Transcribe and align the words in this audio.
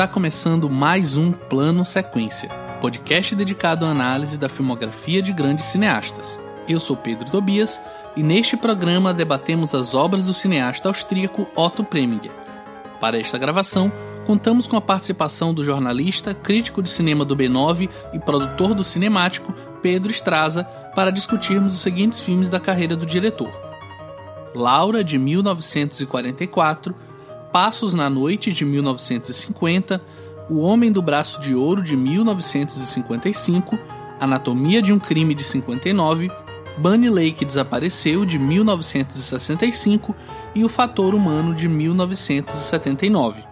Está 0.00 0.08
começando 0.08 0.70
mais 0.70 1.18
um 1.18 1.30
Plano 1.30 1.84
Sequência, 1.84 2.48
podcast 2.80 3.36
dedicado 3.36 3.84
à 3.84 3.90
análise 3.90 4.38
da 4.38 4.48
filmografia 4.48 5.20
de 5.20 5.30
grandes 5.30 5.66
cineastas. 5.66 6.40
Eu 6.66 6.80
sou 6.80 6.96
Pedro 6.96 7.30
Tobias 7.30 7.78
e 8.16 8.22
neste 8.22 8.56
programa 8.56 9.12
debatemos 9.12 9.74
as 9.74 9.94
obras 9.94 10.24
do 10.24 10.32
cineasta 10.32 10.88
austríaco 10.88 11.46
Otto 11.54 11.84
Preminger. 11.84 12.32
Para 12.98 13.20
esta 13.20 13.36
gravação, 13.36 13.92
contamos 14.24 14.66
com 14.66 14.74
a 14.74 14.80
participação 14.80 15.52
do 15.52 15.62
jornalista, 15.62 16.32
crítico 16.32 16.82
de 16.82 16.88
cinema 16.88 17.22
do 17.22 17.36
B9 17.36 17.90
e 18.14 18.18
produtor 18.18 18.72
do 18.72 18.82
Cinemático, 18.82 19.52
Pedro 19.82 20.10
Estraza, 20.10 20.64
para 20.94 21.12
discutirmos 21.12 21.74
os 21.74 21.80
seguintes 21.82 22.20
filmes 22.20 22.48
da 22.48 22.58
carreira 22.58 22.96
do 22.96 23.04
diretor: 23.04 23.50
Laura, 24.54 25.04
de 25.04 25.18
1944, 25.18 27.09
Passos 27.52 27.94
na 27.94 28.08
Noite, 28.08 28.52
de 28.52 28.64
1950, 28.64 30.00
O 30.48 30.60
Homem 30.60 30.92
do 30.92 31.02
Braço 31.02 31.40
de 31.40 31.54
Ouro, 31.54 31.82
de 31.82 31.96
1955, 31.96 33.76
Anatomia 34.20 34.80
de 34.80 34.92
um 34.92 35.00
Crime, 35.00 35.34
de 35.34 35.42
59, 35.42 36.30
Bunny 36.78 37.10
Lake 37.10 37.44
Desapareceu, 37.44 38.24
de 38.24 38.38
1965 38.38 40.14
e 40.54 40.64
O 40.64 40.68
Fator 40.68 41.12
Humano, 41.12 41.52
de 41.52 41.68
1979. 41.68 43.42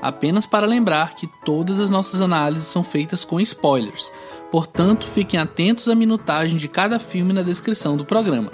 Apenas 0.00 0.46
para 0.46 0.64
lembrar 0.64 1.16
que 1.16 1.28
todas 1.44 1.80
as 1.80 1.90
nossas 1.90 2.20
análises 2.20 2.68
são 2.68 2.84
feitas 2.84 3.24
com 3.24 3.40
spoilers, 3.40 4.12
portanto 4.52 5.08
fiquem 5.08 5.40
atentos 5.40 5.88
à 5.88 5.94
minutagem 5.96 6.56
de 6.56 6.68
cada 6.68 7.00
filme 7.00 7.32
na 7.32 7.42
descrição 7.42 7.96
do 7.96 8.04
programa. 8.04 8.52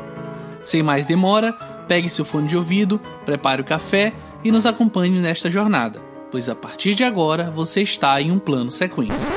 Sem 0.62 0.83
mais 0.83 1.05
demora, 1.05 1.53
pegue 1.86 2.09
seu 2.09 2.25
fone 2.25 2.48
de 2.48 2.57
ouvido, 2.57 2.98
prepare 3.27 3.61
o 3.61 3.64
café 3.64 4.14
e 4.45 4.53
nos 4.53 4.67
acompanhe 4.67 5.19
nesta 5.19 5.50
jornada, 5.50 6.00
pois 6.31 6.48
a 6.48 6.55
partir 6.55 6.95
de 6.95 7.03
agora 7.03 7.50
você 7.50 7.81
está 7.81 8.20
em 8.20 8.31
um 8.31 8.39
plano 8.39 8.70
sequência. 8.70 9.33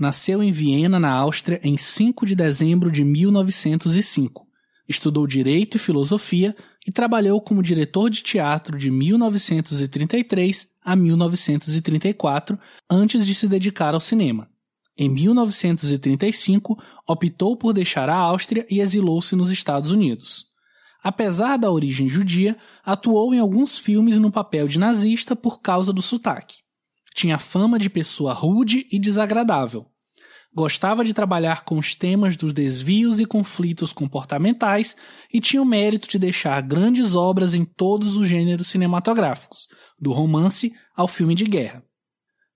Nasceu 0.00 0.42
em 0.42 0.50
Viena, 0.50 0.98
na 0.98 1.10
Áustria, 1.12 1.60
em 1.62 1.76
5 1.76 2.24
de 2.24 2.34
dezembro 2.34 2.90
de 2.90 3.04
1905. 3.04 4.46
Estudou 4.88 5.26
Direito 5.26 5.76
e 5.76 5.78
Filosofia 5.78 6.56
e 6.86 6.90
trabalhou 6.90 7.40
como 7.40 7.62
diretor 7.62 8.08
de 8.08 8.22
teatro 8.22 8.76
de 8.78 8.90
1933 8.90 10.66
a 10.82 10.96
1934, 10.96 12.58
antes 12.90 13.26
de 13.26 13.34
se 13.34 13.46
dedicar 13.46 13.94
ao 13.94 14.00
cinema. 14.00 14.48
Em 14.96 15.08
1935, 15.08 16.82
optou 17.06 17.56
por 17.56 17.72
deixar 17.72 18.08
a 18.08 18.16
Áustria 18.16 18.66
e 18.70 18.80
exilou-se 18.80 19.36
nos 19.36 19.50
Estados 19.50 19.92
Unidos. 19.92 20.46
Apesar 21.02 21.56
da 21.56 21.70
origem 21.70 22.08
judia, 22.08 22.56
atuou 22.84 23.34
em 23.34 23.38
alguns 23.38 23.78
filmes 23.78 24.16
no 24.16 24.32
papel 24.32 24.66
de 24.66 24.78
nazista 24.78 25.36
por 25.36 25.60
causa 25.60 25.92
do 25.92 26.02
sotaque. 26.02 26.58
Tinha 27.14 27.38
fama 27.38 27.78
de 27.78 27.90
pessoa 27.90 28.32
rude 28.32 28.86
e 28.90 28.98
desagradável. 28.98 29.86
Gostava 30.52 31.04
de 31.04 31.14
trabalhar 31.14 31.62
com 31.62 31.78
os 31.78 31.94
temas 31.94 32.36
dos 32.36 32.52
desvios 32.52 33.20
e 33.20 33.24
conflitos 33.24 33.92
comportamentais 33.92 34.96
e 35.32 35.40
tinha 35.40 35.62
o 35.62 35.66
mérito 35.66 36.08
de 36.08 36.18
deixar 36.18 36.60
grandes 36.60 37.14
obras 37.14 37.54
em 37.54 37.64
todos 37.64 38.16
os 38.16 38.26
gêneros 38.26 38.66
cinematográficos, 38.66 39.68
do 39.96 40.12
romance 40.12 40.72
ao 40.96 41.06
filme 41.06 41.36
de 41.36 41.44
guerra. 41.44 41.84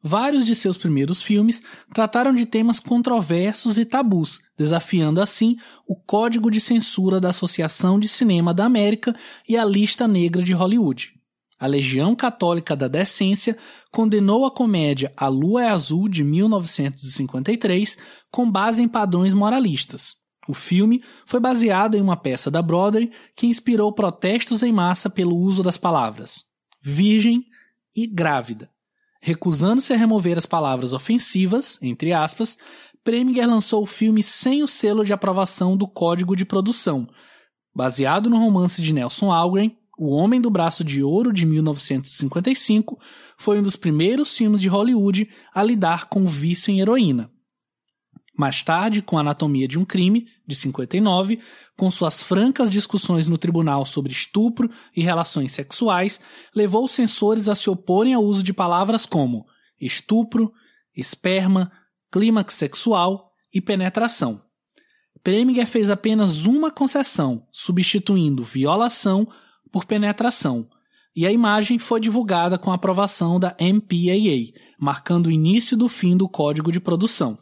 Vários 0.07 0.45
de 0.45 0.55
seus 0.55 0.77
primeiros 0.77 1.23
filmes 1.23 1.63
trataram 1.95 2.35
de 2.35 2.45
temas 2.45 2.79
controversos 2.79 3.79
e 3.79 3.87
tabus, 3.87 4.41
desafiando 4.59 5.19
assim 5.19 5.57
o 5.89 5.95
código 5.95 6.51
de 6.51 6.61
censura 6.61 7.19
da 7.19 7.31
Associação 7.31 7.99
de 7.99 8.09
Cinema 8.09 8.53
da 8.53 8.67
América 8.67 9.17
e 9.49 9.57
a 9.57 9.65
Lista 9.65 10.07
Negra 10.07 10.43
de 10.43 10.53
Hollywood. 10.53 11.15
A 11.65 11.67
Legião 11.67 12.15
Católica 12.15 12.77
da 12.77 12.89
Decência 12.89 13.57
condenou 13.91 14.45
a 14.45 14.51
comédia 14.51 15.11
A 15.17 15.29
Lua 15.29 15.63
é 15.63 15.69
Azul 15.71 16.11
de 16.11 16.23
1953 16.23 17.97
com 18.31 18.51
base 18.51 18.83
em 18.83 18.87
padrões 18.87 19.33
moralistas. 19.33 20.15
O 20.47 20.53
filme 20.53 21.03
foi 21.25 21.41
baseado 21.41 21.95
em 21.95 22.03
uma 22.03 22.19
peça 22.19 22.51
da 22.51 22.61
Broadway 22.61 23.11
que 23.35 23.47
inspirou 23.47 23.91
protestos 23.95 24.63
em 24.63 24.71
massa 24.71 25.09
pelo 25.09 25.39
uso 25.39 25.63
das 25.63 25.79
palavras 25.79 26.45
virgem 26.83 27.43
e 27.97 28.07
grávida. 28.07 28.69
Recusando-se 29.23 29.95
a 29.95 29.97
remover 29.97 30.37
as 30.37 30.45
palavras 30.45 30.93
ofensivas, 30.93 31.79
entre 31.81 32.13
aspas, 32.13 32.59
Preminger 33.03 33.49
lançou 33.49 33.83
o 33.83 33.87
filme 33.87 34.23
sem 34.23 34.63
o 34.63 34.69
selo 34.69 35.03
de 35.03 35.15
aprovação 35.15 35.79
do 35.79 35.89
Código 35.89 36.37
de 36.37 36.45
Produção, 36.45 37.09
baseado 37.75 38.29
no 38.29 38.37
romance 38.37 38.83
de 38.83 38.93
Nelson 38.93 39.33
Algren 39.33 39.75
o 39.99 40.11
Homem 40.11 40.41
do 40.41 40.51
Braço 40.51 40.83
de 40.83 41.03
Ouro, 41.03 41.33
de 41.33 41.47
1955, 41.47 42.99
foi 43.39 43.59
um 43.59 43.63
dos 43.63 43.77
primeiros 43.77 44.37
filmes 44.37 44.61
de 44.61 44.69
Hollywood 44.69 45.29
a 45.55 45.63
lidar 45.63 46.07
com 46.09 46.23
o 46.23 46.29
vício 46.29 46.71
em 46.71 46.81
heroína. 46.81 47.31
Mais 48.37 48.65
tarde, 48.65 49.01
com 49.01 49.17
Anatomia 49.17 49.69
de 49.69 49.79
um 49.79 49.85
Crime, 49.85 50.27
de 50.47 50.57
59, 50.57 51.39
com 51.77 51.89
suas 51.89 52.21
francas 52.21 52.71
discussões 52.71 53.29
no 53.29 53.39
tribunal 53.39 53.87
sobre 53.87 54.13
estupro 54.13 54.69
e 54.97 55.03
relações 55.03 55.53
sexuais, 55.53 56.21
levou 56.55 56.85
os 56.85 56.91
censores 56.91 57.49
a 57.49 57.55
se 57.55 57.71
oporem 57.71 58.13
ao 58.13 58.25
uso 58.25 58.43
de 58.43 58.53
palavras 58.53 59.07
como 59.07 59.47
estupro, 59.81 60.53
esperma, 60.97 61.71
clímax 62.11 62.55
sexual 62.55 63.31
e 63.53 63.61
penetração. 63.61 64.43
Preminger 65.23 65.67
fez 65.67 65.89
apenas 65.89 66.45
uma 66.45 66.71
concessão, 66.71 67.47
substituindo 67.51 68.43
violação 68.43 69.29
por 69.75 69.85
penetração, 69.85 70.69
e 71.17 71.27
a 71.27 71.33
imagem 71.33 71.81
foi 71.81 71.99
divulgada 71.99 72.57
com 72.57 72.71
a 72.71 72.77
aprovação 72.77 73.41
da 73.41 73.57
MPAA, 73.61 74.57
marcando 74.79 75.27
o 75.27 75.33
início 75.33 75.77
do 75.77 75.89
fim 75.89 76.17
do 76.17 76.29
código 76.29 76.71
de 76.71 76.79
produção. 76.79 77.37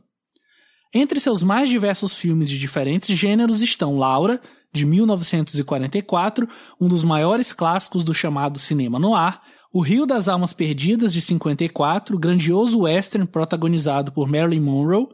Entre 0.95 1.21
seus 1.21 1.43
mais 1.43 1.69
diversos 1.69 2.15
filmes 2.15 2.49
de 2.49 2.59
diferentes 2.59 3.15
gêneros 3.15 3.61
estão 3.61 3.99
Laura, 3.99 4.41
de 4.73 4.87
1944, 4.87 6.49
um 6.81 6.89
dos 6.89 7.05
maiores 7.05 7.53
clássicos 7.53 8.03
do 8.03 8.15
chamado 8.15 8.59
cinema 8.59 8.99
noir, 8.99 9.39
O 9.71 9.83
Rio 9.83 10.07
das 10.07 10.27
Almas 10.27 10.55
Perdidas, 10.55 11.13
de 11.13 11.21
54, 11.21 12.19
grandioso 12.19 12.81
western 12.81 13.27
protagonizado 13.27 14.11
por 14.11 14.27
Marilyn 14.27 14.61
Monroe, 14.61 15.09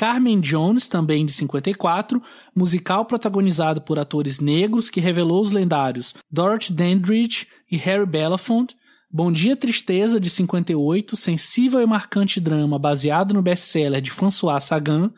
Carmen 0.00 0.40
Jones, 0.40 0.88
também 0.88 1.26
de 1.26 1.32
54, 1.34 2.22
musical 2.56 3.04
protagonizado 3.04 3.82
por 3.82 3.98
atores 3.98 4.40
negros 4.40 4.88
que 4.88 4.98
revelou 4.98 5.42
os 5.42 5.52
lendários 5.52 6.14
Dorothy 6.30 6.72
Dandridge 6.72 7.46
e 7.70 7.76
Harry 7.76 8.06
Belafonte, 8.06 8.74
Bom 9.12 9.30
Dia 9.30 9.54
Tristeza, 9.54 10.18
de 10.18 10.30
58, 10.30 11.14
sensível 11.16 11.82
e 11.82 11.86
marcante 11.86 12.40
drama 12.40 12.78
baseado 12.78 13.34
no 13.34 13.42
best-seller 13.42 14.00
de 14.00 14.10
François 14.10 14.64
Sagan, 14.64 15.12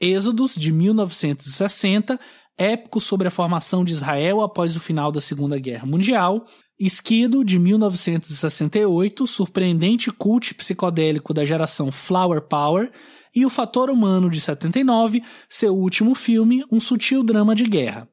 Êxodos, 0.00 0.54
de 0.54 0.72
1960, 0.72 2.18
épico 2.56 3.00
sobre 3.00 3.28
a 3.28 3.30
formação 3.30 3.84
de 3.84 3.92
Israel 3.92 4.40
após 4.40 4.74
o 4.76 4.80
final 4.80 5.12
da 5.12 5.20
Segunda 5.20 5.58
Guerra 5.58 5.84
Mundial, 5.84 6.42
Esquido, 6.80 7.44
de 7.44 7.58
1968, 7.58 9.26
surpreendente 9.26 10.10
cult 10.10 10.54
psicodélico 10.54 11.34
da 11.34 11.44
geração 11.44 11.92
Flower 11.92 12.40
Power, 12.40 12.90
e 13.36 13.44
O 13.44 13.50
Fator 13.50 13.90
Humano, 13.90 14.30
de 14.30 14.40
79, 14.40 15.22
seu 15.46 15.76
último 15.76 16.14
filme, 16.14 16.64
um 16.72 16.80
sutil 16.80 17.22
drama 17.22 17.54
de 17.54 17.64
guerra. 17.64 18.08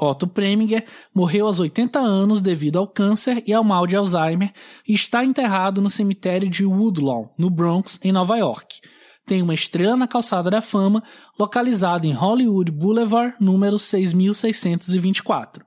Otto 0.00 0.26
Preminger 0.26 0.86
morreu 1.14 1.46
aos 1.46 1.60
80 1.60 1.98
anos 1.98 2.40
devido 2.40 2.78
ao 2.78 2.88
câncer 2.88 3.42
e 3.46 3.52
ao 3.52 3.62
mal 3.62 3.86
de 3.86 3.94
Alzheimer 3.94 4.52
e 4.88 4.94
está 4.94 5.22
enterrado 5.24 5.82
no 5.82 5.90
cemitério 5.90 6.48
de 6.48 6.64
Woodlawn, 6.64 7.28
no 7.36 7.50
Bronx, 7.50 8.00
em 8.02 8.10
Nova 8.10 8.38
York. 8.38 8.80
Tem 9.26 9.42
uma 9.42 9.52
estrela 9.52 9.96
na 9.96 10.08
calçada 10.08 10.48
da 10.50 10.62
fama, 10.62 11.02
localizada 11.38 12.06
em 12.06 12.12
Hollywood 12.12 12.72
Boulevard, 12.72 13.34
número 13.38 13.78
6624. 13.78 15.62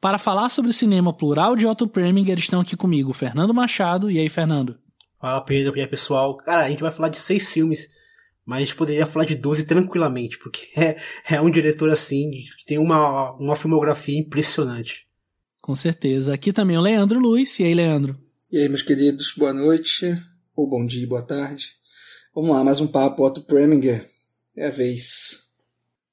Para 0.00 0.18
falar 0.18 0.48
sobre 0.48 0.70
o 0.70 0.74
cinema 0.74 1.12
plural 1.12 1.54
de 1.54 1.66
Otto 1.66 1.86
Preminger 1.86 2.38
estão 2.38 2.60
aqui 2.60 2.76
comigo 2.76 3.12
Fernando 3.12 3.54
Machado. 3.54 4.10
E 4.10 4.18
aí, 4.18 4.28
Fernando? 4.28 4.76
Fala, 5.20 5.44
Pedro. 5.44 5.76
E 5.76 5.80
aí, 5.80 5.86
pessoal? 5.86 6.36
Cara, 6.38 6.64
a 6.64 6.68
gente 6.68 6.82
vai 6.82 6.90
falar 6.90 7.10
de 7.10 7.18
seis 7.18 7.50
filmes 7.50 7.88
mas 8.48 8.56
a 8.56 8.64
gente 8.64 8.76
poderia 8.76 9.04
falar 9.04 9.26
de 9.26 9.34
12 9.34 9.66
tranquilamente, 9.66 10.38
porque 10.38 10.68
é, 10.80 10.96
é 11.28 11.38
um 11.38 11.50
diretor 11.50 11.90
assim, 11.90 12.30
que 12.30 12.64
tem 12.64 12.78
uma, 12.78 13.32
uma 13.32 13.54
filmografia 13.54 14.18
impressionante. 14.18 15.06
Com 15.60 15.74
certeza. 15.74 16.32
Aqui 16.32 16.50
também 16.50 16.78
o 16.78 16.80
Leandro 16.80 17.20
Luiz. 17.20 17.60
E 17.60 17.64
aí, 17.64 17.74
Leandro? 17.74 18.18
E 18.50 18.56
aí, 18.56 18.66
meus 18.66 18.80
queridos, 18.80 19.34
boa 19.36 19.52
noite, 19.52 20.18
ou 20.56 20.66
bom 20.66 20.86
dia, 20.86 21.06
boa 21.06 21.20
tarde. 21.20 21.74
Vamos 22.34 22.56
lá, 22.56 22.64
mais 22.64 22.80
um 22.80 22.86
papo, 22.86 23.22
Otto 23.22 23.42
Preminger. 23.42 24.08
É 24.56 24.68
a 24.68 24.70
vez. 24.70 25.46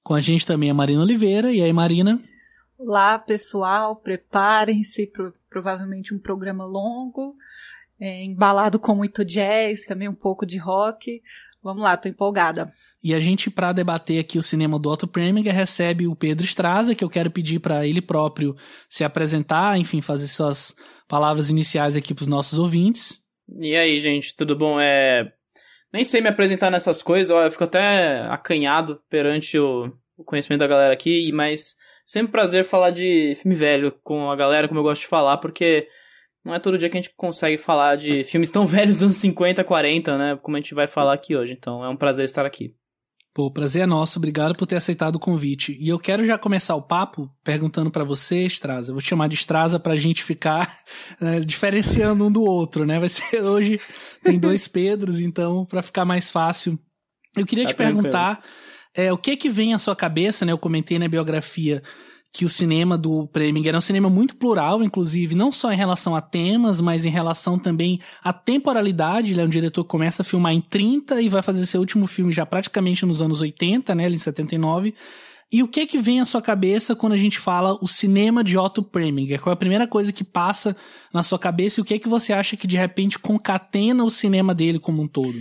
Com 0.03 0.13
a 0.13 0.19
gente 0.19 0.45
também 0.45 0.69
a 0.69 0.73
Marina 0.73 1.03
Oliveira. 1.03 1.53
E 1.53 1.61
aí, 1.61 1.71
Marina? 1.71 2.21
Olá, 2.77 3.17
pessoal. 3.17 3.95
Preparem-se 3.95 5.07
para 5.07 5.31
provavelmente 5.49 6.13
um 6.13 6.19
programa 6.19 6.65
longo, 6.65 7.37
é, 7.97 8.25
embalado 8.25 8.77
com 8.77 8.93
muito 8.93 9.23
jazz, 9.23 9.85
também 9.85 10.09
um 10.09 10.13
pouco 10.13 10.45
de 10.45 10.57
rock. 10.57 11.21
Vamos 11.65 11.81
lá, 11.81 11.97
tô 11.97 12.07
empolgada. 12.07 12.71
E 13.03 13.11
a 13.11 13.19
gente, 13.19 13.49
para 13.49 13.73
debater 13.73 14.19
aqui 14.19 14.37
o 14.37 14.43
cinema 14.43 14.77
do 14.77 14.87
Otto 14.87 15.07
Preminger, 15.07 15.51
recebe 15.51 16.05
o 16.05 16.15
Pedro 16.15 16.45
Straza, 16.45 16.93
que 16.93 17.03
eu 17.03 17.09
quero 17.09 17.31
pedir 17.31 17.59
para 17.59 17.87
ele 17.87 18.03
próprio 18.03 18.55
se 18.87 19.03
apresentar, 19.03 19.75
enfim, 19.75 19.99
fazer 19.99 20.27
suas 20.27 20.75
palavras 21.07 21.49
iniciais 21.49 21.95
aqui 21.95 22.13
para 22.13 22.21
os 22.21 22.27
nossos 22.27 22.59
ouvintes. 22.59 23.19
E 23.57 23.75
aí, 23.75 23.99
gente, 23.99 24.35
tudo 24.35 24.55
bom? 24.55 24.79
É... 24.79 25.33
Nem 25.91 26.03
sei 26.03 26.21
me 26.21 26.29
apresentar 26.29 26.69
nessas 26.69 27.01
coisas, 27.01 27.35
eu 27.35 27.49
fico 27.49 27.63
até 27.63 28.21
acanhado 28.27 29.01
perante 29.09 29.57
o, 29.57 29.91
o 30.15 30.23
conhecimento 30.23 30.59
da 30.59 30.67
galera 30.67 30.93
aqui, 30.93 31.31
mas 31.31 31.75
sempre 32.05 32.27
um 32.27 32.31
prazer 32.31 32.63
falar 32.63 32.91
de 32.91 33.35
filme 33.41 33.55
velho 33.55 33.91
com 34.03 34.29
a 34.29 34.35
galera, 34.35 34.67
como 34.67 34.81
eu 34.81 34.83
gosto 34.83 35.01
de 35.01 35.07
falar, 35.07 35.37
porque 35.37 35.87
não 36.45 36.53
é 36.53 36.59
todo 36.59 36.77
dia 36.77 36.89
que 36.89 36.97
a 36.97 37.01
gente 37.01 37.13
consegue 37.17 37.57
falar 37.57 37.97
de 37.97 38.23
filmes 38.23 38.51
tão 38.51 38.65
velhos 38.67 38.97
dos 38.97 39.03
anos 39.03 39.15
50, 39.17 39.63
40, 39.63 40.17
né? 40.17 40.39
Como 40.41 40.55
a 40.55 40.59
gente 40.59 40.75
vai 40.75 40.87
falar 40.87 41.13
aqui 41.13 41.35
hoje. 41.35 41.53
Então 41.53 41.83
é 41.83 41.89
um 41.89 41.97
prazer 41.97 42.23
estar 42.23 42.45
aqui. 42.45 42.75
Pô, 43.33 43.47
o 43.47 43.51
prazer 43.51 43.81
é 43.81 43.85
nosso, 43.85 44.17
obrigado 44.17 44.55
por 44.55 44.65
ter 44.65 44.77
aceitado 44.77 45.17
o 45.17 45.19
convite. 45.19 45.75
E 45.77 45.89
eu 45.89 45.99
quero 45.99 46.25
já 46.25 46.37
começar 46.37 46.73
o 46.73 46.81
papo 46.81 47.29
perguntando 47.43 47.91
para 47.91 48.05
você, 48.05 48.45
Straza. 48.45 48.91
Eu 48.91 48.93
vou 48.93 49.01
te 49.01 49.09
chamar 49.09 49.27
de 49.27 49.35
Straza 49.35 49.77
pra 49.77 49.97
gente 49.97 50.23
ficar 50.23 50.79
é, 51.19 51.41
diferenciando 51.41 52.25
um 52.25 52.31
do 52.31 52.43
outro, 52.43 52.85
né? 52.85 52.97
Vai 52.97 53.09
ser 53.09 53.41
hoje, 53.43 53.77
tem 54.23 54.39
dois 54.39 54.69
Pedros, 54.69 55.19
então 55.19 55.65
para 55.65 55.81
ficar 55.81 56.05
mais 56.05 56.31
fácil. 56.31 56.79
Eu 57.35 57.45
queria 57.45 57.65
tá 57.65 57.71
te 57.71 57.75
perguntar 57.75 58.41
é, 58.95 59.11
o 59.11 59.17
que 59.17 59.35
que 59.35 59.49
vem 59.49 59.73
à 59.73 59.79
sua 59.79 59.97
cabeça, 59.97 60.45
né? 60.45 60.53
Eu 60.53 60.57
comentei 60.57 60.97
na 60.97 61.09
biografia 61.09 61.83
que 62.35 62.43
o 62.43 62.49
cinema 62.49 62.97
do 62.97 63.25
Preminger 63.27 63.75
é 63.75 63.77
um 63.77 63.81
cinema 63.81 64.09
muito 64.09 64.35
plural, 64.35 64.83
inclusive, 64.83 65.33
não 65.33 65.53
só 65.53 65.71
em 65.71 65.77
relação 65.77 66.13
a 66.17 66.19
temas, 66.19 66.81
mas 66.81 67.05
em 67.05 67.09
relação 67.09 67.57
também 67.57 68.01
à 68.21 68.33
temporalidade. 68.33 69.31
Ele 69.31 69.39
é 69.39 69.45
um 69.45 69.49
diretor 69.49 69.85
que 69.85 69.89
começa 69.89 70.21
a 70.21 70.25
filmar 70.25 70.51
em 70.51 70.59
30 70.59 71.21
e 71.21 71.29
vai 71.29 71.41
fazer 71.41 71.65
seu 71.65 71.79
último 71.79 72.07
filme 72.07 72.33
já 72.33 72.45
praticamente 72.45 73.05
nos 73.05 73.21
anos 73.21 73.39
80, 73.39 73.95
né, 73.95 74.09
em 74.09 74.17
79. 74.17 74.93
E 75.49 75.63
o 75.63 75.67
que 75.69 75.85
que 75.85 75.97
vem 75.97 76.19
à 76.19 76.25
sua 76.25 76.41
cabeça 76.41 76.93
quando 76.93 77.13
a 77.13 77.17
gente 77.17 77.39
fala 77.39 77.77
o 77.81 77.87
cinema 77.87 78.43
de 78.43 78.57
Otto 78.57 78.83
Preminger? 78.83 79.39
Qual 79.39 79.51
é 79.51 79.53
a 79.53 79.57
primeira 79.57 79.87
coisa 79.87 80.11
que 80.11 80.25
passa 80.25 80.75
na 81.13 81.23
sua 81.23 81.39
cabeça 81.39 81.79
e 81.79 81.83
o 81.83 81.85
que 81.85 81.97
que 81.97 82.09
você 82.09 82.33
acha 82.33 82.57
que 82.57 82.67
de 82.67 82.75
repente 82.75 83.17
concatena 83.17 84.03
o 84.03 84.11
cinema 84.11 84.53
dele 84.53 84.77
como 84.77 85.01
um 85.01 85.07
todo? 85.07 85.37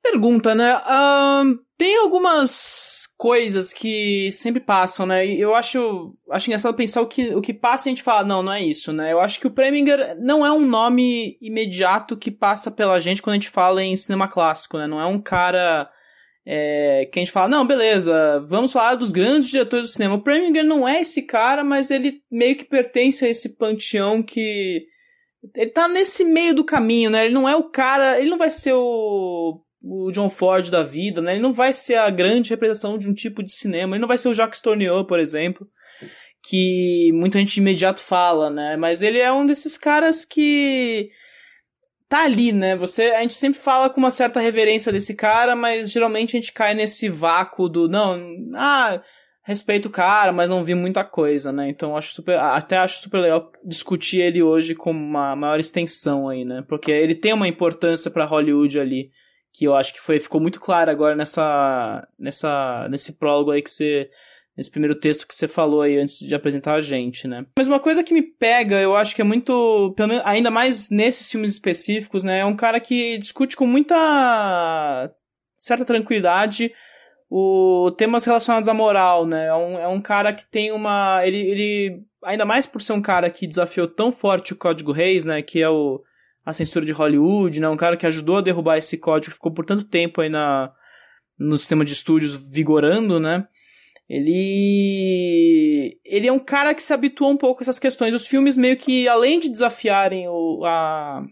Pergunta, 0.00 0.54
né? 0.54 0.76
Uh, 0.76 1.58
tem 1.76 1.98
algumas 1.98 3.03
coisas 3.16 3.72
que 3.72 4.30
sempre 4.32 4.60
passam, 4.60 5.06
né? 5.06 5.26
Eu 5.26 5.54
acho, 5.54 6.14
acho 6.30 6.48
engraçado 6.48 6.74
pensar 6.74 7.00
o 7.00 7.06
que, 7.06 7.34
o 7.34 7.40
que 7.40 7.54
passa 7.54 7.88
e 7.88 7.90
a 7.90 7.94
gente 7.94 8.02
fala, 8.02 8.26
não, 8.26 8.42
não 8.42 8.52
é 8.52 8.62
isso, 8.62 8.92
né? 8.92 9.12
Eu 9.12 9.20
acho 9.20 9.38
que 9.40 9.46
o 9.46 9.50
Preminger 9.50 10.16
não 10.20 10.44
é 10.44 10.50
um 10.50 10.66
nome 10.66 11.38
imediato 11.40 12.16
que 12.16 12.30
passa 12.30 12.70
pela 12.70 13.00
gente 13.00 13.22
quando 13.22 13.34
a 13.34 13.38
gente 13.38 13.50
fala 13.50 13.82
em 13.82 13.96
cinema 13.96 14.28
clássico, 14.28 14.78
né? 14.78 14.86
Não 14.86 15.00
é 15.00 15.06
um 15.06 15.20
cara 15.20 15.88
é, 16.46 17.08
que 17.10 17.18
a 17.18 17.22
gente 17.22 17.32
fala, 17.32 17.48
não, 17.48 17.66
beleza, 17.66 18.44
vamos 18.48 18.72
falar 18.72 18.96
dos 18.96 19.12
grandes 19.12 19.48
diretores 19.48 19.90
do 19.90 19.92
cinema. 19.92 20.16
O 20.16 20.22
Preminger 20.22 20.64
não 20.64 20.86
é 20.86 21.00
esse 21.00 21.22
cara, 21.22 21.62
mas 21.62 21.90
ele 21.90 22.20
meio 22.30 22.56
que 22.56 22.64
pertence 22.64 23.24
a 23.24 23.28
esse 23.28 23.56
panteão 23.56 24.22
que. 24.22 24.86
Ele 25.54 25.70
tá 25.70 25.86
nesse 25.86 26.24
meio 26.24 26.54
do 26.54 26.64
caminho, 26.64 27.10
né? 27.10 27.26
Ele 27.26 27.34
não 27.34 27.48
é 27.48 27.54
o 27.54 27.64
cara. 27.70 28.18
Ele 28.18 28.30
não 28.30 28.38
vai 28.38 28.50
ser 28.50 28.72
o 28.72 29.60
o 29.86 30.10
John 30.10 30.30
Ford 30.30 30.70
da 30.70 30.82
vida, 30.82 31.20
né? 31.20 31.32
Ele 31.32 31.42
não 31.42 31.52
vai 31.52 31.72
ser 31.72 31.96
a 31.96 32.08
grande 32.08 32.50
representação 32.50 32.96
de 32.96 33.08
um 33.08 33.12
tipo 33.12 33.42
de 33.42 33.52
cinema. 33.52 33.94
Ele 33.94 34.00
não 34.00 34.08
vai 34.08 34.16
ser 34.16 34.28
o 34.28 34.34
Jacques 34.34 34.62
Tourneur, 34.62 35.04
por 35.04 35.20
exemplo, 35.20 35.68
que 36.42 37.10
muita 37.12 37.38
gente 37.38 37.54
de 37.54 37.60
imediato 37.60 38.00
fala, 38.00 38.48
né? 38.48 38.76
Mas 38.78 39.02
ele 39.02 39.18
é 39.18 39.30
um 39.30 39.46
desses 39.46 39.76
caras 39.76 40.24
que 40.24 41.10
tá 42.08 42.24
ali, 42.24 42.50
né? 42.50 42.74
Você, 42.76 43.10
a 43.10 43.20
gente 43.20 43.34
sempre 43.34 43.60
fala 43.60 43.90
com 43.90 43.98
uma 44.00 44.10
certa 44.10 44.40
reverência 44.40 44.90
desse 44.90 45.14
cara, 45.14 45.54
mas 45.54 45.90
geralmente 45.90 46.34
a 46.34 46.40
gente 46.40 46.52
cai 46.52 46.74
nesse 46.74 47.08
vácuo 47.08 47.68
do 47.68 47.86
não, 47.86 48.18
ah, 48.54 49.02
respeito 49.42 49.86
o 49.86 49.90
cara, 49.90 50.32
mas 50.32 50.48
não 50.48 50.64
vi 50.64 50.74
muita 50.74 51.04
coisa, 51.04 51.52
né? 51.52 51.68
Então 51.68 51.94
acho 51.94 52.14
super, 52.14 52.38
até 52.38 52.78
acho 52.78 53.02
super 53.02 53.18
legal 53.18 53.52
discutir 53.62 54.20
ele 54.22 54.42
hoje 54.42 54.74
com 54.74 54.90
uma 54.92 55.36
maior 55.36 55.60
extensão 55.60 56.26
aí, 56.26 56.42
né? 56.42 56.64
Porque 56.66 56.90
ele 56.90 57.14
tem 57.14 57.34
uma 57.34 57.48
importância 57.48 58.10
para 58.10 58.24
Hollywood 58.24 58.80
ali 58.80 59.10
que 59.54 59.64
eu 59.64 59.74
acho 59.76 59.94
que 59.94 60.00
foi, 60.00 60.18
ficou 60.18 60.40
muito 60.40 60.58
claro 60.58 60.90
agora 60.90 61.14
nessa, 61.14 62.06
nessa, 62.18 62.88
nesse 62.90 63.12
prólogo 63.12 63.52
aí 63.52 63.62
que 63.62 63.70
você, 63.70 64.10
nesse 64.56 64.68
primeiro 64.68 64.98
texto 64.98 65.28
que 65.28 65.34
você 65.34 65.46
falou 65.46 65.80
aí 65.80 65.96
antes 65.96 66.18
de 66.18 66.34
apresentar 66.34 66.74
a 66.74 66.80
gente, 66.80 67.28
né? 67.28 67.46
Mas 67.56 67.68
uma 67.68 67.78
coisa 67.78 68.02
que 68.02 68.12
me 68.12 68.20
pega, 68.20 68.80
eu 68.80 68.96
acho 68.96 69.14
que 69.14 69.22
é 69.22 69.24
muito, 69.24 69.94
pelo 69.96 70.08
menos, 70.08 70.24
ainda 70.26 70.50
mais 70.50 70.90
nesses 70.90 71.30
filmes 71.30 71.52
específicos, 71.52 72.24
né? 72.24 72.40
É 72.40 72.44
um 72.44 72.56
cara 72.56 72.80
que 72.80 73.16
discute 73.16 73.56
com 73.56 73.64
muita 73.64 75.08
certa 75.56 75.84
tranquilidade 75.84 76.72
o 77.30 77.92
temas 77.96 78.24
relacionados 78.24 78.68
à 78.68 78.74
moral, 78.74 79.24
né? 79.24 79.46
É 79.46 79.54
um, 79.54 79.78
é 79.78 79.88
um 79.88 80.00
cara 80.00 80.32
que 80.32 80.44
tem 80.46 80.72
uma, 80.72 81.24
ele, 81.24 81.38
ele, 81.38 82.02
ainda 82.24 82.44
mais 82.44 82.66
por 82.66 82.82
ser 82.82 82.92
um 82.92 83.00
cara 83.00 83.30
que 83.30 83.46
desafiou 83.46 83.86
tão 83.86 84.10
forte 84.10 84.52
o 84.52 84.56
Código 84.56 84.90
Reis, 84.90 85.24
né? 85.24 85.42
Que 85.42 85.62
é 85.62 85.68
o 85.68 86.02
a 86.44 86.52
censura 86.52 86.84
de 86.84 86.92
Hollywood, 86.92 87.60
né? 87.60 87.68
Um 87.68 87.76
cara 87.76 87.96
que 87.96 88.06
ajudou 88.06 88.36
a 88.36 88.42
derrubar 88.42 88.76
esse 88.76 88.98
código, 88.98 89.34
ficou 89.34 89.52
por 89.52 89.64
tanto 89.64 89.84
tempo 89.84 90.20
aí 90.20 90.28
na, 90.28 90.72
no 91.38 91.56
sistema 91.56 91.84
de 91.84 91.92
estúdios 91.92 92.34
vigorando, 92.50 93.18
né? 93.18 93.46
Ele 94.08 95.98
ele 96.04 96.26
é 96.26 96.32
um 96.32 96.38
cara 96.38 96.74
que 96.74 96.82
se 96.82 96.92
habituou 96.92 97.30
um 97.30 97.36
pouco 97.36 97.60
a 97.60 97.64
essas 97.64 97.78
questões. 97.78 98.14
Os 98.14 98.26
filmes 98.26 98.56
meio 98.56 98.76
que 98.76 99.08
além 99.08 99.40
de 99.40 99.48
desafiarem 99.48 100.28
o, 100.28 100.62
a, 100.66 101.24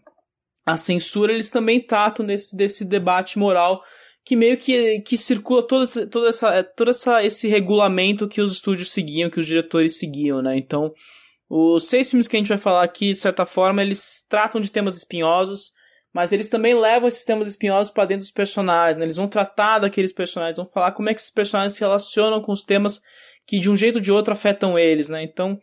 a 0.65 0.77
censura, 0.77 1.33
eles 1.33 1.51
também 1.51 1.81
tratam 1.81 2.25
desse, 2.25 2.57
desse 2.57 2.85
debate 2.85 3.39
moral 3.39 3.83
que 4.25 4.37
meio 4.37 4.57
que, 4.57 5.01
que 5.01 5.19
circula 5.19 5.67
todo, 5.67 6.07
todo, 6.09 6.27
essa, 6.29 6.63
todo 6.63 6.91
essa, 6.91 7.25
esse 7.25 7.49
regulamento 7.49 8.29
que 8.29 8.41
os 8.41 8.53
estúdios 8.53 8.93
seguiam, 8.93 9.29
que 9.29 9.41
os 9.41 9.47
diretores 9.47 9.99
seguiam, 9.99 10.41
né? 10.41 10.57
Então, 10.57 10.93
os 11.55 11.87
seis 11.87 12.09
filmes 12.09 12.27
que 12.27 12.35
a 12.35 12.39
gente 12.39 12.49
vai 12.49 12.57
falar 12.57 12.83
aqui, 12.83 13.13
de 13.13 13.19
certa 13.19 13.45
forma, 13.45 13.83
eles 13.83 14.25
tratam 14.27 14.59
de 14.59 14.73
temas 14.73 14.97
espinhosos, 14.97 15.71
mas 16.11 16.33
eles 16.33 16.49
também 16.49 16.73
levam 16.73 17.07
esses 17.07 17.27
temas 17.27 17.47
espinhosos 17.47 17.93
para 17.93 18.07
dentro 18.07 18.23
dos 18.23 18.31
personagens, 18.31 18.97
né? 18.97 19.05
Eles 19.05 19.17
vão 19.17 19.29
tratar 19.29 19.81
daqueles 19.81 20.15
personagens, 20.15 20.57
vão 20.57 20.71
falar 20.73 20.93
como 20.93 21.11
é 21.11 21.15
que 21.15 21.21
esses 21.21 21.31
personagens 21.31 21.75
se 21.75 21.81
relacionam 21.81 22.41
com 22.41 22.53
os 22.53 22.65
temas 22.65 23.03
que 23.47 23.59
de 23.59 23.69
um 23.69 23.77
jeito 23.77 23.97
ou 23.97 24.01
de 24.01 24.11
outro 24.11 24.33
afetam 24.33 24.79
eles, 24.79 25.11
né? 25.11 25.23
Então, 25.23 25.59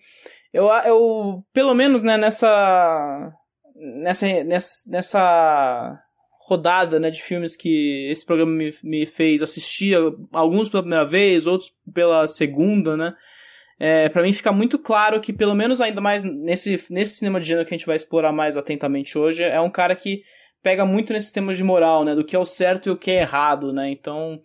eu, 0.53 0.67
eu 0.67 1.43
pelo 1.51 1.73
menos, 1.73 2.03
né, 2.03 2.19
nessa 2.19 3.33
nessa 3.75 4.27
nessa, 4.43 4.91
nessa 4.91 5.99
rodada, 6.47 6.99
né, 6.99 7.09
de 7.09 7.23
filmes 7.23 7.57
que 7.57 8.07
esse 8.11 8.23
programa 8.23 8.51
me, 8.51 8.71
me 8.83 9.07
fez 9.07 9.41
assistir, 9.41 9.97
alguns 10.31 10.69
pela 10.69 10.83
primeira 10.83 11.05
vez, 11.05 11.47
outros 11.47 11.71
pela 11.91 12.27
segunda, 12.27 12.95
né? 12.95 13.11
É, 13.79 14.09
para 14.09 14.23
mim 14.23 14.33
fica 14.33 14.51
muito 14.51 14.77
claro 14.77 15.21
que, 15.21 15.31
pelo 15.31 15.55
menos 15.55 15.79
ainda 15.79 16.01
mais 16.01 16.21
nesse, 16.21 16.83
nesse 16.89 17.15
cinema 17.15 17.39
de 17.39 17.47
gênero 17.47 17.65
que 17.65 17.73
a 17.73 17.77
gente 17.77 17.87
vai 17.87 17.95
explorar 17.95 18.33
mais 18.33 18.57
atentamente 18.57 19.17
hoje, 19.17 19.41
é 19.41 19.61
um 19.61 19.69
cara 19.69 19.95
que 19.95 20.21
pega 20.61 20.85
muito 20.85 21.13
nesses 21.13 21.31
temas 21.31 21.55
de 21.55 21.63
moral, 21.63 22.03
né? 22.03 22.13
Do 22.13 22.25
que 22.25 22.35
é 22.35 22.39
o 22.39 22.45
certo 22.45 22.89
e 22.89 22.91
o 22.91 22.97
que 22.97 23.09
é 23.09 23.21
errado, 23.21 23.71
né? 23.71 23.89
Então, 23.89 24.37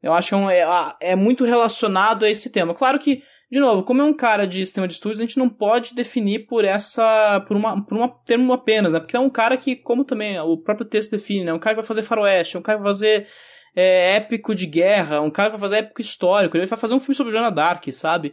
eu 0.00 0.12
acho 0.12 0.28
que 0.28 0.34
é, 0.34 0.36
um, 0.36 0.48
é, 0.48 0.94
é 1.00 1.16
muito 1.16 1.44
relacionado 1.44 2.24
a 2.24 2.30
esse 2.30 2.48
tema. 2.48 2.74
Claro 2.74 2.96
que, 3.00 3.24
de 3.50 3.58
novo, 3.58 3.82
como 3.82 4.02
é 4.02 4.04
um 4.04 4.14
cara 4.14 4.46
de 4.46 4.64
sistema 4.64 4.86
de 4.86 4.94
estudos, 4.94 5.18
a 5.18 5.24
gente 5.24 5.36
não 5.36 5.48
pode 5.48 5.92
definir 5.92 6.46
por 6.46 6.64
essa. 6.64 7.44
por 7.48 7.56
uma, 7.56 7.84
por 7.84 7.98
uma 7.98 8.08
termo 8.24 8.52
apenas, 8.52 8.92
né? 8.92 9.00
Porque 9.00 9.16
é 9.16 9.20
um 9.20 9.30
cara 9.30 9.56
que, 9.56 9.74
como 9.74 10.04
também 10.04 10.38
o 10.38 10.56
próprio 10.56 10.86
texto 10.86 11.10
define, 11.10 11.44
né? 11.44 11.52
Um 11.52 11.58
cara 11.58 11.74
que 11.74 11.80
vai 11.80 11.88
fazer 11.88 12.04
faroeste, 12.04 12.56
um 12.56 12.62
cara 12.62 12.78
que 12.78 12.84
vai 12.84 12.92
fazer 12.92 13.26
é, 13.74 14.14
épico 14.14 14.54
de 14.54 14.66
guerra, 14.66 15.20
um 15.20 15.30
cara 15.30 15.50
que 15.50 15.56
vai 15.56 15.68
fazer 15.68 15.78
épico 15.78 16.00
histórico, 16.00 16.56
ele 16.56 16.66
vai 16.66 16.78
fazer 16.78 16.94
um 16.94 17.00
filme 17.00 17.16
sobre 17.16 17.32
Joana 17.32 17.50
Dark, 17.50 17.84
sabe? 17.90 18.32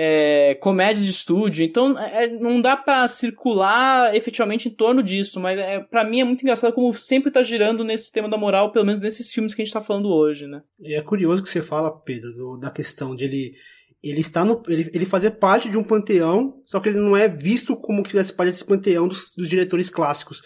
É, 0.00 0.54
comédias 0.54 1.04
de 1.04 1.10
estúdio. 1.10 1.64
Então, 1.64 1.98
é, 1.98 2.26
é 2.26 2.28
não 2.28 2.60
dá 2.60 2.76
para 2.76 3.08
circular 3.08 4.14
efetivamente 4.14 4.68
em 4.68 4.70
torno 4.70 5.02
disso, 5.02 5.40
mas 5.40 5.58
é, 5.58 5.80
para 5.80 6.04
mim 6.04 6.20
é 6.20 6.24
muito 6.24 6.42
engraçado 6.42 6.72
como 6.72 6.94
sempre 6.94 7.32
tá 7.32 7.42
girando 7.42 7.82
nesse 7.82 8.12
tema 8.12 8.28
da 8.28 8.36
moral, 8.36 8.70
pelo 8.70 8.86
menos 8.86 9.00
nesses 9.00 9.32
filmes 9.32 9.54
que 9.54 9.60
a 9.60 9.64
gente 9.64 9.74
tá 9.74 9.80
falando 9.80 10.08
hoje, 10.08 10.46
né? 10.46 10.62
E 10.78 10.94
é 10.94 11.02
curioso 11.02 11.42
que 11.42 11.48
você 11.48 11.60
fala, 11.60 11.90
Pedro, 11.90 12.32
do, 12.32 12.56
da 12.56 12.70
questão 12.70 13.16
de 13.16 13.24
ele 13.24 13.54
ele 14.00 14.20
está 14.20 14.44
no 14.44 14.62
ele, 14.68 14.88
ele 14.94 15.04
fazer 15.04 15.32
parte 15.32 15.68
de 15.68 15.76
um 15.76 15.82
panteão, 15.82 16.62
só 16.64 16.78
que 16.78 16.90
ele 16.90 17.00
não 17.00 17.16
é 17.16 17.26
visto 17.26 17.76
como 17.76 18.04
que 18.04 18.10
fizesse 18.10 18.32
parte 18.32 18.52
desse 18.52 18.64
panteão 18.64 19.08
dos, 19.08 19.34
dos 19.36 19.48
diretores 19.48 19.90
clássicos. 19.90 20.42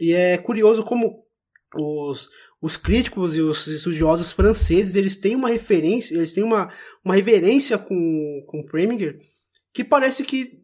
E 0.00 0.14
é 0.14 0.38
curioso 0.38 0.82
como 0.82 1.22
os, 1.76 2.30
os 2.64 2.78
críticos 2.78 3.36
e 3.36 3.42
os 3.42 3.66
estudiosos 3.66 4.32
franceses, 4.32 4.96
eles 4.96 5.16
têm 5.16 5.36
uma 5.36 5.50
referência, 5.50 6.14
eles 6.14 6.32
têm 6.32 6.42
uma, 6.42 6.72
uma 7.04 7.14
reverência 7.14 7.76
com, 7.76 8.42
com 8.46 8.64
Preminger, 8.64 9.18
que 9.70 9.84
parece 9.84 10.24
que 10.24 10.62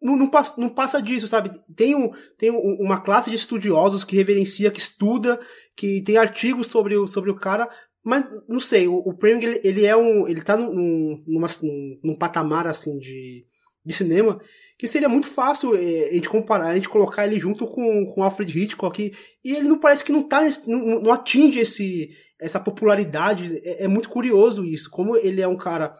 não, 0.00 0.16
não, 0.16 0.30
passa, 0.30 0.60
não 0.60 0.68
passa 0.68 1.02
disso, 1.02 1.26
sabe? 1.26 1.50
Tem, 1.74 1.96
um, 1.96 2.12
tem 2.38 2.52
um, 2.52 2.76
uma 2.78 3.00
classe 3.00 3.28
de 3.28 3.34
estudiosos 3.34 4.04
que 4.04 4.14
reverencia, 4.14 4.70
que 4.70 4.78
estuda, 4.78 5.40
que 5.74 6.00
tem 6.02 6.16
artigos 6.16 6.68
sobre 6.68 6.96
o, 6.96 7.08
sobre 7.08 7.32
o 7.32 7.34
cara, 7.34 7.68
mas 8.04 8.24
não 8.48 8.60
sei, 8.60 8.86
o, 8.86 8.94
o 8.94 9.12
Preming, 9.12 9.44
ele, 9.44 9.60
ele 9.64 9.84
é 9.84 9.96
um. 9.96 10.28
Ele 10.28 10.42
tá 10.42 10.56
num, 10.56 11.24
num, 11.26 12.00
num 12.04 12.16
patamar 12.16 12.68
assim 12.68 13.00
de, 13.00 13.44
de 13.84 13.92
cinema 13.92 14.40
que 14.78 14.86
seria 14.86 15.08
muito 15.08 15.26
fácil 15.26 15.74
é, 15.74 16.10
a 16.10 16.14
gente 16.14 16.28
comparar, 16.28 16.68
a 16.68 16.74
gente 16.74 16.88
colocar 16.88 17.26
ele 17.26 17.38
junto 17.38 17.66
com, 17.66 18.06
com 18.06 18.22
Alfred 18.22 18.58
Hitchcock 18.58 19.12
e, 19.44 19.50
ele 19.50 19.68
não 19.68 19.78
parece 19.78 20.04
que 20.04 20.12
não 20.12 20.22
tá 20.22 20.42
não, 20.66 21.00
não 21.00 21.12
atinge 21.12 21.60
esse 21.60 22.10
essa 22.38 22.60
popularidade. 22.60 23.60
É, 23.64 23.84
é, 23.84 23.88
muito 23.88 24.08
curioso 24.08 24.64
isso 24.64 24.90
como 24.90 25.16
ele 25.16 25.40
é 25.40 25.48
um 25.48 25.56
cara 25.56 25.94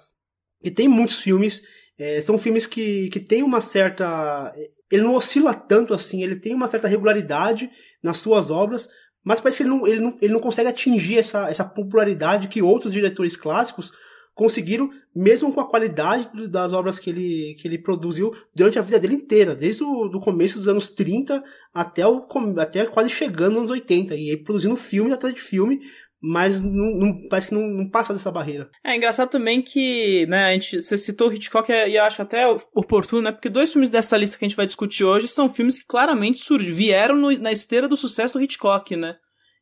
que 0.63 0.71
tem 0.71 0.89
muitos 0.89 1.21
filmes 1.21 1.63
é, 1.99 2.21
são 2.21 2.37
filmes 2.37 2.67
que, 2.67 3.09
que 3.09 3.21
tem 3.21 3.43
uma 3.43 3.61
certa 3.61 4.55
ele 4.91 5.03
não 5.03 5.15
oscila 5.15 5.55
tanto 5.55 5.95
assim 5.95 6.23
ele 6.23 6.37
tem 6.37 6.55
uma 6.55 6.69
certa 6.69 6.87
regularidade 6.87 7.71
nas 8.03 8.19
suas 8.19 8.51
obras 8.51 8.89
mas 9.25 9.41
parece 9.41 9.57
que 9.57 9.63
ele 9.65 9.71
não, 9.71 9.87
ele 9.87 10.01
não, 10.01 10.19
ele 10.21 10.33
não 10.33 10.41
consegue 10.41 10.69
atingir 10.69 11.19
essa, 11.19 11.49
essa 11.49 11.65
popularidade 11.65 12.47
que 12.47 12.63
outros 12.63 12.93
diretores 12.93 13.37
clássicos 13.37 13.91
conseguiram, 14.37 14.91
mesmo 15.15 15.51
com 15.51 15.61
a 15.63 15.69
qualidade 15.69 16.29
das 16.47 16.75
obras 16.75 16.99
que 16.99 17.09
ele, 17.09 17.57
que 17.59 17.67
ele 17.67 17.79
produziu 17.79 18.37
durante 18.55 18.79
a 18.79 18.83
vida 18.83 18.99
dele 18.99 19.15
inteira, 19.15 19.55
desde 19.55 19.83
o 19.83 20.09
do 20.09 20.21
começo 20.21 20.59
dos 20.59 20.69
anos 20.69 20.89
30 20.89 21.43
até, 21.73 22.07
o, 22.07 22.27
até 22.59 22.85
quase 22.85 23.09
chegando 23.09 23.55
nos 23.55 23.59
anos 23.61 23.71
80, 23.71 24.15
e 24.15 24.29
ele 24.29 24.45
produzindo 24.45 24.77
filme 24.77 25.11
atrás 25.11 25.35
de 25.35 25.41
filme, 25.41 25.81
mas 26.21 26.61
não, 26.61 26.99
não, 26.99 27.29
parece 27.31 27.49
que 27.49 27.55
não, 27.55 27.67
não, 27.67 27.89
passa 27.89 28.13
dessa 28.13 28.31
barreira. 28.31 28.69
É 28.85 28.95
engraçado 28.95 29.31
também 29.31 29.63
que, 29.63 30.27
né, 30.27 30.45
a 30.45 30.53
gente, 30.53 30.83
você 30.83 30.99
citou 30.99 31.33
Hitchcock 31.33 31.73
e 31.73 31.97
acho 31.97 32.21
até 32.21 32.47
oportuno, 32.75 33.23
né, 33.23 33.33
porque 33.33 33.49
dois 33.49 33.73
filmes 33.73 33.89
dessa 33.89 34.19
lista 34.19 34.37
que 34.37 34.45
a 34.45 34.49
gente 34.49 34.57
vai 34.57 34.67
discutir 34.67 35.03
hoje 35.03 35.29
são 35.29 35.53
filmes 35.53 35.79
que 35.79 35.87
claramente 35.87 36.45
surgiram, 36.45 36.77
vieram 36.77 37.17
no, 37.17 37.31
na 37.39 37.53
esteira 37.53 37.89
do 37.89 37.97
sucesso 37.97 38.35
do 38.35 38.45
Hitchcock, 38.45 38.97
né. 38.97 39.17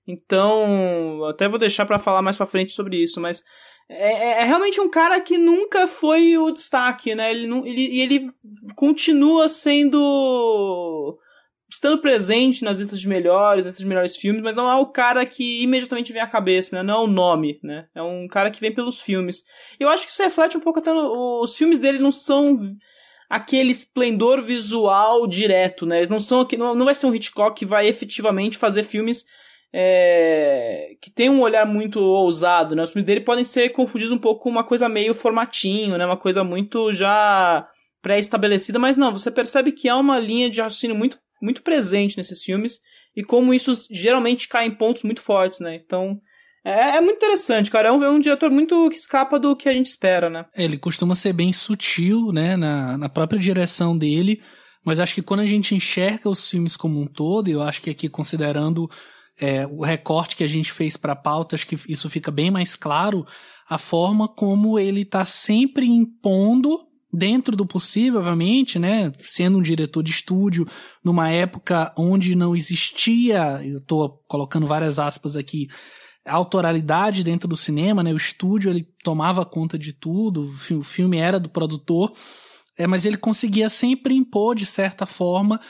Então, 0.05 1.25
até 1.27 1.49
vou 1.49 1.59
deixar 1.61 1.87
para 1.87 2.01
falar 2.01 2.23
mais 2.23 2.37
para 2.37 2.47
frente 2.47 2.73
sobre 2.73 3.01
isso, 3.01 3.21
mas 3.21 3.41
é, 3.89 4.13
é, 4.13 4.41
é, 4.41 4.45
realmente 4.45 4.81
um 4.81 4.89
cara 4.89 5.21
que 5.21 5.37
nunca 5.37 5.87
foi 5.87 6.39
o 6.39 6.51
destaque, 6.51 7.15
né? 7.15 7.31
Ele, 7.31 7.47
ele, 7.69 8.01
ele 8.01 8.31
continua 8.75 9.49
sendo. 9.49 11.19
estando 11.69 12.01
presente 12.01 12.65
nas 12.65 12.79
listas 12.79 13.01
de 13.01 13.09
melhores, 13.09 13.67
nesses 13.67 13.85
melhores 13.85 14.17
filmes, 14.17 14.43
mas 14.43 14.57
não 14.57 14.71
é 14.71 14.77
o 14.77 14.87
cara 14.87 15.25
que 15.27 15.63
imediatamente 15.63 16.13
vem 16.13 16.23
à 16.23 16.27
cabeça, 16.27 16.77
né? 16.77 16.83
Não 16.83 16.95
é 16.95 17.05
o 17.05 17.07
nome, 17.07 17.61
né? 17.63 17.87
É 17.95 18.03
um 18.03 18.27
cara 18.27 18.51
que 18.51 18.61
vem 18.61 18.75
pelos 18.75 19.01
filmes. 19.01 19.45
Eu 19.79 19.89
acho 19.89 20.07
que 20.07 20.13
isso 20.13 20.23
reflete 20.23 20.57
um 20.57 20.61
pouco 20.61 20.79
até. 20.79 20.93
No, 20.93 21.43
os 21.43 21.55
filmes 21.55 21.79
dele 21.79 21.99
não 21.99 22.13
são 22.13 22.59
aquele 23.29 23.71
esplendor 23.71 24.43
visual 24.43 25.27
direto, 25.27 25.85
né? 25.85 25.99
Eles 25.99 26.09
não 26.09 26.21
são. 26.21 26.47
Não, 26.57 26.75
não 26.75 26.87
vai 26.87 26.95
ser 26.95 27.07
um 27.07 27.15
Hitchcock 27.15 27.55
que 27.59 27.67
vai 27.67 27.87
efetivamente 27.87 28.57
fazer 28.57 28.83
filmes 28.83 29.27
é, 29.77 30.91
que 31.03 31.11
tem 31.11 31.29
um 31.29 31.41
olhar 31.41 31.67
muito 31.67 31.99
ousado, 31.99 32.77
né? 32.77 32.85
Os 32.85 32.91
filmes 32.91 33.05
dele 33.05 33.23
podem 33.23 33.43
ser 33.43 33.71
confundidos 33.71 34.13
um 34.13 34.19
pouco 34.19 34.45
com 34.45 34.49
uma 34.49 34.63
coisa 34.63 34.89
meio 34.89 35.13
formatinho, 35.13 35.99
né? 35.99 36.07
Uma 36.07 36.17
coisa 36.17 36.45
muito 36.45 36.93
já 36.93 37.67
pré-estabelecida, 38.01 38.79
mas 38.79 38.97
não, 38.97 39.11
você 39.11 39.33
percebe 39.33 39.73
que 39.73 39.89
há 39.89 39.97
uma 39.97 40.17
linha 40.21 40.49
de 40.49 40.61
raciocínio 40.61 40.95
muito, 40.95 41.19
muito 41.43 41.61
presente 41.61 42.17
nesses 42.17 42.41
filmes 42.41 42.79
e 43.17 43.25
como 43.25 43.53
isso 43.53 43.75
geralmente 43.91 44.47
cai 44.47 44.65
em 44.65 44.71
pontos 44.71 45.03
muito 45.03 45.21
fortes, 45.21 45.59
né? 45.59 45.75
Então, 45.75 46.21
é, 46.65 46.97
é, 46.97 47.01
muito 47.01 47.17
interessante, 47.17 47.69
cara. 47.69 47.89
É 47.89 47.93
um, 47.93 48.05
é 48.05 48.09
um, 48.09 48.21
diretor 48.21 48.53
muito 48.53 48.89
que 48.91 48.97
escapa 48.97 49.41
do 49.41 49.57
que 49.57 49.69
a 49.69 49.73
gente 49.73 49.87
espera, 49.87 50.31
né? 50.31 50.47
Ele 50.55 50.79
costuma 50.79 51.17
ser 51.17 51.33
bem 51.33 51.53
sutil, 51.53 52.31
né, 52.31 52.57
na, 52.57 52.97
na 52.97 53.09
própria 53.09 53.41
direção 53.41 53.99
dele, 53.99 54.41
mas 54.87 55.01
acho 55.01 55.17
que 55.17 55.23
quando 55.23 55.41
a 55.41 55.47
gente 55.47 55.75
enxerga 55.75 56.29
os 56.31 56.49
filmes 56.49 56.77
como 56.77 57.01
um 57.01 57.09
todo, 57.09 57.49
eu 57.49 57.61
acho 57.61 57.83
que 57.83 57.91
aqui 57.91 58.09
considerando 58.09 58.89
é, 59.41 59.67
o 59.67 59.83
recorte 59.83 60.37
que 60.37 60.45
a 60.45 60.49
gente 60.49 60.73
fez 60.73 60.97
para 60.97 61.17
pauta, 61.17 61.57
acho 61.57 61.67
que 61.67 61.79
isso 61.89 62.09
fica 62.09 62.31
bem 62.31 62.51
mais 62.51 62.77
claro, 62.77 63.27
a 63.69 63.79
forma 63.79 64.29
como 64.29 64.79
ele 64.79 65.03
está 65.03 65.25
sempre 65.25 65.87
impondo 65.87 66.79
dentro 67.13 67.57
do 67.57 67.65
possível, 67.65 68.19
obviamente, 68.21 68.79
né, 68.79 69.13
sendo 69.21 69.59
um 69.59 69.63
diretor 69.63 70.03
de 70.03 70.11
estúdio 70.11 70.67
numa 71.03 71.31
época 71.31 71.93
onde 71.97 72.35
não 72.35 72.57
existia, 72.57 73.61
eu 73.65 73.79
estou 73.79 74.23
colocando 74.27 74.67
várias 74.67 74.99
aspas 74.99 75.37
aqui, 75.37 75.69
autoralidade 76.27 77.23
dentro 77.23 77.47
do 77.47 77.57
cinema, 77.57 78.03
né, 78.03 78.13
o 78.13 78.17
estúdio 78.17 78.71
ele 78.71 78.89
tomava 79.03 79.45
conta 79.45 79.79
de 79.79 79.93
tudo, 79.93 80.53
o 80.73 80.83
filme 80.83 81.19
era 81.19 81.39
do 81.39 81.49
produtor, 81.49 82.13
é, 82.77 82.87
mas 82.87 83.05
ele 83.05 83.17
conseguia 83.17 83.71
sempre 83.71 84.15
impor 84.15 84.57
de 84.57 84.67
certa 84.67 85.07
forma 85.07 85.61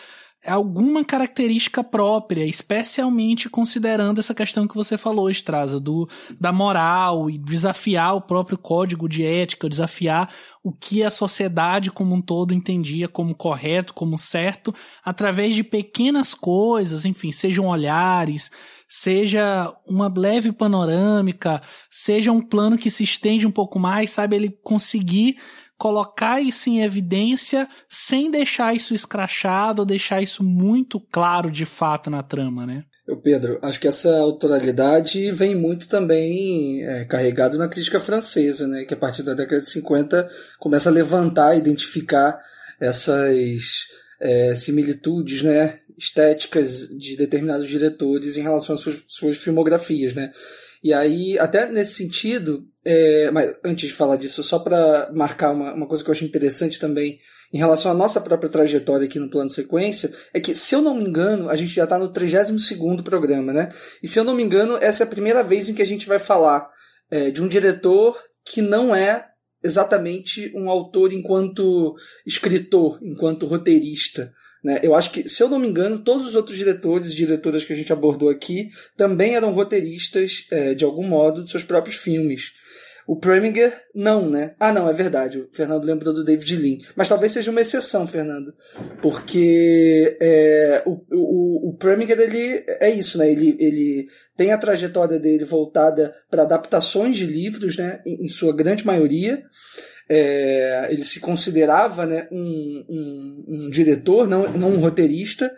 alguma 0.47 1.05
característica 1.05 1.83
própria, 1.83 2.45
especialmente 2.45 3.49
considerando 3.49 4.19
essa 4.19 4.35
questão 4.35 4.67
que 4.67 4.75
você 4.75 4.99
falou, 4.99 5.31
Estraza, 5.31 5.81
do, 5.81 6.09
da 6.39 6.53
moral 6.53 7.31
e 7.31 7.39
desafiar 7.39 8.15
o 8.15 8.21
próprio 8.21 8.59
código 8.59 9.09
de 9.09 9.25
ética, 9.25 9.69
desafiar 9.69 10.33
o 10.63 10.73
que 10.73 11.03
a 11.03 11.11
sociedade 11.11 11.91
como 11.91 12.15
um 12.15 12.23
todo 12.23 12.55
entendia 12.55 13.09
como 13.09 13.35
correto, 13.35 13.93
como 13.95 14.19
certo, 14.19 14.75
através 15.05 15.55
de 15.55 15.63
pequenas 15.63 16.35
coisas, 16.35 17.05
enfim, 17.05 17.33
sejam 17.33 17.67
olhares, 17.67 18.51
seja 18.89 19.75
uma 19.87 20.13
leve 20.15 20.53
panorâmica, 20.53 21.61
seja 21.91 22.33
um 22.33 22.41
plano 22.41 22.79
que 22.79 22.91
se 22.91 23.03
estende 23.03 23.47
um 23.47 23.51
pouco 23.51 23.79
mais, 23.79 24.11
sabe, 24.11 24.37
ele 24.37 24.51
conseguir 24.63 25.37
colocar 25.85 26.41
isso 26.41 26.71
em 26.71 26.83
evidência 26.83 27.69
sem 27.91 28.31
deixar 28.31 28.75
isso 28.75 28.95
escrachado 28.95 29.83
ou 29.83 29.87
deixar 29.87 30.23
isso 30.23 30.43
muito 30.43 30.99
claro 30.99 31.51
de 31.51 31.67
fato 31.67 32.09
na 32.09 32.23
trama, 32.23 32.65
né? 32.65 32.85
Pedro, 33.23 33.59
acho 33.61 33.79
que 33.79 33.87
essa 33.87 34.09
autoralidade 34.17 35.31
vem 35.31 35.55
muito 35.55 35.87
também 35.87 36.83
é, 36.83 37.05
carregado 37.05 37.59
na 37.59 37.69
crítica 37.69 38.01
francesa, 38.01 38.67
né? 38.67 38.87
Que 38.87 38.95
a 38.95 38.97
partir 38.97 39.23
da 39.23 39.35
década 39.35 39.61
de 39.61 39.69
50 39.69 40.27
começa 40.59 40.89
a 40.89 40.93
levantar, 40.93 41.55
identificar 41.55 42.39
essas 42.81 43.85
é, 44.19 44.57
similitudes, 44.57 45.43
né? 45.43 45.81
Estéticas 45.99 46.89
de 46.99 47.15
determinados 47.15 47.69
diretores 47.69 48.39
em 48.39 48.43
relação 48.43 48.75
às 48.75 48.81
suas, 48.81 49.03
suas 49.07 49.37
filmografias, 49.37 50.15
né? 50.15 50.31
E 50.83 50.95
aí, 50.95 51.39
até 51.39 51.71
nesse 51.71 51.93
sentido, 51.93 52.67
é, 52.85 53.31
mas 53.31 53.59
antes 53.65 53.89
de 53.89 53.95
falar 53.95 54.17
disso, 54.17 54.43
só 54.43 54.59
para 54.59 55.11
marcar 55.15 55.53
uma, 55.53 55.73
uma 55.73 55.87
coisa 55.87 56.05
que 56.05 56.11
eu 56.11 56.13
achei 56.13 56.29
interessante 56.29 56.79
também 56.79 57.19
em 57.53 57.59
relação 57.59 57.91
à 57.91 57.95
nossa 57.95 58.21
própria 58.21 58.51
trajetória 58.51 59.07
aqui 59.07 59.19
no 59.19 59.31
plano 59.31 59.51
sequência, 59.51 60.13
é 60.33 60.41
que, 60.41 60.55
se 60.55 60.75
eu 60.75 60.83
não 60.83 60.95
me 60.95 61.05
engano, 61.05 61.49
a 61.49 61.57
gente 61.57 61.75
já 61.75 61.85
está 61.85 61.99
no 61.99 62.13
32 62.13 62.73
programa, 63.03 63.53
né? 63.53 63.69
E 64.03 64.09
se 64.09 64.19
eu 64.19 64.25
não 64.25 64.35
me 64.35 64.43
engano, 64.43 64.77
essa 64.81 65.03
é 65.03 65.07
a 65.07 65.11
primeira 65.11 65.43
vez 65.43 65.69
em 65.69 65.75
que 65.75 65.83
a 65.83 65.87
gente 65.87 66.07
vai 66.07 66.19
falar 66.19 66.69
é, 67.11 67.31
de 67.31 67.43
um 67.43 67.49
diretor 67.49 68.19
que 68.45 68.61
não 68.61 68.95
é 68.95 69.29
exatamente 69.65 70.53
um 70.55 70.69
autor 70.69 71.11
enquanto 71.11 71.95
escritor, 72.27 72.99
enquanto 73.03 73.47
roteirista. 73.47 74.31
Né? 74.63 74.81
Eu 74.83 74.95
acho 74.95 75.11
que, 75.11 75.27
se 75.27 75.43
eu 75.43 75.49
não 75.49 75.59
me 75.59 75.67
engano, 75.67 75.99
todos 75.99 76.27
os 76.27 76.35
outros 76.35 76.57
diretores 76.57 77.13
e 77.13 77.17
diretoras 77.17 77.65
que 77.65 77.73
a 77.73 77.77
gente 77.77 77.93
abordou 77.93 78.29
aqui 78.29 78.69
também 78.95 79.35
eram 79.35 79.53
roteiristas, 79.53 80.47
é, 80.51 80.75
de 80.75 80.85
algum 80.85 81.07
modo, 81.07 81.43
de 81.43 81.51
seus 81.51 81.65
próprios 81.65 81.97
filmes. 81.97 82.53
O 83.07 83.17
Preminger, 83.17 83.73
não, 83.95 84.29
né? 84.29 84.55
Ah, 84.59 84.73
não, 84.73 84.89
é 84.89 84.93
verdade. 84.93 85.39
O 85.39 85.49
Fernando 85.53 85.85
lembrou 85.85 86.15
do 86.15 86.25
David 86.25 86.57
Lean. 86.57 86.79
Mas 86.97 87.09
talvez 87.09 87.33
seja 87.33 87.51
uma 87.51 87.61
exceção, 87.61 88.07
Fernando. 88.07 88.55
Porque 89.03 90.17
é, 90.21 90.83
o, 90.87 91.01
o, 91.13 91.69
o 91.71 91.77
Preminger, 91.77 92.19
ele 92.19 92.65
é 92.81 92.91
isso, 92.91 93.19
né? 93.19 93.31
Ele, 93.31 93.57
ele 93.61 94.07
tem 94.37 94.53
a 94.53 94.59
trajetória 94.59 95.19
dele 95.19 95.45
voltada 95.45 96.15
para 96.31 96.43
adaptações 96.43 97.17
de 97.17 97.27
livros, 97.27 97.77
né? 97.77 98.01
Em, 98.07 98.25
em 98.25 98.29
sua 98.29 98.55
grande 98.55 98.87
maioria. 98.87 99.43
É, 100.09 100.89
ele 100.91 101.05
se 101.05 101.19
considerava 101.19 102.05
né, 102.05 102.29
um, 102.31 102.85
um, 102.89 103.45
um, 103.49 103.71
diretor, 103.71 104.29
não, 104.29 104.53
não 104.53 104.71
um 104.71 104.79
roteirista. 104.79 105.51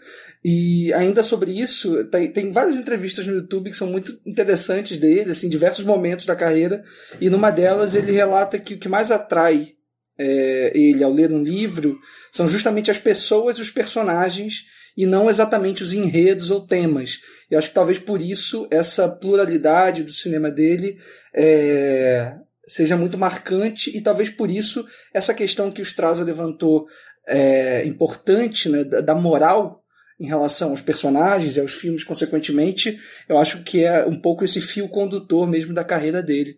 E 0.49 0.93
ainda 0.93 1.25
sobre 1.25 1.50
isso, 1.50 2.05
tem, 2.05 2.31
tem 2.31 2.53
várias 2.53 2.76
entrevistas 2.76 3.26
no 3.26 3.35
YouTube 3.35 3.69
que 3.69 3.76
são 3.76 3.88
muito 3.88 4.17
interessantes 4.25 4.97
dele, 4.97 5.33
assim, 5.33 5.49
diversos 5.49 5.85
momentos 5.85 6.25
da 6.25 6.37
carreira. 6.37 6.85
E 7.21 7.29
numa 7.29 7.50
delas 7.50 7.97
ele 7.97 8.12
relata 8.12 8.57
que 8.57 8.75
o 8.75 8.79
que 8.79 8.88
mais 8.88 9.11
atrai 9.11 9.73
é, 10.17 10.71
ele 10.73 11.03
ao 11.03 11.12
ler 11.12 11.33
um 11.33 11.43
livro 11.43 11.99
são 12.31 12.49
justamente 12.49 12.93
as 12.93 12.97
pessoas 12.97 13.59
e 13.59 13.61
os 13.61 13.71
personagens 13.71 14.67
e 14.97 15.05
não 15.05 15.29
exatamente 15.29 15.83
os 15.83 15.93
enredos 15.93 16.53
ou 16.53 16.61
temas. 16.61 17.19
Eu 17.50 17.59
acho 17.59 17.71
que 17.71 17.75
talvez 17.75 17.99
por 17.99 18.23
isso 18.23 18.69
essa 18.71 19.09
pluralidade 19.09 20.05
do 20.05 20.12
cinema 20.12 20.49
dele 20.49 20.97
é, 21.35 22.37
seja 22.65 22.97
muito 22.97 23.19
marcante 23.19 23.91
e 23.97 24.00
talvez 24.00 24.31
por 24.31 24.49
isso 24.49 24.87
essa 25.12 25.35
questão 25.35 25.73
que 25.73 25.83
o 25.83 25.85
Straza 25.85 26.23
levantou 26.23 26.87
é, 27.26 27.85
importante 27.85 28.69
né, 28.69 28.85
da 28.85 29.12
moral 29.17 29.83
em 30.19 30.27
relação 30.27 30.71
aos 30.71 30.81
personagens 30.81 31.57
e 31.57 31.61
aos 31.61 31.75
filmes, 31.75 32.03
consequentemente, 32.03 32.99
eu 33.29 33.39
acho 33.39 33.63
que 33.63 33.85
é 33.85 34.07
um 34.07 34.19
pouco 34.19 34.45
esse 34.45 34.61
fio 34.61 34.89
condutor 34.89 35.47
mesmo 35.47 35.75
da 35.75 35.85
carreira 35.85 36.23
dele. 36.23 36.57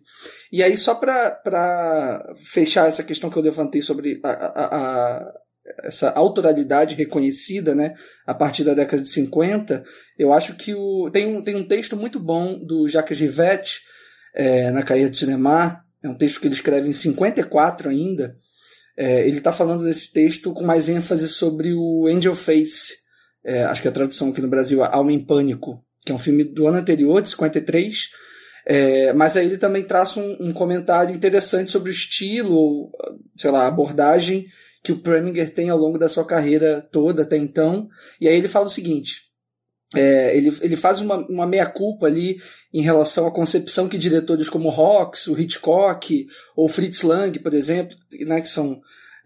E 0.51 0.63
aí, 0.63 0.77
só 0.77 0.95
para 0.95 2.33
fechar 2.37 2.87
essa 2.87 3.03
questão 3.03 3.29
que 3.29 3.37
eu 3.37 3.43
levantei 3.43 3.81
sobre 3.81 4.19
a, 4.23 4.29
a, 4.29 4.77
a 5.17 5.33
essa 5.83 6.09
autoralidade 6.11 6.95
reconhecida, 6.95 7.75
né, 7.75 7.93
a 8.25 8.33
partir 8.33 8.63
da 8.63 8.73
década 8.73 9.03
de 9.03 9.09
50, 9.09 9.83
eu 10.17 10.33
acho 10.33 10.55
que 10.55 10.73
o, 10.73 11.09
tem, 11.11 11.27
um, 11.27 11.41
tem 11.41 11.55
um 11.55 11.67
texto 11.67 11.95
muito 11.95 12.19
bom 12.19 12.57
do 12.57 12.87
Jacques 12.87 13.19
Rivette, 13.19 13.81
é, 14.35 14.71
na 14.71 14.83
Cahiers 14.83 15.11
de 15.11 15.17
Cinema, 15.17 15.83
é 16.03 16.09
um 16.09 16.15
texto 16.15 16.39
que 16.39 16.47
ele 16.47 16.55
escreve 16.55 16.89
em 16.89 16.93
54 16.93 17.89
ainda, 17.89 18.35
é, 18.97 19.27
ele 19.27 19.37
está 19.37 19.53
falando 19.53 19.83
nesse 19.83 20.11
texto 20.11 20.53
com 20.53 20.65
mais 20.65 20.89
ênfase 20.89 21.27
sobre 21.27 21.73
o 21.73 22.07
Angel 22.07 22.35
Face, 22.35 22.95
é, 23.43 23.63
acho 23.63 23.81
que 23.81 23.87
a 23.87 23.91
tradução 23.91 24.29
aqui 24.29 24.41
no 24.41 24.47
Brasil 24.47 24.83
é 24.83 24.89
Alma 24.91 25.11
em 25.11 25.23
Pânico, 25.23 25.83
que 26.05 26.11
é 26.11 26.15
um 26.15 26.19
filme 26.19 26.43
do 26.43 26.67
ano 26.67 26.77
anterior, 26.77 27.21
de 27.21 27.29
53, 27.29 28.09
é, 28.65 29.13
mas 29.13 29.35
aí 29.35 29.45
ele 29.45 29.57
também 29.57 29.83
traça 29.83 30.19
um, 30.19 30.37
um, 30.39 30.53
comentário 30.53 31.15
interessante 31.15 31.71
sobre 31.71 31.89
o 31.89 31.91
estilo, 31.91 32.53
ou, 32.53 32.91
sei 33.35 33.51
lá, 33.51 33.63
a 33.63 33.67
abordagem 33.67 34.45
que 34.83 34.91
o 34.91 34.99
Preminger 34.99 35.53
tem 35.53 35.69
ao 35.69 35.77
longo 35.77 35.97
da 35.97 36.09
sua 36.09 36.25
carreira 36.25 36.81
toda 36.91 37.23
até 37.23 37.37
então. 37.37 37.87
E 38.19 38.27
aí 38.27 38.35
ele 38.35 38.47
fala 38.47 38.67
o 38.67 38.69
seguinte: 38.69 39.23
é, 39.95 40.37
ele, 40.37 40.55
ele 40.61 40.75
faz 40.75 41.01
uma, 41.01 41.15
uma 41.27 41.47
meia-culpa 41.47 42.05
ali 42.05 42.37
em 42.73 42.81
relação 42.81 43.25
à 43.25 43.31
concepção 43.31 43.89
que 43.89 43.97
diretores 43.97 44.49
como 44.49 44.69
Hawks, 44.69 45.27
o 45.27 45.39
Hitchcock 45.39 46.27
ou 46.55 46.67
Fritz 46.67 47.01
Lang, 47.01 47.37
por 47.39 47.53
exemplo, 47.53 47.97
né, 48.21 48.39
que 48.39 48.49
são 48.49 48.79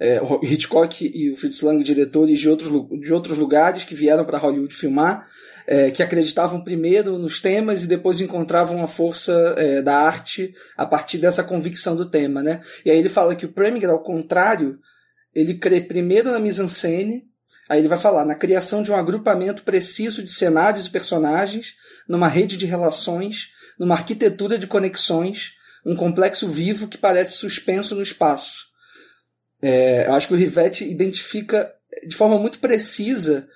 é, 0.03 0.19
Hitchcock 0.43 1.09
e 1.15 1.31
o 1.31 1.37
Fritz 1.37 1.61
Lang, 1.61 1.81
diretores 1.81 2.37
de 2.37 2.49
outros, 2.49 2.69
de 2.99 3.13
outros 3.13 3.37
lugares 3.37 3.85
que 3.85 3.95
vieram 3.95 4.25
para 4.25 4.37
Hollywood 4.37 4.75
filmar, 4.75 5.25
é, 5.65 5.91
que 5.91 6.03
acreditavam 6.03 6.61
primeiro 6.61 7.17
nos 7.17 7.39
temas 7.39 7.83
e 7.83 7.87
depois 7.87 8.19
encontravam 8.19 8.83
a 8.83 8.87
força 8.87 9.31
é, 9.57 9.81
da 9.81 9.95
arte 9.95 10.53
a 10.75 10.85
partir 10.85 11.19
dessa 11.19 11.41
convicção 11.41 11.95
do 11.95 12.05
tema, 12.05 12.43
né? 12.43 12.59
E 12.83 12.91
aí 12.91 12.97
ele 12.97 13.07
fala 13.07 13.33
que 13.33 13.45
o 13.45 13.53
Preminger, 13.53 13.89
ao 13.89 14.03
contrário, 14.03 14.77
ele 15.33 15.53
crê 15.53 15.79
primeiro 15.79 16.29
na 16.31 16.39
mise-en-scène, 16.39 17.23
aí 17.69 17.79
ele 17.79 17.87
vai 17.87 17.97
falar 17.97 18.25
na 18.25 18.35
criação 18.35 18.83
de 18.83 18.91
um 18.91 18.95
agrupamento 18.97 19.63
preciso 19.63 20.21
de 20.21 20.31
cenários 20.31 20.87
e 20.87 20.89
personagens, 20.89 21.75
numa 22.09 22.27
rede 22.27 22.57
de 22.57 22.65
relações, 22.65 23.51
numa 23.79 23.95
arquitetura 23.95 24.59
de 24.59 24.67
conexões, 24.67 25.53
um 25.85 25.95
complexo 25.95 26.45
vivo 26.49 26.89
que 26.89 26.97
parece 26.97 27.37
suspenso 27.37 27.95
no 27.95 28.01
espaço. 28.01 28.72
É, 29.63 30.07
eu 30.07 30.13
acho 30.13 30.27
que 30.27 30.33
o 30.33 30.37
Rivette 30.37 30.83
identifica 30.83 31.73
de 32.05 32.13
forma 32.13 32.37
muito 32.37 32.59
precisa 32.59 33.47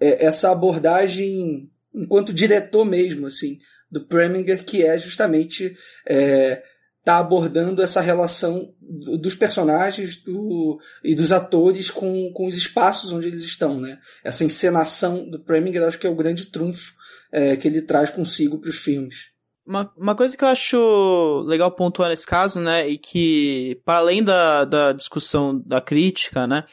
é, 0.00 0.26
essa 0.26 0.50
abordagem 0.50 1.70
enquanto 1.94 2.32
diretor 2.32 2.84
mesmo, 2.84 3.28
assim, 3.28 3.58
do 3.88 4.00
Preminger, 4.00 4.64
que 4.64 4.82
é 4.82 4.98
justamente 4.98 5.76
é, 6.08 6.60
tá 7.04 7.18
abordando 7.18 7.80
essa 7.80 8.00
relação 8.00 8.74
dos 8.80 9.36
personagens 9.36 10.16
do, 10.16 10.80
e 11.04 11.14
dos 11.14 11.30
atores 11.30 11.90
com, 11.90 12.32
com 12.32 12.48
os 12.48 12.56
espaços 12.56 13.12
onde 13.12 13.28
eles 13.28 13.42
estão, 13.42 13.80
né? 13.80 13.98
Essa 14.24 14.44
encenação 14.44 15.28
do 15.28 15.38
Preminger, 15.38 15.84
acho 15.84 15.98
que 15.98 16.06
é 16.06 16.10
o 16.10 16.16
grande 16.16 16.46
trunfo 16.46 16.92
é, 17.30 17.56
que 17.56 17.68
ele 17.68 17.82
traz 17.82 18.10
consigo 18.10 18.58
para 18.58 18.70
os 18.70 18.78
filmes. 18.78 19.31
Uma, 19.66 19.92
uma 19.96 20.14
coisa 20.14 20.36
que 20.36 20.42
eu 20.42 20.48
acho 20.48 21.44
legal 21.46 21.70
pontuar 21.70 22.10
nesse 22.10 22.26
caso, 22.26 22.60
né, 22.60 22.88
e 22.88 22.98
que, 22.98 23.80
para 23.84 23.98
além 23.98 24.22
da, 24.22 24.64
da 24.64 24.92
discussão 24.92 25.60
da 25.64 25.80
crítica, 25.80 26.46
né, 26.46 26.64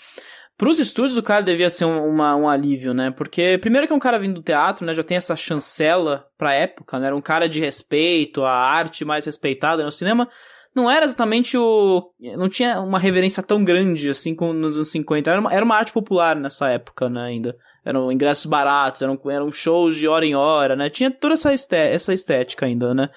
Pros 0.59 0.77
estúdios, 0.77 1.15
o 1.17 1.23
cara 1.23 1.41
devia 1.41 1.69
ser 1.69 1.85
um, 1.85 2.05
uma, 2.05 2.35
um 2.35 2.49
alívio, 2.49 2.93
né? 2.93 3.11
Porque, 3.11 3.57
primeiro 3.61 3.87
que 3.87 3.93
é 3.93 3.95
um 3.95 3.99
cara 3.99 4.19
vindo 4.19 4.33
do 4.33 4.43
teatro, 4.43 4.85
né? 4.85 4.93
Já 4.93 5.01
tem 5.01 5.15
essa 5.15 5.33
chancela 5.33 6.25
pra 6.37 6.53
época, 6.53 6.99
né? 6.99 7.07
Era 7.07 7.15
um 7.15 7.21
cara 7.21 7.47
de 7.47 7.61
respeito, 7.61 8.43
a 8.43 8.51
arte 8.51 9.05
mais 9.05 9.25
respeitada 9.25 9.85
no 9.85 9.89
cinema. 9.89 10.27
Não 10.75 10.91
era 10.91 11.05
exatamente 11.05 11.57
o... 11.57 12.11
Não 12.35 12.49
tinha 12.49 12.81
uma 12.81 12.99
reverência 12.99 13.41
tão 13.41 13.63
grande, 13.63 14.09
assim, 14.09 14.35
como 14.35 14.51
nos 14.51 14.75
anos 14.75 14.91
50. 14.91 15.31
Era 15.31 15.39
uma, 15.39 15.53
era 15.53 15.63
uma 15.63 15.77
arte 15.77 15.93
popular 15.93 16.35
nessa 16.35 16.67
época, 16.67 17.09
né, 17.09 17.21
ainda. 17.21 17.55
Eram 17.89 18.11
ingressos 18.11 18.45
baratos, 18.45 19.01
eram, 19.01 19.19
eram 19.29 19.51
shows 19.51 19.95
de 19.95 20.07
hora 20.07 20.25
em 20.25 20.35
hora, 20.35 20.75
né? 20.75 20.89
Tinha 20.89 21.11
toda 21.11 21.33
essa, 21.33 21.53
esté 21.53 21.93
essa 21.93 22.13
estética 22.13 22.65
ainda, 22.65 22.93
né? 22.93 23.09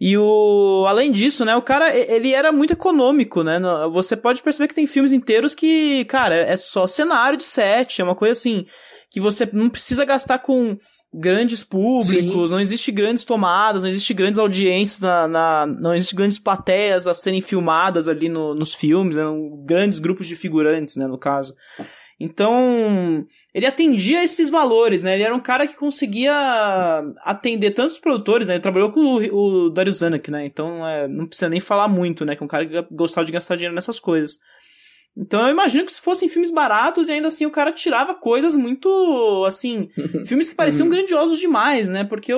E 0.00 0.16
o 0.16 0.84
além 0.86 1.10
disso, 1.10 1.44
né, 1.44 1.56
o 1.56 1.62
cara 1.62 1.92
ele 1.96 2.32
era 2.32 2.52
muito 2.52 2.72
econômico, 2.72 3.42
né? 3.42 3.58
Você 3.92 4.16
pode 4.16 4.42
perceber 4.42 4.68
que 4.68 4.74
tem 4.74 4.86
filmes 4.86 5.12
inteiros 5.12 5.56
que, 5.56 6.04
cara, 6.04 6.36
é 6.36 6.56
só 6.56 6.86
cenário 6.86 7.36
de 7.36 7.42
set, 7.44 8.00
é 8.00 8.04
uma 8.04 8.14
coisa 8.14 8.32
assim 8.32 8.64
que 9.10 9.20
você 9.20 9.48
não 9.52 9.68
precisa 9.70 10.04
gastar 10.04 10.38
com 10.38 10.76
grandes 11.12 11.64
públicos, 11.64 12.48
Sim. 12.48 12.50
não 12.50 12.60
existe 12.60 12.92
grandes 12.92 13.24
tomadas, 13.24 13.82
não 13.82 13.88
existe 13.88 14.12
grandes 14.12 14.38
audiências, 14.38 15.00
na, 15.00 15.26
na 15.26 15.66
não 15.66 15.94
existe 15.94 16.14
grandes 16.14 16.38
plateias 16.38 17.06
a 17.06 17.14
serem 17.14 17.40
filmadas 17.40 18.08
ali 18.08 18.28
no, 18.28 18.54
nos 18.54 18.74
filmes, 18.74 19.16
né, 19.16 19.22
grandes 19.64 19.98
grupos 19.98 20.26
de 20.26 20.36
figurantes, 20.36 20.96
né, 20.96 21.06
no 21.06 21.18
caso. 21.18 21.54
Então, 22.20 23.24
ele 23.54 23.64
atendia 23.64 24.24
esses 24.24 24.48
valores, 24.48 25.04
né? 25.04 25.14
Ele 25.14 25.22
era 25.22 25.34
um 25.34 25.40
cara 25.40 25.68
que 25.68 25.76
conseguia 25.76 26.34
atender 27.22 27.70
tantos 27.70 28.00
produtores, 28.00 28.48
né? 28.48 28.54
Ele 28.54 28.62
trabalhou 28.62 28.90
com 28.90 29.00
o, 29.00 29.66
o 29.66 29.70
Dario 29.70 29.92
Zanuck, 29.92 30.28
né? 30.30 30.44
Então, 30.44 30.84
é, 30.86 31.06
não 31.06 31.26
precisa 31.26 31.48
nem 31.48 31.60
falar 31.60 31.86
muito, 31.86 32.24
né? 32.24 32.34
Que 32.34 32.42
é 32.42 32.44
um 32.44 32.48
cara 32.48 32.66
que 32.66 32.86
gostava 32.90 33.24
de 33.24 33.32
gastar 33.32 33.54
dinheiro 33.54 33.74
nessas 33.74 34.00
coisas. 34.00 34.40
Então 35.16 35.42
eu 35.42 35.48
imagino 35.48 35.84
que 35.84 35.92
se 35.92 36.00
fossem 36.00 36.28
filmes 36.28 36.50
baratos 36.50 37.08
e 37.08 37.12
ainda 37.12 37.26
assim 37.26 37.44
o 37.44 37.50
cara 37.50 37.72
tirava 37.72 38.14
coisas 38.14 38.54
muito, 38.54 39.44
assim, 39.46 39.88
filmes 40.26 40.48
que 40.48 40.54
pareciam 40.54 40.86
uhum. 40.86 40.92
grandiosos 40.92 41.40
demais, 41.40 41.88
né? 41.88 42.04
Porque, 42.04 42.32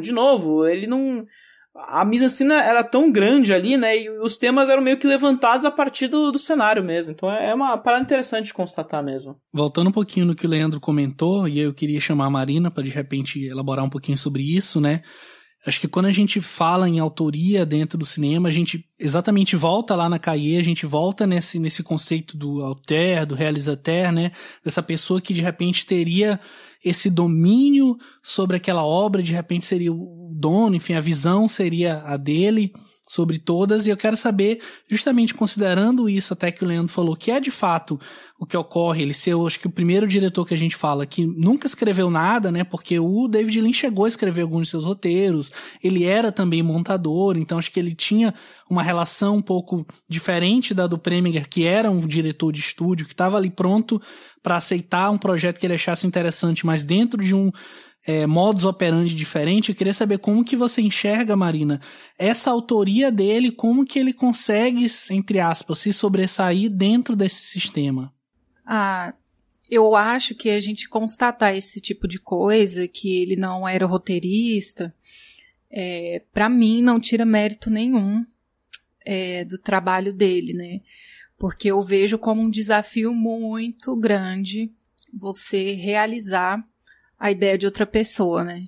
de 0.00 0.12
novo, 0.12 0.66
ele 0.66 0.86
não 0.86 1.26
a 1.74 2.04
mise-en-scène 2.04 2.52
era 2.52 2.84
tão 2.84 3.10
grande 3.10 3.52
ali, 3.52 3.76
né? 3.76 3.96
E 3.96 4.10
os 4.20 4.36
temas 4.36 4.68
eram 4.68 4.82
meio 4.82 4.98
que 4.98 5.06
levantados 5.06 5.64
a 5.64 5.70
partir 5.70 6.06
do, 6.06 6.30
do 6.30 6.38
cenário 6.38 6.84
mesmo. 6.84 7.12
Então 7.12 7.30
é 7.30 7.54
uma 7.54 7.78
parada 7.78 8.04
interessante 8.04 8.46
de 8.46 8.54
constatar 8.54 9.02
mesmo. 9.02 9.36
Voltando 9.52 9.88
um 9.88 9.92
pouquinho 9.92 10.26
no 10.26 10.34
que 10.34 10.46
o 10.46 10.50
Leandro 10.50 10.80
comentou, 10.80 11.48
e 11.48 11.58
eu 11.58 11.72
queria 11.72 12.00
chamar 12.00 12.26
a 12.26 12.30
Marina 12.30 12.70
para 12.70 12.82
de 12.82 12.90
repente 12.90 13.42
elaborar 13.44 13.84
um 13.84 13.90
pouquinho 13.90 14.18
sobre 14.18 14.42
isso, 14.42 14.80
né? 14.80 15.02
Acho 15.64 15.80
que 15.80 15.86
quando 15.86 16.06
a 16.06 16.10
gente 16.10 16.40
fala 16.40 16.88
em 16.88 16.98
autoria 16.98 17.64
dentro 17.64 17.96
do 17.96 18.04
cinema, 18.04 18.48
a 18.48 18.52
gente 18.52 18.84
exatamente 18.98 19.54
volta 19.54 19.94
lá 19.94 20.08
na 20.08 20.18
Cahiers, 20.18 20.58
a 20.58 20.68
gente 20.68 20.84
volta 20.84 21.24
nesse, 21.24 21.56
nesse 21.60 21.84
conceito 21.84 22.36
do 22.36 22.60
auteur, 22.62 23.24
do 23.24 23.36
realizateur, 23.36 24.10
né? 24.10 24.32
Dessa 24.64 24.82
pessoa 24.82 25.20
que 25.20 25.32
de 25.32 25.40
repente 25.40 25.86
teria 25.86 26.40
esse 26.84 27.08
domínio 27.08 27.96
sobre 28.22 28.56
aquela 28.56 28.84
obra, 28.84 29.22
de 29.22 29.32
repente 29.32 29.64
seria 29.64 29.92
o 29.92 30.30
dono, 30.34 30.76
enfim, 30.76 30.94
a 30.94 31.00
visão 31.00 31.46
seria 31.46 32.02
a 32.04 32.16
dele 32.16 32.72
sobre 33.12 33.38
todas, 33.38 33.86
e 33.86 33.90
eu 33.90 33.96
quero 33.96 34.16
saber, 34.16 34.62
justamente 34.88 35.34
considerando 35.34 36.08
isso 36.08 36.32
até 36.32 36.50
que 36.50 36.64
o 36.64 36.66
Leandro 36.66 36.90
falou, 36.90 37.14
que 37.14 37.30
é 37.30 37.38
de 37.38 37.50
fato 37.50 38.00
o 38.38 38.46
que 38.46 38.56
ocorre, 38.56 39.02
ele 39.02 39.12
ser, 39.12 39.36
acho 39.36 39.60
que 39.60 39.66
o 39.66 39.70
primeiro 39.70 40.08
diretor 40.08 40.46
que 40.46 40.54
a 40.54 40.56
gente 40.56 40.74
fala 40.74 41.04
que 41.04 41.26
nunca 41.26 41.66
escreveu 41.66 42.08
nada, 42.08 42.50
né, 42.50 42.64
porque 42.64 42.98
o 42.98 43.28
David 43.28 43.60
Lynch 43.60 43.76
chegou 43.76 44.06
a 44.06 44.08
escrever 44.08 44.40
alguns 44.40 44.62
de 44.62 44.70
seus 44.70 44.86
roteiros, 44.86 45.52
ele 45.84 46.04
era 46.04 46.32
também 46.32 46.62
montador, 46.62 47.36
então 47.36 47.58
acho 47.58 47.70
que 47.70 47.78
ele 47.78 47.94
tinha 47.94 48.32
uma 48.70 48.82
relação 48.82 49.36
um 49.36 49.42
pouco 49.42 49.86
diferente 50.08 50.72
da 50.72 50.86
do 50.86 50.96
Preminger, 50.96 51.46
que 51.50 51.64
era 51.64 51.90
um 51.90 52.00
diretor 52.06 52.50
de 52.50 52.60
estúdio, 52.60 53.04
que 53.04 53.12
estava 53.12 53.36
ali 53.36 53.50
pronto 53.50 54.00
para 54.42 54.56
aceitar 54.56 55.10
um 55.10 55.18
projeto 55.18 55.60
que 55.60 55.66
ele 55.66 55.74
achasse 55.74 56.06
interessante, 56.06 56.64
mas 56.64 56.82
dentro 56.82 57.22
de 57.22 57.34
um 57.34 57.52
é, 58.06 58.26
modus 58.26 58.64
operandi 58.64 59.16
eu 59.68 59.74
queria 59.74 59.94
saber 59.94 60.18
como 60.18 60.44
que 60.44 60.56
você 60.56 60.82
enxerga, 60.82 61.36
Marina, 61.36 61.80
essa 62.18 62.50
autoria 62.50 63.12
dele, 63.12 63.52
como 63.52 63.84
que 63.84 63.98
ele 63.98 64.12
consegue, 64.12 64.86
entre 65.10 65.38
aspas, 65.38 65.78
se 65.78 65.92
sobressair 65.92 66.68
dentro 66.68 67.14
desse 67.14 67.42
sistema. 67.42 68.12
Ah, 68.66 69.14
eu 69.70 69.94
acho 69.94 70.34
que 70.34 70.50
a 70.50 70.60
gente 70.60 70.88
constatar 70.88 71.54
esse 71.56 71.80
tipo 71.80 72.08
de 72.08 72.18
coisa, 72.18 72.88
que 72.88 73.22
ele 73.22 73.36
não 73.36 73.66
era 73.66 73.86
roteirista, 73.86 74.94
é, 75.70 76.22
para 76.32 76.48
mim 76.48 76.82
não 76.82 77.00
tira 77.00 77.24
mérito 77.24 77.70
nenhum 77.70 78.24
é, 79.06 79.44
do 79.44 79.56
trabalho 79.58 80.12
dele, 80.12 80.52
né? 80.52 80.80
Porque 81.38 81.70
eu 81.70 81.80
vejo 81.82 82.18
como 82.18 82.42
um 82.42 82.50
desafio 82.50 83.14
muito 83.14 83.96
grande 83.96 84.70
você 85.12 85.72
realizar 85.72 86.62
a 87.22 87.30
ideia 87.30 87.56
de 87.56 87.66
outra 87.66 87.86
pessoa, 87.86 88.42
né? 88.42 88.66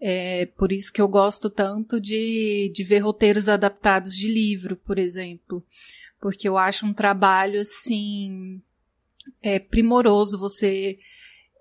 É 0.00 0.46
por 0.46 0.70
isso 0.70 0.92
que 0.92 1.02
eu 1.02 1.08
gosto 1.08 1.50
tanto 1.50 2.00
de, 2.00 2.70
de 2.72 2.84
ver 2.84 3.00
roteiros 3.00 3.48
adaptados 3.48 4.14
de 4.14 4.28
livro, 4.32 4.76
por 4.76 4.96
exemplo. 4.96 5.66
Porque 6.20 6.48
eu 6.48 6.56
acho 6.56 6.86
um 6.86 6.92
trabalho, 6.92 7.60
assim, 7.60 8.62
é, 9.42 9.58
primoroso 9.58 10.38
você 10.38 10.98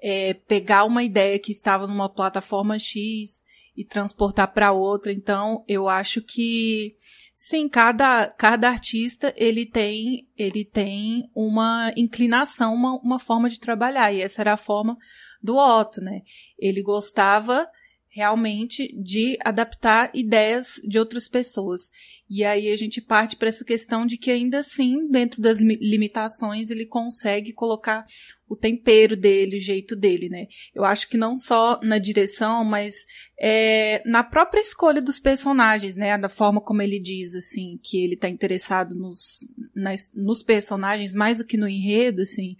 é, 0.04 0.36
pegar 0.36 0.84
uma 0.84 1.02
ideia 1.02 1.40
que 1.40 1.52
estava 1.52 1.88
numa 1.88 2.08
plataforma 2.08 2.78
X 2.78 3.42
e 3.76 3.84
transportar 3.84 4.54
para 4.54 4.72
outra. 4.72 5.12
Então, 5.12 5.66
eu 5.68 5.90
acho 5.90 6.22
que 6.22 6.96
sim, 7.34 7.68
cada, 7.68 8.28
cada 8.28 8.70
artista 8.70 9.34
ele 9.36 9.66
tem 9.66 10.28
ele 10.38 10.64
tem 10.64 11.28
uma 11.34 11.92
inclinação, 11.98 12.76
uma, 12.76 13.00
uma 13.00 13.18
forma 13.18 13.50
de 13.50 13.60
trabalhar 13.60 14.14
e 14.14 14.22
essa 14.22 14.44
era 14.44 14.54
a 14.54 14.58
forma 14.58 14.96
do 15.42 15.58
Otto, 15.58 16.02
né? 16.02 16.22
Ele 16.58 16.82
gostava 16.82 17.68
realmente 18.12 18.92
de 19.00 19.38
adaptar 19.46 20.10
ideias 20.16 20.82
de 20.84 20.98
outras 20.98 21.28
pessoas. 21.28 21.92
E 22.28 22.44
aí 22.44 22.72
a 22.72 22.76
gente 22.76 23.00
parte 23.00 23.36
para 23.36 23.50
essa 23.50 23.64
questão 23.64 24.06
de 24.06 24.18
que 24.18 24.32
ainda 24.32 24.60
assim, 24.60 25.08
dentro 25.08 25.42
das 25.42 25.60
limitações, 25.60 26.70
ele 26.70 26.86
consegue 26.86 27.54
colocar 27.54 28.06
o 28.48 28.56
tempero 28.56 29.16
dele, 29.16 29.58
o 29.58 29.62
jeito 29.62 29.96
dele, 29.96 30.28
né? 30.28 30.48
Eu 30.74 30.84
acho 30.84 31.08
que 31.08 31.18
não 31.18 31.38
só 31.38 31.80
na 31.84 32.00
direção, 32.00 32.66
mas 32.66 33.06
é, 33.40 34.02
na 34.06 34.24
própria 34.24 34.60
escolha 34.60 35.02
dos 35.02 35.20
personagens, 35.20 35.96
né? 35.96 36.18
Da 36.18 36.30
forma 36.30 36.60
como 36.60 36.82
ele 36.82 37.00
diz, 37.00 37.36
assim, 37.36 37.80
que 37.84 38.04
ele 38.04 38.18
tá 38.18 38.28
interessado 38.28 38.96
nos, 38.96 39.48
nas, 39.76 40.12
nos 40.16 40.42
personagens 40.42 41.14
mais 41.14 41.38
do 41.38 41.46
que 41.46 41.58
no 41.58 41.70
enredo, 41.70 42.24
assim. 42.24 42.58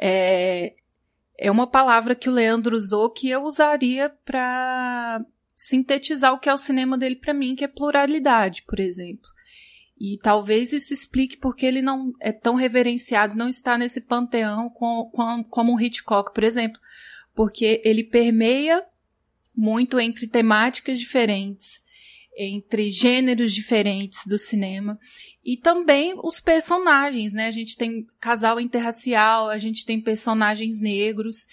É, 0.00 0.74
é 1.38 1.50
uma 1.50 1.68
palavra 1.68 2.16
que 2.16 2.28
o 2.28 2.32
Leandro 2.32 2.76
usou 2.76 3.08
que 3.08 3.30
eu 3.30 3.44
usaria 3.44 4.10
para 4.24 5.24
sintetizar 5.54 6.32
o 6.32 6.38
que 6.38 6.48
é 6.48 6.54
o 6.54 6.58
cinema 6.58 6.98
dele 6.98 7.14
para 7.14 7.32
mim, 7.32 7.54
que 7.54 7.64
é 7.64 7.68
pluralidade, 7.68 8.64
por 8.66 8.80
exemplo. 8.80 9.30
E 10.00 10.18
talvez 10.18 10.72
isso 10.72 10.92
explique 10.92 11.36
porque 11.36 11.64
ele 11.64 11.80
não 11.80 12.12
é 12.20 12.32
tão 12.32 12.56
reverenciado, 12.56 13.36
não 13.36 13.48
está 13.48 13.78
nesse 13.78 14.00
panteão 14.00 14.68
com, 14.68 15.08
com, 15.12 15.44
como 15.44 15.72
um 15.72 15.80
Hitchcock, 15.80 16.34
por 16.34 16.42
exemplo. 16.42 16.80
Porque 17.34 17.80
ele 17.84 18.02
permeia 18.02 18.84
muito 19.56 19.98
entre 19.98 20.26
temáticas 20.26 20.98
diferentes, 20.98 21.82
entre 22.38 22.90
gêneros 22.90 23.52
diferentes 23.52 24.20
do 24.24 24.38
cinema 24.38 24.96
e 25.44 25.56
também 25.56 26.14
os 26.22 26.40
personagens, 26.40 27.32
né? 27.32 27.48
A 27.48 27.50
gente 27.50 27.76
tem 27.76 28.06
casal 28.20 28.60
interracial, 28.60 29.50
a 29.50 29.58
gente 29.58 29.84
tem 29.84 30.00
personagens 30.00 30.80
negros, 30.80 31.46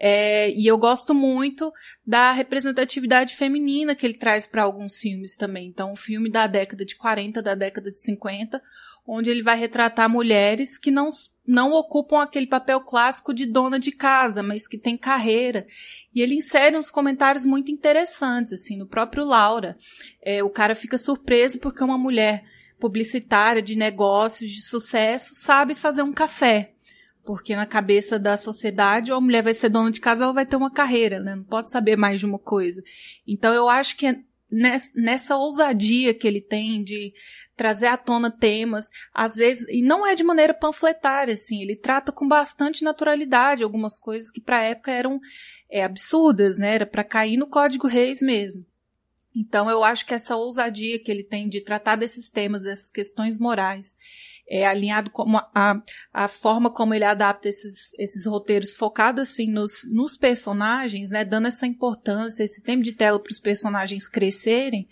é, 0.00 0.50
e 0.50 0.66
eu 0.66 0.76
gosto 0.76 1.14
muito 1.14 1.72
da 2.04 2.32
representatividade 2.32 3.36
feminina 3.36 3.94
que 3.94 4.04
ele 4.04 4.18
traz 4.18 4.48
para 4.48 4.64
alguns 4.64 4.98
filmes 4.98 5.36
também. 5.36 5.68
Então, 5.68 5.92
o 5.92 5.96
filme 5.96 6.28
da 6.28 6.48
década 6.48 6.84
de 6.84 6.96
40, 6.96 7.40
da 7.40 7.54
década 7.54 7.92
de 7.92 8.00
50, 8.00 8.60
onde 9.06 9.30
ele 9.30 9.42
vai 9.42 9.56
retratar 9.56 10.10
mulheres 10.10 10.76
que 10.76 10.90
não 10.90 11.08
não 11.46 11.72
ocupam 11.72 12.22
aquele 12.22 12.46
papel 12.46 12.80
clássico 12.80 13.34
de 13.34 13.46
dona 13.46 13.78
de 13.78 13.90
casa, 13.90 14.42
mas 14.42 14.68
que 14.68 14.78
tem 14.78 14.96
carreira. 14.96 15.66
E 16.14 16.20
ele 16.20 16.36
insere 16.36 16.76
uns 16.76 16.90
comentários 16.90 17.44
muito 17.44 17.70
interessantes, 17.70 18.52
assim, 18.52 18.76
no 18.76 18.86
próprio 18.86 19.24
Laura. 19.24 19.76
É, 20.22 20.42
o 20.42 20.50
cara 20.50 20.74
fica 20.74 20.96
surpreso 20.96 21.58
porque 21.58 21.82
uma 21.82 21.98
mulher 21.98 22.44
publicitária 22.78 23.62
de 23.62 23.76
negócios 23.76 24.50
de 24.50 24.62
sucesso 24.62 25.34
sabe 25.34 25.74
fazer 25.74 26.02
um 26.02 26.12
café. 26.12 26.72
Porque 27.24 27.54
na 27.54 27.66
cabeça 27.66 28.18
da 28.18 28.36
sociedade, 28.36 29.12
a 29.12 29.20
mulher 29.20 29.42
vai 29.42 29.54
ser 29.54 29.68
dona 29.68 29.92
de 29.92 30.00
casa, 30.00 30.24
ela 30.24 30.32
vai 30.32 30.44
ter 30.44 30.56
uma 30.56 30.72
carreira, 30.72 31.20
né? 31.20 31.36
Não 31.36 31.44
pode 31.44 31.70
saber 31.70 31.96
mais 31.96 32.18
de 32.18 32.26
uma 32.26 32.38
coisa. 32.38 32.82
Então 33.26 33.54
eu 33.54 33.68
acho 33.68 33.96
que 33.96 34.06
é 34.06 34.18
nessa 34.94 35.36
ousadia 35.36 36.12
que 36.12 36.28
ele 36.28 36.40
tem 36.40 36.84
de 36.84 37.12
trazer 37.56 37.86
à 37.86 37.96
tona 37.96 38.30
temas, 38.30 38.88
às 39.14 39.36
vezes, 39.36 39.66
e 39.68 39.82
não 39.82 40.06
é 40.06 40.14
de 40.14 40.22
maneira 40.22 40.52
panfletária, 40.52 41.32
assim, 41.32 41.62
ele 41.62 41.76
trata 41.76 42.12
com 42.12 42.28
bastante 42.28 42.84
naturalidade 42.84 43.62
algumas 43.62 43.98
coisas 43.98 44.30
que 44.30 44.40
para 44.40 44.58
a 44.58 44.64
época 44.64 44.90
eram 44.90 45.18
é, 45.70 45.82
absurdas, 45.82 46.58
né? 46.58 46.74
Era 46.74 46.86
para 46.86 47.02
cair 47.02 47.36
no 47.36 47.48
Código 47.48 47.86
Reis 47.86 48.20
mesmo. 48.20 48.64
Então 49.34 49.70
eu 49.70 49.82
acho 49.82 50.04
que 50.04 50.14
essa 50.14 50.36
ousadia 50.36 50.98
que 50.98 51.10
ele 51.10 51.24
tem 51.24 51.48
de 51.48 51.62
tratar 51.62 51.96
desses 51.96 52.30
temas, 52.30 52.62
dessas 52.62 52.90
questões 52.90 53.38
morais, 53.38 53.96
é 54.48 54.66
alinhado 54.66 55.10
com 55.10 55.38
a, 55.54 55.82
a 56.12 56.28
forma 56.28 56.70
como 56.70 56.92
ele 56.94 57.04
adapta 57.04 57.48
esses, 57.48 57.92
esses 57.98 58.26
roteiros 58.26 58.76
focado 58.76 59.22
assim 59.22 59.50
nos, 59.50 59.88
nos 59.90 60.16
personagens, 60.16 61.10
né, 61.10 61.24
dando 61.24 61.48
essa 61.48 61.66
importância, 61.66 62.44
esse 62.44 62.62
tempo 62.62 62.82
de 62.82 62.92
tela 62.92 63.18
para 63.18 63.32
os 63.32 63.40
personagens 63.40 64.08
crescerem, 64.08 64.88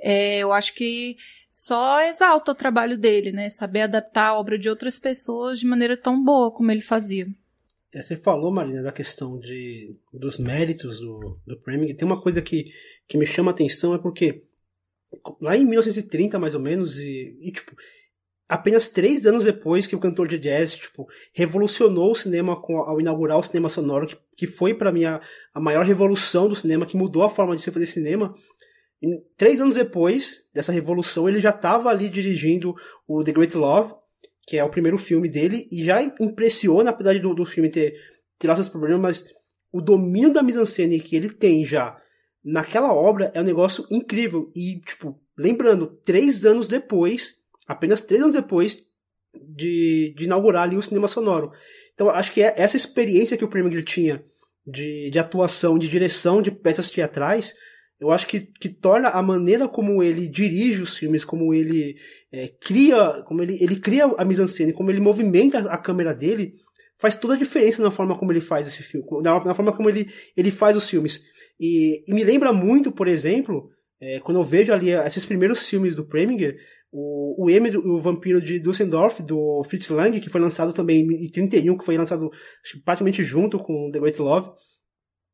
é, 0.00 0.38
eu 0.38 0.52
acho 0.52 0.74
que 0.74 1.16
só 1.50 2.00
exalta 2.02 2.52
o 2.52 2.54
trabalho 2.54 2.98
dele, 2.98 3.32
né, 3.32 3.48
saber 3.48 3.82
adaptar 3.82 4.28
a 4.28 4.38
obra 4.38 4.58
de 4.58 4.68
outras 4.68 4.98
pessoas 4.98 5.58
de 5.58 5.66
maneira 5.66 5.96
tão 5.96 6.22
boa 6.22 6.52
como 6.52 6.70
ele 6.70 6.82
fazia. 6.82 7.26
É, 7.92 8.02
você 8.02 8.16
falou, 8.16 8.50
Marina, 8.50 8.82
da 8.82 8.92
questão 8.92 9.38
de, 9.38 9.96
dos 10.12 10.38
méritos 10.38 11.00
do, 11.00 11.40
do 11.46 11.58
Preminger. 11.60 11.96
Tem 11.96 12.06
uma 12.06 12.20
coisa 12.20 12.42
que, 12.42 12.66
que 13.06 13.16
me 13.16 13.26
chama 13.26 13.50
a 13.50 13.54
atenção, 13.54 13.94
é 13.94 13.98
porque 13.98 14.42
lá 15.40 15.56
em 15.56 15.64
1930, 15.64 16.38
mais 16.38 16.54
ou 16.54 16.60
menos, 16.60 16.98
e, 16.98 17.38
e 17.40 17.50
tipo, 17.50 17.74
apenas 18.48 18.88
três 18.88 19.26
anos 19.26 19.44
depois 19.44 19.86
que 19.86 19.96
o 19.96 20.00
cantor 20.00 20.28
de 20.28 20.38
jazz 20.38 20.76
tipo, 20.76 21.06
revolucionou 21.32 22.12
o 22.12 22.14
cinema 22.14 22.60
com, 22.60 22.78
ao 22.78 23.00
inaugurar 23.00 23.38
o 23.38 23.42
cinema 23.42 23.68
sonoro, 23.68 24.06
que, 24.06 24.16
que 24.36 24.46
foi 24.46 24.74
para 24.74 24.92
mim 24.92 25.04
a, 25.04 25.20
a, 25.54 25.60
maior 25.60 25.84
revolução 25.84 26.48
do 26.48 26.56
cinema, 26.56 26.86
que 26.86 26.96
mudou 26.96 27.22
a 27.22 27.30
forma 27.30 27.56
de 27.56 27.62
se 27.62 27.70
fazer 27.70 27.86
cinema. 27.86 28.34
Três 29.36 29.60
anos 29.60 29.76
depois 29.76 30.44
dessa 30.52 30.72
revolução, 30.72 31.28
ele 31.28 31.40
já 31.40 31.50
estava 31.50 31.88
ali 31.88 32.10
dirigindo 32.10 32.74
o 33.06 33.22
The 33.22 33.32
Great 33.32 33.56
Love, 33.56 33.94
que 34.48 34.56
é 34.56 34.64
o 34.64 34.70
primeiro 34.70 34.96
filme 34.98 35.28
dele, 35.28 35.68
e 35.70 35.84
já 35.84 36.02
impressiona, 36.02 36.90
apesar 36.90 37.18
do, 37.18 37.34
do 37.34 37.44
filme 37.44 37.68
ter, 37.68 37.94
ter 38.38 38.54
seus 38.54 38.68
problemas, 38.68 39.00
mas 39.00 39.34
o 39.72 39.80
domínio 39.80 40.32
da 40.32 40.42
mise-en-scène 40.42 41.00
que 41.00 41.14
ele 41.14 41.28
tem 41.28 41.64
já 41.64 42.00
naquela 42.42 42.94
obra 42.94 43.30
é 43.34 43.40
um 43.40 43.44
negócio 43.44 43.86
incrível. 43.90 44.50
E, 44.56 44.80
tipo, 44.80 45.20
lembrando, 45.36 45.98
três 46.04 46.46
anos 46.46 46.66
depois 46.66 47.38
apenas 47.68 48.00
três 48.00 48.22
anos 48.22 48.34
depois 48.34 48.78
de, 49.34 50.14
de 50.16 50.24
inaugurar 50.24 50.62
ali 50.62 50.76
o 50.76 50.82
cinema 50.82 51.06
sonoro. 51.06 51.52
Então 51.92 52.08
acho 52.08 52.32
que 52.32 52.42
é 52.42 52.54
essa 52.56 52.78
experiência 52.78 53.36
que 53.36 53.44
o 53.44 53.48
Preminger 53.48 53.84
tinha 53.84 54.24
de, 54.66 55.10
de 55.10 55.18
atuação, 55.18 55.78
de 55.78 55.86
direção 55.86 56.40
de 56.40 56.50
peças 56.50 56.90
teatrais, 56.90 57.54
eu 58.00 58.10
acho 58.12 58.26
que, 58.26 58.40
que 58.40 58.68
torna 58.68 59.08
a 59.08 59.22
maneira 59.22 59.68
como 59.68 60.02
ele 60.02 60.28
dirige 60.28 60.80
os 60.80 60.96
filmes, 60.96 61.24
como 61.24 61.52
ele 61.52 61.96
é, 62.32 62.48
cria, 62.48 63.22
como 63.26 63.42
ele, 63.42 63.58
ele 63.60 63.76
cria 63.76 64.04
a 64.04 64.24
mise-en-scène, 64.24 64.72
como 64.72 64.90
ele 64.90 65.00
movimenta 65.00 65.58
a 65.58 65.76
câmera 65.76 66.14
dele, 66.14 66.52
faz 66.96 67.16
toda 67.16 67.34
a 67.34 67.38
diferença 67.38 67.82
na 67.82 67.90
forma 67.90 68.16
como 68.16 68.32
ele 68.32 68.40
faz 68.40 68.66
esse 68.66 68.82
filme, 68.82 69.06
na, 69.22 69.44
na 69.44 69.54
forma 69.54 69.76
como 69.76 69.88
ele, 69.88 70.08
ele 70.36 70.50
faz 70.50 70.76
os 70.76 70.88
filmes. 70.88 71.20
E, 71.58 72.04
e 72.06 72.14
me 72.14 72.22
lembra 72.22 72.52
muito, 72.52 72.92
por 72.92 73.08
exemplo, 73.08 73.70
é, 74.00 74.20
quando 74.20 74.38
eu 74.38 74.44
vejo 74.44 74.72
ali 74.72 74.90
esses 74.90 75.26
primeiros 75.26 75.68
filmes 75.68 75.96
do 75.96 76.06
Preminger, 76.06 76.56
o, 76.92 77.44
o 77.44 77.50
M, 77.50 77.76
o 77.76 78.00
Vampiro 78.00 78.40
de 78.40 78.60
Dusseldorf, 78.60 79.22
do 79.22 79.62
Fritz 79.64 79.88
Lang, 79.88 80.20
que 80.20 80.30
foi 80.30 80.40
lançado 80.40 80.72
também 80.72 81.00
em 81.00 81.28
31, 81.28 81.76
que 81.76 81.84
foi 81.84 81.98
lançado 81.98 82.30
praticamente 82.84 83.22
junto 83.22 83.58
com 83.58 83.90
The 83.90 83.98
Great 83.98 84.20
Love, 84.20 84.50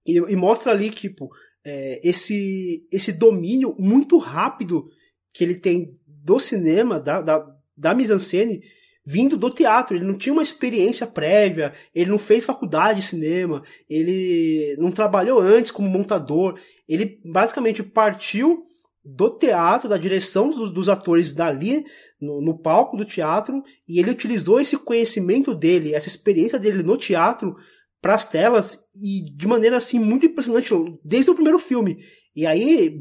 e, 0.06 0.16
e 0.16 0.36
mostra 0.36 0.72
ali, 0.72 0.90
tipo, 0.90 1.28
é, 1.64 2.00
esse, 2.06 2.86
esse 2.92 3.12
domínio 3.12 3.74
muito 3.78 4.18
rápido 4.18 4.88
que 5.32 5.42
ele 5.42 5.54
tem 5.54 5.98
do 6.06 6.38
cinema, 6.38 7.00
da, 7.00 7.20
da, 7.20 7.56
da 7.76 7.94
mise-en-scène, 7.94 8.62
vindo 9.04 9.36
do 9.36 9.50
teatro. 9.50 9.96
Ele 9.96 10.04
não 10.04 10.16
tinha 10.16 10.32
uma 10.32 10.42
experiência 10.42 11.06
prévia, 11.06 11.72
ele 11.94 12.10
não 12.10 12.18
fez 12.18 12.44
faculdade 12.44 13.00
de 13.00 13.06
cinema, 13.06 13.62
ele 13.88 14.76
não 14.78 14.90
trabalhou 14.90 15.40
antes 15.40 15.70
como 15.70 15.88
montador. 15.88 16.58
Ele 16.88 17.20
basicamente 17.24 17.82
partiu 17.82 18.64
do 19.04 19.28
teatro, 19.30 19.88
da 19.88 19.98
direção 19.98 20.48
dos, 20.48 20.72
dos 20.72 20.88
atores 20.88 21.32
dali 21.32 21.84
no, 22.18 22.40
no, 22.40 22.58
palco 22.58 22.96
do 22.96 23.04
teatro, 23.04 23.62
e 23.86 23.98
ele 23.98 24.10
utilizou 24.10 24.58
esse 24.58 24.78
conhecimento 24.78 25.54
dele, 25.54 25.94
essa 25.94 26.08
experiência 26.08 26.58
dele 26.58 26.82
no 26.82 26.96
teatro 26.96 27.54
para 28.04 28.14
as 28.14 28.28
telas 28.28 28.78
e 28.94 29.24
de 29.34 29.48
maneira 29.48 29.78
assim 29.78 29.98
muito 29.98 30.26
impressionante 30.26 30.70
desde 31.02 31.30
o 31.30 31.34
primeiro 31.34 31.58
filme. 31.58 31.96
E 32.36 32.44
aí 32.44 33.00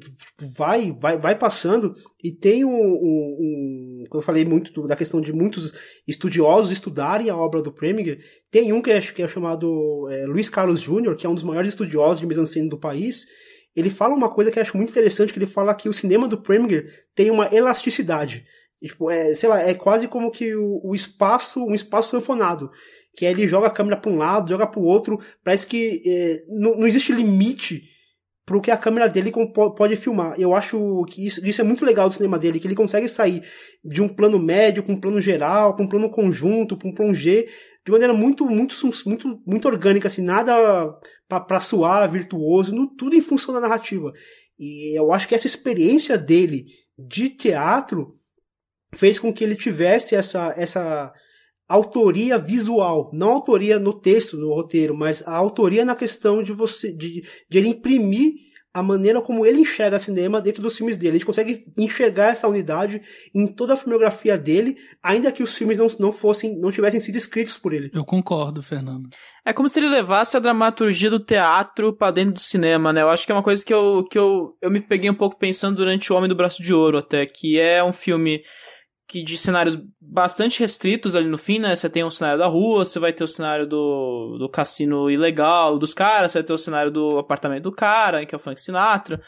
vai 0.56 0.94
vai 0.94 1.18
vai 1.18 1.38
passando 1.38 1.94
e 2.24 2.32
tem 2.32 2.64
um, 2.64 2.72
um, 2.72 3.38
um 3.38 4.04
eu 4.14 4.22
falei 4.22 4.46
muito 4.46 4.88
da 4.88 4.96
questão 4.96 5.20
de 5.20 5.34
muitos 5.34 5.74
estudiosos 6.08 6.72
estudarem 6.72 7.30
a 7.30 7.36
obra 7.36 7.62
do 7.62 7.74
Preminger. 7.74 8.18
Tem 8.50 8.72
um 8.72 8.82
que 8.82 8.92
é, 8.92 9.02
que 9.02 9.22
é 9.22 9.28
chamado 9.28 10.08
é, 10.10 10.26
Luiz 10.26 10.48
Carlos 10.48 10.80
Júnior, 10.80 11.18
que 11.18 11.26
é 11.26 11.30
um 11.30 11.36
dos 11.36 11.44
maiores 11.44 11.72
estudiosos 11.72 12.22
de 12.22 12.26
mise-en-scène 12.26 12.70
do 12.70 12.80
país 12.80 13.26
ele 13.76 13.90
fala 13.90 14.14
uma 14.14 14.30
coisa 14.30 14.52
que 14.52 14.60
eu 14.60 14.64
acho 14.64 14.78
muito 14.78 14.92
interessante, 14.92 15.34
que 15.34 15.40
ele 15.40 15.48
fala 15.48 15.74
que 15.74 15.90
o 15.90 15.94
cinema 15.94 16.28
do 16.28 16.40
Preminger 16.40 16.86
tem 17.16 17.32
uma 17.32 17.54
elasticidade. 17.54 18.46
tipo, 18.80 19.10
é, 19.10 19.34
sei 19.34 19.50
lá, 19.50 19.60
é 19.60 19.74
quase 19.74 20.08
como 20.08 20.30
que 20.30 20.56
o, 20.56 20.80
o 20.84 20.94
espaço, 20.94 21.66
um 21.66 21.74
espaço 21.74 22.12
sanfonado. 22.12 22.70
Que 23.16 23.26
ele 23.26 23.48
joga 23.48 23.68
a 23.68 23.72
câmera 23.72 23.98
para 23.98 24.12
um 24.12 24.18
lado, 24.18 24.50
joga 24.50 24.66
para 24.66 24.80
o 24.80 24.86
outro, 24.86 25.20
parece 25.44 25.68
que 25.68 26.02
é, 26.06 26.44
não, 26.48 26.78
não 26.78 26.88
existe 26.88 27.12
limite 27.12 27.84
pro 28.46 28.62
que 28.62 28.72
a 28.72 28.78
câmera 28.78 29.08
dele 29.08 29.32
pode 29.76 29.96
filmar. 29.96 30.40
Eu 30.40 30.54
acho 30.54 31.06
que 31.06 31.26
isso, 31.26 31.46
isso, 31.46 31.62
é 31.62 31.64
muito 31.64 31.86
legal 31.86 32.10
do 32.10 32.16
cinema 32.16 32.38
dele, 32.38 32.60
que 32.60 32.68
ele 32.68 32.76
consegue 32.76 33.08
sair 33.08 33.42
de 33.84 34.02
um 34.02 34.10
plano 34.10 34.38
médio 34.38 34.84
para 34.84 34.94
um 34.94 35.00
plano 35.00 35.22
geral, 35.22 35.74
para 35.74 35.86
um 35.86 35.88
plano 35.88 36.10
conjunto, 36.10 36.76
para 36.76 36.88
um 36.88 36.94
plano 36.94 37.14
G, 37.14 37.48
de 37.86 37.92
maneira 37.92 38.14
muito, 38.14 38.46
muito, 38.46 38.76
muito, 39.06 39.42
muito 39.46 39.68
orgânica, 39.68 40.08
assim, 40.08 40.22
nada 40.22 40.54
para 41.28 41.60
suar, 41.60 42.10
virtuoso, 42.12 42.76
no, 42.76 42.88
tudo 42.96 43.16
em 43.16 43.22
função 43.22 43.54
da 43.54 43.62
narrativa. 43.62 44.12
E 44.60 44.98
eu 44.98 45.12
acho 45.14 45.28
que 45.28 45.36
essa 45.36 45.48
experiência 45.48 46.18
dele 46.18 46.66
de 46.98 47.30
teatro 47.30 48.10
fez 48.94 49.18
com 49.20 49.34
que 49.34 49.44
ele 49.44 49.56
tivesse 49.56 50.16
essa, 50.16 50.54
essa 50.56 51.14
autoria 51.74 52.38
visual, 52.38 53.10
não 53.14 53.32
autoria 53.32 53.80
no 53.80 53.94
texto, 53.94 54.38
no 54.38 54.54
roteiro, 54.54 54.96
mas 54.96 55.28
a 55.28 55.36
autoria 55.36 55.84
na 55.84 55.96
questão 55.96 56.44
de 56.44 56.54
você, 56.54 56.92
de, 56.92 57.24
de 57.50 57.58
ele 57.58 57.70
imprimir 57.70 58.34
a 58.74 58.82
maneira 58.82 59.22
como 59.22 59.46
ele 59.46 59.62
enxerga 59.62 60.00
cinema 60.00 60.42
dentro 60.42 60.62
dos 60.62 60.76
filmes 60.76 60.98
dele. 60.98 61.12
A 61.12 61.14
gente 61.14 61.26
consegue 61.26 61.66
enxergar 61.78 62.30
essa 62.30 62.48
unidade 62.48 63.02
em 63.34 63.46
toda 63.46 63.74
a 63.74 63.78
filmografia 63.78 64.36
dele, 64.36 64.78
ainda 65.02 65.32
que 65.32 65.44
os 65.44 65.56
filmes 65.56 65.78
não, 65.78 65.88
não 66.00 66.12
fossem, 66.12 66.60
não 66.60 66.72
tivessem 66.72 67.00
sido 67.00 67.16
escritos 67.16 67.56
por 67.56 67.72
ele. 67.72 67.92
Eu 67.94 68.04
concordo, 68.04 68.64
Fernando. 68.64 69.10
É 69.46 69.54
como 69.54 69.70
se 69.70 69.80
ele 69.80 69.90
levasse 69.90 70.38
a 70.38 70.40
dramaturgia 70.40 71.10
do 71.10 71.20
teatro 71.20 71.94
para 71.94 72.12
dentro 72.12 72.34
do 72.34 72.40
cinema, 72.40 72.92
né? 72.92 73.02
Eu 73.02 73.10
acho 73.10 73.26
que 73.26 73.32
é 73.32 73.36
uma 73.36 73.44
coisa 73.44 73.64
que 73.64 73.74
eu, 73.74 74.06
que 74.10 74.18
eu, 74.18 74.56
eu 74.62 74.72
me 74.72 74.82
peguei 74.82 75.10
um 75.10 75.16
pouco 75.16 75.38
pensando 75.38 75.78
durante 75.78 76.12
O 76.12 76.16
Homem 76.16 76.30
do 76.30 76.36
Braço 76.36 76.64
de 76.64 76.74
Ouro, 76.74 76.98
até, 76.98 77.26
que 77.26 77.60
é 77.60 77.84
um 77.84 77.94
filme 77.94 78.42
que 79.14 79.24
de 79.24 79.38
cenários 79.38 79.78
bastante 80.02 80.60
restritos 80.60 81.16
ali 81.16 81.28
no 81.28 81.38
fim, 81.38 81.60
né? 81.60 81.76
Você 81.76 81.88
tem 81.88 82.04
um 82.04 82.10
cenário 82.10 82.40
da 82.40 82.48
rua, 82.48 82.84
você 82.84 82.98
vai 82.98 83.14
ter 83.14 83.24
o 83.24 83.28
cenário 83.28 83.68
do, 83.68 84.38
do 84.40 84.50
cassino 84.50 85.08
ilegal 85.08 85.78
dos 85.78 85.94
caras, 85.94 86.32
você 86.32 86.40
vai 86.40 86.44
ter 86.44 86.54
o 86.54 86.58
cenário 86.58 86.92
do 86.92 87.20
apartamento 87.20 87.62
do 87.62 87.72
cara, 87.72 88.26
que 88.26 88.34
é 88.34 88.38
o 88.38 88.40
Frank 88.40 88.60
Sinatra. 88.60 89.22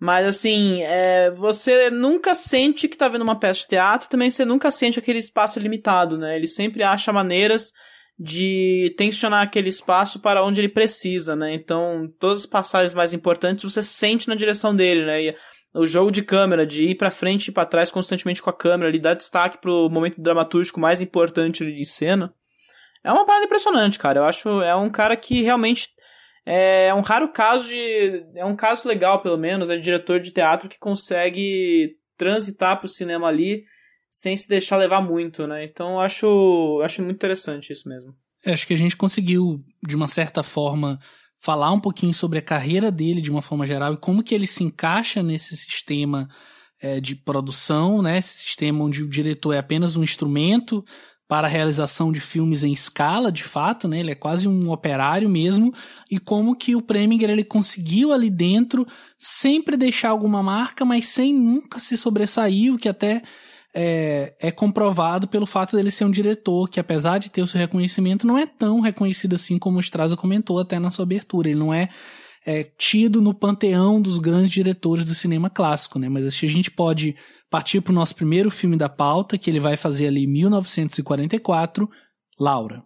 Mas 0.00 0.26
assim, 0.26 0.82
é, 0.82 1.30
você 1.30 1.90
nunca 1.90 2.34
sente 2.34 2.88
que 2.88 2.96
tá 2.96 3.06
vendo 3.06 3.20
uma 3.20 3.38
peça 3.38 3.60
de 3.60 3.68
teatro, 3.68 4.08
também 4.08 4.30
você 4.30 4.46
nunca 4.46 4.70
sente 4.70 4.98
aquele 4.98 5.18
espaço 5.18 5.60
limitado, 5.60 6.16
né? 6.16 6.34
Ele 6.34 6.46
sempre 6.46 6.82
acha 6.82 7.12
maneiras 7.12 7.70
de 8.18 8.94
tensionar 8.96 9.42
aquele 9.42 9.68
espaço 9.68 10.20
para 10.20 10.42
onde 10.42 10.58
ele 10.58 10.70
precisa, 10.70 11.36
né? 11.36 11.52
Então, 11.52 12.10
todas 12.18 12.38
as 12.38 12.46
passagens 12.46 12.94
mais 12.94 13.12
importantes 13.12 13.62
você 13.62 13.82
sente 13.82 14.26
na 14.26 14.34
direção 14.34 14.74
dele, 14.74 15.04
né? 15.04 15.22
E 15.22 15.34
o 15.74 15.86
jogo 15.86 16.10
de 16.10 16.22
câmera, 16.22 16.66
de 16.66 16.86
ir 16.86 16.94
para 16.96 17.10
frente 17.10 17.48
e 17.48 17.52
para 17.52 17.66
trás 17.66 17.90
constantemente 17.90 18.42
com 18.42 18.50
a 18.50 18.56
câmera, 18.56 18.90
ele 18.90 18.98
dá 18.98 19.14
destaque 19.14 19.58
pro 19.58 19.88
momento 19.90 20.20
dramatúrgico 20.20 20.80
mais 20.80 21.00
importante 21.00 21.64
de 21.64 21.84
cena. 21.84 22.32
É 23.04 23.12
uma 23.12 23.26
parada 23.26 23.44
impressionante, 23.44 23.98
cara. 23.98 24.20
Eu 24.20 24.24
acho 24.24 24.48
é 24.62 24.74
um 24.74 24.90
cara 24.90 25.16
que 25.16 25.42
realmente 25.42 25.90
é 26.44 26.92
um 26.94 27.00
raro 27.00 27.30
caso 27.30 27.68
de 27.68 28.24
é 28.34 28.44
um 28.44 28.56
caso 28.56 28.88
legal 28.88 29.22
pelo 29.22 29.36
menos, 29.36 29.70
é 29.70 29.76
de 29.76 29.82
diretor 29.82 30.20
de 30.20 30.30
teatro 30.30 30.68
que 30.68 30.78
consegue 30.78 31.96
transitar 32.16 32.78
pro 32.78 32.88
cinema 32.88 33.28
ali 33.28 33.64
sem 34.10 34.34
se 34.36 34.48
deixar 34.48 34.78
levar 34.78 35.02
muito, 35.02 35.46
né? 35.46 35.64
Então 35.64 35.92
eu 35.92 36.00
acho 36.00 36.80
acho 36.82 37.02
muito 37.02 37.16
interessante 37.16 37.72
isso 37.72 37.88
mesmo. 37.88 38.14
É, 38.44 38.52
acho 38.52 38.66
que 38.66 38.74
a 38.74 38.78
gente 38.78 38.96
conseguiu 38.96 39.62
de 39.86 39.94
uma 39.94 40.08
certa 40.08 40.42
forma 40.42 40.98
falar 41.40 41.72
um 41.72 41.80
pouquinho 41.80 42.12
sobre 42.12 42.38
a 42.38 42.42
carreira 42.42 42.90
dele 42.90 43.20
de 43.20 43.30
uma 43.30 43.42
forma 43.42 43.66
geral 43.66 43.94
e 43.94 43.98
como 43.98 44.22
que 44.22 44.34
ele 44.34 44.46
se 44.46 44.64
encaixa 44.64 45.22
nesse 45.22 45.56
sistema 45.56 46.28
é, 46.80 47.00
de 47.00 47.14
produção, 47.14 48.02
né? 48.02 48.18
Esse 48.18 48.38
sistema 48.38 48.84
onde 48.84 49.02
o 49.02 49.08
diretor 49.08 49.52
é 49.52 49.58
apenas 49.58 49.96
um 49.96 50.02
instrumento 50.02 50.84
para 51.28 51.46
a 51.46 51.50
realização 51.50 52.10
de 52.10 52.20
filmes 52.20 52.64
em 52.64 52.72
escala, 52.72 53.30
de 53.30 53.44
fato, 53.44 53.86
né? 53.86 54.00
Ele 54.00 54.12
é 54.12 54.14
quase 54.14 54.48
um 54.48 54.70
operário 54.70 55.28
mesmo, 55.28 55.74
e 56.10 56.18
como 56.18 56.56
que 56.56 56.74
o 56.74 56.80
Preminger 56.80 57.28
ele 57.28 57.44
conseguiu 57.44 58.12
ali 58.12 58.30
dentro 58.30 58.86
sempre 59.18 59.76
deixar 59.76 60.08
alguma 60.08 60.42
marca, 60.42 60.86
mas 60.86 61.06
sem 61.08 61.34
nunca 61.34 61.78
se 61.78 61.98
sobressair, 61.98 62.72
o 62.72 62.78
que 62.78 62.88
até 62.88 63.22
é, 63.74 64.34
é, 64.40 64.50
comprovado 64.50 65.28
pelo 65.28 65.46
fato 65.46 65.76
dele 65.76 65.90
ser 65.90 66.04
um 66.04 66.10
diretor 66.10 66.68
que, 66.68 66.80
apesar 66.80 67.18
de 67.18 67.30
ter 67.30 67.42
o 67.42 67.46
seu 67.46 67.58
reconhecimento, 67.58 68.26
não 68.26 68.38
é 68.38 68.46
tão 68.46 68.80
reconhecido 68.80 69.34
assim 69.34 69.58
como 69.58 69.78
o 69.78 69.80
Straza 69.80 70.16
comentou 70.16 70.58
até 70.58 70.78
na 70.78 70.90
sua 70.90 71.04
abertura. 71.04 71.48
Ele 71.48 71.58
não 71.58 71.72
é, 71.72 71.88
é 72.46 72.64
tido 72.64 73.20
no 73.20 73.34
panteão 73.34 74.00
dos 74.00 74.18
grandes 74.18 74.50
diretores 74.50 75.04
do 75.04 75.14
cinema 75.14 75.50
clássico, 75.50 75.98
né? 75.98 76.08
Mas 76.08 76.26
acho 76.26 76.40
que 76.40 76.46
a 76.46 76.50
gente 76.50 76.70
pode 76.70 77.14
partir 77.50 77.80
para 77.80 77.92
o 77.92 77.94
nosso 77.94 78.14
primeiro 78.14 78.50
filme 78.50 78.76
da 78.76 78.88
pauta, 78.88 79.38
que 79.38 79.50
ele 79.50 79.60
vai 79.60 79.76
fazer 79.76 80.08
ali 80.08 80.24
em 80.24 80.32
1944, 80.32 81.88
Laura. 82.38 82.82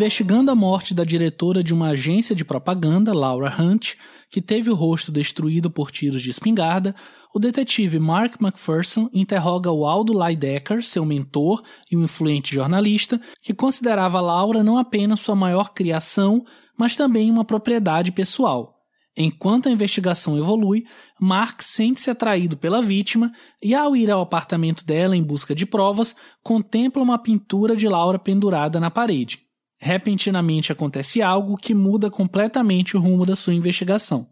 Investigando 0.00 0.50
a 0.50 0.54
morte 0.54 0.94
da 0.94 1.04
diretora 1.04 1.62
de 1.62 1.74
uma 1.74 1.88
agência 1.88 2.34
de 2.34 2.42
propaganda, 2.42 3.12
Laura 3.12 3.54
Hunt, 3.60 3.96
que 4.30 4.40
teve 4.40 4.70
o 4.70 4.74
rosto 4.74 5.12
destruído 5.12 5.70
por 5.70 5.90
tiros 5.90 6.22
de 6.22 6.30
espingarda, 6.30 6.96
o 7.34 7.38
detetive 7.38 7.98
Mark 7.98 8.40
McPherson 8.40 9.10
interroga 9.12 9.70
o 9.70 9.84
Aldo 9.84 10.14
Lydecker, 10.14 10.82
seu 10.82 11.04
mentor 11.04 11.62
e 11.92 11.98
um 11.98 12.04
influente 12.04 12.54
jornalista, 12.54 13.20
que 13.42 13.52
considerava 13.52 14.22
Laura 14.22 14.64
não 14.64 14.78
apenas 14.78 15.20
sua 15.20 15.34
maior 15.34 15.74
criação, 15.74 16.46
mas 16.78 16.96
também 16.96 17.30
uma 17.30 17.44
propriedade 17.44 18.10
pessoal. 18.10 18.76
Enquanto 19.14 19.68
a 19.68 19.70
investigação 19.70 20.38
evolui, 20.38 20.86
Mark 21.20 21.60
sente-se 21.60 22.08
atraído 22.08 22.56
pela 22.56 22.80
vítima 22.80 23.30
e, 23.62 23.74
ao 23.74 23.94
ir 23.94 24.10
ao 24.10 24.22
apartamento 24.22 24.82
dela 24.82 25.14
em 25.14 25.22
busca 25.22 25.54
de 25.54 25.66
provas, 25.66 26.16
contempla 26.42 27.02
uma 27.02 27.18
pintura 27.18 27.76
de 27.76 27.86
Laura 27.86 28.18
pendurada 28.18 28.80
na 28.80 28.90
parede 28.90 29.49
repentinamente 29.80 30.70
acontece 30.70 31.22
algo 31.22 31.56
que 31.56 31.74
muda 31.74 32.10
completamente 32.10 32.96
o 32.96 33.00
rumo 33.00 33.24
da 33.24 33.34
sua 33.34 33.54
investigação. 33.54 34.28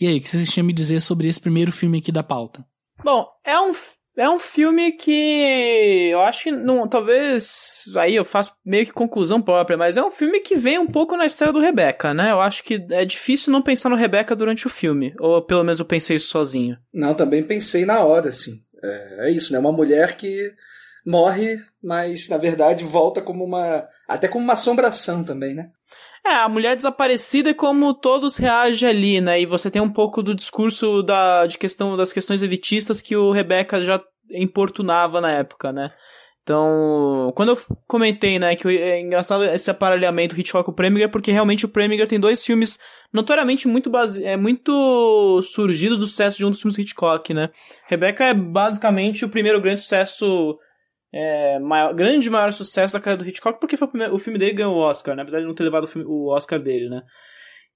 E 0.00 0.06
aí, 0.06 0.18
o 0.18 0.20
que 0.20 0.28
vocês 0.28 0.50
tinham 0.50 0.64
a 0.64 0.66
me 0.66 0.72
dizer 0.72 1.00
sobre 1.00 1.28
esse 1.28 1.40
primeiro 1.40 1.70
filme 1.70 1.98
aqui 1.98 2.10
da 2.10 2.22
pauta? 2.22 2.64
Bom, 3.04 3.26
é 3.44 3.58
um, 3.60 3.72
é 4.16 4.28
um 4.28 4.38
filme 4.38 4.92
que 4.92 6.08
eu 6.10 6.20
acho 6.20 6.44
que 6.44 6.50
não, 6.50 6.88
talvez 6.88 7.84
aí 7.96 8.16
eu 8.16 8.24
faço 8.24 8.52
meio 8.64 8.84
que 8.84 8.92
conclusão 8.92 9.40
própria, 9.40 9.76
mas 9.76 9.96
é 9.96 10.02
um 10.02 10.10
filme 10.10 10.40
que 10.40 10.56
vem 10.56 10.78
um 10.78 10.86
pouco 10.86 11.16
na 11.16 11.26
história 11.26 11.52
do 11.52 11.60
Rebecca, 11.60 12.12
né? 12.12 12.32
Eu 12.32 12.40
acho 12.40 12.64
que 12.64 12.84
é 12.90 13.04
difícil 13.04 13.52
não 13.52 13.62
pensar 13.62 13.88
no 13.88 13.96
Rebecca 13.96 14.34
durante 14.34 14.66
o 14.66 14.70
filme, 14.70 15.14
ou 15.20 15.40
pelo 15.42 15.62
menos 15.62 15.78
eu 15.78 15.86
pensei 15.86 16.16
isso 16.16 16.28
sozinho. 16.28 16.76
Não, 16.92 17.14
também 17.14 17.42
pensei 17.42 17.84
na 17.84 18.02
hora, 18.02 18.30
assim. 18.30 18.60
É, 18.82 19.28
é 19.28 19.30
isso, 19.30 19.52
né? 19.52 19.58
Uma 19.58 19.72
mulher 19.72 20.16
que 20.16 20.52
morre, 21.06 21.56
mas 21.82 22.28
na 22.28 22.36
verdade 22.36 22.84
volta 22.84 23.20
como 23.22 23.44
uma. 23.44 23.86
até 24.08 24.28
como 24.28 24.44
uma 24.44 24.54
assombração 24.54 25.24
também, 25.24 25.54
né? 25.54 25.70
É, 26.24 26.34
a 26.34 26.48
mulher 26.48 26.76
desaparecida 26.76 27.50
é 27.50 27.54
como 27.54 27.94
todos 27.94 28.36
reagem 28.36 28.88
ali, 28.88 29.20
né? 29.20 29.40
E 29.40 29.46
você 29.46 29.70
tem 29.70 29.80
um 29.80 29.90
pouco 29.90 30.22
do 30.22 30.34
discurso 30.34 31.02
da, 31.02 31.46
de 31.46 31.56
questão, 31.56 31.96
das 31.96 32.12
questões 32.12 32.42
elitistas 32.42 33.00
que 33.00 33.16
o 33.16 33.32
Rebecca 33.32 33.82
já 33.82 34.00
importunava 34.30 35.20
na 35.20 35.32
época, 35.32 35.72
né? 35.72 35.90
Então, 36.42 37.32
quando 37.36 37.50
eu 37.50 37.58
comentei, 37.86 38.38
né, 38.38 38.56
que 38.56 38.66
é 38.66 39.00
engraçado 39.00 39.44
esse 39.44 39.70
aparelhamento 39.70 40.38
Hitchcock 40.38 40.64
com 40.64 40.72
o 40.72 40.74
Preminger, 40.74 41.10
porque 41.10 41.30
realmente 41.30 41.64
o 41.64 41.68
Preminger 41.68 42.08
tem 42.08 42.18
dois 42.18 42.44
filmes 42.44 42.78
notoriamente 43.12 43.68
muito 43.68 43.90
base... 43.90 44.24
é 44.24 44.36
muito 44.36 45.42
surgidos 45.42 45.98
do 45.98 46.06
sucesso 46.06 46.38
de 46.38 46.46
um 46.46 46.50
dos 46.50 46.60
filmes 46.60 46.78
Hitchcock, 46.78 47.32
né? 47.32 47.50
Rebecca 47.86 48.24
é 48.24 48.34
basicamente 48.34 49.24
o 49.24 49.28
primeiro 49.28 49.60
grande 49.60 49.82
sucesso 49.82 50.58
é, 51.12 51.58
maior, 51.58 51.94
grande 51.94 52.30
maior 52.30 52.52
sucesso 52.52 52.94
da 52.94 53.00
carreira 53.00 53.24
do 53.24 53.28
Hitchcock, 53.28 53.58
porque 53.58 53.76
foi 53.76 53.88
o, 53.88 53.90
primeiro, 53.90 54.14
o 54.14 54.18
filme 54.18 54.38
dele 54.38 54.54
ganhou 54.54 54.74
o 54.74 54.78
Oscar, 54.80 55.16
né? 55.16 55.22
apesar 55.22 55.40
de 55.40 55.46
não 55.46 55.54
ter 55.54 55.64
levado 55.64 55.84
o, 55.84 55.88
filme, 55.88 56.06
o, 56.08 56.28
Oscar 56.28 56.60
dele, 56.60 56.88
né? 56.88 57.02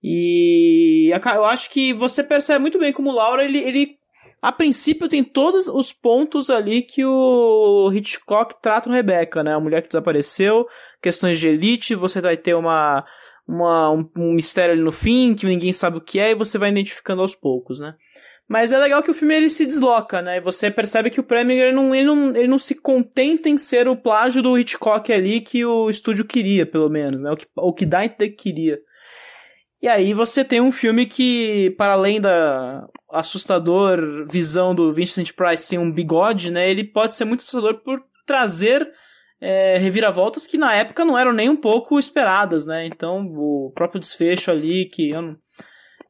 E 0.02 1.10
eu 1.34 1.44
acho 1.46 1.70
que 1.70 1.94
você 1.94 2.22
percebe 2.22 2.60
muito 2.60 2.78
bem 2.78 2.92
como 2.92 3.10
o 3.10 3.14
Laura, 3.14 3.42
ele, 3.42 3.58
ele 3.58 3.98
a 4.44 4.52
princípio 4.52 5.08
tem 5.08 5.24
todos 5.24 5.66
os 5.66 5.90
pontos 5.90 6.50
ali 6.50 6.82
que 6.82 7.02
o 7.02 7.90
Hitchcock 7.90 8.56
trata 8.60 8.90
no 8.90 8.94
Rebecca, 8.94 9.42
né? 9.42 9.54
A 9.54 9.60
mulher 9.60 9.80
que 9.80 9.88
desapareceu, 9.88 10.66
questões 11.00 11.40
de 11.40 11.48
elite, 11.48 11.94
você 11.94 12.20
vai 12.20 12.36
ter 12.36 12.54
uma, 12.54 13.06
uma 13.48 13.90
um, 13.90 14.10
um 14.14 14.34
mistério 14.34 14.74
ali 14.74 14.82
no 14.82 14.92
fim, 14.92 15.34
que 15.34 15.46
ninguém 15.46 15.72
sabe 15.72 15.96
o 15.96 16.00
que 16.02 16.20
é, 16.20 16.32
e 16.32 16.34
você 16.34 16.58
vai 16.58 16.68
identificando 16.68 17.22
aos 17.22 17.34
poucos, 17.34 17.80
né? 17.80 17.94
Mas 18.48 18.72
é 18.72 18.78
legal 18.78 19.02
que 19.02 19.10
o 19.10 19.14
filme 19.14 19.34
ele 19.34 19.48
se 19.48 19.64
desloca, 19.64 20.20
né? 20.20 20.40
Você 20.40 20.70
percebe 20.70 21.10
que 21.10 21.18
o 21.18 21.24
Preminger 21.24 21.74
não, 21.74 21.94
ele 21.94 22.06
não, 22.06 22.36
ele 22.36 22.48
não 22.48 22.58
se 22.58 22.74
contenta 22.74 23.48
em 23.48 23.56
ser 23.56 23.88
o 23.88 23.96
plágio 23.96 24.42
do 24.42 24.58
Hitchcock 24.58 25.10
ali 25.12 25.40
que 25.40 25.64
o 25.64 25.88
estúdio 25.88 26.26
queria, 26.26 26.66
pelo 26.66 26.90
menos, 26.90 27.22
né? 27.22 27.30
O 27.30 27.36
que, 27.36 27.46
o 27.56 27.72
que 27.72 27.86
que 27.86 28.28
queria. 28.30 28.78
E 29.80 29.88
aí 29.88 30.14
você 30.14 30.44
tem 30.44 30.60
um 30.60 30.72
filme 30.72 31.06
que, 31.06 31.74
para 31.76 31.92
além 31.92 32.20
da 32.20 32.86
assustador 33.10 34.26
visão 34.30 34.74
do 34.74 34.92
Vincent 34.92 35.32
Price 35.32 35.64
sem 35.64 35.78
um 35.78 35.92
bigode, 35.92 36.50
né? 36.50 36.70
Ele 36.70 36.84
pode 36.84 37.14
ser 37.14 37.24
muito 37.24 37.40
assustador 37.40 37.82
por 37.82 38.02
trazer 38.26 38.90
é, 39.40 39.76
reviravoltas 39.76 40.46
que 40.46 40.56
na 40.56 40.74
época 40.74 41.04
não 41.04 41.18
eram 41.18 41.32
nem 41.32 41.50
um 41.50 41.56
pouco 41.56 41.98
esperadas, 41.98 42.66
né? 42.66 42.86
Então 42.86 43.26
o 43.26 43.72
próprio 43.74 44.00
desfecho 44.00 44.50
ali, 44.50 44.86
que 44.86 45.10
eu 45.10 45.20
não, 45.20 45.36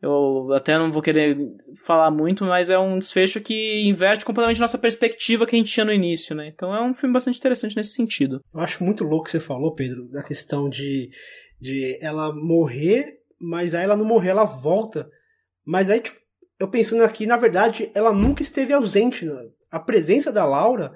eu 0.04 0.52
até 0.52 0.78
não 0.78 0.92
vou 0.92 1.00
querer 1.00 1.36
falar 1.82 2.10
muito, 2.10 2.44
mas 2.44 2.68
é 2.68 2.78
um 2.78 2.98
desfecho 2.98 3.40
que 3.40 3.88
inverte 3.88 4.24
completamente 4.24 4.60
nossa 4.60 4.76
perspectiva 4.76 5.46
que 5.46 5.56
a 5.56 5.58
gente 5.58 5.72
tinha 5.72 5.86
no 5.86 5.92
início, 5.92 6.36
né? 6.36 6.46
Então 6.46 6.74
é 6.74 6.82
um 6.82 6.94
filme 6.94 7.14
bastante 7.14 7.38
interessante 7.38 7.74
nesse 7.74 7.94
sentido. 7.94 8.40
Eu 8.52 8.60
acho 8.60 8.84
muito 8.84 9.02
louco 9.02 9.24
que 9.24 9.30
você 9.30 9.40
falou, 9.40 9.74
Pedro, 9.74 10.06
da 10.10 10.22
questão 10.22 10.68
de 10.68 11.08
De 11.58 11.98
ela 12.02 12.34
morrer, 12.34 13.14
mas 13.40 13.74
aí 13.74 13.84
ela 13.84 13.96
não 13.96 14.04
morrer, 14.04 14.30
ela 14.30 14.44
volta. 14.44 15.08
Mas 15.64 15.88
aí, 15.88 16.00
tipo, 16.00 16.18
eu 16.60 16.68
pensando 16.68 17.02
aqui, 17.02 17.26
na 17.26 17.38
verdade, 17.38 17.90
ela 17.94 18.12
nunca 18.12 18.42
esteve 18.42 18.74
ausente. 18.74 19.24
Né? 19.24 19.34
A 19.70 19.80
presença 19.80 20.30
da 20.30 20.44
Laura, 20.44 20.92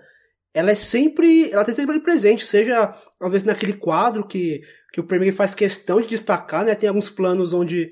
ela 0.52 0.70
é 0.70 0.74
sempre, 0.74 1.50
ela 1.50 1.64
tem 1.64 1.74
sempre 1.74 2.00
presente, 2.00 2.44
seja 2.44 2.94
vezes 3.22 3.44
naquele 3.44 3.72
quadro 3.72 4.26
que, 4.26 4.60
que 4.92 5.00
o 5.00 5.04
Premier 5.04 5.32
faz 5.32 5.54
questão 5.54 5.98
de 5.98 6.08
destacar, 6.08 6.64
né? 6.64 6.74
Tem 6.74 6.90
alguns 6.90 7.08
planos 7.08 7.54
onde 7.54 7.90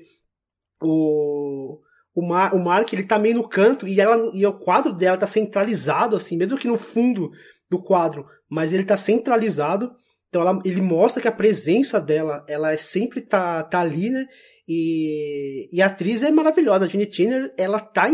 o 0.81 1.79
o, 2.17 2.27
Mar, 2.27 2.55
o 2.55 2.59
Mark 2.59 2.91
ele 2.91 3.03
tá 3.03 3.19
meio 3.19 3.35
no 3.35 3.47
canto 3.47 3.87
e 3.87 4.01
ela 4.01 4.31
e 4.33 4.43
o 4.43 4.51
quadro 4.51 4.91
dela 4.91 5.17
tá 5.17 5.27
centralizado 5.27 6.15
assim, 6.15 6.35
mesmo 6.35 6.57
que 6.57 6.67
no 6.67 6.75
fundo 6.75 7.29
do 7.69 7.79
quadro, 7.79 8.25
mas 8.49 8.73
ele 8.73 8.83
tá 8.83 8.97
centralizado. 8.97 9.91
Então 10.27 10.41
ela, 10.41 10.59
ele 10.65 10.81
mostra 10.81 11.21
que 11.21 11.27
a 11.27 11.31
presença 11.31 12.01
dela, 12.01 12.43
ela 12.49 12.71
é 12.71 12.77
sempre 12.77 13.21
tá, 13.21 13.61
tá 13.63 13.81
ali, 13.81 14.09
né? 14.09 14.25
E, 14.67 15.69
e 15.71 15.79
a 15.79 15.85
atriz 15.85 16.23
é 16.23 16.31
maravilhosa, 16.31 16.85
a 16.85 16.87
Jenny 16.87 17.05
Tanner, 17.05 17.53
ela 17.55 17.79
tá 17.79 18.07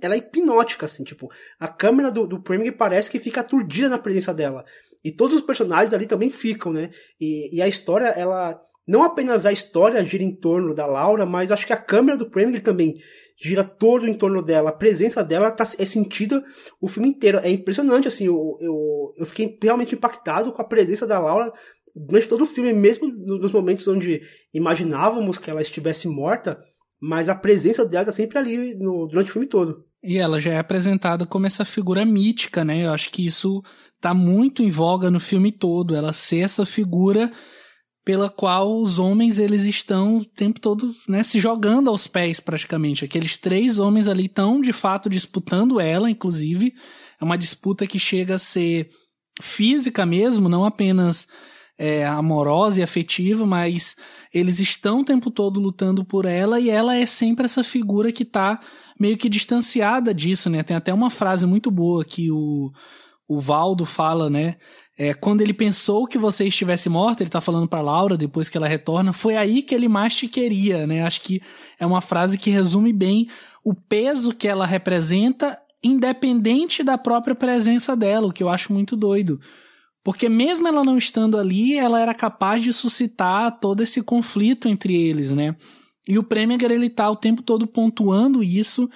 ela 0.00 0.14
é 0.14 0.18
hipnótica 0.18 0.86
assim, 0.86 1.04
tipo, 1.04 1.28
a 1.58 1.68
câmera 1.68 2.10
do, 2.10 2.26
do 2.26 2.42
Premier 2.42 2.74
parece 2.76 3.10
que 3.10 3.18
fica 3.18 3.42
aturdida 3.42 3.90
na 3.90 3.98
presença 3.98 4.32
dela. 4.32 4.64
E 5.04 5.12
todos 5.12 5.36
os 5.36 5.42
personagens 5.42 5.92
ali 5.92 6.06
também 6.06 6.30
ficam, 6.30 6.72
né? 6.72 6.90
E, 7.20 7.56
e 7.56 7.60
a 7.60 7.68
história, 7.68 8.06
ela 8.06 8.58
não 8.90 9.04
apenas 9.04 9.46
a 9.46 9.52
história 9.52 10.04
gira 10.04 10.24
em 10.24 10.34
torno 10.34 10.74
da 10.74 10.84
Laura, 10.84 11.24
mas 11.24 11.52
acho 11.52 11.64
que 11.64 11.72
a 11.72 11.76
câmera 11.76 12.18
do 12.18 12.28
Premier 12.28 12.60
também 12.60 12.96
gira 13.40 13.62
todo 13.62 14.04
em 14.04 14.12
torno 14.12 14.42
dela. 14.42 14.70
A 14.70 14.72
presença 14.72 15.22
dela 15.22 15.48
tá, 15.52 15.62
é 15.78 15.86
sentida 15.86 16.42
o 16.80 16.88
filme 16.88 17.08
inteiro. 17.08 17.38
É 17.38 17.48
impressionante, 17.48 18.08
assim, 18.08 18.26
eu, 18.26 18.58
eu, 18.60 19.14
eu 19.16 19.24
fiquei 19.26 19.56
realmente 19.62 19.94
impactado 19.94 20.50
com 20.50 20.60
a 20.60 20.64
presença 20.64 21.06
da 21.06 21.20
Laura 21.20 21.52
durante 21.94 22.26
todo 22.26 22.42
o 22.42 22.46
filme, 22.46 22.72
mesmo 22.72 23.06
nos 23.06 23.52
momentos 23.52 23.86
onde 23.86 24.22
imaginávamos 24.52 25.38
que 25.38 25.48
ela 25.48 25.62
estivesse 25.62 26.08
morta, 26.08 26.58
mas 27.00 27.28
a 27.28 27.34
presença 27.36 27.86
dela 27.86 28.06
tá 28.06 28.12
sempre 28.12 28.38
ali 28.38 28.74
no, 28.74 29.06
durante 29.06 29.30
o 29.30 29.32
filme 29.32 29.46
todo. 29.46 29.84
E 30.02 30.18
ela 30.18 30.40
já 30.40 30.54
é 30.54 30.58
apresentada 30.58 31.24
como 31.24 31.46
essa 31.46 31.64
figura 31.64 32.04
mítica, 32.04 32.64
né? 32.64 32.86
Eu 32.86 32.92
acho 32.92 33.08
que 33.10 33.24
isso 33.24 33.62
tá 34.00 34.12
muito 34.12 34.64
em 34.64 34.70
voga 34.70 35.12
no 35.12 35.20
filme 35.20 35.52
todo, 35.52 35.94
ela 35.94 36.12
ser 36.12 36.40
essa 36.40 36.66
figura 36.66 37.30
pela 38.04 38.30
qual 38.30 38.80
os 38.80 38.98
homens 38.98 39.38
eles 39.38 39.64
estão 39.64 40.18
o 40.18 40.24
tempo 40.24 40.58
todo 40.58 40.94
né, 41.08 41.22
se 41.22 41.38
jogando 41.38 41.90
aos 41.90 42.06
pés 42.06 42.40
praticamente. 42.40 43.04
Aqueles 43.04 43.36
três 43.36 43.78
homens 43.78 44.08
ali 44.08 44.26
estão 44.26 44.60
de 44.60 44.72
fato 44.72 45.10
disputando 45.10 45.78
ela, 45.78 46.10
inclusive. 46.10 46.74
É 47.20 47.24
uma 47.24 47.36
disputa 47.36 47.86
que 47.86 47.98
chega 47.98 48.36
a 48.36 48.38
ser 48.38 48.88
física 49.42 50.06
mesmo, 50.06 50.48
não 50.48 50.64
apenas 50.64 51.26
é, 51.78 52.04
amorosa 52.06 52.80
e 52.80 52.82
afetiva, 52.82 53.46
mas 53.46 53.96
eles 54.32 54.60
estão 54.60 55.00
o 55.00 55.04
tempo 55.04 55.30
todo 55.30 55.60
lutando 55.60 56.04
por 56.04 56.24
ela 56.24 56.60
e 56.60 56.68
ela 56.68 56.96
é 56.96 57.06
sempre 57.06 57.46
essa 57.46 57.64
figura 57.64 58.12
que 58.12 58.22
está 58.22 58.60
meio 58.98 59.16
que 59.16 59.30
distanciada 59.30 60.12
disso, 60.12 60.50
né? 60.50 60.62
Tem 60.62 60.76
até 60.76 60.92
uma 60.92 61.08
frase 61.08 61.46
muito 61.46 61.70
boa 61.70 62.04
que 62.04 62.30
o, 62.30 62.70
o 63.30 63.38
Valdo 63.38 63.86
fala, 63.86 64.28
né? 64.28 64.56
É, 64.98 65.14
quando 65.14 65.40
ele 65.40 65.54
pensou 65.54 66.04
que 66.04 66.18
você 66.18 66.48
estivesse 66.48 66.88
morta, 66.88 67.22
ele 67.22 67.30
tá 67.30 67.40
falando 67.40 67.68
para 67.68 67.80
Laura 67.80 68.16
depois 68.16 68.48
que 68.48 68.56
ela 68.56 68.66
retorna, 68.66 69.12
foi 69.12 69.36
aí 69.36 69.62
que 69.62 69.72
ele 69.72 69.86
mais 69.86 70.16
te 70.16 70.26
queria, 70.26 70.84
né? 70.84 71.04
Acho 71.04 71.20
que 71.20 71.40
é 71.78 71.86
uma 71.86 72.00
frase 72.00 72.36
que 72.36 72.50
resume 72.50 72.92
bem 72.92 73.28
o 73.64 73.72
peso 73.72 74.34
que 74.34 74.48
ela 74.48 74.66
representa, 74.66 75.56
independente 75.80 76.82
da 76.82 76.98
própria 76.98 77.36
presença 77.36 77.94
dela, 77.94 78.26
o 78.26 78.32
que 78.32 78.42
eu 78.42 78.48
acho 78.48 78.72
muito 78.72 78.96
doido. 78.96 79.38
Porque 80.02 80.28
mesmo 80.28 80.66
ela 80.66 80.82
não 80.82 80.98
estando 80.98 81.38
ali, 81.38 81.78
ela 81.78 82.00
era 82.00 82.12
capaz 82.12 82.64
de 82.64 82.72
suscitar 82.72 83.60
todo 83.60 83.80
esse 83.80 84.02
conflito 84.02 84.66
entre 84.66 84.96
eles, 84.96 85.30
né? 85.30 85.54
E 86.08 86.18
o 86.18 86.24
Preminger, 86.24 86.72
ele 86.72 86.90
tá 86.90 87.08
o 87.08 87.14
tempo 87.14 87.42
todo 87.42 87.64
pontuando 87.64 88.42
isso. 88.42 88.90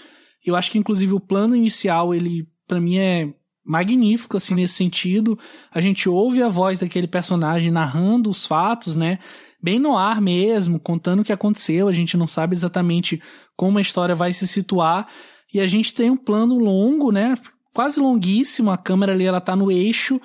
Eu 0.45 0.57
acho 0.57 0.73
que 0.73 0.79
inclusive 0.79 1.13
o 1.13 1.21
plano 1.21 1.55
inicial, 1.55 2.13
ele 2.13 2.49
para 2.67 2.81
mim 2.81 2.97
é 2.97 3.33
magnífico, 3.65 4.37
assim, 4.37 4.55
nesse 4.55 4.75
sentido. 4.75 5.39
A 5.73 5.81
gente 5.81 6.09
ouve 6.09 6.43
a 6.43 6.49
voz 6.49 6.81
daquele 6.81 7.07
personagem 7.07 7.71
narrando 7.71 8.29
os 8.29 8.47
fatos, 8.47 8.95
né? 8.95 9.19
Bem 9.63 9.79
no 9.79 9.97
ar 9.97 10.21
mesmo, 10.21 10.79
contando 10.79 11.21
o 11.21 11.25
que 11.25 11.33
aconteceu. 11.33 11.89
A 11.89 11.93
gente 11.93 12.17
não 12.17 12.27
sabe 12.27 12.55
exatamente 12.55 13.23
como 13.57 13.79
a 13.79 13.81
história 13.81 14.15
vai 14.15 14.33
se 14.33 14.47
situar. 14.47 15.09
E 15.53 15.61
a 15.61 15.67
gente 15.67 15.95
tem 15.95 16.11
um 16.11 16.17
plano 16.17 16.59
longo, 16.59 17.11
né? 17.11 17.37
Quase 17.73 17.99
longuíssimo. 17.99 18.71
A 18.71 18.77
câmera 18.77 19.13
ali, 19.13 19.25
ela 19.25 19.41
tá 19.41 19.57
no 19.57 19.73
eixo 19.73 20.21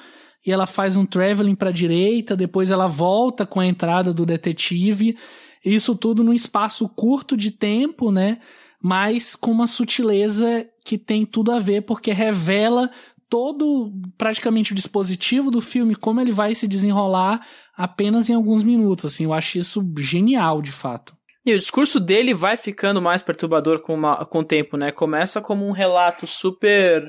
e 0.46 0.52
ela 0.52 0.66
faz 0.66 0.96
um 0.96 1.06
traveling 1.06 1.56
para 1.56 1.72
direita, 1.72 2.36
depois 2.36 2.72
ela 2.72 2.88
volta 2.88 3.46
com 3.46 3.60
a 3.60 3.66
entrada 3.66 4.14
do 4.14 4.26
detetive. 4.26 5.18
Isso 5.64 5.96
tudo 5.96 6.24
num 6.24 6.34
espaço 6.34 6.88
curto 6.90 7.36
de 7.36 7.52
tempo, 7.52 8.12
né? 8.12 8.40
Mas 8.82 9.36
com 9.36 9.52
uma 9.52 9.68
sutileza 9.68 10.68
que 10.84 10.98
tem 10.98 11.26
tudo 11.26 11.52
a 11.52 11.60
ver, 11.60 11.82
porque 11.82 12.12
revela 12.12 12.90
todo 13.30 13.92
praticamente 14.18 14.72
o 14.72 14.76
dispositivo 14.76 15.52
do 15.52 15.62
filme, 15.62 15.96
como 15.96 16.20
ele 16.20 16.32
vai 16.32 16.56
se 16.56 16.68
desenrolar 16.68 17.46
apenas 17.78 18.30
em 18.30 18.34
alguns 18.34 18.64
minutos. 18.64 19.06
Assim, 19.06 19.26
eu 19.26 19.34
acho 19.34 19.60
isso 19.60 19.82
genial, 20.00 20.62
de 20.62 20.72
fato. 20.72 21.16
E 21.46 21.54
o 21.54 21.58
discurso 21.58 22.00
dele 22.00 22.34
vai 22.34 22.58
ficando 22.58 23.02
mais 23.02 23.22
perturbador 23.22 23.82
com, 23.82 23.94
uma, 23.94 24.26
com 24.26 24.40
o 24.40 24.44
tempo, 24.44 24.76
né? 24.76 24.92
Começa 24.92 25.40
como 25.40 25.66
um 25.66 25.72
relato 25.72 26.28
super. 26.28 27.08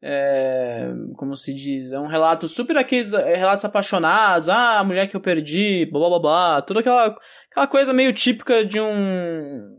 É, 0.00 0.92
como 1.16 1.36
se 1.36 1.52
diz? 1.52 1.90
É 1.90 1.98
um 1.98 2.06
relato 2.06 2.46
super 2.46 2.76
aqueles 2.76 3.12
é, 3.12 3.34
relatos 3.34 3.64
apaixonados. 3.64 4.48
Ah, 4.48 4.78
a 4.78 4.84
mulher 4.84 5.08
que 5.08 5.16
eu 5.16 5.20
perdi, 5.20 5.88
blá 5.90 6.00
blá 6.00 6.08
blá 6.10 6.18
blá. 6.20 6.62
Toda 6.62 6.80
aquela, 6.80 7.14
aquela 7.50 7.66
coisa 7.66 7.92
meio 7.92 8.12
típica 8.12 8.64
de 8.64 8.80
um 8.80 9.77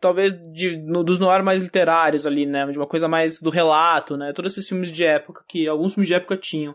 talvez 0.00 0.32
de, 0.52 0.76
no, 0.76 1.02
dos 1.02 1.18
noir 1.18 1.42
mais 1.42 1.62
literários 1.62 2.26
ali, 2.26 2.46
né? 2.46 2.66
De 2.66 2.78
uma 2.78 2.86
coisa 2.86 3.08
mais 3.08 3.40
do 3.40 3.50
relato, 3.50 4.16
né? 4.16 4.32
Todos 4.32 4.52
esses 4.52 4.68
filmes 4.68 4.90
de 4.90 5.04
época, 5.04 5.44
que 5.48 5.66
alguns 5.66 5.94
filmes 5.94 6.08
de 6.08 6.14
época 6.14 6.36
tinham. 6.36 6.74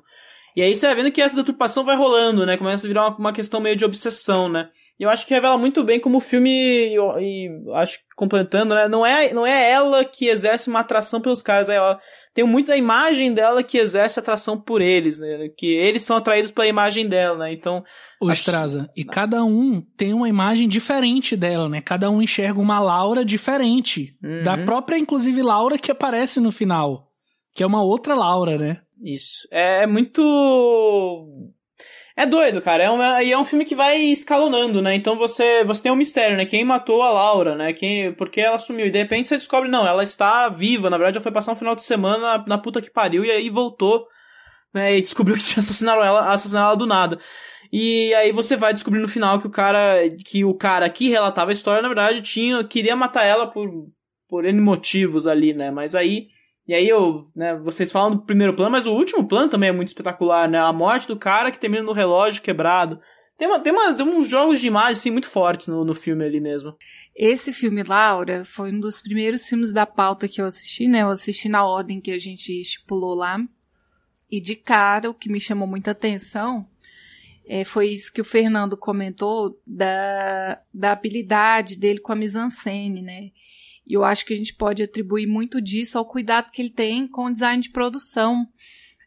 E 0.55 0.61
aí 0.61 0.73
você 0.73 0.87
vai 0.87 0.95
vendo 0.95 1.11
que 1.11 1.21
essa 1.21 1.35
deturpação 1.35 1.85
vai 1.85 1.95
rolando, 1.95 2.45
né? 2.45 2.57
Começa 2.57 2.85
a 2.85 2.87
virar 2.87 3.07
uma, 3.07 3.17
uma 3.17 3.33
questão 3.33 3.59
meio 3.59 3.75
de 3.75 3.85
obsessão, 3.85 4.49
né? 4.49 4.69
E 4.99 5.03
eu 5.03 5.09
acho 5.09 5.25
que 5.25 5.33
revela 5.33 5.57
muito 5.57 5.83
bem 5.83 5.99
como 5.99 6.17
o 6.17 6.21
filme, 6.21 6.49
e, 6.49 6.95
e 6.95 7.71
acho 7.75 7.99
que 7.99 8.05
completando, 8.15 8.75
né? 8.75 8.87
Não 8.87 9.05
é, 9.05 9.31
não 9.33 9.45
é 9.45 9.69
ela 9.71 10.03
que 10.03 10.27
exerce 10.27 10.69
uma 10.69 10.79
atração 10.79 11.21
pelos 11.21 11.41
caras, 11.41 11.69
é 11.69 11.75
ela 11.75 11.99
tem 12.33 12.43
muito 12.43 12.67
da 12.67 12.77
imagem 12.77 13.33
dela 13.33 13.63
que 13.63 13.77
exerce 13.77 14.19
atração 14.19 14.59
por 14.59 14.81
eles, 14.81 15.19
né? 15.19 15.49
Que 15.55 15.75
eles 15.75 16.03
são 16.03 16.17
atraídos 16.17 16.51
pela 16.51 16.67
imagem 16.67 17.07
dela, 17.07 17.37
né? 17.37 17.53
Então. 17.53 17.83
O 18.21 18.29
acho... 18.29 18.41
Straza, 18.41 18.89
e 18.95 19.03
cada 19.03 19.43
um 19.45 19.81
tem 19.95 20.13
uma 20.13 20.27
imagem 20.27 20.67
diferente 20.67 21.37
dela, 21.37 21.69
né? 21.69 21.81
Cada 21.81 22.09
um 22.09 22.21
enxerga 22.21 22.59
uma 22.59 22.79
Laura 22.79 23.23
diferente. 23.23 24.17
Uhum. 24.21 24.43
Da 24.43 24.57
própria, 24.57 24.97
inclusive, 24.97 25.41
Laura 25.41 25.77
que 25.77 25.91
aparece 25.91 26.39
no 26.39 26.51
final. 26.51 27.07
Que 27.55 27.63
é 27.63 27.67
uma 27.67 27.81
outra 27.81 28.15
Laura, 28.15 28.57
né? 28.57 28.81
Isso. 29.01 29.47
É 29.51 29.87
muito 29.87 30.21
é 32.19 32.25
doido, 32.25 32.61
cara. 32.61 32.83
É 32.83 32.91
um, 32.91 33.21
e 33.21 33.31
é 33.31 33.37
um 33.37 33.45
filme 33.45 33.63
que 33.63 33.73
vai 33.73 33.97
escalonando, 33.97 34.81
né? 34.81 34.93
Então 34.93 35.17
você, 35.17 35.63
você 35.63 35.83
tem 35.83 35.89
um 35.89 35.95
mistério, 35.95 36.35
né? 36.35 36.45
Quem 36.45 36.65
matou 36.65 37.01
a 37.01 37.09
Laura, 37.09 37.55
né? 37.55 37.71
Quem, 37.71 38.11
porque 38.11 38.41
ela 38.41 38.59
sumiu. 38.59 38.87
E 38.87 38.91
de 38.91 38.99
repente 38.99 39.29
você 39.29 39.37
descobre, 39.37 39.69
não, 39.69 39.87
ela 39.87 40.03
está 40.03 40.49
viva. 40.49 40.89
Na 40.89 40.97
verdade, 40.97 41.15
ela 41.15 41.23
foi 41.23 41.31
passar 41.31 41.53
um 41.53 41.55
final 41.55 41.75
de 41.75 41.81
semana 41.81 42.39
na, 42.39 42.45
na 42.45 42.57
puta 42.57 42.81
que 42.81 42.91
pariu 42.91 43.23
e 43.23 43.31
aí 43.31 43.49
voltou, 43.49 44.05
né? 44.73 44.97
E 44.97 45.01
descobriu 45.01 45.33
que 45.39 45.43
tinha 45.43 45.61
assassinado 45.61 46.01
ela, 46.01 46.33
assassinado 46.33 46.65
ela 46.65 46.75
do 46.75 46.85
nada. 46.85 47.17
E 47.71 48.13
aí 48.15 48.31
você 48.31 48.55
vai 48.55 48.73
descobrir 48.73 48.99
no 48.99 49.07
final 49.07 49.39
que 49.39 49.47
o 49.47 49.51
cara, 49.51 50.09
que 50.25 50.43
o 50.43 50.53
cara 50.53 50.89
que 50.89 51.09
relatava 51.09 51.51
a 51.51 51.53
história, 51.53 51.81
na 51.81 51.87
verdade, 51.87 52.21
tinha, 52.21 52.63
queria 52.63 52.95
matar 52.95 53.25
ela 53.25 53.47
por, 53.47 53.69
por 54.27 54.45
N 54.45 54.59
motivos 54.59 55.27
ali, 55.27 55.53
né? 55.53 55.69
Mas 55.69 55.93
aí 55.93 56.27
e 56.69 56.73
aí 56.75 56.87
eu, 56.87 57.27
né, 57.35 57.55
vocês 57.55 57.91
falam 57.91 58.11
do 58.11 58.21
primeiro 58.21 58.55
plano, 58.55 58.69
mas 58.69 58.85
o 58.85 58.93
último 58.93 59.27
plano 59.27 59.49
também 59.49 59.69
é 59.69 59.71
muito 59.71 59.87
espetacular, 59.87 60.47
né? 60.47 60.59
A 60.59 60.71
morte 60.71 61.07
do 61.07 61.17
cara 61.17 61.49
que 61.49 61.57
termina 61.57 61.81
no 61.81 61.93
relógio 61.93 62.43
quebrado. 62.43 62.99
Tem, 63.39 63.47
uma, 63.47 63.59
tem, 63.59 63.73
uma, 63.73 63.91
tem 63.91 64.05
uns 64.05 64.27
jogos 64.27 64.61
de 64.61 64.67
imagem 64.67 64.91
assim, 64.91 65.09
muito 65.09 65.27
fortes 65.27 65.67
no, 65.67 65.83
no 65.83 65.95
filme 65.95 66.23
ali 66.23 66.39
mesmo. 66.39 66.75
Esse 67.15 67.51
filme, 67.51 67.81
Laura, 67.81 68.45
foi 68.45 68.71
um 68.71 68.79
dos 68.79 69.01
primeiros 69.01 69.47
filmes 69.47 69.73
da 69.73 69.87
pauta 69.87 70.27
que 70.27 70.39
eu 70.39 70.45
assisti, 70.45 70.87
né? 70.87 71.01
Eu 71.01 71.09
assisti 71.09 71.49
na 71.49 71.65
ordem 71.65 71.99
que 71.99 72.11
a 72.11 72.19
gente 72.19 72.51
estipulou 72.61 73.15
lá. 73.15 73.39
E 74.29 74.39
de 74.39 74.55
cara, 74.55 75.09
o 75.09 75.13
que 75.15 75.27
me 75.27 75.41
chamou 75.41 75.67
muita 75.67 75.89
atenção 75.89 76.67
é, 77.51 77.65
foi 77.65 77.89
isso 77.89 78.13
que 78.13 78.21
o 78.21 78.23
Fernando 78.25 78.77
comentou 78.77 79.59
da, 79.65 80.61
da 80.71 80.91
habilidade 80.91 81.75
dele 81.75 81.99
com 81.99 82.11
a 82.11 82.15
mise-en-scène, 82.15 83.01
né? 83.01 83.31
E 83.87 83.93
eu 83.95 84.03
acho 84.03 84.23
que 84.23 84.35
a 84.35 84.37
gente 84.37 84.53
pode 84.53 84.83
atribuir 84.83 85.25
muito 85.25 85.59
disso 85.59 85.97
ao 85.97 86.05
cuidado 86.05 86.51
que 86.51 86.61
ele 86.61 86.69
tem 86.69 87.07
com 87.07 87.25
o 87.25 87.33
design 87.33 87.59
de 87.63 87.71
produção. 87.71 88.47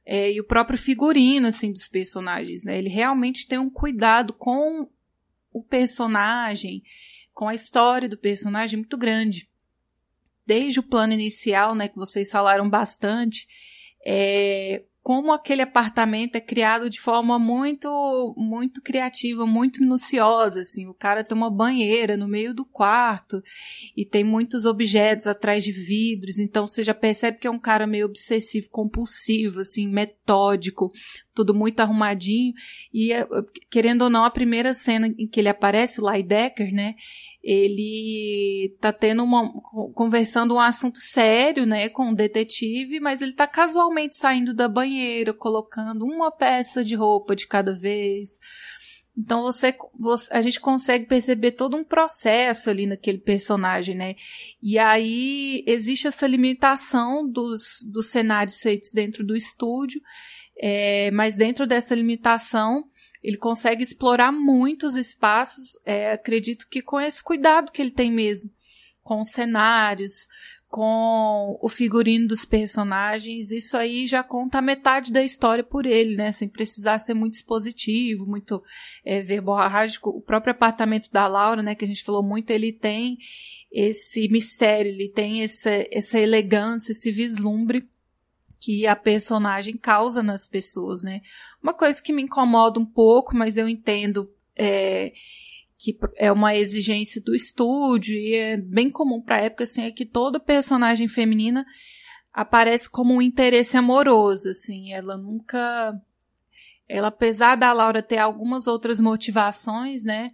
É, 0.04 0.32
e 0.32 0.40
o 0.40 0.44
próprio 0.44 0.76
figurino, 0.76 1.46
assim, 1.46 1.70
dos 1.70 1.86
personagens, 1.86 2.64
né? 2.64 2.76
Ele 2.76 2.88
realmente 2.88 3.46
tem 3.46 3.60
um 3.60 3.70
cuidado 3.70 4.32
com 4.32 4.90
o 5.52 5.62
personagem, 5.62 6.82
com 7.32 7.46
a 7.46 7.54
história 7.54 8.08
do 8.08 8.18
personagem 8.18 8.76
muito 8.76 8.98
grande. 8.98 9.48
Desde 10.44 10.80
o 10.80 10.82
plano 10.82 11.12
inicial, 11.12 11.76
né, 11.76 11.86
que 11.86 11.94
vocês 11.94 12.28
falaram 12.28 12.68
bastante, 12.68 13.46
é, 14.04 14.82
como 15.02 15.32
aquele 15.32 15.62
apartamento 15.62 16.36
é 16.36 16.40
criado 16.40 16.88
de 16.88 17.00
forma 17.00 17.38
muito 17.38 18.34
muito 18.36 18.80
criativa, 18.80 19.44
muito 19.44 19.80
minuciosa, 19.80 20.60
assim. 20.60 20.86
O 20.86 20.94
cara 20.94 21.24
tem 21.24 21.36
uma 21.36 21.50
banheira 21.50 22.16
no 22.16 22.28
meio 22.28 22.54
do 22.54 22.64
quarto 22.64 23.42
e 23.96 24.06
tem 24.06 24.22
muitos 24.22 24.64
objetos 24.64 25.26
atrás 25.26 25.64
de 25.64 25.72
vidros, 25.72 26.38
então 26.38 26.66
você 26.66 26.84
já 26.84 26.94
percebe 26.94 27.38
que 27.38 27.46
é 27.46 27.50
um 27.50 27.58
cara 27.58 27.86
meio 27.86 28.06
obsessivo, 28.06 28.70
compulsivo, 28.70 29.60
assim, 29.60 29.88
metódico, 29.88 30.92
tudo 31.34 31.54
muito 31.54 31.80
arrumadinho. 31.80 32.52
E 32.92 33.12
é, 33.12 33.26
querendo 33.70 34.02
ou 34.02 34.10
não, 34.10 34.24
a 34.24 34.30
primeira 34.30 34.74
cena 34.74 35.06
em 35.06 35.26
que 35.26 35.40
ele 35.40 35.48
aparece, 35.48 36.00
o 36.00 36.10
Lydecker, 36.10 36.72
né? 36.72 36.94
ele 37.42 38.76
tá 38.80 38.92
tendo 38.92 39.24
uma 39.24 39.52
conversando 39.94 40.54
um 40.54 40.60
assunto 40.60 41.00
sério, 41.00 41.66
né, 41.66 41.88
com 41.88 42.10
o 42.10 42.14
detetive, 42.14 43.00
mas 43.00 43.20
ele 43.20 43.32
tá 43.32 43.48
casualmente 43.48 44.16
saindo 44.16 44.54
da 44.54 44.68
banheira, 44.68 45.34
colocando 45.34 46.04
uma 46.04 46.30
peça 46.30 46.84
de 46.84 46.94
roupa 46.94 47.34
de 47.34 47.48
cada 47.48 47.74
vez. 47.74 48.38
Então 49.16 49.42
você, 49.42 49.76
você, 49.98 50.32
a 50.32 50.40
gente 50.40 50.58
consegue 50.58 51.04
perceber 51.04 51.50
todo 51.52 51.76
um 51.76 51.84
processo 51.84 52.70
ali 52.70 52.86
naquele 52.86 53.18
personagem, 53.18 53.94
né? 53.94 54.14
E 54.62 54.78
aí 54.78 55.62
existe 55.66 56.06
essa 56.06 56.26
limitação 56.26 57.28
dos, 57.28 57.84
dos 57.90 58.06
cenários 58.06 58.58
feitos 58.58 58.90
dentro 58.90 59.26
do 59.26 59.36
estúdio, 59.36 60.00
é, 60.64 61.10
mas 61.10 61.36
dentro 61.36 61.66
dessa 61.66 61.92
limitação 61.92 62.84
ele 63.20 63.36
consegue 63.36 63.82
explorar 63.82 64.30
muitos 64.30 64.94
espaços, 64.96 65.70
é, 65.84 66.12
acredito 66.12 66.68
que 66.68 66.80
com 66.80 67.00
esse 67.00 67.22
cuidado 67.22 67.72
que 67.72 67.82
ele 67.82 67.90
tem 67.90 68.10
mesmo, 68.10 68.48
com 69.02 69.20
os 69.20 69.30
cenários, 69.30 70.28
com 70.68 71.58
o 71.60 71.68
figurino 71.68 72.26
dos 72.26 72.44
personagens, 72.44 73.50
isso 73.50 73.76
aí 73.76 74.06
já 74.06 74.22
conta 74.22 74.62
metade 74.62 75.12
da 75.12 75.22
história 75.22 75.62
por 75.62 75.84
ele, 75.84 76.16
né? 76.16 76.32
Sem 76.32 76.48
precisar 76.48 76.98
ser 76.98 77.12
muito 77.12 77.34
expositivo, 77.34 78.26
muito 78.26 78.62
é, 79.04 79.20
verborrágico. 79.20 80.10
O 80.10 80.22
próprio 80.22 80.52
apartamento 80.52 81.10
da 81.12 81.26
Laura, 81.26 81.62
né, 81.62 81.74
que 81.74 81.84
a 81.84 81.88
gente 81.88 82.02
falou 82.02 82.22
muito, 82.22 82.50
ele 82.50 82.72
tem 82.72 83.18
esse 83.70 84.28
mistério, 84.28 84.90
ele 84.90 85.10
tem 85.10 85.42
essa, 85.42 85.70
essa 85.90 86.18
elegância, 86.18 86.92
esse 86.92 87.12
vislumbre 87.12 87.86
que 88.62 88.86
a 88.86 88.94
personagem 88.94 89.76
causa 89.76 90.22
nas 90.22 90.46
pessoas, 90.46 91.02
né? 91.02 91.20
Uma 91.60 91.74
coisa 91.74 92.00
que 92.00 92.12
me 92.12 92.22
incomoda 92.22 92.78
um 92.78 92.86
pouco, 92.86 93.36
mas 93.36 93.56
eu 93.56 93.68
entendo 93.68 94.32
é, 94.56 95.12
que 95.76 95.98
é 96.16 96.30
uma 96.30 96.54
exigência 96.54 97.20
do 97.20 97.34
estúdio 97.34 98.14
e 98.14 98.36
é 98.36 98.56
bem 98.56 98.88
comum 98.88 99.20
para 99.20 99.40
época, 99.40 99.64
assim, 99.64 99.82
é 99.82 99.90
que 99.90 100.06
toda 100.06 100.38
personagem 100.38 101.08
feminina 101.08 101.66
aparece 102.32 102.88
como 102.88 103.12
um 103.12 103.20
interesse 103.20 103.76
amoroso, 103.76 104.50
assim, 104.50 104.92
ela 104.92 105.16
nunca... 105.16 106.00
Ela, 106.88 107.08
apesar 107.08 107.56
da 107.56 107.72
Laura 107.72 108.00
ter 108.00 108.18
algumas 108.18 108.68
outras 108.68 109.00
motivações, 109.00 110.04
né, 110.04 110.30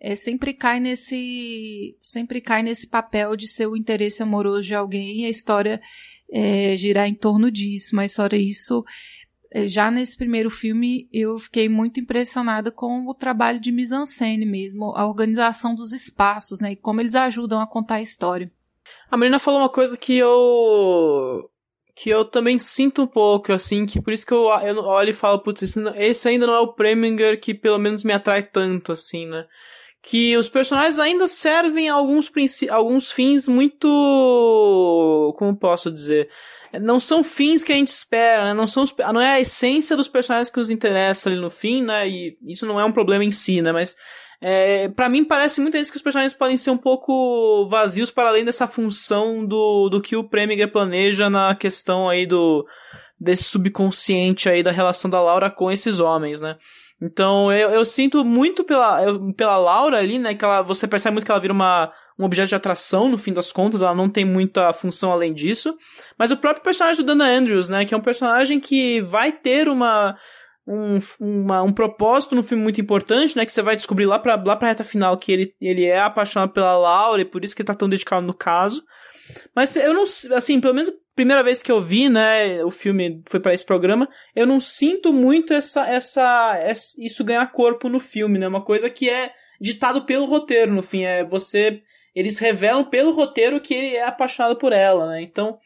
é, 0.00 0.16
sempre 0.16 0.52
cai 0.52 0.80
nesse 0.80 1.96
sempre 2.00 2.40
cai 2.40 2.62
nesse 2.62 2.86
papel 2.86 3.36
de 3.36 3.46
ser 3.46 3.66
o 3.66 3.76
interesse 3.76 4.22
amoroso 4.22 4.66
de 4.66 4.74
alguém 4.74 5.22
e 5.22 5.26
a 5.26 5.30
história 5.30 5.80
é, 6.30 6.76
girar 6.76 7.08
em 7.08 7.14
torno 7.14 7.50
disso, 7.50 7.94
mas 7.94 8.14
fora 8.14 8.36
isso, 8.36 8.84
é, 9.50 9.66
já 9.66 9.90
nesse 9.90 10.16
primeiro 10.16 10.50
filme 10.50 11.08
eu 11.12 11.38
fiquei 11.38 11.68
muito 11.68 12.00
impressionada 12.00 12.70
com 12.70 13.06
o 13.08 13.14
trabalho 13.14 13.60
de 13.60 13.72
mise-en-scène 13.72 14.44
mesmo, 14.44 14.94
a 14.96 15.06
organização 15.06 15.74
dos 15.74 15.92
espaços, 15.92 16.60
né, 16.60 16.72
e 16.72 16.76
como 16.76 17.00
eles 17.00 17.14
ajudam 17.14 17.60
a 17.60 17.66
contar 17.66 17.96
a 17.96 18.02
história. 18.02 18.50
A 19.10 19.16
Marina 19.16 19.38
falou 19.38 19.60
uma 19.60 19.68
coisa 19.68 19.96
que 19.96 20.16
eu 20.16 21.50
que 22.00 22.10
eu 22.10 22.24
também 22.24 22.60
sinto 22.60 23.02
um 23.02 23.06
pouco, 23.08 23.52
assim, 23.52 23.84
que 23.84 24.00
por 24.00 24.12
isso 24.12 24.24
que 24.24 24.32
eu, 24.32 24.48
eu 24.62 24.78
olho 24.84 25.10
e 25.10 25.14
falo, 25.14 25.40
putz, 25.40 25.76
esse 25.96 26.28
ainda 26.28 26.46
não 26.46 26.54
é 26.54 26.60
o 26.60 26.72
Preminger 26.72 27.40
que 27.40 27.52
pelo 27.52 27.76
menos 27.76 28.04
me 28.04 28.12
atrai 28.12 28.40
tanto, 28.40 28.92
assim, 28.92 29.26
né? 29.26 29.46
Que 30.02 30.36
os 30.36 30.48
personagens 30.48 30.98
ainda 30.98 31.26
servem 31.26 31.88
a 31.88 31.94
alguns, 31.94 32.30
alguns 32.70 33.10
fins 33.10 33.48
muito. 33.48 35.34
Como 35.36 35.56
posso 35.56 35.90
dizer? 35.90 36.28
Não 36.80 37.00
são 37.00 37.24
fins 37.24 37.64
que 37.64 37.72
a 37.72 37.76
gente 37.76 37.88
espera, 37.88 38.44
né? 38.44 38.54
não, 38.54 38.66
são 38.66 38.82
os, 38.82 38.94
não 39.12 39.20
é 39.20 39.32
a 39.32 39.40
essência 39.40 39.96
dos 39.96 40.08
personagens 40.08 40.50
que 40.50 40.58
nos 40.58 40.70
interessa 40.70 41.28
ali 41.28 41.40
no 41.40 41.50
fim, 41.50 41.82
né? 41.82 42.08
E 42.08 42.36
isso 42.46 42.66
não 42.66 42.78
é 42.78 42.84
um 42.84 42.92
problema 42.92 43.24
em 43.24 43.30
si, 43.30 43.62
né? 43.62 43.72
Mas 43.72 43.96
é, 44.40 44.88
para 44.88 45.08
mim 45.08 45.24
parece 45.24 45.60
muitas 45.60 45.80
vezes 45.80 45.90
que 45.90 45.96
os 45.96 46.02
personagens 46.02 46.34
podem 46.34 46.56
ser 46.56 46.70
um 46.70 46.76
pouco 46.76 47.66
vazios 47.68 48.10
para 48.10 48.28
além 48.28 48.44
dessa 48.44 48.68
função 48.68 49.46
do, 49.46 49.88
do 49.88 50.00
que 50.00 50.14
o 50.14 50.22
Preminger 50.22 50.70
planeja 50.70 51.28
na 51.28 51.54
questão 51.54 52.08
aí 52.08 52.26
do 52.26 52.66
desse 53.20 53.44
subconsciente 53.44 54.48
aí 54.48 54.62
da 54.62 54.70
relação 54.70 55.10
da 55.10 55.20
Laura 55.20 55.50
com 55.50 55.72
esses 55.72 55.98
homens, 55.98 56.40
né? 56.40 56.56
Então 57.00 57.52
eu, 57.52 57.70
eu 57.70 57.84
sinto 57.84 58.24
muito 58.24 58.64
pela, 58.64 59.02
eu, 59.04 59.32
pela 59.32 59.56
Laura 59.56 59.98
ali, 59.98 60.18
né? 60.18 60.34
Que 60.34 60.44
ela, 60.44 60.62
você 60.62 60.86
percebe 60.86 61.14
muito 61.14 61.24
que 61.24 61.30
ela 61.30 61.40
vira 61.40 61.52
uma, 61.52 61.92
um 62.18 62.24
objeto 62.24 62.48
de 62.48 62.54
atração, 62.54 63.08
no 63.08 63.16
fim 63.16 63.32
das 63.32 63.52
contas, 63.52 63.82
ela 63.82 63.94
não 63.94 64.08
tem 64.08 64.24
muita 64.24 64.72
função 64.72 65.12
além 65.12 65.32
disso. 65.32 65.76
Mas 66.18 66.32
o 66.32 66.36
próprio 66.36 66.64
personagem 66.64 67.02
do 67.02 67.06
Dana 67.06 67.26
Andrews, 67.26 67.68
né? 67.68 67.84
Que 67.84 67.94
é 67.94 67.96
um 67.96 68.02
personagem 68.02 68.58
que 68.58 69.00
vai 69.02 69.30
ter 69.30 69.68
uma. 69.68 70.16
Um, 70.70 70.98
uma, 71.18 71.62
um 71.62 71.72
propósito 71.72 72.34
no 72.34 72.42
filme 72.42 72.62
muito 72.62 72.78
importante, 72.78 73.34
né? 73.34 73.46
Que 73.46 73.52
você 73.52 73.62
vai 73.62 73.74
descobrir 73.74 74.04
lá 74.04 74.18
pra, 74.18 74.36
lá 74.36 74.54
pra 74.54 74.68
reta 74.68 74.84
final 74.84 75.16
que 75.16 75.32
ele, 75.32 75.54
ele 75.62 75.86
é 75.86 75.98
apaixonado 75.98 76.52
pela 76.52 76.76
Laura 76.76 77.22
e 77.22 77.24
por 77.24 77.42
isso 77.42 77.56
que 77.56 77.62
ele 77.62 77.68
tá 77.68 77.74
tão 77.74 77.88
dedicado 77.88 78.26
no 78.26 78.34
caso. 78.34 78.82
Mas 79.54 79.76
eu 79.76 79.94
não. 79.94 80.04
Assim, 80.36 80.60
pelo 80.60 80.74
menos 80.74 80.92
primeira 81.18 81.42
vez 81.42 81.60
que 81.60 81.72
eu 81.72 81.82
vi, 81.82 82.08
né, 82.08 82.62
o 82.62 82.70
filme 82.70 83.24
foi 83.28 83.40
para 83.40 83.52
esse 83.52 83.64
programa, 83.64 84.08
eu 84.36 84.46
não 84.46 84.60
sinto 84.60 85.12
muito 85.12 85.52
essa, 85.52 85.84
essa, 85.84 86.56
essa, 86.62 86.94
isso 86.96 87.24
ganhar 87.24 87.44
corpo 87.50 87.88
no 87.88 87.98
filme, 87.98 88.38
né? 88.38 88.46
Uma 88.46 88.64
coisa 88.64 88.88
que 88.88 89.10
é 89.10 89.32
ditado 89.60 90.06
pelo 90.06 90.26
roteiro, 90.26 90.72
no 90.72 90.80
fim, 90.80 91.02
é 91.02 91.24
você 91.24 91.82
eles 92.14 92.38
revelam 92.38 92.84
pelo 92.84 93.10
roteiro 93.10 93.60
que 93.60 93.74
ele 93.74 93.96
é 93.96 94.04
apaixonado 94.04 94.56
por 94.58 94.72
ela, 94.72 95.08
né? 95.08 95.22
Então, 95.22 95.58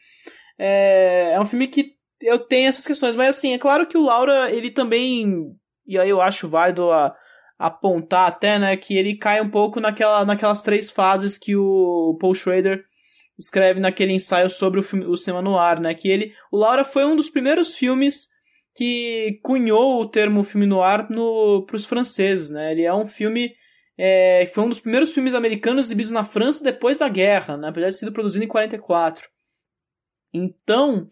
é, 0.57 1.33
é 1.33 1.39
um 1.39 1.45
filme 1.45 1.67
que 1.67 1.91
eu 2.19 2.39
tenho 2.39 2.69
essas 2.69 2.87
questões, 2.87 3.15
mas 3.15 3.37
assim, 3.37 3.53
é 3.53 3.59
claro 3.59 3.85
que 3.85 3.97
o 3.97 4.03
Laura, 4.03 4.49
ele 4.49 4.71
também, 4.71 5.51
e 5.85 5.99
aí 5.99 6.09
eu 6.09 6.19
acho 6.19 6.49
válido 6.49 6.91
a, 6.91 7.15
apontar 7.59 8.27
até, 8.27 8.57
né, 8.57 8.75
que 8.75 8.97
ele 8.97 9.17
cai 9.17 9.39
um 9.39 9.51
pouco 9.51 9.79
naquela, 9.79 10.25
naquelas 10.25 10.63
três 10.63 10.89
fases 10.89 11.37
que 11.37 11.55
o 11.55 12.17
Paul 12.19 12.33
Schrader 12.33 12.83
escreve 13.37 13.79
naquele 13.79 14.13
ensaio 14.13 14.49
sobre 14.49 14.79
o, 14.79 14.83
filme, 14.83 15.05
o 15.05 15.15
cinema 15.15 15.41
no 15.41 15.57
ar, 15.57 15.79
né? 15.79 15.93
Que 15.93 16.09
ele, 16.09 16.33
o 16.51 16.57
Laura 16.57 16.83
foi 16.83 17.05
um 17.05 17.15
dos 17.15 17.29
primeiros 17.29 17.75
filmes 17.75 18.27
que 18.75 19.39
cunhou 19.43 20.01
o 20.01 20.09
termo 20.09 20.43
filme 20.43 20.65
noir 20.65 21.07
no 21.09 21.65
para 21.65 21.75
os 21.75 21.85
franceses, 21.85 22.49
né? 22.49 22.71
Ele 22.71 22.83
é 22.83 22.93
um 22.93 23.05
filme 23.05 23.51
é, 23.97 24.45
foi 24.47 24.63
um 24.63 24.69
dos 24.69 24.79
primeiros 24.79 25.13
filmes 25.13 25.35
americanos 25.35 25.85
exibidos 25.85 26.11
na 26.11 26.23
França 26.23 26.63
depois 26.63 26.97
da 26.97 27.07
guerra, 27.07 27.57
né? 27.57 27.67
apesar 27.67 27.87
de 27.87 27.93
ter 27.93 27.99
sido 27.99 28.11
produzido 28.11 28.43
em 28.43 28.47
44. 28.47 29.29
Então, 30.33 31.07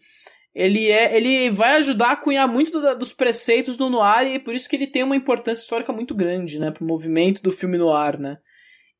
ele 0.52 0.90
é 0.90 1.16
ele 1.16 1.50
vai 1.50 1.76
ajudar 1.76 2.12
a 2.12 2.16
cunhar 2.16 2.48
muito 2.48 2.72
do, 2.72 2.98
dos 2.98 3.12
preceitos 3.12 3.76
do 3.76 3.88
noir 3.88 4.26
e 4.26 4.34
é 4.34 4.38
por 4.38 4.54
isso 4.54 4.68
que 4.68 4.74
ele 4.74 4.88
tem 4.88 5.04
uma 5.04 5.16
importância 5.16 5.62
histórica 5.62 5.92
muito 5.92 6.14
grande, 6.14 6.58
né, 6.58 6.70
para 6.72 6.82
o 6.82 6.86
movimento 6.86 7.42
do 7.42 7.52
filme 7.52 7.78
noir, 7.78 8.18
né? 8.18 8.38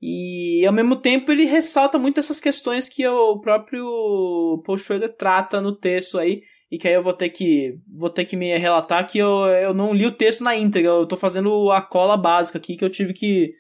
E 0.03 0.67
ao 0.67 0.73
mesmo 0.73 0.97
tempo 0.97 1.31
ele 1.31 1.45
ressalta 1.45 1.97
muito 1.97 2.19
essas 2.19 2.41
questões 2.41 2.89
que 2.89 3.07
o 3.07 3.39
próprio 3.39 4.61
Paul 4.67 4.77
Schroeder 4.77 5.15
trata 5.17 5.61
no 5.61 5.77
texto 5.77 6.19
aí, 6.19 6.43
e 6.69 6.77
que 6.77 6.89
aí 6.89 6.95
eu 6.95 7.03
vou 7.03 7.13
ter 7.13 7.29
que 7.29 7.79
vou 7.87 8.11
ter 8.11 8.25
que 8.25 8.35
me 8.35 8.57
relatar 8.59 9.07
que 9.07 9.19
eu, 9.19 9.47
eu 9.47 9.73
não 9.73 9.95
li 9.95 10.05
o 10.05 10.11
texto 10.11 10.43
na 10.43 10.57
íntegra, 10.57 10.91
eu 10.91 11.07
tô 11.07 11.17
fazendo 11.17 11.71
a 11.71 11.81
cola 11.81 12.17
básica 12.17 12.59
aqui 12.59 12.77
que 12.77 12.85
eu 12.85 12.91
tive 12.91 13.13
que, 13.13 13.53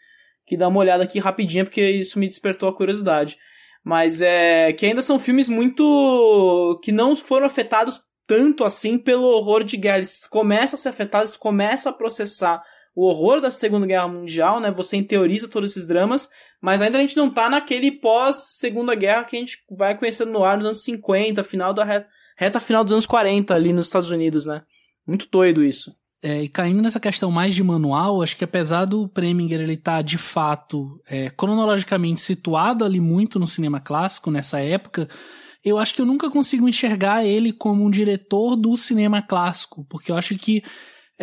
que 0.45 0.57
dar 0.57 0.67
uma 0.67 0.81
olhada 0.81 1.05
aqui 1.05 1.21
rapidinho 1.21 1.65
porque 1.65 1.89
isso 1.91 2.19
me 2.19 2.27
despertou 2.29 2.69
a 2.69 2.75
curiosidade. 2.75 3.37
Mas 3.85 4.21
é 4.21 4.73
que 4.73 4.87
ainda 4.87 5.03
são 5.03 5.19
filmes 5.19 5.49
muito 5.49 6.81
que 6.83 6.91
não 6.91 7.15
foram 7.15 7.47
afetados 7.47 8.01
tanto 8.27 8.65
assim 8.65 8.99
pelo 8.99 9.25
horror 9.25 9.63
de 9.63 9.77
guerra. 9.77 9.99
Eles 9.99 10.27
começam 10.27 10.75
a 10.75 10.79
ser 10.79 10.89
afetados, 10.89 11.37
começam 11.37 11.91
a 11.91 11.95
processar 11.95 12.63
o 12.95 13.07
horror 13.07 13.41
da 13.41 13.51
Segunda 13.51 13.87
Guerra 13.87 14.09
Mundial, 14.09 14.61
né? 14.61 14.71
Você 14.71 14.97
interioriza 14.97 15.49
todos 15.49 15.71
esses 15.71 15.87
dramas, 15.87 16.29
mas 16.61 16.83
ainda 16.83 16.99
a 16.99 17.01
gente 17.01 17.17
não 17.17 17.31
tá 17.31 17.49
naquele 17.49 17.91
pós-Segunda 17.91 18.95
Guerra 18.95 19.25
que 19.25 19.37
a 19.37 19.41
gente 19.41 19.59
vai 19.71 19.97
conhecendo 19.97 20.33
no 20.33 20.45
ar 20.45 20.57
nos 20.57 20.67
anos 20.67 20.85
50, 20.85 21.43
final 21.43 21.73
da 21.73 21.85
reta, 21.85 22.09
reta 22.37 22.61
final 22.61 22.85
dos 22.85 22.93
anos 22.93 23.07
40 23.07 23.55
ali 23.55 23.73
nos 23.73 23.87
Estados 23.87 24.11
Unidos, 24.11 24.47
né? 24.47 24.63
Muito 25.07 25.27
doido 25.31 25.65
isso. 25.65 25.95
É, 26.23 26.43
e 26.43 26.49
caindo 26.49 26.81
nessa 26.81 27.01
questão 27.01 27.33
mais 27.33 27.53
de 27.53 27.65
manual, 27.65 28.23
acho 28.23 28.37
que 28.37 28.45
apesar 28.45 28.85
do 28.85 29.09
Preminger 29.09 29.61
ele 29.61 29.73
estar 29.73 29.97
tá, 29.97 30.03
de 30.03 30.17
fato 30.17 31.01
é, 31.09 31.29
cronologicamente 31.31 32.21
situado 32.21 32.85
ali 32.85 33.01
muito 33.01 33.41
no 33.41 33.49
cinema 33.49 33.81
clássico 33.81 34.31
nessa 34.31 34.61
época, 34.61 35.09
eu 35.65 35.79
acho 35.79 35.93
que 35.93 36.01
eu 36.01 36.07
nunca 36.07 36.31
consigo 36.31 36.69
enxergar 36.69 37.25
ele 37.25 37.53
como 37.53 37.85
um 37.85 37.91
diretor 37.91 38.55
do 38.55 38.77
cinema 38.77 39.21
clássico, 39.21 39.85
porque 39.89 40.13
eu 40.13 40.17
acho 40.17 40.37
que 40.37 40.63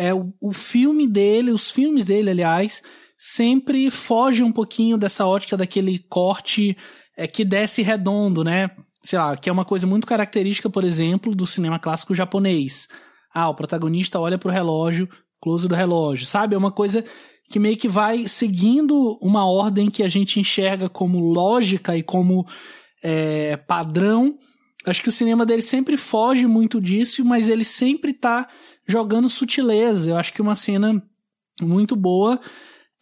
é 0.00 0.14
o, 0.14 0.32
o 0.40 0.50
filme 0.50 1.06
dele, 1.06 1.50
os 1.50 1.70
filmes 1.70 2.06
dele, 2.06 2.30
aliás, 2.30 2.82
sempre 3.18 3.90
fogem 3.90 4.42
um 4.42 4.50
pouquinho 4.50 4.96
dessa 4.96 5.26
ótica 5.26 5.58
daquele 5.58 5.98
corte 6.08 6.74
é, 7.14 7.26
que 7.26 7.44
desce 7.44 7.82
redondo, 7.82 8.42
né? 8.42 8.70
Sei 9.02 9.18
lá, 9.18 9.36
que 9.36 9.50
é 9.50 9.52
uma 9.52 9.64
coisa 9.64 9.86
muito 9.86 10.06
característica, 10.06 10.70
por 10.70 10.84
exemplo, 10.84 11.34
do 11.34 11.46
cinema 11.46 11.78
clássico 11.78 12.14
japonês. 12.14 12.88
ah, 13.34 13.50
o 13.50 13.54
protagonista 13.54 14.18
olha 14.18 14.38
pro 14.38 14.50
relógio, 14.50 15.06
close 15.38 15.68
do 15.68 15.74
relógio, 15.74 16.26
sabe? 16.26 16.54
É 16.54 16.58
uma 16.58 16.72
coisa 16.72 17.04
que 17.50 17.58
meio 17.58 17.76
que 17.76 17.88
vai 17.88 18.26
seguindo 18.26 19.18
uma 19.20 19.44
ordem 19.44 19.90
que 19.90 20.02
a 20.02 20.08
gente 20.08 20.40
enxerga 20.40 20.88
como 20.88 21.20
lógica 21.20 21.94
e 21.94 22.02
como 22.02 22.46
é, 23.02 23.58
padrão. 23.58 24.38
Acho 24.86 25.02
que 25.02 25.10
o 25.10 25.12
cinema 25.12 25.44
dele 25.44 25.60
sempre 25.60 25.98
foge 25.98 26.46
muito 26.46 26.80
disso, 26.80 27.22
mas 27.22 27.48
ele 27.50 27.64
sempre 27.64 28.14
tá 28.14 28.48
jogando 28.90 29.28
sutileza. 29.28 30.10
Eu 30.10 30.16
acho 30.16 30.32
que 30.32 30.42
uma 30.42 30.56
cena 30.56 31.02
muito 31.62 31.94
boa 31.96 32.40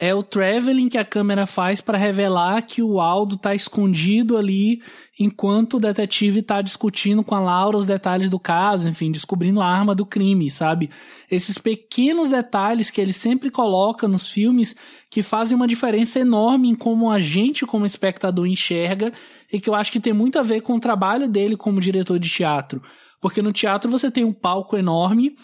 é 0.01 0.15
o 0.15 0.23
traveling 0.23 0.89
que 0.89 0.97
a 0.97 1.05
câmera 1.05 1.45
faz 1.45 1.81
para 1.81 1.99
revelar 1.99 2.63
que 2.63 2.81
o 2.81 3.01
Aldo 3.01 3.37
tá 3.37 3.53
escondido 3.53 4.37
ali 4.37 4.81
enquanto 5.19 5.77
o 5.77 5.81
detetive 5.81 6.41
tá 6.41 6.63
discutindo 6.63 7.25
com 7.25 7.35
a 7.35 7.41
Laura 7.41 7.77
os 7.77 7.87
detalhes 7.87 8.31
do 8.31 8.39
caso, 8.39 8.89
enfim, 8.89 9.11
descobrindo 9.11 9.61
a 9.61 9.67
arma 9.67 9.97
do 9.97 10.07
crime, 10.07 10.49
sabe? 10.53 10.89
Esses 11.29 11.59
pequenos 11.59 12.31
detalhes 12.31 12.93
que 12.93 13.01
ele 13.01 13.13
sempre 13.13 13.51
coloca 13.51 14.07
nos 14.07 14.29
filmes 14.29 14.77
que 15.11 15.21
fazem 15.21 15.57
uma 15.57 15.67
diferença 15.67 16.21
enorme 16.21 16.69
em 16.69 16.77
como 16.77 17.11
a 17.11 17.19
gente 17.19 17.67
como 17.67 17.85
espectador 17.85 18.47
enxerga 18.47 19.13
e 19.53 19.59
que 19.59 19.69
eu 19.69 19.75
acho 19.75 19.91
que 19.91 19.99
tem 19.99 20.13
muito 20.13 20.39
a 20.39 20.43
ver 20.43 20.61
com 20.61 20.77
o 20.77 20.81
trabalho 20.81 21.27
dele 21.27 21.57
como 21.57 21.81
diretor 21.81 22.21
de 22.21 22.29
teatro. 22.29 22.81
Porque 23.21 23.43
no 23.43 23.53
teatro 23.53 23.91
você 23.91 24.13
tem 24.13 24.23
um 24.23 24.33
palco 24.33 24.77
enorme 24.77 25.35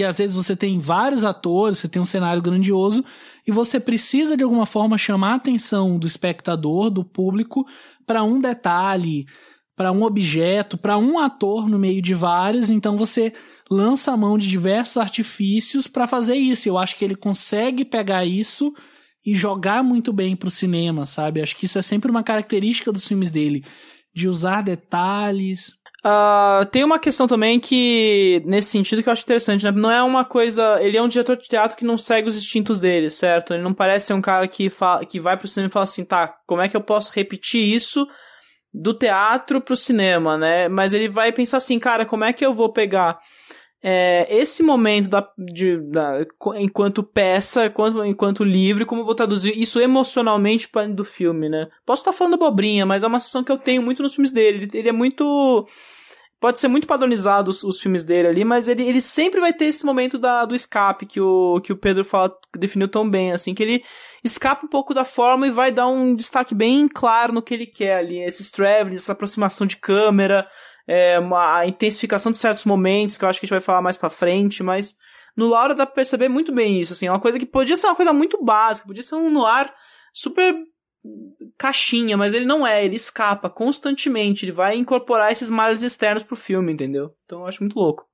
e 0.00 0.04
às 0.04 0.18
vezes 0.18 0.36
você 0.36 0.56
tem 0.56 0.78
vários 0.78 1.24
atores, 1.24 1.78
você 1.78 1.88
tem 1.88 2.00
um 2.00 2.06
cenário 2.06 2.42
grandioso, 2.42 3.04
e 3.46 3.52
você 3.52 3.78
precisa 3.78 4.36
de 4.36 4.42
alguma 4.42 4.66
forma 4.66 4.98
chamar 4.98 5.32
a 5.32 5.36
atenção 5.36 5.98
do 5.98 6.06
espectador, 6.06 6.90
do 6.90 7.04
público, 7.04 7.66
para 8.06 8.22
um 8.22 8.40
detalhe, 8.40 9.26
para 9.76 9.90
um 9.90 10.02
objeto, 10.02 10.78
para 10.78 10.96
um 10.96 11.18
ator 11.18 11.68
no 11.68 11.78
meio 11.78 12.00
de 12.00 12.14
vários, 12.14 12.70
então 12.70 12.96
você 12.96 13.32
lança 13.70 14.12
a 14.12 14.16
mão 14.16 14.38
de 14.38 14.48
diversos 14.48 14.96
artifícios 14.96 15.86
para 15.88 16.06
fazer 16.06 16.36
isso. 16.36 16.68
Eu 16.68 16.78
acho 16.78 16.96
que 16.96 17.04
ele 17.04 17.16
consegue 17.16 17.84
pegar 17.84 18.24
isso 18.24 18.72
e 19.24 19.34
jogar 19.34 19.82
muito 19.82 20.12
bem 20.12 20.36
pro 20.36 20.50
cinema, 20.50 21.06
sabe? 21.06 21.40
Acho 21.40 21.56
que 21.56 21.64
isso 21.64 21.78
é 21.78 21.82
sempre 21.82 22.10
uma 22.10 22.22
característica 22.22 22.92
dos 22.92 23.08
filmes 23.08 23.30
dele, 23.30 23.64
de 24.14 24.28
usar 24.28 24.62
detalhes, 24.62 25.72
Uh, 26.06 26.66
tem 26.66 26.84
uma 26.84 26.98
questão 26.98 27.26
também 27.26 27.58
que, 27.58 28.42
nesse 28.44 28.68
sentido, 28.68 29.02
que 29.02 29.08
eu 29.08 29.12
acho 29.12 29.22
interessante, 29.22 29.64
né? 29.64 29.70
Não 29.70 29.90
é 29.90 30.02
uma 30.02 30.22
coisa. 30.22 30.78
Ele 30.82 30.98
é 30.98 31.02
um 31.02 31.08
diretor 31.08 31.34
de 31.34 31.48
teatro 31.48 31.76
que 31.76 31.84
não 31.84 31.96
segue 31.96 32.28
os 32.28 32.36
instintos 32.36 32.78
dele, 32.78 33.08
certo? 33.08 33.54
Ele 33.54 33.62
não 33.62 33.72
parece 33.72 34.08
ser 34.08 34.12
um 34.12 34.20
cara 34.20 34.46
que, 34.46 34.68
fala, 34.68 35.06
que 35.06 35.18
vai 35.18 35.34
pro 35.34 35.48
cinema 35.48 35.70
e 35.70 35.72
fala 35.72 35.84
assim, 35.84 36.04
tá, 36.04 36.36
como 36.46 36.60
é 36.60 36.68
que 36.68 36.76
eu 36.76 36.82
posso 36.82 37.10
repetir 37.14 37.62
isso 37.62 38.06
do 38.72 38.92
teatro 38.92 39.62
pro 39.62 39.74
cinema, 39.74 40.36
né? 40.36 40.68
Mas 40.68 40.92
ele 40.92 41.08
vai 41.08 41.32
pensar 41.32 41.56
assim, 41.56 41.78
cara, 41.78 42.04
como 42.04 42.24
é 42.24 42.34
que 42.34 42.44
eu 42.44 42.52
vou 42.52 42.70
pegar 42.70 43.18
é, 43.82 44.26
esse 44.28 44.62
momento 44.62 45.08
da, 45.08 45.26
de, 45.38 45.78
da, 45.90 46.18
enquanto 46.56 47.02
peça, 47.02 47.66
enquanto, 47.66 48.04
enquanto 48.04 48.44
livre, 48.44 48.84
como 48.84 49.00
eu 49.00 49.06
vou 49.06 49.14
traduzir 49.14 49.58
isso 49.58 49.80
emocionalmente 49.80 50.68
para 50.68 50.86
do 50.88 51.04
filme, 51.04 51.48
né? 51.48 51.68
Posso 51.86 52.00
estar 52.00 52.12
falando 52.12 52.34
abobrinha, 52.34 52.84
mas 52.84 53.02
é 53.02 53.06
uma 53.06 53.18
sensação 53.18 53.44
que 53.44 53.52
eu 53.52 53.58
tenho 53.58 53.82
muito 53.82 54.02
nos 54.02 54.14
filmes 54.14 54.32
dele. 54.32 54.64
Ele, 54.64 54.78
ele 54.78 54.88
é 54.88 54.92
muito 54.92 55.66
pode 56.44 56.58
ser 56.58 56.68
muito 56.68 56.86
padronizado 56.86 57.50
os, 57.50 57.64
os, 57.64 57.80
filmes 57.80 58.04
dele 58.04 58.28
ali, 58.28 58.44
mas 58.44 58.68
ele, 58.68 58.82
ele 58.82 59.00
sempre 59.00 59.40
vai 59.40 59.50
ter 59.50 59.64
esse 59.64 59.82
momento 59.82 60.18
da, 60.18 60.44
do 60.44 60.54
escape 60.54 61.06
que 61.06 61.18
o, 61.18 61.58
que 61.62 61.72
o 61.72 61.76
Pedro 61.76 62.04
fala, 62.04 62.36
definiu 62.54 62.86
tão 62.86 63.08
bem, 63.08 63.32
assim, 63.32 63.54
que 63.54 63.62
ele 63.62 63.82
escapa 64.22 64.66
um 64.66 64.68
pouco 64.68 64.92
da 64.92 65.06
forma 65.06 65.46
e 65.46 65.50
vai 65.50 65.72
dar 65.72 65.86
um 65.86 66.14
destaque 66.14 66.54
bem 66.54 66.86
claro 66.86 67.32
no 67.32 67.40
que 67.40 67.54
ele 67.54 67.64
quer 67.64 67.96
ali, 67.96 68.20
esses 68.20 68.50
travelings, 68.50 69.04
essa 69.04 69.12
aproximação 69.12 69.66
de 69.66 69.78
câmera, 69.78 70.46
é, 70.86 71.18
uma, 71.18 71.60
a 71.60 71.66
intensificação 71.66 72.30
de 72.30 72.36
certos 72.36 72.66
momentos, 72.66 73.16
que 73.16 73.24
eu 73.24 73.28
acho 73.30 73.40
que 73.40 73.46
a 73.46 73.48
gente 73.48 73.54
vai 73.54 73.62
falar 73.62 73.80
mais 73.80 73.96
pra 73.96 74.10
frente, 74.10 74.62
mas 74.62 74.94
no 75.34 75.48
Laura 75.48 75.74
dá 75.74 75.86
pra 75.86 75.94
perceber 75.94 76.28
muito 76.28 76.52
bem 76.52 76.78
isso, 76.78 76.92
assim, 76.92 77.06
é 77.06 77.10
uma 77.10 77.20
coisa 77.20 77.38
que 77.38 77.46
podia 77.46 77.74
ser 77.74 77.86
uma 77.86 77.96
coisa 77.96 78.12
muito 78.12 78.44
básica, 78.44 78.86
podia 78.86 79.02
ser 79.02 79.14
um 79.14 79.30
noir 79.30 79.72
super 80.12 80.54
caixinha, 81.58 82.16
mas 82.16 82.34
ele 82.34 82.44
não 82.44 82.66
é, 82.66 82.84
ele 82.84 82.96
escapa 82.96 83.50
constantemente, 83.50 84.44
ele 84.44 84.52
vai 84.52 84.76
incorporar 84.76 85.30
esses 85.30 85.50
males 85.50 85.82
externos 85.82 86.22
pro 86.22 86.36
filme, 86.36 86.72
entendeu? 86.72 87.14
Então 87.24 87.40
eu 87.40 87.46
acho 87.46 87.62
muito 87.62 87.78
louco. 87.78 88.06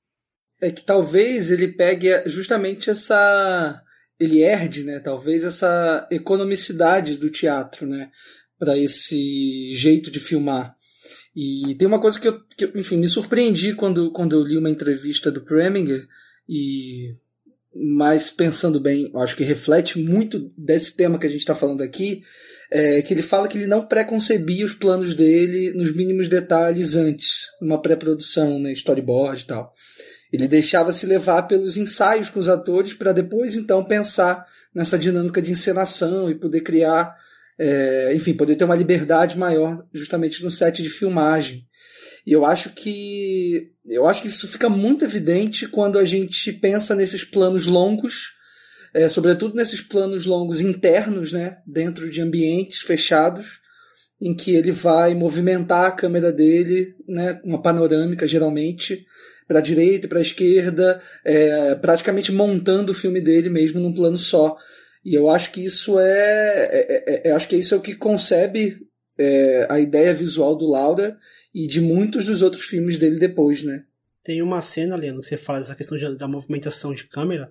É 0.61 0.71
que 0.71 0.83
talvez 0.83 1.51
ele 1.51 1.69
pegue 1.69 2.09
justamente 2.29 2.91
essa. 2.91 3.83
Ele 4.19 4.43
herde, 4.43 4.85
né? 4.85 5.01
Talvez 5.01 5.45
essa 5.45 6.07
economicidade 6.11 7.17
do 7.17 7.31
teatro, 7.31 7.87
né? 7.87 8.11
Para 8.59 8.77
esse 8.77 9.73
jeito 9.75 10.11
de 10.11 10.21
filmar. 10.21 10.77
E 11.35 11.75
tem 11.77 11.89
uma 11.89 12.01
coisa 12.01 12.21
que 12.21 12.29
eu, 12.29 12.39
que, 12.57 12.71
enfim, 12.75 12.99
me 12.99 13.09
surpreendi 13.09 13.75
quando, 13.75 14.13
quando 14.13 14.35
eu 14.35 14.45
li 14.45 14.59
uma 14.59 14.69
entrevista 14.69 15.31
do 15.31 15.43
Preminger 15.43 16.07
e 16.49 17.15
mas 17.73 18.31
pensando 18.31 18.81
bem, 18.81 19.11
acho 19.15 19.37
que 19.37 19.45
reflete 19.45 19.99
muito 19.99 20.53
desse 20.59 20.97
tema 20.97 21.19
que 21.19 21.27
a 21.27 21.31
gente 21.31 21.41
está 21.41 21.55
falando 21.55 21.83
aqui, 21.83 22.21
é, 22.71 23.03
que 23.03 23.13
ele 23.13 23.23
fala 23.23 23.49
que 23.49 23.59
ele 23.59 23.67
não 23.67 23.85
pré-concebia 23.85 24.65
os 24.65 24.75
planos 24.75 25.15
dele 25.15 25.73
nos 25.73 25.95
mínimos 25.95 26.29
detalhes 26.29 26.95
antes, 26.95 27.47
uma 27.61 27.81
pré-produção, 27.81 28.59
né, 28.59 28.73
storyboard 28.73 29.43
e 29.43 29.47
tal. 29.47 29.73
Ele 30.33 30.47
deixava 30.47 30.93
se 30.93 31.07
levar 31.07 31.43
pelos 31.43 31.77
ensaios 31.77 32.31
com 32.31 32.39
os 32.39 32.49
atores 32.49 32.95
para 32.95 33.13
depois 33.13 33.57
então 33.57 33.85
pensar 33.85 34.45
nessa 34.73 34.97
dinâmica 34.97 35.43
de 35.43 35.51
encenação 35.51 36.31
e 36.31 36.37
poder 36.37 36.61
criar, 36.61 37.13
é, 37.59 38.13
enfim, 38.15 38.35
poder 38.35 38.55
ter 38.55 38.65
uma 38.65 38.77
liberdade 38.77 39.37
maior 39.37 39.85
justamente 39.93 40.43
no 40.45 40.51
set 40.51 40.83
de 40.83 40.89
filmagem. 40.89 41.67
E 42.25 42.33
eu 42.33 42.45
acho 42.45 42.71
que 42.71 43.73
eu 43.87 44.07
acho 44.07 44.23
que 44.23 44.29
isso 44.29 44.47
fica 44.47 44.69
muito 44.69 45.05
evidente 45.05 45.67
quando 45.67 45.99
a 45.99 46.05
gente 46.05 46.53
pensa 46.53 46.95
nesses 46.95 47.25
planos 47.25 47.67
longos 47.67 48.35
é, 48.95 49.09
sobretudo 49.09 49.55
nesses 49.55 49.81
planos 49.81 50.27
longos 50.27 50.61
internos, 50.61 51.33
né, 51.33 51.59
dentro 51.67 52.11
de 52.11 52.21
ambientes 52.21 52.81
fechados, 52.81 53.61
em 54.21 54.35
que 54.35 54.55
ele 54.55 54.71
vai 54.71 55.15
movimentar 55.15 55.87
a 55.87 55.93
câmera 55.93 56.33
dele, 56.33 56.95
né, 57.09 57.41
uma 57.43 57.63
panorâmica 57.63 58.27
geralmente, 58.27 59.05
para 59.49 59.59
a 59.59 59.63
direita 59.63 60.07
e 60.07 60.09
para 60.09 60.19
a 60.19 60.23
esquerda, 60.23 61.01
é, 61.25 61.75
praticamente 61.75 62.31
montando 62.31 62.93
o 62.93 62.95
filme 62.95 63.21
dele 63.21 63.49
mesmo 63.49 63.81
num 63.81 63.93
plano 63.93 64.17
só. 64.17 64.57
E 65.05 65.15
eu 65.15 65.29
acho 65.29 65.51
que 65.51 65.65
isso 65.65 65.99
é, 65.99 66.69
é, 66.71 67.05
é, 67.27 67.29
é 67.29 67.33
acho 67.33 67.49
que 67.49 67.57
isso 67.57 67.75
é 67.75 67.77
o 67.77 67.81
que 67.81 67.95
concebe 67.95 68.79
é, 69.19 69.67
a 69.69 69.81
ideia 69.81 70.15
visual 70.15 70.55
do 70.55 70.71
Laura 70.71 71.17
e 71.55 71.67
de 71.67 71.81
muitos 71.81 72.27
dos 72.27 72.43
outros 72.43 72.65
filmes 72.65 72.97
dele 72.97 73.19
depois, 73.19 73.63
né? 73.63 73.85
Tem 74.23 74.41
uma 74.41 74.63
cena, 74.63 74.97
Leandro, 74.97 75.23
que 75.23 75.29
você 75.29 75.37
fala 75.37 75.61
dessa 75.61 75.75
questão 75.75 75.99
da 76.17 76.29
movimentação 76.29 76.95
de 76.95 77.05
câmera, 77.09 77.51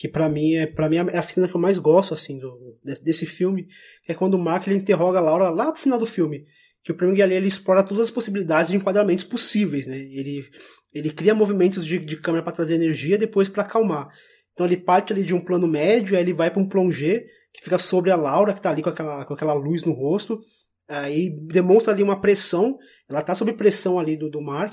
que 0.00 0.08
para 0.08 0.30
mim 0.30 0.54
é 0.54 0.66
para 0.66 0.88
mim 0.88 0.96
é 0.96 1.18
a 1.18 1.22
cena 1.22 1.46
que 1.46 1.54
eu 1.54 1.60
mais 1.60 1.76
gosto 1.76 2.14
assim 2.14 2.38
do, 2.38 2.78
desse 3.02 3.26
filme, 3.26 3.68
é 4.08 4.14
quando 4.14 4.32
o 4.32 4.38
Mark 4.38 4.66
ele 4.66 4.76
interroga 4.76 5.18
a 5.18 5.20
Laura 5.20 5.50
lá 5.50 5.70
pro 5.70 5.80
final 5.80 5.98
do 5.98 6.06
filme, 6.06 6.46
que 6.82 6.90
o 6.90 6.94
Prêmio 6.94 7.22
ali 7.22 7.34
ele 7.34 7.48
explora 7.48 7.82
todas 7.84 8.04
as 8.04 8.10
possibilidades 8.10 8.70
de 8.70 8.78
enquadramentos 8.78 9.24
possíveis, 9.24 9.86
né? 9.86 9.98
Ele 9.98 10.48
ele 10.90 11.10
cria 11.10 11.34
movimentos 11.34 11.84
de, 11.84 11.98
de 11.98 12.16
câmera 12.16 12.42
para 12.42 12.54
trazer 12.54 12.76
energia, 12.76 13.18
depois 13.18 13.46
para 13.46 13.62
acalmar. 13.62 14.08
Então 14.54 14.64
ele 14.64 14.78
parte 14.78 15.12
ali 15.12 15.22
de 15.22 15.34
um 15.34 15.44
plano 15.44 15.68
médio, 15.68 16.16
aí 16.16 16.22
ele 16.22 16.32
vai 16.32 16.50
para 16.50 16.62
um 16.62 16.68
plongé 16.68 17.26
que 17.52 17.62
fica 17.62 17.76
sobre 17.76 18.10
a 18.10 18.16
Laura 18.16 18.54
que 18.54 18.62
tá 18.62 18.70
ali 18.70 18.82
com 18.82 18.88
aquela 18.88 19.26
com 19.26 19.34
aquela 19.34 19.52
luz 19.52 19.84
no 19.84 19.92
rosto, 19.92 20.40
aí 20.88 21.28
demonstra 21.46 21.92
ali 21.92 22.02
uma 22.02 22.22
pressão, 22.22 22.78
ela 23.06 23.20
tá 23.20 23.34
sob 23.34 23.52
pressão 23.52 23.98
ali 23.98 24.16
do, 24.16 24.30
do 24.30 24.40
Mark, 24.40 24.72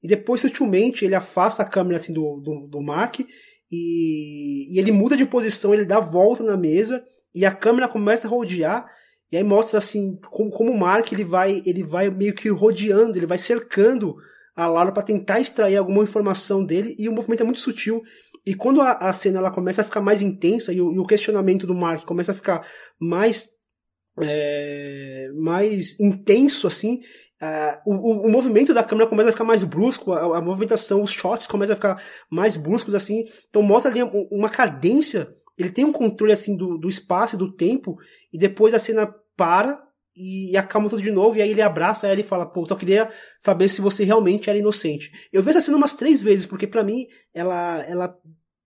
e 0.00 0.06
depois 0.06 0.40
sutilmente 0.40 1.04
ele 1.04 1.16
afasta 1.16 1.64
a 1.64 1.68
câmera 1.68 1.96
assim 1.96 2.12
do, 2.12 2.40
do, 2.40 2.68
do 2.68 2.80
Mark 2.80 3.18
e, 3.70 4.74
e 4.74 4.78
ele 4.78 4.92
muda 4.92 5.16
de 5.16 5.26
posição, 5.26 5.74
ele 5.74 5.84
dá 5.84 6.00
volta 6.00 6.42
na 6.42 6.56
mesa 6.56 7.04
e 7.34 7.44
a 7.44 7.54
câmera 7.54 7.88
começa 7.88 8.26
a 8.26 8.30
rodear 8.30 8.86
e 9.30 9.36
aí 9.36 9.44
mostra 9.44 9.78
assim 9.78 10.18
como, 10.30 10.50
como 10.50 10.72
o 10.72 10.78
Mark 10.78 11.12
ele 11.12 11.24
vai 11.24 11.62
ele 11.66 11.82
vai 11.82 12.10
meio 12.10 12.34
que 12.34 12.48
rodeando, 12.48 13.18
ele 13.18 13.26
vai 13.26 13.38
cercando 13.38 14.16
a 14.56 14.66
Lara 14.66 14.90
para 14.90 15.02
tentar 15.02 15.38
extrair 15.38 15.76
alguma 15.76 16.02
informação 16.02 16.64
dele 16.64 16.96
e 16.98 17.08
o 17.08 17.12
movimento 17.12 17.42
é 17.42 17.44
muito 17.44 17.60
sutil. 17.60 18.02
E 18.44 18.54
quando 18.54 18.80
a, 18.80 18.92
a 18.92 19.12
cena 19.12 19.38
ela 19.38 19.52
começa 19.52 19.82
a 19.82 19.84
ficar 19.84 20.00
mais 20.00 20.20
intensa 20.20 20.72
e 20.72 20.80
o, 20.80 20.92
e 20.92 20.98
o 20.98 21.06
questionamento 21.06 21.66
do 21.66 21.74
Mark 21.74 22.04
começa 22.04 22.32
a 22.32 22.34
ficar 22.34 22.66
mais 22.98 23.46
é, 24.20 25.30
mais 25.36 25.98
intenso 26.00 26.66
assim 26.66 27.00
Uh, 27.40 27.94
o, 27.94 28.26
o, 28.26 28.30
movimento 28.30 28.74
da 28.74 28.82
câmera 28.82 29.08
começa 29.08 29.28
a 29.28 29.32
ficar 29.32 29.44
mais 29.44 29.62
brusco, 29.62 30.12
a, 30.12 30.38
a, 30.38 30.40
movimentação, 30.40 31.02
os 31.02 31.10
shots 31.12 31.46
começam 31.46 31.74
a 31.74 31.76
ficar 31.76 32.02
mais 32.28 32.56
bruscos, 32.56 32.94
assim. 32.94 33.26
Então 33.48 33.62
mostra 33.62 33.90
ali 33.90 34.02
uma 34.30 34.50
cadência. 34.50 35.32
Ele 35.56 35.70
tem 35.70 35.84
um 35.84 35.92
controle 35.92 36.32
assim 36.32 36.56
do, 36.56 36.76
do 36.76 36.88
espaço 36.88 37.36
e 37.36 37.38
do 37.38 37.52
tempo, 37.52 37.96
e 38.32 38.38
depois 38.38 38.74
a 38.74 38.78
cena 38.78 39.14
para 39.36 39.80
e, 40.16 40.50
e 40.50 40.56
acalma 40.56 40.88
tudo 40.88 41.00
de 41.00 41.12
novo, 41.12 41.36
e 41.36 41.42
aí 41.42 41.50
ele 41.50 41.62
abraça 41.62 42.08
ela 42.08 42.20
e 42.20 42.24
fala, 42.24 42.44
pô, 42.44 42.66
só 42.66 42.74
queria 42.74 43.08
saber 43.38 43.68
se 43.68 43.80
você 43.80 44.02
realmente 44.02 44.50
era 44.50 44.58
inocente. 44.58 45.12
Eu 45.32 45.42
vi 45.42 45.50
essa 45.50 45.60
cena 45.60 45.76
umas 45.76 45.92
três 45.92 46.20
vezes, 46.20 46.44
porque 46.44 46.66
para 46.66 46.82
mim 46.82 47.06
ela, 47.32 47.82
ela 47.84 48.18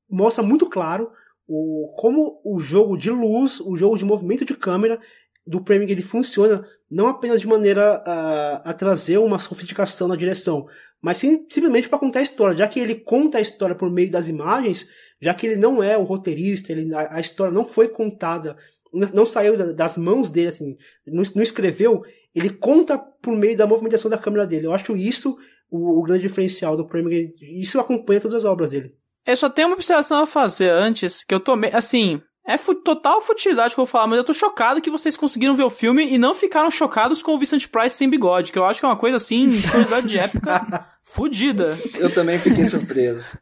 mostra 0.08 0.42
muito 0.42 0.68
claro 0.68 1.10
o, 1.46 1.94
como 1.98 2.40
o 2.42 2.58
jogo 2.58 2.96
de 2.96 3.10
luz, 3.10 3.60
o 3.60 3.76
jogo 3.76 3.98
de 3.98 4.04
movimento 4.04 4.44
de 4.44 4.56
câmera 4.56 4.98
do 5.46 5.62
Preming 5.62 5.90
ele 5.90 6.02
funciona 6.02 6.64
não 6.90 7.06
apenas 7.08 7.40
de 7.40 7.46
maneira 7.46 8.02
a, 8.06 8.70
a 8.70 8.74
trazer 8.74 9.18
uma 9.18 9.38
sofisticação 9.38 10.06
na 10.06 10.16
direção, 10.16 10.66
mas 11.00 11.16
sim, 11.16 11.46
simplesmente 11.50 11.88
para 11.88 11.98
contar 11.98 12.20
a 12.20 12.22
história. 12.22 12.56
Já 12.56 12.68
que 12.68 12.78
ele 12.78 12.94
conta 12.94 13.38
a 13.38 13.40
história 13.40 13.74
por 13.74 13.90
meio 13.90 14.10
das 14.10 14.28
imagens, 14.28 14.86
já 15.20 15.34
que 15.34 15.46
ele 15.46 15.56
não 15.56 15.82
é 15.82 15.96
o 15.96 16.04
roteirista, 16.04 16.70
ele, 16.70 16.94
a, 16.94 17.16
a 17.16 17.20
história 17.20 17.52
não 17.52 17.64
foi 17.64 17.88
contada, 17.88 18.56
não 18.92 19.24
saiu 19.24 19.74
das 19.74 19.96
mãos 19.96 20.30
dele, 20.30 20.48
assim, 20.48 20.76
não, 21.06 21.22
não, 21.34 21.42
escreveu, 21.42 22.02
ele 22.34 22.50
conta 22.50 22.98
por 22.98 23.34
meio 23.34 23.56
da 23.56 23.66
movimentação 23.66 24.10
da 24.10 24.18
câmera 24.18 24.46
dele. 24.46 24.66
Eu 24.66 24.72
acho 24.72 24.96
isso 24.96 25.36
o, 25.70 25.98
o 25.98 26.02
grande 26.02 26.22
diferencial 26.22 26.76
do 26.76 26.86
Preminger. 26.86 27.30
Isso 27.40 27.80
acompanha 27.80 28.20
todas 28.20 28.38
as 28.38 28.44
obras 28.44 28.70
dele. 28.70 28.94
Eu 29.24 29.36
só 29.36 29.48
tenho 29.48 29.68
uma 29.68 29.74
observação 29.74 30.18
a 30.18 30.26
fazer 30.26 30.70
antes, 30.70 31.24
que 31.24 31.34
eu 31.34 31.40
tomei, 31.40 31.70
assim, 31.72 32.20
é 32.46 32.56
total 32.56 33.22
futilidade 33.22 33.74
que 33.74 33.80
eu 33.80 33.84
vou 33.84 33.90
falar, 33.90 34.08
mas 34.08 34.18
eu 34.18 34.24
tô 34.24 34.34
chocado 34.34 34.80
que 34.80 34.90
vocês 34.90 35.16
conseguiram 35.16 35.56
ver 35.56 35.62
o 35.62 35.70
filme 35.70 36.12
e 36.12 36.18
não 36.18 36.34
ficaram 36.34 36.70
chocados 36.70 37.22
com 37.22 37.34
o 37.34 37.38
Vincent 37.38 37.68
Price 37.68 37.96
sem 37.96 38.10
bigode, 38.10 38.50
que 38.50 38.58
eu 38.58 38.64
acho 38.64 38.80
que 38.80 38.86
é 38.86 38.88
uma 38.88 38.96
coisa 38.96 39.16
assim, 39.16 39.60
curiosidade 39.70 40.08
de 40.08 40.18
época, 40.18 40.86
fudida. 41.04 41.76
Eu 41.98 42.12
também 42.12 42.38
fiquei 42.38 42.64
surpreso. 42.66 43.38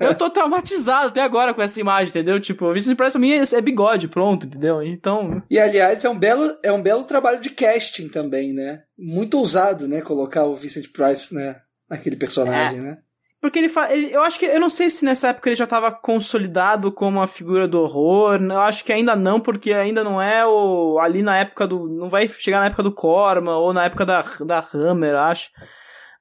eu 0.00 0.14
tô 0.16 0.30
traumatizado 0.30 1.08
até 1.08 1.20
agora 1.20 1.54
com 1.54 1.62
essa 1.62 1.78
imagem, 1.80 2.08
entendeu? 2.08 2.40
Tipo, 2.40 2.66
o 2.66 2.72
Vincent 2.72 2.96
Price 2.96 3.12
pra 3.12 3.20
mim 3.20 3.32
é 3.32 3.60
bigode, 3.60 4.08
pronto, 4.08 4.46
entendeu? 4.46 4.82
Então. 4.82 5.42
E 5.50 5.58
aliás, 5.58 6.04
é 6.04 6.08
um 6.08 6.18
belo, 6.18 6.56
é 6.62 6.72
um 6.72 6.82
belo 6.82 7.04
trabalho 7.04 7.40
de 7.40 7.50
casting 7.50 8.08
também, 8.08 8.52
né? 8.52 8.82
Muito 8.98 9.38
ousado, 9.38 9.86
né? 9.86 10.00
Colocar 10.00 10.44
o 10.44 10.54
Vincent 10.54 10.88
Price, 10.92 11.34
né? 11.34 11.56
Naquele 11.88 12.16
personagem, 12.16 12.78
é. 12.78 12.82
né? 12.82 12.98
Porque 13.44 13.58
ele, 13.58 13.68
fa... 13.68 13.94
eu 13.94 14.22
acho 14.22 14.38
que 14.38 14.46
eu 14.46 14.58
não 14.58 14.70
sei 14.70 14.88
se 14.88 15.04
nessa 15.04 15.28
época 15.28 15.50
ele 15.50 15.54
já 15.54 15.64
estava 15.64 15.92
consolidado 15.92 16.90
como 16.90 17.20
a 17.20 17.26
figura 17.26 17.68
do 17.68 17.78
horror. 17.78 18.40
Eu 18.40 18.62
acho 18.62 18.82
que 18.82 18.90
ainda 18.90 19.14
não, 19.14 19.38
porque 19.38 19.70
ainda 19.70 20.02
não 20.02 20.20
é 20.20 20.46
o 20.46 20.98
ali 20.98 21.22
na 21.22 21.36
época 21.36 21.66
do 21.66 21.86
não 21.86 22.08
vai 22.08 22.26
chegar 22.26 22.60
na 22.60 22.68
época 22.68 22.82
do 22.82 22.90
Corman 22.90 23.56
ou 23.56 23.74
na 23.74 23.84
época 23.84 24.06
da 24.06 24.22
da 24.40 24.66
Hammer, 24.72 25.14
acho. 25.14 25.50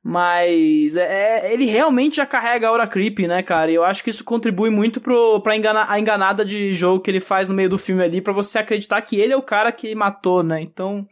Mas 0.03 0.97
é, 0.97 1.47
é 1.47 1.53
ele 1.53 1.63
realmente 1.63 2.17
já 2.17 2.25
carrega 2.25 2.67
a 2.67 2.71
aura 2.71 2.85
creepy, 2.85 3.25
né, 3.25 3.41
cara? 3.41 3.71
E 3.71 3.75
eu 3.75 3.85
acho 3.85 4.03
que 4.03 4.09
isso 4.09 4.25
contribui 4.25 4.69
muito 4.69 4.99
pro, 4.99 5.39
pra 5.39 5.55
enganar, 5.55 5.89
a 5.89 5.97
enganada 5.97 6.43
de 6.43 6.73
jogo 6.73 6.99
que 6.99 7.09
ele 7.09 7.21
faz 7.21 7.47
no 7.47 7.55
meio 7.55 7.69
do 7.69 7.77
filme 7.77 8.03
ali, 8.03 8.19
para 8.19 8.33
você 8.33 8.59
acreditar 8.59 9.01
que 9.01 9.17
ele 9.17 9.31
é 9.31 9.37
o 9.37 9.41
cara 9.41 9.71
que 9.71 9.95
matou, 9.95 10.43
né? 10.43 10.59
Então. 10.59 11.07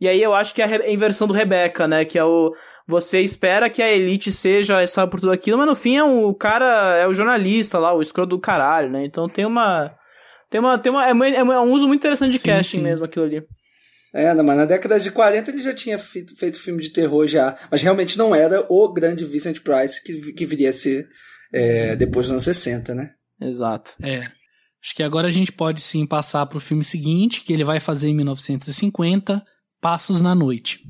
E 0.00 0.08
aí 0.08 0.20
eu 0.20 0.34
acho 0.34 0.52
que 0.52 0.60
é 0.60 0.64
a 0.64 0.90
inversão 0.90 1.28
do 1.28 1.32
Rebecca, 1.32 1.86
né? 1.86 2.04
Que 2.04 2.18
é 2.18 2.24
o 2.24 2.52
você 2.86 3.20
espera 3.20 3.70
que 3.70 3.82
a 3.82 3.90
elite 3.90 4.32
seja 4.32 4.80
essa 4.80 5.06
por 5.06 5.20
tudo 5.20 5.32
aquilo, 5.32 5.58
mas 5.58 5.66
no 5.66 5.74
fim 5.74 5.96
é 5.96 6.04
um, 6.04 6.24
o 6.24 6.34
cara, 6.34 6.96
é 6.96 7.06
o 7.06 7.14
jornalista 7.14 7.78
lá, 7.78 7.94
o 7.94 8.02
escroto 8.02 8.30
do 8.30 8.40
caralho, 8.40 8.90
né? 8.90 9.04
Então 9.04 9.28
tem 9.28 9.44
uma. 9.44 9.94
Tem 10.50 10.60
uma. 10.60 10.78
Tem 10.78 10.90
uma 10.90 11.06
é, 11.06 11.34
é 11.36 11.42
um 11.42 11.72
uso 11.72 11.86
muito 11.86 12.00
interessante 12.00 12.32
de 12.32 12.38
sim, 12.38 12.48
casting 12.48 12.78
sim. 12.78 12.82
mesmo 12.82 13.04
aquilo 13.04 13.24
ali. 13.24 13.42
É, 14.14 14.34
mas 14.34 14.56
na 14.56 14.66
década 14.66 15.00
de 15.00 15.10
40 15.10 15.50
ele 15.50 15.62
já 15.62 15.72
tinha 15.72 15.98
feito, 15.98 16.36
feito 16.36 16.60
filme 16.60 16.82
de 16.82 16.90
terror 16.90 17.26
já. 17.26 17.56
Mas 17.70 17.80
realmente 17.80 18.18
não 18.18 18.34
era 18.34 18.66
o 18.68 18.92
grande 18.92 19.24
Vincent 19.24 19.60
Price 19.60 20.02
que, 20.02 20.32
que 20.32 20.44
viria 20.44 20.68
a 20.68 20.72
ser 20.72 21.08
é, 21.52 21.96
depois 21.96 22.26
dos 22.26 22.32
anos 22.32 22.44
60, 22.44 22.94
né? 22.94 23.12
Exato. 23.40 23.94
É. 24.02 24.30
Acho 24.82 24.94
que 24.96 25.02
agora 25.02 25.28
a 25.28 25.30
gente 25.30 25.52
pode 25.52 25.80
sim 25.80 26.04
passar 26.04 26.44
para 26.46 26.58
o 26.58 26.60
filme 26.60 26.84
seguinte, 26.84 27.42
que 27.42 27.52
ele 27.52 27.64
vai 27.64 27.80
fazer 27.80 28.08
em 28.08 28.14
1950, 28.14 29.42
Passos 29.80 30.20
na 30.20 30.34
Noite. 30.34 30.80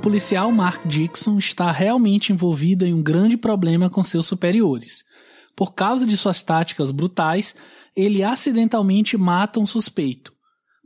Policial 0.00 0.50
Mark 0.50 0.86
Dixon 0.86 1.38
está 1.38 1.70
realmente 1.70 2.32
envolvido 2.32 2.86
em 2.86 2.94
um 2.94 3.02
grande 3.02 3.36
problema 3.36 3.90
com 3.90 4.02
seus 4.02 4.24
superiores. 4.24 5.04
Por 5.54 5.74
causa 5.74 6.06
de 6.06 6.16
suas 6.16 6.42
táticas 6.42 6.90
brutais, 6.90 7.54
ele 7.94 8.22
acidentalmente 8.22 9.18
mata 9.18 9.60
um 9.60 9.66
suspeito. 9.66 10.32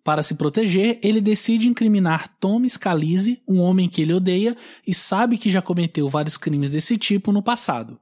Para 0.02 0.22
se 0.22 0.34
proteger, 0.34 0.98
ele 1.00 1.20
decide 1.20 1.68
incriminar 1.68 2.28
Tom 2.40 2.68
Scalise, 2.68 3.40
um 3.48 3.60
homem 3.60 3.88
que 3.88 4.02
ele 4.02 4.12
odeia 4.12 4.56
e 4.86 4.92
sabe 4.92 5.38
que 5.38 5.50
já 5.50 5.62
cometeu 5.62 6.08
vários 6.08 6.36
crimes 6.36 6.70
desse 6.70 6.96
tipo 6.96 7.30
no 7.30 7.42
passado. 7.42 7.98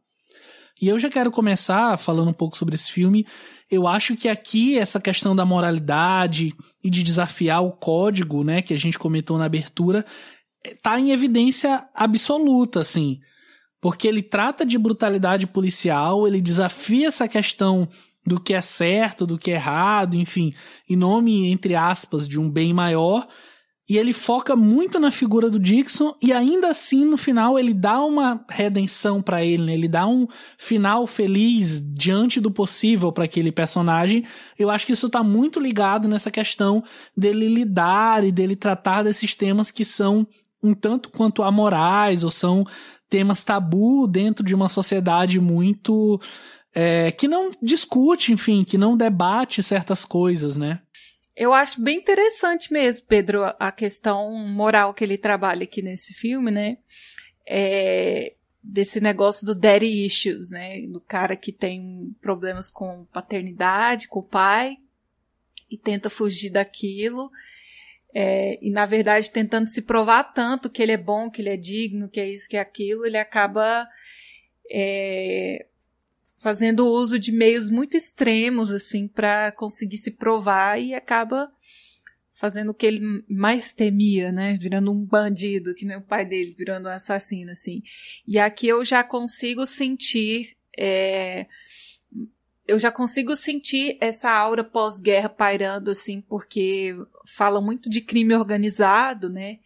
E 0.80 0.88
eu 0.88 0.98
já 0.98 1.10
quero 1.10 1.30
começar 1.30 1.96
falando 1.98 2.30
um 2.30 2.32
pouco 2.34 2.56
sobre 2.56 2.74
esse 2.74 2.90
filme. 2.90 3.26
Eu 3.70 3.86
acho 3.86 4.16
que 4.16 4.28
aqui 4.28 4.78
essa 4.78 4.98
questão 4.98 5.36
da 5.36 5.44
moralidade 5.44 6.54
e 6.82 6.88
de 6.88 7.02
desafiar 7.02 7.62
o 7.62 7.70
código, 7.70 8.42
né, 8.42 8.62
que 8.62 8.72
a 8.72 8.78
gente 8.78 8.98
comentou 8.98 9.36
na 9.36 9.44
abertura, 9.44 10.04
tá 10.82 10.98
em 10.98 11.10
evidência 11.10 11.86
absoluta, 11.94 12.80
assim. 12.80 13.20
Porque 13.80 14.06
ele 14.06 14.22
trata 14.22 14.64
de 14.64 14.78
brutalidade 14.78 15.46
policial, 15.46 16.26
ele 16.26 16.40
desafia 16.40 17.08
essa 17.08 17.26
questão 17.26 17.88
do 18.24 18.40
que 18.40 18.54
é 18.54 18.60
certo, 18.60 19.26
do 19.26 19.38
que 19.38 19.50
é 19.50 19.54
errado, 19.54 20.14
enfim, 20.14 20.52
em 20.88 20.96
nome, 20.96 21.50
entre 21.50 21.74
aspas, 21.74 22.28
de 22.28 22.38
um 22.38 22.48
bem 22.48 22.72
maior. 22.72 23.26
E 23.88 23.98
ele 23.98 24.12
foca 24.12 24.54
muito 24.54 25.00
na 25.00 25.10
figura 25.10 25.50
do 25.50 25.58
Dixon 25.58 26.14
e 26.22 26.32
ainda 26.32 26.68
assim 26.68 27.04
no 27.04 27.16
final 27.16 27.58
ele 27.58 27.74
dá 27.74 28.00
uma 28.02 28.42
redenção 28.48 29.20
para 29.20 29.44
ele, 29.44 29.64
né? 29.64 29.74
Ele 29.74 29.88
dá 29.88 30.06
um 30.06 30.28
final 30.56 31.04
feliz 31.06 31.82
diante 31.92 32.40
do 32.40 32.50
possível 32.50 33.10
para 33.10 33.24
aquele 33.24 33.50
personagem. 33.50 34.24
Eu 34.56 34.70
acho 34.70 34.86
que 34.86 34.92
isso 34.92 35.10
tá 35.10 35.22
muito 35.24 35.58
ligado 35.58 36.08
nessa 36.08 36.30
questão 36.30 36.82
dele 37.16 37.48
lidar 37.48 38.24
e 38.24 38.30
dele 38.30 38.54
tratar 38.54 39.02
desses 39.02 39.34
temas 39.34 39.72
que 39.72 39.84
são 39.84 40.26
um 40.62 40.74
tanto 40.74 41.10
quanto 41.10 41.42
amorais 41.42 42.22
ou 42.22 42.30
são 42.30 42.64
temas 43.08 43.44
tabu 43.44 44.06
dentro 44.06 44.44
de 44.44 44.54
uma 44.54 44.68
sociedade 44.68 45.38
muito 45.40 46.20
é, 46.74 47.10
que 47.12 47.28
não 47.28 47.50
discute, 47.60 48.32
enfim, 48.32 48.64
que 48.64 48.78
não 48.78 48.96
debate 48.96 49.62
certas 49.62 50.04
coisas, 50.04 50.56
né? 50.56 50.80
Eu 51.36 51.52
acho 51.52 51.80
bem 51.80 51.98
interessante 51.98 52.72
mesmo, 52.72 53.06
Pedro, 53.06 53.42
a 53.58 53.72
questão 53.72 54.32
moral 54.48 54.94
que 54.94 55.02
ele 55.02 55.18
trabalha 55.18 55.64
aqui 55.64 55.82
nesse 55.82 56.14
filme, 56.14 56.50
né? 56.50 56.70
É, 57.46 58.34
desse 58.62 59.00
negócio 59.00 59.44
do 59.44 59.54
daddy 59.54 60.06
issues, 60.06 60.50
né? 60.50 60.80
Do 60.86 61.00
cara 61.00 61.34
que 61.34 61.50
tem 61.50 62.14
problemas 62.20 62.70
com 62.70 63.06
paternidade, 63.12 64.08
com 64.08 64.20
o 64.20 64.26
pai 64.26 64.76
e 65.70 65.76
tenta 65.76 66.10
fugir 66.10 66.50
daquilo 66.50 67.30
é, 68.14 68.58
e 68.60 68.70
na 68.70 68.84
verdade 68.84 69.30
tentando 69.30 69.68
se 69.68 69.82
provar 69.82 70.24
tanto 70.24 70.70
que 70.70 70.82
ele 70.82 70.92
é 70.92 70.96
bom, 70.96 71.30
que 71.30 71.40
ele 71.40 71.48
é 71.48 71.56
digno, 71.56 72.08
que 72.08 72.20
é 72.20 72.28
isso, 72.28 72.48
que 72.48 72.56
é 72.56 72.60
aquilo, 72.60 73.06
ele 73.06 73.16
acaba 73.16 73.88
é, 74.70 75.66
fazendo 76.38 76.86
uso 76.86 77.18
de 77.18 77.32
meios 77.32 77.70
muito 77.70 77.96
extremos 77.96 78.70
assim 78.70 79.08
para 79.08 79.52
conseguir 79.52 79.98
se 79.98 80.12
provar 80.12 80.80
e 80.80 80.94
acaba 80.94 81.50
fazendo 82.32 82.70
o 82.70 82.74
que 82.74 82.86
ele 82.86 83.24
mais 83.28 83.72
temia, 83.72 84.32
né? 84.32 84.58
Virando 84.58 84.90
um 84.90 85.04
bandido, 85.04 85.74
que 85.74 85.86
nem 85.86 85.98
o 85.98 86.02
pai 86.02 86.24
dele, 86.26 86.56
virando 86.58 86.88
um 86.88 86.90
assassino, 86.90 87.52
assim. 87.52 87.82
E 88.26 88.36
aqui 88.36 88.66
eu 88.66 88.84
já 88.84 89.04
consigo 89.04 89.64
sentir 89.64 90.56
é, 90.76 91.46
eu 92.66 92.78
já 92.78 92.90
consigo 92.90 93.36
sentir 93.36 93.98
essa 94.00 94.30
aura 94.30 94.62
pós-guerra 94.64 95.28
pairando, 95.28 95.90
assim, 95.90 96.20
porque 96.20 96.94
fala 97.24 97.60
muito 97.60 97.88
de 97.88 98.00
crime 98.00 98.34
organizado, 98.34 99.28
né? 99.28 99.58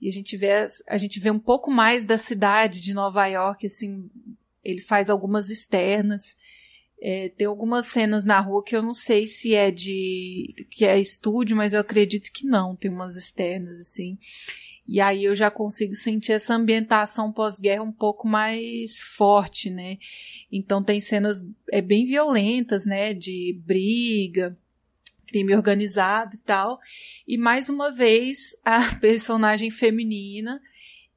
E 0.00 0.08
a 0.08 0.12
gente 0.12 0.36
vê, 0.36 0.66
a 0.88 0.96
gente 0.96 1.20
vê 1.20 1.30
um 1.30 1.38
pouco 1.38 1.70
mais 1.70 2.04
da 2.04 2.16
cidade 2.16 2.80
de 2.80 2.94
Nova 2.94 3.26
York, 3.26 3.66
assim, 3.66 4.08
ele 4.64 4.80
faz 4.80 5.10
algumas 5.10 5.50
externas. 5.50 6.36
É, 7.02 7.30
tem 7.30 7.46
algumas 7.46 7.86
cenas 7.86 8.24
na 8.24 8.40
rua 8.40 8.62
que 8.62 8.76
eu 8.76 8.82
não 8.82 8.92
sei 8.92 9.26
se 9.26 9.54
é 9.54 9.70
de 9.70 10.66
que 10.70 10.84
é 10.84 10.98
estúdio, 10.98 11.56
mas 11.56 11.72
eu 11.72 11.80
acredito 11.80 12.30
que 12.30 12.46
não. 12.46 12.76
Tem 12.76 12.90
umas 12.90 13.16
externas 13.16 13.78
assim. 13.78 14.18
E 14.86 15.00
aí 15.00 15.24
eu 15.24 15.36
já 15.36 15.50
consigo 15.50 15.94
sentir 15.94 16.32
essa 16.32 16.54
ambientação 16.54 17.32
pós-guerra 17.32 17.82
um 17.82 17.92
pouco 17.92 18.26
mais 18.26 19.00
forte, 19.00 19.70
né? 19.70 19.98
Então 20.50 20.82
tem 20.82 21.00
cenas 21.00 21.46
é, 21.70 21.80
bem 21.80 22.04
violentas, 22.04 22.84
né? 22.86 23.14
De 23.14 23.58
briga, 23.64 24.56
crime 25.30 25.54
organizado 25.54 26.34
e 26.34 26.40
tal. 26.40 26.80
E 27.26 27.38
mais 27.38 27.68
uma 27.68 27.90
vez 27.92 28.56
a 28.64 28.94
personagem 29.00 29.70
feminina 29.70 30.60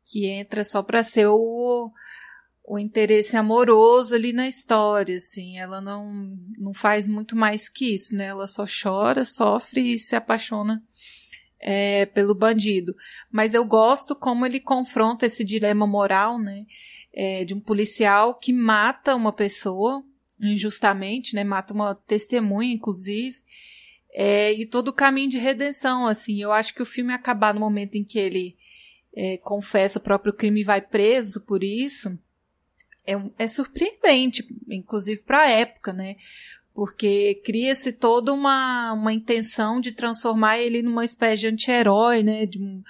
que 0.03 0.27
entra 0.27 0.63
só 0.63 0.83
para 0.83 1.01
ser 1.03 1.25
o, 1.27 1.91
o 2.63 2.77
interesse 2.77 3.35
amoroso 3.35 4.13
ali 4.13 4.31
na 4.31 4.47
história, 4.47 5.17
assim. 5.17 5.57
Ela 5.57 5.81
não, 5.81 6.37
não 6.59 6.73
faz 6.73 7.07
muito 7.07 7.35
mais 7.35 7.67
que 7.67 7.95
isso, 7.95 8.15
né? 8.15 8.25
Ela 8.25 8.45
só 8.45 8.65
chora, 8.65 9.25
sofre 9.25 9.95
e 9.95 9.99
se 9.99 10.15
apaixona 10.15 10.83
é, 11.59 12.05
pelo 12.05 12.35
bandido. 12.35 12.95
Mas 13.31 13.55
eu 13.55 13.65
gosto 13.65 14.15
como 14.15 14.45
ele 14.45 14.59
confronta 14.59 15.25
esse 15.25 15.43
dilema 15.43 15.87
moral, 15.87 16.37
né? 16.37 16.65
É, 17.11 17.43
de 17.43 17.53
um 17.53 17.59
policial 17.59 18.35
que 18.35 18.53
mata 18.53 19.15
uma 19.15 19.33
pessoa 19.33 20.03
injustamente, 20.39 21.33
né? 21.33 21.43
Mata 21.43 21.73
uma 21.73 21.95
testemunha, 21.95 22.73
inclusive. 22.73 23.37
É, 24.13 24.53
e 24.53 24.65
todo 24.65 24.89
o 24.89 24.93
caminho 24.93 25.29
de 25.29 25.37
redenção, 25.37 26.07
assim. 26.07 26.41
Eu 26.41 26.51
acho 26.51 26.73
que 26.73 26.81
o 26.81 26.85
filme 26.85 27.13
acabar 27.13 27.53
no 27.53 27.59
momento 27.59 27.95
em 27.95 28.03
que 28.03 28.19
ele 28.19 28.55
é, 29.15 29.37
confessa 29.37 29.99
o 29.99 30.01
próprio 30.01 30.33
crime 30.33 30.61
e 30.61 30.63
vai 30.63 30.81
preso 30.81 31.41
por 31.41 31.63
isso 31.63 32.17
é, 33.05 33.13
é 33.37 33.47
surpreendente, 33.47 34.45
inclusive 34.69 35.21
para 35.21 35.41
a 35.41 35.49
época, 35.49 35.93
né? 35.93 36.15
Porque 36.73 37.41
cria-se 37.45 37.93
toda 37.93 38.33
uma, 38.33 38.93
uma 38.93 39.13
intenção 39.13 39.79
de 39.79 39.91
transformar 39.91 40.57
ele 40.57 40.81
numa 40.81 41.05
espécie 41.05 41.41
de 41.41 41.47
anti-herói, 41.47 42.23
né? 42.23 42.45
De 42.45 42.59
um, 42.59 42.81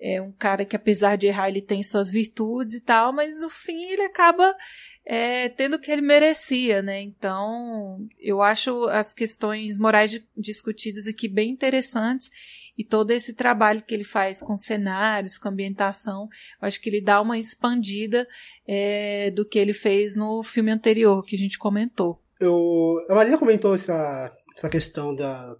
é 0.00 0.20
um 0.20 0.32
cara 0.32 0.64
que, 0.64 0.74
apesar 0.74 1.16
de 1.16 1.26
errar, 1.26 1.48
ele 1.48 1.60
tem 1.60 1.82
suas 1.82 2.10
virtudes 2.10 2.74
e 2.74 2.80
tal, 2.80 3.12
mas 3.12 3.40
no 3.40 3.50
fim 3.50 3.90
ele 3.90 4.02
acaba 4.02 4.56
é, 5.04 5.48
tendo 5.50 5.74
o 5.74 5.78
que 5.78 5.90
ele 5.90 6.00
merecia, 6.00 6.80
né? 6.80 7.00
Então, 7.02 8.06
eu 8.18 8.40
acho 8.40 8.84
as 8.88 9.12
questões 9.12 9.76
morais 9.76 10.18
discutidas 10.36 11.06
aqui 11.06 11.28
bem 11.28 11.50
interessantes 11.50 12.30
e 12.78 12.84
todo 12.84 13.10
esse 13.10 13.34
trabalho 13.34 13.82
que 13.82 13.92
ele 13.92 14.04
faz 14.04 14.40
com 14.40 14.56
cenários, 14.56 15.36
com 15.36 15.50
ambientação, 15.50 16.28
eu 16.62 16.66
acho 16.66 16.80
que 16.80 16.88
ele 16.88 17.02
dá 17.02 17.20
uma 17.20 17.38
expandida 17.38 18.26
é, 18.66 19.30
do 19.32 19.46
que 19.46 19.58
ele 19.58 19.74
fez 19.74 20.16
no 20.16 20.42
filme 20.42 20.70
anterior 20.70 21.22
que 21.22 21.36
a 21.36 21.38
gente 21.38 21.58
comentou. 21.58 22.22
Eu, 22.40 23.04
a 23.10 23.14
Marina 23.14 23.36
comentou 23.36 23.74
essa, 23.74 24.34
essa 24.56 24.68
questão 24.70 25.14
da, 25.14 25.54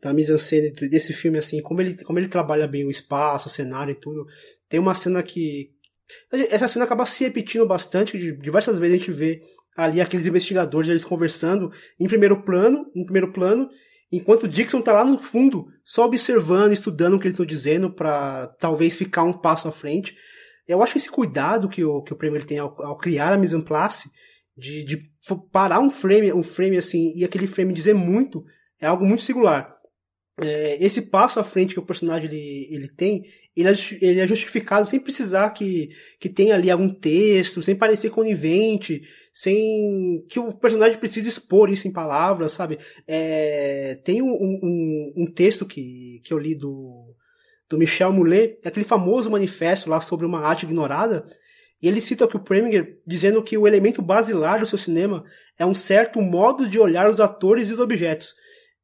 da 0.00 0.12
mise-en-scène 0.12 0.70
desse 0.88 1.12
filme, 1.12 1.38
assim, 1.38 1.60
como 1.60 1.80
ele, 1.80 2.02
como 2.04 2.18
ele 2.18 2.28
trabalha 2.28 2.66
bem 2.66 2.86
o 2.86 2.90
espaço, 2.90 3.48
o 3.48 3.50
cenário 3.50 3.92
e 3.92 3.94
tudo. 3.94 4.26
Tem 4.68 4.80
uma 4.80 4.94
cena 4.94 5.22
que, 5.22 5.70
essa 6.50 6.68
cena 6.68 6.84
acaba 6.84 7.04
se 7.04 7.24
repetindo 7.24 7.66
bastante, 7.66 8.16
diversas 8.36 8.78
vezes 8.78 8.94
a 8.94 8.98
gente 8.98 9.12
vê 9.12 9.42
ali 9.76 10.00
aqueles 10.00 10.26
investigadores 10.26 10.88
eles 10.88 11.04
conversando 11.04 11.70
em 11.98 12.06
primeiro 12.06 12.42
plano, 12.42 12.86
em 12.94 13.04
primeiro 13.04 13.32
plano, 13.32 13.68
enquanto 14.10 14.44
o 14.44 14.48
Dixon 14.48 14.80
tá 14.80 14.92
lá 14.92 15.04
no 15.04 15.18
fundo, 15.18 15.66
só 15.82 16.04
observando, 16.04 16.72
estudando 16.72 17.14
o 17.14 17.18
que 17.18 17.24
eles 17.24 17.34
estão 17.34 17.46
dizendo 17.46 17.92
para 17.92 18.46
talvez 18.58 18.94
ficar 18.94 19.24
um 19.24 19.32
passo 19.32 19.68
à 19.68 19.72
frente. 19.72 20.16
Eu 20.66 20.82
acho 20.82 20.96
esse 20.96 21.10
cuidado 21.10 21.68
que 21.68 21.84
o 21.84 22.02
que 22.02 22.12
o 22.12 22.16
Premier 22.16 22.44
tem 22.44 22.58
ao, 22.58 22.80
ao 22.82 22.96
criar 22.96 23.32
a 23.32 23.38
mise 23.38 23.56
en 23.56 23.62
place 23.62 24.10
de, 24.56 24.84
de 24.84 24.98
parar 25.50 25.80
um 25.80 25.90
frame, 25.90 26.32
um 26.32 26.42
frame 26.42 26.76
assim 26.76 27.12
e 27.16 27.24
aquele 27.24 27.46
frame 27.46 27.72
dizer 27.72 27.94
muito 27.94 28.44
é 28.80 28.86
algo 28.86 29.04
muito 29.04 29.22
singular 29.22 29.74
é, 30.42 30.76
esse 30.84 31.02
passo 31.02 31.38
à 31.38 31.44
frente 31.44 31.74
que 31.74 31.80
o 31.80 31.84
personagem 31.84 32.28
ele, 32.28 32.68
ele 32.70 32.88
tem, 32.88 33.24
ele 33.56 33.68
é, 33.68 33.74
ele 34.00 34.20
é 34.20 34.26
justificado 34.26 34.86
sem 34.86 34.98
precisar 34.98 35.50
que, 35.50 35.90
que 36.18 36.28
tenha 36.28 36.54
ali 36.54 36.70
algum 36.70 36.88
texto, 36.88 37.62
sem 37.62 37.74
parecer 37.74 38.10
conivente, 38.10 39.02
sem 39.32 40.24
que 40.28 40.38
o 40.38 40.52
personagem 40.52 40.98
precise 40.98 41.28
expor 41.28 41.70
isso 41.70 41.86
em 41.86 41.92
palavras, 41.92 42.52
sabe? 42.52 42.78
É, 43.06 43.98
tem 44.04 44.22
um, 44.22 44.32
um, 44.32 45.12
um, 45.16 45.26
texto 45.26 45.66
que, 45.66 46.20
que 46.24 46.32
eu 46.32 46.38
li 46.38 46.54
do, 46.54 47.14
do 47.68 47.78
Michel 47.78 48.12
Moulet, 48.12 48.58
é 48.62 48.68
aquele 48.68 48.86
famoso 48.86 49.30
manifesto 49.30 49.88
lá 49.88 50.00
sobre 50.00 50.26
uma 50.26 50.40
arte 50.40 50.64
ignorada, 50.64 51.24
e 51.80 51.88
ele 51.88 52.00
cita 52.00 52.28
que 52.28 52.36
o 52.36 52.42
Preminger 52.42 53.00
dizendo 53.06 53.42
que 53.42 53.58
o 53.58 53.66
elemento 53.66 54.00
basilar 54.00 54.60
do 54.60 54.66
seu 54.66 54.78
cinema 54.78 55.24
é 55.58 55.66
um 55.66 55.74
certo 55.74 56.20
modo 56.20 56.68
de 56.68 56.78
olhar 56.78 57.10
os 57.10 57.20
atores 57.20 57.68
e 57.68 57.72
os 57.72 57.80
objetos 57.80 58.34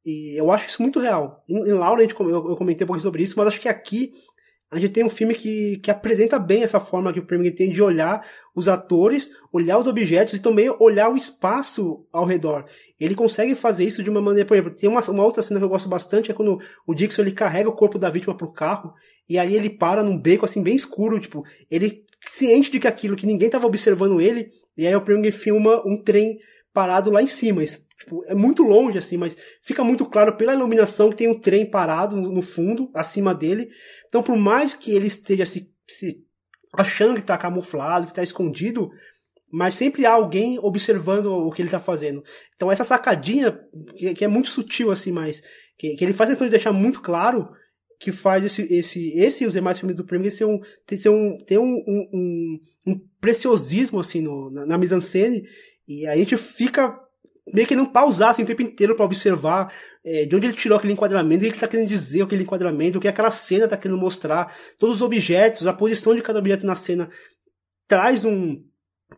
e 0.04 0.38
eu 0.38 0.50
acho 0.50 0.68
isso 0.68 0.82
muito 0.82 1.00
real. 1.00 1.44
Em, 1.48 1.58
em 1.58 2.00
gente, 2.00 2.18
eu, 2.18 2.50
eu 2.50 2.56
comentei 2.56 2.84
um 2.84 2.88
pouquinho 2.88 3.02
sobre 3.02 3.22
isso, 3.22 3.34
mas 3.36 3.48
acho 3.48 3.60
que 3.60 3.68
aqui 3.68 4.12
a 4.70 4.78
gente 4.78 4.92
tem 4.92 5.04
um 5.04 5.08
filme 5.08 5.34
que, 5.34 5.78
que 5.78 5.90
apresenta 5.90 6.38
bem 6.38 6.62
essa 6.62 6.78
forma 6.78 7.12
que 7.12 7.18
o 7.18 7.24
Preminger 7.24 7.54
tem 7.54 7.72
de 7.72 7.82
olhar 7.82 8.22
os 8.54 8.68
atores, 8.68 9.30
olhar 9.50 9.78
os 9.78 9.86
objetos 9.86 10.34
e 10.34 10.42
também 10.42 10.68
olhar 10.78 11.08
o 11.08 11.16
espaço 11.16 12.06
ao 12.12 12.26
redor. 12.26 12.66
Ele 13.00 13.14
consegue 13.14 13.54
fazer 13.54 13.86
isso 13.86 14.02
de 14.02 14.10
uma 14.10 14.20
maneira, 14.20 14.46
por 14.46 14.54
exemplo, 14.54 14.76
tem 14.76 14.88
uma, 14.88 15.00
uma 15.08 15.24
outra 15.24 15.42
cena 15.42 15.58
que 15.58 15.64
eu 15.64 15.70
gosto 15.70 15.88
bastante, 15.88 16.30
é 16.30 16.34
quando 16.34 16.58
o 16.86 16.94
Dixon 16.94 17.22
ele 17.22 17.32
carrega 17.32 17.70
o 17.70 17.74
corpo 17.74 17.98
da 17.98 18.10
vítima 18.10 18.36
pro 18.36 18.52
carro 18.52 18.92
e 19.26 19.38
aí 19.38 19.54
ele 19.54 19.70
para 19.70 20.02
num 20.02 20.18
beco 20.18 20.44
assim 20.44 20.62
bem 20.62 20.76
escuro, 20.76 21.18
tipo, 21.18 21.44
ele 21.70 22.04
ciente 22.26 22.70
de 22.70 22.78
que 22.78 22.88
aquilo 22.88 23.16
que 23.16 23.26
ninguém 23.26 23.46
estava 23.46 23.66
observando 23.66 24.20
ele, 24.20 24.50
e 24.76 24.86
aí 24.86 24.94
o 24.94 25.00
Preminger 25.00 25.32
filma 25.32 25.82
um 25.86 25.96
trem 25.96 26.38
parado 26.74 27.10
lá 27.10 27.22
em 27.22 27.26
cima. 27.26 27.62
Tipo, 27.98 28.24
é 28.26 28.34
muito 28.34 28.62
longe, 28.62 28.96
assim, 28.96 29.16
mas 29.16 29.36
fica 29.60 29.82
muito 29.82 30.06
claro 30.06 30.36
pela 30.36 30.54
iluminação 30.54 31.10
que 31.10 31.16
tem 31.16 31.28
um 31.28 31.38
trem 31.38 31.68
parado 31.68 32.16
no 32.16 32.42
fundo, 32.42 32.90
acima 32.94 33.34
dele. 33.34 33.68
Então, 34.08 34.22
por 34.22 34.36
mais 34.36 34.72
que 34.72 34.92
ele 34.92 35.08
esteja 35.08 35.44
se, 35.44 35.68
se 35.88 36.24
achando 36.72 37.14
que 37.14 37.20
está 37.20 37.36
camuflado, 37.36 38.06
que 38.06 38.12
está 38.12 38.22
escondido, 38.22 38.90
mas 39.50 39.74
sempre 39.74 40.06
há 40.06 40.12
alguém 40.12 40.58
observando 40.60 41.26
o 41.26 41.50
que 41.50 41.60
ele 41.60 41.68
está 41.68 41.80
fazendo. 41.80 42.22
Então, 42.54 42.70
essa 42.70 42.84
sacadinha, 42.84 43.58
que, 43.96 44.14
que, 44.14 44.24
é 44.24 44.28
muito 44.28 44.48
sutil, 44.48 44.90
assim, 44.90 45.10
mas 45.10 45.42
que, 45.76 45.96
que 45.96 46.04
ele 46.04 46.12
faz 46.12 46.30
questão 46.30 46.46
de 46.46 46.52
deixar 46.52 46.72
muito 46.72 47.00
claro 47.00 47.48
que 47.98 48.12
faz 48.12 48.44
esse, 48.44 48.62
esse, 48.72 49.12
esse 49.18 49.42
e 49.42 49.46
os 49.46 49.54
demais 49.54 49.78
filmes 49.78 49.96
do 49.96 50.04
Premier 50.04 50.30
ser 50.30 50.44
um, 50.44 50.60
ter, 50.86 51.08
um, 51.08 51.36
ter 51.44 51.58
um, 51.58 51.82
um, 51.88 52.60
um, 52.86 53.00
preciosismo, 53.20 53.98
assim, 53.98 54.20
no, 54.20 54.50
na, 54.50 54.64
na 54.64 54.78
mise-en-scène, 54.78 55.42
e 55.86 56.06
a 56.06 56.16
gente 56.16 56.36
fica 56.36 56.96
meio 57.52 57.66
que 57.66 57.76
não 57.76 57.86
pausar 57.86 58.30
assim, 58.30 58.42
o 58.42 58.46
tempo 58.46 58.62
inteiro 58.62 58.94
para 58.94 59.04
observar 59.04 59.72
é, 60.04 60.24
de 60.24 60.34
onde 60.34 60.46
ele 60.46 60.56
tirou 60.56 60.78
aquele 60.78 60.92
enquadramento, 60.92 61.38
o 61.38 61.40
que 61.40 61.46
ele 61.46 61.54
está 61.56 61.68
querendo 61.68 61.88
dizer 61.88 62.22
aquele 62.22 62.42
enquadramento, 62.42 62.98
o 62.98 63.00
que 63.00 63.08
aquela 63.08 63.30
cena 63.30 63.64
está 63.64 63.76
querendo 63.76 63.98
mostrar, 63.98 64.54
todos 64.78 64.96
os 64.96 65.02
objetos, 65.02 65.66
a 65.66 65.72
posição 65.72 66.14
de 66.14 66.22
cada 66.22 66.38
objeto 66.38 66.66
na 66.66 66.74
cena 66.74 67.08
traz 67.86 68.24
um 68.24 68.62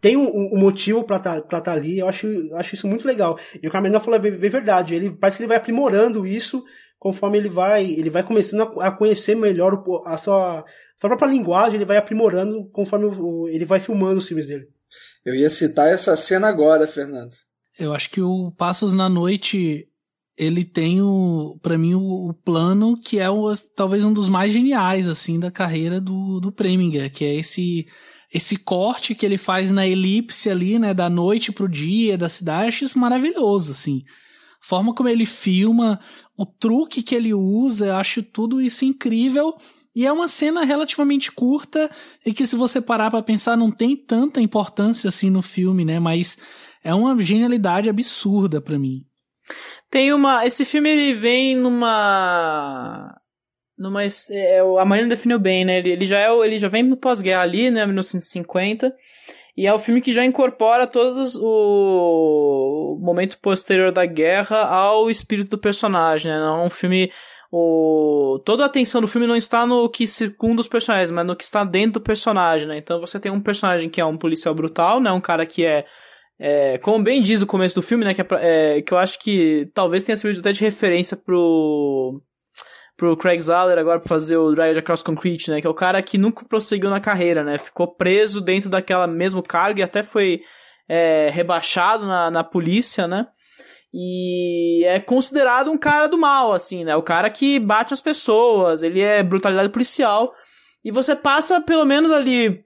tem 0.00 0.16
um, 0.16 0.54
um 0.54 0.58
motivo 0.58 1.02
para 1.02 1.16
estar 1.16 1.40
tá, 1.42 1.60
tá 1.60 1.72
ali, 1.72 1.98
eu 1.98 2.08
acho, 2.08 2.26
eu 2.26 2.56
acho 2.56 2.76
isso 2.76 2.86
muito 2.86 3.06
legal. 3.06 3.36
E 3.60 3.66
o 3.66 3.70
Carmen 3.70 3.98
falou 3.98 4.20
bem, 4.20 4.30
bem 4.30 4.50
verdade, 4.50 4.94
ele 4.94 5.10
parece 5.10 5.36
que 5.36 5.42
ele 5.42 5.48
vai 5.48 5.56
aprimorando 5.56 6.24
isso 6.24 6.64
conforme 6.96 7.38
ele 7.38 7.48
vai, 7.48 7.84
ele 7.84 8.10
vai 8.10 8.22
começando 8.22 8.78
a, 8.78 8.88
a 8.88 8.92
conhecer 8.92 9.34
melhor 9.34 9.82
a 10.04 10.16
sua, 10.18 10.60
a 10.60 10.64
sua 10.96 11.08
própria 11.08 11.26
linguagem, 11.26 11.76
ele 11.76 11.84
vai 11.84 11.96
aprimorando 11.96 12.68
conforme 12.70 13.08
ele 13.50 13.64
vai 13.64 13.80
filmando 13.80 14.18
os 14.18 14.28
filmes 14.28 14.46
dele. 14.46 14.68
Eu 15.24 15.34
ia 15.34 15.50
citar 15.50 15.88
essa 15.88 16.14
cena 16.14 16.48
agora, 16.48 16.86
Fernando. 16.86 17.34
Eu 17.78 17.94
acho 17.94 18.10
que 18.10 18.20
o 18.20 18.50
Passos 18.52 18.92
na 18.92 19.08
Noite 19.08 19.86
ele 20.36 20.64
tem 20.64 21.02
o 21.02 21.58
para 21.62 21.76
mim 21.76 21.94
o, 21.94 22.28
o, 22.30 22.32
plano 22.32 22.96
que 22.96 23.18
é 23.18 23.28
o, 23.28 23.54
talvez 23.76 24.04
um 24.04 24.12
dos 24.12 24.28
mais 24.28 24.52
geniais 24.52 25.06
assim 25.06 25.38
da 25.38 25.50
carreira 25.50 26.00
do 26.00 26.40
do 26.40 26.50
Preminger, 26.50 27.12
que 27.12 27.24
é 27.24 27.34
esse 27.34 27.86
esse 28.32 28.56
corte 28.56 29.14
que 29.14 29.26
ele 29.26 29.36
faz 29.36 29.70
na 29.70 29.86
elipse 29.86 30.48
ali, 30.48 30.78
né, 30.78 30.94
da 30.94 31.10
noite 31.10 31.50
pro 31.50 31.68
dia, 31.68 32.16
da 32.16 32.28
cidade, 32.28 32.68
acho 32.68 32.84
isso 32.84 32.98
maravilhoso 32.98 33.72
assim. 33.72 34.02
A 34.62 34.66
forma 34.66 34.94
como 34.94 35.08
ele 35.08 35.26
filma, 35.26 35.98
o 36.36 36.46
truque 36.46 37.02
que 37.02 37.14
ele 37.14 37.34
usa, 37.34 37.86
eu 37.86 37.96
acho 37.96 38.22
tudo 38.22 38.60
isso 38.60 38.84
incrível. 38.84 39.56
E 39.94 40.06
é 40.06 40.12
uma 40.12 40.28
cena 40.28 40.64
relativamente 40.64 41.32
curta 41.32 41.90
e 42.24 42.32
que 42.32 42.46
se 42.46 42.54
você 42.54 42.80
parar 42.80 43.10
para 43.10 43.22
pensar 43.22 43.56
não 43.56 43.72
tem 43.72 43.96
tanta 43.96 44.40
importância 44.40 45.08
assim 45.08 45.28
no 45.28 45.42
filme, 45.42 45.84
né, 45.84 45.98
mas 45.98 46.38
é 46.82 46.94
uma 46.94 47.20
genialidade 47.20 47.88
absurda 47.88 48.60
para 48.60 48.78
mim. 48.78 49.04
Tem 49.90 50.12
uma. 50.12 50.46
Esse 50.46 50.64
filme 50.64 50.90
ele 50.90 51.14
vem 51.14 51.56
numa. 51.56 53.16
numa 53.76 54.02
é, 54.04 54.60
a 54.78 54.84
Marina 54.84 55.08
definiu 55.08 55.38
bem, 55.38 55.64
né? 55.64 55.78
Ele, 55.78 55.90
ele, 55.90 56.06
já 56.06 56.18
é, 56.18 56.30
ele 56.30 56.58
já 56.58 56.68
vem 56.68 56.82
no 56.82 56.96
pós-guerra 56.96 57.42
ali, 57.42 57.70
né? 57.70 57.84
1950. 57.84 58.94
E 59.56 59.66
é 59.66 59.74
o 59.74 59.78
filme 59.78 60.00
que 60.00 60.12
já 60.12 60.24
incorpora 60.24 60.86
todos 60.86 61.36
o 61.36 62.98
momento 63.02 63.38
posterior 63.40 63.92
da 63.92 64.06
guerra 64.06 64.64
ao 64.64 65.10
espírito 65.10 65.50
do 65.50 65.58
personagem, 65.58 66.30
né? 66.30 66.38
É 66.38 66.64
um 66.64 66.70
filme 66.70 67.10
o 67.52 68.40
toda 68.44 68.62
a 68.62 68.66
atenção 68.66 69.00
do 69.00 69.08
filme 69.08 69.26
não 69.26 69.34
está 69.34 69.66
no 69.66 69.88
que 69.88 70.06
circunda 70.06 70.60
os 70.60 70.68
personagens, 70.68 71.10
mas 71.10 71.26
no 71.26 71.34
que 71.34 71.42
está 71.42 71.64
dentro 71.64 71.94
do 71.94 72.00
personagem, 72.00 72.68
né? 72.68 72.78
Então 72.78 73.00
você 73.00 73.18
tem 73.18 73.32
um 73.32 73.40
personagem 73.40 73.90
que 73.90 74.00
é 74.00 74.04
um 74.04 74.16
policial 74.16 74.54
brutal, 74.54 75.00
né? 75.00 75.10
Um 75.10 75.20
cara 75.20 75.44
que 75.44 75.66
é 75.66 75.84
é, 76.42 76.78
como 76.78 77.04
bem 77.04 77.20
diz 77.20 77.42
o 77.42 77.46
começo 77.46 77.74
do 77.74 77.82
filme, 77.82 78.02
né, 78.02 78.14
que, 78.14 78.22
é, 78.22 78.26
é, 78.78 78.82
que 78.82 78.94
eu 78.94 78.96
acho 78.96 79.18
que 79.18 79.70
talvez 79.74 80.02
tenha 80.02 80.16
servido 80.16 80.40
até 80.40 80.52
de 80.52 80.62
referência 80.62 81.14
pro 81.14 82.22
pro 82.96 83.16
Craig 83.16 83.40
Zahler 83.40 83.78
agora 83.78 83.98
para 83.98 84.08
fazer 84.08 84.36
o 84.36 84.54
Drive 84.54 84.76
Across 84.76 85.02
Concrete, 85.02 85.50
né, 85.50 85.60
que 85.60 85.66
é 85.66 85.70
o 85.70 85.74
cara 85.74 86.02
que 86.02 86.18
nunca 86.18 86.44
prosseguiu 86.44 86.88
na 86.88 87.00
carreira, 87.00 87.44
né, 87.44 87.58
ficou 87.58 87.94
preso 87.94 88.40
dentro 88.40 88.70
daquela 88.70 89.06
mesmo 89.06 89.42
carga 89.42 89.80
e 89.80 89.82
até 89.82 90.02
foi 90.02 90.40
é, 90.88 91.28
rebaixado 91.30 92.06
na, 92.06 92.30
na 92.30 92.44
polícia, 92.44 93.06
né, 93.06 93.26
e 93.92 94.84
é 94.86 94.98
considerado 94.98 95.70
um 95.70 95.78
cara 95.78 96.06
do 96.06 96.18
mal, 96.18 96.52
assim, 96.52 96.84
né, 96.84 96.96
o 96.96 97.02
cara 97.02 97.28
que 97.28 97.58
bate 97.58 97.92
as 97.92 98.00
pessoas, 98.00 98.82
ele 98.82 99.00
é 99.00 99.22
brutalidade 99.22 99.70
policial, 99.70 100.32
e 100.84 100.90
você 100.90 101.14
passa 101.14 101.60
pelo 101.60 101.84
menos 101.84 102.10
ali 102.10 102.64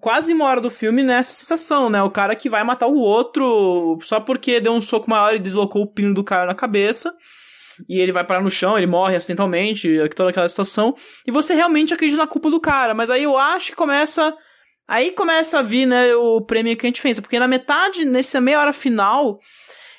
quase 0.00 0.32
uma 0.32 0.44
hora 0.44 0.60
do 0.60 0.70
filme 0.70 1.02
nessa 1.02 1.34
sensação, 1.34 1.90
né? 1.90 2.02
O 2.02 2.10
cara 2.10 2.34
que 2.36 2.48
vai 2.48 2.62
matar 2.64 2.86
o 2.86 2.98
outro 2.98 3.98
só 4.02 4.20
porque 4.20 4.60
deu 4.60 4.72
um 4.72 4.80
soco 4.80 5.10
maior 5.10 5.34
e 5.34 5.38
deslocou 5.38 5.82
o 5.82 5.92
pino 5.92 6.14
do 6.14 6.24
cara 6.24 6.46
na 6.46 6.54
cabeça. 6.54 7.14
e 7.86 8.00
ele 8.00 8.12
vai 8.12 8.24
parar 8.24 8.40
no 8.40 8.50
chão, 8.50 8.76
ele 8.76 8.86
morre 8.86 9.16
acidentalmente, 9.16 9.88
toda 10.16 10.30
aquela 10.30 10.48
situação, 10.48 10.94
e 11.26 11.30
você 11.30 11.54
realmente 11.54 11.92
acredita 11.92 12.22
na 12.22 12.26
culpa 12.26 12.50
do 12.50 12.60
cara, 12.60 12.94
mas 12.94 13.10
aí 13.10 13.22
eu 13.22 13.36
acho 13.36 13.70
que 13.70 13.76
começa. 13.76 14.34
Aí 14.86 15.10
começa 15.10 15.58
a 15.58 15.62
vir, 15.62 15.84
né, 15.84 16.14
o 16.14 16.40
prêmio 16.40 16.74
que 16.74 16.86
a 16.86 16.88
gente 16.88 17.02
pensa, 17.02 17.20
porque 17.20 17.38
na 17.38 17.46
metade, 17.46 18.06
nessa 18.06 18.40
meia 18.40 18.58
hora 18.58 18.72
final, 18.72 19.38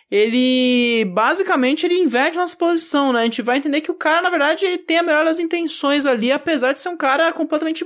ele 0.09 1.05
basicamente 1.13 1.85
ele 1.85 1.99
inverte 1.99 2.35
nossa 2.35 2.55
posição, 2.55 3.13
né? 3.13 3.21
A 3.21 3.23
gente 3.25 3.43
vai 3.43 3.59
entender 3.59 3.81
que 3.81 3.91
o 3.91 3.95
cara, 3.95 4.19
na 4.23 4.31
verdade, 4.31 4.65
ele 4.65 4.79
tem 4.79 4.97
a 4.97 5.03
melhor 5.03 5.23
das 5.23 5.37
intenções 5.37 6.07
ali, 6.07 6.31
apesar 6.31 6.73
de 6.73 6.79
ser 6.79 6.89
um 6.89 6.97
cara 6.97 7.31
completamente 7.31 7.85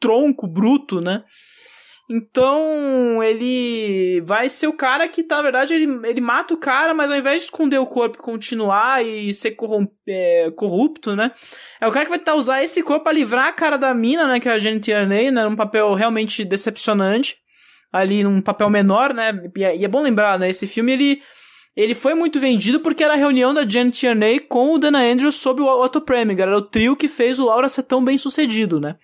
tronco, 0.00 0.46
bruto, 0.46 1.00
né? 1.00 1.22
Então, 2.12 3.22
ele 3.22 4.20
vai 4.22 4.48
ser 4.48 4.66
o 4.66 4.72
cara 4.72 5.06
que, 5.06 5.24
na 5.24 5.40
verdade, 5.40 5.74
ele, 5.74 5.86
ele 6.08 6.20
mata 6.20 6.52
o 6.52 6.56
cara, 6.56 6.92
mas 6.92 7.08
ao 7.08 7.16
invés 7.16 7.36
de 7.36 7.44
esconder 7.44 7.78
o 7.78 7.86
corpo 7.86 8.18
e 8.18 8.20
continuar 8.20 9.06
e 9.06 9.32
ser 9.32 9.56
é, 10.08 10.50
corrupto, 10.56 11.14
né? 11.14 11.30
É 11.80 11.86
o 11.86 11.92
cara 11.92 12.04
que 12.04 12.10
vai 12.10 12.18
tentar 12.18 12.34
usar 12.34 12.64
esse 12.64 12.82
corpo 12.82 13.04
para 13.04 13.12
livrar 13.12 13.46
a 13.46 13.52
cara 13.52 13.76
da 13.76 13.94
mina, 13.94 14.26
né? 14.26 14.40
Que 14.40 14.48
é 14.48 14.52
a 14.52 14.58
Jenny 14.58 14.80
Tierney, 14.80 15.30
né? 15.30 15.46
Um 15.46 15.54
papel 15.54 15.94
realmente 15.94 16.44
decepcionante. 16.44 17.36
Ali, 17.92 18.24
num 18.24 18.42
papel 18.42 18.68
menor, 18.68 19.14
né? 19.14 19.32
E 19.56 19.64
é, 19.64 19.76
e 19.76 19.84
é 19.84 19.88
bom 19.88 20.02
lembrar, 20.02 20.36
né? 20.36 20.50
Esse 20.50 20.66
filme, 20.66 20.92
ele 20.92 21.22
ele 21.76 21.94
foi 21.94 22.14
muito 22.14 22.40
vendido 22.40 22.80
porque 22.80 23.04
era 23.04 23.14
a 23.14 23.16
reunião 23.16 23.54
da 23.54 23.68
Janet 23.68 23.96
Tierney 23.96 24.40
com 24.40 24.74
o 24.74 24.78
Dana 24.78 25.00
Andrews 25.00 25.36
sobre 25.36 25.62
o 25.62 25.66
Otto 25.66 26.00
Preminger. 26.00 26.48
Era 26.48 26.58
o 26.58 26.62
trio 26.62 26.96
que 26.96 27.06
fez 27.06 27.38
o 27.38 27.44
Laura 27.44 27.68
ser 27.68 27.84
tão 27.84 28.04
bem 28.04 28.18
sucedido, 28.18 28.80
né? 28.80 28.96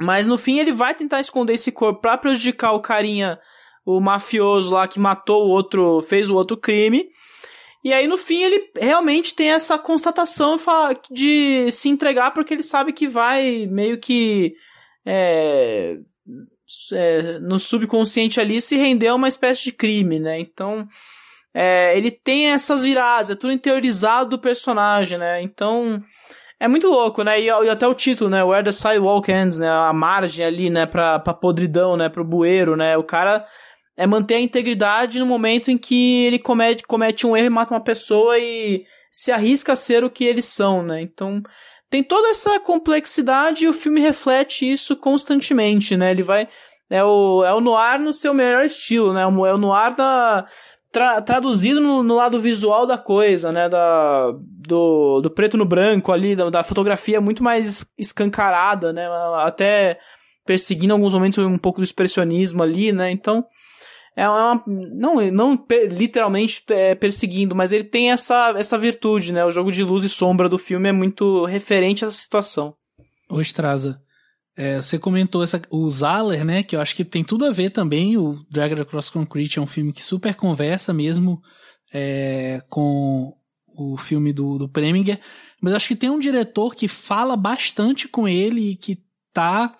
Mas 0.00 0.26
no 0.26 0.38
fim 0.38 0.58
ele 0.58 0.72
vai 0.72 0.94
tentar 0.94 1.20
esconder 1.20 1.54
esse 1.54 1.72
corpo 1.72 2.00
pra 2.00 2.16
prejudicar 2.16 2.72
o 2.72 2.80
carinha, 2.80 3.38
o 3.84 4.00
mafioso 4.00 4.70
lá 4.70 4.86
que 4.86 5.00
matou 5.00 5.46
o 5.46 5.50
outro, 5.50 6.02
fez 6.02 6.28
o 6.28 6.34
outro 6.34 6.56
crime. 6.56 7.08
E 7.82 7.92
aí 7.92 8.06
no 8.06 8.16
fim 8.16 8.42
ele 8.42 8.70
realmente 8.76 9.34
tem 9.34 9.50
essa 9.50 9.78
constatação 9.78 10.56
de 11.10 11.70
se 11.70 11.88
entregar 11.88 12.32
porque 12.32 12.52
ele 12.52 12.62
sabe 12.62 12.92
que 12.92 13.08
vai 13.08 13.66
meio 13.66 13.98
que 13.98 14.54
é, 15.06 15.96
é, 16.92 17.38
no 17.38 17.58
subconsciente 17.58 18.40
ali 18.40 18.60
se 18.60 18.76
render 18.76 19.08
a 19.08 19.14
uma 19.14 19.28
espécie 19.28 19.64
de 19.64 19.72
crime, 19.72 20.18
né? 20.18 20.38
Então 20.40 20.86
é, 21.54 21.96
ele 21.96 22.10
tem 22.10 22.50
essas 22.50 22.82
viradas, 22.82 23.30
é 23.30 23.34
tudo 23.34 23.52
interiorizado 23.52 24.30
do 24.30 24.38
personagem, 24.38 25.16
né? 25.16 25.40
Então 25.40 26.02
é 26.60 26.66
muito 26.66 26.88
louco, 26.88 27.22
né? 27.22 27.40
E, 27.40 27.46
e, 27.46 27.70
até 27.70 27.86
o 27.86 27.94
título, 27.94 28.28
né? 28.28 28.42
Where 28.42 28.64
the 28.64 28.72
Sidewalk 28.72 29.30
Ends, 29.30 29.58
né? 29.58 29.68
A 29.68 29.92
margem 29.92 30.44
ali, 30.44 30.68
né? 30.70 30.86
Pra, 30.86 31.18
pra 31.18 31.32
podridão, 31.32 31.96
né? 31.96 32.08
Pro 32.08 32.24
bueiro, 32.24 32.76
né? 32.76 32.96
O 32.96 33.04
cara 33.04 33.46
é 33.96 34.06
manter 34.06 34.34
a 34.34 34.40
integridade 34.40 35.18
no 35.18 35.26
momento 35.26 35.70
em 35.70 35.78
que 35.78 36.24
ele 36.24 36.38
comete, 36.38 36.82
comete 36.82 37.26
um 37.26 37.36
erro 37.36 37.46
e 37.46 37.50
mata 37.50 37.74
uma 37.74 37.82
pessoa 37.82 38.38
e 38.38 38.84
se 39.10 39.30
arrisca 39.30 39.72
a 39.72 39.76
ser 39.76 40.04
o 40.04 40.10
que 40.10 40.24
eles 40.24 40.46
são, 40.46 40.82
né? 40.82 41.00
Então, 41.00 41.42
tem 41.88 42.02
toda 42.02 42.28
essa 42.28 42.58
complexidade 42.60 43.64
e 43.64 43.68
o 43.68 43.72
filme 43.72 44.00
reflete 44.00 44.70
isso 44.70 44.96
constantemente, 44.96 45.96
né? 45.96 46.10
Ele 46.10 46.22
vai... 46.22 46.48
É 46.90 47.04
o, 47.04 47.44
é 47.44 47.52
o 47.52 47.60
noir 47.60 48.00
no 48.00 48.14
seu 48.14 48.32
melhor 48.32 48.64
estilo, 48.64 49.12
né? 49.12 49.20
É 49.20 49.26
o 49.26 49.58
noir 49.58 49.94
da 49.94 50.46
tra 50.98 51.22
traduzido 51.22 51.80
no, 51.80 52.02
no, 52.02 52.16
lado 52.16 52.40
visual 52.40 52.84
da 52.86 52.98
coisa, 52.98 53.52
né? 53.52 53.68
Da, 53.68 54.32
do, 54.66 55.20
do 55.20 55.30
preto 55.30 55.56
no 55.56 55.64
branco 55.64 56.10
ali, 56.10 56.34
da, 56.34 56.50
da, 56.50 56.62
fotografia 56.64 57.20
muito 57.20 57.42
mais 57.42 57.86
escancarada, 57.96 58.92
né? 58.92 59.06
Até 59.36 59.98
perseguindo 60.44 60.92
alguns 60.92 61.14
momentos 61.14 61.38
um 61.38 61.58
pouco 61.58 61.80
do 61.80 61.84
expressionismo 61.84 62.62
ali, 62.62 62.90
né? 62.90 63.10
Então, 63.12 63.44
é 64.16 64.28
uma. 64.28 64.62
Não, 64.66 65.30
não 65.30 65.66
literalmente 65.90 66.64
é, 66.70 66.96
perseguindo, 66.96 67.54
mas 67.54 67.72
ele 67.72 67.84
tem 67.84 68.10
essa, 68.10 68.54
essa 68.56 68.76
virtude, 68.76 69.32
né? 69.32 69.44
O 69.44 69.52
jogo 69.52 69.70
de 69.70 69.84
luz 69.84 70.02
e 70.02 70.08
sombra 70.08 70.48
do 70.48 70.58
filme 70.58 70.88
é 70.88 70.92
muito 70.92 71.44
referente 71.44 72.04
a 72.04 72.08
essa 72.08 72.16
situação. 72.16 72.74
Ô, 73.30 73.40
Straza, 73.40 74.00
é, 74.58 74.82
você 74.82 74.98
comentou 74.98 75.44
essa, 75.44 75.62
o 75.70 75.88
Zaller, 75.88 76.44
né? 76.44 76.64
Que 76.64 76.74
eu 76.74 76.80
acho 76.80 76.96
que 76.96 77.04
tem 77.04 77.22
tudo 77.22 77.44
a 77.44 77.52
ver 77.52 77.70
também. 77.70 78.16
O 78.16 78.44
Dragon 78.50 78.82
Across 78.82 79.10
Concrete 79.10 79.60
é 79.60 79.62
um 79.62 79.68
filme 79.68 79.92
que 79.92 80.04
super 80.04 80.34
conversa 80.34 80.92
mesmo 80.92 81.40
é, 81.94 82.60
com 82.68 83.32
o 83.76 83.96
filme 83.96 84.32
do, 84.32 84.58
do 84.58 84.68
Preminger. 84.68 85.20
Mas 85.62 85.74
acho 85.74 85.86
que 85.86 85.94
tem 85.94 86.10
um 86.10 86.18
diretor 86.18 86.74
que 86.74 86.88
fala 86.88 87.36
bastante 87.36 88.08
com 88.08 88.26
ele 88.26 88.72
e 88.72 88.74
que 88.74 88.98
tá 89.32 89.76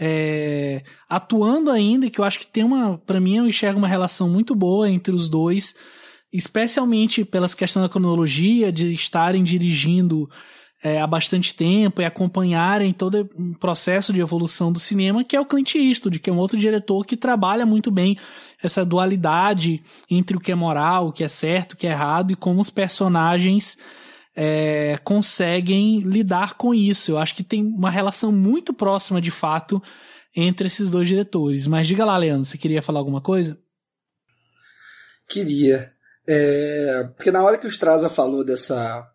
é, 0.00 0.82
atuando 1.06 1.70
ainda, 1.70 2.08
que 2.08 2.18
eu 2.18 2.24
acho 2.24 2.38
que 2.38 2.46
tem 2.46 2.64
uma, 2.64 2.96
para 2.96 3.20
mim 3.20 3.36
eu 3.36 3.46
enxergo 3.46 3.78
uma 3.78 3.86
relação 3.86 4.26
muito 4.26 4.54
boa 4.54 4.88
entre 4.88 5.14
os 5.14 5.28
dois, 5.28 5.74
especialmente 6.32 7.26
pelas 7.26 7.54
questões 7.54 7.84
da 7.84 7.92
cronologia, 7.92 8.72
de 8.72 8.94
estarem 8.94 9.44
dirigindo 9.44 10.30
é, 10.84 11.00
há 11.00 11.06
bastante 11.06 11.54
tempo 11.54 12.02
e 12.02 12.04
acompanharem 12.04 12.92
todo 12.92 13.26
um 13.38 13.54
processo 13.54 14.12
de 14.12 14.20
evolução 14.20 14.70
do 14.70 14.78
cinema, 14.78 15.24
que 15.24 15.34
é 15.34 15.40
o 15.40 15.46
Clint 15.46 15.76
Eastwood, 15.76 16.18
que 16.18 16.28
é 16.28 16.32
um 16.32 16.36
outro 16.36 16.58
diretor 16.58 17.06
que 17.06 17.16
trabalha 17.16 17.64
muito 17.64 17.90
bem 17.90 18.18
essa 18.62 18.84
dualidade 18.84 19.82
entre 20.10 20.36
o 20.36 20.40
que 20.40 20.52
é 20.52 20.54
moral, 20.54 21.08
o 21.08 21.12
que 21.12 21.24
é 21.24 21.28
certo, 21.28 21.72
o 21.72 21.76
que 21.78 21.86
é 21.86 21.90
errado 21.90 22.32
e 22.32 22.36
como 22.36 22.60
os 22.60 22.68
personagens 22.68 23.78
é, 24.36 24.98
conseguem 25.02 26.00
lidar 26.00 26.52
com 26.52 26.74
isso. 26.74 27.12
Eu 27.12 27.18
acho 27.18 27.34
que 27.34 27.42
tem 27.42 27.64
uma 27.64 27.90
relação 27.90 28.30
muito 28.30 28.74
próxima, 28.74 29.22
de 29.22 29.30
fato, 29.30 29.82
entre 30.36 30.66
esses 30.66 30.90
dois 30.90 31.08
diretores. 31.08 31.66
Mas 31.66 31.86
diga 31.86 32.04
lá, 32.04 32.14
Leandro, 32.18 32.44
você 32.44 32.58
queria 32.58 32.82
falar 32.82 32.98
alguma 32.98 33.22
coisa? 33.22 33.58
Queria. 35.26 35.94
É, 36.28 37.08
porque 37.16 37.30
na 37.30 37.42
hora 37.42 37.56
que 37.56 37.66
o 37.66 37.70
Straza 37.70 38.10
falou 38.10 38.44
dessa 38.44 39.13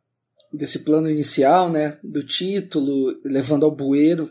desse 0.52 0.80
plano 0.80 1.10
inicial, 1.10 1.72
né, 1.72 1.98
do 2.04 2.24
título, 2.24 3.20
levando 3.24 3.66
ao 3.66 3.76
bueiro. 3.76 4.30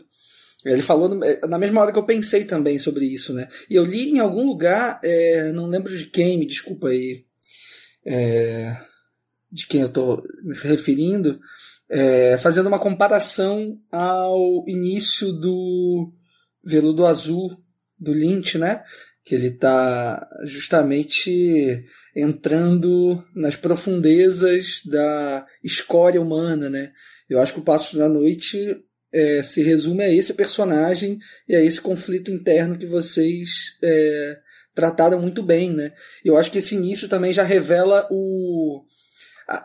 Ele 0.65 0.81
falou 0.81 1.23
é, 1.23 1.47
na 1.47 1.57
mesma 1.57 1.81
hora 1.81 1.91
que 1.91 1.97
eu 1.97 2.05
pensei 2.05 2.43
também 2.43 2.77
sobre 2.77 3.05
isso, 3.05 3.33
né? 3.33 3.47
E 3.69 3.75
eu 3.75 3.85
li 3.85 4.09
em 4.09 4.19
algum 4.19 4.45
lugar, 4.45 4.99
é, 5.03 5.51
não 5.53 5.67
lembro 5.67 5.97
de 5.97 6.05
quem, 6.07 6.37
me 6.37 6.45
desculpa 6.45 6.89
aí, 6.89 7.23
é, 8.05 8.75
de 9.49 9.65
quem 9.67 9.81
eu 9.81 9.87
estou 9.87 10.21
me 10.43 10.53
referindo, 10.55 11.39
é, 11.89 12.37
fazendo 12.37 12.67
uma 12.67 12.79
comparação 12.79 13.79
ao 13.91 14.65
início 14.67 15.31
do 15.31 16.11
Veludo 16.63 17.05
Azul 17.05 17.49
do 17.97 18.13
Lynch, 18.13 18.57
né? 18.57 18.83
Que 19.29 19.35
ele 19.35 19.49
está 19.49 20.27
justamente 20.43 21.85
entrando 22.15 23.23
nas 23.35 23.55
profundezas 23.55 24.81
da 24.83 25.45
escória 25.63 26.19
humana, 26.19 26.67
né? 26.67 26.91
Eu 27.29 27.39
acho 27.39 27.53
que 27.53 27.59
o 27.59 27.63
Passo 27.63 27.95
da 27.95 28.09
Noite 28.09 28.75
é, 29.13 29.43
se 29.43 29.61
resume 29.61 30.03
a 30.03 30.11
esse 30.11 30.33
personagem 30.33 31.19
e 31.47 31.55
a 31.55 31.61
esse 31.61 31.79
conflito 31.79 32.31
interno 32.31 32.75
que 32.75 32.87
vocês 32.87 33.49
é, 33.83 34.37
trataram 34.73 35.21
muito 35.21 35.43
bem, 35.43 35.69
né? 35.75 35.93
Eu 36.25 36.35
acho 36.35 36.49
que 36.49 36.57
esse 36.57 36.73
início 36.73 37.07
também 37.07 37.31
já 37.31 37.43
revela 37.43 38.07
o, 38.09 38.83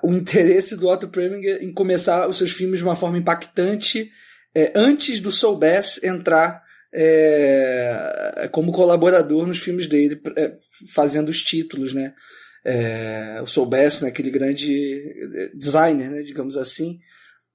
o 0.02 0.12
interesse 0.12 0.76
do 0.76 0.88
Otto 0.88 1.08
Preminger 1.08 1.62
em 1.62 1.72
começar 1.72 2.28
os 2.28 2.36
seus 2.36 2.52
filmes 2.52 2.80
de 2.80 2.84
uma 2.84 2.96
forma 2.96 3.16
impactante 3.16 4.10
é, 4.54 4.72
antes 4.74 5.22
do 5.22 5.32
Soul 5.32 5.56
Bass 5.56 6.04
entrar 6.04 6.62
é, 6.94 8.48
como 8.52 8.72
colaborador 8.72 9.46
nos 9.46 9.58
filmes 9.58 9.88
dele, 9.88 10.20
é, 10.36 10.54
fazendo 10.94 11.28
os 11.28 11.42
títulos, 11.42 11.92
né? 11.92 12.14
É, 12.64 13.40
o 13.42 13.46
Soul 13.46 13.68
né, 13.68 14.08
aquele 14.08 14.30
grande 14.30 15.50
designer, 15.54 16.10
né, 16.10 16.22
digamos 16.22 16.56
assim, 16.56 16.98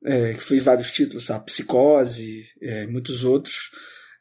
é, 0.05 0.33
que 0.33 0.43
fez 0.43 0.61
vários 0.61 0.91
títulos, 0.91 1.25
sabe? 1.25 1.45
Psicose, 1.45 2.45
é, 2.61 2.85
muitos 2.85 3.23
outros, 3.23 3.71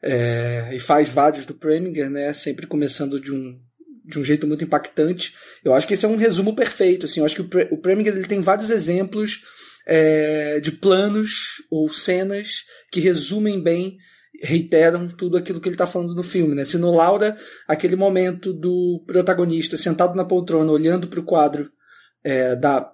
é, 0.01 0.71
e 0.73 0.79
faz 0.79 1.09
vários 1.09 1.45
do 1.45 1.53
Preminger, 1.53 2.09
né, 2.09 2.33
sempre 2.33 2.65
começando 2.65 3.19
de 3.19 3.31
um, 3.31 3.59
de 4.05 4.17
um 4.17 4.23
jeito 4.23 4.47
muito 4.47 4.63
impactante. 4.63 5.35
Eu 5.63 5.73
acho 5.73 5.85
que 5.85 5.93
esse 5.93 6.05
é 6.05 6.09
um 6.09 6.15
resumo 6.15 6.55
perfeito, 6.55 7.05
assim, 7.05 7.19
eu 7.19 7.25
acho 7.25 7.35
que 7.35 7.41
o, 7.41 7.47
Pre 7.47 7.67
o 7.69 7.77
Preminger 7.77 8.15
ele 8.15 8.27
tem 8.27 8.41
vários 8.41 8.71
exemplos 8.71 9.41
é, 9.85 10.59
de 10.59 10.71
planos 10.71 11.61
ou 11.69 11.91
cenas 11.91 12.63
que 12.91 12.99
resumem 12.99 13.61
bem 13.61 13.97
reiteram 14.41 15.07
tudo 15.07 15.37
aquilo 15.37 15.59
que 15.59 15.67
ele 15.67 15.75
está 15.75 15.87
falando 15.87 16.15
no 16.15 16.23
filme, 16.23 16.55
né? 16.55 16.65
Se 16.65 16.77
no 16.77 16.95
Laura, 16.95 17.37
aquele 17.67 17.95
momento 17.95 18.53
do 18.53 19.03
protagonista 19.05 19.77
sentado 19.77 20.15
na 20.15 20.25
poltrona, 20.25 20.71
olhando 20.71 21.07
para 21.07 21.19
o 21.19 21.25
quadro 21.25 21.69
é, 22.23 22.55
da 22.55 22.91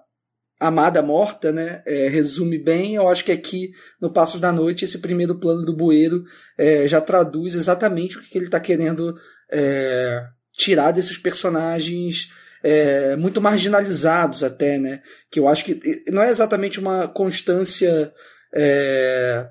amada 0.58 1.02
morta, 1.02 1.52
né? 1.52 1.82
É, 1.86 2.08
resume 2.08 2.58
bem, 2.58 2.94
eu 2.94 3.08
acho 3.08 3.24
que 3.24 3.32
aqui 3.32 3.70
no 4.00 4.12
Passos 4.12 4.40
da 4.40 4.52
Noite, 4.52 4.84
esse 4.84 4.98
primeiro 4.98 5.38
plano 5.38 5.64
do 5.64 5.76
bueiro 5.76 6.24
é, 6.58 6.88
já 6.88 7.00
traduz 7.00 7.54
exatamente 7.54 8.18
o 8.18 8.22
que 8.22 8.38
ele 8.38 8.46
está 8.46 8.58
querendo 8.58 9.14
é, 9.52 10.24
tirar 10.52 10.92
desses 10.92 11.18
personagens 11.18 12.30
é, 12.62 13.14
muito 13.16 13.40
marginalizados 13.40 14.42
até, 14.42 14.78
né? 14.78 15.00
Que 15.30 15.38
eu 15.38 15.46
acho 15.46 15.64
que 15.64 15.80
não 16.08 16.22
é 16.22 16.30
exatamente 16.30 16.80
uma 16.80 17.06
constância 17.06 18.12
é, 18.54 19.46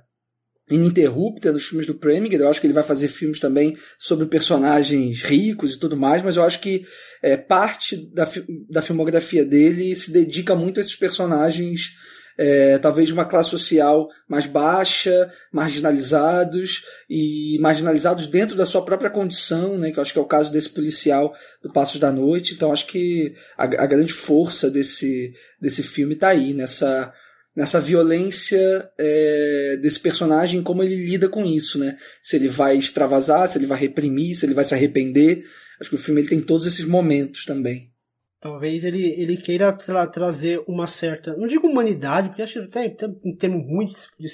ininterrupta 0.70 1.52
nos 1.52 1.66
filmes 1.66 1.88
do 1.88 1.96
Preminger. 1.96 2.42
Eu 2.42 2.50
acho 2.50 2.60
que 2.60 2.68
ele 2.68 2.74
vai 2.74 2.84
fazer 2.84 3.08
filmes 3.08 3.40
também 3.40 3.78
sobre 3.98 4.26
personagens 4.26 5.22
ricos 5.22 5.74
e 5.74 5.80
tudo 5.80 5.96
mais, 5.96 6.24
mas 6.24 6.36
eu 6.36 6.44
acho 6.44 6.60
que 6.60 6.86
é, 7.22 7.38
parte 7.38 7.96
da, 8.14 8.28
da 8.70 8.82
filmografia 8.82 9.46
dele 9.46 9.96
se 9.96 10.12
dedica 10.12 10.56
muito 10.56 10.80
a 10.80 10.82
esses 10.82 10.96
personagens 10.96 11.94
é, 12.38 12.78
talvez 12.78 13.08
de 13.08 13.14
uma 13.14 13.26
classe 13.26 13.50
social 13.50 14.10
mais 14.28 14.46
baixa, 14.46 15.32
marginalizados 15.52 16.84
e 17.10 17.58
marginalizados 17.62 18.28
dentro 18.28 18.56
da 18.58 18.66
sua 18.66 18.84
própria 18.84 19.10
condição, 19.10 19.78
né, 19.78 19.92
que 19.92 19.98
eu 19.98 20.02
acho 20.02 20.12
que 20.12 20.20
é 20.20 20.22
o 20.22 20.28
caso 20.28 20.52
desse 20.52 20.70
policial 20.70 21.34
do 21.64 21.72
Passos 21.72 22.00
da 22.00 22.12
Noite. 22.12 22.54
Então 22.54 22.72
acho 22.72 22.88
que 22.88 23.34
a, 23.58 23.64
a 23.64 23.86
grande 23.86 24.14
força 24.14 24.70
desse, 24.70 25.34
desse 25.62 25.82
filme 25.82 26.14
está 26.14 26.30
aí, 26.30 26.54
nessa 26.54 27.14
nessa 27.56 27.80
violência 27.80 28.92
é, 28.98 29.78
desse 29.82 30.00
personagem, 30.00 30.62
como 30.62 30.84
ele 30.84 30.96
lida 30.96 31.30
com 31.30 31.46
isso, 31.46 31.80
né? 31.80 31.98
Se 32.22 32.36
ele 32.36 32.50
vai 32.50 32.78
extravasar, 32.78 33.48
se 33.48 33.58
ele 33.58 33.66
vai 33.66 33.80
reprimir, 33.80 34.36
se 34.36 34.46
ele 34.46 34.54
vai 34.54 34.66
se 34.66 34.74
arrepender. 34.74 35.44
Acho 35.80 35.90
que 35.90 35.96
o 35.96 36.00
filme 36.00 36.22
ele 36.22 36.30
tem 36.30 36.42
todos 36.42 36.66
esses 36.66 36.86
momentos 36.86 37.46
também. 37.46 37.92
Talvez 38.40 38.84
ele, 38.84 39.08
ele 39.20 39.38
queira 39.38 39.72
tra 39.74 40.06
trazer 40.06 40.62
uma 40.68 40.86
certa, 40.86 41.36
não 41.36 41.48
digo 41.48 41.68
humanidade, 41.68 42.28
porque 42.28 42.44
acho 42.44 42.68
que 42.68 42.78
até 42.78 43.08
um 43.24 43.36
termo 43.36 43.60
ruim 43.60 43.92
de, 44.20 44.28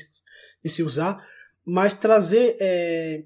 de 0.63 0.69
se 0.69 0.83
usar, 0.83 1.25
mas 1.63 1.93
trazer 1.93 2.57
é, 2.59 3.23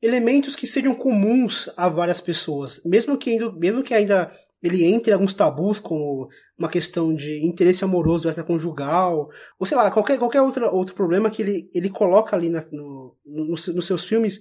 elementos 0.00 0.56
que 0.56 0.66
sejam 0.66 0.94
comuns 0.94 1.68
a 1.76 1.88
várias 1.88 2.20
pessoas, 2.20 2.80
mesmo 2.84 3.18
que, 3.18 3.38
mesmo 3.52 3.82
que 3.82 3.92
ainda 3.92 4.32
ele 4.62 4.84
entre 4.84 5.12
alguns 5.12 5.34
tabus, 5.34 5.80
como 5.80 6.28
uma 6.56 6.68
questão 6.68 7.14
de 7.14 7.44
interesse 7.44 7.84
amoroso 7.84 8.28
extraconjugal, 8.28 9.28
ou 9.58 9.66
sei 9.66 9.76
lá, 9.76 9.90
qualquer, 9.90 10.18
qualquer 10.18 10.40
outra, 10.40 10.70
outro 10.70 10.94
problema 10.94 11.30
que 11.30 11.42
ele, 11.42 11.70
ele 11.74 11.90
coloca 11.90 12.36
ali 12.36 12.48
na, 12.48 12.64
no, 12.70 13.16
no, 13.26 13.46
nos 13.48 13.86
seus 13.86 14.04
filmes, 14.04 14.38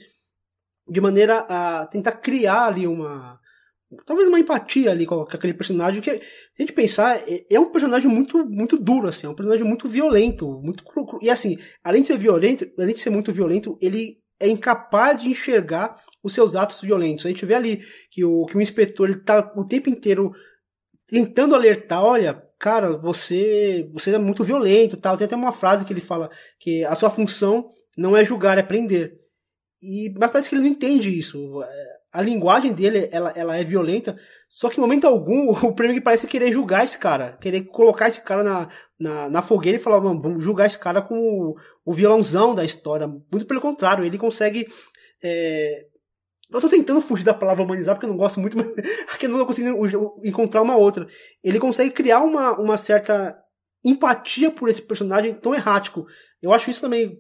de 0.88 1.02
maneira 1.02 1.40
a 1.50 1.88
tentar 1.88 2.14
criar 2.14 2.68
ali 2.68 2.86
uma. 2.86 3.40
Talvez 4.06 4.26
uma 4.26 4.40
empatia 4.40 4.90
ali 4.92 5.06
com 5.06 5.22
aquele 5.22 5.54
personagem, 5.54 6.02
que, 6.02 6.12
se 6.12 6.22
a 6.60 6.62
gente 6.62 6.72
pensar, 6.72 7.18
é, 7.28 7.46
é 7.50 7.60
um 7.60 7.72
personagem 7.72 8.10
muito, 8.10 8.46
muito 8.46 8.78
duro, 8.78 9.08
assim, 9.08 9.28
é 9.28 9.30
um 9.30 9.36
personagem 9.36 9.66
muito 9.66 9.88
violento, 9.88 10.48
muito. 10.62 10.84
E 11.22 11.30
assim, 11.30 11.58
além 11.84 12.02
de 12.02 12.08
ser 12.08 12.18
violento, 12.18 12.70
além 12.78 12.94
de 12.94 13.02
ser 13.02 13.10
muito 13.10 13.34
violento, 13.34 13.78
ele 13.82 14.21
é 14.42 14.48
incapaz 14.50 15.22
de 15.22 15.30
enxergar 15.30 15.96
os 16.24 16.34
seus 16.34 16.56
atos 16.56 16.82
violentos. 16.82 17.26
A 17.26 17.30
gente 17.30 17.46
vê 17.46 17.54
ali 17.54 17.82
que 18.10 18.26
o, 18.26 18.46
que 18.46 18.58
o 18.58 18.62
inspetor 18.62 19.10
ele 19.10 19.20
tá 19.20 19.54
o 19.56 19.64
tempo 19.64 19.90
inteiro 19.90 20.34
tentando 21.08 21.56
alertar, 21.56 22.04
olha, 22.04 22.42
cara, 22.58 22.98
você 22.98 23.90
você 23.94 24.14
é 24.14 24.18
muito 24.18 24.44
violento, 24.44 24.98
tal. 24.98 25.18
Tem 25.18 25.26
até 25.26 25.36
uma 25.36 25.54
frase 25.54 25.86
que 25.86 25.94
ele 25.94 26.02
fala 26.02 26.30
que 26.60 26.84
a 26.86 26.96
sua 26.96 27.10
função 27.10 27.68
não 27.98 28.18
é 28.18 28.26
julgar, 28.26 28.58
é 28.58 28.64
prender. 28.64 29.20
E 29.82 30.14
mas 30.18 30.32
parece 30.32 30.50
que 30.50 30.56
ele 30.56 30.64
não 30.64 30.72
entende 30.72 31.10
isso. 31.18 31.62
A 32.12 32.22
linguagem 32.22 32.74
dele, 32.74 33.08
ela, 33.12 33.32
ela 33.36 33.58
é 33.58 33.64
violenta, 33.64 34.18
só 34.50 34.70
que 34.70 34.78
em 34.78 34.82
momento 34.82 35.08
algum 35.08 35.50
o 35.66 35.74
prêmio 35.74 36.02
parece 36.02 36.28
querer 36.28 36.52
julgar 36.52 36.84
esse 36.84 36.98
cara, 36.98 37.38
querer 37.40 37.62
colocar 37.62 38.10
esse 38.10 38.22
cara 38.22 38.44
na, 38.44 38.68
na, 39.00 39.30
na 39.30 39.42
fogueira 39.42 39.78
e 39.78 39.82
falar, 39.82 40.00
vamos 40.00 40.44
julgar 40.44 40.66
esse 40.66 40.78
cara 40.78 41.02
como 41.02 41.22
o, 41.22 41.56
o 41.86 41.94
violãozão 41.94 42.54
da 42.54 42.66
história. 42.66 43.08
Muito 43.08 43.46
pelo 43.46 43.62
contrário, 43.62 44.04
ele 44.04 44.18
consegue. 44.18 44.68
É... 45.24 45.86
Eu 46.52 46.60
tô 46.60 46.68
tentando 46.68 47.00
fugir 47.00 47.24
da 47.24 47.34
palavra 47.34 47.64
humanizar 47.64 47.96
porque 47.96 48.06
eu 48.06 48.10
não 48.10 48.18
gosto 48.18 48.42
muito, 48.42 48.58
mas 48.60 48.68
porque 49.06 49.26
eu 49.26 49.30
não 49.30 49.40
tô 49.40 49.46
conseguindo 49.46 49.78
encontrar 50.26 50.62
uma 50.62 50.76
outra. 50.76 51.08
Ele 51.42 51.60
consegue 51.60 51.92
criar 51.92 52.22
uma, 52.22 52.60
uma 52.60 52.76
certa 52.76 53.42
empatia 53.86 54.52
por 54.52 54.68
esse 54.68 54.82
personagem 54.82 55.34
tão 55.34 55.56
errático. 55.56 56.06
Eu 56.42 56.52
acho 56.52 56.70
isso 56.70 56.82
também 56.82 57.18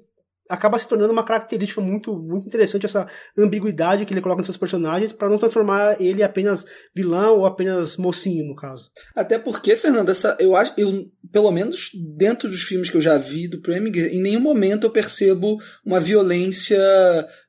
acaba 0.52 0.78
se 0.78 0.88
tornando 0.88 1.14
uma 1.14 1.26
característica 1.26 1.80
muito, 1.80 2.14
muito 2.14 2.45
interessante 2.45 2.86
essa 2.86 3.08
ambiguidade 3.38 4.06
que 4.06 4.14
ele 4.14 4.22
coloca 4.22 4.39
nos 4.39 4.47
seus 4.47 4.58
personagens 4.58 5.14
para 5.14 5.30
não 5.30 5.38
transformar 5.38 5.99
ele 6.02 6.22
apenas 6.22 6.66
vilão 6.93 7.39
ou 7.39 7.45
apenas 7.45 7.95
mocinho 7.95 8.45
no 8.45 8.56
caso. 8.56 8.91
Até 9.16 9.39
porque, 9.39 9.76
Fernando, 9.76 10.10
essa 10.10 10.36
eu 10.39 10.56
acho, 10.56 10.74
eu 10.78 11.10
pelo 11.32 11.52
menos 11.52 11.91
dentro 12.18 12.49
dos 12.49 12.64
filmes 12.64 12.89
que 12.89 12.97
eu 12.97 13.02
já 13.02 13.18
vi 13.18 13.47
do 13.47 13.62
Preminger, 13.62 14.14
em 14.14 14.22
nenhum 14.22 14.41
momento 14.41 14.88
eu 14.88 14.91
percebo 14.91 15.58
uma 15.86 15.99
violência 15.99 16.78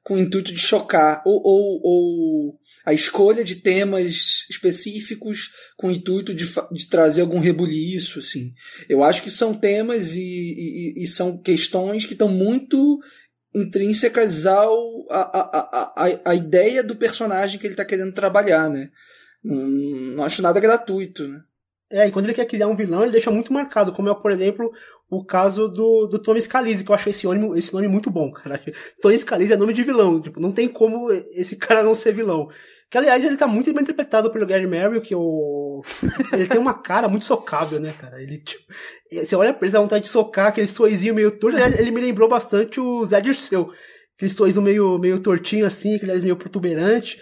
com 0.03 0.15
o 0.15 0.19
intuito 0.19 0.53
de 0.53 0.59
chocar 0.59 1.23
ou, 1.25 1.41
ou, 1.45 1.81
ou 1.83 2.61
a 2.85 2.93
escolha 2.93 3.45
de 3.45 3.57
temas 3.57 4.47
específicos 4.51 5.51
com 5.77 5.89
o 5.89 5.93
intuito 5.93 6.35
de, 6.35 6.45
de 6.73 6.89
trazer 6.89 7.21
algum 7.21 7.39
rebuliço, 7.39 8.19
assim. 8.19 8.53
Eu 8.89 9.05
acho 9.05 9.23
que 9.23 9.31
são 9.31 9.55
temas 9.55 10.15
e, 10.15 10.21
e, 10.21 11.05
e 11.05 11.07
são 11.07 11.41
questões 11.41 12.05
que 12.05 12.15
estão 12.15 12.29
muito 12.29 13.01
intrínsecas 13.55 14.47
ao, 14.47 15.07
a, 15.11 15.21
a, 15.21 16.07
a, 16.07 16.31
a 16.31 16.35
ideia 16.35 16.83
do 16.83 16.97
personagem 16.97 17.59
que 17.59 17.67
ele 17.67 17.75
está 17.75 17.85
querendo 17.85 18.13
trabalhar, 18.13 18.69
né? 18.69 18.91
Não, 19.45 19.69
não 19.69 20.25
acho 20.25 20.43
nada 20.43 20.59
gratuito, 20.59 21.29
né? 21.29 21.41
É, 21.93 22.07
e 22.07 22.11
quando 22.11 22.25
ele 22.25 22.35
quer 22.35 22.47
criar 22.47 22.69
um 22.69 22.75
vilão, 22.75 23.03
ele 23.03 23.13
deixa 23.13 23.31
muito 23.31 23.53
marcado, 23.53 23.93
como 23.93 24.09
é, 24.09 24.15
por 24.15 24.31
exemplo, 24.31 24.73
o 25.11 25.23
caso 25.23 25.69
do, 25.69 26.07
do 26.07 26.19
Tony 26.19 26.41
Scalise, 26.41 26.83
que 26.83 26.91
eu 26.91 26.95
acho 26.95 27.11
esse 27.11 27.27
nome, 27.27 27.59
esse 27.59 27.73
nome 27.75 27.87
muito 27.87 28.11
bom, 28.11 28.33
cara. 28.33 28.59
Tony 29.03 29.19
Scalise 29.19 29.53
é 29.53 29.57
nome 29.57 29.75
de 29.75 29.83
vilão, 29.83 30.19
tipo, 30.19 30.41
não 30.41 30.51
tem 30.51 30.69
como 30.69 31.13
esse 31.13 31.55
cara 31.55 31.83
não 31.83 31.95
ser 31.95 32.15
vilão. 32.15 32.49
Que, 32.91 32.97
aliás, 32.97 33.23
ele 33.23 33.37
tá 33.37 33.47
muito 33.47 33.71
bem 33.75 33.83
interpretado 33.83 34.31
pelo 34.31 34.47
Gary 34.47 34.67
Merrill, 34.67 35.03
que 35.03 35.15
o... 35.15 35.83
ele 36.33 36.47
tem 36.47 36.59
uma 36.59 36.73
cara 36.73 37.09
muito 37.09 37.27
socável, 37.27 37.79
né, 37.79 37.93
cara? 37.99 38.23
Ele, 38.23 38.39
tipo, 38.39 38.65
você 39.11 39.37
olha 39.37 39.53
pra 39.53 39.67
ele, 39.67 39.73
dá 39.73 39.81
vontade 39.81 40.05
de 40.05 40.11
socar, 40.11 40.47
aquele 40.47 40.69
sorrisinho 40.69 41.15
meio 41.15 41.31
torto, 41.31 41.59
ele 41.59 41.91
me 41.91 42.01
lembrou 42.01 42.29
bastante 42.29 42.81
o 42.81 43.05
Zé 43.05 43.21
Dirceu. 43.21 43.71
Aquele 44.17 44.31
sorriso 44.31 44.63
meio, 44.63 44.99
meio 44.99 45.21
tortinho 45.21 45.67
assim, 45.67 45.97
aquele 45.97 46.19
meio 46.21 46.37
protuberante. 46.37 47.21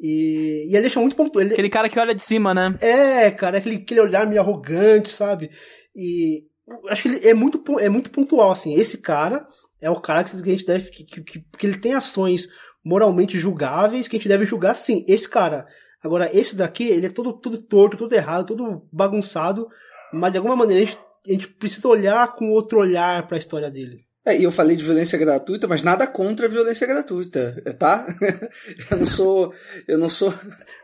E, 0.00 0.66
e 0.70 0.74
ele 0.74 0.80
deixa 0.80 0.98
muito 0.98 1.14
pontual. 1.14 1.44
Ele... 1.44 1.52
Aquele 1.52 1.68
cara 1.68 1.88
que 1.88 1.98
olha 1.98 2.14
de 2.14 2.22
cima, 2.22 2.54
né? 2.54 2.74
É, 2.80 3.30
cara, 3.30 3.58
aquele, 3.58 3.76
aquele 3.76 4.00
olhar 4.00 4.26
meio 4.26 4.40
arrogante, 4.40 5.10
sabe? 5.10 5.50
E 5.94 6.44
acho 6.88 7.02
que 7.02 7.08
ele 7.08 7.28
é 7.28 7.34
muito, 7.34 7.62
é 7.78 7.90
muito 7.90 8.10
pontual, 8.10 8.50
assim. 8.50 8.74
Esse 8.74 8.98
cara 8.98 9.46
é 9.80 9.90
o 9.90 10.00
cara 10.00 10.24
que 10.24 10.34
a 10.34 10.38
gente 10.38 10.64
deve. 10.64 10.90
Que, 10.90 11.04
que, 11.04 11.40
que 11.40 11.66
ele 11.66 11.76
tem 11.76 11.92
ações 11.92 12.48
moralmente 12.82 13.38
julgáveis 13.38 14.08
que 14.08 14.16
a 14.16 14.18
gente 14.18 14.28
deve 14.28 14.46
julgar 14.46 14.74
sim. 14.74 15.04
Esse 15.06 15.28
cara. 15.28 15.66
Agora, 16.02 16.34
esse 16.34 16.56
daqui, 16.56 16.84
ele 16.84 17.06
é 17.06 17.10
todo, 17.10 17.34
todo 17.34 17.60
torto, 17.60 17.98
todo 17.98 18.12
errado, 18.14 18.46
todo 18.46 18.88
bagunçado. 18.90 19.68
Mas 20.14 20.32
de 20.32 20.38
alguma 20.38 20.56
maneira 20.56 20.82
a 20.82 20.86
gente, 20.86 20.98
a 21.28 21.32
gente 21.32 21.48
precisa 21.48 21.86
olhar 21.86 22.34
com 22.34 22.50
outro 22.50 22.80
olhar 22.80 23.26
para 23.26 23.36
a 23.36 23.38
história 23.38 23.70
dele. 23.70 24.06
É, 24.24 24.36
e 24.36 24.44
eu 24.44 24.50
falei 24.50 24.76
de 24.76 24.84
violência 24.84 25.18
gratuita, 25.18 25.66
mas 25.66 25.82
nada 25.82 26.06
contra 26.06 26.46
a 26.46 26.48
violência 26.48 26.86
gratuita, 26.86 27.62
tá? 27.78 28.06
eu 28.90 28.98
não 28.98 29.06
sou, 29.06 29.54
eu 29.88 29.98
não 29.98 30.08
sou. 30.08 30.32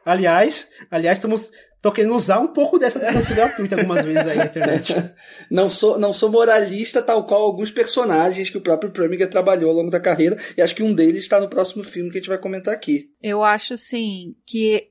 Aliás, 0.05 0.67
aliás, 0.91 1.19
estamos 1.19 1.51
tô 1.87 1.93
querendo 1.93 2.17
usar 2.17 2.41
um 2.41 2.49
pouco 2.49 2.79
dessa 2.79 2.99
violência 2.99 3.35
gratuita 3.35 3.77
algumas 3.77 4.05
vezes 4.05 4.27
aí 4.27 4.39
na 4.39 4.47
internet. 4.47 4.95
não 5.49 5.71
sou, 5.71 5.99
não 5.99 6.13
sou 6.13 6.31
moralista 6.31 7.01
tal 7.01 7.25
qual 7.25 7.43
alguns 7.43 7.71
personagens 7.71 8.51
que 8.51 8.59
o 8.59 8.61
próprio 8.61 8.91
Preminger 8.91 9.31
trabalhou 9.31 9.71
ao 9.71 9.77
longo 9.77 9.91
da 9.91 10.01
carreira, 10.01 10.37
e 10.57 10.63
acho 10.63 10.75
que 10.75 10.83
um 10.83 10.93
deles 10.93 11.23
está 11.23 11.39
no 11.39 11.49
próximo 11.49 11.85
filme 11.85 12.11
que 12.11 12.19
a 12.19 12.21
gente 12.21 12.29
vai 12.29 12.39
comentar 12.39 12.75
aqui. 12.75 13.11
Eu 13.23 13.45
acho 13.45 13.77
sim 13.77 14.35
que 14.45 14.89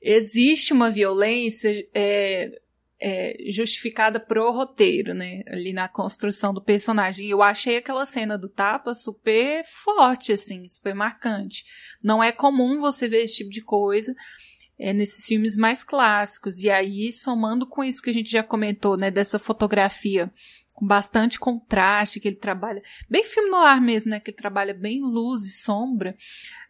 existe 0.00 0.72
uma 0.72 0.90
violência 0.90 1.84
é, 1.92 2.52
é, 3.00 3.36
justificada 3.48 4.18
pro 4.18 4.50
roteiro, 4.50 5.14
né? 5.14 5.42
Ali 5.48 5.72
na 5.72 5.88
construção 5.88 6.52
do 6.52 6.62
personagem. 6.62 7.28
Eu 7.28 7.42
achei 7.42 7.76
aquela 7.76 8.06
cena 8.06 8.38
do 8.38 8.48
tapa 8.48 8.94
super 8.94 9.64
forte, 9.64 10.32
assim, 10.32 10.66
super 10.66 10.94
marcante. 10.94 11.64
Não 12.02 12.22
é 12.22 12.32
comum 12.32 12.80
você 12.80 13.06
ver 13.08 13.24
esse 13.24 13.36
tipo 13.36 13.50
de 13.50 13.62
coisa 13.62 14.14
é, 14.78 14.92
nesses 14.92 15.26
filmes 15.26 15.56
mais 15.56 15.82
clássicos. 15.82 16.58
E 16.58 16.70
aí, 16.70 17.12
somando 17.12 17.66
com 17.66 17.84
isso 17.84 18.02
que 18.02 18.10
a 18.10 18.14
gente 18.14 18.30
já 18.30 18.42
comentou, 18.42 18.96
né? 18.96 19.10
Dessa 19.10 19.38
fotografia 19.38 20.32
com 20.76 20.86
bastante 20.86 21.40
contraste, 21.40 22.20
que 22.20 22.28
ele 22.28 22.36
trabalha. 22.36 22.82
Bem 23.08 23.24
filme 23.24 23.48
no 23.48 23.56
ar 23.56 23.80
mesmo, 23.80 24.10
né? 24.10 24.20
Que 24.20 24.30
ele 24.30 24.36
trabalha 24.36 24.74
bem 24.74 25.00
luz 25.00 25.44
e 25.46 25.54
sombra. 25.54 26.14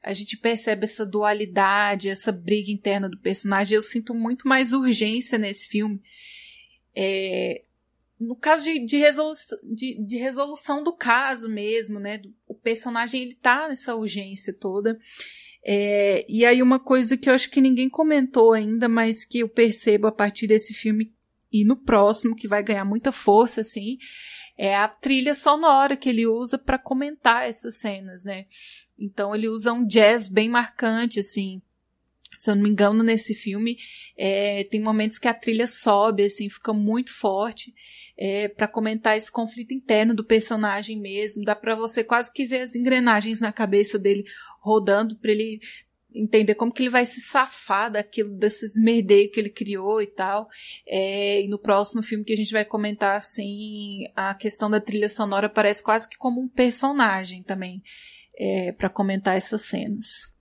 A 0.00 0.14
gente 0.14 0.36
percebe 0.36 0.84
essa 0.84 1.04
dualidade, 1.04 2.08
essa 2.08 2.30
briga 2.30 2.70
interna 2.70 3.08
do 3.08 3.18
personagem. 3.18 3.74
Eu 3.74 3.82
sinto 3.82 4.14
muito 4.14 4.46
mais 4.46 4.72
urgência 4.72 5.36
nesse 5.36 5.66
filme. 5.66 6.00
É, 6.94 7.64
no 8.18 8.36
caso 8.36 8.66
de, 8.66 8.78
de, 8.86 8.96
resolução, 8.96 9.58
de, 9.64 10.00
de, 10.06 10.16
resolução 10.16 10.84
do 10.84 10.92
caso 10.92 11.48
mesmo, 11.48 11.98
né? 11.98 12.22
O 12.46 12.54
personagem 12.54 13.22
ele 13.22 13.34
tá 13.34 13.66
nessa 13.68 13.96
urgência 13.96 14.52
toda. 14.52 14.96
É, 15.64 16.24
e 16.28 16.46
aí 16.46 16.62
uma 16.62 16.78
coisa 16.78 17.16
que 17.16 17.28
eu 17.28 17.34
acho 17.34 17.50
que 17.50 17.60
ninguém 17.60 17.88
comentou 17.88 18.52
ainda, 18.52 18.88
mas 18.88 19.24
que 19.24 19.40
eu 19.40 19.48
percebo 19.48 20.06
a 20.06 20.12
partir 20.12 20.46
desse 20.46 20.72
filme 20.72 21.12
e 21.52 21.64
no 21.64 21.76
próximo, 21.76 22.36
que 22.36 22.48
vai 22.48 22.62
ganhar 22.62 22.84
muita 22.84 23.12
força, 23.12 23.60
assim, 23.60 23.98
é 24.58 24.74
a 24.74 24.88
trilha 24.88 25.34
sonora 25.34 25.96
que 25.96 26.08
ele 26.08 26.26
usa 26.26 26.58
para 26.58 26.78
comentar 26.78 27.48
essas 27.48 27.78
cenas, 27.78 28.24
né? 28.24 28.46
Então 28.98 29.34
ele 29.34 29.48
usa 29.48 29.72
um 29.72 29.86
jazz 29.86 30.28
bem 30.28 30.48
marcante, 30.48 31.20
assim. 31.20 31.62
se 32.38 32.50
eu 32.50 32.56
não 32.56 32.62
me 32.62 32.70
engano, 32.70 33.02
nesse 33.02 33.34
filme, 33.34 33.76
é, 34.16 34.64
tem 34.64 34.80
momentos 34.80 35.18
que 35.18 35.28
a 35.28 35.34
trilha 35.34 35.66
sobe, 35.66 36.24
assim, 36.24 36.48
fica 36.48 36.72
muito 36.72 37.12
forte, 37.12 37.74
é, 38.18 38.48
para 38.48 38.66
comentar 38.66 39.16
esse 39.16 39.30
conflito 39.30 39.72
interno 39.74 40.14
do 40.14 40.24
personagem 40.24 40.98
mesmo. 40.98 41.44
Dá 41.44 41.54
para 41.54 41.74
você 41.74 42.02
quase 42.02 42.32
que 42.32 42.46
ver 42.46 42.62
as 42.62 42.74
engrenagens 42.74 43.40
na 43.40 43.52
cabeça 43.52 43.98
dele 43.98 44.24
rodando, 44.60 45.16
para 45.16 45.30
ele 45.30 45.60
entender 46.20 46.54
como 46.54 46.72
que 46.72 46.82
ele 46.82 46.90
vai 46.90 47.04
se 47.06 47.20
safar 47.20 47.90
daquilo, 47.90 48.30
desses 48.30 48.72
merdeios 48.80 49.30
que 49.32 49.40
ele 49.40 49.50
criou 49.50 50.00
e 50.00 50.06
tal. 50.06 50.48
É, 50.86 51.42
e 51.42 51.48
no 51.48 51.58
próximo 51.58 52.02
filme 52.02 52.24
que 52.24 52.32
a 52.32 52.36
gente 52.36 52.52
vai 52.52 52.64
comentar, 52.64 53.16
assim, 53.16 54.04
a 54.14 54.34
questão 54.34 54.70
da 54.70 54.80
trilha 54.80 55.08
sonora 55.08 55.48
parece 55.48 55.82
quase 55.82 56.08
que 56.08 56.16
como 56.16 56.40
um 56.40 56.48
personagem 56.48 57.42
também, 57.42 57.82
é, 58.38 58.72
para 58.72 58.90
comentar 58.90 59.36
essas 59.36 59.62
cenas. 59.62 60.34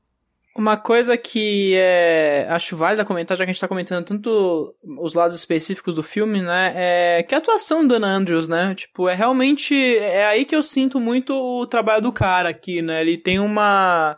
Uma 0.58 0.78
coisa 0.78 1.18
que 1.18 1.76
é, 1.76 2.48
acho 2.50 2.78
válida 2.78 3.04
comentar, 3.04 3.36
já 3.36 3.44
que 3.44 3.50
a 3.50 3.54
gente 3.54 3.60
tá 3.60 3.68
comentando 3.68 4.06
tanto 4.06 4.74
os 5.02 5.14
lados 5.14 5.36
específicos 5.36 5.96
do 5.96 6.02
filme, 6.02 6.42
né, 6.42 6.72
é 6.78 7.24
que 7.24 7.36
a 7.36 7.40
atuação 7.40 7.86
do 7.86 8.00
Dan 8.00 8.08
Andrews, 8.08 8.48
né, 8.48 8.74
tipo, 8.74 9.10
é 9.10 9.14
realmente, 9.14 9.76
é 9.98 10.26
aí 10.26 10.46
que 10.46 10.56
eu 10.56 10.64
sinto 10.64 10.98
muito 10.98 11.34
o 11.34 11.68
trabalho 11.68 12.04
do 12.04 12.14
cara 12.14 12.48
aqui, 12.48 12.82
né, 12.82 13.02
ele 13.02 13.18
tem 13.18 13.38
uma, 13.38 14.18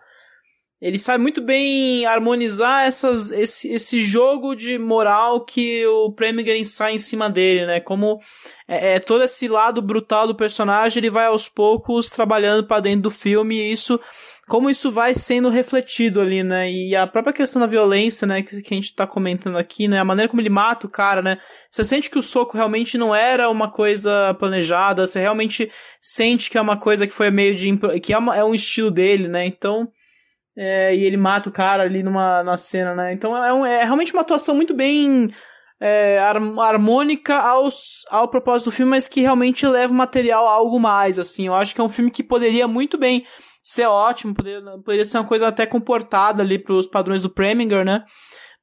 ele 0.79 0.99
sabe 0.99 1.21
muito 1.21 1.41
bem 1.41 2.05
harmonizar 2.05 2.85
essas, 2.85 3.31
esse, 3.31 3.71
esse 3.71 3.99
jogo 3.99 4.53
de 4.53 4.77
moral 4.77 5.43
que 5.43 5.85
o 5.87 6.11
Preminger 6.11 6.63
sai 6.65 6.93
em 6.93 6.99
cima 6.99 7.29
dele, 7.29 7.65
né? 7.65 7.79
Como 7.79 8.19
é, 8.67 8.95
é, 8.95 8.99
todo 8.99 9.23
esse 9.23 9.47
lado 9.47 9.81
brutal 9.81 10.27
do 10.27 10.35
personagem, 10.35 10.99
ele 10.99 11.09
vai 11.09 11.25
aos 11.25 11.49
poucos 11.49 12.09
trabalhando 12.09 12.65
para 12.67 12.81
dentro 12.81 13.01
do 13.03 13.11
filme 13.11 13.55
e 13.55 13.71
isso 13.71 13.99
como 14.47 14.69
isso 14.69 14.89
vai 14.91 15.13
sendo 15.13 15.49
refletido 15.49 16.21
ali, 16.21 16.41
né? 16.41 16.71
E 16.71 16.95
a 16.95 17.05
própria 17.05 17.33
questão 17.33 17.59
da 17.59 17.67
violência, 17.67 18.25
né, 18.25 18.41
que, 18.41 18.61
que 18.61 18.73
a 18.73 18.77
gente 18.77 18.95
tá 18.95 19.05
comentando 19.05 19.57
aqui, 19.57 19.89
né? 19.89 19.99
A 19.99 20.05
maneira 20.05 20.29
como 20.29 20.41
ele 20.41 20.49
mata 20.49 20.87
o 20.87 20.89
cara, 20.89 21.21
né? 21.21 21.37
Você 21.69 21.83
sente 21.83 22.09
que 22.09 22.17
o 22.17 22.23
soco 22.23 22.55
realmente 22.55 22.97
não 22.97 23.13
era 23.13 23.49
uma 23.49 23.69
coisa 23.69 24.33
planejada, 24.35 25.05
você 25.05 25.19
realmente 25.19 25.69
sente 25.99 26.49
que 26.49 26.57
é 26.57 26.61
uma 26.61 26.77
coisa 26.77 27.05
que 27.05 27.13
foi 27.13 27.29
meio 27.29 27.55
de. 27.55 27.77
que 27.99 28.13
é, 28.13 28.17
uma, 28.17 28.37
é 28.37 28.43
um 28.43 28.55
estilo 28.55 28.89
dele, 28.89 29.27
né? 29.27 29.45
Então. 29.45 29.91
É, 30.57 30.95
e 30.95 31.03
ele 31.03 31.17
mata 31.17 31.49
o 31.49 31.51
cara 31.51 31.83
ali 31.83 32.01
numa, 32.01 32.41
numa 32.41 32.57
cena, 32.57 32.95
né? 32.95 33.13
Então 33.13 33.37
é, 33.37 33.53
um, 33.53 33.63
é 33.63 33.83
realmente 33.83 34.11
uma 34.11 34.23
atuação 34.23 34.55
muito 34.55 34.73
bem 34.73 35.31
é, 35.79 36.17
harmônica 36.19 37.35
aos, 37.35 38.03
ao 38.09 38.27
propósito 38.27 38.65
do 38.65 38.75
filme, 38.75 38.89
mas 38.89 39.07
que 39.07 39.21
realmente 39.21 39.67
leva 39.67 39.93
o 39.93 39.95
material 39.95 40.47
a 40.47 40.51
algo 40.51 40.79
mais, 40.79 41.19
assim. 41.19 41.45
Eu 41.45 41.53
acho 41.53 41.75
que 41.75 41.81
é 41.81 41.83
um 41.83 41.89
filme 41.89 42.09
que 42.09 42.23
poderia 42.23 42.67
muito 42.67 42.97
bem 42.97 43.23
ser 43.63 43.85
ótimo, 43.85 44.33
poderia, 44.33 44.61
poderia 44.83 45.05
ser 45.05 45.19
uma 45.19 45.27
coisa 45.27 45.47
até 45.47 45.65
comportada 45.65 46.41
ali 46.41 46.57
pros 46.57 46.87
padrões 46.87 47.21
do 47.21 47.29
Preminger, 47.29 47.85
né? 47.85 48.03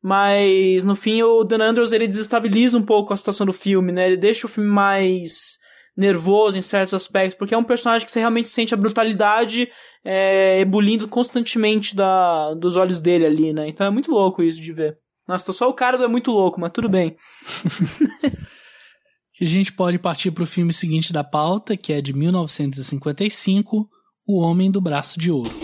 Mas, 0.03 0.85
no 0.85 0.97
fim, 0.97 1.23
o 1.23 1.45
Dan 1.45 1.63
Andrews, 1.63 1.93
ele 1.93 2.09
desestabiliza 2.09 2.77
um 2.77 2.83
pouco 2.83 3.13
a 3.13 3.17
situação 3.17 3.47
do 3.47 3.53
filme, 3.53 3.93
né? 3.93 4.07
Ele 4.07 4.17
deixa 4.17 4.47
o 4.47 4.51
filme 4.51 4.69
mais 4.69 5.59
nervoso 5.97 6.59
em 6.59 6.63
certos 6.63 6.95
aspectos, 6.95 7.37
porque 7.37 7.55
é 7.55 7.59
um 7.59 7.65
personagem 7.65 8.05
que 8.05 8.13
você 8.13 8.19
realmente 8.19 8.49
sente 8.49 8.75
a 8.75 8.77
brutalidade 8.77 9.69
é, 10.05 10.61
ebulindo 10.61 11.07
constantemente 11.09 11.95
da, 11.95 12.55
dos 12.55 12.77
olhos 12.77 13.01
dele 13.01 13.27
ali, 13.27 13.53
né? 13.53 13.69
Então 13.69 13.87
é 13.87 13.91
muito 13.91 14.11
louco 14.11 14.43
isso 14.43 14.61
de 14.61 14.73
ver. 14.73 14.99
Nossa, 15.27 15.47
tô 15.47 15.53
só 15.53 15.69
o 15.69 15.75
cara 15.75 15.97
do 15.97 16.05
é 16.05 16.09
muito 16.09 16.31
louco, 16.31 16.61
mas 16.61 16.73
tudo 16.73 16.89
bem. 16.89 17.17
a 19.41 19.45
gente 19.45 19.73
pode 19.73 19.99
partir 19.99 20.31
para 20.31 20.43
o 20.43 20.47
filme 20.47 20.73
seguinte 20.73 21.13
da 21.13 21.25
pauta, 21.25 21.77
que 21.77 21.93
é 21.93 22.01
de 22.01 22.13
1955, 22.13 23.89
o 24.27 24.41
Homem 24.41 24.71
do 24.71 24.81
Braço 24.81 25.19
de 25.19 25.31
Ouro. 25.31 25.55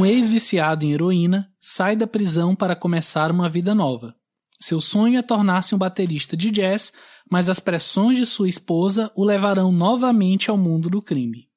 Um 0.00 0.06
ex-viciado 0.06 0.82
em 0.82 0.94
heroína 0.94 1.52
sai 1.60 1.94
da 1.94 2.06
prisão 2.06 2.56
para 2.56 2.74
começar 2.74 3.30
uma 3.30 3.50
vida 3.50 3.74
nova. 3.74 4.16
Seu 4.58 4.80
sonho 4.80 5.18
é 5.18 5.22
tornar-se 5.22 5.74
um 5.74 5.78
baterista 5.78 6.34
de 6.34 6.50
jazz, 6.50 6.90
mas 7.30 7.50
as 7.50 7.60
pressões 7.60 8.16
de 8.16 8.24
sua 8.24 8.48
esposa 8.48 9.12
o 9.14 9.22
levarão 9.22 9.70
novamente 9.70 10.48
ao 10.48 10.56
mundo 10.56 10.88
do 10.88 11.02
crime. 11.02 11.50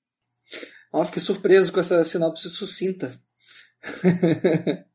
Ah, 0.93 1.05
fiquei 1.05 1.21
surpreso 1.21 1.71
com 1.71 1.79
essa 1.79 2.03
sinopse 2.03 2.49
sucinta. 2.49 3.17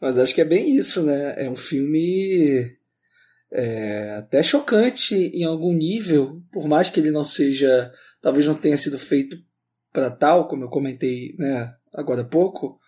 mas 0.00 0.18
acho 0.18 0.34
que 0.34 0.40
é 0.40 0.44
bem 0.46 0.74
isso, 0.76 1.02
né? 1.02 1.34
É 1.36 1.50
um 1.50 1.56
filme 1.56 2.74
é, 3.52 4.12
até 4.12 4.42
chocante 4.42 5.14
em 5.14 5.44
algum 5.44 5.74
nível, 5.74 6.42
por 6.50 6.66
mais 6.66 6.88
que 6.88 7.00
ele 7.00 7.10
não 7.10 7.22
seja, 7.22 7.92
talvez 8.22 8.46
não 8.46 8.54
tenha 8.54 8.78
sido 8.78 8.98
feito 8.98 9.36
para 9.92 10.10
tal, 10.10 10.48
como 10.48 10.64
eu 10.64 10.70
comentei, 10.70 11.34
né, 11.38 11.74
agora 11.96 12.22
há 12.22 12.24
pouco, 12.24 12.78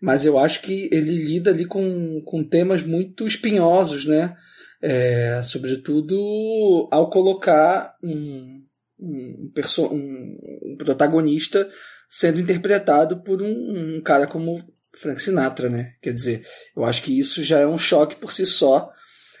mas 0.00 0.24
eu 0.24 0.38
acho 0.38 0.62
que 0.62 0.88
ele 0.92 1.12
lida 1.12 1.50
ali 1.50 1.66
com, 1.66 2.22
com 2.24 2.44
temas 2.44 2.82
muito 2.82 3.26
espinhosos, 3.26 4.04
né? 4.04 4.36
É, 4.80 5.40
sobretudo 5.42 6.88
ao 6.90 7.08
colocar 7.08 7.96
um, 8.02 8.62
um, 9.00 9.52
um, 9.90 10.76
protagonista 10.76 11.66
sendo 12.08 12.40
interpretado 12.40 13.22
por 13.22 13.40
um, 13.40 13.96
um, 13.96 14.00
cara 14.02 14.26
como 14.26 14.62
Frank 14.98 15.20
Sinatra, 15.22 15.68
né? 15.68 15.94
Quer 16.02 16.12
dizer, 16.12 16.46
eu 16.76 16.84
acho 16.84 17.02
que 17.02 17.18
isso 17.18 17.42
já 17.42 17.58
é 17.58 17.66
um 17.66 17.78
choque 17.78 18.16
por 18.16 18.32
si 18.32 18.44
só. 18.44 18.90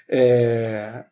É, 0.08 1.04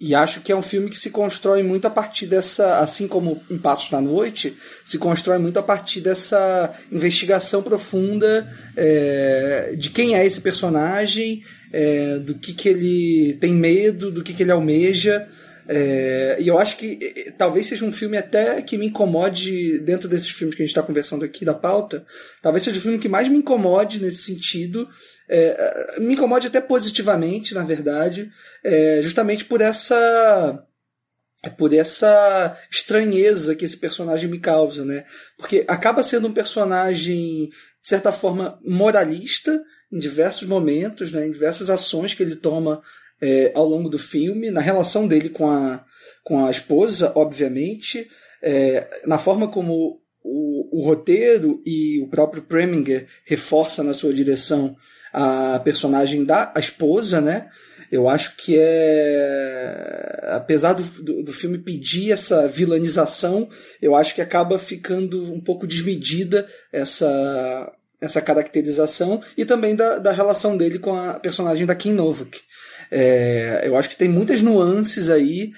e 0.00 0.14
acho 0.14 0.40
que 0.42 0.52
é 0.52 0.56
um 0.56 0.62
filme 0.62 0.88
que 0.88 0.96
se 0.96 1.10
constrói 1.10 1.62
muito 1.64 1.86
a 1.86 1.90
partir 1.90 2.26
dessa, 2.26 2.78
assim 2.78 3.08
como 3.08 3.42
em 3.50 3.58
Passos 3.58 3.90
na 3.90 4.00
Noite, 4.00 4.56
se 4.84 4.96
constrói 4.96 5.38
muito 5.38 5.58
a 5.58 5.62
partir 5.62 6.00
dessa 6.00 6.72
investigação 6.92 7.64
profunda 7.64 8.48
é, 8.76 9.74
de 9.76 9.90
quem 9.90 10.14
é 10.14 10.24
esse 10.24 10.40
personagem, 10.40 11.42
é, 11.72 12.18
do 12.18 12.36
que, 12.36 12.52
que 12.52 12.68
ele 12.68 13.38
tem 13.40 13.52
medo, 13.52 14.12
do 14.12 14.22
que, 14.22 14.32
que 14.32 14.44
ele 14.44 14.52
almeja. 14.52 15.26
É, 15.66 16.36
e 16.40 16.46
eu 16.46 16.58
acho 16.58 16.76
que 16.76 17.32
talvez 17.36 17.66
seja 17.66 17.84
um 17.84 17.92
filme 17.92 18.16
até 18.16 18.62
que 18.62 18.78
me 18.78 18.86
incomode 18.86 19.80
dentro 19.80 20.08
desses 20.08 20.30
filmes 20.30 20.54
que 20.54 20.62
a 20.62 20.64
gente 20.64 20.70
está 20.70 20.82
conversando 20.82 21.24
aqui 21.24 21.44
da 21.44 21.54
pauta. 21.54 22.04
Talvez 22.40 22.62
seja 22.62 22.78
o 22.78 22.82
filme 22.82 22.98
que 22.98 23.08
mais 23.08 23.28
me 23.28 23.36
incomode 23.36 24.00
nesse 24.00 24.22
sentido, 24.22 24.88
é, 25.28 26.00
me 26.00 26.14
incomode 26.14 26.46
até 26.46 26.60
positivamente, 26.60 27.54
na 27.54 27.62
verdade, 27.62 28.30
é, 28.64 29.00
justamente 29.02 29.44
por 29.44 29.60
essa 29.60 30.64
por 31.56 31.72
essa 31.72 32.58
estranheza 32.68 33.54
que 33.54 33.64
esse 33.64 33.76
personagem 33.76 34.28
me 34.28 34.40
causa, 34.40 34.84
né? 34.84 35.04
Porque 35.36 35.64
acaba 35.68 36.02
sendo 36.02 36.26
um 36.26 36.32
personagem 36.32 37.48
de 37.80 37.88
certa 37.88 38.10
forma 38.10 38.58
moralista 38.64 39.62
em 39.92 39.98
diversos 40.00 40.48
momentos, 40.48 41.12
né? 41.12 41.26
Em 41.26 41.30
diversas 41.30 41.70
ações 41.70 42.12
que 42.12 42.22
ele 42.24 42.34
toma 42.34 42.80
é, 43.20 43.52
ao 43.54 43.64
longo 43.64 43.88
do 43.88 43.98
filme, 43.98 44.50
na 44.50 44.60
relação 44.60 45.06
dele 45.06 45.28
com 45.28 45.48
a 45.48 45.84
com 46.28 46.44
a 46.44 46.50
esposa, 46.50 47.10
obviamente, 47.14 48.06
é, 48.42 48.86
na 49.06 49.16
forma 49.16 49.48
como 49.48 50.02
o, 50.22 50.78
o, 50.78 50.84
roteiro 50.84 51.62
e 51.64 51.98
o 52.02 52.08
próprio 52.08 52.42
Preminger 52.42 53.06
reforça 53.24 53.82
na 53.82 53.94
sua 53.94 54.12
direção 54.12 54.76
a 55.12 55.60
personagem 55.60 56.24
da 56.24 56.52
a 56.54 56.60
esposa, 56.60 57.20
né? 57.20 57.48
Eu 57.90 58.08
acho 58.08 58.36
que 58.36 58.56
é. 58.58 60.28
Apesar 60.32 60.74
do, 60.74 60.82
do, 61.02 61.22
do, 61.22 61.32
filme 61.32 61.56
pedir 61.56 62.12
essa 62.12 62.46
vilanização, 62.46 63.48
eu 63.80 63.96
acho 63.96 64.14
que 64.14 64.20
acaba 64.20 64.58
ficando 64.58 65.32
um 65.32 65.40
pouco 65.40 65.66
desmedida 65.66 66.46
essa, 66.70 67.72
essa 67.98 68.20
caracterização 68.20 69.22
e 69.38 69.44
também 69.44 69.74
da, 69.74 69.98
da 69.98 70.12
relação 70.12 70.54
dele 70.56 70.78
com 70.78 70.94
a 70.94 71.14
personagem 71.14 71.64
da 71.64 71.74
Kim 71.74 71.92
Novak. 71.92 72.38
É, 72.90 73.62
eu 73.64 73.76
acho 73.76 73.88
que 73.88 73.96
tem 73.96 74.08
muitas 74.08 74.42
nuances 74.42 75.08
aí, 75.08 75.52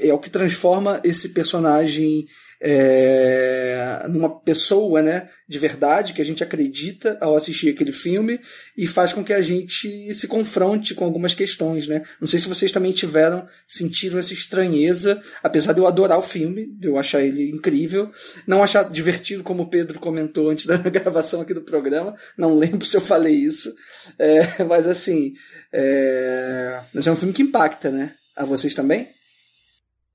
é 0.00 0.12
o 0.12 0.18
que 0.18 0.30
transforma 0.30 1.00
esse 1.02 1.30
personagem 1.30 2.26
é, 2.64 4.06
numa, 4.08 4.30
pessoa, 4.40 5.02
né, 5.02 5.28
de 5.48 5.58
verdade, 5.58 6.12
que 6.12 6.22
a 6.22 6.24
gente 6.24 6.44
acredita 6.44 7.18
ao 7.20 7.34
assistir 7.34 7.68
aquele 7.68 7.92
filme 7.92 8.40
e 8.76 8.86
faz 8.86 9.12
com 9.12 9.24
que 9.24 9.32
a 9.32 9.42
gente 9.42 10.14
se 10.14 10.28
confronte 10.28 10.94
com 10.94 11.04
algumas 11.04 11.34
questões, 11.34 11.88
né. 11.88 12.02
Não 12.20 12.28
sei 12.28 12.38
se 12.38 12.48
vocês 12.48 12.70
também 12.70 12.92
tiveram, 12.92 13.44
sentido 13.66 14.16
essa 14.18 14.32
estranheza, 14.32 15.20
apesar 15.42 15.72
de 15.72 15.80
eu 15.80 15.88
adorar 15.88 16.18
o 16.18 16.22
filme, 16.22 16.66
de 16.66 16.86
eu 16.86 16.96
achar 16.96 17.20
ele 17.20 17.50
incrível, 17.50 18.08
não 18.46 18.62
achar 18.62 18.88
divertido, 18.88 19.42
como 19.42 19.64
o 19.64 19.68
Pedro 19.68 19.98
comentou 19.98 20.48
antes 20.48 20.64
da 20.64 20.76
gravação 20.88 21.40
aqui 21.40 21.52
do 21.52 21.62
programa, 21.62 22.14
não 22.38 22.56
lembro 22.56 22.86
se 22.86 22.96
eu 22.96 23.00
falei 23.00 23.34
isso, 23.34 23.74
é, 24.16 24.62
mas 24.64 24.86
assim, 24.86 25.34
é, 25.72 26.80
mas 26.94 27.08
é 27.08 27.10
um 27.10 27.16
filme 27.16 27.34
que 27.34 27.42
impacta, 27.42 27.90
né, 27.90 28.14
a 28.36 28.44
vocês 28.44 28.72
também? 28.72 29.08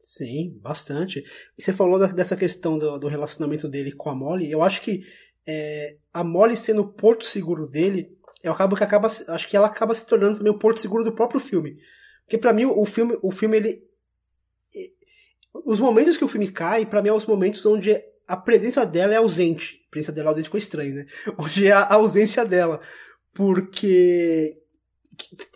Sim, 0.09 0.57
bastante. 0.61 1.21
E 1.57 1.61
você 1.61 1.73
falou 1.73 1.99
dessa 2.07 2.37
questão 2.37 2.77
do, 2.77 2.97
do, 2.97 3.09
relacionamento 3.09 3.67
dele 3.67 3.91
com 3.91 4.09
a 4.09 4.15
Molly. 4.15 4.49
Eu 4.49 4.63
acho 4.63 4.81
que 4.81 5.03
é, 5.45 5.97
a 6.13 6.23
Molly 6.23 6.55
sendo 6.55 6.83
o 6.83 6.93
porto 6.93 7.25
seguro 7.25 7.67
dele, 7.67 8.17
eu 8.41 8.53
acabo 8.53 8.77
que 8.77 8.85
acaba, 8.85 9.07
acho 9.07 9.47
que 9.49 9.57
ela 9.57 9.67
acaba 9.67 9.93
se 9.93 10.05
tornando 10.05 10.37
também 10.37 10.53
o 10.53 10.57
porto 10.57 10.79
seguro 10.79 11.03
do 11.03 11.11
próprio 11.11 11.41
filme. 11.41 11.75
Porque 12.23 12.37
para 12.37 12.53
mim 12.53 12.63
o 12.63 12.85
filme, 12.85 13.19
o 13.21 13.31
filme 13.31 13.57
ele, 13.57 13.83
os 15.53 15.77
momentos 15.77 16.15
que 16.15 16.23
o 16.23 16.29
filme 16.29 16.49
cai, 16.53 16.85
para 16.85 17.01
mim, 17.01 17.09
é 17.09 17.13
os 17.13 17.25
momentos 17.25 17.65
onde 17.65 18.01
a 18.25 18.37
presença 18.37 18.85
dela 18.85 19.13
é 19.13 19.17
ausente. 19.17 19.81
A 19.89 19.91
presença 19.91 20.13
dela 20.13 20.29
ausente 20.29 20.49
foi 20.49 20.61
estranho, 20.61 20.95
né? 20.95 21.05
Onde 21.37 21.67
é 21.67 21.73
a 21.73 21.95
ausência 21.95 22.45
dela. 22.45 22.79
Porque 23.33 24.57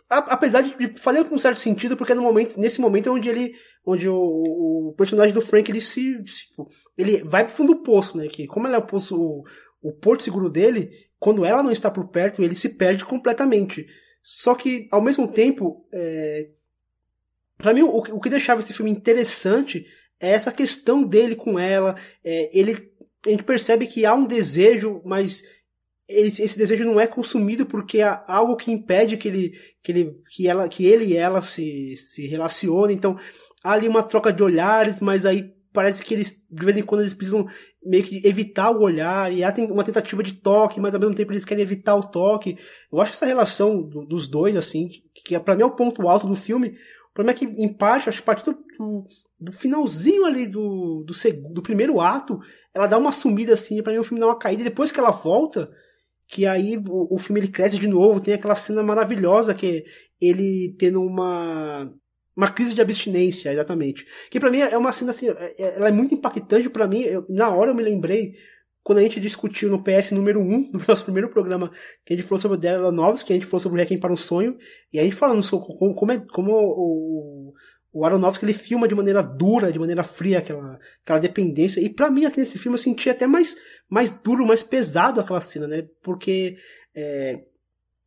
apesar 0.09 0.61
de 0.61 0.99
fazer 0.99 1.25
um 1.31 1.39
certo 1.39 1.61
sentido, 1.61 1.95
porque 1.95 2.11
é 2.11 2.15
no 2.15 2.23
momento, 2.23 2.59
nesse 2.59 2.81
momento 2.81 3.07
é 3.07 3.11
onde 3.11 3.29
ele 3.29 3.55
onde 3.85 4.07
o, 4.07 4.15
o 4.15 4.93
personagem 4.97 5.33
do 5.33 5.41
Frank 5.41 5.69
ele 5.69 5.81
se, 5.81 6.23
tipo, 6.23 6.67
ele 6.97 7.23
vai 7.23 7.45
pro 7.45 7.53
fundo 7.53 7.73
do 7.73 7.83
poço, 7.83 8.17
né? 8.17 8.27
Que 8.27 8.47
como 8.47 8.67
ela 8.67 8.75
é 8.75 8.79
o 8.79 8.85
poço, 8.85 9.19
o, 9.19 9.43
o 9.81 9.91
porto 9.93 10.23
seguro 10.23 10.49
dele, 10.49 10.91
quando 11.19 11.45
ela 11.45 11.63
não 11.63 11.71
está 11.71 11.89
por 11.89 12.07
perto, 12.09 12.43
ele 12.43 12.55
se 12.55 12.69
perde 12.69 13.05
completamente. 13.05 13.85
Só 14.23 14.53
que 14.55 14.87
ao 14.91 15.01
mesmo 15.01 15.27
tempo, 15.27 15.87
é, 15.93 16.49
para 17.57 17.73
mim 17.73 17.81
o, 17.81 17.97
o 17.97 18.19
que 18.19 18.29
deixava 18.29 18.61
esse 18.61 18.73
filme 18.73 18.91
interessante 18.91 19.85
é 20.19 20.29
essa 20.29 20.51
questão 20.51 21.03
dele 21.03 21.35
com 21.35 21.57
ela. 21.57 21.95
É, 22.23 22.57
ele 22.57 22.91
a 23.25 23.29
gente 23.29 23.43
percebe 23.43 23.85
que 23.85 24.05
há 24.05 24.13
um 24.13 24.25
desejo, 24.25 25.01
mas 25.05 25.43
esse, 26.07 26.57
desejo 26.57 26.85
não 26.85 26.99
é 26.99 27.07
consumido 27.07 27.65
porque 27.65 28.01
há 28.01 28.23
algo 28.27 28.55
que 28.55 28.71
impede 28.71 29.15
que 29.15 29.27
ele, 29.27 29.51
que 29.83 29.91
ele, 29.91 30.15
que 30.29 30.47
ela, 30.47 30.67
que 30.67 30.85
ele 30.85 31.05
e 31.05 31.15
ela 31.15 31.41
se, 31.41 31.95
se 31.97 32.27
relacionem. 32.27 32.95
Então 32.95 33.17
há 33.63 33.71
ali 33.71 33.88
uma 33.88 34.03
troca 34.03 34.31
de 34.31 34.43
olhares, 34.43 35.01
mas 35.01 35.25
aí 35.25 35.53
parece 35.73 36.03
que 36.03 36.13
eles, 36.13 36.43
de 36.49 36.65
vez 36.65 36.77
em 36.77 36.83
quando, 36.83 37.01
eles 37.01 37.13
precisam 37.13 37.47
meio 37.83 38.03
que 38.03 38.25
evitar 38.27 38.71
o 38.71 38.81
olhar, 38.81 39.31
e 39.33 39.43
há 39.43 39.53
uma 39.69 39.83
tentativa 39.83 40.21
de 40.21 40.33
toque, 40.33 40.79
mas 40.79 40.93
ao 40.93 40.99
mesmo 40.99 41.15
tempo 41.15 41.31
eles 41.31 41.45
querem 41.45 41.63
evitar 41.63 41.95
o 41.95 42.03
toque. 42.03 42.57
Eu 42.91 42.99
acho 42.99 43.11
que 43.11 43.17
essa 43.17 43.25
relação 43.25 43.81
do, 43.81 44.05
dos 44.05 44.27
dois, 44.27 44.55
assim, 44.55 44.88
que, 44.88 45.23
que 45.23 45.39
para 45.39 45.55
mim 45.55 45.63
é 45.63 45.65
o 45.65 45.75
ponto 45.75 46.07
alto 46.07 46.27
do 46.27 46.35
filme, 46.35 46.75
o 47.11 47.13
problema 47.13 47.35
é 47.35 47.39
que, 47.39 47.45
em 47.45 47.73
parte, 47.73 48.07
acho 48.07 48.19
que 48.19 48.29
a 48.29 48.33
partir 48.33 48.45
do, 48.45 49.05
do 49.39 49.51
finalzinho 49.51 50.25
ali 50.25 50.47
do, 50.47 51.03
do, 51.05 51.13
do 51.53 51.61
primeiro 51.61 51.99
ato, 51.99 52.39
ela 52.73 52.88
dá 52.88 52.97
uma 52.97 53.11
sumida 53.11 53.53
assim, 53.53 53.81
para 53.81 53.91
mim 53.91 53.99
o 53.99 54.03
filme 54.03 54.19
dá 54.19 54.27
uma 54.27 54.39
caída, 54.39 54.61
e 54.61 54.65
depois 54.65 54.91
que 54.91 54.99
ela 54.99 55.11
volta, 55.11 55.69
que 56.27 56.45
aí 56.45 56.77
o, 56.77 57.15
o 57.15 57.17
filme 57.17 57.41
ele 57.41 57.49
cresce 57.49 57.77
de 57.77 57.88
novo, 57.88 58.21
tem 58.21 58.33
aquela 58.33 58.55
cena 58.55 58.81
maravilhosa 58.83 59.53
que 59.53 59.67
é 59.67 59.83
ele 60.21 60.75
tendo 60.77 61.01
uma 61.01 61.91
uma 62.41 62.51
crise 62.51 62.73
de 62.73 62.81
abstinência, 62.81 63.53
exatamente. 63.53 64.05
Que 64.31 64.39
para 64.39 64.49
mim 64.49 64.59
é 64.59 64.76
uma 64.76 64.91
cena 64.91 65.11
assim, 65.11 65.30
é, 65.30 65.55
é, 65.59 65.76
ela 65.76 65.89
é 65.89 65.91
muito 65.91 66.15
impactante 66.15 66.69
para 66.69 66.88
mim. 66.88 67.01
Eu, 67.01 67.23
na 67.30 67.49
hora 67.49 67.69
eu 67.69 67.76
me 67.76 67.84
lembrei 67.84 68.34
quando 68.84 68.97
a 68.97 69.01
gente 69.03 69.19
discutiu 69.19 69.69
no 69.69 69.84
PS 69.84 70.09
número 70.09 70.41
1, 70.41 70.72
no 70.73 70.81
nosso 70.88 71.03
primeiro 71.03 71.30
programa, 71.30 71.69
que 72.03 72.13
a 72.13 72.15
gente 72.15 72.26
falou 72.27 72.41
sobre 72.41 72.57
o 72.57 72.59
Daryl 72.59 72.91
Novos, 72.91 73.22
que 73.22 73.31
a 73.31 73.35
gente 73.35 73.45
falou 73.45 73.61
sobre 73.61 73.77
o 73.77 73.80
Requiem 73.80 73.99
para 73.99 74.11
um 74.11 74.18
Sonho, 74.18 74.57
e 74.91 74.99
a 74.99 75.03
gente 75.03 75.15
falando 75.15 75.43
sobre 75.43 75.68
como, 75.77 75.93
como, 75.93 76.11
é, 76.11 76.19
como 76.34 76.51
o, 76.51 77.53
o 77.93 78.05
Aronofsky 78.05 78.43
ele 78.43 78.53
filma 78.53 78.88
de 78.88 78.95
maneira 78.95 79.22
dura, 79.22 79.72
de 79.72 79.77
maneira 79.77 80.01
fria 80.01 80.39
aquela, 80.39 80.80
aquela 81.03 81.19
dependência. 81.19 81.80
E 81.80 81.89
para 81.89 82.09
mim 82.09 82.26
aqui 82.26 82.39
nesse 82.39 82.57
filme 82.57 82.76
eu 82.76 82.81
senti 82.81 83.07
até 83.07 83.27
mais, 83.27 83.55
mais 83.88 84.09
duro, 84.09 84.47
mais 84.47 84.63
pesado 84.63 85.22
aquela 85.22 85.41
cena, 85.41 85.68
né? 85.68 85.85
Porque 86.01 86.55
é, 86.95 87.39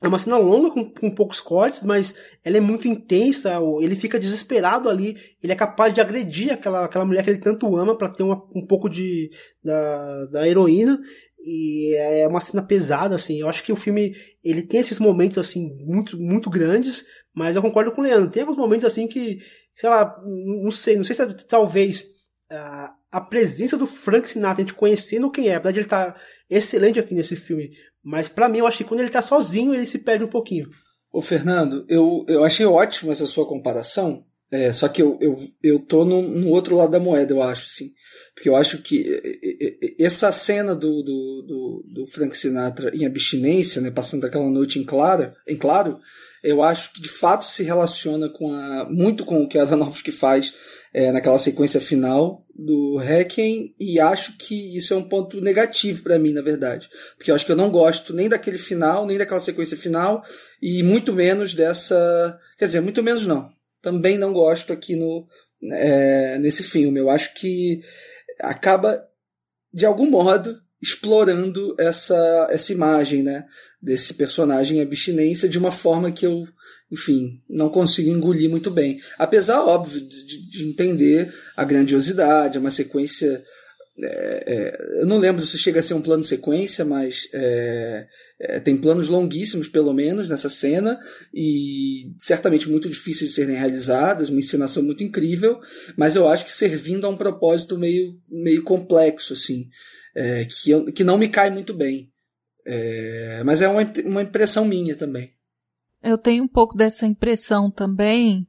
é 0.02 0.08
uma 0.08 0.18
cena 0.18 0.36
longa, 0.36 0.70
com, 0.70 0.90
com, 0.90 1.10
poucos 1.10 1.40
cortes, 1.40 1.82
mas 1.82 2.14
ela 2.44 2.58
é 2.58 2.60
muito 2.60 2.86
intensa. 2.86 3.58
Ele 3.80 3.96
fica 3.96 4.18
desesperado 4.18 4.90
ali. 4.90 5.16
Ele 5.42 5.52
é 5.52 5.56
capaz 5.56 5.94
de 5.94 6.00
agredir 6.00 6.52
aquela, 6.52 6.84
aquela 6.84 7.06
mulher 7.06 7.24
que 7.24 7.30
ele 7.30 7.38
tanto 7.38 7.74
ama 7.76 7.96
para 7.96 8.10
ter 8.10 8.22
uma, 8.22 8.36
um 8.54 8.66
pouco 8.66 8.88
de 8.88 9.30
da, 9.62 10.26
da 10.26 10.48
heroína. 10.48 11.00
E 11.38 11.94
é 11.96 12.26
uma 12.26 12.40
cena 12.40 12.62
pesada, 12.62 13.14
assim. 13.14 13.40
Eu 13.40 13.48
acho 13.48 13.62
que 13.62 13.72
o 13.72 13.76
filme 13.76 14.14
ele 14.42 14.62
tem 14.62 14.80
esses 14.80 14.98
momentos 14.98 15.38
assim 15.38 15.74
muito 15.80 16.18
muito 16.18 16.50
grandes, 16.50 17.04
mas 17.34 17.56
eu 17.56 17.62
concordo 17.62 17.92
com 17.92 18.00
o 18.00 18.04
Leandro. 18.04 18.30
Tem 18.30 18.42
alguns 18.42 18.56
momentos 18.56 18.84
assim 18.84 19.06
que, 19.06 19.38
sei 19.74 19.88
lá, 19.88 20.18
não 20.24 20.70
sei, 20.70 20.96
não 20.96 21.04
sei 21.04 21.16
se 21.16 21.22
é, 21.22 21.26
talvez 21.48 22.04
a, 22.50 22.94
a 23.10 23.20
presença 23.20 23.76
do 23.76 23.86
Frank 23.86 24.28
Sinatra, 24.28 24.62
a 24.62 24.66
gente 24.66 24.74
conhecendo 24.74 25.30
quem 25.30 25.48
é, 25.48 25.56
apesar 25.56 25.72
de 25.72 25.78
ele 25.78 25.86
estar 25.86 26.12
tá 26.12 26.20
excelente 26.48 26.98
aqui 26.98 27.14
nesse 27.14 27.36
filme, 27.36 27.70
mas 28.02 28.28
para 28.28 28.48
mim, 28.48 28.58
eu 28.58 28.66
acho 28.66 28.78
que 28.78 28.84
quando 28.84 29.00
ele 29.00 29.10
tá 29.10 29.22
sozinho, 29.22 29.74
ele 29.74 29.86
se 29.86 29.98
perde 29.98 30.24
um 30.24 30.28
pouquinho. 30.28 30.68
Ô, 31.12 31.22
Fernando, 31.22 31.86
eu, 31.88 32.24
eu 32.28 32.44
achei 32.44 32.66
ótimo 32.66 33.12
essa 33.12 33.26
sua 33.26 33.46
comparação. 33.46 34.24
É, 34.50 34.72
só 34.72 34.86
que 34.86 35.02
eu, 35.02 35.18
eu, 35.20 35.36
eu 35.62 35.78
tô 35.80 36.04
no, 36.04 36.22
no 36.22 36.50
outro 36.50 36.76
lado 36.76 36.90
da 36.90 37.00
moeda, 37.00 37.32
eu 37.32 37.42
acho, 37.42 37.68
sim. 37.68 37.92
Porque 38.34 38.48
eu 38.48 38.54
acho 38.54 38.78
que 38.82 39.04
essa 39.98 40.30
cena 40.30 40.74
do, 40.74 41.02
do, 41.02 41.42
do, 41.42 41.84
do 41.92 42.06
Frank 42.06 42.36
Sinatra 42.36 42.94
em 42.94 43.04
abstinência, 43.04 43.80
né, 43.80 43.90
passando 43.90 44.24
aquela 44.24 44.48
noite 44.48 44.78
em, 44.78 44.84
clara, 44.84 45.34
em 45.48 45.56
claro, 45.56 45.98
eu 46.42 46.62
acho 46.62 46.92
que 46.92 47.00
de 47.00 47.08
fato 47.08 47.44
se 47.44 47.62
relaciona 47.62 48.28
com 48.28 48.52
a, 48.52 48.88
muito 48.88 49.24
com 49.24 49.42
o 49.42 49.48
que 49.48 49.58
a 49.58 49.62
Aronofsky 49.62 50.12
faz 50.12 50.54
é, 50.92 51.10
naquela 51.10 51.38
sequência 51.38 51.80
final 51.80 52.43
do 52.54 52.96
Requiem 52.96 53.74
e 53.78 53.98
acho 53.98 54.36
que 54.36 54.76
isso 54.76 54.94
é 54.94 54.96
um 54.96 55.08
ponto 55.08 55.40
negativo 55.40 56.02
para 56.02 56.18
mim, 56.18 56.32
na 56.32 56.42
verdade. 56.42 56.88
Porque 57.16 57.30
eu 57.30 57.34
acho 57.34 57.44
que 57.44 57.52
eu 57.52 57.56
não 57.56 57.70
gosto 57.70 58.14
nem 58.14 58.28
daquele 58.28 58.58
final, 58.58 59.06
nem 59.06 59.18
daquela 59.18 59.40
sequência 59.40 59.76
final 59.76 60.24
e 60.62 60.82
muito 60.82 61.12
menos 61.12 61.52
dessa. 61.54 62.38
Quer 62.56 62.66
dizer, 62.66 62.80
muito 62.80 63.02
menos 63.02 63.26
não. 63.26 63.48
Também 63.82 64.16
não 64.16 64.32
gosto 64.32 64.72
aqui 64.72 64.96
no, 64.96 65.26
é, 65.72 66.38
nesse 66.38 66.62
filme. 66.62 67.00
Eu 67.00 67.10
acho 67.10 67.34
que 67.34 67.82
acaba, 68.40 69.04
de 69.72 69.84
algum 69.84 70.08
modo, 70.08 70.58
explorando 70.84 71.74
essa, 71.78 72.48
essa 72.50 72.72
imagem, 72.72 73.22
né? 73.22 73.46
Desse 73.80 74.14
personagem 74.14 74.80
abstinência 74.82 75.48
de 75.48 75.58
uma 75.58 75.70
forma 75.70 76.12
que 76.12 76.26
eu 76.26 76.46
enfim, 76.92 77.40
não 77.48 77.68
consigo 77.68 78.08
engolir 78.08 78.48
muito 78.48 78.70
bem. 78.70 79.00
Apesar, 79.18 79.62
óbvio, 79.62 80.00
de, 80.00 80.48
de 80.48 80.64
entender 80.64 81.32
a 81.56 81.64
grandiosidade, 81.64 82.56
é 82.56 82.60
uma 82.60 82.70
sequência. 82.70 83.42
É, 83.98 84.44
é, 84.46 85.00
eu 85.00 85.06
não 85.06 85.18
lembro 85.18 85.44
se 85.44 85.58
chega 85.58 85.80
a 85.80 85.82
ser 85.82 85.94
um 85.94 86.02
plano 86.02 86.22
sequência, 86.22 86.84
mas 86.84 87.28
é, 87.32 88.06
é, 88.40 88.60
tem 88.60 88.76
planos 88.76 89.08
longuíssimos, 89.08 89.68
pelo 89.68 89.92
menos, 89.92 90.28
nessa 90.28 90.48
cena, 90.48 90.98
e 91.32 92.12
certamente 92.18 92.68
muito 92.68 92.88
difíceis 92.88 93.30
de 93.30 93.36
serem 93.36 93.56
realizadas, 93.56 94.30
uma 94.30 94.40
encenação 94.40 94.82
muito 94.82 95.02
incrível, 95.02 95.58
mas 95.96 96.14
eu 96.14 96.28
acho 96.28 96.44
que 96.44 96.52
servindo 96.52 97.06
a 97.06 97.10
um 97.10 97.16
propósito 97.16 97.78
meio, 97.78 98.16
meio 98.28 98.62
complexo, 98.62 99.32
assim, 99.32 99.68
é, 100.14 100.44
que, 100.44 100.70
eu, 100.70 100.92
que 100.92 101.04
não 101.04 101.18
me 101.18 101.28
cai 101.28 101.50
muito 101.50 101.74
bem. 101.74 102.10
É, 102.66 103.42
mas 103.44 103.60
é 103.60 103.68
uma, 103.68 103.82
uma 104.04 104.22
impressão 104.22 104.64
minha 104.64 104.96
também. 104.96 105.32
Eu 106.02 106.18
tenho 106.18 106.44
um 106.44 106.48
pouco 106.48 106.76
dessa 106.76 107.06
impressão 107.06 107.70
também, 107.70 108.46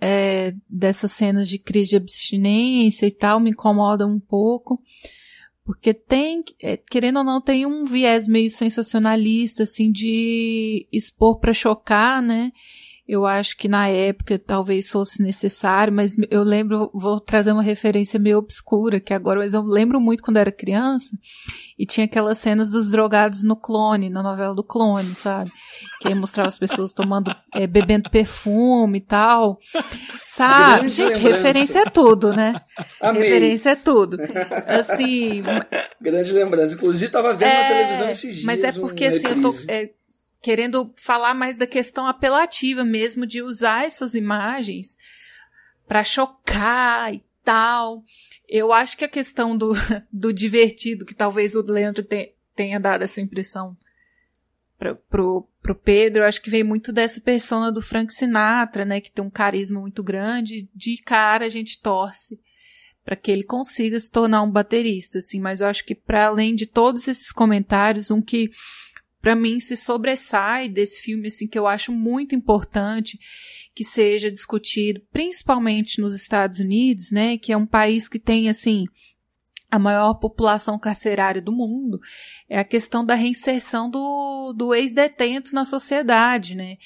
é, 0.00 0.54
dessas 0.68 1.12
cenas 1.12 1.48
de 1.48 1.58
crise 1.58 1.90
de 1.90 1.96
abstinência 1.96 3.06
e 3.06 3.10
tal, 3.10 3.40
me 3.40 3.50
incomodam 3.50 4.10
um 4.10 4.20
pouco, 4.20 4.82
porque 5.64 5.94
tem, 5.94 6.42
é, 6.62 6.76
querendo 6.76 7.18
ou 7.18 7.24
não, 7.24 7.40
tem 7.40 7.64
um 7.64 7.84
viés 7.84 8.28
meio 8.28 8.50
sensacionalista, 8.50 9.62
assim, 9.62 9.90
de 9.90 10.86
expor 10.92 11.38
para 11.38 11.54
chocar, 11.54 12.22
né? 12.22 12.52
Eu 13.06 13.26
acho 13.26 13.56
que 13.58 13.68
na 13.68 13.86
época 13.86 14.38
talvez 14.38 14.88
fosse 14.88 15.22
necessário, 15.22 15.92
mas 15.92 16.16
eu 16.30 16.42
lembro, 16.42 16.90
vou 16.94 17.20
trazer 17.20 17.52
uma 17.52 17.62
referência 17.62 18.18
meio 18.18 18.38
obscura, 18.38 18.98
que 18.98 19.12
agora, 19.12 19.40
mas 19.40 19.52
eu 19.52 19.60
lembro 19.60 20.00
muito 20.00 20.22
quando 20.22 20.38
era 20.38 20.50
criança, 20.50 21.14
e 21.78 21.84
tinha 21.84 22.06
aquelas 22.06 22.38
cenas 22.38 22.70
dos 22.70 22.90
drogados 22.90 23.42
no 23.42 23.56
clone, 23.56 24.08
na 24.08 24.22
novela 24.22 24.54
do 24.54 24.64
clone, 24.64 25.14
sabe? 25.14 25.52
Que 26.00 26.14
mostrava 26.14 26.48
as 26.48 26.58
pessoas 26.58 26.94
tomando, 26.94 27.34
é, 27.54 27.66
bebendo 27.66 28.08
perfume 28.08 28.98
e 28.98 29.02
tal. 29.02 29.58
Sabe? 30.24 30.88
Gente, 30.88 31.14
lembrança. 31.16 31.36
referência 31.36 31.78
é 31.80 31.90
tudo, 31.90 32.32
né? 32.32 32.60
Amei. 33.00 33.22
Referência 33.22 33.70
é 33.70 33.76
tudo. 33.76 34.16
Assim. 34.66 35.42
Grande 36.00 36.32
lembrança. 36.32 36.74
Inclusive, 36.74 37.10
tava 37.12 37.34
vendo 37.34 37.48
é, 37.48 37.62
na 37.62 37.68
televisão 37.68 38.10
esses 38.10 38.34
dias. 38.34 38.44
Mas 38.44 38.64
é 38.64 38.72
porque, 38.72 39.06
um 39.06 39.08
assim, 39.08 39.26
eu 39.26 39.42
tô. 39.42 39.54
É, 39.68 39.90
querendo 40.44 40.92
falar 40.98 41.32
mais 41.32 41.56
da 41.56 41.66
questão 41.66 42.06
apelativa 42.06 42.84
mesmo 42.84 43.24
de 43.24 43.40
usar 43.40 43.86
essas 43.86 44.14
imagens 44.14 44.94
para 45.88 46.04
chocar 46.04 47.14
e 47.14 47.24
tal. 47.42 48.04
Eu 48.46 48.70
acho 48.70 48.94
que 48.94 49.06
a 49.06 49.08
questão 49.08 49.56
do, 49.56 49.72
do 50.12 50.34
divertido, 50.34 51.06
que 51.06 51.14
talvez 51.14 51.54
o 51.54 51.62
Leandro 51.62 52.06
tenha 52.54 52.78
dado 52.78 53.00
essa 53.00 53.22
impressão 53.22 53.74
pra, 54.78 54.94
pro, 54.94 55.48
pro 55.62 55.74
Pedro, 55.74 56.22
eu 56.22 56.26
acho 56.26 56.42
que 56.42 56.50
veio 56.50 56.66
muito 56.66 56.92
dessa 56.92 57.22
persona 57.22 57.72
do 57.72 57.80
Frank 57.80 58.12
Sinatra, 58.12 58.84
né, 58.84 59.00
que 59.00 59.10
tem 59.10 59.24
um 59.24 59.30
carisma 59.30 59.80
muito 59.80 60.02
grande. 60.02 60.68
De 60.74 60.98
cara 60.98 61.46
a 61.46 61.48
gente 61.48 61.80
torce 61.80 62.38
para 63.02 63.16
que 63.16 63.30
ele 63.30 63.44
consiga 63.44 63.98
se 63.98 64.10
tornar 64.10 64.42
um 64.42 64.50
baterista, 64.50 65.20
assim, 65.20 65.40
mas 65.40 65.62
eu 65.62 65.68
acho 65.68 65.86
que 65.86 65.94
para 65.94 66.26
além 66.26 66.54
de 66.54 66.66
todos 66.66 67.08
esses 67.08 67.32
comentários, 67.32 68.10
um 68.10 68.20
que 68.20 68.50
para 69.24 69.34
mim 69.34 69.58
se 69.58 69.74
sobressai 69.74 70.68
desse 70.68 71.00
filme 71.00 71.28
assim 71.28 71.48
que 71.48 71.58
eu 71.58 71.66
acho 71.66 71.90
muito 71.90 72.34
importante 72.34 73.18
que 73.74 73.82
seja 73.82 74.30
discutido, 74.30 75.00
principalmente 75.10 75.98
nos 75.98 76.14
Estados 76.14 76.58
Unidos, 76.58 77.10
né, 77.10 77.38
que 77.38 77.50
é 77.50 77.56
um 77.56 77.64
país 77.64 78.06
que 78.06 78.18
tem 78.18 78.50
assim 78.50 78.84
a 79.70 79.78
maior 79.78 80.12
população 80.16 80.78
carcerária 80.78 81.40
do 81.40 81.50
mundo, 81.50 81.98
é 82.50 82.58
a 82.58 82.64
questão 82.64 83.02
da 83.02 83.14
reinserção 83.14 83.88
do, 83.88 84.52
do 84.52 84.74
ex-detento 84.74 85.54
na 85.54 85.64
sociedade, 85.64 86.54
né? 86.54 86.76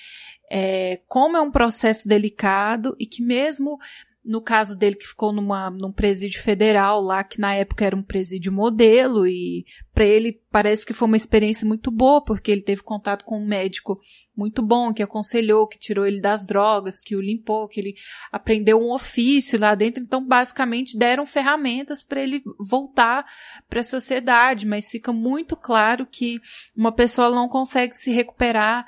É, 0.48 1.02
como 1.08 1.36
é 1.36 1.40
um 1.40 1.50
processo 1.50 2.08
delicado 2.08 2.96
e 3.00 3.04
que 3.04 3.20
mesmo 3.20 3.78
no 4.24 4.42
caso 4.42 4.76
dele 4.76 4.96
que 4.96 5.06
ficou 5.06 5.32
numa, 5.32 5.70
num 5.70 5.92
presídio 5.92 6.42
federal 6.42 7.00
lá, 7.00 7.24
que 7.24 7.40
na 7.40 7.54
época 7.54 7.84
era 7.84 7.96
um 7.96 8.02
presídio 8.02 8.52
modelo, 8.52 9.26
e 9.26 9.64
para 9.94 10.04
ele 10.04 10.40
parece 10.50 10.84
que 10.84 10.92
foi 10.92 11.06
uma 11.06 11.16
experiência 11.16 11.66
muito 11.66 11.90
boa, 11.90 12.22
porque 12.22 12.50
ele 12.50 12.60
teve 12.60 12.82
contato 12.82 13.24
com 13.24 13.40
um 13.40 13.46
médico 13.46 13.98
muito 14.36 14.62
bom, 14.62 14.92
que 14.92 15.02
aconselhou, 15.02 15.66
que 15.66 15.78
tirou 15.78 16.06
ele 16.06 16.20
das 16.20 16.44
drogas, 16.44 17.00
que 17.00 17.16
o 17.16 17.20
limpou, 17.20 17.68
que 17.68 17.80
ele 17.80 17.94
aprendeu 18.30 18.78
um 18.78 18.92
ofício 18.92 19.58
lá 19.58 19.74
dentro. 19.74 20.02
Então, 20.02 20.24
basicamente, 20.24 20.98
deram 20.98 21.24
ferramentas 21.24 22.04
para 22.04 22.20
ele 22.20 22.42
voltar 22.68 23.24
para 23.68 23.80
a 23.80 23.84
sociedade, 23.84 24.66
mas 24.66 24.88
fica 24.90 25.12
muito 25.12 25.56
claro 25.56 26.06
que 26.06 26.38
uma 26.76 26.92
pessoa 26.92 27.30
não 27.30 27.48
consegue 27.48 27.94
se 27.94 28.10
recuperar, 28.10 28.86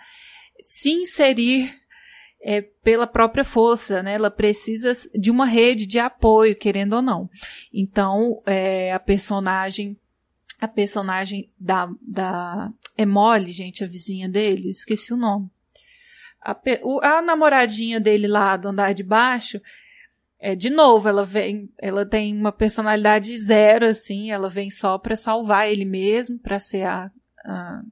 se 0.60 0.90
inserir 0.90 1.79
é, 2.42 2.62
pela 2.62 3.06
própria 3.06 3.44
força, 3.44 4.02
né? 4.02 4.14
Ela 4.14 4.30
precisa 4.30 4.92
de 5.14 5.30
uma 5.30 5.44
rede 5.44 5.86
de 5.86 5.98
apoio, 5.98 6.56
querendo 6.56 6.94
ou 6.94 7.02
não. 7.02 7.28
Então, 7.72 8.42
é, 8.46 8.92
a 8.92 8.98
personagem, 8.98 9.96
a 10.60 10.66
personagem 10.66 11.50
da, 11.58 11.90
da 12.00 12.72
Emole, 12.96 13.52
gente, 13.52 13.84
a 13.84 13.86
vizinha 13.86 14.28
dele, 14.28 14.70
esqueci 14.70 15.12
o 15.12 15.16
nome. 15.16 15.50
A, 16.42 16.56
a 17.02 17.22
namoradinha 17.22 18.00
dele 18.00 18.26
lá 18.26 18.56
do 18.56 18.68
andar 18.68 18.94
de 18.94 19.02
baixo, 19.02 19.60
é, 20.38 20.54
de 20.54 20.70
novo, 20.70 21.06
ela 21.06 21.22
vem, 21.22 21.70
ela 21.76 22.06
tem 22.06 22.34
uma 22.34 22.50
personalidade 22.50 23.36
zero, 23.36 23.84
assim, 23.84 24.30
ela 24.30 24.48
vem 24.48 24.70
só 24.70 24.96
para 24.96 25.14
salvar 25.14 25.68
ele 25.70 25.84
mesmo, 25.84 26.38
para 26.38 26.58
ser 26.58 26.84
a, 26.84 27.10
a 27.44 27.82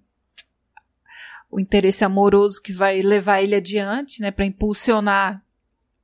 o 1.50 1.58
interesse 1.58 2.04
amoroso 2.04 2.60
que 2.62 2.72
vai 2.72 3.00
levar 3.00 3.42
ele 3.42 3.54
adiante, 3.54 4.20
né, 4.20 4.30
para 4.30 4.44
impulsionar 4.44 5.42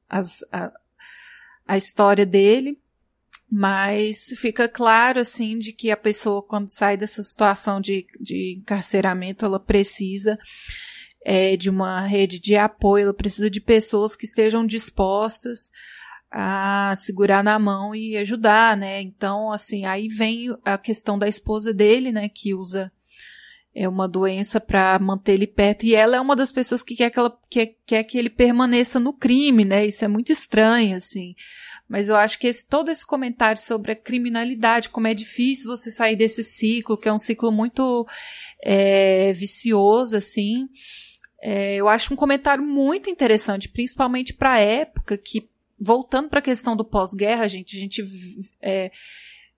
as, 0.09 0.45
a, 0.51 0.73
a 1.67 1.77
história 1.77 2.25
dele. 2.25 2.79
Mas 3.51 4.35
fica 4.37 4.67
claro, 4.67 5.21
assim, 5.21 5.59
de 5.59 5.73
que 5.73 5.91
a 5.91 5.97
pessoa, 5.97 6.43
quando 6.43 6.71
sai 6.71 6.97
dessa 6.97 7.23
situação 7.23 7.81
de, 7.81 8.07
de 8.21 8.57
encarceramento, 8.59 9.45
ela 9.45 9.61
precisa 9.61 10.37
é, 11.25 11.57
de 11.57 11.71
uma 11.71 12.01
rede 12.01 12.41
de 12.41 12.57
apoio, 12.57 13.05
ela 13.05 13.15
precisa 13.15 13.49
de 13.49 13.61
pessoas 13.61 14.17
que 14.17 14.27
estejam 14.27 14.67
dispostas 14.67 15.71
a 16.31 16.95
segurar 16.97 17.45
na 17.45 17.59
mão 17.59 17.95
e 17.95 18.17
ajudar, 18.17 18.77
né? 18.77 19.01
Então, 19.01 19.53
assim, 19.53 19.87
aí 19.87 20.09
vem 20.09 20.49
a 20.65 20.77
questão 20.77 21.17
da 21.17 21.29
esposa 21.29 21.73
dele, 21.73 22.11
né, 22.11 22.29
que 22.29 22.53
usa 22.53 22.91
é 23.75 23.89
uma 23.89 24.07
doença 24.07 24.61
para 24.61 24.97
manter 25.01 25.33
ele 25.33 25.47
perto. 25.47 25.85
E 25.85 25.95
ela 25.95 26.17
é 26.17 26.21
uma 26.21 26.37
das 26.37 26.53
pessoas 26.53 26.83
que 26.83 26.95
quer 26.95 27.11
que, 27.11 27.19
ela, 27.19 27.37
quer, 27.51 27.75
quer 27.85 28.05
que 28.05 28.17
ele 28.17 28.31
permaneça 28.31 29.01
no 29.01 29.13
crime, 29.13 29.65
né? 29.65 29.85
Isso 29.85 30.05
é 30.05 30.09
muito 30.09 30.31
estranho, 30.31 30.97
assim. 30.97 31.35
Mas 31.89 32.09
eu 32.09 32.15
acho 32.15 32.39
que 32.39 32.47
esse, 32.47 32.65
todo 32.67 32.91
esse 32.91 33.05
comentário 33.05 33.61
sobre 33.61 33.93
a 33.93 33.97
criminalidade, 33.97 34.89
como 34.89 35.09
é 35.09 35.15
difícil 35.15 35.67
você 35.67 35.91
sair 35.91 36.15
desse 36.15 36.45
ciclo, 36.45 36.97
que 36.97 37.09
é 37.09 37.13
um 37.13 37.19
ciclo 37.19 37.51
muito 37.51 38.07
é, 38.63 39.33
vicioso, 39.33 40.17
assim. 40.17 40.69
É, 41.43 41.75
eu 41.75 41.89
acho 41.89 42.15
um 42.15 42.17
comentário 42.17 42.65
muito 42.65 43.11
interessante, 43.11 43.69
principalmente 43.69 44.33
para 44.33 44.53
a 44.53 44.59
época 44.61 45.19
que, 45.19 45.49
voltando 45.79 46.29
para 46.29 46.39
a 46.39 46.43
questão 46.43 46.77
do 46.77 46.85
pós-guerra, 46.85 47.49
gente, 47.49 47.77
a 47.77 47.81
gente 47.81 48.05
é, 48.63 48.93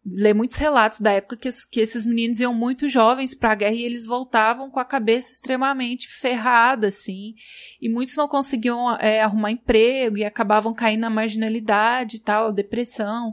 lê 0.09 0.33
muitos 0.33 0.57
relatos 0.57 1.01
da 1.01 1.11
época 1.11 1.37
que, 1.37 1.49
que 1.69 1.81
esses 1.81 2.07
meninos 2.07 2.39
iam 2.39 2.55
muito 2.55 2.89
jovens 2.89 3.35
para 3.35 3.53
a 3.53 3.55
guerra 3.57 3.75
e 3.75 3.83
eles 3.83 4.07
voltavam 4.07 4.71
com 4.71 4.79
a 4.79 4.85
cabeça 4.85 5.33
extremamente 5.33 6.09
ferrada, 6.09 6.87
assim, 6.87 7.35
e 7.81 7.89
muitos 7.89 8.15
não 8.15 8.29
conseguiam 8.29 8.95
é, 8.97 9.21
arrumar 9.21 9.51
emprego 9.51 10.17
e 10.17 10.25
acabavam 10.25 10.73
caindo 10.73 11.01
na 11.01 11.11
marginalidade 11.11 12.19
e 12.19 12.21
tal, 12.21 12.53
depressão, 12.53 13.33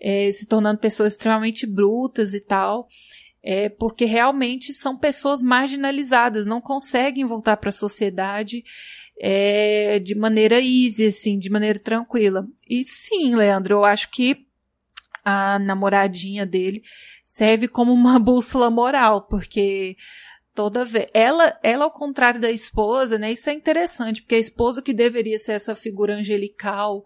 é, 0.00 0.30
se 0.30 0.46
tornando 0.46 0.78
pessoas 0.78 1.14
extremamente 1.14 1.66
brutas 1.66 2.32
e 2.32 2.40
tal. 2.40 2.86
É, 3.46 3.68
porque 3.68 4.06
realmente 4.06 4.72
são 4.72 4.96
pessoas 4.96 5.42
marginalizadas, 5.42 6.46
não 6.46 6.62
conseguem 6.62 7.26
voltar 7.26 7.58
para 7.58 7.68
a 7.68 7.72
sociedade 7.72 8.64
é, 9.20 9.98
de 9.98 10.14
maneira 10.14 10.58
easy, 10.58 11.06
assim, 11.06 11.38
de 11.38 11.50
maneira 11.50 11.78
tranquila. 11.78 12.46
E 12.66 12.82
sim, 12.84 13.34
Leandro, 13.34 13.74
eu 13.74 13.84
acho 13.84 14.10
que 14.10 14.43
a 15.24 15.58
namoradinha 15.58 16.44
dele 16.44 16.82
serve 17.24 17.66
como 17.66 17.92
uma 17.92 18.18
bússola 18.20 18.70
moral, 18.70 19.22
porque 19.22 19.96
toda 20.54 20.84
vez 20.84 21.06
ela 21.12 21.58
ela 21.62 21.84
ao 21.84 21.90
contrário 21.90 22.40
da 22.40 22.50
esposa, 22.50 23.18
né? 23.18 23.32
Isso 23.32 23.48
é 23.48 23.52
interessante, 23.52 24.22
porque 24.22 24.34
a 24.34 24.38
esposa 24.38 24.82
que 24.82 24.92
deveria 24.92 25.38
ser 25.38 25.52
essa 25.52 25.74
figura 25.74 26.14
angelical, 26.16 27.04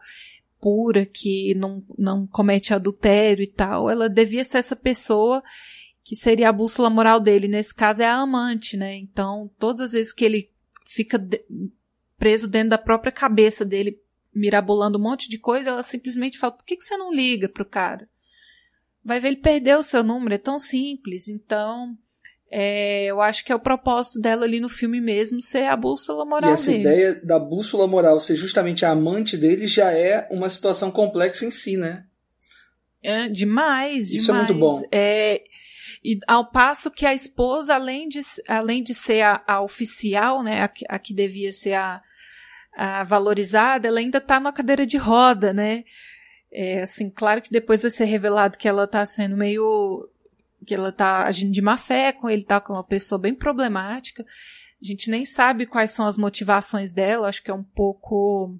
pura, 0.60 1.06
que 1.06 1.54
não 1.54 1.82
não 1.96 2.26
comete 2.26 2.74
adultério 2.74 3.42
e 3.42 3.48
tal, 3.48 3.88
ela 3.88 4.08
devia 4.08 4.44
ser 4.44 4.58
essa 4.58 4.76
pessoa 4.76 5.42
que 6.02 6.16
seria 6.16 6.48
a 6.48 6.52
bússola 6.52 6.88
moral 6.88 7.20
dele. 7.20 7.46
Nesse 7.48 7.74
caso 7.74 8.02
é 8.02 8.06
a 8.06 8.16
amante, 8.16 8.76
né? 8.76 8.96
Então, 8.96 9.50
todas 9.58 9.82
as 9.82 9.92
vezes 9.92 10.12
que 10.12 10.24
ele 10.24 10.50
fica 10.84 11.18
de, 11.18 11.44
preso 12.18 12.48
dentro 12.48 12.70
da 12.70 12.78
própria 12.78 13.12
cabeça 13.12 13.64
dele, 13.64 14.00
mirabolando 14.38 14.98
um 14.98 15.02
monte 15.02 15.28
de 15.28 15.38
coisa, 15.38 15.70
ela 15.70 15.82
simplesmente 15.82 16.38
fala: 16.38 16.52
por 16.52 16.64
que, 16.64 16.76
que 16.76 16.84
você 16.84 16.96
não 16.96 17.12
liga 17.12 17.48
pro 17.48 17.64
cara? 17.64 18.08
Vai 19.04 19.20
ver, 19.20 19.28
ele 19.28 19.36
perdeu 19.36 19.78
o 19.78 19.84
seu 19.84 20.02
número, 20.02 20.34
é 20.34 20.38
tão 20.38 20.58
simples. 20.58 21.28
Então, 21.28 21.96
é, 22.50 23.06
eu 23.06 23.20
acho 23.20 23.44
que 23.44 23.52
é 23.52 23.54
o 23.54 23.60
propósito 23.60 24.20
dela 24.20 24.44
ali 24.44 24.60
no 24.60 24.68
filme 24.68 25.00
mesmo 25.00 25.40
ser 25.40 25.64
a 25.64 25.76
bússola 25.76 26.24
moral 26.24 26.50
e 26.50 26.54
essa 26.54 26.70
dele. 26.70 26.80
ideia 26.80 27.14
da 27.22 27.38
bússola 27.38 27.86
moral 27.86 28.20
ser 28.20 28.36
justamente 28.36 28.84
a 28.84 28.90
amante 28.90 29.36
dele 29.36 29.66
já 29.66 29.92
é 29.92 30.26
uma 30.30 30.48
situação 30.48 30.90
complexa 30.90 31.44
em 31.44 31.50
si, 31.50 31.76
né? 31.76 32.04
É, 33.02 33.28
demais, 33.28 34.10
Isso 34.10 34.26
demais. 34.26 34.50
é 34.50 34.52
muito 34.52 34.60
bom. 34.60 34.82
É, 34.90 35.42
e 36.04 36.18
ao 36.26 36.50
passo 36.50 36.90
que 36.90 37.06
a 37.06 37.14
esposa, 37.14 37.74
além 37.74 38.08
de, 38.08 38.20
além 38.48 38.82
de 38.82 38.94
ser 38.94 39.22
a, 39.22 39.42
a 39.46 39.60
oficial, 39.60 40.42
né, 40.42 40.62
a, 40.62 40.70
a, 40.88 40.98
que 40.98 41.14
devia 41.14 41.52
ser 41.52 41.74
a, 41.74 42.02
valorizada, 43.04 43.88
ela 43.88 43.98
ainda 43.98 44.18
está 44.18 44.38
na 44.38 44.52
cadeira 44.52 44.86
de 44.86 44.96
roda, 44.96 45.52
né? 45.52 45.84
É, 46.50 46.82
assim, 46.82 47.10
claro 47.10 47.42
que 47.42 47.50
depois 47.50 47.82
vai 47.82 47.90
ser 47.90 48.04
revelado 48.04 48.56
que 48.56 48.68
ela 48.68 48.86
tá 48.86 49.04
sendo 49.04 49.36
meio. 49.36 50.08
que 50.66 50.74
ela 50.74 50.92
tá 50.92 51.24
agindo 51.24 51.52
de 51.52 51.60
má 51.60 51.76
fé 51.76 52.12
com 52.12 52.28
ele, 52.30 52.44
tá 52.44 52.60
com 52.60 52.72
uma 52.72 52.84
pessoa 52.84 53.18
bem 53.18 53.34
problemática. 53.34 54.24
A 54.80 54.86
gente 54.86 55.10
nem 55.10 55.24
sabe 55.24 55.66
quais 55.66 55.90
são 55.90 56.06
as 56.06 56.16
motivações 56.16 56.92
dela, 56.92 57.28
acho 57.28 57.42
que 57.42 57.50
é 57.50 57.54
um 57.54 57.64
pouco. 57.64 58.56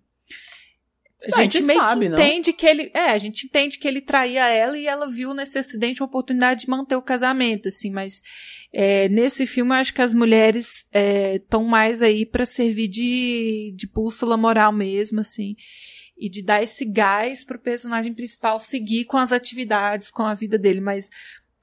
A 1.25 1.43
gente, 1.43 1.63
meio 1.63 1.81
sabe, 1.81 2.07
que 2.07 2.13
entende 2.13 2.51
não? 2.51 2.57
que 2.57 2.67
ele. 2.67 2.91
É, 2.95 3.11
a 3.11 3.19
gente 3.19 3.47
entende 3.47 3.79
que 3.79 3.89
ele 3.89 4.01
traía 4.01 4.47
ela 4.49 4.79
e 4.79 4.87
ela 4.87 5.09
viu 5.09 5.35
nesse 5.35 5.59
acidente 5.59 6.01
uma 6.01 6.07
oportunidade 6.07 6.61
de 6.61 6.71
manter 6.71 6.95
o 6.95 7.03
casamento, 7.03 7.69
assim, 7.69 7.91
mas 7.91 8.23
é, 8.73 9.09
nesse 9.09 9.47
filme 9.47 9.73
eu 9.73 9.79
acho 9.79 9.93
que 9.93 10.03
as 10.03 10.15
mulheres 10.15 10.87
estão 11.35 11.63
é, 11.63 11.69
mais 11.69 12.03
aí 12.03 12.25
para 12.25 12.47
servir 12.47 12.87
de, 12.87 13.75
de 13.77 13.87
bússola 13.89 14.37
moral 14.37 14.73
mesmo, 14.73 15.21
assim 15.21 15.57
e 16.19 16.29
de 16.29 16.43
dar 16.43 16.63
esse 16.63 16.85
gás 16.85 17.45
pro 17.45 17.59
personagem 17.59 18.13
principal 18.13 18.59
seguir 18.59 19.05
com 19.05 19.17
as 19.17 19.31
atividades, 19.31 20.11
com 20.11 20.25
a 20.25 20.35
vida 20.35 20.59
dele. 20.59 20.81
Mas 20.81 21.09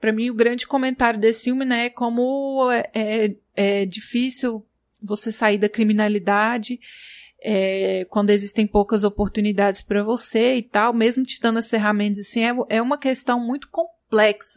para 0.00 0.12
mim 0.12 0.30
o 0.30 0.34
grande 0.34 0.66
comentário 0.66 1.20
desse 1.20 1.44
filme, 1.44 1.64
né, 1.64 1.86
é 1.86 1.90
como 1.90 2.70
é, 2.72 2.90
é, 2.94 3.36
é 3.54 3.86
difícil 3.86 4.66
você 5.02 5.30
sair 5.30 5.58
da 5.58 5.68
criminalidade 5.68 6.80
é, 7.42 8.06
quando 8.10 8.30
existem 8.30 8.66
poucas 8.66 9.04
oportunidades 9.04 9.82
para 9.82 10.02
você 10.02 10.56
e 10.56 10.62
tal, 10.62 10.92
mesmo 10.92 11.24
te 11.24 11.40
dando 11.40 11.58
as 11.58 11.68
ferramentas 11.68 12.20
assim, 12.20 12.44
é, 12.44 12.54
é 12.70 12.82
uma 12.82 12.98
questão 12.98 13.38
muito 13.38 13.68
complexa 13.70 13.96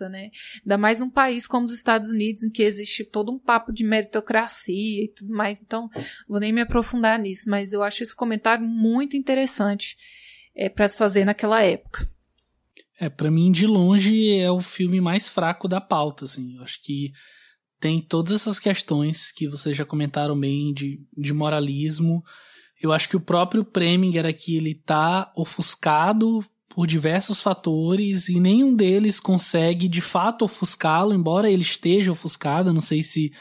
né? 0.10 0.30
Ainda 0.61 0.77
mais 0.77 0.99
num 0.99 1.10
país 1.10 1.47
como 1.47 1.65
os 1.65 1.73
Estados 1.73 2.10
Unidos, 2.10 2.43
em 2.43 2.49
que 2.49 2.64
existe 2.64 3.03
todo 3.03 3.31
um 3.31 3.39
papo 3.39 3.73
de 3.73 3.84
meritocracia 3.84 5.03
e 5.03 5.11
tudo 5.15 5.34
mais. 5.34 5.61
Então, 5.61 5.89
vou 6.27 6.39
nem 6.39 6.53
me 6.53 6.61
aprofundar 6.61 7.18
nisso, 7.18 7.49
mas 7.49 7.73
eu 7.73 7.81
acho 7.81 8.03
esse 8.03 8.15
comentário 8.15 8.65
muito 8.65 9.18
interessante 9.18 9.97
é, 10.56 10.69
para 10.69 10.88
se 10.88 10.97
fazer 10.97 11.26
naquela 11.26 11.64
época. 11.64 12.07
É, 12.99 13.10
para 13.10 13.31
mim, 13.31 13.51
de 13.51 13.65
longe, 13.65 14.38
é 14.38 14.51
o 14.51 14.61
filme 14.61 14.99
mais 14.99 15.27
fraco 15.27 15.68
da 15.68 15.81
pauta, 15.81 16.26
assim. 16.26 16.56
Eu 16.57 16.64
acho 16.64 16.81
que 16.84 17.11
tem 17.80 18.01
todas 18.01 18.41
essas 18.41 18.60
questões 18.60 19.31
que 19.31 19.47
vocês 19.47 19.76
já 19.76 19.85
comentaram 19.85 20.38
bem 20.38 20.73
de, 20.73 20.99
de 21.18 21.34
moralismo. 21.34 22.23
Eu 22.81 22.91
acho 22.91 23.10
que 23.10 23.18
o 23.18 23.22
próprio 23.22 23.64
Preminger 23.65 24.26
aqui, 24.26 24.56
ele 24.56 24.73
tá 24.73 25.31
ofuscado 25.35 26.43
por 26.69 26.88
diversos 26.88 27.41
fatores 27.41 28.30
e 28.30 28.39
nenhum 28.39 28.76
deles 28.76 29.19
consegue 29.19 29.89
de 29.89 30.01
fato 30.01 30.45
ofuscá-lo, 30.45 31.14
embora 31.14 31.49
ele 31.49 31.64
esteja 31.64 32.11
ofuscado, 32.11 32.72
não 32.72 32.80
sei 32.80 33.03
se 33.03 33.31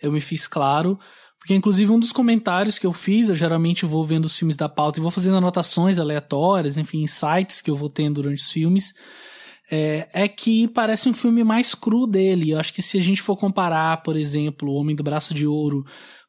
eu 0.00 0.12
me 0.12 0.20
fiz 0.20 0.46
claro. 0.46 0.98
Porque, 1.38 1.54
inclusive, 1.54 1.90
um 1.90 1.98
dos 1.98 2.12
comentários 2.12 2.78
que 2.78 2.86
eu 2.86 2.92
fiz, 2.92 3.28
eu 3.28 3.34
geralmente 3.34 3.84
vou 3.84 4.06
vendo 4.06 4.24
os 4.24 4.36
filmes 4.36 4.56
da 4.56 4.68
pauta 4.68 4.98
e 4.98 5.02
vou 5.02 5.10
fazendo 5.10 5.36
anotações 5.36 5.98
aleatórias, 5.98 6.78
enfim, 6.78 7.02
insights 7.02 7.60
que 7.60 7.70
eu 7.70 7.76
vou 7.76 7.90
tendo 7.90 8.22
durante 8.22 8.42
os 8.42 8.50
filmes, 8.50 8.94
é, 9.70 10.08
é 10.12 10.28
que 10.28 10.68
parece 10.68 11.08
um 11.08 11.12
filme 11.12 11.44
mais 11.44 11.74
cru 11.74 12.06
dele. 12.06 12.50
Eu 12.50 12.60
acho 12.60 12.72
que 12.72 12.80
se 12.80 12.98
a 12.98 13.02
gente 13.02 13.20
for 13.20 13.36
comparar, 13.36 14.02
por 14.02 14.16
exemplo, 14.16 14.70
O 14.70 14.74
Homem 14.74 14.96
do 14.96 15.02
Braço 15.02 15.34
de 15.34 15.46
Ouro 15.46 15.84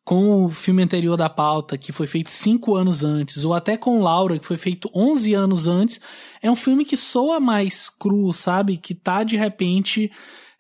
com 0.06 0.46
o 0.46 0.50
filme 0.52 0.84
anterior 0.84 1.18
da 1.18 1.28
pauta, 1.28 1.80
que 1.80 1.92
foi 1.92 2.06
feito 2.06 2.30
cinco 2.30 2.76
anos 2.76 3.04
antes, 3.04 3.44
ou 3.44 3.56
até 3.56 3.76
com 3.76 4.04
Laura, 4.04 4.38
que 4.38 4.46
foi 4.46 4.56
feito 4.56 4.88
11 4.94 5.34
anos 5.34 5.66
antes, 5.66 6.00
é 6.44 6.50
um 6.50 6.56
filme 6.56 6.86
que 6.86 6.96
soa 6.96 7.40
mais 7.40 7.90
cru, 7.90 8.32
sabe? 8.32 8.78
Que 8.78 8.94
tá, 8.94 9.24
de 9.24 9.36
repente, 9.36 10.12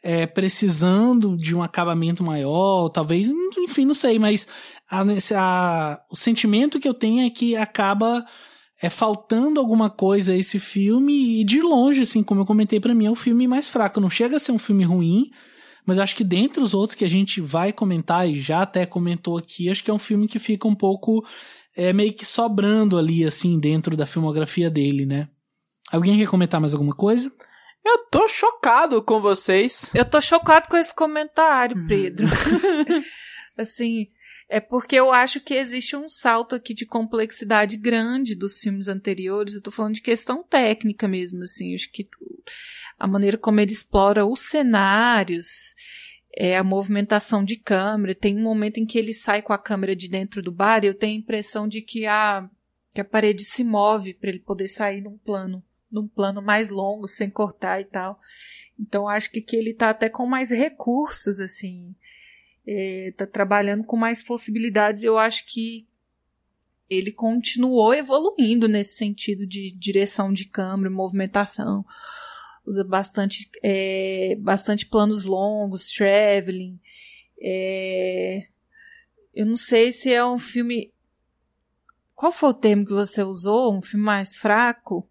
é, 0.03 0.25
precisando 0.25 1.37
de 1.37 1.55
um 1.55 1.61
acabamento 1.61 2.23
maior, 2.23 2.89
talvez, 2.89 3.29
enfim, 3.59 3.85
não 3.85 3.93
sei, 3.93 4.17
mas 4.17 4.47
a, 4.89 5.03
a, 5.35 6.01
o 6.09 6.15
sentimento 6.15 6.79
que 6.79 6.87
eu 6.87 6.93
tenho 6.95 7.23
é 7.23 7.29
que 7.29 7.55
acaba 7.55 8.25
é 8.81 8.89
faltando 8.89 9.59
alguma 9.59 9.91
coisa 9.91 10.33
a 10.33 10.37
esse 10.37 10.57
filme, 10.57 11.41
e 11.41 11.43
de 11.43 11.61
longe, 11.61 12.01
assim, 12.01 12.23
como 12.23 12.41
eu 12.41 12.45
comentei 12.45 12.79
para 12.79 12.95
mim, 12.95 13.05
é 13.05 13.11
o 13.11 13.15
filme 13.15 13.47
mais 13.47 13.69
fraco. 13.69 14.01
Não 14.01 14.09
chega 14.09 14.37
a 14.37 14.39
ser 14.39 14.51
um 14.51 14.59
filme 14.59 14.83
ruim, 14.83 15.29
mas 15.85 15.99
acho 15.99 16.15
que 16.15 16.23
dentre 16.23 16.61
os 16.61 16.73
outros 16.73 16.95
que 16.95 17.05
a 17.05 17.09
gente 17.09 17.39
vai 17.39 17.71
comentar 17.71 18.27
e 18.27 18.35
já 18.35 18.61
até 18.61 18.85
comentou 18.85 19.37
aqui, 19.37 19.69
acho 19.69 19.83
que 19.83 19.91
é 19.91 19.93
um 19.93 19.99
filme 19.99 20.27
que 20.27 20.39
fica 20.39 20.67
um 20.67 20.75
pouco 20.75 21.25
é, 21.75 21.93
meio 21.93 22.13
que 22.13 22.25
sobrando 22.25 22.97
ali, 22.97 23.23
assim, 23.23 23.59
dentro 23.59 23.95
da 23.95 24.05
filmografia 24.05 24.69
dele, 24.69 25.05
né? 25.05 25.27
Alguém 25.91 26.17
quer 26.17 26.27
comentar 26.27 26.59
mais 26.59 26.73
alguma 26.73 26.95
coisa? 26.95 27.31
Eu 27.85 27.99
tô 28.09 28.27
chocado 28.27 29.01
com 29.03 29.21
vocês. 29.21 29.91
Eu 29.93 30.03
tô 30.03 30.19
chocado 30.19 30.67
com 30.67 30.75
esse 30.75 30.93
comentário, 30.95 31.77
uhum. 31.77 31.87
Pedro. 31.87 32.27
assim, 33.57 34.07
é 34.47 34.59
porque 34.59 34.95
eu 34.95 35.11
acho 35.11 35.41
que 35.41 35.55
existe 35.55 35.95
um 35.95 36.07
salto 36.07 36.55
aqui 36.55 36.73
de 36.73 36.85
complexidade 36.85 37.77
grande 37.77 38.35
dos 38.35 38.59
filmes 38.59 38.87
anteriores. 38.87 39.55
Eu 39.55 39.61
tô 39.61 39.71
falando 39.71 39.95
de 39.95 40.01
questão 40.01 40.43
técnica 40.43 41.07
mesmo, 41.07 41.43
assim. 41.43 41.73
Acho 41.73 41.91
que 41.91 42.07
a 42.97 43.07
maneira 43.07 43.37
como 43.37 43.59
ele 43.59 43.71
explora 43.71 44.25
os 44.25 44.41
cenários, 44.41 45.73
é, 46.37 46.57
a 46.57 46.63
movimentação 46.63 47.43
de 47.43 47.55
câmera. 47.55 48.13
Tem 48.13 48.37
um 48.37 48.43
momento 48.43 48.77
em 48.77 48.85
que 48.85 48.99
ele 48.99 49.13
sai 49.13 49.41
com 49.41 49.51
a 49.51 49.57
câmera 49.57 49.95
de 49.95 50.07
dentro 50.07 50.43
do 50.43 50.51
bar 50.51 50.83
e 50.83 50.87
eu 50.87 50.93
tenho 50.93 51.15
a 51.15 51.19
impressão 51.19 51.67
de 51.67 51.81
que 51.81 52.05
a, 52.05 52.47
que 52.93 53.01
a 53.01 53.05
parede 53.05 53.43
se 53.43 53.63
move 53.63 54.13
para 54.13 54.29
ele 54.29 54.39
poder 54.39 54.67
sair 54.67 55.01
num 55.01 55.17
plano, 55.17 55.63
num 55.91 56.07
plano 56.07 56.41
mais 56.41 56.69
longo, 56.69 57.07
sem 57.07 57.31
cortar 57.31 57.81
e 57.81 57.85
tal. 57.85 58.19
Então 58.79 59.07
acho 59.07 59.31
que, 59.31 59.41
que 59.41 59.55
ele 59.55 59.73
tá 59.73 59.89
até 59.89 60.07
com 60.07 60.27
mais 60.27 60.51
recursos, 60.51 61.39
assim. 61.39 61.95
É, 62.67 63.13
tá 63.17 63.27
trabalhando 63.27 63.83
com 63.83 63.95
mais 63.95 64.23
possibilidades. 64.23 65.03
Eu 65.03 65.17
acho 65.17 65.45
que 65.45 65.87
ele 66.89 67.11
continuou 67.11 67.93
evoluindo 67.93 68.67
nesse 68.67 68.95
sentido 68.95 69.45
de 69.45 69.71
direção 69.71 70.31
de 70.33 70.45
câmera, 70.45 70.89
movimentação 70.89 71.85
usa 72.65 72.83
bastante, 72.83 73.49
é, 73.63 74.35
bastante 74.39 74.85
planos 74.85 75.23
longos, 75.23 75.89
traveling. 75.89 76.79
É, 77.39 78.47
eu 79.33 79.45
não 79.45 79.55
sei 79.55 79.91
se 79.91 80.11
é 80.11 80.25
um 80.25 80.39
filme. 80.39 80.91
Qual 82.15 82.31
foi 82.31 82.49
o 82.49 82.53
termo 82.53 82.85
que 82.85 82.93
você 82.93 83.23
usou? 83.23 83.75
Um 83.75 83.81
filme 83.81 84.05
mais 84.05 84.35
fraco? 84.35 85.07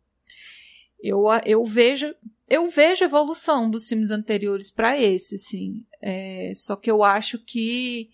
Eu, 1.00 1.24
eu 1.44 1.64
vejo 1.64 2.14
eu 2.48 2.68
vejo 2.68 3.04
evolução 3.04 3.70
dos 3.70 3.88
filmes 3.88 4.10
anteriores 4.10 4.70
para 4.70 4.98
esse, 4.98 5.38
sim. 5.38 5.84
É, 6.00 6.52
só 6.54 6.76
que 6.76 6.90
eu 6.90 7.02
acho 7.02 7.38
que 7.38 8.10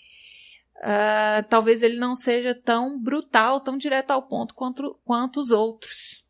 uh, 0.77 1.47
talvez 1.49 1.83
ele 1.83 1.99
não 1.99 2.15
seja 2.15 2.55
tão 2.55 3.01
brutal, 3.01 3.61
tão 3.61 3.77
direto 3.77 4.13
ao 4.13 4.23
ponto 4.23 4.55
quanto, 4.55 4.99
quanto 5.05 5.41
os 5.41 5.51
outros. 5.51 6.25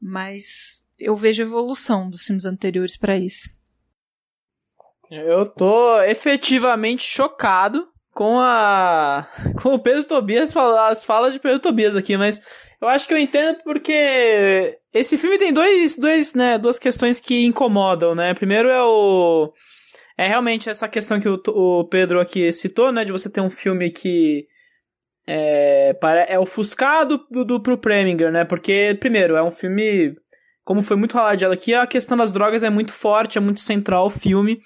Mas 0.00 0.84
eu 0.98 1.16
vejo 1.16 1.42
evolução 1.42 2.08
dos 2.08 2.22
filmes 2.22 2.44
anteriores 2.44 2.96
para 2.96 3.16
isso. 3.16 3.50
Eu 5.10 5.46
tô 5.46 6.00
efetivamente 6.02 7.04
chocado 7.04 7.92
com 8.12 8.38
a 8.38 9.28
com 9.60 9.74
o 9.74 9.78
Pedro 9.78 10.04
Tobias, 10.04 10.56
as 10.56 11.04
falas 11.04 11.34
de 11.34 11.40
Pedro 11.40 11.60
Tobias 11.60 11.96
aqui, 11.96 12.16
mas 12.16 12.40
eu 12.82 12.88
acho 12.88 13.06
que 13.06 13.14
eu 13.14 13.18
entendo 13.18 13.58
porque 13.64 14.78
esse 14.92 15.16
filme 15.16 15.38
tem 15.38 15.52
dois, 15.52 15.96
dois, 15.96 16.34
né, 16.34 16.58
duas 16.58 16.78
questões 16.78 17.20
que 17.20 17.44
incomodam, 17.44 18.14
né? 18.14 18.34
Primeiro 18.34 18.68
é 18.68 18.82
o 18.82 19.52
é 20.18 20.26
realmente 20.26 20.68
essa 20.68 20.88
questão 20.88 21.18
que 21.20 21.28
o, 21.28 21.40
o 21.48 21.84
Pedro 21.88 22.20
aqui 22.20 22.52
citou, 22.52 22.92
né, 22.92 23.04
de 23.04 23.12
você 23.12 23.30
ter 23.30 23.40
um 23.40 23.50
filme 23.50 23.90
que 23.90 24.46
é, 25.26 25.96
é 26.28 26.38
ofuscado 26.38 27.24
do, 27.30 27.44
do, 27.44 27.62
pro 27.62 27.78
Preminger, 27.78 28.30
né? 28.30 28.44
Porque, 28.44 28.96
primeiro, 29.00 29.36
é 29.36 29.42
um 29.42 29.50
filme 29.50 30.14
como 30.64 30.82
foi 30.82 30.96
muito 30.96 31.12
falado 31.12 31.44
aqui, 31.44 31.74
a 31.74 31.86
questão 31.86 32.16
das 32.16 32.32
drogas 32.32 32.62
é 32.62 32.70
muito 32.70 32.92
forte, 32.92 33.38
é 33.38 33.40
muito 33.40 33.60
central 33.60 34.04
ao 34.04 34.10
filme. 34.10 34.60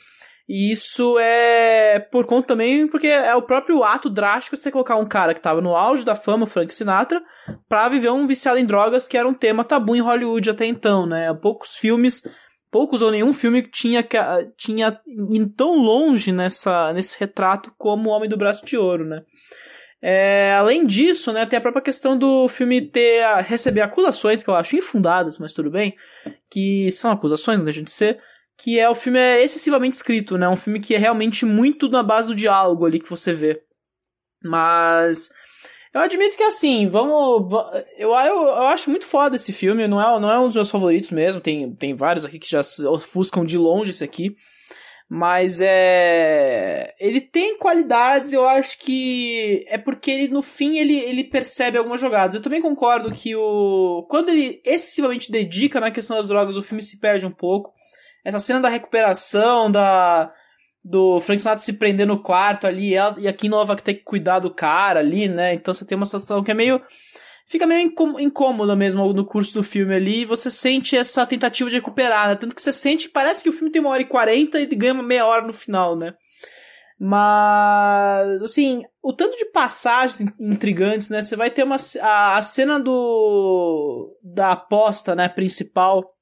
E 0.48 0.70
isso 0.70 1.18
é 1.18 1.98
por 1.98 2.24
conta 2.24 2.48
também, 2.48 2.86
porque 2.86 3.08
é 3.08 3.34
o 3.34 3.42
próprio 3.42 3.82
ato 3.82 4.08
drástico 4.08 4.54
de 4.54 4.62
você 4.62 4.70
colocar 4.70 4.96
um 4.96 5.06
cara 5.06 5.34
que 5.34 5.40
estava 5.40 5.60
no 5.60 5.74
auge 5.74 6.04
da 6.04 6.14
fama, 6.14 6.46
Frank 6.46 6.72
Sinatra, 6.72 7.20
pra 7.68 7.88
viver 7.88 8.10
um 8.10 8.26
viciado 8.28 8.58
em 8.58 8.64
drogas, 8.64 9.08
que 9.08 9.18
era 9.18 9.28
um 9.28 9.34
tema 9.34 9.64
tabu 9.64 9.96
em 9.96 10.00
Hollywood 10.00 10.48
até 10.48 10.64
então, 10.64 11.04
né? 11.04 11.34
Poucos 11.34 11.76
filmes, 11.76 12.22
poucos 12.70 13.02
ou 13.02 13.10
nenhum 13.10 13.32
filme 13.32 13.62
tinha, 13.68 14.06
tinha 14.56 15.00
ido 15.30 15.48
tão 15.48 15.74
longe 15.76 16.30
nessa, 16.30 16.92
nesse 16.92 17.18
retrato 17.18 17.72
como 17.76 18.08
O 18.08 18.12
Homem 18.12 18.28
do 18.28 18.36
Braço 18.36 18.64
de 18.64 18.76
Ouro, 18.76 19.04
né? 19.04 19.22
É, 20.00 20.54
além 20.54 20.86
disso, 20.86 21.32
né, 21.32 21.46
tem 21.46 21.58
a 21.58 21.60
própria 21.60 21.82
questão 21.82 22.16
do 22.16 22.48
filme 22.48 22.82
ter 22.82 23.24
receber 23.42 23.80
acusações 23.80 24.42
que 24.42 24.48
eu 24.48 24.54
acho 24.54 24.76
infundadas, 24.76 25.38
mas 25.38 25.52
tudo 25.52 25.70
bem, 25.70 25.96
que 26.48 26.90
são 26.92 27.10
acusações, 27.10 27.58
não 27.58 27.64
deixa 27.64 27.82
de 27.82 27.90
ser, 27.90 28.20
que 28.58 28.78
é 28.78 28.88
o 28.88 28.94
filme 28.94 29.18
é 29.18 29.42
excessivamente 29.42 29.96
escrito, 29.96 30.38
né, 30.38 30.48
um 30.48 30.56
filme 30.56 30.80
que 30.80 30.94
é 30.94 30.98
realmente 30.98 31.44
muito 31.44 31.88
na 31.88 32.02
base 32.02 32.28
do 32.28 32.34
diálogo 32.34 32.86
ali 32.86 33.00
que 33.00 33.10
você 33.10 33.32
vê. 33.32 33.62
Mas 34.42 35.30
eu 35.92 36.00
admito 36.00 36.36
que 36.36 36.42
assim, 36.42 36.88
vamos, 36.88 37.50
eu, 37.98 38.10
eu, 38.10 38.42
eu 38.42 38.66
acho 38.66 38.90
muito 38.90 39.06
foda 39.06 39.36
esse 39.36 39.52
filme, 39.52 39.88
não 39.88 40.00
é, 40.00 40.20
não 40.20 40.30
é 40.30 40.38
um 40.38 40.46
dos 40.46 40.56
meus 40.56 40.70
favoritos 40.70 41.10
mesmo, 41.10 41.40
tem, 41.40 41.72
tem 41.72 41.94
vários 41.94 42.24
aqui 42.24 42.38
que 42.38 42.50
já 42.50 42.60
ofuscam 42.90 43.44
de 43.44 43.58
longe 43.58 43.90
esse 43.90 44.04
aqui. 44.04 44.36
Mas 45.08 45.60
é. 45.62 46.92
Ele 46.98 47.20
tem 47.20 47.56
qualidades, 47.56 48.32
eu 48.32 48.44
acho 48.46 48.76
que 48.78 49.64
é 49.68 49.78
porque 49.78 50.10
ele, 50.10 50.28
no 50.28 50.42
fim, 50.42 50.78
ele, 50.78 50.98
ele 50.98 51.22
percebe 51.22 51.78
algumas 51.78 52.00
jogadas. 52.00 52.34
Eu 52.34 52.42
também 52.42 52.60
concordo 52.60 53.12
que 53.12 53.36
o. 53.36 54.04
Quando 54.10 54.30
ele 54.30 54.60
excessivamente 54.64 55.30
dedica 55.30 55.78
na 55.78 55.92
questão 55.92 56.16
das 56.16 56.26
drogas, 56.26 56.56
o 56.56 56.62
filme 56.62 56.82
se 56.82 56.98
perde 56.98 57.24
um 57.24 57.30
pouco. 57.30 57.72
Essa 58.26 58.40
cena 58.40 58.60
da 58.60 58.68
recuperação, 58.68 59.70
da. 59.70 60.32
Do 60.82 61.20
Frank 61.20 61.40
Sinatra 61.40 61.64
se 61.64 61.72
prender 61.72 62.06
no 62.06 62.22
quarto 62.22 62.64
ali, 62.64 62.94
e 63.18 63.26
aqui 63.26 63.48
Nova 63.48 63.74
que 63.74 63.82
tem 63.82 63.94
que 63.94 64.04
cuidar 64.04 64.38
do 64.38 64.54
cara 64.54 65.00
ali, 65.00 65.28
né? 65.28 65.54
Então 65.54 65.74
você 65.74 65.84
tem 65.84 65.96
uma 65.96 66.06
situação 66.06 66.44
que 66.44 66.50
é 66.50 66.54
meio 66.54 66.80
fica 67.48 67.66
meio 67.66 67.92
incômoda 68.18 68.76
mesmo 68.76 69.12
no 69.12 69.24
curso 69.24 69.54
do 69.54 69.62
filme 69.62 69.94
ali, 69.94 70.22
e 70.22 70.26
você 70.26 70.50
sente 70.50 70.96
essa 70.96 71.26
tentativa 71.26 71.70
de 71.70 71.76
recuperar, 71.76 72.28
né? 72.28 72.36
Tanto 72.36 72.54
que 72.54 72.62
você 72.62 72.72
sente, 72.72 73.08
parece 73.08 73.42
que 73.42 73.48
o 73.48 73.52
filme 73.52 73.70
tem 73.70 73.80
uma 73.80 73.90
hora 73.90 74.02
e 74.02 74.06
quarenta 74.06 74.60
e 74.60 74.66
ganha 74.66 74.94
meia 74.94 75.26
hora 75.26 75.46
no 75.46 75.52
final, 75.52 75.96
né? 75.96 76.14
Mas, 76.98 78.42
assim, 78.42 78.82
o 79.02 79.12
tanto 79.12 79.36
de 79.36 79.44
passagens 79.46 80.20
intrigantes, 80.40 81.10
né? 81.10 81.20
Você 81.20 81.36
vai 81.36 81.50
ter 81.50 81.62
uma. 81.62 81.76
A, 82.00 82.36
a 82.36 82.42
cena 82.42 82.80
do. 82.80 84.16
da 84.22 84.52
aposta, 84.52 85.14
né? 85.14 85.28
Principal. 85.28 86.15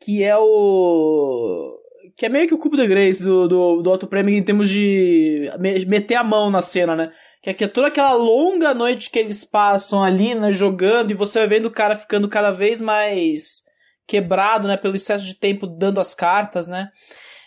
Que 0.00 0.24
é 0.24 0.36
o. 0.36 1.78
Que 2.16 2.26
é 2.26 2.28
meio 2.28 2.46
que 2.46 2.54
o 2.54 2.58
cubo 2.58 2.76
de 2.76 2.86
Grace 2.86 3.22
do, 3.22 3.46
do, 3.48 3.82
do 3.82 3.90
Otto 3.90 4.08
em 4.28 4.42
termos 4.42 4.68
de 4.68 5.50
meter 5.86 6.16
a 6.16 6.24
mão 6.24 6.50
na 6.50 6.60
cena, 6.60 6.96
né? 6.96 7.12
que 7.42 7.64
é 7.64 7.68
toda 7.68 7.88
aquela 7.88 8.12
longa 8.12 8.74
noite 8.74 9.10
que 9.10 9.18
eles 9.18 9.44
passam 9.44 10.04
ali, 10.04 10.34
né, 10.34 10.52
jogando, 10.52 11.10
e 11.10 11.14
você 11.14 11.38
vai 11.38 11.48
vendo 11.48 11.66
o 11.66 11.70
cara 11.70 11.96
ficando 11.96 12.28
cada 12.28 12.50
vez 12.50 12.80
mais 12.80 13.62
quebrado, 14.06 14.68
né, 14.68 14.76
pelo 14.76 14.94
excesso 14.94 15.24
de 15.24 15.34
tempo 15.34 15.66
dando 15.66 16.00
as 16.00 16.14
cartas, 16.14 16.68
né. 16.68 16.90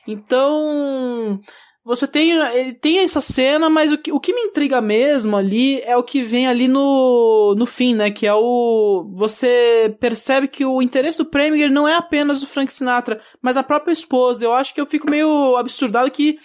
Então, 0.07 1.39
você 1.85 2.07
tem, 2.07 2.31
ele 2.31 2.73
tem 2.73 2.99
essa 2.99 3.19
cena, 3.19 3.69
mas 3.69 3.91
o 3.91 3.97
que, 3.97 4.09
o 4.09 4.19
que 4.19 4.33
me 4.33 4.41
intriga 4.43 4.79
mesmo 4.79 5.35
ali 5.35 5.81
é 5.81 5.97
o 5.97 6.03
que 6.03 6.23
vem 6.23 6.47
ali 6.47 6.65
no, 6.65 7.53
no 7.57 7.65
fim, 7.65 7.93
né? 7.93 8.09
Que 8.09 8.25
é 8.25 8.33
o. 8.33 9.05
Você 9.13 9.93
percebe 9.99 10.47
que 10.47 10.65
o 10.65 10.81
interesse 10.81 11.17
do 11.17 11.25
Preminger 11.25 11.69
não 11.69 11.85
é 11.85 11.95
apenas 11.95 12.41
o 12.41 12.47
Frank 12.47 12.71
Sinatra, 12.71 13.19
mas 13.41 13.57
a 13.57 13.63
própria 13.63 13.91
esposa. 13.91 14.45
Eu 14.45 14.53
acho 14.53 14.73
que 14.73 14.79
eu 14.79 14.85
fico 14.85 15.09
meio 15.09 15.57
absurdado 15.57 16.09
que 16.09 16.39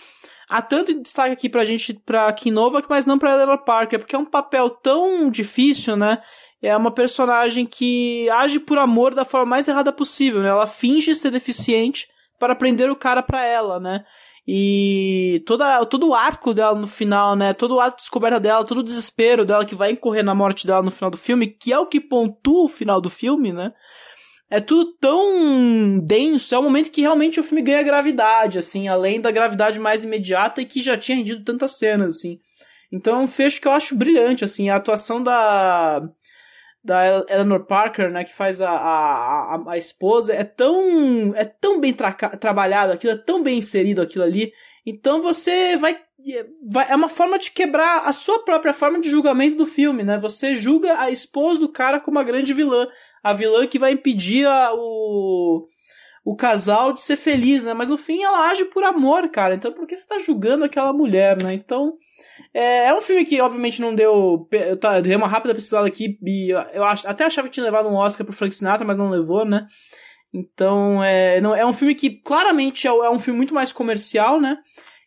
há 0.49 0.61
tanto 0.61 0.93
destaque 1.01 1.35
aqui 1.35 1.49
pra 1.49 1.65
gente, 1.65 1.95
pra 1.95 2.33
Kim 2.33 2.51
Novak, 2.51 2.89
mas 2.91 3.07
não 3.07 3.17
pra 3.17 3.33
Eleanor 3.33 3.65
Parker, 3.65 4.01
porque 4.01 4.17
é 4.17 4.19
um 4.19 4.27
papel 4.27 4.69
tão 4.69 5.31
difícil, 5.31 5.97
né? 5.97 6.19
É 6.61 6.77
uma 6.77 6.91
personagem 6.91 7.65
que 7.65 8.29
age 8.31 8.59
por 8.59 8.79
amor 8.79 9.15
da 9.15 9.25
forma 9.25 9.47
mais 9.47 9.69
errada 9.69 9.93
possível, 9.93 10.43
né? 10.43 10.49
Ela 10.49 10.67
finge 10.67 11.15
ser 11.15 11.31
deficiente 11.31 12.09
para 12.41 12.57
prender 12.57 12.91
o 12.91 12.97
cara 12.97 13.23
pra 13.23 13.45
ela, 13.45 13.79
né? 13.79 14.05
E 14.51 15.43
toda, 15.45 15.85
todo 15.85 16.09
o 16.09 16.15
arco 16.15 16.55
dela 16.55 16.75
no 16.75 16.87
final, 16.87 17.37
né? 17.37 17.53
Todo 17.53 17.75
o 17.75 17.81
ato 17.81 17.99
de 17.99 18.03
descoberta 18.05 18.41
dela, 18.41 18.65
todo 18.65 18.79
o 18.79 18.83
desespero 18.83 19.45
dela 19.45 19.67
que 19.67 19.75
vai 19.75 19.91
incorrer 19.91 20.25
na 20.25 20.35
morte 20.35 20.67
dela 20.67 20.83
no 20.83 20.91
final 20.91 21.11
do 21.11 21.19
filme, 21.19 21.49
que 21.49 21.71
é 21.71 21.79
o 21.79 21.85
que 21.85 22.01
pontua 22.01 22.65
o 22.65 22.69
final 22.69 22.99
do 22.99 23.11
filme, 23.11 23.53
né? 23.53 23.73
É 24.51 24.59
tudo 24.59 24.95
tão 24.99 25.99
denso, 25.99 26.55
é 26.55 26.59
o 26.59 26.63
momento 26.63 26.91
que 26.91 27.03
realmente 27.03 27.39
o 27.39 27.45
filme 27.45 27.61
ganha 27.61 27.83
gravidade, 27.83 28.59
assim, 28.59 28.89
além 28.89 29.21
da 29.21 29.31
gravidade 29.31 29.79
mais 29.79 30.03
imediata 30.03 30.63
e 30.63 30.65
que 30.65 30.81
já 30.81 30.97
tinha 30.97 31.19
rendido 31.19 31.45
tantas 31.45 31.77
cenas, 31.77 32.17
assim. 32.17 32.39
Então 32.91 33.21
é 33.21 33.23
um 33.23 33.29
fecho 33.29 33.61
que 33.61 33.69
eu 33.69 33.73
acho 33.73 33.95
brilhante, 33.95 34.47
assim, 34.47 34.71
a 34.71 34.77
atuação 34.77 35.23
da 35.23 36.01
da 36.89 37.27
Eleanor 37.29 37.67
Parker, 37.67 38.11
né, 38.11 38.25
que 38.25 38.35
faz 38.35 38.63
a, 38.63 38.71
a, 38.71 39.63
a, 39.69 39.77
esposa, 39.77 40.33
é 40.33 40.43
tão 40.43 41.35
é 41.37 41.45
tão 41.45 41.79
bem 41.79 41.93
tra 41.93 42.13
trabalhado 42.15 42.95
aquilo, 42.95 43.13
é 43.13 43.17
tão 43.19 43.43
bem 43.43 43.59
inserido 43.59 44.01
aquilo 44.01 44.25
ali. 44.25 44.53
Então 44.87 45.21
você 45.21 45.77
vai, 45.77 46.01
vai 46.67 46.91
é 46.91 46.97
uma 46.97 47.11
forma 47.11 47.39
de 47.39 47.51
quebrar 47.51 48.09
a 48.09 48.13
sua 48.15 48.43
própria 48.43 48.73
forma 48.73 49.03
de 49.03 49.11
julgamento 49.11 49.59
do 49.59 49.67
filme, 49.67 50.03
né? 50.03 50.19
Você 50.19 50.55
julga 50.55 50.99
a 50.99 51.11
esposa 51.11 51.61
do 51.61 51.69
cara 51.69 52.01
como 52.01 52.19
a 52.19 52.25
grande 52.25 52.55
vilã, 52.55 52.89
a 53.23 53.35
vilã 53.35 53.67
que 53.67 53.79
vai 53.79 53.93
impedir 53.93 54.47
a, 54.47 54.73
o 54.73 55.69
o 56.25 56.37
casal 56.37 56.93
de 56.93 57.01
ser 57.01 57.17
feliz, 57.17 57.65
né? 57.67 57.75
Mas 57.75 57.91
no 57.91 57.99
fim 57.99 58.23
ela 58.23 58.49
age 58.49 58.65
por 58.65 58.83
amor, 58.83 59.29
cara. 59.29 59.55
Então 59.55 59.73
por 59.73 59.87
que 59.87 59.95
você 59.95 60.07
tá 60.07 60.19
julgando 60.19 60.65
aquela 60.65 60.93
mulher, 60.93 61.43
né? 61.43 61.53
Então 61.53 61.99
é, 62.53 62.87
é 62.87 62.95
um 62.95 63.03
filme 63.03 63.25
que, 63.25 63.41
obviamente, 63.41 63.81
não 63.81 63.95
deu. 63.95 64.49
Eu 64.51 64.77
tá, 64.77 65.01
dei 65.01 65.15
uma 65.17 65.29
rápida 65.29 65.55
pesquisada 65.55 65.87
aqui 65.87 66.19
e 66.23 66.51
eu 66.73 66.85
acho, 66.85 67.07
até 67.07 67.25
achava 67.25 67.49
que 67.49 67.55
tinha 67.55 67.65
levado 67.65 67.89
um 67.89 67.95
Oscar 67.95 68.27
pro 68.27 68.35
Frank 68.35 68.55
Sinatra, 68.55 68.87
mas 68.87 68.99
não 68.99 69.11
levou, 69.11 69.45
né? 69.45 69.67
Então, 70.33 71.03
é, 71.03 71.41
não, 71.41 71.55
é 71.55 71.65
um 71.65 71.73
filme 71.73 71.95
que 71.95 72.11
claramente 72.11 72.87
é, 72.87 72.91
é 72.91 73.11
um 73.11 73.19
filme 73.19 73.39
muito 73.39 73.55
mais 73.55 73.73
comercial, 73.73 74.41
né? 74.41 74.59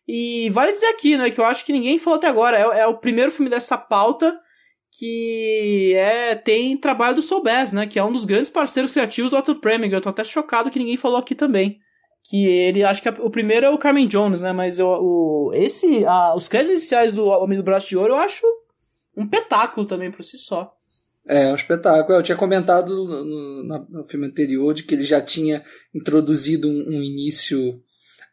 E 0.06 0.50
vale 0.50 0.72
dizer 0.72 0.86
aqui, 0.86 1.16
né, 1.16 1.30
que 1.30 1.40
eu 1.40 1.44
acho 1.44 1.64
que 1.64 1.72
ninguém 1.72 1.98
falou 1.98 2.18
até 2.18 2.26
agora. 2.26 2.58
É, 2.58 2.80
é 2.80 2.86
o 2.86 2.98
primeiro 2.98 3.30
filme 3.30 3.50
dessa 3.50 3.78
pauta 3.78 4.36
que 4.98 5.94
é 5.96 6.34
tem 6.34 6.76
trabalho 6.76 7.16
do 7.16 7.22
Soul 7.22 7.42
Bass, 7.42 7.72
né? 7.72 7.86
Que 7.86 7.98
é 7.98 8.04
um 8.04 8.12
dos 8.12 8.24
grandes 8.24 8.50
parceiros 8.50 8.92
criativos 8.92 9.30
do 9.30 9.36
Otto 9.36 9.54
Preminger. 9.54 9.98
Eu 9.98 10.02
tô 10.02 10.08
até 10.08 10.24
chocado 10.24 10.70
que 10.70 10.78
ninguém 10.78 10.96
falou 10.96 11.18
aqui 11.18 11.34
também 11.34 11.80
que 12.24 12.46
ele 12.46 12.84
acho 12.84 13.02
que 13.02 13.08
a, 13.08 13.12
o 13.12 13.30
primeiro 13.30 13.66
é 13.66 13.70
o 13.70 13.78
Carmen 13.78 14.06
Jones, 14.06 14.42
né? 14.42 14.52
Mas 14.52 14.78
eu, 14.78 14.86
o 14.88 15.50
esse 15.54 16.04
a, 16.04 16.34
os 16.34 16.48
créditos 16.48 16.78
iniciais 16.78 17.12
do 17.12 17.26
Homem 17.26 17.58
do 17.58 17.64
Braço 17.64 17.88
de 17.88 17.96
Ouro 17.96 18.12
eu 18.12 18.18
acho 18.18 18.46
um 19.16 19.26
petáculo 19.26 19.86
também 19.86 20.10
por 20.10 20.22
si 20.22 20.38
só. 20.38 20.72
É, 21.28 21.52
um 21.52 21.54
espetáculo. 21.54 22.18
Eu 22.18 22.22
tinha 22.22 22.36
comentado 22.36 22.94
no, 23.04 23.62
no, 23.62 23.86
no 23.88 24.04
filme 24.04 24.26
anterior 24.26 24.74
de 24.74 24.82
que 24.82 24.94
ele 24.94 25.04
já 25.04 25.20
tinha 25.20 25.62
introduzido 25.94 26.68
um, 26.68 26.88
um 26.88 27.02
início 27.02 27.80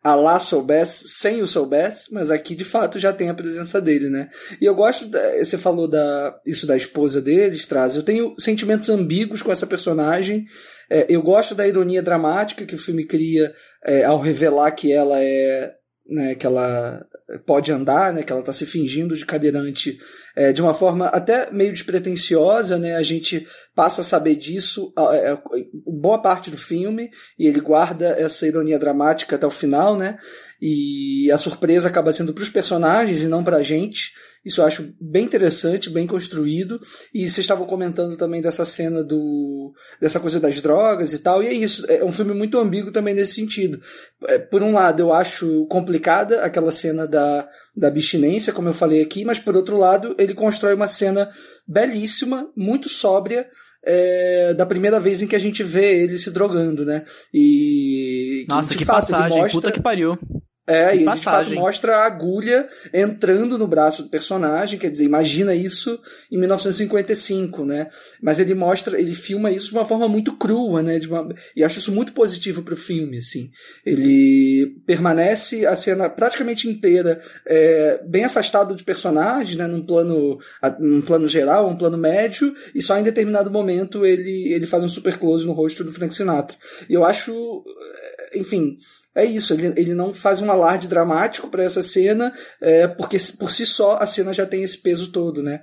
a 0.03 0.15
lá 0.15 0.39
soubesse, 0.39 1.09
sem 1.09 1.41
o 1.41 1.47
soubesse, 1.47 2.13
mas 2.13 2.31
aqui 2.31 2.55
de 2.55 2.63
fato 2.63 2.97
já 2.97 3.11
tem 3.11 3.29
a 3.29 3.33
presença 3.33 3.81
dele, 3.81 4.09
né? 4.09 4.29
E 4.59 4.65
eu 4.65 4.73
gosto, 4.73 5.09
você 5.37 5.57
falou 5.57 5.87
da, 5.87 6.39
isso 6.45 6.65
da 6.65 6.77
esposa 6.77 7.21
deles, 7.21 7.65
traz. 7.65 7.95
Eu 7.95 8.03
tenho 8.03 8.33
sentimentos 8.39 8.89
ambíguos 8.89 9.41
com 9.41 9.51
essa 9.51 9.67
personagem. 9.67 10.45
É, 10.89 11.05
eu 11.09 11.21
gosto 11.21 11.53
da 11.53 11.67
ironia 11.67 12.01
dramática 12.01 12.65
que 12.65 12.75
o 12.75 12.79
filme 12.79 13.05
cria 13.05 13.53
é, 13.85 14.05
ao 14.05 14.19
revelar 14.19 14.71
que 14.71 14.91
ela 14.91 15.21
é 15.21 15.78
né, 16.09 16.35
que 16.35 16.45
ela 16.45 17.05
pode 17.45 17.71
andar, 17.71 18.11
né, 18.11 18.23
que 18.23 18.31
ela 18.31 18.41
está 18.41 18.51
se 18.51 18.65
fingindo 18.65 19.15
de 19.15 19.25
cadeirante 19.25 19.97
é, 20.35 20.51
de 20.51 20.61
uma 20.61 20.73
forma 20.73 21.07
até 21.07 21.51
meio 21.51 21.71
despretensiosa, 21.71 22.77
né, 22.77 22.95
a 22.95 23.03
gente 23.03 23.45
passa 23.75 24.01
a 24.01 24.03
saber 24.03 24.35
disso 24.35 24.91
é, 25.13 25.37
boa 25.85 26.21
parte 26.21 26.49
do 26.49 26.57
filme 26.57 27.09
e 27.37 27.47
ele 27.47 27.59
guarda 27.59 28.07
essa 28.17 28.47
ironia 28.47 28.79
dramática 28.79 29.35
até 29.35 29.45
o 29.45 29.51
final, 29.51 29.95
né, 29.97 30.17
e 30.61 31.31
a 31.31 31.37
surpresa 31.37 31.87
acaba 31.87 32.11
sendo 32.11 32.33
para 32.33 32.43
os 32.43 32.49
personagens 32.49 33.21
e 33.21 33.27
não 33.27 33.43
para 33.43 33.57
a 33.57 33.63
gente. 33.63 34.11
Isso 34.45 34.61
eu 34.61 34.65
acho 34.65 34.93
bem 34.99 35.25
interessante, 35.25 35.89
bem 35.89 36.07
construído. 36.07 36.79
E 37.13 37.21
vocês 37.21 37.39
estavam 37.39 37.65
comentando 37.65 38.15
também 38.15 38.41
dessa 38.41 38.65
cena 38.65 39.03
do 39.03 39.73
dessa 39.99 40.19
coisa 40.19 40.39
das 40.39 40.61
drogas 40.61 41.13
e 41.13 41.19
tal. 41.19 41.43
E 41.43 41.47
é 41.47 41.53
isso, 41.53 41.85
é 41.89 42.03
um 42.03 42.11
filme 42.11 42.33
muito 42.33 42.57
ambíguo 42.57 42.91
também 42.91 43.13
nesse 43.13 43.35
sentido. 43.35 43.79
É, 44.27 44.39
por 44.39 44.63
um 44.63 44.73
lado, 44.73 45.01
eu 45.01 45.13
acho 45.13 45.65
complicada 45.67 46.41
aquela 46.41 46.71
cena 46.71 47.07
da, 47.07 47.47
da 47.75 47.87
abstinência, 47.87 48.53
como 48.53 48.69
eu 48.69 48.73
falei 48.73 49.01
aqui, 49.01 49.25
mas 49.25 49.39
por 49.39 49.55
outro 49.55 49.77
lado, 49.77 50.15
ele 50.17 50.33
constrói 50.33 50.73
uma 50.73 50.87
cena 50.87 51.29
belíssima, 51.67 52.49
muito 52.55 52.89
sóbria, 52.89 53.47
é, 53.83 54.53
da 54.53 54.65
primeira 54.65 54.99
vez 54.99 55.21
em 55.21 55.27
que 55.27 55.35
a 55.35 55.39
gente 55.39 55.63
vê 55.63 56.03
ele 56.03 56.17
se 56.17 56.31
drogando, 56.31 56.85
né? 56.85 57.03
E 57.33 58.45
Nossa, 58.49 58.75
que, 58.75 58.85
passagem, 58.85 59.37
mostra... 59.37 59.49
puta 59.49 59.71
que 59.71 59.81
pariu. 59.81 60.17
É, 60.69 60.95
e 60.95 61.01
ele 61.01 61.11
de 61.11 61.21
fato 61.21 61.51
mostra 61.55 61.95
a 61.95 62.05
agulha 62.05 62.69
entrando 62.93 63.57
no 63.57 63.67
braço 63.67 64.03
do 64.03 64.09
personagem, 64.09 64.77
quer 64.77 64.91
dizer, 64.91 65.03
imagina 65.03 65.55
isso 65.55 65.99
em 66.31 66.37
1955, 66.37 67.65
né? 67.65 67.87
Mas 68.21 68.39
ele 68.39 68.53
mostra, 68.53 69.01
ele 69.01 69.15
filma 69.15 69.49
isso 69.49 69.69
de 69.69 69.73
uma 69.73 69.85
forma 69.85 70.07
muito 70.07 70.37
crua, 70.37 70.83
né? 70.83 70.99
Uma, 71.07 71.27
e 71.55 71.63
acho 71.63 71.79
isso 71.79 71.91
muito 71.91 72.13
positivo 72.13 72.61
pro 72.61 72.77
filme, 72.77 73.17
assim. 73.17 73.49
Ele 73.83 74.79
permanece 74.85 75.65
a 75.65 75.75
cena 75.75 76.07
praticamente 76.07 76.69
inteira 76.69 77.19
é, 77.47 78.03
bem 78.05 78.25
afastado 78.25 78.75
de 78.75 78.83
personagem, 78.83 79.57
né? 79.57 79.65
Num 79.65 79.83
plano, 79.83 80.37
num 80.79 81.01
plano 81.01 81.27
geral, 81.27 81.67
um 81.67 81.77
plano 81.77 81.97
médio, 81.97 82.53
e 82.75 82.81
só 82.81 82.95
em 82.99 83.03
determinado 83.03 83.49
momento 83.49 84.05
ele, 84.05 84.53
ele 84.53 84.67
faz 84.67 84.83
um 84.83 84.89
super 84.89 85.17
close 85.17 85.47
no 85.47 85.53
rosto 85.53 85.83
do 85.83 85.91
Frank 85.91 86.13
Sinatra. 86.13 86.55
E 86.87 86.93
eu 86.93 87.03
acho, 87.03 87.63
enfim, 88.35 88.77
é 89.15 89.25
isso, 89.25 89.53
ele, 89.53 89.67
ele 89.75 89.93
não 89.93 90.13
faz 90.13 90.41
um 90.41 90.51
alarde 90.51 90.87
dramático 90.87 91.49
para 91.49 91.63
essa 91.63 91.81
cena, 91.81 92.31
é, 92.61 92.87
porque 92.87 93.17
por 93.39 93.51
si 93.51 93.65
só 93.65 93.97
a 93.97 94.05
cena 94.05 94.33
já 94.33 94.45
tem 94.45 94.63
esse 94.63 94.81
peso 94.81 95.11
todo, 95.11 95.41
né? 95.41 95.61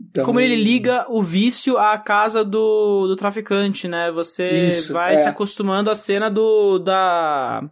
Então... 0.00 0.24
Como 0.24 0.40
ele 0.40 0.56
liga 0.56 1.06
o 1.08 1.22
vício 1.22 1.76
à 1.76 1.98
casa 1.98 2.42
do, 2.42 3.06
do 3.06 3.16
traficante, 3.16 3.86
né? 3.86 4.10
Você 4.12 4.48
isso, 4.48 4.92
vai 4.92 5.14
é. 5.14 5.18
se 5.18 5.28
acostumando 5.28 5.90
à 5.90 5.94
cena 5.94 6.30
do 6.30 6.78
da 6.78 7.62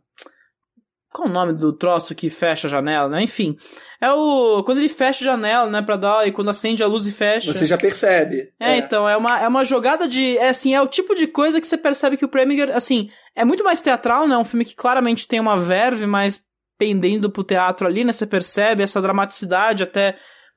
qual 1.13 1.27
o 1.27 1.33
nome 1.33 1.55
do 1.55 1.73
troço 1.73 2.15
que 2.15 2.29
fecha 2.29 2.69
a 2.69 2.71
janela, 2.71 3.09
né? 3.09 3.23
Enfim, 3.23 3.57
é 4.01 4.13
o. 4.13 4.63
Quando 4.63 4.79
ele 4.79 4.89
fecha 4.89 5.25
a 5.25 5.33
janela, 5.33 5.71
né, 5.71 5.81
pra 5.81 5.97
dar. 5.97 6.29
E 6.29 6.33
quando 6.33 6.51
acende 6.51 6.83
a 6.83 6.87
luz 6.87 7.07
e 7.07 7.13
fecha. 7.13 7.53
Você 7.53 7.65
já 7.65 7.79
percebe. 7.79 8.53
É, 8.61 8.73
é, 8.73 8.77
então, 8.77 9.09
é 9.09 9.17
uma, 9.17 9.41
é 9.41 9.49
uma 9.49 9.65
jogada 9.65 10.07
de. 10.07 10.37
É 10.37 10.51
assim, 10.51 10.75
é 10.75 10.83
o 10.83 10.87
tipo 10.87 11.15
de 11.15 11.27
coisa 11.27 11.61
que 11.61 11.67
você 11.67 11.79
percebe 11.79 12.17
que 12.17 12.25
o 12.25 12.29
Preminger, 12.29 12.71
assim, 12.77 13.09
é 13.39 13.45
muito 13.45 13.63
mais 13.63 13.81
teatral, 13.81 14.27
né? 14.27 14.35
É 14.35 14.39
um 14.39 14.45
filme 14.45 14.65
que 14.65 14.75
claramente 14.75 15.29
tem 15.29 15.39
uma 15.39 15.57
verve 15.57 16.07
mais 16.07 16.43
pendendo 16.77 17.31
pro 17.31 17.45
teatro 17.45 17.87
ali, 17.87 18.03
né? 18.03 18.13
Você 18.13 18.27
percebe 18.27 18.83
essa 18.83 19.01
dramaticidade 19.01 19.85
até. 19.85 20.17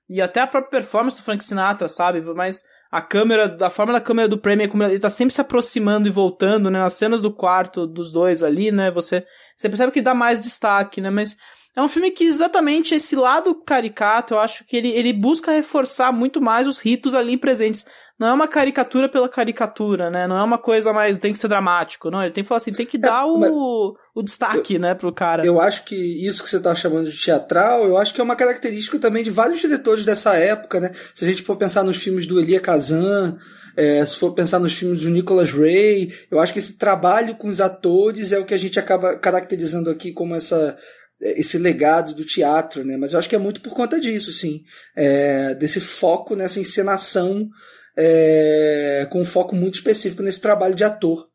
E 0.09 0.19
até 0.19 0.41
a 0.41 0.47
própria 0.47 0.81
performance 0.81 1.15
do 1.15 1.23
Frank 1.23 1.43
Sinatra, 1.43 1.87
sabe? 1.87 2.21
Mas 2.33 2.63
a 2.91 3.01
câmera, 3.01 3.47
da 3.47 3.69
forma 3.69 3.93
da 3.93 4.01
câmera 4.01 4.27
do 4.27 4.37
Premier, 4.37 4.67
como 4.67 4.83
ele 4.83 4.99
tá 4.99 5.09
sempre 5.09 5.33
se 5.33 5.39
aproximando 5.39 6.07
e 6.07 6.11
voltando, 6.11 6.71
né? 6.71 6.79
Nas 6.79 6.93
cenas 6.93 7.21
do 7.21 7.31
quarto 7.31 7.85
dos 7.85 8.11
dois 8.11 8.43
ali, 8.43 8.71
né? 8.71 8.89
Você, 8.91 9.25
você 9.55 9.69
percebe 9.69 9.91
que 9.91 10.01
dá 10.01 10.15
mais 10.15 10.41
destaque, 10.41 10.99
né? 10.99 11.11
Mas 11.11 11.37
é 11.75 11.81
um 11.81 11.87
filme 11.87 12.09
que 12.09 12.25
exatamente 12.25 12.95
esse 12.95 13.15
lado 13.15 13.55
caricato, 13.63 14.33
eu 14.33 14.39
acho 14.39 14.65
que 14.65 14.75
ele, 14.75 14.89
ele 14.89 15.13
busca 15.13 15.51
reforçar 15.51 16.11
muito 16.11 16.41
mais 16.41 16.67
os 16.67 16.79
ritos 16.79 17.13
ali 17.13 17.37
presentes. 17.37 17.85
Não 18.21 18.27
é 18.27 18.33
uma 18.33 18.47
caricatura 18.47 19.09
pela 19.09 19.27
caricatura, 19.27 20.11
né? 20.11 20.27
Não 20.27 20.37
é 20.37 20.43
uma 20.43 20.59
coisa 20.59 20.93
mais, 20.93 21.17
tem 21.17 21.33
que 21.33 21.39
ser 21.39 21.47
dramático, 21.47 22.11
não. 22.11 22.21
Ele 22.21 22.31
tem 22.31 22.43
que 22.43 22.47
falar 22.47 22.57
assim, 22.57 22.71
tem 22.71 22.85
que 22.85 22.97
é, 22.97 22.99
dar 22.99 23.25
o, 23.25 23.97
o 24.13 24.21
destaque, 24.21 24.75
eu, 24.75 24.79
né, 24.79 24.93
pro 24.93 25.11
cara. 25.11 25.43
Eu 25.43 25.59
acho 25.59 25.83
que 25.85 25.95
isso 25.95 26.43
que 26.43 26.49
você 26.51 26.59
tá 26.59 26.75
chamando 26.75 27.09
de 27.09 27.19
teatral, 27.19 27.83
eu 27.83 27.97
acho 27.97 28.13
que 28.13 28.21
é 28.21 28.23
uma 28.23 28.35
característica 28.35 28.99
também 28.99 29.23
de 29.23 29.31
vários 29.31 29.59
diretores 29.59 30.05
dessa 30.05 30.35
época, 30.35 30.79
né? 30.79 30.91
Se 31.15 31.25
a 31.25 31.27
gente 31.27 31.41
for 31.41 31.55
pensar 31.55 31.83
nos 31.83 31.97
filmes 31.97 32.27
do 32.27 32.39
Elia 32.39 32.61
Kazan, 32.61 33.37
é, 33.75 34.05
se 34.05 34.15
for 34.17 34.33
pensar 34.33 34.59
nos 34.59 34.73
filmes 34.73 35.01
do 35.01 35.09
Nicholas 35.09 35.51
Ray, 35.51 36.13
eu 36.29 36.39
acho 36.39 36.53
que 36.53 36.59
esse 36.59 36.77
trabalho 36.77 37.33
com 37.33 37.47
os 37.47 37.59
atores 37.59 38.31
é 38.31 38.37
o 38.37 38.45
que 38.45 38.53
a 38.53 38.59
gente 38.59 38.79
acaba 38.79 39.17
caracterizando 39.17 39.89
aqui 39.89 40.13
como 40.13 40.35
essa 40.35 40.77
esse 41.19 41.57
legado 41.57 42.13
do 42.13 42.25
teatro, 42.25 42.83
né? 42.83 42.97
Mas 42.97 43.13
eu 43.13 43.19
acho 43.19 43.29
que 43.29 43.35
é 43.35 43.39
muito 43.39 43.61
por 43.61 43.73
conta 43.73 43.99
disso, 43.99 44.31
sim, 44.31 44.61
é, 44.95 45.55
desse 45.55 45.79
foco 45.79 46.35
nessa 46.35 46.59
encenação 46.59 47.49
é, 47.97 49.07
com 49.11 49.21
um 49.21 49.25
foco 49.25 49.55
muito 49.55 49.75
específico 49.75 50.23
nesse 50.23 50.41
trabalho 50.41 50.75
de 50.75 50.83
ator. 50.83 51.27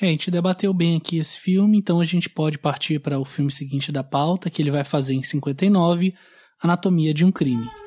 É, 0.00 0.06
a 0.06 0.10
gente 0.10 0.30
debateu 0.30 0.74
bem 0.74 0.96
aqui 0.96 1.18
esse 1.18 1.38
filme, 1.38 1.78
então 1.78 2.00
a 2.00 2.04
gente 2.04 2.28
pode 2.28 2.58
partir 2.58 2.98
para 2.98 3.18
o 3.18 3.24
filme 3.24 3.50
seguinte 3.50 3.92
da 3.92 4.02
pauta, 4.02 4.50
que 4.50 4.60
ele 4.60 4.70
vai 4.70 4.82
fazer 4.82 5.14
em 5.14 5.22
59, 5.22 6.14
Anatomia 6.60 7.14
de 7.14 7.24
um 7.24 7.30
Crime. 7.30 7.83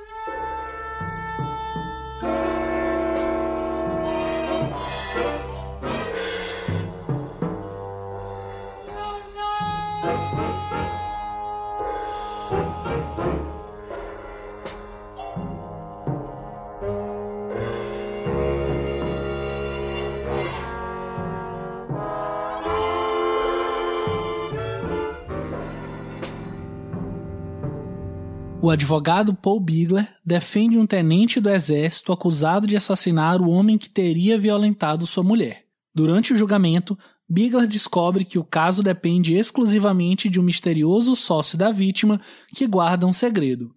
O 28.68 28.70
advogado 28.70 29.34
Paul 29.34 29.62
Bigler 29.62 30.06
defende 30.26 30.78
um 30.78 30.86
tenente 30.86 31.40
do 31.40 31.50
exército 31.50 32.12
acusado 32.12 32.68
de 32.68 32.76
assassinar 32.76 33.42
o 33.42 33.50
homem 33.50 33.78
que 33.78 33.90
teria 33.90 34.38
violentado 34.38 35.08
sua 35.08 35.24
mulher. 35.24 35.64
Durante 35.96 36.34
o 36.34 36.36
julgamento, 36.36 37.00
Bigler 37.30 37.66
descobre 37.66 38.26
que 38.26 38.38
o 38.38 38.44
caso 38.44 38.84
depende 38.84 39.34
exclusivamente 39.36 40.30
de 40.30 40.38
um 40.38 40.44
misterioso 40.44 41.16
sócio 41.16 41.58
da 41.58 41.72
vítima 41.72 42.20
que 42.54 42.68
guarda 42.68 43.08
um 43.08 43.14
segredo. 43.14 43.74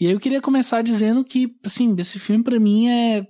E 0.00 0.06
aí 0.08 0.12
eu 0.12 0.18
queria 0.18 0.40
começar 0.40 0.82
dizendo 0.82 1.22
que, 1.22 1.56
assim, 1.64 1.94
esse 1.96 2.18
filme 2.18 2.42
para 2.42 2.58
mim 2.58 2.88
é 2.88 3.24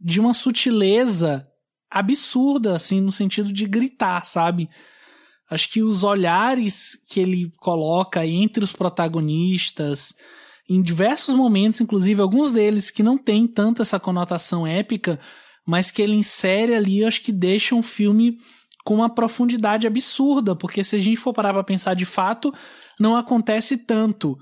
de 0.00 0.18
uma 0.18 0.32
sutileza 0.32 1.46
absurda, 1.90 2.74
assim, 2.74 3.02
no 3.02 3.12
sentido 3.12 3.52
de 3.52 3.66
gritar, 3.66 4.24
sabe? 4.24 4.70
Acho 5.50 5.68
que 5.68 5.82
os 5.82 6.02
olhares 6.02 6.98
que 7.08 7.20
ele 7.20 7.52
coloca 7.58 8.26
entre 8.26 8.64
os 8.64 8.72
protagonistas, 8.72 10.12
em 10.68 10.82
diversos 10.82 11.34
momentos, 11.34 11.80
inclusive 11.80 12.20
alguns 12.20 12.50
deles 12.50 12.90
que 12.90 13.02
não 13.02 13.16
tem 13.16 13.46
tanta 13.46 13.82
essa 13.82 14.00
conotação 14.00 14.66
épica, 14.66 15.20
mas 15.64 15.90
que 15.90 16.02
ele 16.02 16.16
insere 16.16 16.74
ali, 16.74 17.04
acho 17.04 17.22
que 17.22 17.32
deixa 17.32 17.74
um 17.74 17.82
filme 17.82 18.38
com 18.84 18.94
uma 18.94 19.10
profundidade 19.10 19.86
absurda, 19.86 20.54
porque 20.54 20.82
se 20.82 20.96
a 20.96 20.98
gente 20.98 21.16
for 21.16 21.32
parar 21.32 21.52
para 21.52 21.64
pensar 21.64 21.94
de 21.94 22.06
fato, 22.06 22.52
não 22.98 23.16
acontece 23.16 23.76
tanto 23.76 24.38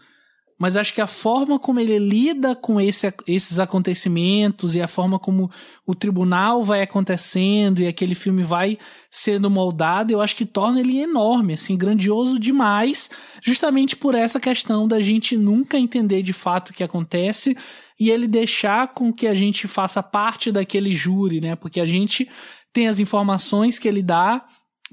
mas 0.59 0.76
acho 0.76 0.94
que 0.94 1.01
a 1.01 1.06
forma 1.06 1.59
como 1.59 1.81
ele 1.81 1.98
lida 1.98 2.55
com 2.55 2.81
esse, 2.81 3.12
esses 3.26 3.59
acontecimentos 3.59 4.74
e 4.74 4.81
a 4.81 4.86
forma 4.86 5.18
como 5.18 5.51
o 5.86 5.94
tribunal 5.94 6.64
vai 6.64 6.82
acontecendo 6.82 7.81
e 7.81 7.86
aquele 7.86 8.14
filme 8.14 8.43
vai 8.43 8.78
sendo 9.10 9.51
moldado, 9.51 10.12
eu 10.12 10.20
acho 10.20 10.36
que 10.36 10.47
torna 10.47 10.81
ele 10.81 10.98
enorme, 10.98 11.55
assim, 11.55 11.76
grandioso 11.76 12.39
demais, 12.39 13.10
justamente 13.43 13.97
por 13.97 14.14
essa 14.14 14.40
questão 14.40 14.86
da 14.86 15.01
gente 15.01 15.36
nunca 15.36 15.78
entender 15.78 16.22
de 16.22 16.32
fato 16.32 16.70
o 16.70 16.72
que 16.72 16.85
acontece 16.85 17.56
e 17.98 18.10
ele 18.10 18.26
deixar 18.26 18.89
com 18.89 19.12
que 19.12 19.26
a 19.26 19.35
gente 19.35 19.68
faça 19.68 20.02
parte 20.02 20.51
daquele 20.51 20.93
júri, 20.93 21.40
né? 21.40 21.55
Porque 21.55 21.81
a 21.81 21.86
gente 21.86 22.28
tem 22.72 22.89
as 22.89 22.98
informações 22.98 23.78
que 23.78 23.86
ele 23.86 24.02
dá, 24.02 24.44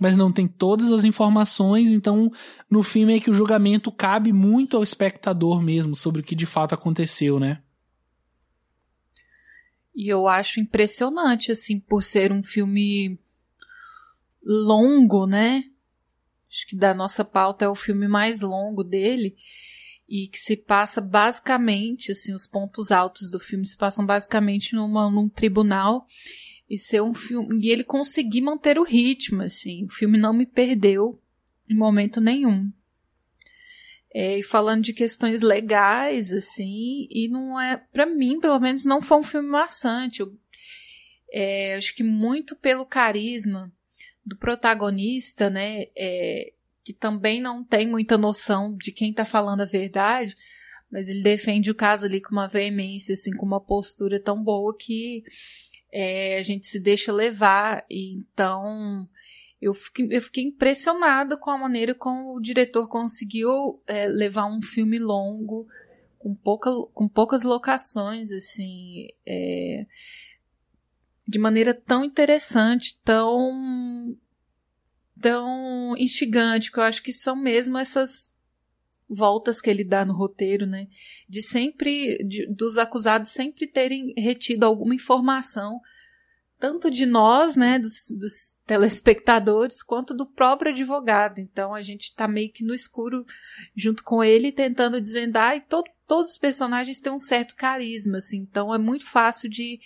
mas 0.02 0.18
não 0.18 0.32
tem 0.32 0.48
todas 0.48 0.91
as 0.91 1.03
informações, 1.03 1.91
então 1.91 2.32
no 2.68 2.82
filme 2.82 3.15
é 3.15 3.19
que 3.19 3.30
o 3.30 3.36
julgamento 3.36 3.91
cabe 3.91 4.34
muito 4.34 4.76
ao 4.76 4.82
espectador 4.82 5.61
mesmo 5.61 5.95
sobre 5.95 6.22
o 6.22 6.23
que 6.23 6.34
de 6.34 6.48
fato 6.48 6.73
aconteceu, 6.73 7.40
né? 7.40 7.61
E 9.94 10.11
eu 10.11 10.28
acho 10.28 10.60
impressionante, 10.60 11.52
assim, 11.52 11.80
por 11.80 12.03
ser 12.03 12.32
um 12.32 12.41
filme 12.41 13.19
longo, 14.44 15.28
né? 15.28 15.65
Acho 16.49 16.65
que 16.65 16.76
da 16.76 16.95
nossa 16.95 17.23
pauta 17.23 17.65
é 17.65 17.69
o 17.69 17.76
filme 17.76 18.07
mais 18.07 18.41
longo 18.41 18.84
dele 18.84 19.36
e 20.10 20.28
que 20.28 20.40
se 20.40 20.57
passa 20.57 20.99
basicamente, 20.99 22.11
assim, 22.11 22.34
os 22.34 22.48
pontos 22.48 22.90
altos 22.90 23.30
do 23.30 23.40
filme 23.40 23.68
se 23.68 23.78
passam 23.78 24.03
basicamente 24.03 24.73
numa, 24.73 25.11
num 25.11 25.30
tribunal 25.30 26.07
e 26.72 26.77
ser 26.77 27.02
um 27.02 27.14
filme 27.14 27.60
e 27.61 27.69
ele 27.69 27.84
conseguir 27.84 28.39
manter 28.39 28.80
o 28.80 28.84
ritmo 28.84 29.43
assim. 29.43 29.84
O 29.84 29.89
filme 29.89 30.18
não 30.18 30.31
me 30.31 30.45
perdeu 30.45 31.22
em 31.69 31.76
momento 31.76 32.22
nenhum. 32.22 32.72
É, 34.14 34.39
e 34.39 34.43
falando 34.43 34.81
de 34.81 34.93
questões 34.93 35.41
legais 35.41 36.31
assim 36.31 37.07
e 37.10 37.27
não 37.30 37.60
é 37.60 37.76
para 37.76 38.06
mim 38.06 38.39
pelo 38.39 38.57
menos 38.57 38.85
não 38.85 39.02
foi 39.02 39.18
um 39.18 39.23
filme 39.23 39.49
maçante. 39.49 40.22
Eu, 40.22 40.34
é, 41.34 41.76
acho 41.76 41.93
que 41.93 42.03
muito 42.03 42.56
pelo 42.56 42.85
carisma 42.85 43.69
do 44.26 44.38
protagonista 44.38 45.49
né 45.49 45.88
é, 45.93 46.53
que 46.85 46.93
também 46.93 47.41
não 47.41 47.65
tem 47.65 47.85
muita 47.85 48.18
noção 48.18 48.77
de 48.77 48.93
quem 48.93 49.11
tá 49.11 49.26
falando 49.26 49.60
a 49.60 49.65
verdade 49.65 50.38
mas 50.89 51.10
ele 51.10 51.22
defende 51.22 51.72
o 51.72 51.76
caso 51.76 52.06
ali 52.06 52.22
com 52.22 52.31
uma 52.31 52.48
veemência 52.48 53.14
assim 53.14 53.31
com 53.31 53.45
uma 53.45 53.60
postura 53.60 54.22
tão 54.22 54.41
boa 54.41 54.76
que 54.77 55.23
é, 55.92 56.38
a 56.38 56.44
gente 56.44 56.68
se 56.68 56.80
deixa 56.80 57.12
levar. 57.12 57.86
então, 57.90 59.08
eu 59.62 59.74
fiquei, 59.74 60.08
eu 60.10 60.22
fiquei 60.22 60.44
impressionada 60.44 61.38
com 61.38 61.52
a 61.52 61.58
maneira 61.58 61.94
como 61.94 62.36
o 62.36 62.42
diretor 62.42 62.88
conseguiu 62.88 63.82
é, 63.86 64.08
levar 64.08 64.46
um 64.46 64.62
filme 64.62 64.98
longo, 64.98 65.66
com, 66.18 66.36
pouca, 66.36 66.72
com 66.94 67.08
poucas 67.08 67.44
locações, 67.44 68.32
assim, 68.32 69.08
é, 69.26 69.86
de 71.28 71.38
maneira 71.38 71.74
tão 71.74 72.04
interessante, 72.04 73.00
tão 73.04 74.18
tão 75.22 75.96
instigante, 75.98 76.72
que 76.72 76.80
eu 76.80 76.84
acho 76.84 77.04
que 77.04 77.14
são 77.14 77.36
mesmo 77.36 77.78
essas 77.78 78.32
voltas 79.12 79.60
que 79.60 79.70
ele 79.70 79.84
dá 79.84 80.06
no 80.06 80.14
roteiro, 80.14 80.66
né? 80.66 80.88
De 81.28 81.42
sempre, 81.42 82.18
de, 82.24 82.48
dos 82.48 82.78
acusados 82.78 83.32
sempre 83.32 83.68
terem 83.68 84.14
retido 84.18 84.66
alguma 84.66 84.96
informação, 84.96 85.80
tanto 86.58 86.90
de 86.90 87.06
nós, 87.06 87.56
né, 87.56 87.80
dos, 87.80 88.06
dos 88.20 88.56
telespectadores, 88.66 89.82
quanto 89.82 90.14
do 90.14 90.26
próprio 90.26 90.72
advogado. 90.72 91.40
Então 91.40 91.74
a 91.74 91.82
gente 91.82 92.16
tá 92.16 92.28
meio 92.28 92.52
que 92.52 92.64
no 92.64 92.74
escuro 92.74 93.26
junto 93.76 94.04
com 94.04 94.24
ele, 94.24 94.52
tentando 94.52 95.02
desvendar, 95.02 95.58
e 95.58 95.62
todo, 95.62 95.90
todos 96.08 96.32
os 96.32 96.38
personagens 96.38 97.00
têm 97.00 97.12
um 97.12 97.20
certo 97.20 97.56
carisma, 97.56 98.20
assim. 98.20 98.38
Então 98.38 98.74
é 98.74 98.78
muito 98.78 99.06
fácil 99.06 99.50
de, 99.50 99.80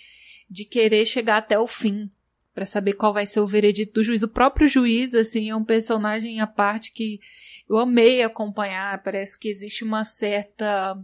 de 0.48 0.64
querer 0.64 1.06
chegar 1.06 1.38
até 1.38 1.58
o 1.58 1.66
fim 1.66 2.10
para 2.56 2.64
saber 2.64 2.94
qual 2.94 3.12
vai 3.12 3.26
ser 3.26 3.40
o 3.40 3.46
veredito 3.46 3.92
do 3.92 4.02
juiz. 4.02 4.22
O 4.22 4.28
próprio 4.28 4.66
juiz, 4.66 5.14
assim, 5.14 5.50
é 5.50 5.54
um 5.54 5.62
personagem 5.62 6.40
à 6.40 6.46
parte 6.46 6.90
que 6.90 7.20
eu 7.68 7.76
amei 7.76 8.22
acompanhar. 8.22 9.02
Parece 9.02 9.38
que 9.38 9.50
existe 9.50 9.84
uma 9.84 10.04
certa 10.04 10.98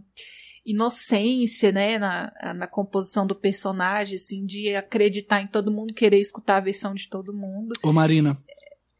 inocência, 0.65 1.71
né, 1.71 1.99
na, 1.99 2.33
na 2.55 2.65
composição 2.65 3.27
do 3.27 3.35
personagem, 3.35 4.15
assim, 4.15 4.43
de 4.43 4.73
acreditar 4.73 5.41
em 5.41 5.47
todo 5.47 5.71
mundo, 5.71 5.93
querer 5.93 6.17
escutar 6.17 6.57
a 6.57 6.61
versão 6.61 6.95
de 6.95 7.07
todo 7.07 7.31
mundo. 7.31 7.75
Ô, 7.83 7.93
Marina. 7.93 8.35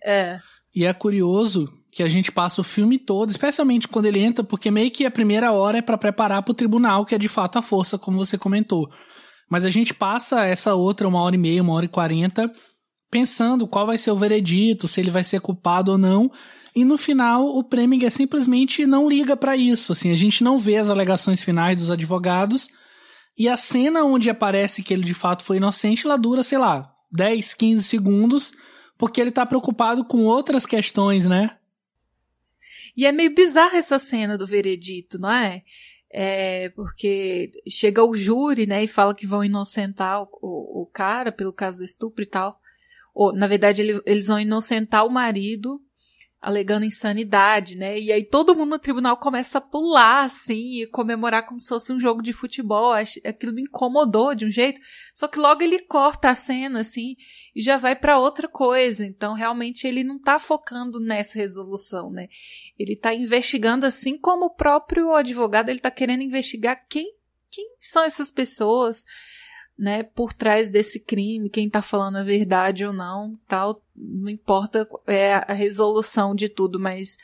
É. 0.04 0.40
E 0.76 0.86
é 0.86 0.94
curioso 0.94 1.68
que 1.92 2.04
a 2.04 2.08
gente 2.08 2.32
passa 2.32 2.62
o 2.62 2.64
filme 2.64 3.00
todo, 3.00 3.32
especialmente 3.32 3.88
quando 3.88 4.06
ele 4.06 4.20
entra, 4.20 4.44
porque 4.44 4.70
meio 4.70 4.92
que 4.92 5.08
a 5.08 5.12
primeira 5.12 5.52
hora 5.54 5.80
é 5.80 5.82
para 5.82 5.98
preparar 5.98 6.44
para 6.44 6.52
o 6.52 6.56
tribunal, 6.56 7.04
que 7.04 7.16
é 7.16 7.18
de 7.18 7.28
fato 7.28 7.58
a 7.58 7.64
força, 7.64 7.98
como 7.98 8.24
você 8.24 8.38
comentou. 8.38 8.92
Mas 9.50 9.66
a 9.66 9.70
gente 9.70 9.94
passa 9.94 10.46
essa 10.46 10.76
outra 10.76 11.08
uma 11.08 11.22
hora 11.22 11.36
e 11.36 11.38
meia, 11.38 11.62
uma 11.62 11.74
hora 11.74 11.86
e 11.86 11.90
quarenta, 11.90 12.52
pensando 13.12 13.68
qual 13.68 13.86
vai 13.86 13.98
ser 13.98 14.12
o 14.12 14.18
veredito, 14.18 14.88
se 14.88 15.00
ele 15.00 15.12
vai 15.12 15.24
ser 15.24 15.40
culpado 15.42 15.92
ou 15.92 15.98
não. 15.98 16.32
E 16.76 16.84
no 16.84 16.98
final, 16.98 17.46
o 17.46 17.64
Preminger 17.64 18.12
simplesmente 18.12 18.86
não 18.88 19.08
liga 19.08 19.38
para 19.38 19.56
isso. 19.56 19.92
Assim, 19.92 20.12
a 20.12 20.16
gente 20.16 20.44
não 20.44 20.58
vê 20.58 20.78
as 20.78 20.90
alegações 20.90 21.44
finais 21.44 21.78
dos 21.78 21.92
advogados. 21.92 22.68
E 23.38 23.48
a 23.48 23.58
cena 23.58 24.04
onde 24.04 24.30
aparece 24.30 24.82
que 24.82 24.94
ele 24.94 25.04
de 25.04 25.14
fato 25.14 25.44
foi 25.44 25.58
inocente, 25.58 26.06
ela 26.06 26.18
dura, 26.18 26.42
sei 26.42 26.58
lá, 26.58 26.92
10, 27.12 27.54
15 27.54 27.84
segundos, 27.84 28.54
porque 28.98 29.22
ele 29.22 29.32
tá 29.32 29.46
preocupado 29.46 30.04
com 30.04 30.24
outras 30.24 30.66
questões, 30.66 31.26
né? 31.26 31.58
E 32.96 33.06
é 33.06 33.12
meio 33.12 33.34
bizarra 33.34 33.78
essa 33.78 33.98
cena 33.98 34.38
do 34.38 34.46
veredito, 34.46 35.18
não 35.18 35.32
é? 35.32 35.64
É, 36.16 36.70
porque 36.70 37.52
chega 37.68 38.04
o 38.04 38.16
júri, 38.16 38.68
né, 38.68 38.84
e 38.84 38.88
fala 38.88 39.16
que 39.16 39.26
vão 39.26 39.44
inocentar 39.44 40.22
o, 40.22 40.30
o, 40.42 40.84
o 40.84 40.86
cara 40.86 41.32
pelo 41.32 41.52
caso 41.52 41.80
do 41.80 41.84
estupro 41.84 42.24
e 42.24 42.28
tal. 42.28 42.60
Ou, 43.16 43.34
na 43.34 43.48
verdade, 43.48 43.82
ele, 43.82 44.00
eles 44.06 44.28
vão 44.28 44.40
inocentar 44.40 45.06
o 45.06 45.10
marido 45.10 45.82
alegando 46.44 46.84
insanidade, 46.84 47.78
né? 47.78 47.98
E 47.98 48.12
aí 48.12 48.22
todo 48.22 48.54
mundo 48.54 48.72
no 48.72 48.80
tribunal 48.80 49.16
começa 49.16 49.60
a 49.60 49.62
pular, 49.62 50.26
assim, 50.26 50.82
e 50.82 50.88
comemorar 50.88 51.46
como 51.46 51.58
se 51.58 51.70
fosse 51.70 51.94
um 51.94 52.00
jogo 52.00 52.22
de 52.22 52.34
futebol. 52.34 52.92
Aquilo 52.92 53.54
me 53.54 53.62
incomodou 53.62 54.36
de 54.36 54.46
um 54.46 54.52
jeito. 54.52 54.82
Só 55.14 55.26
que 55.26 55.40
logo 55.40 55.64
ele 55.64 55.80
corta 55.80 56.30
a 56.30 56.36
cena, 56.36 56.82
assim, 56.82 57.16
e 57.56 57.62
já 57.62 57.78
vai 57.78 57.96
para 57.96 58.20
outra 58.20 58.50
coisa. 58.50 59.06
Então, 59.06 59.34
realmente, 59.34 59.88
ele 59.88 60.04
não 60.04 60.20
tá 60.20 60.38
focando 60.38 61.00
nessa 61.00 61.40
resolução, 61.40 62.12
né? 62.12 62.28
Ele 62.78 62.98
tá 62.98 63.14
investigando, 63.14 63.86
assim 63.86 64.18
como 64.18 64.48
o 64.48 64.54
próprio 64.54 65.16
advogado, 65.16 65.70
ele 65.70 65.80
tá 65.80 65.90
querendo 65.90 66.24
investigar 66.24 66.86
quem, 66.90 67.10
quem 67.50 67.74
são 67.80 68.04
essas 68.04 68.30
pessoas, 68.30 69.06
né, 69.78 70.04
por 70.04 70.34
trás 70.34 70.70
desse 70.70 71.00
crime, 71.00 71.50
quem 71.50 71.68
está 71.68 71.82
falando 71.82 72.18
a 72.18 72.24
verdade 72.24 72.86
ou 72.86 72.94
não, 72.94 73.38
tal, 73.48 73.82
não 73.96 74.32
importa 74.32 74.88
é 75.08 75.36
a 75.36 75.54
resolução 75.54 76.36
de 76.36 76.48
tudo, 76.48 76.80
mas 76.80 77.18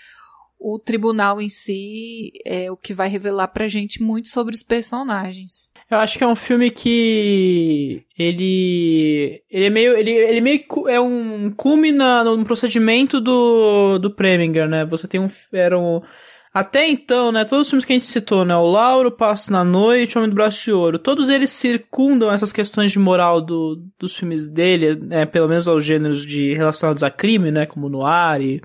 o 0.59 0.77
tribunal 0.77 1.39
em 1.39 1.47
si 1.47 2.33
é 2.45 2.69
o 2.69 2.75
que 2.75 2.93
vai 2.93 3.07
revelar 3.07 3.47
pra 3.47 3.67
gente 3.67 4.03
muito 4.03 4.27
sobre 4.27 4.53
os 4.53 4.61
personagens. 4.61 5.69
Eu 5.89 5.97
acho 5.97 6.17
que 6.17 6.23
é 6.23 6.27
um 6.27 6.35
filme 6.35 6.69
que 6.69 8.03
ele 8.17 9.41
ele 9.49 9.65
é 9.65 9.69
meio 9.69 9.97
ele, 9.97 10.11
ele 10.11 10.41
meio 10.41 10.61
é 10.87 10.99
um 10.99 11.49
cume 11.49 11.91
no 11.91 12.43
procedimento 12.43 13.21
do 13.21 13.97
do 13.97 14.11
Preminger, 14.11 14.67
né? 14.67 14.85
Você 14.85 15.07
tem 15.07 15.19
um 15.19 15.29
era 15.53 15.79
um 15.79 16.01
até 16.53 16.87
então, 16.87 17.31
né, 17.31 17.45
todos 17.45 17.67
os 17.67 17.69
filmes 17.69 17.85
que 17.85 17.93
a 17.93 17.95
gente 17.95 18.05
citou, 18.05 18.43
né, 18.43 18.55
o 18.55 18.65
Lauro, 18.65 19.11
Passo 19.11 19.51
na 19.51 19.63
Noite, 19.63 20.17
Homem 20.17 20.29
do 20.29 20.35
Braço 20.35 20.63
de 20.63 20.71
Ouro, 20.71 20.97
todos 20.97 21.29
eles 21.29 21.51
circundam 21.51 22.31
essas 22.31 22.51
questões 22.51 22.91
de 22.91 22.97
moral 22.97 23.39
do, 23.39 23.83
dos 23.99 24.15
filmes 24.15 24.47
dele, 24.47 24.95
né, 24.95 25.25
pelo 25.25 25.47
menos 25.47 25.67
aos 25.67 25.85
gêneros 25.85 26.25
de 26.25 26.55
relacionados 26.55 27.03
a 27.03 27.11
crime, 27.11 27.51
né, 27.51 27.67
como 27.67 27.87
Noir 27.87 28.41
e 28.41 28.61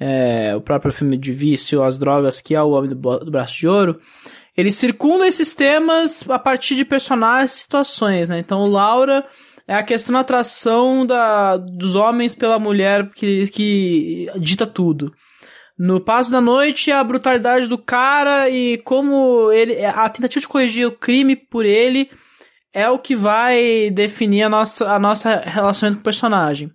é, 0.00 0.54
o 0.56 0.60
próprio 0.62 0.92
filme 0.92 1.18
de 1.18 1.30
vício, 1.30 1.82
as 1.82 1.98
drogas, 1.98 2.40
que 2.40 2.54
é 2.54 2.62
o 2.62 2.70
Homem 2.70 2.90
do, 2.90 2.96
do 2.96 3.30
Braço 3.30 3.58
de 3.58 3.68
Ouro, 3.68 4.00
ele 4.56 4.70
circunda 4.70 5.26
esses 5.26 5.54
temas 5.54 6.28
a 6.28 6.38
partir 6.38 6.74
de 6.74 6.84
personagens 6.84 7.54
e 7.54 7.58
situações, 7.58 8.28
né? 8.28 8.38
Então, 8.38 8.62
o 8.62 8.66
Laura 8.66 9.24
é 9.68 9.74
a 9.74 9.82
questão 9.84 10.14
da 10.14 10.20
atração 10.20 11.06
da, 11.06 11.56
dos 11.56 11.94
homens 11.94 12.34
pela 12.34 12.58
mulher 12.58 13.08
que, 13.14 13.46
que 13.48 14.26
dita 14.40 14.66
tudo. 14.66 15.12
No 15.78 16.00
Passo 16.00 16.32
da 16.32 16.40
Noite, 16.40 16.90
a 16.90 17.04
brutalidade 17.04 17.68
do 17.68 17.78
cara 17.78 18.50
e 18.50 18.78
como 18.78 19.52
ele. 19.52 19.84
A 19.84 20.08
tentativa 20.08 20.40
de 20.40 20.48
corrigir 20.48 20.86
o 20.86 20.92
crime 20.92 21.36
por 21.36 21.64
ele 21.64 22.10
é 22.74 22.88
o 22.90 22.98
que 22.98 23.14
vai 23.14 23.90
definir 23.90 24.42
a 24.42 24.48
nossa, 24.48 24.90
a 24.92 24.98
nossa 24.98 25.36
relação 25.36 25.94
com 25.94 26.00
o 26.00 26.02
personagem. 26.02 26.70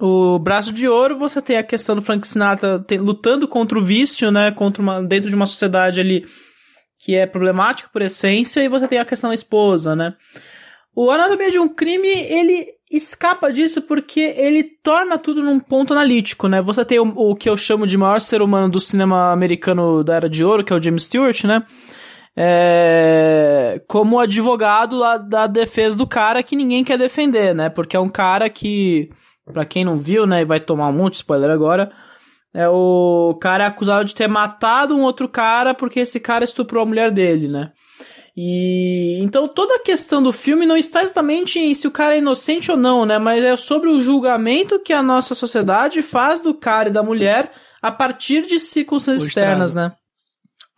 O 0.00 0.38
Braço 0.38 0.72
de 0.72 0.88
Ouro, 0.88 1.18
você 1.18 1.40
tem 1.40 1.56
a 1.56 1.62
questão 1.62 1.94
do 1.94 2.02
Frank 2.02 2.26
Sinatra 2.26 2.80
tem, 2.80 2.98
lutando 2.98 3.46
contra 3.46 3.78
o 3.78 3.84
vício, 3.84 4.30
né? 4.32 4.50
Contra 4.50 4.82
uma, 4.82 5.02
dentro 5.02 5.28
de 5.28 5.36
uma 5.36 5.46
sociedade 5.46 6.00
ali 6.00 6.26
que 7.04 7.14
é 7.14 7.26
problemática 7.26 7.90
por 7.92 8.00
essência, 8.00 8.62
e 8.62 8.68
você 8.68 8.88
tem 8.88 8.98
a 8.98 9.04
questão 9.04 9.30
da 9.30 9.34
esposa, 9.34 9.94
né? 9.94 10.14
O 10.94 11.10
Anatomia 11.10 11.50
de 11.50 11.58
um 11.58 11.68
Crime, 11.68 12.08
ele 12.08 12.66
escapa 12.92 13.52
disso 13.52 13.82
porque 13.82 14.20
ele 14.20 14.62
torna 14.62 15.18
tudo 15.18 15.42
num 15.42 15.58
ponto 15.58 15.92
analítico, 15.92 16.48
né? 16.48 16.60
Você 16.62 16.84
tem 16.84 16.98
o, 16.98 17.12
o, 17.16 17.34
que 17.34 17.48
eu 17.48 17.56
chamo 17.56 17.86
de 17.86 17.96
maior 17.96 18.20
ser 18.20 18.42
humano 18.42 18.68
do 18.68 18.80
cinema 18.80 19.32
americano 19.32 20.04
da 20.04 20.16
Era 20.16 20.28
de 20.28 20.44
Ouro, 20.44 20.64
que 20.64 20.72
é 20.72 20.76
o 20.76 20.82
James 20.82 21.04
Stewart, 21.04 21.44
né? 21.44 21.62
É, 22.36 23.82
como 23.86 24.18
advogado 24.18 24.96
lá 24.96 25.18
da 25.18 25.46
defesa 25.46 25.96
do 25.96 26.06
cara 26.06 26.42
que 26.42 26.56
ninguém 26.56 26.82
quer 26.82 26.96
defender, 26.98 27.54
né? 27.54 27.68
Porque 27.68 27.96
é 27.96 28.00
um 28.00 28.08
cara 28.08 28.48
que 28.48 29.10
Pra 29.44 29.64
quem 29.64 29.84
não 29.84 29.98
viu, 29.98 30.26
né, 30.26 30.42
e 30.42 30.44
vai 30.44 30.60
tomar 30.60 30.88
um 30.88 30.92
monte 30.92 31.14
de 31.14 31.18
spoiler 31.18 31.50
agora, 31.50 31.90
é 32.54 32.68
o 32.68 33.36
cara 33.40 33.64
é 33.64 33.66
acusado 33.66 34.04
de 34.04 34.14
ter 34.14 34.28
matado 34.28 34.94
um 34.94 35.02
outro 35.02 35.28
cara 35.28 35.74
porque 35.74 36.00
esse 36.00 36.20
cara 36.20 36.44
estuprou 36.44 36.82
a 36.82 36.86
mulher 36.86 37.10
dele, 37.10 37.48
né? 37.48 37.72
E 38.34 39.18
então 39.20 39.46
toda 39.46 39.76
a 39.76 39.82
questão 39.82 40.22
do 40.22 40.32
filme 40.32 40.64
não 40.64 40.76
está 40.76 41.02
exatamente 41.02 41.58
em 41.58 41.74
se 41.74 41.86
o 41.86 41.90
cara 41.90 42.14
é 42.14 42.18
inocente 42.18 42.70
ou 42.70 42.76
não, 42.76 43.04
né? 43.04 43.18
Mas 43.18 43.44
é 43.44 43.56
sobre 43.56 43.90
o 43.90 44.00
julgamento 44.00 44.80
que 44.80 44.92
a 44.92 45.02
nossa 45.02 45.34
sociedade 45.34 46.00
faz 46.00 46.40
do 46.40 46.54
cara 46.54 46.88
e 46.88 46.92
da 46.92 47.02
mulher 47.02 47.52
a 47.82 47.92
partir 47.92 48.46
de 48.46 48.58
circunstâncias 48.58 49.28
externas, 49.28 49.74
né? 49.74 49.92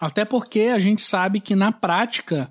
Até 0.00 0.24
porque 0.24 0.62
a 0.62 0.80
gente 0.80 1.02
sabe 1.02 1.40
que 1.40 1.54
na 1.54 1.70
prática 1.70 2.50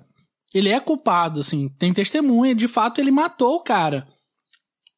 ele 0.54 0.70
é 0.70 0.80
culpado, 0.80 1.40
assim, 1.40 1.68
tem 1.78 1.92
testemunha, 1.92 2.54
de 2.54 2.68
fato 2.68 3.00
ele 3.00 3.10
matou 3.10 3.56
o 3.56 3.62
cara. 3.62 4.06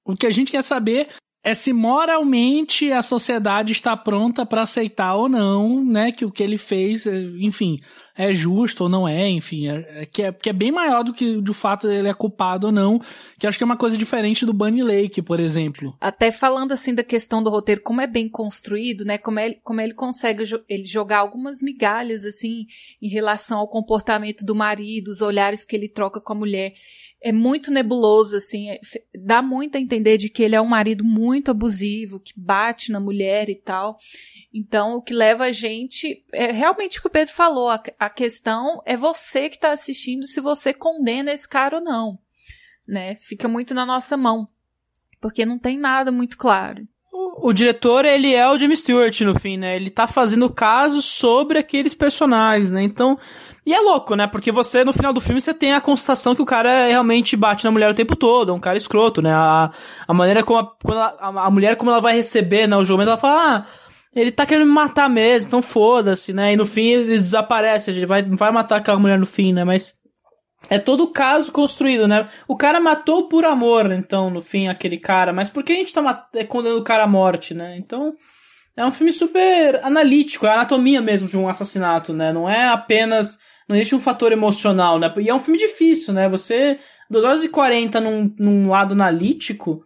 O 0.05 0.15
que 0.15 0.27
a 0.27 0.31
gente 0.31 0.53
quer 0.53 0.63
saber 0.63 1.09
é 1.43 1.55
se 1.55 1.73
moralmente 1.73 2.93
a 2.93 3.03
sociedade 3.03 3.73
está 3.73 3.97
pronta 3.97 4.45
para 4.45 4.63
aceitar 4.63 5.15
ou 5.15 5.29
não, 5.29 5.83
né, 5.83 6.13
que 6.13 6.25
o 6.25 6.31
que 6.31 6.43
ele 6.43 6.59
fez, 6.59 7.07
enfim, 7.07 7.79
é 8.17 8.35
justo 8.35 8.85
ou 8.85 8.89
não 8.89 9.07
é, 9.07 9.29
enfim, 9.29 9.69
é, 9.69 10.03
é, 10.03 10.07
que, 10.07 10.23
é, 10.23 10.33
que 10.33 10.49
é 10.49 10.53
bem 10.53 10.73
maior 10.73 11.05
do 11.05 11.13
que 11.13 11.37
do 11.41 11.53
fato 11.53 11.87
dele 11.87 12.09
é 12.09 12.15
culpado 12.15 12.69
ou 12.69 12.73
não, 12.73 13.01
que 13.39 13.47
acho 13.47 13.59
que 13.59 13.65
é 13.65 13.67
uma 13.67 13.77
coisa 13.77 13.97
diferente 13.97 14.47
do 14.47 14.55
Bunny 14.55 14.83
Lake, 14.83 15.21
por 15.21 15.39
exemplo. 15.39 15.95
Até 16.01 16.33
falando 16.33 16.73
assim 16.73 16.95
da 16.95 17.05
questão 17.05 17.43
do 17.43 17.51
roteiro, 17.51 17.83
como 17.83 18.01
é 18.01 18.07
bem 18.07 18.29
construído, 18.29 19.05
né, 19.05 19.19
como, 19.19 19.39
é, 19.39 19.55
como 19.63 19.81
ele 19.81 19.93
consegue 19.93 20.45
ele 20.69 20.85
jogar 20.85 21.19
algumas 21.19 21.61
migalhas, 21.61 22.25
assim, 22.25 22.67
em 23.03 23.09
relação 23.09 23.59
ao 23.59 23.69
comportamento 23.69 24.45
do 24.45 24.55
marido, 24.55 25.09
os 25.09 25.21
olhares 25.21 25.65
que 25.65 25.77
ele 25.77 25.89
troca 25.89 26.21
com 26.21 26.33
a 26.33 26.37
mulher, 26.37 26.73
é 27.29 27.33
muito 27.33 27.71
nebuloso, 27.71 28.37
assim, 28.37 28.71
é, 28.71 28.81
dá 29.19 29.43
muito 29.43 29.77
a 29.77 29.81
entender 29.81 30.17
de 30.17 30.29
que 30.29 30.43
ele 30.43 30.55
é 30.55 30.61
um 30.61 30.67
marido 30.67 31.05
muito 31.05 31.51
abusivo, 31.51 32.21
que 32.21 32.33
bate 32.37 32.93
na 32.93 33.01
mulher 33.01 33.49
e 33.49 33.55
tal, 33.55 33.99
então, 34.59 34.95
o 34.95 35.03
que 35.03 35.13
leva 35.13 35.45
a 35.45 35.53
gente 35.53 36.25
é 36.33 36.51
realmente 36.51 36.99
o 36.99 37.03
que 37.03 37.09
o 37.09 37.11
Pedro 37.11 37.35
falou. 37.35 37.69
A, 37.69 37.83
a 37.99 38.09
questão 38.09 38.81
é 38.87 38.97
você 38.97 39.51
que 39.51 39.57
está 39.57 39.71
assistindo 39.71 40.27
se 40.27 40.41
você 40.41 40.73
condena 40.73 41.31
esse 41.31 41.47
cara 41.47 41.77
ou 41.77 41.85
não. 41.85 42.19
Né? 42.89 43.15
Fica 43.17 43.49
muito 43.49 43.75
na 43.75 43.85
nossa 43.85 44.17
mão. 44.17 44.49
Porque 45.21 45.45
não 45.45 45.59
tem 45.59 45.77
nada 45.77 46.11
muito 46.11 46.39
claro. 46.39 46.89
O, 47.13 47.51
o 47.51 47.53
diretor, 47.53 48.07
ele 48.07 48.33
é 48.33 48.49
o 48.49 48.59
James 48.59 48.81
Stewart, 48.81 49.21
no 49.21 49.39
fim, 49.39 49.59
né? 49.59 49.77
Ele 49.77 49.91
tá 49.91 50.07
fazendo 50.07 50.49
caso 50.49 51.03
sobre 51.03 51.59
aqueles 51.59 51.93
personagens, 51.93 52.71
né? 52.71 52.83
Então. 52.83 53.19
E 53.67 53.75
é 53.75 53.81
louco, 53.81 54.15
né? 54.15 54.29
Porque 54.29 54.53
você, 54.53 54.85
no 54.85 54.93
final 54.93 55.13
do 55.13 55.21
filme, 55.21 55.41
você 55.41 55.53
tem 55.53 55.75
a 55.75 55.81
constatação 55.81 56.37
que 56.37 56.41
o 56.41 56.47
cara 56.47 56.87
realmente 56.87 57.37
bate 57.37 57.65
na 57.65 57.71
mulher 57.73 57.91
o 57.91 57.95
tempo 57.95 58.15
todo, 58.15 58.53
é 58.53 58.55
um 58.55 58.61
cara 58.61 58.77
escroto, 58.77 59.21
né? 59.21 59.33
A, 59.35 59.73
a 60.07 60.15
maneira 60.15 60.45
como 60.45 60.61
a, 60.61 61.17
a, 61.19 61.47
a 61.47 61.51
mulher, 61.51 61.75
como 61.77 61.91
ela 61.91 62.01
vai 62.01 62.15
receber, 62.15 62.69
né, 62.69 62.77
o 62.77 62.85
julgamento, 62.85 63.11
ela 63.11 63.19
fala, 63.19 63.57
ah, 63.57 63.67
ele 64.15 64.31
tá 64.31 64.47
querendo 64.47 64.69
me 64.69 64.73
matar 64.73 65.11
mesmo, 65.11 65.49
então 65.49 65.61
foda-se, 65.61 66.33
né? 66.33 66.53
E 66.53 66.57
no 66.57 66.65
fim 66.65 66.91
ele 66.91 67.07
desaparece, 67.07 67.91
a 67.91 67.93
gente 67.93 68.07
vai, 68.07 68.23
vai 68.23 68.53
matar 68.53 68.77
aquela 68.77 69.01
mulher 69.01 69.19
no 69.19 69.27
fim, 69.27 69.53
né? 69.53 69.65
Mas 69.65 69.95
é 70.71 70.79
todo 70.79 71.03
o 71.03 71.09
caso 71.09 71.51
construído, 71.51 72.07
né? 72.07 72.29
O 72.47 72.57
cara 72.57 72.79
matou 72.79 73.29
por 73.29 73.45
amor, 73.45 73.91
então, 73.91 74.31
no 74.31 74.43
fim, 74.43 74.69
aquele 74.69 74.97
cara. 74.97 75.33
Mas 75.33 75.51
por 75.51 75.65
que 75.65 75.73
a 75.73 75.77
gente 75.77 75.93
tá 75.93 76.29
é, 76.35 76.45
condenando 76.45 76.81
o 76.81 76.85
cara 76.85 77.03
à 77.03 77.09
morte, 77.09 77.53
né? 77.53 77.77
Então, 77.77 78.15
é 78.77 78.85
um 78.85 78.93
filme 78.93 79.13
super 79.13 79.85
analítico, 79.85 80.47
é 80.47 80.51
a 80.51 80.55
anatomia 80.55 81.01
mesmo 81.01 81.27
de 81.27 81.37
um 81.37 81.49
assassinato, 81.49 82.13
né? 82.13 82.33
Não 82.33 82.49
é 82.49 82.69
apenas. 82.69 83.39
Não 83.69 83.77
existe 83.77 83.95
um 83.95 84.01
fator 84.01 84.33
emocional, 84.33 84.99
né? 84.99 85.13
E 85.19 85.29
é 85.29 85.35
um 85.35 85.41
filme 85.41 85.59
difícil, 85.59 86.15
né? 86.15 86.29
Você. 86.29 86.79
2 87.09 87.25
horas 87.25 87.45
e 87.45 87.49
40 87.49 88.01
num, 88.01 88.35
num 88.39 88.69
lado 88.69 88.93
analítico 88.93 89.85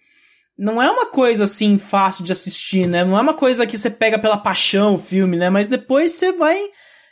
não 0.60 0.80
é 0.80 0.90
uma 0.90 1.06
coisa 1.06 1.44
assim 1.44 1.78
fácil 1.78 2.22
de 2.22 2.32
assistir, 2.32 2.86
né? 2.86 3.02
Não 3.02 3.16
é 3.16 3.22
uma 3.22 3.32
coisa 3.32 3.66
que 3.66 3.78
você 3.78 3.88
pega 3.88 4.18
pela 4.18 4.36
paixão 4.36 4.96
o 4.96 4.98
filme, 4.98 5.34
né? 5.34 5.48
Mas 5.48 5.68
depois 5.68 6.12
você 6.12 6.32
vai, 6.32 6.68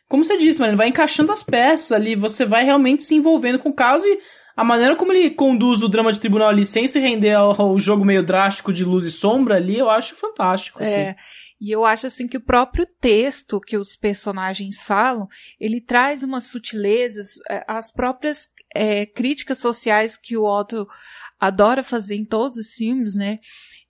como 0.06 0.22
você 0.22 0.36
disse, 0.36 0.60
mano, 0.60 0.76
vai 0.76 0.88
encaixando 0.88 1.32
as 1.32 1.42
peças 1.42 1.92
ali, 1.92 2.14
você 2.14 2.44
vai 2.44 2.62
realmente 2.62 3.02
se 3.02 3.14
envolvendo 3.14 3.58
com 3.58 3.70
o 3.70 3.74
caso 3.74 4.06
e 4.06 4.18
a 4.54 4.62
maneira 4.62 4.94
como 4.96 5.12
ele 5.12 5.30
conduz 5.30 5.82
o 5.82 5.88
drama 5.88 6.12
de 6.12 6.20
tribunal 6.20 6.50
ali 6.50 6.62
sem 6.62 6.86
se 6.86 6.98
render 6.98 7.32
ao, 7.32 7.58
ao 7.58 7.78
jogo 7.78 8.04
meio 8.04 8.22
drástico 8.22 8.70
de 8.70 8.84
luz 8.84 9.06
e 9.06 9.10
sombra 9.10 9.54
ali, 9.54 9.78
eu 9.78 9.88
acho 9.88 10.14
fantástico. 10.14 10.82
Assim. 10.82 11.14
E 11.60 11.70
eu 11.70 11.84
acho 11.84 12.06
assim 12.06 12.28
que 12.28 12.36
o 12.36 12.44
próprio 12.44 12.86
texto 13.00 13.60
que 13.60 13.76
os 13.76 13.96
personagens 13.96 14.82
falam, 14.82 15.28
ele 15.58 15.80
traz 15.80 16.22
umas 16.22 16.44
sutilezas, 16.44 17.30
é, 17.50 17.64
as 17.66 17.90
próprias 17.90 18.48
é, 18.74 19.04
críticas 19.04 19.58
sociais 19.58 20.16
que 20.16 20.36
o 20.36 20.44
Otto 20.44 20.86
adora 21.38 21.82
fazer 21.82 22.14
em 22.14 22.24
todos 22.24 22.58
os 22.58 22.74
filmes, 22.74 23.14
né? 23.14 23.40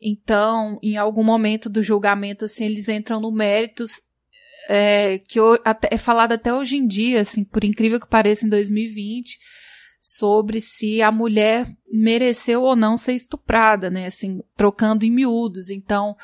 Então, 0.00 0.78
em 0.82 0.96
algum 0.96 1.24
momento 1.24 1.68
do 1.68 1.82
julgamento, 1.82 2.44
assim, 2.44 2.64
eles 2.64 2.88
entram 2.88 3.20
no 3.20 3.32
méritos 3.32 4.00
é, 4.68 5.18
que 5.18 5.38
até, 5.64 5.88
é 5.90 5.98
falado 5.98 6.32
até 6.32 6.52
hoje 6.52 6.76
em 6.76 6.86
dia, 6.86 7.22
assim, 7.22 7.42
por 7.42 7.64
incrível 7.64 7.98
que 7.98 8.08
pareça, 8.08 8.46
em 8.46 8.50
2020, 8.50 9.38
sobre 9.98 10.60
se 10.60 11.02
a 11.02 11.10
mulher 11.10 11.66
mereceu 11.90 12.62
ou 12.62 12.76
não 12.76 12.96
ser 12.96 13.14
estuprada, 13.14 13.90
né? 13.90 14.06
Assim, 14.06 14.40
trocando 14.56 15.04
em 15.04 15.10
miúdos. 15.10 15.70
Então, 15.70 16.14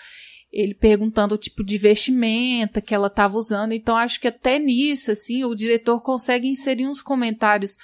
ele 0.54 0.72
perguntando 0.72 1.34
o 1.34 1.38
tipo 1.38 1.64
de 1.64 1.76
vestimenta 1.76 2.80
que 2.80 2.94
ela 2.94 3.08
estava 3.08 3.36
usando. 3.36 3.72
Então, 3.72 3.96
acho 3.96 4.20
que 4.20 4.28
até 4.28 4.56
nisso, 4.56 5.10
assim, 5.10 5.44
o 5.44 5.54
diretor 5.54 6.00
consegue 6.00 6.46
inserir 6.46 6.86
uns 6.86 7.02
comentários 7.02 7.76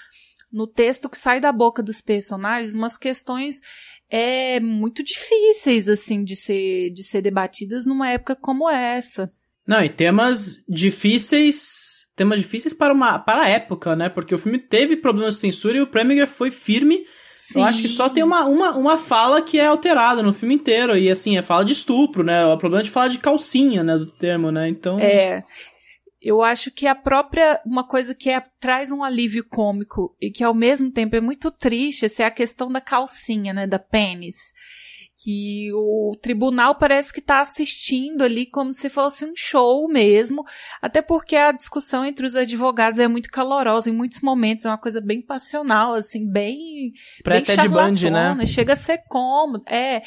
no 0.53 0.69
texto 0.69 1.09
que 1.09 1.19
sai 1.19 1.41
da 1.41 1.51
boca 1.51 1.83
dos 1.83 2.01
personagens 2.01 2.73
umas 2.73 2.97
questões 2.97 3.61
é, 4.09 4.61
muito 4.61 5.03
difíceis, 5.03 5.89
assim, 5.89 6.23
de 6.23 6.37
ser, 6.37 6.91
de 6.91 7.03
ser 7.03 7.21
debatidas 7.21 7.87
numa 7.87 8.09
época 8.09 8.37
como 8.37 8.71
essa. 8.71 9.29
Não, 9.67 9.83
e 9.85 9.89
temas 9.89 10.59
difíceis, 10.69 12.07
temas 12.17 12.41
difíceis 12.41 12.75
para 12.75 12.93
uma 12.93 13.19
para 13.19 13.43
a 13.43 13.49
época, 13.49 13.95
né? 13.95 14.09
Porque 14.09 14.35
o 14.35 14.39
filme 14.39 14.59
teve 14.59 14.97
problemas 14.97 15.35
de 15.35 15.41
censura 15.41 15.77
e 15.77 15.81
o 15.81 15.87
Preminger 15.87 16.27
foi 16.27 16.51
firme. 16.51 17.05
Sim. 17.27 17.61
Eu 17.61 17.67
acho 17.67 17.83
que 17.83 17.89
só 17.89 18.09
tem 18.09 18.23
uma, 18.23 18.47
uma, 18.47 18.77
uma 18.77 18.99
fala 18.99 19.43
que 19.43 19.59
é 19.59 19.67
alterada 19.67 20.23
no 20.23 20.33
filme 20.33 20.55
inteiro 20.55 20.97
e 20.97 21.11
assim, 21.11 21.37
é 21.37 21.43
fala 21.43 21.65
de 21.65 21.73
estupro, 21.73 22.23
né? 22.23 22.45
O 22.47 22.57
problema 22.59 22.83
é 22.83 22.85
de 22.85 22.91
falar 22.91 23.09
de 23.09 23.19
calcinha, 23.19 23.83
né, 23.83 23.97
do 23.97 24.07
termo, 24.07 24.51
né? 24.51 24.69
Então 24.69 24.99
É. 24.99 25.45
eu 26.21 26.43
acho 26.43 26.71
que 26.71 26.87
a 26.87 26.95
própria 26.95 27.61
uma 27.65 27.87
coisa 27.87 28.15
que 28.15 28.31
é, 28.31 28.43
traz 28.59 28.91
um 28.91 29.03
alívio 29.03 29.45
cômico 29.49 30.17
e 30.21 30.31
que 30.31 30.45
ao 30.45 30.55
mesmo 30.55 30.91
tempo 30.91 31.17
é 31.17 31.21
muito 31.21 31.51
triste, 31.51 32.07
essa 32.07 32.23
é 32.23 32.27
a 32.27 32.31
questão 32.31 32.69
da 32.71 32.81
calcinha, 32.81 33.53
né, 33.53 33.67
da 33.67 33.79
pênis 33.79 34.37
que 35.23 35.71
o 35.75 36.17
tribunal 36.23 36.75
parece 36.75 37.13
que 37.13 37.21
está 37.21 37.43
assistindo 37.43 38.23
ali 38.23 38.47
como 38.47 38.73
se 38.73 38.89
fosse 38.89 39.27
um 39.27 39.33
show 39.37 39.87
mesmo, 39.87 40.45
até 40.81 41.03
porque 41.03 41.37
a 41.37 41.53
discussão 41.53 42.07
entre 42.07 42.25
os 42.25 42.35
advogados 42.35 42.99
é 42.99 43.07
muito 43.07 43.31
calorosa 43.31 43.91
em 43.91 43.93
muitos 43.93 44.21
momentos, 44.23 44.65
é 44.65 44.69
uma 44.71 44.79
coisa 44.79 44.99
bem 44.99 45.21
passional, 45.21 45.93
assim, 45.93 46.27
bem, 46.27 46.93
bem 47.23 47.43
de 47.43 47.69
Band, 47.69 48.11
né? 48.11 48.47
chega 48.47 48.73
a 48.73 48.77
ser 48.77 49.03
cômodo, 49.09 49.63
é, 49.69 50.01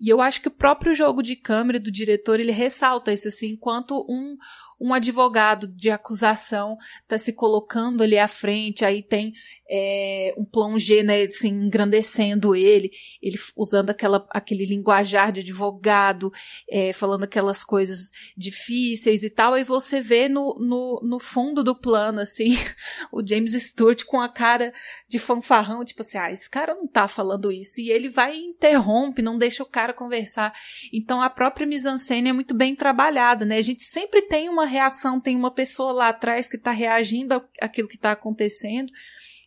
e 0.00 0.08
eu 0.08 0.20
acho 0.20 0.40
que 0.40 0.48
o 0.48 0.52
próprio 0.52 0.94
jogo 0.94 1.20
de 1.20 1.34
câmera 1.34 1.80
do 1.80 1.90
diretor, 1.90 2.38
ele 2.38 2.52
ressalta 2.52 3.12
isso, 3.12 3.26
assim, 3.26 3.50
enquanto 3.50 4.06
um, 4.08 4.36
um 4.80 4.94
advogado 4.94 5.66
de 5.66 5.90
acusação 5.90 6.76
está 7.02 7.18
se 7.18 7.32
colocando 7.32 8.04
ali 8.04 8.18
à 8.18 8.28
frente, 8.28 8.84
aí 8.84 9.02
tem 9.02 9.32
é, 9.70 10.34
um 10.36 10.44
plongé, 10.44 11.04
né, 11.04 11.22
assim, 11.22 11.48
engrandecendo 11.48 12.56
ele, 12.56 12.90
ele 13.22 13.38
usando 13.56 13.90
aquela, 13.90 14.26
aquele 14.30 14.66
linguajar 14.66 15.30
de 15.30 15.40
advogado, 15.40 16.32
é, 16.68 16.92
falando 16.92 17.22
aquelas 17.22 17.62
coisas 17.62 18.10
difíceis 18.36 19.22
e 19.22 19.30
tal, 19.30 19.54
aí 19.54 19.62
você 19.62 20.00
vê 20.00 20.28
no, 20.28 20.56
no, 20.58 21.00
no 21.04 21.20
fundo 21.20 21.62
do 21.62 21.78
plano, 21.78 22.20
assim, 22.20 22.56
o 23.12 23.24
James 23.24 23.52
Stewart 23.52 24.04
com 24.04 24.20
a 24.20 24.28
cara 24.28 24.72
de 25.08 25.20
fanfarrão, 25.20 25.84
tipo 25.84 26.02
assim, 26.02 26.18
ah, 26.18 26.32
esse 26.32 26.50
cara 26.50 26.74
não 26.74 26.88
tá 26.88 27.06
falando 27.06 27.52
isso, 27.52 27.80
e 27.80 27.90
ele 27.90 28.08
vai 28.08 28.34
e 28.34 28.46
interrompe, 28.46 29.22
não 29.22 29.38
deixa 29.38 29.62
o 29.62 29.66
cara 29.66 29.92
conversar. 29.92 30.52
Então 30.92 31.22
a 31.22 31.30
própria 31.30 31.66
mise-en-scène 31.66 32.30
é 32.30 32.32
muito 32.32 32.54
bem 32.54 32.74
trabalhada, 32.74 33.44
né, 33.44 33.58
a 33.58 33.62
gente 33.62 33.84
sempre 33.84 34.22
tem 34.22 34.48
uma 34.48 34.66
reação, 34.66 35.20
tem 35.20 35.36
uma 35.36 35.52
pessoa 35.52 35.92
lá 35.92 36.08
atrás 36.08 36.48
que 36.48 36.56
está 36.56 36.72
reagindo 36.72 37.40
àquilo 37.60 37.86
que 37.86 37.94
está 37.96 38.10
acontecendo, 38.10 38.92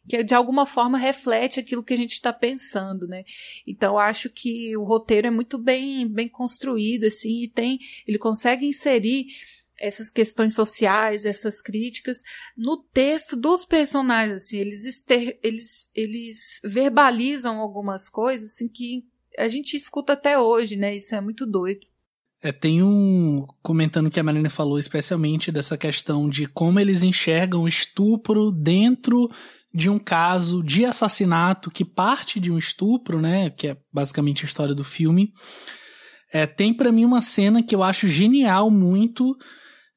que 0.07 0.23
de 0.23 0.35
alguma 0.35 0.65
forma 0.65 0.97
reflete 0.97 1.59
aquilo 1.59 1.83
que 1.83 1.93
a 1.93 1.97
gente 1.97 2.13
está 2.13 2.33
pensando, 2.33 3.07
né? 3.07 3.23
Então 3.65 3.97
acho 3.97 4.29
que 4.29 4.75
o 4.75 4.83
roteiro 4.83 5.27
é 5.27 5.31
muito 5.31 5.57
bem 5.57 6.07
bem 6.07 6.27
construído 6.27 7.05
assim 7.05 7.43
e 7.43 7.47
tem 7.47 7.79
ele 8.07 8.17
consegue 8.17 8.65
inserir 8.65 9.27
essas 9.79 10.09
questões 10.09 10.53
sociais, 10.53 11.25
essas 11.25 11.61
críticas 11.61 12.21
no 12.55 12.77
texto 12.77 13.35
dos 13.35 13.65
personagens, 13.65 14.43
assim, 14.43 14.57
eles 14.57 14.85
ester, 14.85 15.39
eles 15.41 15.89
eles 15.95 16.61
verbalizam 16.63 17.59
algumas 17.59 18.07
coisas 18.07 18.51
assim 18.51 18.67
que 18.67 19.05
a 19.37 19.47
gente 19.47 19.75
escuta 19.75 20.13
até 20.13 20.37
hoje, 20.37 20.75
né? 20.75 20.95
Isso 20.95 21.15
é 21.15 21.21
muito 21.21 21.45
doido. 21.45 21.81
É, 22.41 22.51
tem 22.51 22.83
um 22.83 23.47
comentando 23.61 24.11
que 24.11 24.19
a 24.19 24.23
Marina 24.23 24.49
falou 24.49 24.77
especialmente 24.77 25.49
dessa 25.49 25.77
questão 25.77 26.29
de 26.29 26.45
como 26.45 26.77
eles 26.77 27.01
enxergam 27.01 27.63
o 27.63 27.67
estupro 27.69 28.51
dentro 28.51 29.31
de 29.73 29.89
um 29.89 29.97
caso 29.97 30.63
de 30.63 30.85
assassinato 30.85 31.71
que 31.71 31.83
parte 31.83 32.39
de 32.39 32.51
um 32.51 32.57
estupro, 32.57 33.19
né, 33.19 33.49
que 33.49 33.69
é 33.69 33.77
basicamente 33.91 34.43
a 34.43 34.47
história 34.47 34.75
do 34.75 34.83
filme. 34.83 35.33
É, 36.31 36.45
tem 36.45 36.73
para 36.73 36.91
mim 36.91 37.05
uma 37.05 37.21
cena 37.21 37.63
que 37.63 37.73
eu 37.73 37.83
acho 37.83 38.07
genial 38.07 38.69
muito 38.69 39.35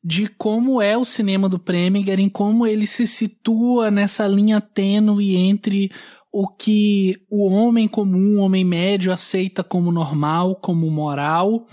de 0.03 0.29
como 0.29 0.81
é 0.81 0.97
o 0.97 1.05
cinema 1.05 1.49
do 1.49 1.59
Preminger, 1.59 2.21
em 2.21 2.29
como 2.29 2.67
ele 2.67 2.87
se 2.87 3.07
situa 3.07 3.91
nessa 3.91 4.27
linha 4.27 4.61
tênue 4.61 5.37
entre 5.37 5.91
o 6.33 6.47
que 6.47 7.17
o 7.31 7.49
homem 7.49 7.89
comum, 7.89 8.39
o 8.39 8.43
homem 8.43 8.65
médio 8.65 9.13
aceita 9.13 9.65
como 9.65 9.91
normal, 9.91 10.57
como 10.57 10.91
moral, 10.91 11.67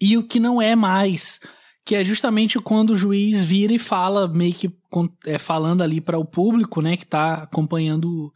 e 0.00 0.16
o 0.16 0.26
que 0.26 0.40
não 0.40 0.60
é 0.60 0.74
mais, 0.74 1.38
que 1.86 1.94
é 1.94 2.04
justamente 2.04 2.58
quando 2.58 2.90
o 2.90 2.96
juiz 2.96 3.40
vira 3.40 3.72
e 3.72 3.78
fala, 3.78 4.26
meio 4.26 4.52
que 4.52 4.68
é, 5.24 5.38
falando 5.38 5.82
ali 5.82 6.00
para 6.00 6.18
o 6.18 6.24
público, 6.24 6.82
né, 6.82 6.96
que 6.96 7.04
está 7.04 7.44
acompanhando 7.44 8.32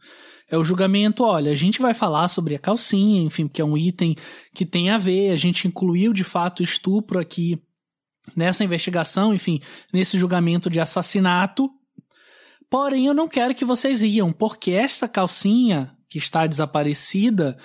é 0.49 0.57
o 0.57 0.63
julgamento, 0.63 1.25
olha, 1.25 1.51
a 1.51 1.55
gente 1.55 1.81
vai 1.81 1.93
falar 1.93 2.29
sobre 2.29 2.55
a 2.55 2.59
calcinha, 2.59 3.21
enfim, 3.21 3.49
que 3.49 3.61
é 3.61 3.65
um 3.65 3.77
item 3.77 4.15
que 4.53 4.65
tem 4.65 4.89
a 4.89 4.97
ver, 4.97 5.31
a 5.31 5.35
gente 5.35 5.67
incluiu 5.67 6.13
de 6.13 6.23
fato 6.23 6.63
estupro 6.63 7.19
aqui 7.19 7.61
nessa 8.33 8.63
investigação, 8.63 9.33
enfim, 9.33 9.59
nesse 9.93 10.17
julgamento 10.17 10.69
de 10.69 10.79
assassinato. 10.79 11.69
Porém, 12.69 13.07
eu 13.07 13.13
não 13.13 13.27
quero 13.27 13.53
que 13.53 13.65
vocês 13.65 13.99
riam, 13.99 14.31
porque 14.31 14.71
essa 14.71 15.09
calcinha 15.09 15.91
que 16.09 16.17
está 16.17 16.47
desaparecida 16.47 17.57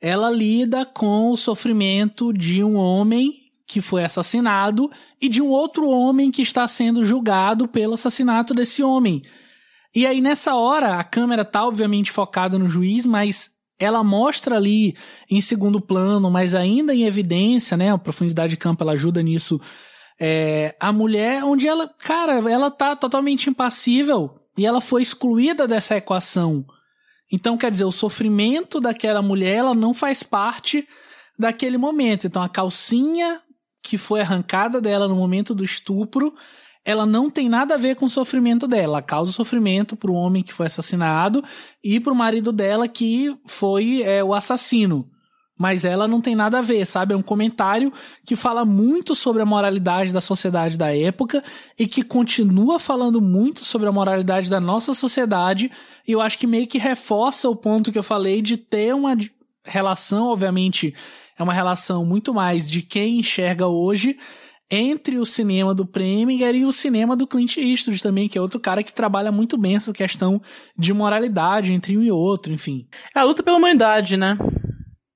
ela 0.00 0.30
lida 0.30 0.86
com 0.86 1.32
o 1.32 1.36
sofrimento 1.36 2.32
de 2.32 2.62
um 2.62 2.76
homem 2.76 3.47
que 3.68 3.82
foi 3.82 4.02
assassinado 4.02 4.90
e 5.20 5.28
de 5.28 5.42
um 5.42 5.48
outro 5.48 5.88
homem 5.90 6.30
que 6.30 6.40
está 6.40 6.66
sendo 6.66 7.04
julgado 7.04 7.68
pelo 7.68 7.94
assassinato 7.94 8.54
desse 8.54 8.82
homem. 8.82 9.22
E 9.94 10.06
aí 10.06 10.22
nessa 10.22 10.54
hora 10.54 10.98
a 10.98 11.04
câmera 11.04 11.44
tá 11.44 11.66
obviamente 11.66 12.10
focada 12.10 12.58
no 12.58 12.66
juiz, 12.66 13.04
mas 13.04 13.50
ela 13.78 14.02
mostra 14.02 14.56
ali 14.56 14.96
em 15.30 15.40
segundo 15.40 15.80
plano, 15.80 16.30
mas 16.30 16.54
ainda 16.54 16.94
em 16.94 17.04
evidência, 17.04 17.76
né? 17.76 17.92
A 17.92 17.98
profundidade 17.98 18.50
de 18.50 18.56
campo 18.56 18.82
ela 18.82 18.92
ajuda 18.92 19.22
nisso. 19.22 19.60
É, 20.18 20.74
a 20.80 20.90
mulher, 20.90 21.44
onde 21.44 21.68
ela, 21.68 21.86
cara, 21.86 22.38
ela 22.50 22.70
tá 22.70 22.96
totalmente 22.96 23.50
impassível 23.50 24.40
e 24.56 24.66
ela 24.66 24.80
foi 24.80 25.02
excluída 25.02 25.68
dessa 25.68 25.96
equação. 25.96 26.64
Então, 27.30 27.58
quer 27.58 27.70
dizer, 27.70 27.84
o 27.84 27.92
sofrimento 27.92 28.80
daquela 28.80 29.20
mulher, 29.20 29.56
ela 29.56 29.74
não 29.74 29.92
faz 29.92 30.22
parte 30.22 30.88
daquele 31.38 31.76
momento. 31.76 32.26
Então, 32.26 32.42
a 32.42 32.48
calcinha 32.48 33.40
que 33.88 33.98
foi 33.98 34.20
arrancada 34.20 34.80
dela 34.80 35.08
no 35.08 35.16
momento 35.16 35.54
do 35.54 35.64
estupro, 35.64 36.34
ela 36.84 37.04
não 37.04 37.30
tem 37.30 37.48
nada 37.48 37.74
a 37.74 37.78
ver 37.78 37.96
com 37.96 38.06
o 38.06 38.10
sofrimento 38.10 38.66
dela. 38.66 38.84
Ela 38.84 39.02
causa 39.02 39.32
sofrimento 39.32 39.96
pro 39.96 40.14
homem 40.14 40.42
que 40.42 40.54
foi 40.54 40.66
assassinado 40.66 41.42
e 41.82 42.00
pro 42.00 42.14
marido 42.14 42.52
dela 42.52 42.88
que 42.88 43.36
foi 43.46 44.02
é, 44.02 44.22
o 44.22 44.32
assassino. 44.32 45.08
Mas 45.58 45.84
ela 45.84 46.06
não 46.06 46.20
tem 46.20 46.36
nada 46.36 46.58
a 46.58 46.62
ver, 46.62 46.86
sabe? 46.86 47.12
É 47.12 47.16
um 47.16 47.22
comentário 47.22 47.92
que 48.24 48.36
fala 48.36 48.64
muito 48.64 49.14
sobre 49.14 49.42
a 49.42 49.46
moralidade 49.46 50.12
da 50.12 50.20
sociedade 50.20 50.78
da 50.78 50.96
época 50.96 51.42
e 51.76 51.86
que 51.86 52.04
continua 52.04 52.78
falando 52.78 53.20
muito 53.20 53.64
sobre 53.64 53.88
a 53.88 53.92
moralidade 53.92 54.48
da 54.48 54.60
nossa 54.60 54.94
sociedade 54.94 55.70
e 56.06 56.12
eu 56.12 56.22
acho 56.22 56.38
que 56.38 56.46
meio 56.46 56.66
que 56.66 56.78
reforça 56.78 57.50
o 57.50 57.54
ponto 57.54 57.92
que 57.92 57.98
eu 57.98 58.02
falei 58.02 58.40
de 58.40 58.56
ter 58.56 58.94
uma 58.94 59.14
relação, 59.62 60.28
obviamente, 60.28 60.94
é 61.38 61.42
uma 61.42 61.52
relação 61.52 62.04
muito 62.04 62.34
mais 62.34 62.68
de 62.68 62.82
quem 62.82 63.20
enxerga 63.20 63.66
hoje 63.66 64.18
entre 64.70 65.18
o 65.18 65.24
cinema 65.24 65.74
do 65.74 65.86
Preminger 65.86 66.54
e 66.54 66.64
o 66.64 66.72
cinema 66.72 67.16
do 67.16 67.26
Clint 67.26 67.56
Eastwood 67.56 68.02
também, 68.02 68.28
que 68.28 68.36
é 68.36 68.40
outro 68.40 68.60
cara 68.60 68.82
que 68.82 68.92
trabalha 68.92 69.32
muito 69.32 69.56
bem 69.56 69.76
essa 69.76 69.92
questão 69.92 70.42
de 70.76 70.92
moralidade 70.92 71.72
entre 71.72 71.96
um 71.96 72.02
e 72.02 72.10
outro, 72.10 72.52
enfim. 72.52 72.86
É 73.14 73.20
a 73.20 73.24
luta 73.24 73.42
pela 73.42 73.56
humanidade, 73.56 74.16
né? 74.16 74.36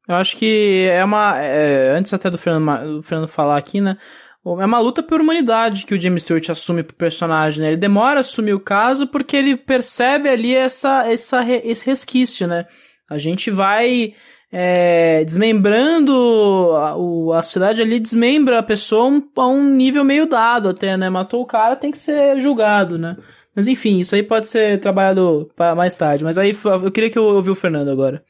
Eu 0.08 0.16
acho 0.16 0.36
que 0.36 0.88
é 0.90 1.04
uma. 1.04 1.38
É, 1.38 1.90
antes 1.96 2.12
até 2.14 2.30
do 2.30 2.38
Fernando, 2.38 2.96
do 2.96 3.02
Fernando 3.02 3.28
falar 3.28 3.58
aqui, 3.58 3.80
né? 3.80 3.96
É 4.44 4.66
uma 4.66 4.80
luta 4.80 5.02
por 5.02 5.20
humanidade 5.20 5.86
que 5.86 5.94
o 5.94 6.00
James 6.00 6.24
Stewart 6.24 6.50
assume 6.50 6.82
pro 6.82 6.96
personagem, 6.96 7.62
né? 7.62 7.68
Ele 7.68 7.76
demora 7.76 8.18
a 8.18 8.20
assumir 8.20 8.54
o 8.54 8.60
caso 8.60 9.06
porque 9.06 9.36
ele 9.36 9.56
percebe 9.56 10.28
ali 10.28 10.54
essa, 10.54 11.06
essa, 11.06 11.44
esse 11.48 11.86
resquício, 11.86 12.48
né? 12.48 12.66
A 13.08 13.18
gente 13.18 13.50
vai 13.50 14.14
é, 14.54 15.24
desmembrando 15.24 16.12
a, 16.76 17.38
a 17.38 17.42
cidade 17.42 17.80
ali, 17.80 17.98
desmembra 17.98 18.58
a 18.58 18.62
pessoa 18.62 19.24
a 19.36 19.48
um 19.48 19.64
nível 19.64 20.04
meio 20.04 20.26
dado 20.26 20.68
até, 20.68 20.94
né? 20.94 21.08
Matou 21.08 21.40
o 21.40 21.46
cara, 21.46 21.74
tem 21.74 21.90
que 21.90 21.96
ser 21.96 22.38
julgado, 22.38 22.98
né? 22.98 23.16
Mas 23.56 23.66
enfim, 23.66 23.98
isso 23.98 24.14
aí 24.14 24.22
pode 24.22 24.50
ser 24.50 24.78
trabalhado 24.78 25.50
para 25.56 25.74
mais 25.74 25.96
tarde. 25.96 26.22
Mas 26.22 26.36
aí 26.36 26.54
eu 26.64 26.92
queria 26.92 27.10
que 27.10 27.18
eu 27.18 27.24
ouvisse 27.24 27.50
o 27.50 27.54
Fernando 27.54 27.90
agora. 27.90 28.22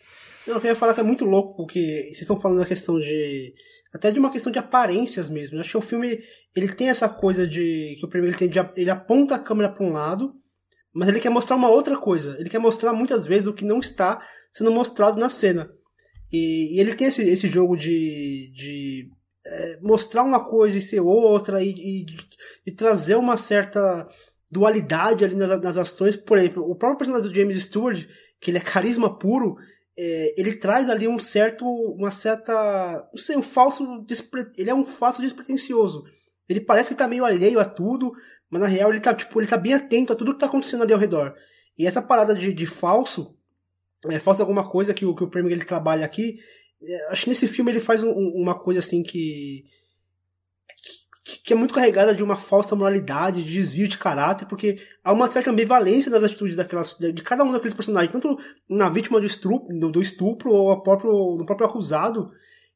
Eu 0.47 0.61
queria 0.61 0.77
falar 0.77 0.95
que 0.95 1.01
é 1.01 1.05
muito 1.05 1.25
louco, 1.25 1.57
porque 1.57 2.05
vocês 2.05 2.21
estão 2.21 2.39
falando 2.39 2.61
da 2.61 2.67
questão 2.67 3.01
de 3.01 3.53
até 3.95 4.11
de 4.11 4.19
uma 4.19 4.31
questão 4.31 4.51
de 4.51 4.59
aparências 4.59 5.29
mesmo. 5.29 5.57
Eu 5.57 5.61
acho 5.61 5.71
que 5.71 5.77
o 5.77 5.83
filme 5.83 6.21
ele 6.55 6.69
tem 6.69 6.89
essa 6.89 7.09
coisa 7.09 7.47
de 7.47 7.97
que 7.99 8.07
o 8.07 8.09
primeiro 8.09 8.37
ele, 8.37 8.49
tem 8.49 8.65
ele 8.77 8.91
aponta 8.91 9.35
a 9.35 9.39
câmera 9.39 9.71
para 9.71 9.85
um 9.85 9.93
lado, 9.93 10.33
mas 10.95 11.09
ele 11.09 11.21
quer 11.21 11.31
mostrar 11.31 11.57
uma 11.57 11.69
outra 11.69 11.97
coisa. 11.97 12.37
Ele 12.39 12.49
quer 12.49 12.59
mostrar 12.59 12.93
muitas 12.93 13.25
vezes 13.25 13.47
o 13.47 13.53
que 13.53 13.65
não 13.65 13.81
está 13.81 14.21
sendo 14.53 14.71
mostrado 14.71 15.19
na 15.19 15.29
cena. 15.29 15.69
E, 16.33 16.77
e 16.77 16.81
ele 16.81 16.95
tem 16.95 17.09
esse, 17.09 17.23
esse 17.23 17.49
jogo 17.49 17.77
de, 17.77 18.51
de 18.55 19.11
é, 19.45 19.79
mostrar 19.81 20.23
uma 20.23 20.45
coisa 20.45 20.79
e 20.79 20.81
ser 20.81 21.01
outra 21.01 21.63
e, 21.63 21.71
e, 21.71 22.07
e 22.67 22.73
trazer 22.73 23.17
uma 23.17 23.37
certa 23.37 24.09
dualidade 24.51 25.25
ali 25.25 25.35
nas, 25.35 25.61
nas 25.61 25.77
ações. 25.77 26.17
Por 26.17 26.39
exemplo, 26.39 26.63
o 26.69 26.75
próprio 26.75 26.99
personagem 26.99 27.29
do 27.29 27.35
James 27.35 27.63
Stewart, 27.63 28.07
que 28.41 28.51
ele 28.51 28.59
é 28.59 28.63
carisma 28.63 29.19
puro, 29.19 29.57
é, 29.97 30.35
ele 30.41 30.55
traz 30.55 30.89
ali 30.89 31.07
um 31.07 31.19
certo, 31.19 31.67
uma 31.67 32.11
certa, 32.11 33.09
não 33.13 33.23
sei, 33.23 33.37
um 33.37 33.43
falso, 33.43 34.07
ele 34.57 34.71
é 34.71 34.75
um 34.75 34.87
falso 34.87 35.21
despretensioso. 35.21 36.05
Ele 36.49 36.61
parece 36.61 36.89
que 36.89 36.95
tá 36.95 37.07
meio 37.07 37.25
alheio 37.25 37.61
a 37.61 37.65
tudo, 37.65 38.13
mas 38.51 38.61
na 38.61 38.67
real 38.67 38.91
ele 38.91 39.01
tá, 39.01 39.15
tipo, 39.15 39.41
ele 39.41 39.47
tá 39.47 39.57
bem 39.57 39.75
atento 39.75 40.13
a 40.13 40.17
tudo 40.17 40.33
que 40.33 40.41
tá 40.41 40.47
acontecendo 40.47 40.83
ali 40.83 40.93
ao 40.93 40.99
redor. 40.99 41.35
E 41.79 41.87
essa 41.87 42.03
parada 42.03 42.35
de, 42.35 42.53
de 42.53 42.67
falso, 42.67 43.37
é, 44.09 44.19
falso 44.19 44.41
alguma 44.41 44.69
coisa 44.69 44.95
que 44.95 45.05
o, 45.05 45.15
que 45.15 45.25
o 45.25 45.29
Premier 45.29 45.53
ele 45.53 45.65
trabalha 45.65 46.05
aqui, 46.05 46.39
é, 46.83 47.09
acho 47.11 47.25
que 47.25 47.29
nesse 47.29 47.47
filme 47.47 47.71
ele 47.71 47.81
faz 47.81 48.03
um, 48.03 48.11
uma 48.11 48.59
coisa 48.59 48.81
assim 48.81 49.03
que, 49.03 49.65
que, 51.25 51.43
que 51.43 51.53
é 51.53 51.57
muito 51.57 51.75
carregada 51.75 52.15
de 52.15 52.23
uma 52.23 52.37
falsa 52.37 52.75
moralidade, 52.75 53.43
de 53.45 53.53
desvio 53.53 53.89
de 53.89 53.99
caráter, 53.99 54.47
porque 54.47 54.81
há 55.05 55.13
uma 55.13 55.31
certa 55.31 55.51
ambivalência 55.51 56.11
nas 56.11 56.25
atitudes 56.25 56.57
daquelas, 56.57 56.97
de 56.99 57.23
cada 57.23 57.45
um 57.45 57.53
daqueles 57.53 57.75
personagens, 57.75 58.13
tanto 58.13 58.39
na 58.69 58.89
vítima 58.91 59.21
do 59.21 59.27
estupro, 59.27 59.91
do 59.91 60.03
estupro 60.03 60.53
ou 60.53 60.83
próprio, 60.83 61.37
do 61.37 61.47
próprio 61.47 61.67
acusado, 61.67 62.31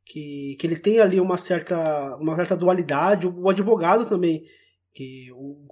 que, 0.05 0.57
que 0.61 0.67
ele 0.67 0.79
tem 0.79 1.01
ali 1.01 1.21
uma 1.21 1.37
certa, 1.37 2.17
uma 2.21 2.37
certa 2.37 2.57
dualidade, 2.57 3.27
o 3.27 3.51
advogado 3.51 4.07
também, 4.07 4.45
que, 4.95 5.33
o, 5.33 5.67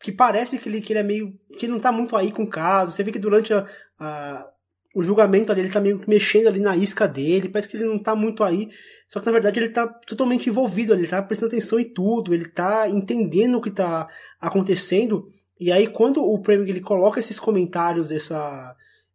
que 0.00 0.10
parece 0.10 0.58
que 0.58 0.68
ele, 0.68 0.80
que 0.80 0.92
ele 0.92 1.00
é 1.00 1.02
meio, 1.02 1.38
que 1.58 1.66
ele 1.66 1.72
não 1.72 1.80
tá 1.80 1.92
muito 1.92 2.16
aí 2.16 2.32
com 2.32 2.44
o 2.44 2.50
caso, 2.50 2.92
você 2.92 3.02
vê 3.02 3.12
que 3.12 3.18
durante 3.18 3.52
a, 3.52 3.66
a 3.98 4.50
o 4.94 5.02
julgamento 5.02 5.52
ali, 5.52 5.60
ele 5.60 5.70
tá 5.70 5.80
meio 5.80 6.02
mexendo 6.06 6.48
ali 6.48 6.58
na 6.58 6.76
isca 6.76 7.06
dele, 7.06 7.48
parece 7.48 7.68
que 7.68 7.76
ele 7.76 7.84
não 7.84 7.98
tá 7.98 8.16
muito 8.16 8.42
aí, 8.42 8.68
só 9.06 9.20
que 9.20 9.26
na 9.26 9.32
verdade 9.32 9.60
ele 9.60 9.68
tá 9.68 9.86
totalmente 9.86 10.48
envolvido, 10.48 10.92
ele 10.92 11.06
tá 11.06 11.22
prestando 11.22 11.52
atenção 11.52 11.78
em 11.78 11.92
tudo, 11.92 12.34
ele 12.34 12.48
tá 12.48 12.88
entendendo 12.88 13.58
o 13.58 13.60
que 13.60 13.70
tá 13.70 14.08
acontecendo, 14.40 15.28
e 15.60 15.70
aí 15.70 15.86
quando 15.86 16.24
o 16.24 16.40
Premier 16.40 16.70
ele 16.70 16.80
coloca 16.80 17.20
esses 17.20 17.38
comentários, 17.38 18.10
essa, 18.10 18.74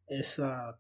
essa, 0.10 0.76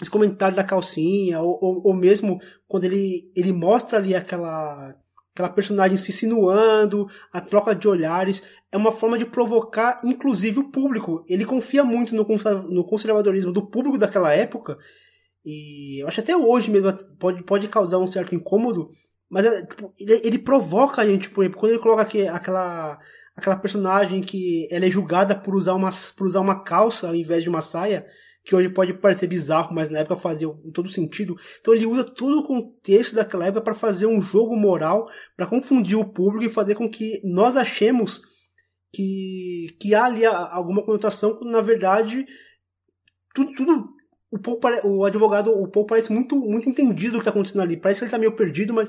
esse 0.00 0.10
comentário 0.10 0.56
da 0.56 0.64
calcinha, 0.64 1.40
ou, 1.40 1.58
ou, 1.62 1.86
ou 1.86 1.94
mesmo 1.94 2.38
quando 2.68 2.84
ele, 2.84 3.30
ele 3.34 3.54
mostra 3.54 3.96
ali 3.98 4.14
aquela, 4.14 4.94
aquela 5.36 5.50
personagem 5.50 5.98
se 5.98 6.10
insinuando, 6.10 7.06
a 7.30 7.42
troca 7.42 7.74
de 7.74 7.86
olhares, 7.86 8.42
é 8.72 8.76
uma 8.76 8.90
forma 8.90 9.18
de 9.18 9.26
provocar, 9.26 10.00
inclusive, 10.02 10.60
o 10.60 10.70
público. 10.70 11.22
Ele 11.28 11.44
confia 11.44 11.84
muito 11.84 12.14
no, 12.14 12.84
conservadorismo 12.84 13.52
do 13.52 13.66
público 13.66 13.98
daquela 13.98 14.32
época, 14.32 14.78
e 15.44 16.02
eu 16.02 16.08
acho 16.08 16.20
até 16.20 16.34
hoje 16.34 16.70
mesmo 16.70 16.90
pode, 17.18 17.44
pode 17.44 17.68
causar 17.68 17.98
um 17.98 18.06
certo 18.06 18.34
incômodo, 18.34 18.88
mas 19.28 19.44
é, 19.44 19.66
tipo, 19.66 19.92
ele, 20.00 20.20
ele, 20.24 20.38
provoca 20.38 21.02
a 21.02 21.06
gente, 21.06 21.28
por 21.28 21.44
exemplo, 21.44 21.60
quando 21.60 21.72
ele 21.72 21.82
coloca 21.82 22.00
aqui, 22.00 22.26
aquela, 22.26 22.98
aquela 23.36 23.56
personagem 23.56 24.22
que 24.22 24.66
ela 24.70 24.86
é 24.86 24.90
julgada 24.90 25.34
por 25.34 25.54
usar, 25.54 25.74
uma, 25.74 25.90
por 26.16 26.26
usar 26.26 26.40
uma 26.40 26.64
calça 26.64 27.08
ao 27.08 27.14
invés 27.14 27.42
de 27.42 27.50
uma 27.50 27.60
saia, 27.60 28.06
que 28.46 28.54
hoje 28.54 28.68
pode 28.68 28.94
parecer 28.94 29.26
bizarro, 29.26 29.74
mas 29.74 29.90
na 29.90 29.98
época 29.98 30.20
fazia 30.20 30.48
todo 30.72 30.88
sentido. 30.88 31.36
Então 31.60 31.74
ele 31.74 31.84
usa 31.84 32.04
todo 32.04 32.38
o 32.38 32.44
contexto 32.44 33.16
daquela 33.16 33.46
época 33.46 33.60
para 33.60 33.74
fazer 33.74 34.06
um 34.06 34.20
jogo 34.20 34.54
moral, 34.54 35.08
para 35.36 35.48
confundir 35.48 35.98
o 35.98 36.04
público 36.04 36.44
e 36.44 36.48
fazer 36.48 36.76
com 36.76 36.88
que 36.88 37.20
nós 37.24 37.56
achemos 37.56 38.22
que, 38.92 39.76
que 39.80 39.96
há 39.96 40.04
ali 40.04 40.24
alguma 40.24 40.84
conotação, 40.84 41.34
quando 41.34 41.50
na 41.50 41.60
verdade 41.60 42.24
tudo, 43.34 43.52
tudo 43.52 43.88
o, 44.30 44.38
Paul, 44.38 44.60
o 44.84 45.04
advogado, 45.04 45.50
o 45.50 45.68
Paul 45.68 45.84
parece 45.84 46.12
muito, 46.12 46.36
muito 46.36 46.68
entendido 46.68 47.14
do 47.14 47.18
que 47.18 47.22
está 47.22 47.30
acontecendo 47.30 47.62
ali. 47.62 47.76
Parece 47.76 47.98
que 47.98 48.04
ele 48.04 48.10
está 48.10 48.18
meio 48.18 48.36
perdido, 48.36 48.72
mas 48.72 48.88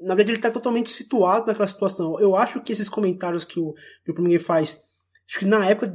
na 0.00 0.14
verdade 0.14 0.30
ele 0.30 0.38
está 0.38 0.50
totalmente 0.50 0.90
situado 0.90 1.46
naquela 1.46 1.68
situação. 1.68 2.18
Eu 2.18 2.34
acho 2.34 2.62
que 2.62 2.72
esses 2.72 2.88
comentários 2.88 3.44
que 3.44 3.60
o, 3.60 3.74
que 4.02 4.12
o 4.12 4.14
Premier 4.14 4.40
faz, 4.40 4.78
acho 5.28 5.40
que 5.40 5.44
na 5.44 5.66
época 5.68 5.94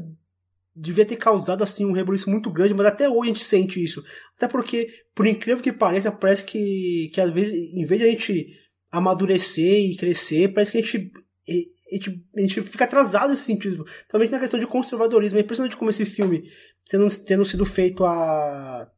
devia 0.79 1.05
ter 1.05 1.17
causado 1.17 1.63
assim 1.63 1.85
um 1.85 1.91
rebuliço 1.91 2.29
muito 2.29 2.49
grande, 2.49 2.73
mas 2.73 2.87
até 2.87 3.09
hoje 3.09 3.31
a 3.31 3.33
gente 3.33 3.43
sente 3.43 3.83
isso. 3.83 4.03
Até 4.37 4.47
porque, 4.47 4.87
por 5.13 5.27
incrível 5.27 5.61
que 5.61 5.73
pareça, 5.73 6.11
parece 6.11 6.43
que, 6.43 7.11
que 7.13 7.19
às 7.19 7.29
vezes, 7.29 7.53
em 7.53 7.83
vez 7.85 7.99
de 7.99 8.07
a 8.07 8.11
gente 8.11 8.47
amadurecer 8.89 9.91
e 9.91 9.97
crescer, 9.97 10.53
parece 10.53 10.71
que 10.71 10.77
a 10.77 10.81
gente, 10.81 11.11
a 11.49 11.95
gente, 11.95 12.25
a 12.37 12.41
gente 12.41 12.61
fica 12.61 12.85
atrasado 12.85 13.31
nesse 13.31 13.43
sentido. 13.43 13.85
Também 14.07 14.29
na 14.29 14.39
questão 14.39 14.59
de 14.59 14.65
conservadorismo. 14.65 15.37
É 15.37 15.41
impressionante 15.41 15.75
como 15.75 15.89
esse 15.89 16.05
filme, 16.05 16.49
tendo, 16.89 17.07
tendo 17.25 17.43
sido 17.43 17.65
feito 17.65 18.05
há, 18.05 18.89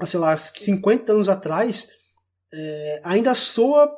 há, 0.00 0.06
sei 0.06 0.18
lá, 0.18 0.36
50 0.36 1.12
anos 1.12 1.28
atrás, 1.28 1.88
é, 2.52 3.00
ainda 3.04 3.34
soa 3.34 3.90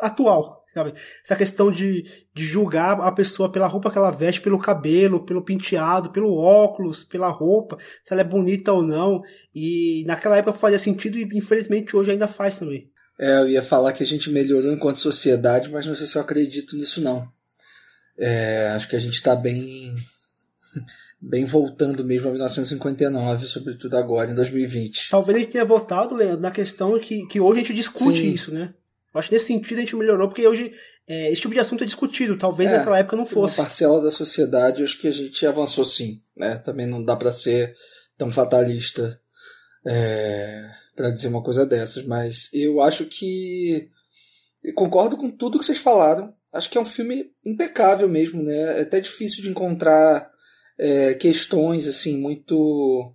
atual. 0.00 0.64
Sabe? 0.76 0.92
Essa 1.24 1.34
questão 1.34 1.72
de, 1.72 2.04
de 2.34 2.44
julgar 2.44 3.00
a 3.00 3.10
pessoa 3.10 3.50
pela 3.50 3.66
roupa 3.66 3.90
que 3.90 3.96
ela 3.96 4.10
veste, 4.10 4.42
pelo 4.42 4.58
cabelo, 4.58 5.24
pelo 5.24 5.42
penteado, 5.42 6.10
pelo 6.10 6.36
óculos, 6.36 7.02
pela 7.02 7.30
roupa, 7.30 7.78
se 8.04 8.12
ela 8.12 8.20
é 8.20 8.24
bonita 8.24 8.74
ou 8.74 8.82
não. 8.82 9.22
E 9.54 10.04
naquela 10.06 10.36
época 10.36 10.58
fazia 10.58 10.78
sentido 10.78 11.16
e 11.16 11.26
infelizmente 11.32 11.96
hoje 11.96 12.10
ainda 12.10 12.28
faz 12.28 12.58
também. 12.58 12.90
É, 13.18 13.38
eu 13.38 13.48
ia 13.48 13.62
falar 13.62 13.94
que 13.94 14.02
a 14.02 14.06
gente 14.06 14.28
melhorou 14.28 14.70
enquanto 14.70 14.98
sociedade, 14.98 15.70
mas 15.70 15.86
não 15.86 15.94
sei 15.94 16.06
se 16.06 16.18
eu 16.18 16.20
acredito 16.20 16.76
nisso 16.76 17.00
não. 17.00 17.26
É, 18.18 18.68
acho 18.76 18.86
que 18.86 18.96
a 18.96 19.00
gente 19.00 19.14
está 19.14 19.34
bem 19.34 19.94
bem 21.18 21.46
voltando 21.46 22.04
mesmo 22.04 22.28
a 22.28 22.32
1959, 22.32 23.46
sobretudo 23.46 23.96
agora, 23.96 24.30
em 24.30 24.34
2020. 24.34 25.08
Talvez 25.08 25.36
a 25.36 25.40
gente 25.40 25.52
tenha 25.52 25.64
voltado, 25.64 26.14
Leandro, 26.14 26.42
na 26.42 26.50
questão 26.50 27.00
que, 27.00 27.26
que 27.28 27.40
hoje 27.40 27.60
a 27.60 27.62
gente 27.62 27.74
discute 27.74 28.18
Sim. 28.18 28.28
isso, 28.28 28.52
né? 28.52 28.74
Acho 29.18 29.28
que 29.28 29.34
nesse 29.34 29.46
sentido 29.46 29.78
a 29.78 29.80
gente 29.80 29.96
melhorou, 29.96 30.28
porque 30.28 30.46
hoje 30.46 30.72
é, 31.08 31.30
esse 31.30 31.40
tipo 31.40 31.54
de 31.54 31.60
assunto 31.60 31.84
é 31.84 31.86
discutido, 31.86 32.38
talvez 32.38 32.70
é, 32.70 32.78
naquela 32.78 32.98
época 32.98 33.16
não 33.16 33.26
fosse. 33.26 33.58
Uma 33.58 33.64
parcela 33.64 34.00
da 34.00 34.10
sociedade, 34.10 34.82
acho 34.82 34.98
que 34.98 35.08
a 35.08 35.12
gente 35.12 35.46
avançou 35.46 35.84
sim. 35.84 36.20
Né? 36.36 36.56
Também 36.56 36.86
não 36.86 37.02
dá 37.02 37.16
para 37.16 37.32
ser 37.32 37.74
tão 38.16 38.30
fatalista 38.30 39.20
é, 39.86 40.68
para 40.94 41.10
dizer 41.10 41.28
uma 41.28 41.42
coisa 41.42 41.64
dessas, 41.64 42.04
mas 42.04 42.48
eu 42.52 42.80
acho 42.80 43.04
que. 43.06 43.88
Eu 44.64 44.74
concordo 44.74 45.16
com 45.16 45.30
tudo 45.30 45.58
que 45.58 45.64
vocês 45.64 45.78
falaram. 45.78 46.34
Acho 46.52 46.68
que 46.68 46.76
é 46.76 46.80
um 46.80 46.86
filme 46.86 47.30
impecável 47.44 48.08
mesmo, 48.08 48.42
né? 48.42 48.78
É 48.78 48.82
até 48.82 48.98
difícil 48.98 49.42
de 49.42 49.50
encontrar 49.50 50.28
é, 50.76 51.14
questões 51.14 51.86
assim 51.86 52.18
muito 52.18 53.14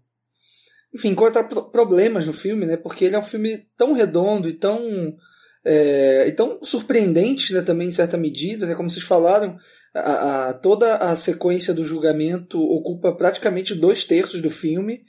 enfim, 0.94 1.10
encontrar 1.10 1.46
problemas 1.46 2.28
no 2.28 2.34
filme, 2.34 2.66
né? 2.66 2.76
Porque 2.76 3.06
ele 3.06 3.16
é 3.16 3.20
um 3.20 3.24
filme 3.24 3.66
tão 3.78 3.94
redondo 3.94 4.50
e 4.50 4.54
tão 4.54 4.80
é, 5.64 6.26
então, 6.28 6.60
surpreendente 6.64 7.54
né, 7.54 7.62
também, 7.62 7.90
em 7.90 7.94
certa 7.94 8.18
medida, 8.18 8.66
né, 8.66 8.76
como 8.76 8.90
vocês 8.90 9.06
falaram, 9.06 9.58
a, 9.94 10.50
a, 10.50 10.54
toda 10.54 10.96
a 10.98 11.16
sequência 11.16 11.74
do 11.74 11.86
julgamento 11.86 12.60
ocupa 12.60 13.14
praticamente 13.14 13.76
dois 13.76 14.04
terços 14.04 14.42
do 14.42 14.50
filme. 14.50 15.02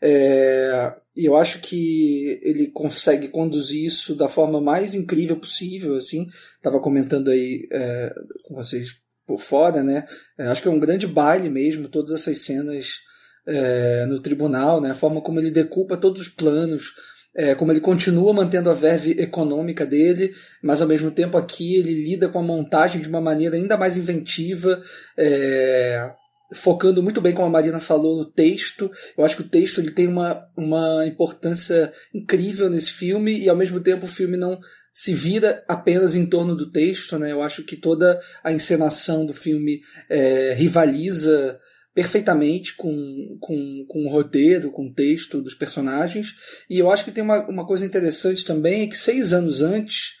É, 0.00 0.94
e 1.16 1.24
eu 1.24 1.36
acho 1.36 1.60
que 1.60 2.38
ele 2.42 2.68
consegue 2.68 3.28
conduzir 3.28 3.84
isso 3.84 4.14
da 4.14 4.28
forma 4.28 4.60
mais 4.60 4.94
incrível 4.94 5.36
possível. 5.36 5.96
assim 5.96 6.26
Estava 6.56 6.80
comentando 6.80 7.30
aí 7.30 7.68
é, 7.72 8.14
com 8.44 8.54
vocês 8.54 8.94
por 9.26 9.40
fora, 9.40 9.82
né? 9.82 10.06
É, 10.38 10.46
acho 10.46 10.62
que 10.62 10.68
é 10.68 10.70
um 10.70 10.80
grande 10.80 11.06
baile 11.06 11.50
mesmo, 11.50 11.88
todas 11.88 12.12
essas 12.12 12.38
cenas 12.38 13.00
é, 13.46 14.06
no 14.06 14.20
tribunal, 14.20 14.80
né? 14.80 14.92
A 14.92 14.94
forma 14.94 15.20
como 15.20 15.38
ele 15.38 15.50
decupa 15.50 15.96
todos 15.96 16.22
os 16.22 16.28
planos, 16.28 16.92
é, 17.38 17.54
como 17.54 17.70
ele 17.70 17.80
continua 17.80 18.32
mantendo 18.32 18.68
a 18.68 18.74
verve 18.74 19.12
econômica 19.12 19.86
dele, 19.86 20.34
mas 20.60 20.82
ao 20.82 20.88
mesmo 20.88 21.08
tempo 21.08 21.38
aqui 21.38 21.76
ele 21.76 21.94
lida 21.94 22.28
com 22.28 22.40
a 22.40 22.42
montagem 22.42 23.00
de 23.00 23.08
uma 23.08 23.20
maneira 23.20 23.54
ainda 23.54 23.76
mais 23.76 23.96
inventiva, 23.96 24.82
é, 25.16 26.10
focando 26.52 27.00
muito 27.00 27.20
bem, 27.20 27.32
como 27.32 27.46
a 27.46 27.50
Marina 27.50 27.78
falou, 27.78 28.16
no 28.16 28.24
texto. 28.24 28.90
Eu 29.16 29.24
acho 29.24 29.36
que 29.36 29.42
o 29.42 29.48
texto 29.48 29.80
ele 29.80 29.92
tem 29.92 30.08
uma, 30.08 30.42
uma 30.56 31.06
importância 31.06 31.92
incrível 32.12 32.68
nesse 32.68 32.90
filme 32.90 33.38
e 33.38 33.48
ao 33.48 33.56
mesmo 33.56 33.78
tempo 33.78 34.06
o 34.06 34.10
filme 34.10 34.36
não 34.36 34.58
se 34.92 35.14
vira 35.14 35.62
apenas 35.68 36.16
em 36.16 36.26
torno 36.26 36.56
do 36.56 36.72
texto. 36.72 37.20
Né? 37.20 37.30
Eu 37.30 37.40
acho 37.40 37.62
que 37.62 37.76
toda 37.76 38.18
a 38.42 38.50
encenação 38.50 39.24
do 39.24 39.32
filme 39.32 39.80
é, 40.10 40.54
rivaliza 40.54 41.56
perfeitamente 41.98 42.76
com, 42.76 43.36
com, 43.40 43.84
com 43.88 44.06
o 44.06 44.08
roteiro, 44.08 44.70
com 44.70 44.86
o 44.86 44.94
texto 44.94 45.42
dos 45.42 45.52
personagens. 45.52 46.28
E 46.70 46.78
eu 46.78 46.92
acho 46.92 47.04
que 47.04 47.10
tem 47.10 47.24
uma, 47.24 47.44
uma 47.48 47.66
coisa 47.66 47.84
interessante 47.84 48.44
também, 48.44 48.82
é 48.82 48.86
que 48.86 48.96
seis 48.96 49.32
anos 49.32 49.62
antes, 49.62 50.12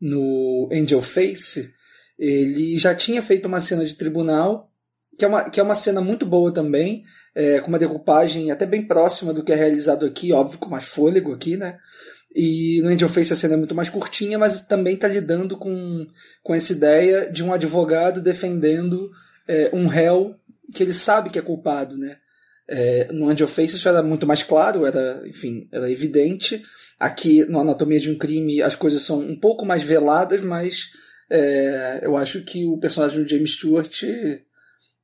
no 0.00 0.68
Angel 0.72 1.02
Face, 1.02 1.68
ele 2.16 2.78
já 2.78 2.94
tinha 2.94 3.20
feito 3.20 3.46
uma 3.46 3.60
cena 3.60 3.84
de 3.84 3.96
tribunal, 3.96 4.70
que 5.18 5.24
é 5.24 5.28
uma, 5.28 5.50
que 5.50 5.58
é 5.58 5.62
uma 5.64 5.74
cena 5.74 6.00
muito 6.00 6.24
boa 6.24 6.54
também, 6.54 7.02
é, 7.34 7.58
com 7.58 7.70
uma 7.70 7.78
decupagem 7.80 8.52
até 8.52 8.64
bem 8.64 8.86
próxima 8.86 9.32
do 9.32 9.42
que 9.42 9.50
é 9.50 9.56
realizado 9.56 10.06
aqui, 10.06 10.32
óbvio, 10.32 10.60
com 10.60 10.70
mais 10.70 10.84
fôlego 10.84 11.32
aqui, 11.32 11.56
né? 11.56 11.76
E 12.36 12.80
no 12.82 12.88
Angel 12.88 13.08
Face 13.08 13.32
a 13.32 13.36
cena 13.36 13.54
é 13.54 13.56
muito 13.56 13.74
mais 13.74 13.88
curtinha, 13.88 14.38
mas 14.38 14.60
também 14.60 14.94
está 14.94 15.08
lidando 15.08 15.58
com, 15.58 16.06
com 16.44 16.54
essa 16.54 16.72
ideia 16.72 17.28
de 17.28 17.42
um 17.42 17.52
advogado 17.52 18.20
defendendo 18.20 19.10
é, 19.48 19.70
um 19.72 19.88
réu 19.88 20.36
que 20.74 20.82
ele 20.82 20.92
sabe 20.92 21.30
que 21.30 21.38
é 21.38 21.42
culpado, 21.42 21.96
né? 21.96 22.16
É, 22.68 23.12
no 23.12 23.28
Angel 23.28 23.46
Face 23.46 23.76
isso 23.76 23.88
era 23.88 24.02
muito 24.02 24.26
mais 24.26 24.42
claro, 24.42 24.84
era, 24.84 25.22
enfim, 25.26 25.68
era 25.72 25.90
evidente. 25.90 26.62
Aqui 26.98 27.44
no 27.44 27.60
Anatomia 27.60 28.00
de 28.00 28.10
um 28.10 28.18
Crime 28.18 28.62
as 28.62 28.74
coisas 28.74 29.02
são 29.02 29.20
um 29.20 29.38
pouco 29.38 29.64
mais 29.64 29.82
veladas, 29.82 30.40
mas 30.40 30.88
é, 31.30 32.00
eu 32.02 32.16
acho 32.16 32.42
que 32.42 32.66
o 32.66 32.78
personagem 32.78 33.22
do 33.22 33.28
James 33.28 33.52
Stewart 33.52 34.02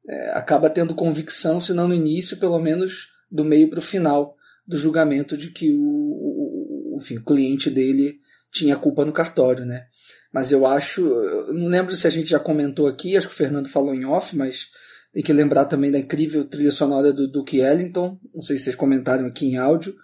é, 0.09 0.30
acaba 0.34 0.70
tendo 0.70 0.94
convicção, 0.94 1.60
se 1.60 1.72
não 1.72 1.86
no 1.86 1.94
início, 1.94 2.36
pelo 2.39 2.59
menos 2.59 3.09
do 3.30 3.44
meio 3.44 3.70
para 3.70 3.78
o 3.78 3.82
final 3.82 4.36
do 4.66 4.76
julgamento 4.76 5.36
de 5.36 5.51
que 5.51 5.72
o, 5.72 6.94
o, 6.94 6.98
enfim, 7.01 7.18
o 7.18 7.24
cliente 7.24 7.70
dele 7.70 8.18
tinha 8.52 8.76
culpa 8.76 9.05
no 9.05 9.12
cartório, 9.12 9.64
né? 9.64 9.86
Mas 10.32 10.51
eu 10.51 10.66
acho, 10.66 11.06
eu 11.06 11.52
não 11.52 11.68
lembro 11.68 11.94
se 11.94 12.06
a 12.06 12.10
gente 12.10 12.30
já 12.30 12.39
comentou 12.39 12.86
aqui, 12.86 13.16
acho 13.16 13.28
que 13.28 13.34
o 13.34 13.36
Fernando 13.36 13.68
falou 13.68 13.94
em 13.94 14.05
off, 14.05 14.34
mas 14.36 14.68
tem 15.12 15.22
que 15.22 15.32
lembrar 15.32 15.66
também 15.66 15.90
da 15.90 15.98
incrível 15.98 16.44
trilha 16.44 16.72
sonora 16.72 17.12
do 17.12 17.28
Duke 17.28 17.59
Ellington, 17.59 18.18
não 18.34 18.43
sei 18.43 18.56
se 18.56 18.64
vocês 18.64 18.76
comentaram 18.76 19.26
aqui 19.26 19.47
em 19.47 19.56
áudio, 19.56 19.94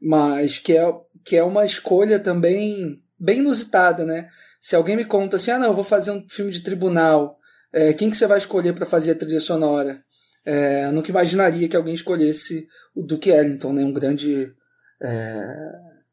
mas 0.00 0.58
que 0.58 0.76
é, 0.76 0.94
que 1.24 1.36
é 1.36 1.42
uma 1.42 1.64
escolha 1.64 2.18
também 2.18 3.02
bem 3.18 3.38
inusitada, 3.38 4.04
né? 4.04 4.28
Se 4.60 4.76
alguém 4.76 4.96
me 4.96 5.04
conta 5.04 5.36
assim, 5.36 5.50
ah 5.50 5.58
não, 5.58 5.68
eu 5.68 5.74
vou 5.74 5.84
fazer 5.84 6.12
um 6.12 6.24
filme 6.28 6.52
de 6.52 6.60
tribunal, 6.60 7.38
é, 7.72 7.92
quem 7.92 8.10
que 8.10 8.16
você 8.16 8.26
vai 8.26 8.38
escolher 8.38 8.74
para 8.74 8.86
fazer 8.86 9.12
a 9.12 9.16
trilha 9.16 9.40
sonora? 9.40 10.04
É, 10.44 10.90
nunca 10.90 11.10
imaginaria 11.10 11.68
que 11.68 11.76
alguém 11.76 11.94
escolhesse 11.94 12.68
o 12.94 13.02
Duke 13.02 13.30
Ellington, 13.30 13.72
né? 13.72 13.84
Um 13.84 13.92
grande, 13.92 14.52
é, 15.00 15.56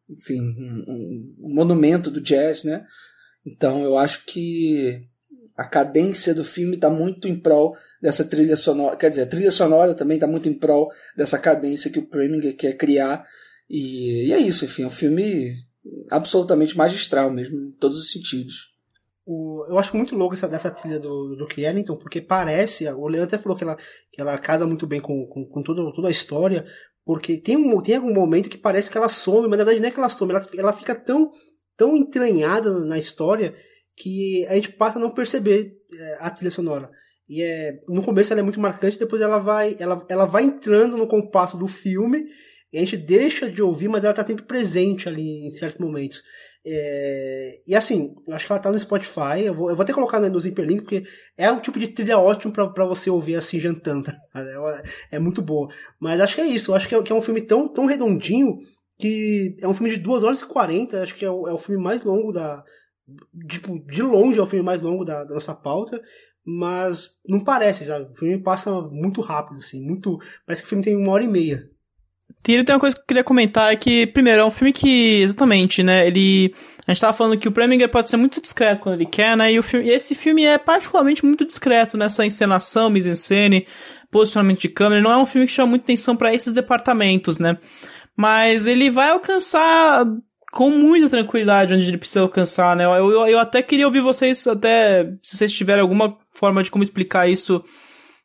enfim, 0.09 0.39
um, 0.39 0.83
um, 0.87 1.53
monumento 1.53 2.09
do 2.09 2.21
jazz, 2.21 2.63
né? 2.63 2.85
Então 3.45 3.83
eu 3.83 3.97
acho 3.97 4.25
que 4.25 5.07
a 5.59 5.67
cadência 5.67 6.33
do 6.33 6.45
filme 6.45 6.75
está 6.75 6.89
muito 6.89 7.27
em 7.27 7.35
prol 7.35 7.75
dessa 8.01 8.23
trilha 8.23 8.55
sonora. 8.55 8.95
Quer 8.95 9.09
dizer, 9.09 9.23
a 9.23 9.27
trilha 9.27 9.51
sonora 9.51 9.93
também 9.93 10.15
está 10.15 10.25
muito 10.25 10.47
em 10.47 10.53
prol 10.53 10.89
dessa 11.17 11.37
cadência 11.37 11.91
que 11.91 11.99
o 11.99 12.07
Preminger 12.07 12.55
quer 12.55 12.77
criar. 12.77 13.25
E, 13.69 14.27
e, 14.27 14.31
é 14.31 14.37
isso, 14.37 14.63
enfim, 14.63 14.83
é 14.83 14.87
um 14.87 14.89
filme 14.89 15.53
absolutamente 16.09 16.77
magistral 16.77 17.29
mesmo, 17.29 17.59
em 17.59 17.71
todos 17.71 17.97
os 17.97 18.09
sentidos. 18.09 18.73
O, 19.25 19.65
eu 19.67 19.77
acho 19.77 19.97
muito 19.97 20.15
louco 20.15 20.33
essa 20.33 20.47
dessa 20.47 20.71
trilha 20.71 20.97
do, 20.97 21.35
do 21.35 21.47
Ellington, 21.57 21.97
porque 21.97 22.21
parece, 22.21 22.87
o 22.87 23.07
Leandro 23.09 23.27
até 23.27 23.37
falou 23.37 23.57
que 23.57 23.65
ela, 23.65 23.75
que 24.13 24.21
ela 24.21 24.37
casa 24.37 24.65
muito 24.65 24.87
bem 24.87 25.01
com, 25.01 25.27
com, 25.27 25.45
com 25.45 25.61
todo, 25.61 25.91
toda 25.91 26.07
a 26.07 26.11
história, 26.11 26.65
porque 27.03 27.35
tem, 27.35 27.57
um, 27.57 27.81
tem 27.81 27.97
algum 27.97 28.13
momento 28.13 28.47
que 28.47 28.57
parece 28.57 28.89
que 28.89 28.97
ela 28.97 29.09
some, 29.09 29.49
mas 29.49 29.59
na 29.59 29.65
verdade 29.65 29.81
não 29.81 29.89
é 29.89 29.91
que 29.91 29.99
ela 29.99 30.07
some, 30.07 30.31
ela, 30.31 30.47
ela 30.57 30.71
fica 30.71 30.95
tão, 30.95 31.29
tão 31.75 31.97
entranhada 31.97 32.79
na 32.85 32.97
história 32.97 33.53
que 33.99 34.45
a 34.47 34.55
gente 34.55 34.71
passa 34.71 34.97
a 34.97 35.01
não 35.01 35.11
perceber 35.11 35.73
é, 35.93 36.17
a 36.21 36.29
trilha 36.29 36.49
sonora. 36.49 36.89
E 37.27 37.43
é, 37.43 37.79
no 37.87 38.01
começo 38.01 38.31
ela 38.31 38.39
é 38.39 38.43
muito 38.43 38.59
marcante, 38.59 38.97
depois 38.97 39.21
ela 39.21 39.37
vai, 39.37 39.75
ela, 39.77 40.03
ela 40.09 40.25
vai 40.25 40.43
entrando 40.43 40.97
no 40.97 41.05
compasso 41.05 41.57
do 41.57 41.67
filme, 41.67 42.25
e 42.71 42.77
a 42.77 42.81
gente 42.81 42.97
deixa 42.97 43.51
de 43.51 43.61
ouvir, 43.61 43.89
mas 43.89 44.03
ela 44.03 44.11
está 44.11 44.25
sempre 44.25 44.45
presente 44.45 45.09
ali 45.09 45.45
em 45.45 45.51
certos 45.51 45.79
momentos. 45.79 46.23
É, 46.65 47.61
e 47.65 47.75
assim, 47.75 48.13
acho 48.31 48.45
que 48.45 48.51
ela 48.51 48.61
tá 48.61 48.71
no 48.71 48.79
Spotify. 48.79 49.41
Eu 49.43 49.53
vou, 49.53 49.69
eu 49.69 49.75
vou 49.75 49.83
até 49.83 49.91
colocar 49.91 50.19
nos 50.19 50.45
hiperlinks, 50.45 50.83
porque 50.83 51.03
é 51.37 51.51
um 51.51 51.59
tipo 51.59 51.79
de 51.79 51.87
trilha 51.87 52.19
ótimo 52.19 52.53
para 52.53 52.85
você 52.85 53.09
ouvir 53.09 53.35
assim 53.35 53.59
jantando. 53.59 54.11
É, 54.35 55.15
é, 55.15 55.19
muito 55.19 55.41
boa. 55.41 55.67
Mas 55.99 56.21
acho 56.21 56.35
que 56.35 56.41
é 56.41 56.45
isso. 56.45 56.73
Acho 56.73 56.87
que 56.87 56.95
é, 56.95 57.01
que 57.01 57.11
é, 57.11 57.15
um 57.15 57.21
filme 57.21 57.41
tão, 57.41 57.67
tão 57.67 57.85
redondinho 57.85 58.59
que 58.97 59.57
é 59.59 59.67
um 59.67 59.73
filme 59.73 59.91
de 59.91 59.97
2 59.97 60.23
horas 60.23 60.41
e 60.41 60.45
40. 60.45 61.01
Acho 61.01 61.15
que 61.15 61.25
é 61.25 61.31
o, 61.31 61.47
é 61.47 61.53
o 61.53 61.57
filme 61.57 61.81
mais 61.81 62.03
longo 62.03 62.31
da, 62.31 62.63
tipo, 63.47 63.79
de 63.87 64.01
longe 64.01 64.39
é 64.39 64.41
o 64.41 64.47
filme 64.47 64.65
mais 64.65 64.81
longo 64.81 65.03
da, 65.03 65.23
da 65.23 65.33
nossa 65.33 65.53
pauta, 65.53 66.01
mas 66.45 67.19
não 67.27 67.43
parece, 67.43 67.85
sabe? 67.85 68.11
O 68.11 68.15
filme 68.15 68.41
passa 68.41 68.71
muito 68.81 69.21
rápido, 69.21 69.57
assim, 69.57 69.81
muito. 69.81 70.17
Parece 70.45 70.61
que 70.61 70.65
o 70.65 70.69
filme 70.69 70.83
tem 70.83 70.95
uma 70.95 71.11
hora 71.11 71.23
e 71.23 71.27
meia. 71.27 71.69
Tem 72.41 72.63
uma 72.69 72.79
coisa 72.79 72.95
que 72.95 73.01
eu 73.01 73.05
queria 73.05 73.23
comentar, 73.23 73.73
é 73.73 73.75
que, 73.75 74.07
primeiro, 74.07 74.41
é 74.41 74.45
um 74.45 74.51
filme 74.51 74.71
que, 74.71 75.21
exatamente, 75.21 75.83
né, 75.83 76.07
ele... 76.07 76.53
A 76.87 76.91
gente 76.91 77.01
tava 77.01 77.13
falando 77.13 77.37
que 77.37 77.47
o 77.47 77.51
Preminger 77.51 77.89
pode 77.89 78.09
ser 78.09 78.17
muito 78.17 78.41
discreto 78.41 78.81
quando 78.81 78.95
ele 78.95 79.05
quer, 79.05 79.35
né, 79.35 79.51
e, 79.51 79.59
o 79.59 79.63
filme, 79.63 79.87
e 79.87 79.89
esse 79.89 80.15
filme 80.15 80.45
é 80.45 80.57
particularmente 80.57 81.25
muito 81.25 81.45
discreto 81.45 81.97
nessa 81.97 82.25
encenação, 82.25 82.89
mise-en-scène, 82.89 83.67
posicionamento 84.09 84.61
de 84.61 84.69
câmera, 84.69 85.01
não 85.01 85.11
é 85.11 85.17
um 85.17 85.25
filme 85.25 85.45
que 85.45 85.53
chama 85.53 85.71
muita 85.71 85.83
atenção 85.83 86.15
para 86.15 86.33
esses 86.33 86.53
departamentos, 86.53 87.37
né, 87.39 87.57
mas 88.15 88.67
ele 88.67 88.89
vai 88.89 89.09
alcançar 89.09 90.05
com 90.51 90.69
muita 90.69 91.09
tranquilidade 91.09 91.73
onde 91.73 91.87
ele 91.87 91.97
precisa 91.97 92.21
alcançar, 92.21 92.75
né? 92.75 92.85
Eu, 92.85 93.11
eu, 93.11 93.27
eu, 93.27 93.39
até 93.39 93.61
queria 93.61 93.85
ouvir 93.85 94.01
vocês, 94.01 94.45
até 94.47 95.05
se 95.21 95.37
vocês 95.37 95.53
tiverem 95.53 95.81
alguma 95.81 96.17
forma 96.33 96.63
de 96.63 96.71
como 96.71 96.83
explicar 96.83 97.29
isso 97.29 97.63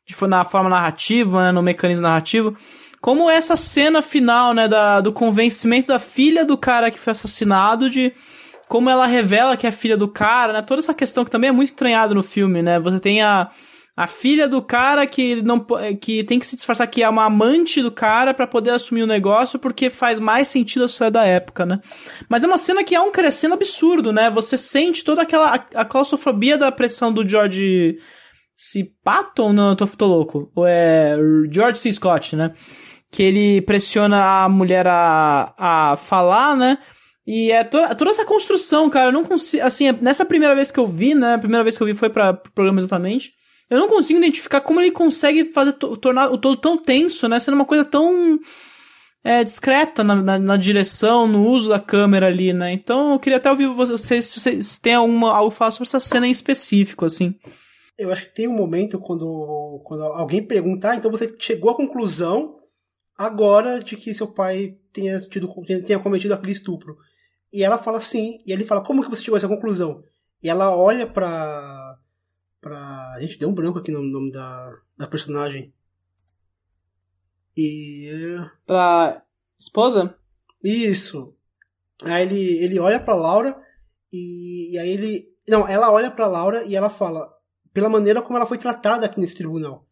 de, 0.05 0.15
na 0.27 0.43
forma 0.43 0.69
narrativa, 0.69 1.45
né, 1.45 1.51
no 1.51 1.61
mecanismo 1.61 2.03
narrativo, 2.03 2.55
como 2.99 3.29
essa 3.29 3.55
cena 3.55 4.01
final, 4.01 4.53
né, 4.53 4.67
da, 4.67 5.01
do 5.01 5.11
convencimento 5.11 5.87
da 5.87 5.99
filha 5.99 6.43
do 6.43 6.57
cara 6.57 6.89
que 6.89 6.97
foi 6.97 7.11
assassinado, 7.11 7.89
de 7.89 8.11
como 8.67 8.89
ela 8.89 9.05
revela 9.05 9.55
que 9.55 9.67
é 9.67 9.71
filha 9.71 9.95
do 9.95 10.07
cara, 10.07 10.53
né? 10.53 10.61
Toda 10.63 10.81
essa 10.81 10.93
questão 10.93 11.23
que 11.23 11.29
também 11.29 11.49
é 11.49 11.53
muito 11.53 11.69
estranhada 11.69 12.15
no 12.15 12.23
filme, 12.23 12.63
né? 12.63 12.79
Você 12.79 12.99
tem 12.99 13.21
a 13.21 13.49
a 13.95 14.07
filha 14.07 14.47
do 14.49 14.61
cara 14.61 15.07
que 15.07 15.41
não 15.41 15.65
que 16.01 16.23
tem 16.23 16.37
que 16.37 16.45
se 16.45 16.55
disfarçar 16.55 16.87
que 16.87 17.01
é 17.01 17.07
uma 17.07 17.25
amante 17.25 17.81
do 17.81 17.91
cara 17.91 18.33
para 18.33 18.45
poder 18.45 18.71
assumir 18.71 19.03
o 19.03 19.07
negócio 19.07 19.57
porque 19.57 19.89
faz 19.89 20.19
mais 20.19 20.49
sentido 20.49 20.83
a 20.83 20.87
sociedade 20.87 21.13
da 21.13 21.25
época, 21.25 21.65
né? 21.65 21.79
Mas 22.27 22.43
é 22.43 22.47
uma 22.47 22.57
cena 22.57 22.83
que 22.83 22.93
é 22.93 22.99
um 22.99 23.11
crescendo 23.11 23.53
absurdo, 23.53 24.11
né? 24.11 24.29
Você 24.31 24.57
sente 24.57 25.03
toda 25.03 25.21
aquela 25.21 25.55
a, 25.55 25.81
a 25.81 25.85
claustrofobia 25.85 26.57
da 26.57 26.71
pressão 26.71 27.13
do 27.13 27.27
George 27.27 27.97
C. 28.55 28.91
Patton, 29.03 29.53
não, 29.53 29.69
eu 29.69 29.75
tô, 29.75 29.87
tô 29.87 30.07
louco. 30.07 30.51
Ou 30.55 30.65
é 30.67 31.17
George 31.51 31.79
C. 31.79 31.91
Scott, 31.91 32.35
né? 32.35 32.53
Que 33.11 33.23
ele 33.23 33.61
pressiona 33.61 34.43
a 34.43 34.49
mulher 34.49 34.87
a, 34.87 35.53
a 35.57 35.97
falar, 35.97 36.55
né? 36.55 36.77
E 37.25 37.51
é 37.51 37.63
toda, 37.63 37.95
toda 37.95 38.11
essa 38.11 38.25
construção, 38.25 38.89
cara, 38.89 39.07
eu 39.09 39.13
não 39.13 39.23
consigo. 39.23 39.63
Assim, 39.63 39.91
nessa 40.01 40.25
primeira 40.25 40.53
vez 40.53 40.69
que 40.69 40.79
eu 40.79 40.85
vi, 40.85 41.15
né? 41.15 41.35
A 41.35 41.39
primeira 41.39 41.63
vez 41.63 41.77
que 41.77 41.83
eu 41.83 41.87
vi 41.87 41.95
foi 41.95 42.09
para 42.09 42.33
programa 42.33 42.79
exatamente. 42.79 43.31
Eu 43.69 43.79
não 43.79 43.87
consigo 43.87 44.19
identificar 44.19 44.61
como 44.61 44.79
ele 44.79 44.91
consegue 44.91 45.45
fazer 45.45 45.73
tornar 45.73 46.31
o 46.31 46.37
todo 46.37 46.57
tão 46.57 46.77
tenso, 46.77 47.27
né? 47.27 47.39
Sendo 47.39 47.55
uma 47.55 47.65
coisa 47.65 47.83
tão 47.83 48.39
é, 49.23 49.43
discreta 49.43 50.03
na, 50.03 50.15
na, 50.15 50.37
na, 50.37 50.57
direção, 50.57 51.27
no 51.27 51.47
uso 51.47 51.69
da 51.69 51.79
câmera 51.79 52.27
ali, 52.27 52.53
né? 52.53 52.71
Então 52.71 53.13
eu 53.13 53.19
queria 53.19 53.37
até 53.37 53.49
ouvir 53.49 53.67
vocês 53.67 54.25
se 54.25 54.39
vocês 54.39 54.77
têm 54.77 54.93
alguma, 54.93 55.31
algo 55.35 55.47
a 55.47 55.51
falar 55.51 55.71
sobre 55.71 55.87
essa 55.87 55.99
cena 55.99 56.27
em 56.27 56.31
específico, 56.31 57.05
assim. 57.05 57.33
Eu 57.97 58.11
acho 58.11 58.25
que 58.25 58.35
tem 58.35 58.47
um 58.47 58.55
momento 58.55 58.99
quando, 58.99 59.81
quando 59.85 60.03
alguém 60.03 60.45
perguntar, 60.45 60.91
ah, 60.91 60.95
então 60.95 61.09
você 61.09 61.33
chegou 61.39 61.71
à 61.71 61.75
conclusão 61.75 62.57
agora 63.17 63.79
de 63.79 63.97
que 63.97 64.13
seu 64.13 64.27
pai 64.27 64.75
tenha, 64.93 65.17
tido, 65.21 65.49
tenha 65.85 65.99
cometido 65.99 66.33
aquele 66.33 66.51
estupro. 66.51 66.95
E 67.51 67.63
ela 67.63 67.77
fala 67.77 68.01
sim, 68.01 68.39
e 68.45 68.51
ele 68.51 68.65
fala, 68.65 68.83
como 68.83 69.01
que 69.01 69.09
você 69.09 69.23
chegou 69.23 69.35
a 69.35 69.39
essa 69.39 69.47
conclusão? 69.47 70.03
E 70.43 70.49
ela 70.49 70.75
olha 70.75 71.07
pra, 71.07 71.84
pra. 72.65 73.13
A 73.13 73.21
gente 73.21 73.37
deu 73.37 73.47
um 73.47 73.53
branco 73.53 73.77
aqui 73.77 73.91
no 73.91 74.01
nome 74.01 74.31
da, 74.31 74.75
da 74.97 75.05
personagem. 75.05 75.71
E. 77.55 78.09
Pra 78.65 79.21
esposa? 79.59 80.15
Isso. 80.63 81.35
Aí 82.03 82.23
ele, 82.23 82.57
ele 82.57 82.79
olha 82.79 82.99
pra 82.99 83.13
Laura 83.13 83.55
e, 84.11 84.73
e 84.73 84.79
aí 84.79 84.89
ele. 84.89 85.31
Não, 85.47 85.67
ela 85.67 85.91
olha 85.91 86.09
pra 86.09 86.25
Laura 86.25 86.63
e 86.63 86.75
ela 86.75 86.89
fala 86.89 87.31
pela 87.71 87.87
maneira 87.87 88.21
como 88.21 88.35
ela 88.35 88.47
foi 88.47 88.57
tratada 88.57 89.05
aqui 89.05 89.19
nesse 89.19 89.35
tribunal. 89.35 89.85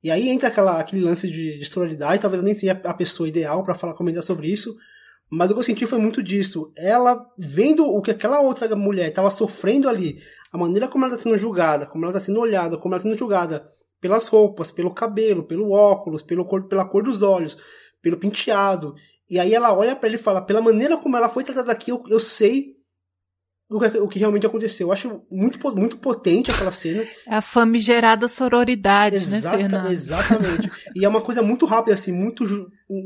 E 0.00 0.08
aí 0.08 0.28
entra 0.28 0.48
aquela, 0.48 0.78
aquele 0.78 1.02
lance 1.02 1.28
de, 1.28 1.58
de 1.58 1.64
sororidade, 1.64 2.20
talvez 2.20 2.40
eu 2.40 2.46
nem 2.46 2.54
seja 2.54 2.80
a 2.84 2.94
pessoa 2.94 3.28
ideal 3.28 3.64
para 3.64 3.74
falar 3.74 3.94
comentar 3.94 4.22
sobre 4.22 4.52
isso, 4.52 4.76
mas 5.30 5.50
o 5.50 5.54
que 5.54 5.58
eu 5.58 5.64
senti 5.64 5.86
foi 5.86 5.98
muito 5.98 6.22
disso. 6.22 6.70
Ela 6.76 7.26
vendo 7.36 7.86
o 7.86 8.02
que 8.02 8.10
aquela 8.10 8.40
outra 8.40 8.76
mulher 8.76 9.08
estava 9.08 9.30
sofrendo 9.30 9.88
ali, 9.88 10.22
a 10.54 10.56
maneira 10.56 10.86
como 10.86 11.04
ela 11.04 11.12
está 11.12 11.24
sendo 11.24 11.36
julgada, 11.36 11.84
como 11.84 12.04
ela 12.04 12.12
está 12.12 12.24
sendo 12.24 12.38
olhada, 12.38 12.78
como 12.78 12.94
ela 12.94 12.98
está 12.98 13.08
sendo 13.08 13.18
julgada 13.18 13.66
pelas 14.00 14.28
roupas, 14.28 14.70
pelo 14.70 14.94
cabelo, 14.94 15.42
pelo 15.42 15.72
óculos, 15.72 16.22
pelo 16.22 16.44
cor, 16.44 16.68
pela 16.68 16.84
cor 16.84 17.02
dos 17.02 17.22
olhos, 17.22 17.58
pelo 18.00 18.16
penteado. 18.16 18.94
E 19.28 19.40
aí 19.40 19.52
ela 19.52 19.76
olha 19.76 19.96
para 19.96 20.08
ele 20.08 20.16
e 20.16 20.22
fala: 20.22 20.40
pela 20.40 20.62
maneira 20.62 20.96
como 20.96 21.16
ela 21.16 21.28
foi 21.28 21.42
tratada 21.42 21.72
aqui, 21.72 21.90
eu, 21.90 22.04
eu 22.06 22.20
sei 22.20 22.76
o 23.68 23.80
que, 23.80 23.98
o 23.98 24.06
que, 24.06 24.18
realmente 24.20 24.46
aconteceu. 24.46 24.86
Eu 24.86 24.92
acho 24.92 25.22
muito, 25.28 25.58
muito 25.74 25.96
potente 25.96 26.52
aquela 26.52 26.70
cena. 26.70 27.04
É 27.26 27.34
a 27.34 27.40
famigerada 27.40 28.28
sororidade, 28.28 29.26
né, 29.26 29.38
Exata, 29.38 29.56
né, 29.56 29.62
Fernando? 29.62 29.90
Exatamente. 29.90 30.70
e 30.94 31.04
é 31.04 31.08
uma 31.08 31.20
coisa 31.20 31.42
muito 31.42 31.66
rápida, 31.66 31.94
assim, 31.94 32.12
muito. 32.12 32.44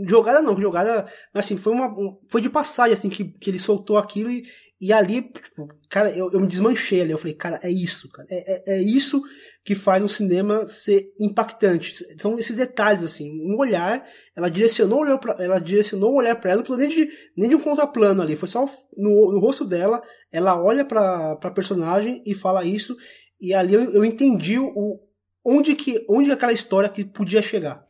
Jogada 0.06 0.42
não, 0.42 0.60
jogada. 0.60 1.06
Assim, 1.32 1.56
foi 1.56 1.72
uma. 1.72 1.94
Foi 2.28 2.42
de 2.42 2.50
passagem, 2.50 2.92
assim, 2.92 3.08
que, 3.08 3.24
que 3.24 3.48
ele 3.48 3.58
soltou 3.58 3.96
aquilo 3.96 4.30
e, 4.30 4.44
e 4.80 4.92
ali, 4.92 5.22
tipo, 5.22 5.68
cara, 5.90 6.10
eu, 6.10 6.30
eu 6.32 6.40
me 6.40 6.46
desmanchei 6.46 7.00
ali. 7.00 7.10
Eu 7.10 7.18
falei, 7.18 7.34
cara, 7.34 7.58
é 7.64 7.70
isso, 7.70 8.08
cara. 8.10 8.28
É, 8.30 8.74
é, 8.74 8.76
é, 8.76 8.82
isso 8.82 9.20
que 9.64 9.74
faz 9.74 10.02
um 10.02 10.08
cinema 10.08 10.68
ser 10.68 11.12
impactante. 11.20 12.06
São 12.20 12.38
esses 12.38 12.56
detalhes, 12.56 13.02
assim. 13.02 13.28
Um 13.44 13.58
olhar, 13.58 14.06
ela 14.36 14.48
direcionou, 14.48 15.04
ela 15.38 15.58
direcionou 15.58 16.12
o 16.12 16.18
olhar 16.18 16.36
para 16.36 16.52
ela, 16.52 16.62
não 16.62 16.64
precisou 16.64 16.88
nem 16.88 17.06
de, 17.06 17.12
nem 17.36 17.48
de 17.48 17.56
um 17.56 17.60
contraplano 17.60 18.22
ali. 18.22 18.36
Foi 18.36 18.48
só 18.48 18.66
no, 18.96 19.32
no 19.32 19.40
rosto 19.40 19.64
dela. 19.64 20.00
Ela 20.30 20.62
olha 20.62 20.84
pra, 20.84 21.34
pra 21.36 21.50
personagem 21.50 22.22
e 22.24 22.32
fala 22.32 22.64
isso. 22.64 22.96
E 23.40 23.52
ali 23.52 23.74
eu, 23.74 23.92
eu 23.92 24.04
entendi 24.04 24.60
o, 24.60 25.00
onde 25.44 25.74
que 25.74 26.04
onde 26.08 26.30
aquela 26.30 26.52
história 26.52 26.88
que 26.88 27.04
podia 27.04 27.42
chegar. 27.42 27.84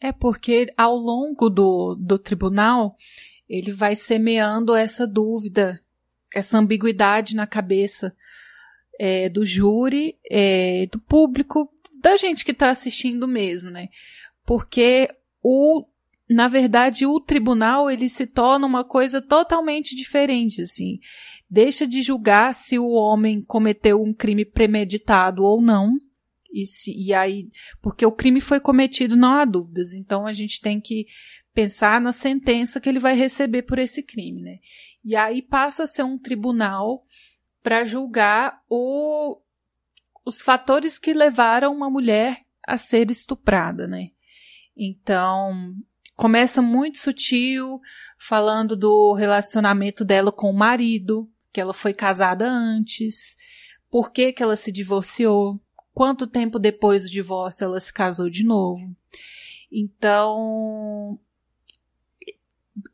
É 0.00 0.12
porque 0.12 0.66
ao 0.76 0.94
longo 0.94 1.50
do, 1.50 1.96
do 1.98 2.18
tribunal 2.18 2.94
ele 3.48 3.72
vai 3.72 3.96
semeando 3.96 4.76
essa 4.76 5.08
dúvida 5.08 5.80
essa 6.34 6.58
ambiguidade 6.58 7.34
na 7.34 7.46
cabeça 7.46 8.14
é, 8.98 9.28
do 9.28 9.44
júri, 9.46 10.16
é, 10.30 10.86
do 10.86 10.98
público, 11.00 11.70
da 12.00 12.16
gente 12.16 12.44
que 12.44 12.50
está 12.50 12.70
assistindo 12.70 13.26
mesmo, 13.26 13.70
né? 13.70 13.88
Porque 14.44 15.08
o, 15.42 15.86
na 16.28 16.48
verdade, 16.48 17.06
o 17.06 17.20
tribunal 17.20 17.90
ele 17.90 18.08
se 18.08 18.26
torna 18.26 18.66
uma 18.66 18.84
coisa 18.84 19.20
totalmente 19.20 19.94
diferente, 19.94 20.62
assim. 20.62 20.98
Deixa 21.48 21.86
de 21.86 22.02
julgar 22.02 22.54
se 22.54 22.78
o 22.78 22.90
homem 22.90 23.42
cometeu 23.42 24.02
um 24.02 24.12
crime 24.12 24.44
premeditado 24.44 25.42
ou 25.42 25.60
não. 25.60 25.98
E, 26.52 26.66
se, 26.66 26.92
e 26.92 27.14
aí, 27.14 27.48
porque 27.80 28.04
o 28.04 28.12
crime 28.12 28.40
foi 28.40 28.60
cometido, 28.60 29.16
não 29.16 29.34
há 29.34 29.44
dúvidas. 29.44 29.94
Então 29.94 30.26
a 30.26 30.32
gente 30.32 30.60
tem 30.60 30.80
que 30.80 31.06
pensar 31.54 32.00
na 32.00 32.12
sentença 32.12 32.80
que 32.80 32.88
ele 32.88 32.98
vai 32.98 33.14
receber 33.14 33.62
por 33.62 33.78
esse 33.78 34.02
crime, 34.02 34.42
né? 34.42 34.58
E 35.04 35.16
aí 35.16 35.42
passa 35.42 35.84
a 35.84 35.86
ser 35.86 36.02
um 36.02 36.18
tribunal 36.18 37.04
para 37.62 37.84
julgar 37.84 38.62
o, 38.68 39.40
os 40.24 40.42
fatores 40.42 40.98
que 40.98 41.12
levaram 41.12 41.74
uma 41.74 41.90
mulher 41.90 42.44
a 42.66 42.78
ser 42.78 43.10
estuprada, 43.10 43.86
né? 43.86 44.10
Então, 44.76 45.74
começa 46.14 46.62
muito 46.62 46.98
sutil, 46.98 47.80
falando 48.18 48.76
do 48.76 49.12
relacionamento 49.14 50.04
dela 50.04 50.30
com 50.30 50.50
o 50.50 50.56
marido, 50.56 51.30
que 51.52 51.60
ela 51.60 51.74
foi 51.74 51.92
casada 51.92 52.48
antes, 52.48 53.36
por 53.90 54.12
que, 54.12 54.32
que 54.32 54.42
ela 54.42 54.56
se 54.56 54.70
divorciou, 54.70 55.60
quanto 55.92 56.26
tempo 56.26 56.58
depois 56.58 57.02
do 57.02 57.10
divórcio 57.10 57.64
ela 57.64 57.80
se 57.80 57.92
casou 57.92 58.30
de 58.30 58.44
novo. 58.44 58.94
Então, 59.70 61.18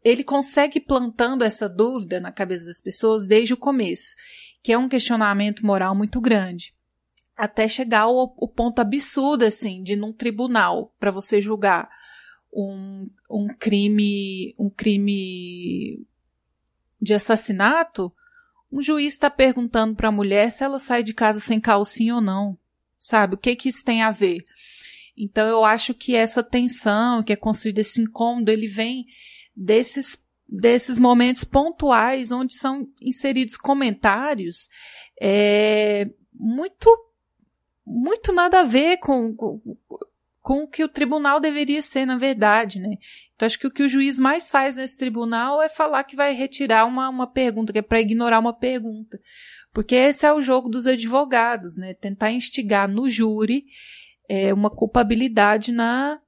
ele 0.02 0.24
consegue 0.24 0.80
plantando 0.80 1.44
essa 1.44 1.68
dúvida 1.68 2.20
na 2.20 2.32
cabeça 2.32 2.66
das 2.66 2.80
pessoas 2.80 3.26
desde 3.26 3.54
o 3.54 3.56
começo, 3.56 4.14
que 4.62 4.72
é 4.72 4.78
um 4.78 4.88
questionamento 4.88 5.64
moral 5.64 5.94
muito 5.94 6.20
grande, 6.20 6.74
até 7.36 7.68
chegar 7.68 8.02
ao, 8.02 8.18
ao 8.18 8.48
ponto 8.48 8.80
absurdo 8.80 9.44
assim 9.44 9.82
de 9.82 9.94
num 9.96 10.12
tribunal 10.12 10.94
para 10.98 11.10
você 11.10 11.40
julgar 11.40 11.88
um, 12.52 13.08
um 13.30 13.48
crime 13.48 14.54
um 14.58 14.70
crime 14.70 16.06
de 17.00 17.12
assassinato, 17.12 18.12
um 18.72 18.80
juiz 18.82 19.14
está 19.14 19.30
perguntando 19.30 19.94
para 19.94 20.08
a 20.08 20.12
mulher 20.12 20.50
se 20.50 20.64
ela 20.64 20.78
sai 20.78 21.02
de 21.02 21.12
casa 21.12 21.38
sem 21.38 21.60
calcinha 21.60 22.16
ou 22.16 22.20
não, 22.20 22.58
sabe? 22.98 23.34
O 23.34 23.38
que 23.38 23.54
que 23.54 23.68
isso 23.68 23.84
tem 23.84 24.02
a 24.02 24.10
ver? 24.10 24.42
Então 25.16 25.46
eu 25.46 25.64
acho 25.64 25.94
que 25.94 26.14
essa 26.14 26.42
tensão 26.42 27.22
que 27.22 27.32
é 27.32 27.36
construída, 27.36 27.80
esse 27.80 28.00
incômodo, 28.00 28.50
ele 28.50 28.66
vem 28.66 29.06
desses, 29.56 30.22
desses 30.46 30.98
momentos 30.98 31.44
pontuais 31.44 32.30
onde 32.30 32.54
são 32.54 32.88
inseridos 33.00 33.56
comentários 33.56 34.68
é, 35.20 36.08
muito, 36.32 36.88
muito 37.86 38.32
nada 38.32 38.60
a 38.60 38.64
ver 38.64 38.98
com, 38.98 39.34
com, 39.34 39.60
com 40.42 40.62
o 40.62 40.68
que 40.68 40.84
o 40.84 40.88
tribunal 40.88 41.40
deveria 41.40 41.82
ser, 41.82 42.04
na 42.04 42.18
verdade, 42.18 42.78
né? 42.78 42.98
Então, 43.34 43.46
acho 43.46 43.58
que 43.58 43.66
o 43.66 43.70
que 43.70 43.82
o 43.82 43.88
juiz 43.88 44.18
mais 44.18 44.50
faz 44.50 44.76
nesse 44.76 44.96
tribunal 44.96 45.60
é 45.60 45.68
falar 45.68 46.04
que 46.04 46.16
vai 46.16 46.32
retirar 46.32 46.86
uma, 46.86 47.08
uma 47.08 47.26
pergunta, 47.26 47.72
que 47.72 47.78
é 47.78 47.82
para 47.82 48.00
ignorar 48.00 48.38
uma 48.38 48.52
pergunta. 48.52 49.20
Porque 49.72 49.94
esse 49.94 50.24
é 50.24 50.32
o 50.32 50.40
jogo 50.40 50.68
dos 50.68 50.86
advogados, 50.86 51.76
né? 51.76 51.94
Tentar 51.94 52.30
instigar 52.30 52.88
no 52.88 53.10
júri 53.10 53.66
é, 54.28 54.54
uma 54.54 54.70
culpabilidade 54.70 55.72
na 55.72 56.20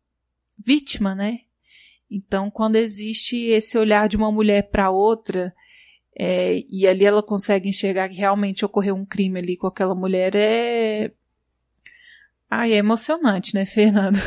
vítima, 0.59 1.15
né? 1.15 1.41
Então, 2.11 2.51
quando 2.51 2.77
existe 2.77 3.37
esse 3.37 3.77
olhar 3.77 4.09
de 4.09 4.17
uma 4.17 4.33
mulher 4.33 4.71
para 4.71 4.91
outra, 4.91 5.55
é, 6.19 6.65
e 6.71 6.87
ali 6.87 7.05
ela 7.05 7.23
consegue 7.23 7.69
enxergar 7.69 8.09
que 8.09 8.17
realmente 8.17 8.65
ocorreu 8.65 8.95
um 8.97 9.05
crime 9.05 9.39
ali 9.39 9.57
com 9.57 9.67
aquela 9.67 9.95
mulher, 9.95 10.35
é. 10.35 11.13
Ai, 12.51 12.73
é 12.73 12.77
emocionante, 12.77 13.55
né, 13.55 13.65
Fernando? 13.67 14.19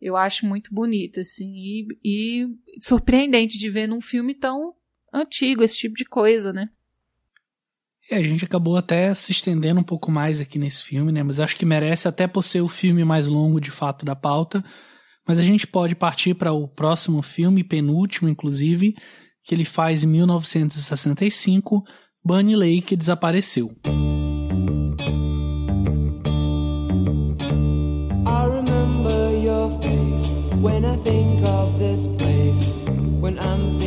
Eu 0.00 0.16
acho 0.16 0.46
muito 0.46 0.72
bonito, 0.72 1.20
assim, 1.20 1.52
e, 1.54 1.86
e 2.04 2.46
surpreendente 2.80 3.58
de 3.58 3.68
ver 3.68 3.88
num 3.88 4.00
filme 4.00 4.34
tão 4.34 4.74
antigo 5.12 5.62
esse 5.62 5.78
tipo 5.78 5.94
de 5.94 6.04
coisa, 6.04 6.52
né? 6.52 6.68
É, 8.10 8.16
a 8.16 8.22
gente 8.22 8.44
acabou 8.44 8.76
até 8.76 9.12
se 9.14 9.32
estendendo 9.32 9.80
um 9.80 9.84
pouco 9.84 10.10
mais 10.10 10.40
aqui 10.40 10.58
nesse 10.58 10.82
filme, 10.82 11.10
né? 11.10 11.22
Mas 11.22 11.40
acho 11.40 11.56
que 11.56 11.64
merece 11.64 12.06
até 12.06 12.26
por 12.26 12.42
ser 12.42 12.60
o 12.60 12.68
filme 12.68 13.02
mais 13.02 13.26
longo 13.26 13.60
de 13.60 13.70
fato 13.70 14.04
da 14.04 14.14
pauta 14.14 14.62
mas 15.26 15.38
a 15.38 15.42
gente 15.42 15.66
pode 15.66 15.94
partir 15.94 16.34
para 16.34 16.52
o 16.52 16.68
próximo 16.68 17.22
filme, 17.22 17.64
penúltimo 17.64 18.28
inclusive, 18.28 18.94
que 19.42 19.54
ele 19.54 19.64
faz 19.64 20.04
em 20.04 20.06
1965, 20.06 21.84
Bunny 22.24 22.56
Lake 22.56 22.96
desapareceu. 22.96 23.70
I 33.36 33.83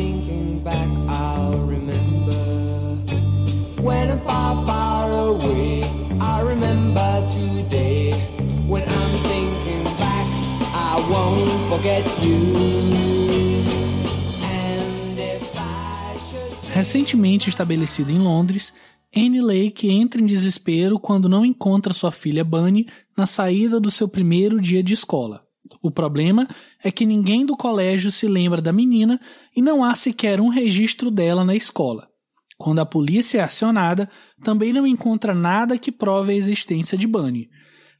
Recentemente 16.72 17.48
estabelecida 17.48 18.10
em 18.10 18.18
Londres, 18.18 18.72
Anne 19.16 19.40
Lake 19.40 19.88
entra 19.88 20.20
em 20.20 20.26
desespero 20.26 20.98
quando 20.98 21.28
não 21.28 21.44
encontra 21.44 21.92
sua 21.92 22.12
filha 22.12 22.44
Bunny 22.44 22.86
na 23.16 23.26
saída 23.26 23.80
do 23.80 23.90
seu 23.90 24.08
primeiro 24.08 24.60
dia 24.60 24.82
de 24.82 24.92
escola. 24.92 25.44
O 25.82 25.90
problema 25.90 26.48
é 26.82 26.90
que 26.90 27.06
ninguém 27.06 27.46
do 27.46 27.56
colégio 27.56 28.10
se 28.10 28.26
lembra 28.26 28.60
da 28.60 28.72
menina 28.72 29.20
e 29.54 29.62
não 29.62 29.84
há 29.84 29.94
sequer 29.94 30.40
um 30.40 30.48
registro 30.48 31.10
dela 31.10 31.44
na 31.44 31.54
escola. 31.54 32.08
Quando 32.56 32.80
a 32.80 32.86
polícia 32.86 33.38
é 33.38 33.42
acionada, 33.42 34.10
também 34.42 34.72
não 34.72 34.86
encontra 34.86 35.34
nada 35.34 35.78
que 35.78 35.92
prove 35.92 36.32
a 36.32 36.36
existência 36.36 36.98
de 36.98 37.06
Bunny. 37.06 37.48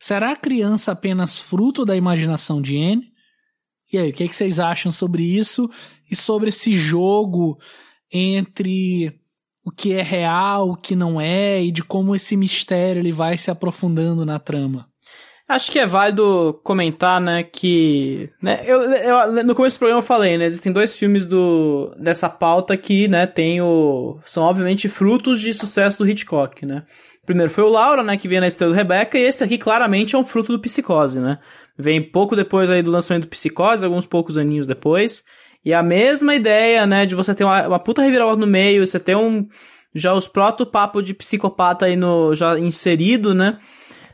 Será 0.00 0.32
a 0.32 0.36
criança 0.36 0.92
apenas 0.92 1.38
fruto 1.38 1.84
da 1.84 1.96
imaginação 1.96 2.60
de 2.60 2.76
Anne? 2.76 3.17
E 3.92 3.98
aí, 3.98 4.10
o 4.10 4.12
que, 4.12 4.24
é 4.24 4.28
que 4.28 4.36
vocês 4.36 4.58
acham 4.58 4.92
sobre 4.92 5.22
isso 5.22 5.70
e 6.10 6.14
sobre 6.14 6.50
esse 6.50 6.76
jogo 6.76 7.58
entre 8.12 9.18
o 9.64 9.70
que 9.70 9.92
é 9.92 10.02
real, 10.02 10.70
o 10.70 10.76
que 10.76 10.96
não 10.96 11.20
é 11.20 11.62
e 11.62 11.70
de 11.70 11.82
como 11.82 12.14
esse 12.14 12.36
mistério 12.36 13.00
ele 13.00 13.12
vai 13.12 13.36
se 13.36 13.50
aprofundando 13.50 14.24
na 14.24 14.38
trama? 14.38 14.88
Acho 15.48 15.72
que 15.72 15.78
é 15.78 15.86
válido 15.86 16.60
comentar, 16.62 17.18
né, 17.18 17.42
que, 17.42 18.28
né, 18.42 18.60
eu, 18.66 18.82
eu, 18.82 19.44
no 19.44 19.54
começo 19.54 19.76
do 19.76 19.78
programa 19.78 20.00
eu 20.00 20.06
falei, 20.06 20.36
né, 20.36 20.44
existem 20.44 20.70
dois 20.70 20.94
filmes 20.94 21.26
do, 21.26 21.94
dessa 21.98 22.28
pauta 22.28 22.76
que, 22.76 23.08
né, 23.08 23.26
tem 23.26 23.58
o, 23.62 24.20
são 24.26 24.44
obviamente 24.44 24.90
frutos 24.90 25.40
de 25.40 25.54
sucesso 25.54 26.04
do 26.04 26.10
Hitchcock, 26.10 26.66
né. 26.66 26.84
Primeiro 27.28 27.52
foi 27.52 27.62
o 27.62 27.68
Laura, 27.68 28.02
né, 28.02 28.16
que 28.16 28.26
veio 28.26 28.40
na 28.40 28.46
estrela 28.46 28.72
do 28.72 28.76
Rebecca, 28.76 29.18
e 29.18 29.20
esse 29.20 29.44
aqui 29.44 29.58
claramente 29.58 30.16
é 30.16 30.18
um 30.18 30.24
fruto 30.24 30.50
do 30.50 30.58
Psicose, 30.58 31.20
né? 31.20 31.38
Vem 31.76 32.02
pouco 32.02 32.34
depois 32.34 32.70
aí 32.70 32.82
do 32.82 32.90
lançamento 32.90 33.24
do 33.24 33.28
Psicose, 33.28 33.84
alguns 33.84 34.06
poucos 34.06 34.38
aninhos 34.38 34.66
depois. 34.66 35.22
E 35.62 35.74
a 35.74 35.82
mesma 35.82 36.34
ideia, 36.34 36.86
né, 36.86 37.04
de 37.04 37.14
você 37.14 37.34
ter 37.34 37.44
uma, 37.44 37.68
uma 37.68 37.78
puta 37.78 38.00
reviravolta 38.00 38.40
no 38.40 38.46
meio, 38.46 38.86
você 38.86 38.98
ter 38.98 39.14
um 39.14 39.46
já 39.94 40.14
os 40.14 40.26
proto-papo 40.26 41.02
de 41.02 41.12
psicopata 41.12 41.84
aí 41.84 41.96
no 41.96 42.34
já 42.34 42.58
inserido, 42.58 43.34
né? 43.34 43.58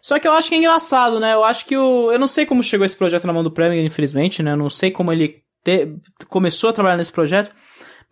Só 0.03 0.19
que 0.19 0.27
eu 0.27 0.33
acho 0.33 0.49
que 0.49 0.57
é 0.57 0.59
engraçado, 0.59 1.21
né? 1.21 1.35
Eu 1.35 1.45
acho 1.45 1.67
que 1.67 1.77
o 1.77 2.11
eu 2.11 2.19
não 2.19 2.27
sei 2.27 2.45
como 2.45 2.65
chegou 2.65 2.85
esse 2.85 2.97
projeto 2.97 3.29
na 3.29 3.33
mão 3.33 3.45
do 3.45 3.51
Premier, 3.53 3.85
infelizmente, 3.85 4.43
né? 4.43 4.55
Eu 4.55 4.57
não 4.57 4.69
sei 4.69 4.91
como 4.91 5.13
ele 5.13 5.37
te, 5.63 5.89
começou 6.27 6.71
a 6.71 6.73
trabalhar 6.73 6.97
nesse 6.97 7.13
projeto. 7.13 7.55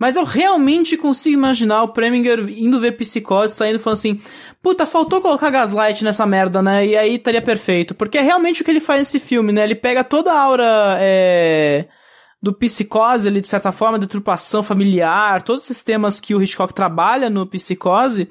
Mas 0.02 0.16
eu 0.16 0.24
realmente 0.24 0.96
consigo 0.96 1.38
imaginar 1.38 1.84
o 1.84 1.92
Preminger 1.92 2.40
indo 2.48 2.80
ver 2.80 2.96
Psicose, 2.96 3.54
saindo 3.54 3.78
falando 3.78 3.98
assim: 3.98 4.20
puta, 4.60 4.84
faltou 4.84 5.20
colocar 5.20 5.48
Gaslight 5.48 6.02
nessa 6.02 6.26
merda, 6.26 6.60
né? 6.60 6.84
E 6.84 6.96
aí 6.96 7.14
estaria 7.14 7.40
perfeito. 7.40 7.94
Porque 7.94 8.18
é 8.18 8.20
realmente 8.20 8.62
o 8.62 8.64
que 8.64 8.72
ele 8.72 8.80
faz 8.80 8.98
nesse 8.98 9.20
filme, 9.20 9.52
né? 9.52 9.62
Ele 9.62 9.76
pega 9.76 10.02
toda 10.02 10.32
a 10.32 10.40
aura 10.40 10.96
é, 10.98 11.86
do 12.42 12.52
Psicose, 12.52 13.28
ali, 13.28 13.40
de 13.40 13.46
certa 13.46 13.70
forma, 13.70 13.96
de 13.96 14.04
deturpação 14.06 14.60
familiar, 14.60 15.40
todos 15.40 15.62
esses 15.62 15.84
temas 15.84 16.18
que 16.18 16.34
o 16.34 16.42
Hitchcock 16.42 16.74
trabalha 16.74 17.30
no 17.30 17.46
Psicose. 17.46 18.28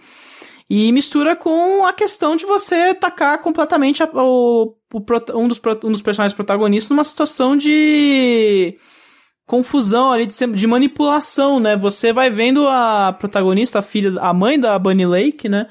E 0.70 0.92
mistura 0.92 1.38
com 1.38 1.86
a 1.86 1.94
questão 1.94 2.36
de 2.36 2.46
você 2.46 2.94
tacar 2.94 3.38
completamente 3.40 4.04
a, 4.04 4.10
o, 4.14 4.76
o, 4.94 5.00
um, 5.36 5.48
dos, 5.48 5.62
um 5.86 5.92
dos 5.94 6.02
personagens 6.02 6.36
protagonistas 6.36 6.90
numa 6.90 7.06
situação 7.06 7.56
de 7.56 8.78
confusão 9.52 10.14
ali 10.14 10.26
de, 10.26 10.48
de, 10.48 10.66
manipulação, 10.66 11.60
né? 11.60 11.76
Você 11.76 12.14
vai 12.14 12.30
vendo 12.30 12.66
a 12.70 13.12
protagonista, 13.12 13.80
a 13.80 13.82
filha, 13.82 14.18
a 14.22 14.34
mãe 14.34 14.58
da 14.58 14.80
Bunny 14.80 15.06
Lake, 15.06 15.50
né? 15.50 15.68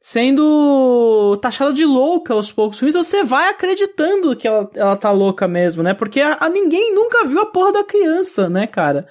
Sendo 0.00 1.36
taxada 1.42 1.72
de 1.72 1.84
louca 1.84 2.32
aos 2.32 2.52
poucos 2.52 2.78
filmes, 2.78 2.94
você 2.94 3.24
vai 3.24 3.48
acreditando 3.48 4.36
que 4.36 4.46
ela, 4.46 4.70
ela 4.76 4.96
tá 4.96 5.10
louca 5.10 5.48
mesmo, 5.48 5.82
né? 5.82 5.94
Porque 5.94 6.20
a, 6.20 6.36
a 6.38 6.48
ninguém 6.48 6.94
nunca 6.94 7.26
viu 7.26 7.40
a 7.40 7.46
porra 7.46 7.72
da 7.72 7.82
criança, 7.82 8.48
né, 8.48 8.68
cara? 8.68 9.08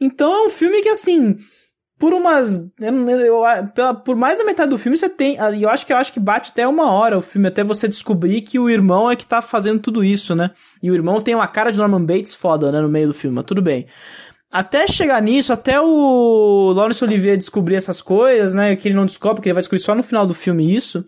Então 0.00 0.32
é 0.32 0.46
um 0.46 0.50
filme 0.50 0.80
que, 0.80 0.88
assim, 0.88 1.36
por 1.98 2.12
umas. 2.12 2.56
Eu, 2.78 3.10
eu, 3.10 3.42
pela, 3.74 3.94
por 3.94 4.16
mais 4.16 4.38
da 4.38 4.44
metade 4.44 4.70
do 4.70 4.78
filme 4.78 4.96
você 4.96 5.08
tem. 5.08 5.36
Eu 5.60 5.68
acho 5.68 5.86
que 5.86 5.92
eu 5.92 5.96
acho 5.96 6.12
que 6.12 6.20
bate 6.20 6.50
até 6.50 6.66
uma 6.66 6.90
hora 6.92 7.18
o 7.18 7.22
filme, 7.22 7.48
até 7.48 7.64
você 7.64 7.88
descobrir 7.88 8.42
que 8.42 8.58
o 8.58 8.68
irmão 8.68 9.10
é 9.10 9.16
que 9.16 9.26
tá 9.26 9.40
fazendo 9.40 9.80
tudo 9.80 10.04
isso, 10.04 10.34
né? 10.34 10.50
E 10.82 10.90
o 10.90 10.94
irmão 10.94 11.22
tem 11.22 11.34
uma 11.34 11.48
cara 11.48 11.72
de 11.72 11.78
Norman 11.78 12.04
Bates 12.04 12.34
foda, 12.34 12.70
né? 12.70 12.80
No 12.80 12.88
meio 12.88 13.08
do 13.08 13.14
filme, 13.14 13.34
mas 13.34 13.46
tudo 13.46 13.62
bem. 13.62 13.86
Até 14.50 14.86
chegar 14.86 15.20
nisso, 15.20 15.52
até 15.52 15.80
o 15.80 16.72
Laurence 16.74 17.02
Olivier 17.02 17.36
descobrir 17.36 17.74
essas 17.76 18.00
coisas, 18.00 18.54
né? 18.54 18.76
Que 18.76 18.88
ele 18.88 18.94
não 18.94 19.06
descobre, 19.06 19.42
que 19.42 19.48
ele 19.48 19.54
vai 19.54 19.62
descobrir 19.62 19.82
só 19.82 19.94
no 19.94 20.02
final 20.02 20.26
do 20.26 20.34
filme 20.34 20.74
isso. 20.74 21.04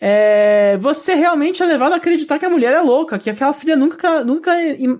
É, 0.00 0.76
você 0.78 1.14
realmente 1.14 1.60
é 1.60 1.66
levado 1.66 1.92
a 1.92 1.96
acreditar 1.96 2.38
que 2.38 2.46
a 2.46 2.50
mulher 2.50 2.72
é 2.72 2.80
louca, 2.80 3.18
que 3.18 3.30
aquela 3.30 3.52
filha 3.52 3.74
nunca, 3.76 4.22
nunca 4.22 4.52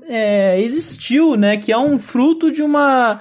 é, 0.09 0.61
existiu, 0.61 1.37
né? 1.37 1.57
Que 1.57 1.73
é 1.73 1.79
um 1.79 1.99
fruto 1.99 2.51
de 2.51 2.63
uma 2.63 3.21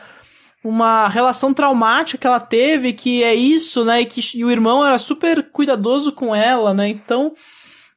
uma 0.64 1.08
relação 1.08 1.54
traumática 1.54 2.18
que 2.18 2.28
ela 2.28 2.40
teve, 2.40 2.94
que 2.94 3.24
é 3.24 3.34
isso, 3.34 3.86
né? 3.86 4.02
E 4.02 4.06
que 4.06 4.22
e 4.38 4.44
o 4.44 4.52
irmão 4.52 4.86
era 4.86 4.98
super 4.98 5.50
cuidadoso 5.52 6.12
com 6.12 6.36
ela, 6.36 6.74
né? 6.74 6.90
Então, 6.90 7.34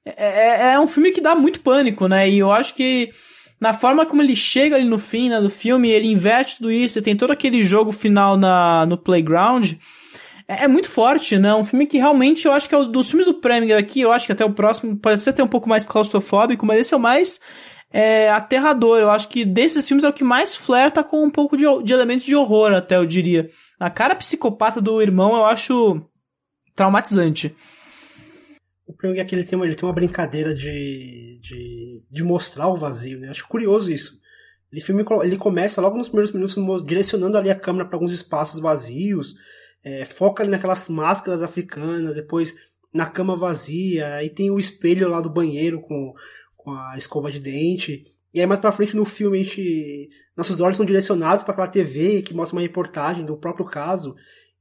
é, 0.05 0.71
é, 0.71 0.73
é 0.75 0.81
um 0.81 0.87
filme 0.87 1.11
que 1.11 1.21
dá 1.21 1.35
muito 1.35 1.61
pânico, 1.61 2.07
né? 2.07 2.29
E 2.29 2.39
eu 2.39 2.51
acho 2.51 2.75
que 2.75 3.11
na 3.61 3.75
forma 3.75 4.07
como 4.07 4.23
ele 4.23 4.35
chega 4.35 4.77
ali 4.77 4.87
no 4.87 4.99
fim 4.99 5.29
né, 5.29 5.41
do 5.41 5.51
filme, 5.51 5.91
ele 5.91 6.11
inverte 6.11 6.57
tudo 6.57 6.73
isso, 6.73 6.99
e 6.99 7.03
tem 7.03 7.15
todo 7.15 7.31
aquele 7.31 7.63
jogo 7.63 7.93
final 7.93 8.37
na, 8.37 8.87
no 8.87 8.97
playground. 8.97 9.73
É, 10.49 10.65
é, 10.65 10.69
muito 10.69 10.89
forte, 10.89 11.39
né? 11.39 11.55
Um 11.55 11.65
filme 11.65 11.87
que 11.87 11.99
realmente 11.99 12.47
eu 12.47 12.53
acho 12.53 12.69
que 12.69 12.75
é 12.75 12.79
o 12.79 12.85
dos 12.85 13.09
filmes 13.09 13.27
do 13.27 13.35
Preminger 13.35 13.79
aqui, 13.79 14.01
eu 14.01 14.11
acho 14.11 14.27
que 14.27 14.33
até 14.33 14.45
o 14.45 14.53
próximo 14.53 14.97
pode 14.97 15.23
ser 15.23 15.31
até 15.31 15.45
um 15.45 15.49
pouco 15.49 15.69
mais 15.69 15.87
claustrofóbico, 15.87 16.67
mas 16.67 16.81
esse 16.81 16.95
é 16.95 16.97
o 16.97 17.01
mais 17.01 17.41
é, 17.91 18.31
aterrador. 18.31 18.99
Eu 18.99 19.11
acho 19.11 19.29
que 19.29 19.45
desses 19.45 19.87
filmes 19.87 20.05
é 20.05 20.09
o 20.09 20.13
que 20.13 20.25
mais 20.25 20.55
flerta 20.55 21.03
com 21.03 21.25
um 21.25 21.31
pouco 21.31 21.57
de, 21.57 21.65
de 21.83 21.93
elementos 21.93 22.25
de 22.25 22.37
horror, 22.37 22.73
até 22.73 22.97
eu 22.97 23.07
diria. 23.07 23.51
A 23.79 23.91
cara 23.91 24.15
psicopata 24.15 24.81
do 24.81 25.03
irmão 25.03 25.37
eu 25.37 25.45
acho 25.45 26.03
traumatizante. 26.75 27.55
O 28.87 28.93
Preminger 28.93 29.25
aqui 29.25 29.35
ele 29.35 29.45
tem 29.45 29.57
uma, 29.59 29.67
ele 29.67 29.75
tem 29.75 29.89
uma 29.89 29.95
brincadeira 29.95 30.55
de, 30.55 31.39
de, 31.43 32.03
de 32.11 32.25
mostrar 32.25 32.69
o 32.69 32.77
vazio, 32.77 33.19
né? 33.21 33.29
Acho 33.29 33.47
curioso 33.47 33.91
isso. 33.91 34.19
Ele, 34.73 34.81
filme, 34.81 35.05
ele 35.23 35.37
começa 35.37 35.81
logo 35.81 35.97
nos 35.97 36.09
primeiros 36.09 36.33
minutos 36.33 36.87
direcionando 36.87 37.37
ali 37.37 37.51
a 37.51 37.59
câmera 37.59 37.87
para 37.87 37.97
alguns 37.97 38.13
espaços 38.13 38.61
vazios, 38.61 39.35
é, 39.83 40.05
foca 40.05 40.43
ali 40.43 40.51
naquelas 40.51 40.89
máscaras 40.89 41.43
africanas, 41.43 42.15
depois 42.15 42.55
na 42.93 43.07
cama 43.07 43.37
vazia, 43.37 44.15
aí 44.15 44.29
tem 44.29 44.51
o 44.51 44.59
espelho 44.59 45.09
lá 45.09 45.21
do 45.21 45.31
banheiro 45.31 45.81
com 45.81 46.13
com 46.63 46.73
a 46.73 46.95
escova 46.97 47.31
de 47.31 47.41
dente. 47.41 48.05
E 48.33 48.41
aí 48.41 48.47
mais 48.47 48.61
pra 48.61 48.73
frente 48.73 48.95
no 48.95 49.05
filme 49.05 49.41
a 49.41 49.43
gente, 49.43 50.09
nossos 50.37 50.61
olhos 50.61 50.77
são 50.77 50.87
direcionados 50.87 51.43
para 51.43 51.53
aquela 51.53 51.69
TV 51.69 52.23
que 52.23 52.35
mostra 52.35 52.57
uma 52.57 52.63
reportagem 52.63 53.25
do 53.25 53.37
próprio 53.37 53.67
caso. 53.67 54.15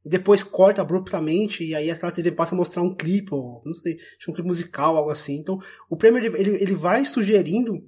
E 0.04 0.10
depois 0.10 0.44
corta 0.44 0.82
abruptamente 0.82 1.64
e 1.64 1.76
aí 1.76 1.92
aquela 1.92 2.12
TV 2.12 2.32
passa 2.32 2.56
a 2.56 2.58
mostrar 2.58 2.82
um 2.82 2.96
clipe, 2.96 3.34
ou 3.34 3.62
não 3.66 3.74
sei, 3.74 3.98
um 4.28 4.34
clipe 4.34 4.48
musical, 4.48 4.96
algo 4.96 5.12
assim. 5.12 5.36
Então 5.38 5.60
o 5.90 5.98
prêmio 5.98 6.24
ele, 6.36 6.56
ele 6.56 6.76
vai 6.76 7.06
sugerindo 7.06 7.84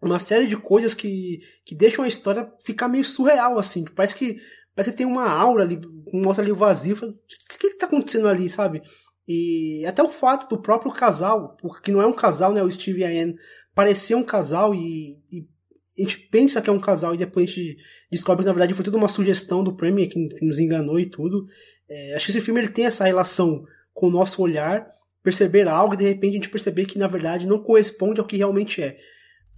uma 0.00 0.18
série 0.18 0.46
de 0.46 0.56
coisas 0.56 0.94
que, 0.94 1.40
que 1.64 1.74
deixam 1.74 2.04
a 2.04 2.08
história 2.08 2.52
ficar 2.64 2.88
meio 2.88 3.04
surreal, 3.04 3.58
assim. 3.58 3.84
Parece 3.84 4.14
que, 4.14 4.36
parece 4.74 4.92
que 4.92 4.98
tem 4.98 5.06
uma 5.06 5.28
aura 5.28 5.62
ali, 5.62 5.80
mostra 6.12 6.44
ali 6.44 6.52
o 6.52 6.56
vazio. 6.56 6.96
O 6.96 7.58
que, 7.58 7.70
que 7.70 7.78
tá 7.78 7.86
acontecendo 7.86 8.28
ali, 8.28 8.48
sabe? 8.48 8.82
E 9.28 9.84
até 9.86 10.02
o 10.02 10.08
fato 10.08 10.48
do 10.48 10.62
próprio 10.62 10.92
casal, 10.92 11.56
que 11.82 11.90
não 11.90 12.00
é 12.00 12.06
um 12.06 12.12
casal, 12.12 12.52
né? 12.52 12.62
O 12.62 12.70
Steve 12.70 13.00
e 13.00 13.04
a 13.04 13.08
Anne, 13.08 13.36
parecer 13.74 14.14
um 14.14 14.22
casal 14.22 14.74
e, 14.74 15.18
e, 15.30 15.46
a 15.98 16.02
gente 16.02 16.18
pensa 16.30 16.60
que 16.60 16.70
é 16.70 16.72
um 16.72 16.80
casal 16.80 17.14
e 17.14 17.18
depois 17.18 17.50
a 17.50 17.52
gente 17.52 17.76
descobre 18.10 18.44
que 18.44 18.46
na 18.46 18.52
verdade 18.52 18.74
foi 18.74 18.84
tudo 18.84 18.98
uma 18.98 19.08
sugestão 19.08 19.64
do 19.64 19.74
Premier 19.74 20.08
que, 20.08 20.18
nos 20.42 20.58
enganou 20.58 21.00
e 21.00 21.06
tudo. 21.06 21.46
É, 21.88 22.14
acho 22.14 22.26
que 22.26 22.32
esse 22.32 22.40
filme 22.40 22.60
ele 22.60 22.68
tem 22.68 22.86
essa 22.86 23.04
relação 23.04 23.64
com 23.92 24.08
o 24.08 24.10
nosso 24.10 24.42
olhar, 24.42 24.86
perceber 25.22 25.66
algo 25.66 25.94
e 25.94 25.96
de 25.96 26.04
repente 26.04 26.32
a 26.32 26.36
gente 26.36 26.50
perceber 26.50 26.84
que 26.84 26.98
na 26.98 27.08
verdade 27.08 27.46
não 27.46 27.62
corresponde 27.62 28.20
ao 28.20 28.26
que 28.26 28.36
realmente 28.36 28.82
é. 28.82 28.96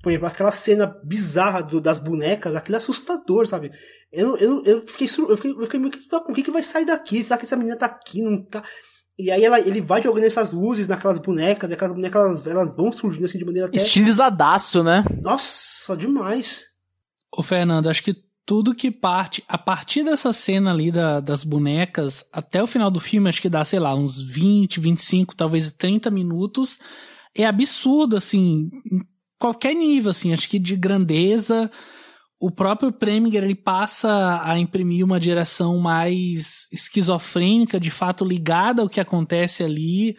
Por 0.03 0.11
exemplo, 0.11 0.29
aquela 0.29 0.53
cena 0.53 0.87
bizarra 1.05 1.61
do, 1.61 1.81
das 1.81 1.99
bonecas, 1.99 2.55
aquele 2.55 2.77
é 2.77 2.79
assustador, 2.79 3.47
sabe? 3.49 3.73
Eu, 4.13 4.37
eu, 4.37 4.65
eu 4.65 4.87
fiquei, 4.87 5.09
eu 5.09 5.37
fiquei, 5.37 5.51
eu 5.51 5.67
fiquei, 5.67 5.81
o 5.81 6.33
que, 6.33 6.43
que 6.45 6.51
vai 6.53 6.63
sair 6.63 6.85
daqui? 6.85 7.21
Será 7.23 7.37
que 7.37 7.45
essa 7.45 7.57
menina 7.57 7.77
tá 7.77 7.87
aqui? 7.87 8.23
Não 8.23 8.41
tá? 8.45 8.63
E 9.19 9.31
aí 9.31 9.45
ela, 9.45 9.59
ele 9.59 9.81
vai 9.81 10.01
jogando 10.01 10.25
essas 10.25 10.53
luzes 10.53 10.87
naquelas 10.87 11.19
bonecas, 11.19 11.69
e 11.69 11.75
aquelas 11.75 11.93
bonecas 11.93 12.23
elas, 12.23 12.47
elas 12.47 12.77
vão 12.77 12.93
surgindo 12.93 13.25
assim 13.25 13.39
de 13.39 13.45
maneira 13.45 13.67
até... 13.67 13.77
Estilizadaço, 13.77 14.85
né? 14.85 15.05
Nossa, 15.21 15.97
demais. 15.97 16.65
Ô 17.37 17.43
Fernando, 17.43 17.89
acho 17.89 18.03
que 18.03 18.17
tudo 18.47 18.75
que 18.75 18.91
parte, 18.91 19.45
a 19.47 19.59
partir 19.59 20.05
dessa 20.05 20.33
cena 20.33 20.73
ali 20.73 20.91
da, 20.91 21.21
das 21.21 21.45
bonecas, 21.45 22.25
até 22.33 22.63
o 22.63 22.67
final 22.67 22.91
do 22.91 23.01
filme, 23.01 23.29
acho 23.29 23.43
que 23.43 23.49
dá, 23.49 23.65
sei 23.65 23.79
lá, 23.79 23.95
uns 23.95 24.23
20, 24.23 24.81
25, 24.81 25.35
talvez 25.37 25.71
30 25.73 26.11
minutos, 26.11 26.79
é 27.35 27.45
absurdo, 27.45 28.17
assim, 28.17 28.71
em 28.91 29.03
qualquer 29.39 29.75
nível, 29.75 30.13
assim, 30.13 30.33
acho 30.33 30.49
que 30.49 30.59
de 30.59 30.77
grandeza, 30.77 31.71
o 32.41 32.51
próprio 32.51 32.93
Preminger 32.93 33.43
ele 33.43 33.55
passa 33.55 34.41
a 34.45 34.59
imprimir 34.59 35.05
uma 35.05 35.19
direção 35.19 35.79
mais 35.79 36.69
esquizofrênica, 36.73 37.81
de 37.81 37.91
fato 37.91 38.25
ligada 38.25 38.81
ao 38.83 38.89
que 38.89 39.01
acontece 39.01 39.65
ali, 39.65 40.17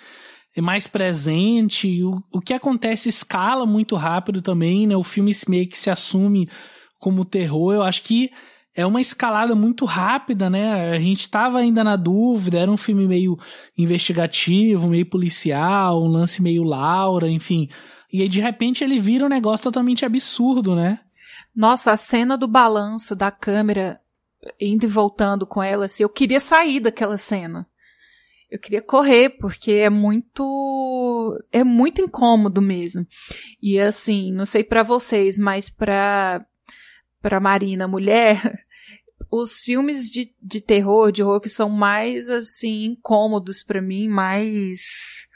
é 0.55 0.61
mais 0.61 0.85
presente. 0.85 2.03
O, 2.03 2.21
o 2.33 2.41
que 2.41 2.53
acontece 2.53 3.07
escala 3.07 3.65
muito 3.65 3.95
rápido 3.95 4.41
também, 4.41 4.85
né? 4.85 4.97
O 4.97 5.03
filme 5.03 5.31
meio 5.47 5.67
que 5.67 5.77
se 5.77 5.89
assume 5.89 6.49
como 6.97 7.23
terror. 7.23 7.73
Eu 7.73 7.83
acho 7.83 8.03
que 8.03 8.29
é 8.75 8.85
uma 8.85 8.99
escalada 8.99 9.55
muito 9.55 9.85
rápida, 9.85 10.49
né? 10.49 10.91
A 10.91 10.99
gente 10.99 11.21
estava 11.21 11.59
ainda 11.59 11.83
na 11.83 11.95
dúvida, 11.95 12.59
era 12.59 12.71
um 12.71 12.77
filme 12.77 13.07
meio 13.07 13.37
investigativo, 13.77 14.89
meio 14.89 15.05
policial, 15.05 16.03
um 16.03 16.07
lance 16.07 16.41
meio 16.41 16.63
Laura, 16.63 17.29
enfim. 17.29 17.69
E 18.11 18.21
aí, 18.21 18.27
de 18.27 18.39
repente, 18.39 18.83
ele 18.83 18.99
vira 18.99 19.25
um 19.25 19.29
negócio 19.29 19.63
totalmente 19.63 20.03
absurdo, 20.03 20.75
né? 20.75 20.99
Nossa, 21.55 21.91
a 21.91 21.97
cena 21.97 22.37
do 22.37 22.47
balanço 22.47 23.15
da 23.15 23.31
câmera 23.31 23.99
indo 24.59 24.85
e 24.85 24.87
voltando 24.87 25.45
com 25.45 25.61
ela, 25.61 25.85
assim, 25.85 26.03
eu 26.03 26.09
queria 26.09 26.39
sair 26.39 26.79
daquela 26.79 27.17
cena. 27.17 27.67
Eu 28.49 28.57
queria 28.57 28.81
correr, 28.81 29.29
porque 29.29 29.73
é 29.73 29.89
muito. 29.89 31.37
É 31.51 31.63
muito 31.63 32.01
incômodo 32.01 32.61
mesmo. 32.61 33.05
E 33.61 33.79
assim, 33.79 34.33
não 34.33 34.45
sei 34.45 34.63
para 34.63 34.81
vocês, 34.81 35.37
mas 35.37 35.69
pra, 35.69 36.43
pra 37.21 37.39
Marina, 37.39 37.87
mulher, 37.87 38.65
os 39.31 39.59
filmes 39.59 40.09
de, 40.09 40.33
de 40.41 40.61
terror, 40.61 41.11
de 41.11 41.21
horror 41.21 41.39
que 41.39 41.49
são 41.49 41.69
mais, 41.69 42.27
assim, 42.27 42.85
incômodos 42.85 43.61
para 43.61 43.81
mim, 43.81 44.07
mais 44.07 45.27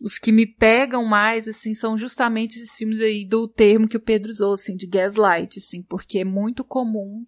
os 0.00 0.18
que 0.18 0.32
me 0.32 0.46
pegam 0.46 1.04
mais, 1.04 1.46
assim, 1.46 1.72
são 1.72 1.96
justamente 1.96 2.58
esses 2.58 2.76
filmes 2.76 3.00
aí 3.00 3.24
do 3.24 3.46
termo 3.46 3.88
que 3.88 3.96
o 3.96 4.00
Pedro 4.00 4.30
usou, 4.30 4.54
assim, 4.54 4.76
de 4.76 4.86
gaslight, 4.86 5.58
assim, 5.58 5.82
porque 5.82 6.18
é 6.18 6.24
muito 6.24 6.64
comum 6.64 7.24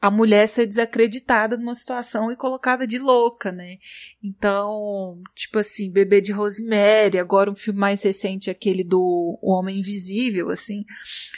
a 0.00 0.10
mulher 0.10 0.46
ser 0.46 0.66
desacreditada 0.66 1.56
numa 1.56 1.74
situação 1.74 2.30
e 2.30 2.36
colocada 2.36 2.86
de 2.86 2.98
louca, 2.98 3.50
né? 3.50 3.78
Então, 4.22 5.20
tipo 5.34 5.58
assim, 5.58 5.90
Bebê 5.90 6.20
de 6.20 6.32
Rosemary, 6.32 7.18
agora 7.18 7.50
um 7.50 7.56
filme 7.56 7.80
mais 7.80 8.02
recente, 8.02 8.50
aquele 8.50 8.84
do 8.84 9.38
o 9.42 9.52
Homem 9.52 9.78
Invisível, 9.78 10.50
assim, 10.50 10.84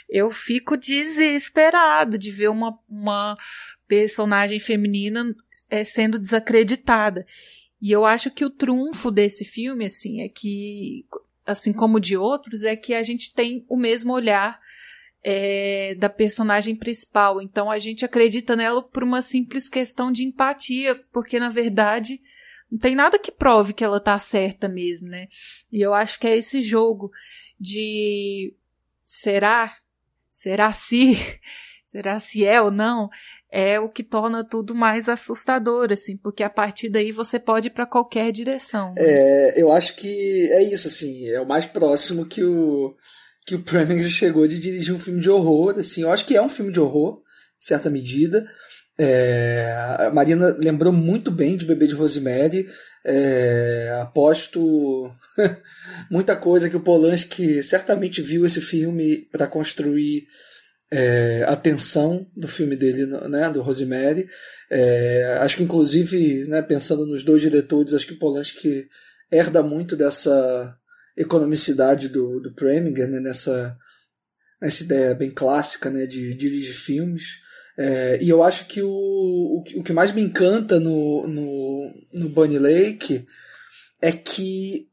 eu 0.09 0.29
fico 0.29 0.75
desesperado 0.75 2.17
de 2.17 2.31
ver 2.31 2.49
uma, 2.49 2.77
uma 2.87 3.37
personagem 3.87 4.59
feminina 4.59 5.23
é, 5.69 5.83
sendo 5.83 6.19
desacreditada. 6.19 7.25
E 7.81 7.91
eu 7.91 8.05
acho 8.05 8.29
que 8.31 8.43
o 8.43 8.49
trunfo 8.49 9.09
desse 9.09 9.45
filme, 9.45 9.85
assim, 9.85 10.21
é 10.21 10.29
que, 10.29 11.05
assim 11.45 11.71
como 11.71 11.99
de 11.99 12.17
outros, 12.17 12.63
é 12.63 12.75
que 12.75 12.93
a 12.93 13.03
gente 13.03 13.33
tem 13.33 13.65
o 13.69 13.77
mesmo 13.77 14.13
olhar 14.13 14.59
é, 15.23 15.95
da 15.95 16.09
personagem 16.09 16.75
principal. 16.75 17.41
Então 17.41 17.69
a 17.69 17.79
gente 17.79 18.05
acredita 18.05 18.55
nela 18.55 18.81
por 18.81 19.03
uma 19.03 19.21
simples 19.21 19.69
questão 19.69 20.11
de 20.11 20.23
empatia, 20.23 20.95
porque 21.11 21.39
na 21.39 21.49
verdade 21.49 22.21
não 22.71 22.77
tem 22.77 22.95
nada 22.95 23.17
que 23.17 23.31
prove 23.31 23.73
que 23.73 23.83
ela 23.83 23.99
tá 23.99 24.17
certa 24.19 24.67
mesmo, 24.69 25.07
né? 25.07 25.27
E 25.71 25.81
eu 25.81 25.93
acho 25.93 26.19
que 26.19 26.27
é 26.27 26.37
esse 26.37 26.61
jogo 26.61 27.11
de 27.59 28.53
será? 29.03 29.77
Será 30.29 30.71
se? 30.71 31.17
Será 31.83 32.19
se 32.19 32.45
é 32.45 32.61
ou 32.61 32.69
não? 32.69 33.09
É 33.51 33.79
o 33.79 33.89
que 33.89 34.03
torna 34.03 34.47
tudo 34.47 34.75
mais 34.75 35.09
assustador, 35.09 35.91
assim, 35.91 36.15
porque 36.15 36.43
a 36.43 36.49
partir 36.49 36.89
daí 36.89 37.11
você 37.11 37.39
pode 37.39 37.67
ir 37.67 37.71
para 37.71 37.87
qualquer 37.87 38.31
direção. 38.31 38.93
Né? 38.93 39.01
É, 39.01 39.61
eu 39.61 39.71
acho 39.71 39.95
que 39.95 40.49
é 40.51 40.61
isso, 40.61 40.87
assim, 40.87 41.27
é 41.27 41.41
o 41.41 41.47
mais 41.47 41.65
próximo 41.65 42.25
que 42.25 42.43
o 42.43 42.95
que 43.45 43.55
o 43.55 43.63
Preminger 43.63 44.07
chegou 44.09 44.47
de 44.47 44.59
dirigir 44.59 44.93
um 44.93 44.99
filme 44.99 45.19
de 45.19 45.29
horror, 45.29 45.79
assim, 45.79 46.03
eu 46.03 46.11
acho 46.11 46.25
que 46.25 46.37
é 46.37 46.41
um 46.41 46.49
filme 46.49 46.71
de 46.71 46.79
horror, 46.79 47.17
em 47.17 47.65
certa 47.65 47.89
medida. 47.89 48.45
É, 49.01 49.73
a 49.97 50.11
Marina 50.13 50.55
lembrou 50.61 50.91
muito 50.91 51.31
bem 51.31 51.55
de 51.55 51.65
Bebê 51.65 51.87
de 51.87 51.95
Rosemary. 51.95 52.67
É, 53.05 53.97
aposto 54.01 55.09
muita 56.11 56.35
coisa 56.35 56.69
que 56.69 56.75
o 56.75 56.81
Polanski 56.81 57.63
certamente 57.63 58.21
viu 58.21 58.45
esse 58.45 58.59
filme 58.59 59.25
para 59.31 59.47
construir 59.47 60.27
é, 60.91 61.43
a 61.47 61.55
tensão 61.55 62.27
do 62.35 62.47
filme 62.47 62.75
dele, 62.75 63.05
né, 63.05 63.49
do 63.49 63.61
Rosemary. 63.61 64.27
É, 64.69 65.37
acho 65.41 65.57
que 65.57 65.63
inclusive, 65.63 66.45
né, 66.47 66.61
pensando 66.61 67.05
nos 67.05 67.23
dois 67.23 67.41
diretores, 67.41 67.93
acho 67.93 68.07
que 68.07 68.15
Polanski 68.15 68.87
herda 69.31 69.61
muito 69.61 69.95
dessa 69.95 70.75
economicidade 71.15 72.09
do, 72.09 72.39
do 72.39 72.53
Preminger, 72.53 73.07
né, 73.07 73.19
nessa, 73.19 73.77
nessa 74.61 74.83
ideia 74.83 75.13
bem 75.13 75.29
clássica 75.29 75.89
né, 75.89 76.05
de 76.05 76.33
dirigir 76.33 76.73
filmes. 76.73 77.39
É, 77.77 78.17
e 78.21 78.27
eu 78.27 78.43
acho 78.43 78.65
que 78.65 78.81
o, 78.81 78.89
o, 78.89 79.63
o, 79.75 79.83
que 79.83 79.93
mais 79.93 80.11
me 80.11 80.21
encanta 80.21 80.79
no, 80.79 81.25
no, 81.27 81.93
no 82.13 82.29
Bunny 82.29 82.59
Lake 82.59 83.25
é 84.01 84.11
que 84.11 84.89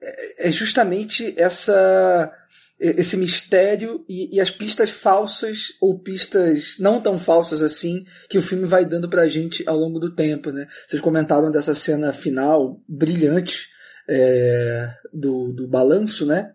é, 0.00 0.48
é 0.48 0.50
justamente 0.50 1.34
essa 1.36 2.32
esse 2.80 3.16
mistério 3.16 4.04
e, 4.08 4.36
e, 4.36 4.40
as 4.40 4.50
pistas 4.50 4.90
falsas 4.90 5.72
ou 5.80 5.98
pistas 5.98 6.76
não 6.78 7.00
tão 7.00 7.18
falsas 7.18 7.62
assim 7.62 8.04
que 8.28 8.38
o 8.38 8.42
filme 8.42 8.66
vai 8.66 8.84
dando 8.84 9.08
pra 9.08 9.26
gente 9.26 9.64
ao 9.66 9.76
longo 9.76 9.98
do 9.98 10.14
tempo, 10.14 10.52
né? 10.52 10.66
Vocês 10.86 11.02
comentaram 11.02 11.50
dessa 11.50 11.74
cena 11.74 12.12
final 12.12 12.80
brilhante 12.88 13.68
é, 14.08 14.90
do, 15.12 15.52
do 15.52 15.66
balanço, 15.66 16.24
né? 16.24 16.52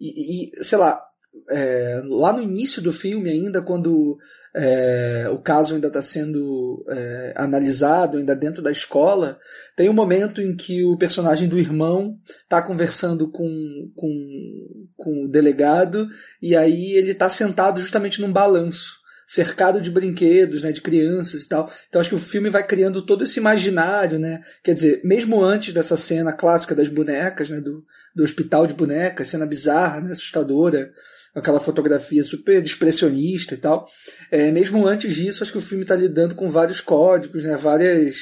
E, 0.00 0.50
e 0.60 0.64
sei 0.64 0.78
lá, 0.78 1.03
é, 1.50 2.02
lá 2.04 2.32
no 2.32 2.42
início 2.42 2.80
do 2.80 2.92
filme 2.92 3.30
ainda, 3.30 3.62
quando 3.62 4.18
é, 4.54 5.26
o 5.30 5.38
caso 5.38 5.74
ainda 5.74 5.88
está 5.88 6.00
sendo 6.00 6.84
é, 6.88 7.32
analisado, 7.36 8.18
ainda 8.18 8.36
dentro 8.36 8.62
da 8.62 8.70
escola, 8.70 9.38
tem 9.76 9.88
um 9.88 9.94
momento 9.94 10.40
em 10.40 10.54
que 10.54 10.84
o 10.84 10.96
personagem 10.96 11.48
do 11.48 11.58
irmão 11.58 12.18
está 12.42 12.62
conversando 12.62 13.30
com, 13.30 13.48
com, 13.94 14.86
com 14.96 15.24
o 15.24 15.28
delegado 15.28 16.08
e 16.40 16.56
aí 16.56 16.92
ele 16.92 17.10
está 17.10 17.28
sentado 17.28 17.80
justamente 17.80 18.20
num 18.20 18.32
balanço 18.32 19.04
cercado 19.26 19.80
de 19.80 19.90
brinquedos, 19.90 20.62
né, 20.62 20.70
de 20.70 20.80
crianças 20.80 21.42
e 21.42 21.48
tal. 21.48 21.70
Então 21.88 22.00
acho 22.00 22.10
que 22.10 22.14
o 22.14 22.20
filme 22.20 22.50
vai 22.50 22.62
criando 22.62 23.02
todo 23.02 23.24
esse 23.24 23.38
imaginário, 23.38 24.18
né? 24.18 24.40
Quer 24.62 24.74
dizer, 24.74 25.00
mesmo 25.02 25.42
antes 25.42 25.72
dessa 25.72 25.96
cena 25.96 26.32
clássica 26.32 26.74
das 26.74 26.88
bonecas, 26.88 27.48
né, 27.48 27.60
do, 27.60 27.84
do 28.14 28.22
hospital 28.22 28.66
de 28.66 28.74
bonecas, 28.74 29.28
cena 29.28 29.46
bizarra, 29.46 30.00
né, 30.00 30.12
assustadora, 30.12 30.92
aquela 31.34 31.58
fotografia 31.58 32.22
super 32.22 32.62
expressionista 32.62 33.54
e 33.54 33.58
tal. 33.58 33.84
É, 34.30 34.52
mesmo 34.52 34.86
antes 34.86 35.14
disso, 35.14 35.42
acho 35.42 35.52
que 35.52 35.58
o 35.58 35.62
filme 35.62 35.82
está 35.82 35.96
lidando 35.96 36.34
com 36.34 36.48
vários 36.48 36.80
códigos, 36.80 37.42
né, 37.42 37.56
várias 37.56 38.16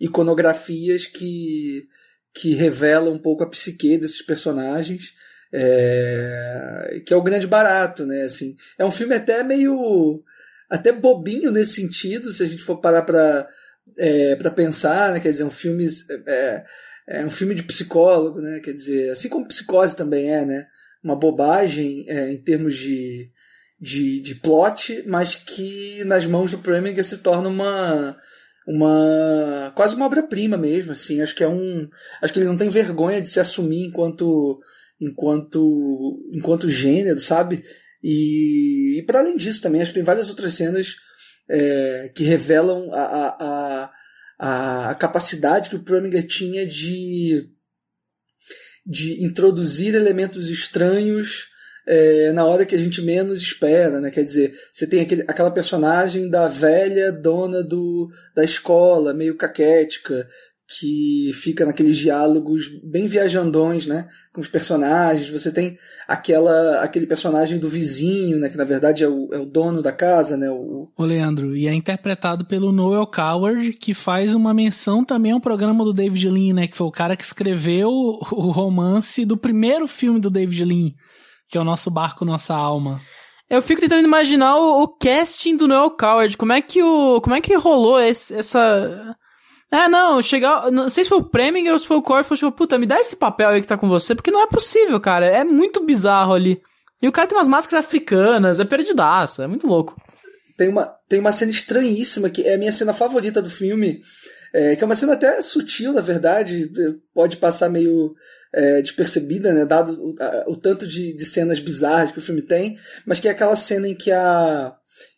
iconografias 0.00 1.06
que, 1.06 1.86
que 2.34 2.54
revelam 2.54 3.12
um 3.12 3.18
pouco 3.18 3.44
a 3.44 3.50
psique 3.50 3.98
desses 3.98 4.22
personagens. 4.22 5.12
É, 5.52 7.02
que 7.06 7.14
é 7.14 7.16
o 7.16 7.22
grande 7.22 7.46
barato, 7.46 8.04
né? 8.04 8.22
Assim, 8.22 8.56
é 8.76 8.84
um 8.84 8.90
filme 8.90 9.14
até 9.14 9.42
meio 9.44 10.22
até 10.68 10.90
bobinho 10.90 11.52
nesse 11.52 11.74
sentido, 11.74 12.32
se 12.32 12.42
a 12.42 12.46
gente 12.46 12.62
for 12.62 12.80
parar 12.80 13.02
para 13.02 13.48
é, 13.96 14.34
para 14.36 14.50
pensar, 14.50 15.12
né? 15.12 15.20
Quer 15.20 15.30
dizer, 15.30 15.44
um 15.44 15.50
filme 15.50 15.88
é, 16.26 16.64
é, 17.08 17.24
um 17.24 17.30
filme 17.30 17.54
de 17.54 17.62
psicólogo, 17.62 18.40
né? 18.40 18.60
Quer 18.60 18.72
dizer, 18.72 19.10
assim 19.10 19.28
como 19.28 19.46
Psicose 19.46 19.96
também 19.96 20.30
é, 20.30 20.44
né? 20.44 20.66
Uma 21.06 21.16
bobagem 21.16 22.04
é, 22.08 22.32
em 22.32 22.42
termos 22.42 22.76
de, 22.76 23.30
de, 23.80 24.20
de 24.20 24.34
plot, 24.34 25.04
mas 25.06 25.36
que 25.36 26.02
nas 26.04 26.26
mãos 26.26 26.50
do 26.50 26.58
Preminger 26.58 27.04
se 27.04 27.18
torna 27.18 27.48
uma 27.48 28.16
uma 28.66 29.72
quase 29.76 29.94
uma 29.94 30.06
obra-prima 30.06 30.56
mesmo, 30.56 30.90
assim. 30.90 31.22
Acho 31.22 31.36
que 31.36 31.44
é 31.44 31.48
um, 31.48 31.88
acho 32.20 32.32
que 32.32 32.40
ele 32.40 32.48
não 32.48 32.56
tem 32.56 32.68
vergonha 32.68 33.22
de 33.22 33.28
se 33.28 33.38
assumir 33.38 33.86
enquanto 33.86 34.58
enquanto 35.00 36.28
enquanto 36.32 36.68
gênero, 36.68 37.20
sabe? 37.20 37.62
E, 38.02 38.98
e 38.98 39.02
para 39.04 39.20
além 39.20 39.36
disso 39.36 39.62
também 39.62 39.80
acho 39.80 39.92
que 39.92 39.96
tem 39.96 40.02
várias 40.02 40.28
outras 40.28 40.54
cenas 40.54 40.96
é, 41.48 42.10
que 42.14 42.24
revelam 42.24 42.90
a, 42.92 43.02
a, 43.02 43.90
a, 44.38 44.90
a 44.90 44.94
capacidade 44.96 45.70
que 45.70 45.76
o 45.76 45.84
Preminger 45.84 46.26
tinha 46.26 46.66
de 46.66 47.48
de 48.86 49.24
introduzir 49.24 49.94
elementos 49.94 50.48
estranhos 50.48 51.48
é, 51.86 52.32
na 52.32 52.44
hora 52.44 52.66
que 52.66 52.74
a 52.74 52.78
gente 52.78 53.00
menos 53.00 53.40
espera, 53.40 54.00
né? 54.00 54.10
Quer 54.10 54.24
dizer, 54.24 54.52
você 54.72 54.86
tem 54.86 55.00
aquele, 55.00 55.22
aquela 55.22 55.50
personagem 55.50 56.28
da 56.28 56.48
velha 56.48 57.12
dona 57.12 57.62
do, 57.62 58.08
da 58.34 58.44
escola, 58.44 59.14
meio 59.14 59.36
caquética, 59.36 60.26
que 60.68 61.30
fica 61.32 61.64
naqueles 61.64 61.96
diálogos 61.96 62.68
bem 62.82 63.06
viajandões, 63.06 63.86
né, 63.86 64.08
com 64.32 64.40
os 64.40 64.48
personagens. 64.48 65.30
Você 65.30 65.52
tem 65.52 65.76
aquela 66.08 66.82
aquele 66.82 67.06
personagem 67.06 67.58
do 67.58 67.68
vizinho, 67.68 68.38
né, 68.38 68.48
que 68.48 68.56
na 68.56 68.64
verdade 68.64 69.04
é 69.04 69.08
o, 69.08 69.28
é 69.32 69.38
o 69.38 69.46
dono 69.46 69.80
da 69.80 69.92
casa, 69.92 70.36
né, 70.36 70.50
o... 70.50 70.88
o 70.96 71.04
Leandro, 71.04 71.56
e 71.56 71.68
é 71.68 71.72
interpretado 71.72 72.44
pelo 72.44 72.72
Noel 72.72 73.06
Coward, 73.06 73.72
que 73.74 73.94
faz 73.94 74.34
uma 74.34 74.52
menção 74.52 75.04
também 75.04 75.32
ao 75.32 75.40
programa 75.40 75.84
do 75.84 75.92
David 75.92 76.28
Lean, 76.28 76.54
né, 76.54 76.66
que 76.66 76.76
foi 76.76 76.86
o 76.86 76.92
cara 76.92 77.16
que 77.16 77.24
escreveu 77.24 77.88
o 77.90 78.50
romance 78.50 79.24
do 79.24 79.36
primeiro 79.36 79.86
filme 79.86 80.18
do 80.18 80.30
David 80.30 80.64
Lean, 80.64 80.90
que 81.48 81.56
é 81.56 81.60
o 81.60 81.64
Nosso 81.64 81.90
Barco, 81.90 82.24
Nossa 82.24 82.54
Alma. 82.54 83.00
Eu 83.48 83.62
fico 83.62 83.80
tentando 83.80 84.04
imaginar 84.04 84.56
o, 84.56 84.82
o 84.82 84.88
casting 84.88 85.56
do 85.56 85.68
Noel 85.68 85.92
Coward, 85.92 86.36
como 86.36 86.52
é 86.52 86.60
que 86.60 86.82
o 86.82 87.20
como 87.20 87.36
é 87.36 87.40
que 87.40 87.54
rolou 87.54 88.00
esse, 88.00 88.34
essa 88.34 89.14
é, 89.70 89.88
não, 89.88 90.22
chegar. 90.22 90.70
Não 90.70 90.88
sei 90.88 91.04
se 91.04 91.10
foi 91.10 91.18
o 91.18 91.24
Preminger 91.24 91.72
ou 91.72 91.78
se 91.78 91.86
foi 91.86 91.96
o 91.96 92.02
Corey, 92.02 92.24
falou, 92.24 92.38
tipo, 92.38 92.52
puta, 92.52 92.78
me 92.78 92.86
dá 92.86 93.00
esse 93.00 93.16
papel 93.16 93.48
aí 93.48 93.60
que 93.60 93.66
tá 93.66 93.76
com 93.76 93.88
você, 93.88 94.14
porque 94.14 94.30
não 94.30 94.42
é 94.42 94.46
possível, 94.46 95.00
cara. 95.00 95.26
É 95.26 95.44
muito 95.44 95.84
bizarro 95.84 96.34
ali. 96.34 96.60
E 97.02 97.08
o 97.08 97.12
cara 97.12 97.26
tem 97.26 97.36
umas 97.36 97.48
máscaras 97.48 97.84
africanas, 97.84 98.60
é 98.60 98.64
perdidaço, 98.64 99.42
é 99.42 99.46
muito 99.46 99.66
louco. 99.66 99.94
Tem 100.56 100.68
uma, 100.68 100.86
tem 101.08 101.20
uma 101.20 101.32
cena 101.32 101.50
estranhíssima, 101.50 102.30
que 102.30 102.42
é 102.42 102.54
a 102.54 102.58
minha 102.58 102.72
cena 102.72 102.94
favorita 102.94 103.42
do 103.42 103.50
filme, 103.50 104.00
é, 104.54 104.74
que 104.74 104.82
é 104.82 104.86
uma 104.86 104.94
cena 104.94 105.12
até 105.12 105.42
sutil, 105.42 105.92
na 105.92 106.00
verdade, 106.00 106.70
pode 107.12 107.36
passar 107.36 107.68
meio 107.68 108.14
é, 108.54 108.80
despercebida, 108.80 109.52
né, 109.52 109.66
dado 109.66 109.92
o, 109.92 110.14
a, 110.18 110.44
o 110.48 110.56
tanto 110.56 110.86
de, 110.86 111.14
de 111.14 111.24
cenas 111.26 111.60
bizarras 111.60 112.10
que 112.10 112.18
o 112.18 112.22
filme 112.22 112.40
tem, 112.40 112.78
mas 113.04 113.20
que 113.20 113.28
é 113.28 113.32
aquela 113.32 113.56
cena 113.56 113.86
em 113.86 113.94
que 113.94 114.10
a 114.10 114.74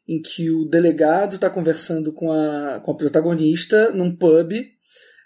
em 0.08 0.22
que 0.22 0.50
o 0.50 0.64
delegado 0.64 1.34
está 1.34 1.50
conversando 1.50 2.12
com 2.12 2.32
a, 2.32 2.80
com 2.82 2.92
a 2.92 2.96
protagonista 2.96 3.90
num 3.92 4.10
pub 4.10 4.52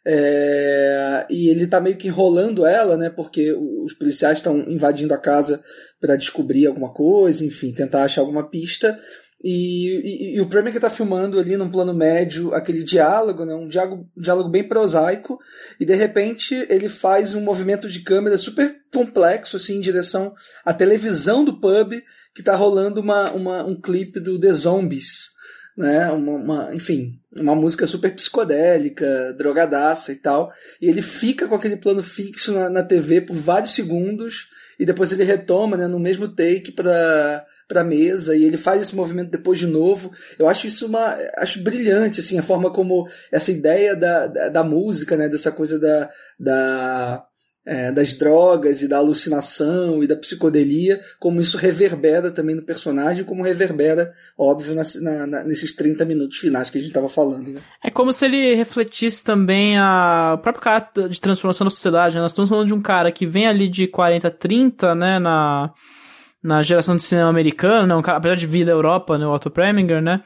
é, 0.04 1.24
e 1.30 1.48
ele 1.48 1.64
está 1.64 1.80
meio 1.80 1.96
que 1.96 2.09
enrolando 2.09 2.66
ela, 2.66 2.96
né? 2.96 3.09
Porque 3.09 3.52
os 3.52 3.94
policiais 3.94 4.38
estão 4.38 4.59
invadindo 4.68 5.14
a 5.14 5.18
casa 5.18 5.62
para 6.00 6.16
descobrir 6.16 6.66
alguma 6.66 6.92
coisa, 6.92 7.44
enfim, 7.44 7.72
tentar 7.72 8.02
achar 8.02 8.20
alguma 8.20 8.50
pista. 8.50 8.98
E, 9.43 10.35
e, 10.35 10.36
e, 10.36 10.40
o 10.40 10.47
Premier 10.47 10.73
que 10.73 10.78
está 10.78 10.89
filmando 10.89 11.39
ali 11.39 11.56
num 11.56 11.69
plano 11.69 11.93
médio 11.93 12.55
aquele 12.55 12.85
diálogo, 12.85 13.44
né, 13.44 13.52
um 13.52 13.66
diálogo, 13.66 14.09
diálogo 14.16 14.48
bem 14.48 14.62
prosaico, 14.62 15.39
e 15.81 15.85
de 15.85 15.94
repente 15.94 16.55
ele 16.70 16.89
faz 16.89 17.35
um 17.35 17.40
movimento 17.40 17.89
de 17.89 18.01
câmera 18.01 18.39
super 18.39 18.77
complexo 18.93 19.56
assim, 19.56 19.77
em 19.77 19.81
direção 19.81 20.32
à 20.64 20.73
televisão 20.73 21.44
do 21.44 21.59
pub, 21.59 21.93
que 22.32 22.40
está 22.40 22.55
rolando 22.55 23.01
uma, 23.01 23.32
uma, 23.32 23.64
um 23.64 23.74
clipe 23.74 24.20
do 24.20 24.39
The 24.39 24.52
Zombies. 24.52 25.32
Né, 25.74 26.10
uma, 26.10 26.32
uma, 26.32 26.74
enfim, 26.74 27.19
uma 27.35 27.55
música 27.55 27.86
super 27.86 28.14
psicodélica, 28.14 29.32
drogadaça 29.39 30.12
e 30.12 30.16
tal. 30.16 30.52
E 30.78 30.86
ele 30.86 31.01
fica 31.01 31.48
com 31.48 31.55
aquele 31.55 31.78
plano 31.78 32.02
fixo 32.02 32.52
na, 32.52 32.69
na 32.69 32.82
TV 32.82 33.23
por 33.23 33.35
vários 33.35 33.74
segundos 33.74 34.48
e 34.78 34.85
depois 34.85 35.12
ele 35.12 35.24
retoma 35.24 35.78
né, 35.78 35.89
no 35.89 35.98
mesmo 35.98 36.28
take 36.28 36.73
para 36.73 37.43
para 37.73 37.82
mesa 37.82 38.36
e 38.36 38.44
ele 38.44 38.59
faz 38.59 38.82
esse 38.82 38.94
movimento 38.94 39.31
depois 39.31 39.59
de 39.59 39.66
novo. 39.66 40.11
Eu 40.39 40.49
acho 40.49 40.66
isso 40.66 40.86
uma 40.86 41.16
acho 41.39 41.62
brilhante 41.62 42.20
assim 42.20 42.39
a 42.39 42.43
forma 42.43 42.70
como 42.70 43.09
essa 43.31 43.51
ideia 43.51 43.97
da, 43.97 44.27
da, 44.27 44.49
da 44.49 44.65
música, 44.65 45.16
né, 45.16 45.28
dessa 45.28 45.51
coisa 45.51 45.78
da, 45.78 46.11
da 46.39 47.24
é, 47.65 47.93
das 47.93 48.15
drogas 48.15 48.82
e 48.82 48.89
da 48.89 48.99
alucinação 48.99 50.03
e 50.03 50.07
da 50.07 50.16
psicodelia, 50.16 51.01
como 51.20 51.40
isso 51.40 51.57
reverbera 51.57 52.31
também 52.31 52.57
no 52.57 52.62
personagem, 52.62 53.24
como 53.24 53.43
reverbera, 53.43 54.11
óbvio, 54.36 54.74
na, 54.74 55.27
na, 55.27 55.44
nesses 55.44 55.74
30 55.74 56.05
minutos 56.05 56.39
finais 56.39 56.70
que 56.70 56.78
a 56.78 56.81
gente 56.81 56.90
estava 56.90 57.09
falando. 57.09 57.53
Né? 57.53 57.61
É 57.85 57.89
como 57.89 58.12
se 58.12 58.24
ele 58.24 58.55
refletisse 58.57 59.23
também 59.23 59.78
a... 59.78 60.35
o 60.35 60.39
próprio 60.39 60.62
cara 60.62 61.09
de 61.09 61.20
transformação 61.20 61.65
da 61.65 61.70
sociedade. 61.70 62.16
Né? 62.16 62.20
Nós 62.20 62.32
estamos 62.32 62.51
falando 62.51 62.66
de 62.66 62.74
um 62.74 62.82
cara 62.82 63.12
que 63.12 63.27
vem 63.27 63.47
ali 63.47 63.69
de 63.69 63.86
40, 63.86 64.28
30, 64.28 64.94
né, 64.97 65.19
na 65.20 65.73
na 66.43 66.62
geração 66.62 66.97
de 66.97 67.02
cinema 67.02 67.28
americano, 67.28 67.86
né? 67.86 67.94
Um 67.94 68.02
cara, 68.02 68.19
apesar 68.19 68.36
de 68.36 68.47
vir 68.47 68.66
da 68.66 68.73
Europa, 68.73 69.16
né? 69.16 69.27
O 69.27 69.32
Otto 69.32 69.51
Preminger, 69.51 70.02
né? 70.02 70.23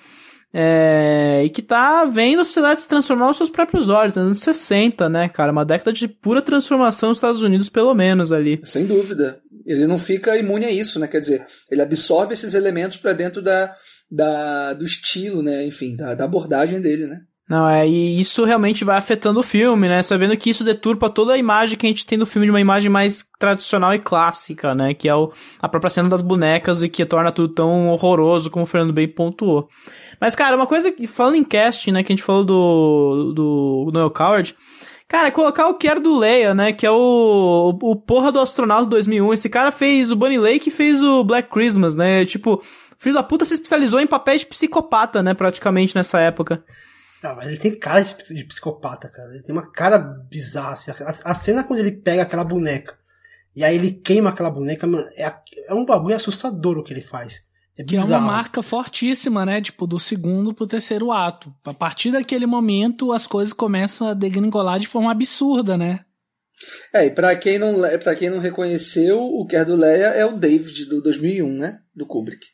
É, 0.59 1.43
e 1.45 1.51
que 1.51 1.61
tá 1.61 2.05
vendo 2.07 2.41
a 2.41 2.45
sociedade 2.45 2.81
se 2.81 2.89
transformar 2.89 3.27
aos 3.27 3.37
seus 3.37 3.51
próprios 3.51 3.91
olhos, 3.91 4.17
nos 4.17 4.25
anos 4.25 4.41
60, 4.41 5.09
né, 5.09 5.29
cara? 5.29 5.53
Uma 5.53 5.67
década 5.67 5.93
de 5.93 6.09
pura 6.09 6.41
transformação 6.41 7.11
nos 7.11 7.19
Estados 7.19 7.43
Unidos, 7.43 7.69
pelo 7.69 7.95
menos 7.95 8.33
ali. 8.33 8.61
Sem 8.65 8.87
dúvida. 8.87 9.39
Ele 9.67 9.87
não 9.87 9.99
fica 9.99 10.37
imune 10.39 10.65
a 10.65 10.71
isso, 10.71 10.99
né? 10.99 11.07
Quer 11.07 11.21
dizer, 11.21 11.45
ele 11.71 11.83
absorve 11.83 12.33
esses 12.33 12.55
elementos 12.55 12.97
para 12.97 13.13
dentro 13.13 13.43
da, 13.43 13.71
da, 14.11 14.73
do 14.73 14.85
estilo, 14.85 15.43
né? 15.43 15.67
Enfim, 15.67 15.95
da, 15.95 16.15
da 16.15 16.25
abordagem 16.25 16.81
dele, 16.81 17.07
né? 17.07 17.21
Não, 17.49 17.69
é, 17.69 17.87
e 17.87 18.21
isso 18.21 18.45
realmente 18.45 18.85
vai 18.85 18.99
afetando 18.99 19.39
o 19.39 19.43
filme, 19.43 19.89
né? 19.89 20.03
Sabendo 20.03 20.37
que 20.37 20.51
isso 20.51 20.65
deturpa 20.65 21.09
toda 21.09 21.33
a 21.33 21.39
imagem 21.39 21.79
que 21.79 21.87
a 21.87 21.89
gente 21.89 22.05
tem 22.05 22.19
do 22.19 22.27
filme 22.27 22.47
de 22.47 22.51
uma 22.51 22.61
imagem 22.61 22.91
mais 22.91 23.25
tradicional 23.39 23.95
e 23.95 24.01
clássica, 24.01 24.75
né? 24.75 24.93
Que 24.95 25.09
é 25.09 25.15
o, 25.15 25.31
a 25.61 25.69
própria 25.69 25.91
cena 25.91 26.09
das 26.09 26.23
bonecas 26.23 26.83
e 26.83 26.89
que 26.89 27.07
torna 27.07 27.31
tudo 27.31 27.55
tão 27.55 27.89
horroroso 27.89 28.51
como 28.51 28.65
o 28.65 28.67
Fernando 28.67 28.93
bem 28.93 29.07
pontuou. 29.07 29.69
Mas, 30.21 30.35
cara, 30.35 30.57
uma 30.57 30.67
coisa 30.67 30.91
que, 30.91 31.07
falando 31.07 31.37
em 31.37 31.45
casting, 31.45 31.93
né? 31.93 32.03
Que 32.03 32.13
a 32.13 32.17
gente 32.17 32.25
falou 32.25 32.43
do, 32.43 33.33
do 33.33 33.91
Noel 33.93 34.11
Coward. 34.11 34.57
Cara, 35.07 35.31
colocar 35.31 35.69
o 35.69 35.75
Quero 35.75 36.01
do 36.01 36.19
Leia, 36.19 36.53
né? 36.53 36.73
Que 36.73 36.85
é 36.85 36.91
o, 36.91 37.79
o, 37.81 37.91
o 37.93 37.95
porra 37.95 38.33
do 38.33 38.41
astronauta 38.41 38.87
2001. 38.87 39.33
Esse 39.33 39.49
cara 39.49 39.71
fez 39.71 40.11
o 40.11 40.17
Bunny 40.17 40.37
Lake 40.37 40.69
e 40.69 40.73
fez 40.73 41.01
o 41.01 41.23
Black 41.23 41.49
Christmas, 41.49 41.95
né? 41.95 42.25
Tipo, 42.25 42.61
filho 42.99 43.15
da 43.15 43.23
puta 43.23 43.45
se 43.45 43.55
especializou 43.55 44.01
em 44.01 44.07
papéis 44.07 44.41
de 44.41 44.49
psicopata, 44.49 45.23
né? 45.23 45.33
Praticamente 45.33 45.95
nessa 45.95 46.21
época. 46.21 46.65
Ah, 47.23 47.35
mas 47.35 47.49
ele 47.49 47.57
tem 47.57 47.75
cara 47.79 48.03
de, 48.03 48.35
de, 48.35 48.45
psicopata, 48.45 49.09
cara. 49.09 49.33
Ele 49.35 49.43
tem 49.43 49.55
uma 49.55 49.71
cara 49.71 49.99
bizarra. 49.99 50.73
Assim. 50.73 50.91
A, 50.91 51.31
a, 51.31 51.35
cena 51.35 51.65
quando 51.65 51.81
ele 51.81 51.91
pega 51.91 52.23
aquela 52.23 52.45
boneca 52.45 52.97
E 53.55 53.65
aí 53.65 53.75
ele 53.75 53.93
queima 53.93 54.31
aquela 54.31 54.51
boneca, 54.51 54.87
mano, 54.87 55.09
é, 55.17 55.35
é 55.67 55.75
um 55.75 55.85
bagulho 55.85 56.15
assustador 56.15 56.79
o 56.79 56.85
que 56.85 56.93
ele 56.93 57.01
faz. 57.01 57.45
É 57.79 57.85
que 57.85 57.97
é 57.97 58.03
uma 58.03 58.19
marca 58.19 58.63
fortíssima, 58.63 59.45
né? 59.45 59.61
Tipo, 59.61 59.87
do 59.87 59.99
segundo 59.99 60.55
pro 60.55 60.67
terceiro 60.67 61.13
ato. 61.13 61.55
A 61.65 61.75
partir 61.75 62.11
daquele 62.11 62.47
momento, 62.47 63.13
as 63.13 63.27
coisas 63.27 63.53
começam 63.53 64.09
a 64.09 64.15
degringolar 64.15 64.79
de 64.79 64.87
forma 64.87 65.11
absurda, 65.11 65.77
né? 65.77 66.01
É, 66.91 67.05
e 67.05 67.11
pra 67.11 67.37
quem 67.37 67.59
não, 67.59 67.75
pra 68.03 68.15
quem 68.15 68.31
não 68.31 68.39
reconheceu, 68.39 69.23
o 69.23 69.47
que 69.47 69.57
é 69.57 69.65
do 69.65 69.77
Leia 69.77 70.07
é 70.07 70.25
o 70.25 70.33
David, 70.33 70.87
do 70.87 71.03
2001, 71.03 71.49
né? 71.53 71.81
Do 71.95 72.07
Kubrick. 72.07 72.47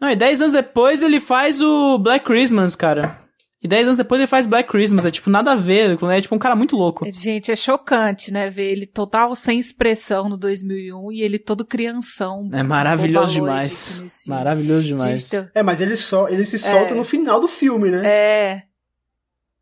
Não, 0.00 0.08
e 0.08 0.16
10 0.16 0.40
anos 0.40 0.52
depois 0.54 1.02
ele 1.02 1.20
faz 1.20 1.60
o 1.60 1.98
Black 1.98 2.24
Christmas, 2.24 2.74
cara. 2.74 3.21
E 3.62 3.68
10 3.68 3.84
anos 3.84 3.96
depois 3.96 4.20
ele 4.20 4.26
faz 4.26 4.46
Black 4.46 4.68
Christmas. 4.68 5.06
É 5.06 5.10
tipo 5.10 5.30
nada 5.30 5.52
a 5.52 5.54
ver, 5.54 5.96
é 6.02 6.20
tipo 6.20 6.34
um 6.34 6.38
cara 6.38 6.56
muito 6.56 6.74
louco. 6.76 7.06
Gente, 7.12 7.52
é 7.52 7.56
chocante, 7.56 8.32
né? 8.32 8.50
Ver 8.50 8.72
ele 8.72 8.86
total 8.86 9.36
sem 9.36 9.58
expressão 9.58 10.28
no 10.28 10.36
2001 10.36 11.12
e 11.12 11.22
ele 11.22 11.38
todo 11.38 11.64
crianção. 11.64 12.50
É 12.52 12.62
maravilhoso 12.62 13.34
demais. 13.34 14.24
Maravilhoso 14.26 14.86
demais. 14.88 15.28
Gente. 15.28 15.48
É, 15.54 15.62
mas 15.62 15.80
ele 15.80 15.94
só 15.94 16.28
ele 16.28 16.44
se 16.44 16.58
solta 16.58 16.92
é... 16.92 16.94
no 16.94 17.04
final 17.04 17.40
do 17.40 17.46
filme, 17.46 17.88
né? 17.90 18.02
É. 18.04 18.62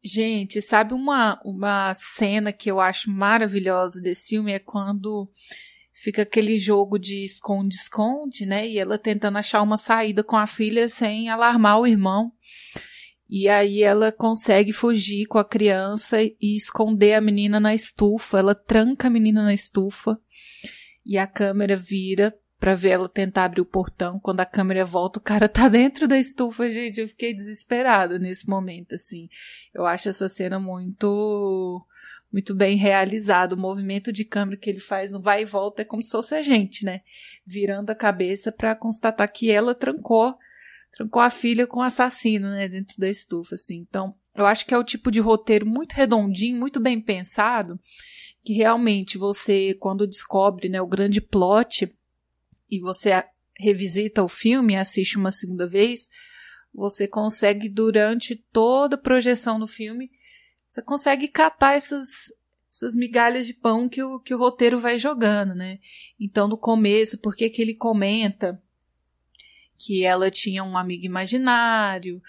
Gente, 0.03 0.63
sabe 0.63 0.95
uma, 0.95 1.39
uma 1.45 1.93
cena 1.95 2.55
que 2.55 2.71
eu 2.71 2.81
acho 2.81 3.11
maravilhosa 3.11 4.01
desse 4.01 4.29
filme? 4.31 4.53
É 4.53 4.59
quando 4.59 5.31
fica 5.93 6.23
aquele 6.23 6.59
jogo 6.59 6.99
de 6.99 7.27
esconde-esconde, 7.27 8.47
né? 8.47 8.67
E 8.67 8.79
ela 8.79 8.97
tentando 8.97 9.37
achar 9.37 9.61
uma 9.61 9.77
saída 9.77 10.25
com 10.25 10.37
a 10.37 10.47
filha 10.47 10.89
sem 10.89 11.29
alarmar 11.29 11.79
o 11.79 11.87
irmão. 11.87 12.33
E 13.31 13.49
aí 13.49 13.81
ela 13.85 14.11
consegue 14.11 14.73
fugir 14.73 15.25
com 15.27 15.39
a 15.39 15.45
criança 15.45 16.21
e 16.21 16.57
esconder 16.57 17.15
a 17.15 17.21
menina 17.21 17.61
na 17.61 17.73
estufa. 17.73 18.41
Ela 18.41 18.57
tranca 18.57 19.07
a 19.07 19.11
menina 19.11 19.45
na 19.45 19.55
estufa 19.55 20.21
e 21.07 21.17
a 21.17 21.29
câmera 21.29 21.77
vira 21.77 22.37
pra 22.59 22.75
ver 22.75 22.89
ela 22.91 23.09
tentar 23.09 23.45
abrir 23.45 23.61
o 23.61 23.65
portão. 23.65 24.19
Quando 24.19 24.41
a 24.41 24.45
câmera 24.45 24.85
volta, 24.85 25.21
o 25.21 25.23
cara 25.23 25.47
tá 25.49 25.69
dentro 25.69 26.09
da 26.09 26.19
estufa, 26.19 26.69
gente. 26.69 27.01
Eu 27.01 27.07
fiquei 27.07 27.33
desesperada 27.33 28.19
nesse 28.19 28.49
momento, 28.49 28.97
assim. 28.97 29.29
Eu 29.73 29.87
acho 29.87 30.09
essa 30.09 30.29
cena 30.29 30.59
muito 30.59 31.87
muito 32.33 32.53
bem 32.53 32.77
realizado. 32.77 33.53
O 33.53 33.61
movimento 33.61 34.13
de 34.13 34.25
câmera 34.25 34.57
que 34.57 34.69
ele 34.69 34.81
faz 34.81 35.13
no 35.13 35.21
vai 35.21 35.43
e 35.43 35.45
volta 35.45 35.83
é 35.83 35.85
como 35.85 36.03
se 36.03 36.11
fosse 36.11 36.35
a 36.35 36.43
gente, 36.43 36.85
né? 36.85 37.03
Virando 37.47 37.91
a 37.91 37.95
cabeça 37.95 38.51
para 38.51 38.75
constatar 38.75 39.31
que 39.31 39.53
ela 39.53 39.73
trancou 39.73 40.35
trancou 41.01 41.23
a 41.23 41.31
filha 41.31 41.67
com 41.67 41.81
o 41.81 41.83
assassino, 41.83 42.51
né, 42.51 42.69
dentro 42.69 42.95
da 42.99 43.09
estufa, 43.09 43.55
assim. 43.55 43.79
Então, 43.89 44.15
eu 44.35 44.45
acho 44.45 44.67
que 44.67 44.75
é 44.75 44.79
o 44.79 44.85
tipo 44.85 45.11
de 45.11 45.19
roteiro 45.19 45.65
muito 45.65 45.93
redondinho, 45.93 46.59
muito 46.59 46.79
bem 46.79 47.01
pensado, 47.01 47.81
que 48.45 48.53
realmente 48.53 49.17
você, 49.17 49.75
quando 49.81 50.07
descobre, 50.07 50.69
né, 50.69 50.79
o 50.83 50.87
grande 50.87 51.23
plot 51.23 51.91
e 52.71 52.81
você 52.81 53.25
revisita 53.59 54.23
o 54.23 54.29
filme, 54.29 54.77
assiste 54.77 55.17
uma 55.17 55.33
segunda 55.33 55.67
vez, 55.67 56.09
você 56.73 57.09
consegue 57.09 57.71
durante 57.71 58.37
toda 58.53 58.97
a 58.97 59.01
projeção 59.01 59.59
do 59.59 59.67
filme, 59.67 60.11
você 60.69 60.83
consegue 60.83 61.29
catar 61.29 61.77
essas 61.77 62.07
essas 62.69 62.95
migalhas 62.95 63.47
de 63.47 63.53
pão 63.53 63.89
que 63.89 64.01
o, 64.01 64.21
que 64.21 64.33
o 64.33 64.39
roteiro 64.39 64.79
vai 64.79 64.97
jogando, 64.97 65.57
né? 65.57 65.81
Então, 66.21 66.47
no 66.47 66.57
começo, 66.57 67.19
por 67.21 67.35
que 67.35 67.51
que 67.51 67.61
ele 67.61 67.75
comenta 67.75 68.63
que 69.81 70.05
ela 70.05 70.31
tinha 70.31 70.63
um 70.63 70.77
amigo 70.77 71.07
imaginário, 71.07 72.21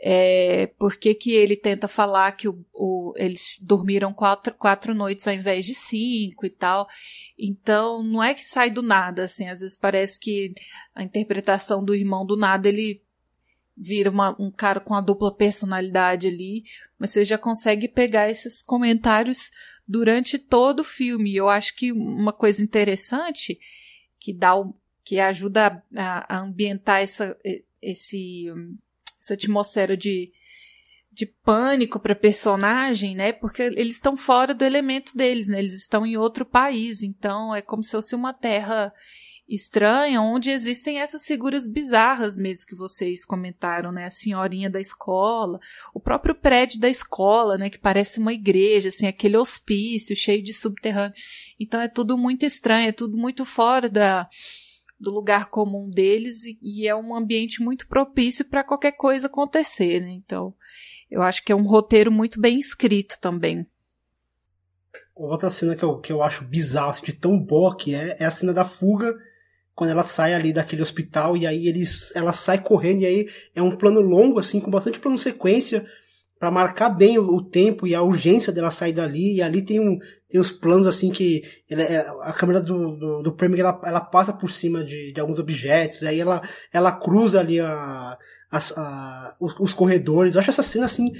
é, 0.00 0.66
por 0.78 0.96
que, 0.96 1.14
que 1.14 1.32
ele 1.32 1.56
tenta 1.56 1.88
falar 1.88 2.32
que 2.32 2.46
o, 2.46 2.64
o, 2.72 3.14
eles 3.16 3.58
dormiram 3.62 4.12
quatro, 4.12 4.54
quatro 4.54 4.94
noites 4.94 5.26
ao 5.26 5.32
invés 5.32 5.64
de 5.64 5.74
cinco 5.74 6.44
e 6.44 6.50
tal. 6.50 6.86
Então, 7.38 8.02
não 8.02 8.22
é 8.22 8.34
que 8.34 8.46
sai 8.46 8.70
do 8.70 8.82
nada, 8.82 9.24
assim, 9.24 9.48
às 9.48 9.60
vezes 9.60 9.76
parece 9.76 10.20
que 10.20 10.52
a 10.94 11.02
interpretação 11.02 11.82
do 11.82 11.94
irmão 11.94 12.26
do 12.26 12.36
nada, 12.36 12.68
ele 12.68 13.02
vira 13.74 14.10
uma, 14.10 14.36
um 14.38 14.50
cara 14.50 14.80
com 14.80 14.94
a 14.94 15.00
dupla 15.00 15.34
personalidade 15.34 16.28
ali, 16.28 16.64
mas 16.98 17.12
você 17.12 17.24
já 17.24 17.38
consegue 17.38 17.88
pegar 17.88 18.28
esses 18.28 18.62
comentários 18.62 19.50
durante 19.86 20.38
todo 20.38 20.80
o 20.80 20.84
filme. 20.84 21.34
Eu 21.34 21.48
acho 21.48 21.74
que 21.74 21.90
uma 21.90 22.32
coisa 22.32 22.62
interessante 22.62 23.58
que 24.18 24.32
dá 24.32 24.54
o, 24.54 24.74
que 25.08 25.18
ajuda 25.18 25.82
a, 25.96 26.36
a 26.36 26.38
ambientar 26.38 27.00
essa, 27.00 27.34
esse, 27.80 28.44
essa 29.18 29.32
atmosfera 29.32 29.96
de, 29.96 30.30
de 31.10 31.24
pânico 31.24 31.98
para 31.98 32.14
personagem, 32.14 33.16
né? 33.16 33.32
Porque 33.32 33.62
eles 33.62 33.94
estão 33.94 34.18
fora 34.18 34.52
do 34.52 34.66
elemento 34.66 35.16
deles, 35.16 35.48
né? 35.48 35.60
Eles 35.60 35.72
estão 35.72 36.04
em 36.04 36.18
outro 36.18 36.44
país, 36.44 37.02
então 37.02 37.54
é 37.54 37.62
como 37.62 37.82
se 37.82 37.92
fosse 37.92 38.14
uma 38.14 38.34
terra 38.34 38.92
estranha, 39.48 40.20
onde 40.20 40.50
existem 40.50 41.00
essas 41.00 41.24
figuras 41.24 41.66
bizarras 41.66 42.36
mesmo 42.36 42.66
que 42.66 42.76
vocês 42.76 43.24
comentaram, 43.24 43.90
né? 43.90 44.04
A 44.04 44.10
senhorinha 44.10 44.68
da 44.68 44.78
escola, 44.78 45.58
o 45.94 46.00
próprio 46.00 46.34
prédio 46.34 46.78
da 46.78 46.90
escola, 46.90 47.56
né? 47.56 47.70
Que 47.70 47.78
parece 47.78 48.20
uma 48.20 48.34
igreja, 48.34 48.90
assim, 48.90 49.06
aquele 49.06 49.38
hospício 49.38 50.14
cheio 50.14 50.42
de 50.42 50.52
subterrâneo. 50.52 51.14
Então 51.58 51.80
é 51.80 51.88
tudo 51.88 52.18
muito 52.18 52.44
estranho, 52.44 52.90
é 52.90 52.92
tudo 52.92 53.16
muito 53.16 53.46
fora 53.46 53.88
da, 53.88 54.28
do 54.98 55.10
lugar 55.10 55.48
comum 55.50 55.88
deles 55.88 56.44
e, 56.44 56.58
e 56.62 56.88
é 56.88 56.94
um 56.94 57.14
ambiente 57.14 57.62
muito 57.62 57.86
propício 57.86 58.44
para 58.44 58.64
qualquer 58.64 58.92
coisa 58.92 59.26
acontecer, 59.26 60.00
né? 60.00 60.10
Então, 60.10 60.54
eu 61.10 61.22
acho 61.22 61.44
que 61.44 61.52
é 61.52 61.56
um 61.56 61.66
roteiro 61.66 62.10
muito 62.10 62.40
bem 62.40 62.58
escrito 62.58 63.16
também. 63.20 63.66
Outra 65.14 65.50
cena 65.50 65.74
que 65.74 65.82
eu, 65.82 65.98
que 65.98 66.12
eu 66.12 66.22
acho 66.22 66.44
bizarra, 66.44 67.00
de 67.02 67.12
tão 67.12 67.38
boa 67.38 67.76
que 67.76 67.94
é, 67.94 68.16
é 68.20 68.24
a 68.24 68.30
cena 68.30 68.52
da 68.52 68.64
fuga, 68.64 69.16
quando 69.74 69.90
ela 69.90 70.04
sai 70.04 70.34
ali 70.34 70.52
daquele 70.52 70.82
hospital 70.82 71.36
e 71.36 71.46
aí 71.46 71.68
eles, 71.68 72.14
ela 72.14 72.32
sai 72.32 72.60
correndo 72.60 73.02
e 73.02 73.06
aí 73.06 73.28
é 73.54 73.62
um 73.62 73.76
plano 73.76 74.00
longo, 74.00 74.38
assim, 74.38 74.60
com 74.60 74.70
bastante 74.70 74.98
plano 74.98 75.16
sequência, 75.16 75.86
para 76.38 76.50
marcar 76.50 76.90
bem 76.90 77.18
o, 77.18 77.22
o, 77.22 77.42
tempo 77.42 77.86
e 77.86 77.94
a 77.94 78.02
urgência 78.02 78.52
dela 78.52 78.70
sair 78.70 78.92
dali. 78.92 79.36
E 79.36 79.42
ali 79.42 79.62
tem, 79.62 79.80
um, 79.80 79.98
tem 80.28 80.40
uns 80.40 80.50
planos 80.50 80.86
assim 80.86 81.10
que 81.10 81.42
ela, 81.70 81.82
é, 81.82 81.98
a 82.22 82.32
câmera 82.34 82.60
do, 82.60 82.96
do, 82.96 83.22
do 83.22 83.32
Premier 83.32 83.60
ela, 83.60 83.80
ela 83.84 84.00
passa 84.00 84.32
por 84.32 84.50
cima 84.50 84.84
de, 84.84 85.12
de 85.12 85.20
alguns 85.20 85.38
objetos, 85.38 86.02
aí 86.02 86.20
ela, 86.20 86.42
ela 86.72 86.92
cruza 86.92 87.40
ali 87.40 87.58
a, 87.58 88.18
a, 88.50 88.58
a 88.76 89.36
os, 89.40 89.58
os, 89.58 89.72
corredores. 89.74 90.34
Eu 90.34 90.40
acho 90.40 90.50
essa 90.50 90.62
cena 90.62 90.84
assim 90.84 91.12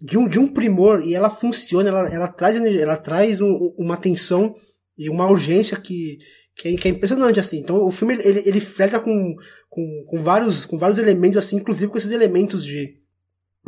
de 0.00 0.18
um, 0.18 0.28
de 0.28 0.38
um 0.38 0.46
primor 0.46 1.02
e 1.02 1.14
ela 1.14 1.30
funciona, 1.30 1.88
ela, 1.88 2.08
ela 2.08 2.28
traz, 2.28 2.56
ela 2.56 2.96
traz 2.96 3.40
um, 3.40 3.74
uma 3.78 3.96
tensão 3.96 4.54
e 4.96 5.08
uma 5.08 5.26
urgência 5.26 5.78
que, 5.78 6.18
que 6.54 6.68
é, 6.68 6.76
que, 6.76 6.88
é, 6.88 6.90
impressionante 6.90 7.40
assim. 7.40 7.60
Então 7.60 7.82
o 7.82 7.90
filme 7.90 8.14
ele, 8.14 8.42
ele 8.46 8.60
flerta 8.60 9.00
com, 9.00 9.34
com, 9.70 10.04
com, 10.06 10.22
vários, 10.22 10.66
com 10.66 10.76
vários 10.76 10.98
elementos 10.98 11.38
assim, 11.38 11.56
inclusive 11.56 11.90
com 11.90 11.96
esses 11.96 12.10
elementos 12.10 12.62
de 12.62 12.99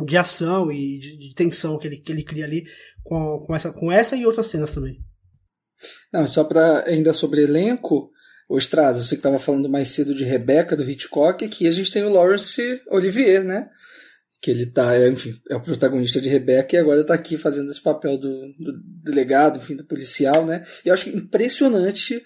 de 0.05 0.17
ação 0.17 0.71
e 0.71 0.99
de, 0.99 1.17
de, 1.17 1.35
tensão 1.35 1.77
que 1.77 1.87
ele, 1.87 1.97
que 1.97 2.11
ele 2.11 2.23
cria 2.23 2.45
ali 2.45 2.63
com, 3.03 3.43
com, 3.45 3.55
essa, 3.55 3.71
com 3.71 3.91
essa 3.91 4.15
e 4.15 4.25
outras 4.25 4.47
cenas 4.47 4.73
também. 4.73 4.99
Não, 6.11 6.25
só 6.27 6.43
para 6.43 6.87
ainda 6.87 7.13
sobre 7.13 7.43
elenco, 7.43 8.11
o 8.47 8.57
Straz, 8.57 8.99
você 8.99 9.15
que 9.15 9.19
estava 9.19 9.39
falando 9.39 9.69
mais 9.69 9.89
cedo 9.89 10.13
de 10.13 10.23
Rebecca 10.23 10.75
do 10.75 10.89
Hitchcock, 10.89 11.43
aqui 11.43 11.67
a 11.67 11.71
gente 11.71 11.91
tem 11.91 12.03
o 12.03 12.09
Lawrence 12.09 12.81
Olivier, 12.89 13.43
né? 13.43 13.67
Que 14.41 14.51
ele 14.51 14.65
tá, 14.65 14.95
é, 14.95 15.07
enfim, 15.07 15.33
é 15.49 15.55
o 15.55 15.61
protagonista 15.61 16.19
de 16.19 16.29
Rebecca 16.29 16.75
e 16.75 16.79
agora 16.79 17.01
está 17.01 17.13
aqui 17.13 17.37
fazendo 17.37 17.71
esse 17.71 17.81
papel 17.81 18.17
do, 18.17 18.51
do 18.59 18.73
delegado, 19.03 19.57
enfim, 19.57 19.75
do 19.75 19.85
policial, 19.85 20.45
né? 20.45 20.61
E 20.85 20.89
eu 20.89 20.93
acho 20.93 21.09
impressionante 21.09 22.21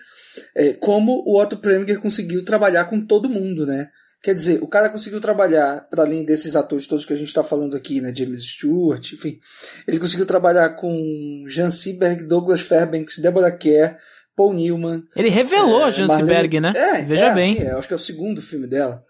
é, 0.56 0.74
como 0.74 1.24
o 1.26 1.40
Otto 1.40 1.58
Preminger 1.58 2.00
conseguiu 2.00 2.44
trabalhar 2.44 2.86
com 2.86 3.00
todo 3.00 3.30
mundo, 3.30 3.66
né? 3.66 3.90
Quer 4.28 4.34
dizer, 4.34 4.62
o 4.62 4.68
cara 4.68 4.90
conseguiu 4.90 5.22
trabalhar, 5.22 5.88
para 5.90 6.04
além 6.04 6.26
desses 6.26 6.58
atores 6.58 6.86
todos 6.86 7.06
que 7.06 7.14
a 7.14 7.16
gente 7.16 7.30
está 7.30 7.46
falando 7.46 7.78
aqui, 7.78 8.02
né? 8.02 8.14
James 8.14 8.44
Stewart, 8.44 9.14
enfim. 9.14 9.40
Ele 9.88 9.98
conseguiu 9.98 10.26
trabalhar 10.26 10.72
com 10.72 11.46
Jan 11.48 11.72
Seberg, 11.72 12.26
Douglas 12.26 12.60
Fairbanks, 12.60 13.20
Deborah 13.20 13.56
Kerr, 13.56 13.96
Paul 14.36 14.52
Newman. 14.52 15.02
Ele 15.16 15.30
revelou 15.30 15.80
é, 15.80 15.84
a 15.86 15.92
Jan 15.92 16.10
Seberg, 16.10 16.60
né? 16.60 16.74
É, 16.76 17.04
Veja 17.04 17.28
é, 17.28 17.34
bem. 17.34 17.56
Sim, 17.56 17.68
é, 17.68 17.72
acho 17.72 17.88
que 17.88 17.94
é 17.94 17.96
o 17.96 18.00
segundo 18.00 18.42
filme 18.42 18.68
dela. 18.68 19.02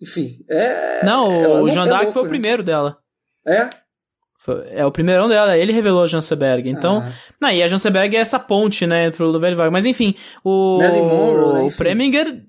Enfim, 0.00 0.38
é. 0.48 1.04
Não, 1.04 1.28
o, 1.28 1.64
o 1.64 1.70
Joan 1.70 1.84
Dark 1.84 2.10
foi 2.10 2.22
o 2.22 2.24
né? 2.24 2.30
primeiro 2.30 2.62
dela. 2.62 2.96
É? 3.46 3.68
É 4.70 4.86
o 4.86 4.90
primeirão 4.90 5.28
dela, 5.28 5.56
ele 5.56 5.72
revelou 5.72 6.02
a 6.02 6.06
Janseberg. 6.06 6.68
Então, 6.70 7.04
ah. 7.06 7.12
não, 7.38 7.50
e 7.50 7.62
a 7.62 7.66
Janseberg 7.66 8.16
é 8.16 8.20
essa 8.20 8.40
ponte, 8.40 8.86
né, 8.86 9.10
pro 9.10 9.38
Velho 9.38 9.56
Vago. 9.56 9.70
Mas 9.70 9.84
enfim, 9.84 10.14
o, 10.42 10.78
Monroe, 10.80 11.62
né, 11.62 11.68
o 11.68 11.76
Preminger 11.76 12.42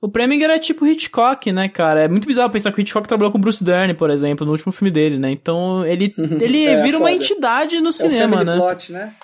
o 0.00 0.08
Preminger 0.08 0.48
é 0.48 0.58
tipo 0.58 0.86
Hitchcock, 0.86 1.52
né, 1.52 1.68
cara? 1.68 2.04
É 2.04 2.08
muito 2.08 2.26
bizarro 2.26 2.50
pensar 2.50 2.72
que 2.72 2.78
o 2.78 2.80
Hitchcock 2.80 3.06
trabalhou 3.06 3.30
com 3.30 3.40
Bruce 3.40 3.62
Dern, 3.62 3.92
por 3.94 4.08
exemplo, 4.10 4.46
no 4.46 4.52
último 4.52 4.72
filme 4.72 4.90
dele, 4.90 5.18
né? 5.18 5.30
Então 5.30 5.84
ele, 5.84 6.14
ele 6.40 6.64
é, 6.64 6.82
vira 6.82 6.98
foda. 6.98 7.10
uma 7.10 7.12
entidade 7.12 7.80
no 7.80 7.92
cinema, 7.92 8.38
é 8.38 8.40
o 8.40 8.44
né? 8.44 8.56
Plot, 8.56 8.92
né? 8.92 9.14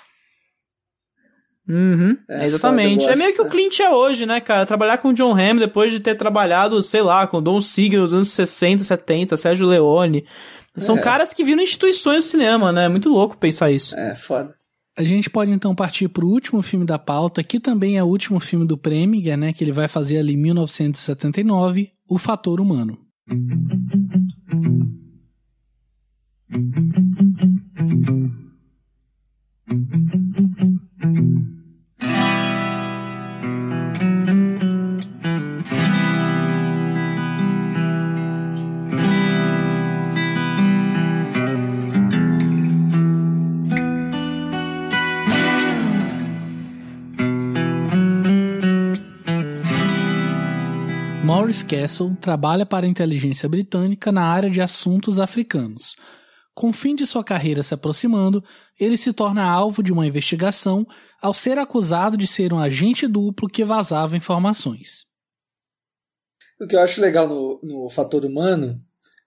Uhum, 1.67 2.15
é, 2.29 2.45
exatamente. 2.45 3.01
Foda, 3.01 3.13
é 3.13 3.15
meio 3.17 3.33
que 3.33 3.41
o 3.41 3.49
Clint 3.49 3.79
é 3.79 3.89
hoje, 3.89 4.25
né, 4.25 4.39
cara? 4.39 4.65
Trabalhar 4.65 4.99
com 4.99 5.09
o 5.09 5.13
John 5.13 5.33
Hamm 5.33 5.59
depois 5.59 5.91
de 5.91 5.99
ter 5.99 6.15
trabalhado, 6.15 6.81
sei 6.81 7.01
lá, 7.01 7.27
com 7.27 7.41
Don 7.41 7.59
Siegel 7.59 8.01
nos 8.01 8.13
anos 8.13 8.29
60, 8.29 8.83
70, 8.83 9.35
Sérgio 9.35 9.67
Leone. 9.67 10.25
São 10.75 10.97
é. 10.97 11.01
caras 11.01 11.33
que 11.33 11.43
viram 11.43 11.61
instituições 11.61 12.23
do 12.23 12.29
cinema, 12.29 12.71
né? 12.71 12.85
É 12.85 12.89
muito 12.89 13.09
louco 13.09 13.35
pensar 13.35 13.71
isso. 13.71 13.95
É, 13.95 14.15
foda. 14.15 14.53
A 14.97 15.03
gente 15.03 15.29
pode 15.29 15.51
então 15.51 15.75
partir 15.75 16.07
para 16.07 16.25
o 16.25 16.27
último 16.27 16.59
filme 16.63 16.83
da 16.83 16.97
pauta, 16.97 17.43
que 17.43 17.59
também 17.59 17.97
é 17.97 18.03
o 18.03 18.07
último 18.07 18.39
filme 18.39 18.65
do 18.65 18.75
Preminger, 18.75 19.37
né, 19.37 19.53
que 19.53 19.63
ele 19.63 19.71
vai 19.71 19.87
fazer 19.87 20.17
ali 20.17 20.33
em 20.33 20.37
1979, 20.37 21.91
O 22.09 22.17
Fator 22.17 22.59
Humano. 22.59 22.97
Maurice 51.27 51.65
Castle 51.65 52.15
trabalha 52.21 52.65
para 52.65 52.85
a 52.85 52.89
inteligência 52.89 53.49
britânica 53.49 54.13
na 54.13 54.23
área 54.23 54.49
de 54.49 54.61
assuntos 54.61 55.19
africanos. 55.19 55.97
Com 56.55 56.69
o 56.69 56.73
fim 56.73 56.95
de 56.95 57.05
sua 57.05 57.21
carreira 57.21 57.61
se 57.61 57.73
aproximando, 57.73 58.41
ele 58.79 58.95
se 58.95 59.11
torna 59.11 59.43
alvo 59.43 59.83
de 59.83 59.91
uma 59.91 60.07
investigação 60.07 60.87
ao 61.21 61.33
ser 61.33 61.57
acusado 61.57 62.15
de 62.15 62.25
ser 62.25 62.53
um 62.53 62.59
agente 62.59 63.05
duplo 63.09 63.49
que 63.49 63.65
vazava 63.65 64.15
informações. 64.15 65.05
O 66.61 66.65
que 66.65 66.77
eu 66.77 66.79
acho 66.79 67.01
legal 67.01 67.27
no, 67.27 67.59
no 67.61 67.89
fator 67.89 68.23
humano 68.23 68.79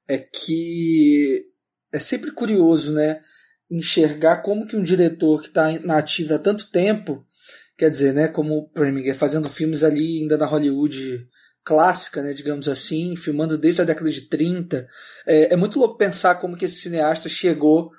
é 0.09 0.17
que 0.17 1.45
é 1.93 1.99
sempre 1.99 2.31
curioso, 2.31 2.95
né? 2.95 3.21
Enxergar 3.71 4.39
como 4.39 4.67
que 4.67 4.75
um 4.75 4.83
diretor 4.83 5.43
que 5.43 5.49
está 5.49 5.79
na 5.81 5.99
ativa 5.99 6.37
há 6.37 6.39
tanto 6.39 6.71
tempo, 6.71 7.23
quer 7.77 7.91
dizer, 7.91 8.15
né? 8.15 8.27
Como 8.27 8.57
o 8.57 8.71
Preminger 8.71 9.15
fazendo 9.15 9.51
filmes 9.51 9.85
ali 9.85 10.23
ainda 10.23 10.39
na 10.39 10.47
Hollywood 10.47 11.29
clássica, 11.65 12.23
né, 12.23 12.33
digamos 12.33 12.69
assim, 12.69 13.17
filmando 13.17 13.59
desde 13.59 13.83
a 13.83 13.85
década 13.85 14.11
de 14.11 14.23
30. 14.23 14.87
É, 15.27 15.55
é, 15.55 15.57
muito 15.57 15.79
louco 15.79 15.99
pensar 15.99 16.37
como 16.37 16.57
que 16.57 16.65
esse 16.65 16.81
cineasta 16.81 17.29
chegou 17.29 17.91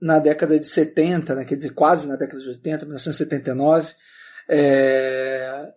na 0.00 0.18
década 0.18 0.58
de 0.58 0.66
70, 0.66 1.34
né, 1.34 1.44
quer 1.44 1.56
dizer, 1.56 1.70
quase 1.70 2.06
na 2.06 2.16
década 2.16 2.42
de 2.42 2.48
80, 2.48 2.86
1979. 2.86 3.92
É, 4.48 5.68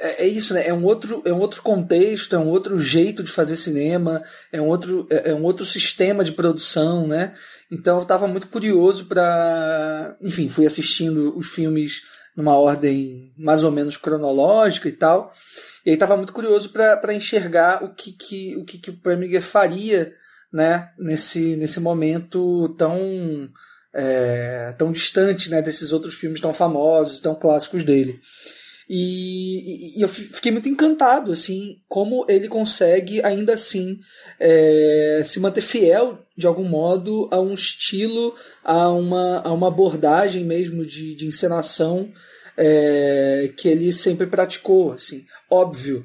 é, 0.00 0.24
é 0.24 0.26
isso, 0.26 0.54
né? 0.54 0.66
É 0.66 0.72
um 0.72 0.84
outro, 0.84 1.22
é 1.24 1.32
um 1.32 1.38
outro 1.38 1.62
contexto, 1.62 2.34
é 2.34 2.38
um 2.38 2.48
outro 2.48 2.78
jeito 2.78 3.22
de 3.22 3.30
fazer 3.30 3.56
cinema, 3.56 4.22
é 4.50 4.60
um 4.60 4.66
outro, 4.66 5.06
é, 5.10 5.30
é 5.30 5.34
um 5.34 5.42
outro 5.42 5.64
sistema 5.64 6.24
de 6.24 6.32
produção, 6.32 7.06
né? 7.06 7.34
Então 7.70 7.98
eu 7.98 8.02
estava 8.02 8.26
muito 8.26 8.48
curioso 8.48 9.06
para, 9.06 10.16
enfim, 10.20 10.48
fui 10.48 10.66
assistindo 10.66 11.36
os 11.38 11.48
filmes 11.48 12.02
numa 12.36 12.58
ordem 12.58 13.32
mais 13.36 13.64
ou 13.64 13.70
menos 13.70 13.96
cronológica 13.96 14.88
e 14.88 14.92
tal. 14.92 15.30
E 15.84 15.90
aí 15.90 15.94
estava 15.94 16.16
muito 16.16 16.32
curioso 16.32 16.70
para 16.70 17.14
enxergar 17.14 17.84
o 17.84 17.94
que, 17.94 18.12
que, 18.12 18.56
o 18.56 18.64
que, 18.64 18.78
que 18.78 18.90
o 18.90 18.96
Preminger 18.96 19.42
faria 19.42 20.12
né, 20.52 20.90
nesse, 20.98 21.56
nesse 21.56 21.80
momento 21.80 22.68
tão, 22.76 22.98
é, 23.94 24.74
tão 24.76 24.90
distante 24.92 25.50
né, 25.50 25.62
desses 25.62 25.92
outros 25.92 26.14
filmes 26.14 26.40
tão 26.40 26.52
famosos, 26.52 27.20
tão 27.20 27.34
clássicos 27.34 27.84
dele. 27.84 28.20
E, 28.92 29.96
e, 29.96 30.02
eu 30.02 30.08
fiquei 30.08 30.50
muito 30.50 30.68
encantado, 30.68 31.30
assim, 31.30 31.76
como 31.86 32.26
ele 32.28 32.48
consegue 32.48 33.24
ainda 33.24 33.54
assim 33.54 34.00
é, 34.40 35.22
se 35.24 35.38
manter 35.38 35.60
fiel 35.60 36.18
de 36.36 36.44
algum 36.44 36.64
modo 36.64 37.28
a 37.30 37.40
um 37.40 37.54
estilo, 37.54 38.34
a 38.64 38.90
uma, 38.90 39.42
a 39.42 39.52
uma 39.52 39.68
abordagem 39.68 40.44
mesmo 40.44 40.84
de, 40.84 41.14
de 41.14 41.24
encenação 41.24 42.10
é, 42.56 43.52
que 43.56 43.68
ele 43.68 43.92
sempre 43.92 44.26
praticou, 44.26 44.90
assim, 44.94 45.24
óbvio, 45.48 46.04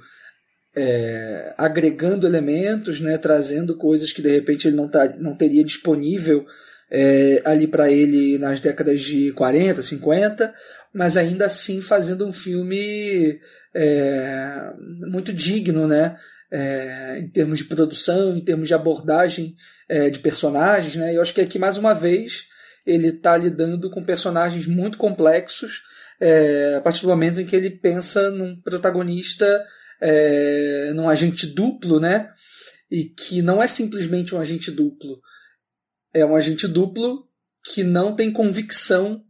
é, 0.75 1.55
agregando 1.57 2.27
elementos, 2.27 2.99
né, 2.99 3.17
trazendo 3.17 3.75
coisas 3.75 4.13
que 4.13 4.21
de 4.21 4.29
repente 4.29 4.67
ele 4.67 4.75
não, 4.75 4.87
tá, 4.87 5.11
não 5.17 5.35
teria 5.35 5.63
disponível 5.63 6.45
é, 6.91 7.41
ali 7.45 7.67
para 7.67 7.91
ele 7.91 8.37
nas 8.37 8.59
décadas 8.59 9.01
de 9.01 9.31
40, 9.33 9.81
50, 9.81 10.53
mas 10.93 11.17
ainda 11.17 11.45
assim 11.45 11.81
fazendo 11.81 12.25
um 12.25 12.33
filme 12.33 13.39
é, 13.75 14.73
muito 15.07 15.33
digno, 15.33 15.87
né? 15.87 16.15
É, 16.51 17.19
em 17.19 17.27
termos 17.27 17.57
de 17.57 17.65
produção, 17.65 18.37
em 18.37 18.43
termos 18.43 18.67
de 18.67 18.73
abordagem 18.73 19.55
é, 19.89 20.09
de 20.09 20.19
personagens, 20.19 20.95
né? 20.95 21.15
Eu 21.15 21.21
acho 21.21 21.33
que 21.33 21.41
aqui 21.41 21.59
mais 21.59 21.77
uma 21.77 21.93
vez 21.93 22.45
ele 22.85 23.07
está 23.07 23.35
lidando 23.35 23.89
com 23.89 24.03
personagens 24.03 24.67
muito 24.67 24.97
complexos 24.97 25.81
é, 26.21 26.75
a 26.77 26.81
partir 26.81 27.01
do 27.01 27.07
momento 27.07 27.41
em 27.41 27.45
que 27.45 27.55
ele 27.55 27.69
pensa 27.69 28.29
num 28.31 28.55
protagonista, 28.61 29.63
é, 30.01 30.91
num 30.93 31.09
agente 31.09 31.47
duplo, 31.47 31.99
né? 31.99 32.29
E 32.89 33.05
que 33.05 33.41
não 33.41 33.61
é 33.61 33.67
simplesmente 33.67 34.35
um 34.35 34.39
agente 34.39 34.71
duplo, 34.71 35.19
é 36.15 36.25
um 36.25 36.35
agente 36.35 36.67
duplo 36.67 37.27
que 37.73 37.83
não 37.83 38.15
tem 38.15 38.31
convicção 38.31 39.21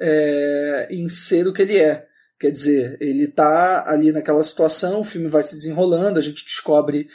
é, 0.00 0.88
em 0.90 1.08
ser 1.08 1.46
o 1.46 1.52
que 1.52 1.62
ele 1.62 1.78
é. 1.78 2.06
Quer 2.38 2.50
dizer, 2.50 2.98
ele 3.00 3.24
está 3.24 3.88
ali 3.88 4.10
naquela 4.10 4.42
situação, 4.42 5.00
o 5.00 5.04
filme 5.04 5.28
vai 5.28 5.44
se 5.44 5.54
desenrolando, 5.54 6.18
a 6.18 6.22
gente 6.22 6.44
descobre 6.44 7.06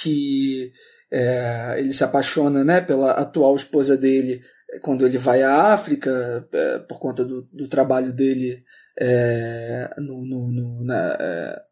que 0.00 0.72
é, 1.10 1.74
ele 1.78 1.92
se 1.92 2.04
apaixona 2.04 2.64
né, 2.64 2.80
pela 2.80 3.12
atual 3.12 3.56
esposa 3.56 3.96
dele 3.96 4.40
quando 4.82 5.04
ele 5.04 5.18
vai 5.18 5.42
à 5.42 5.72
África, 5.72 6.46
é, 6.52 6.78
por 6.80 7.00
conta 7.00 7.24
do, 7.24 7.42
do 7.52 7.66
trabalho 7.66 8.12
dele 8.12 8.62
é, 9.00 9.90
no, 9.98 10.24
no, 10.24 10.52
no, 10.52 10.84
na, 10.84 11.16
é, 11.18 11.62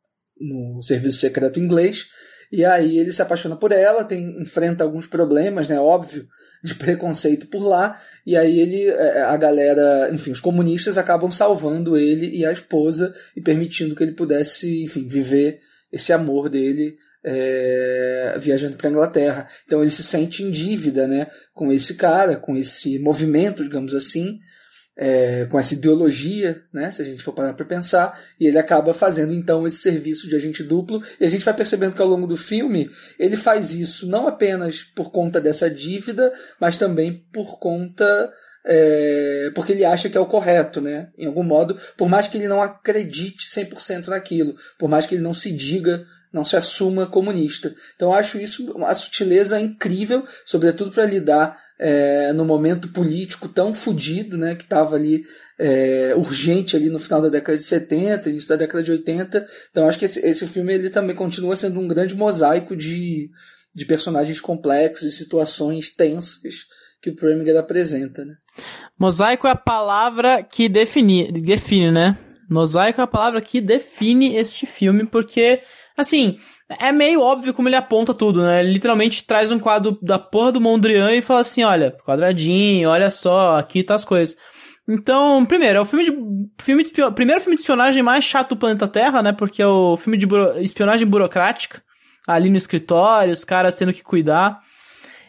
no 0.41 0.83
serviço 0.83 1.19
secreto 1.19 1.61
inglês. 1.61 2.07
E 2.51 2.64
aí 2.64 2.98
ele 2.98 3.12
se 3.12 3.23
apaixona 3.23 3.56
por 3.56 3.73
ela, 3.73 4.05
tem, 4.05 4.40
enfrenta 4.40 4.85
alguns 4.85 5.06
problemas, 5.06 5.68
né, 5.68 5.78
óbvio, 5.81 6.27
de 6.62 6.74
preconceito 6.74 7.47
por 7.48 7.62
lá, 7.62 7.98
e 8.24 8.36
aí 8.36 8.60
ele, 8.60 8.89
é, 8.89 9.23
a 9.23 9.36
galera, 9.36 10.10
enfim, 10.12 10.31
os 10.31 10.40
comunistas 10.40 10.97
acabam 10.97 11.31
salvando 11.31 11.97
ele 11.97 12.36
e 12.36 12.47
a 12.47 12.52
esposa 12.52 13.12
e 13.36 13.40
permitindo 13.40 13.94
que 13.94 14.02
ele 14.02 14.12
pudesse, 14.12 14.85
enfim, 14.85 15.06
viver 15.06 15.59
esse 15.93 16.12
amor 16.12 16.49
dele 16.49 16.97
é, 17.25 18.36
viajando 18.41 18.76
para 18.76 18.89
Inglaterra. 18.89 19.47
Então 19.66 19.81
ele 19.81 19.91
se 19.91 20.05
sente 20.05 20.42
em 20.42 20.50
dívida, 20.50 21.08
né, 21.08 21.26
com 21.52 21.73
esse 21.73 21.94
cara, 21.94 22.36
com 22.36 22.57
esse 22.57 22.99
movimento, 23.00 23.65
digamos 23.65 23.94
assim, 23.94 24.39
é, 24.97 25.47
com 25.50 25.58
essa 25.58 25.75
ideologia, 25.75 26.62
né, 26.73 26.91
se 26.91 27.02
a 27.02 27.05
gente 27.05 27.23
for 27.23 27.33
parar 27.33 27.52
para 27.52 27.66
pensar, 27.66 28.18
e 28.41 28.47
ele 28.47 28.58
acaba 28.58 28.94
fazendo 28.94 29.33
então 29.33 29.66
esse 29.66 29.78
serviço 29.78 30.28
de 30.28 30.36
agente 30.36 30.62
duplo, 30.62 31.02
e 31.20 31.25
a 31.25 31.28
gente 31.28 31.44
vai 31.44 31.55
percebendo 31.55 31.94
que 31.94 32.02
ao 32.02 32.08
longo 32.08 32.26
do 32.26 32.36
filme 32.36 32.91
ele 33.18 33.36
faz 33.36 33.73
isso 33.73 34.07
não 34.07 34.26
apenas 34.26 34.83
por 34.83 35.10
conta 35.10 35.41
dessa 35.41 35.68
dívida, 35.68 36.33
mas 36.58 36.78
também 36.78 37.25
por 37.33 37.58
conta 37.58 38.33
é, 38.68 39.50
porque 39.55 39.73
ele 39.73 39.84
acha 39.84 40.08
que 40.08 40.18
é 40.18 40.20
o 40.20 40.26
correto, 40.26 40.81
né? 40.81 41.10
Em 41.16 41.26
algum 41.26 41.44
modo, 41.44 41.76
por 41.97 42.08
mais 42.08 42.26
que 42.26 42.36
ele 42.36 42.49
não 42.49 42.60
acredite 42.60 43.47
100% 43.47 44.08
naquilo, 44.08 44.57
por 44.76 44.89
mais 44.89 45.07
que 45.07 45.15
ele 45.15 45.23
não 45.23 45.33
se 45.33 45.52
diga 45.52 46.05
não 46.33 46.45
se 46.45 46.57
assuma 46.57 47.07
comunista. 47.07 47.75
Então 47.95 48.13
acho 48.13 48.39
isso 48.39 48.73
uma 48.73 48.95
sutileza 48.95 49.61
incrível, 49.61 50.25
sobretudo 50.45 50.91
para 50.91 51.07
lidar 51.07 51.59
é, 51.79 52.33
no 52.33 52.45
momento 52.45 52.89
político 52.93 53.49
tão 53.49 53.75
fodido, 53.75 54.37
né, 54.37 54.55
que 54.55 54.65
estava 54.65 54.97
ali 54.97 55.25
é, 55.59 56.15
urgente 56.17 56.77
ali 56.77 56.91
no 56.91 56.99
final 56.99 57.21
da 57.23 57.29
década 57.29 57.59
de 57.59 57.65
70, 57.65 58.31
início 58.31 58.49
da 58.49 58.57
década 58.57 58.83
de 58.83 58.93
80. 58.93 59.47
Então 59.71 59.89
acho 59.89 59.99
que 59.99 60.05
esse, 60.05 60.21
esse 60.21 60.47
filme 60.47 60.75
ele 60.75 60.91
também 60.91 61.15
continua 61.17 61.57
sendo 61.57 61.81
um 61.81 61.89
grande 61.89 62.15
mosaico 62.15 62.77
de, 62.77 63.31
de 63.75 63.85
personagens 63.85 64.41
complexos, 64.41 65.11
de 65.11 65.17
situações 65.17 65.95
tensas 65.95 66.41
que 67.01 67.11
o 67.11 67.17
Preminger 67.17 67.59
apresenta, 67.59 68.25
né? 68.25 68.35
Mosaico 68.99 69.47
é 69.47 69.51
a 69.51 69.57
palavra 69.57 70.43
que 70.43 70.69
define, 70.69 71.31
define, 71.31 71.93
né? 71.93 72.19
Mosaico 72.49 73.01
é 73.01 73.05
a 73.05 73.09
palavra 73.09 73.41
que 73.41 73.61
define 73.61 74.37
este 74.37 74.67
filme, 74.67 75.05
porque 75.05 75.61
Assim, 75.97 76.39
é 76.68 76.92
meio 76.92 77.20
óbvio 77.20 77.55
como 77.55 77.68
ele 77.68 77.76
aponta 77.76 78.12
tudo, 78.12 78.42
né? 78.42 78.60
Ele 78.60 78.73
literalmente 78.73 79.25
traz 79.25 79.50
um 79.50 79.58
quadro 79.58 79.99
da 80.02 80.18
porra 80.18 80.52
do 80.52 80.60
Mondrian 80.60 81.12
e 81.12 81.23
fala 81.23 81.41
assim: 81.41 81.65
olha, 81.65 81.97
quadradinho, 82.05 82.91
olha 82.91 83.10
só, 83.10 83.57
aqui 83.57 83.83
tá 83.83 83.94
as 83.94 84.05
coisas. 84.05 84.36
Então, 84.89 85.44
primeiro, 85.44 85.78
é 85.78 85.81
o 85.81 85.84
filme 85.84 86.05
de. 86.05 86.12
Filme 86.62 86.83
de 86.83 86.92
primeiro 87.12 87.41
filme 87.41 87.57
de 87.57 87.62
espionagem 87.62 88.02
mais 88.02 88.25
chato 88.25 88.50
do 88.50 88.57
planeta 88.57 88.86
Terra, 88.86 89.23
né? 89.23 89.33
Porque 89.33 89.60
é 89.60 89.66
o 89.66 89.97
filme 89.97 90.16
de 90.16 90.26
buro, 90.26 90.58
espionagem 90.60 91.07
burocrática. 91.07 91.83
Ali 92.26 92.50
no 92.50 92.57
escritório, 92.57 93.33
os 93.33 93.44
caras 93.44 93.76
tendo 93.76 93.92
que 93.92 94.02
cuidar. 94.02 94.60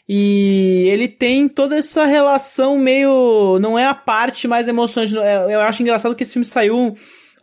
E 0.10 0.88
ele 0.88 1.08
tem 1.08 1.48
toda 1.50 1.76
essa 1.76 2.06
relação 2.06 2.78
meio. 2.78 3.58
Não 3.60 3.78
é 3.78 3.86
a 3.86 3.96
parte 3.96 4.48
mais 4.48 4.68
emocionante. 4.68 5.18
É, 5.18 5.56
eu 5.56 5.62
acho 5.62 5.82
engraçado 5.82 6.16
que 6.16 6.24
esse 6.24 6.34
filme 6.34 6.46
saiu 6.46 6.96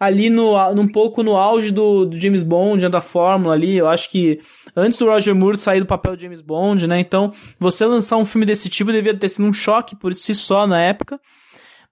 ali 0.05 0.31
no, 0.31 0.57
um 0.73 0.89
pouco 0.89 1.23
no 1.23 1.37
auge 1.37 1.71
do, 1.71 2.05
do 2.05 2.19
James 2.19 2.43
Bond, 2.43 2.89
da 2.89 3.01
fórmula 3.01 3.55
ali, 3.55 3.77
eu 3.77 3.89
acho 3.89 4.11
que 4.11 4.41
antes 4.77 4.99
do 4.99 5.07
Roger 5.07 5.35
Moore 5.35 5.57
sair 5.57 5.81
do 5.81 5.87
papel 5.87 6.17
de 6.17 6.23
James 6.23 6.41
Bond, 6.41 6.87
né? 6.87 7.01
Então, 7.01 7.33
você 7.59 7.85
lançar 7.85 8.17
um 8.17 8.27
filme 8.27 8.47
desse 8.47 8.69
tipo 8.69 8.93
devia 8.93 9.17
ter 9.17 9.29
sido 9.29 9.45
um 9.45 9.53
choque 9.53 9.97
por 9.97 10.15
si 10.15 10.35
só 10.35 10.67
na 10.67 10.81
época. 10.81 11.21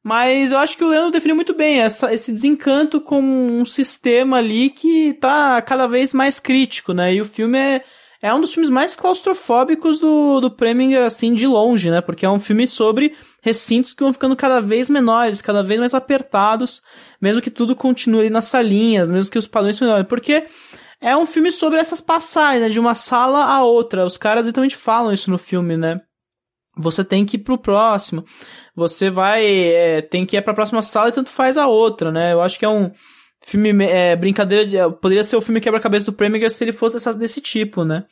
Mas 0.02 0.50
eu 0.50 0.58
acho 0.58 0.76
que 0.76 0.82
o 0.82 0.88
Leandro 0.88 1.12
definiu 1.12 1.36
muito 1.36 1.54
bem 1.54 1.80
essa, 1.80 2.12
esse 2.12 2.32
desencanto 2.32 3.00
com 3.00 3.20
um 3.20 3.64
sistema 3.64 4.38
ali 4.38 4.68
que 4.68 5.12
tá 5.14 5.62
cada 5.62 5.86
vez 5.86 6.12
mais 6.12 6.40
crítico, 6.40 6.92
né? 6.92 7.14
E 7.14 7.20
o 7.20 7.24
filme 7.24 7.56
é, 7.56 7.84
é 8.22 8.32
um 8.32 8.40
dos 8.40 8.54
filmes 8.54 8.70
mais 8.70 8.94
claustrofóbicos 8.94 9.98
do, 9.98 10.40
do 10.40 10.50
Preminger, 10.50 11.04
assim, 11.04 11.34
de 11.34 11.46
longe, 11.46 11.90
né? 11.90 12.00
Porque 12.00 12.24
é 12.24 12.30
um 12.30 12.38
filme 12.38 12.66
sobre 12.66 13.16
recintos 13.42 13.92
que 13.92 14.02
vão 14.02 14.12
ficando 14.12 14.36
cada 14.36 14.60
vez 14.60 14.88
menores, 14.88 15.42
cada 15.42 15.62
vez 15.62 15.80
mais 15.80 15.92
apertados, 15.92 16.80
mesmo 17.20 17.42
que 17.42 17.50
tudo 17.50 17.74
continue 17.74 18.30
nas 18.30 18.44
salinhas, 18.44 19.10
mesmo 19.10 19.30
que 19.30 19.38
os 19.38 19.48
padrões 19.48 19.80
menores. 19.80 20.06
Porque 20.06 20.46
é 21.00 21.16
um 21.16 21.26
filme 21.26 21.50
sobre 21.50 21.80
essas 21.80 22.00
passagens, 22.00 22.62
né? 22.62 22.68
De 22.68 22.78
uma 22.78 22.94
sala 22.94 23.44
a 23.44 23.64
outra. 23.64 24.06
Os 24.06 24.16
caras 24.16 24.46
literalmente 24.46 24.76
falam 24.76 25.12
isso 25.12 25.30
no 25.30 25.38
filme, 25.38 25.76
né? 25.76 26.00
Você 26.78 27.04
tem 27.04 27.26
que 27.26 27.36
ir 27.36 27.40
pro 27.40 27.58
próximo 27.58 28.24
você 28.74 29.10
vai. 29.10 29.44
É, 29.46 30.02
tem 30.02 30.24
que 30.24 30.36
ir 30.36 30.42
pra 30.42 30.54
próxima 30.54 30.82
sala 30.82 31.08
e 31.08 31.12
tanto 31.12 31.30
faz 31.30 31.56
a 31.56 31.66
outra, 31.66 32.10
né? 32.10 32.32
Eu 32.32 32.40
acho 32.40 32.58
que 32.58 32.64
é 32.64 32.68
um 32.68 32.90
filme. 33.44 33.84
É, 33.86 34.16
brincadeira. 34.16 34.66
De, 34.66 34.76
poderia 35.00 35.24
ser 35.24 35.36
o 35.36 35.40
filme 35.40 35.60
quebra-cabeça 35.60 36.06
do 36.06 36.16
Preminger 36.16 36.50
se 36.50 36.64
ele 36.64 36.72
fosse 36.72 36.96
dessa, 36.96 37.12
desse 37.14 37.40
tipo, 37.40 37.84
né? 37.84 38.04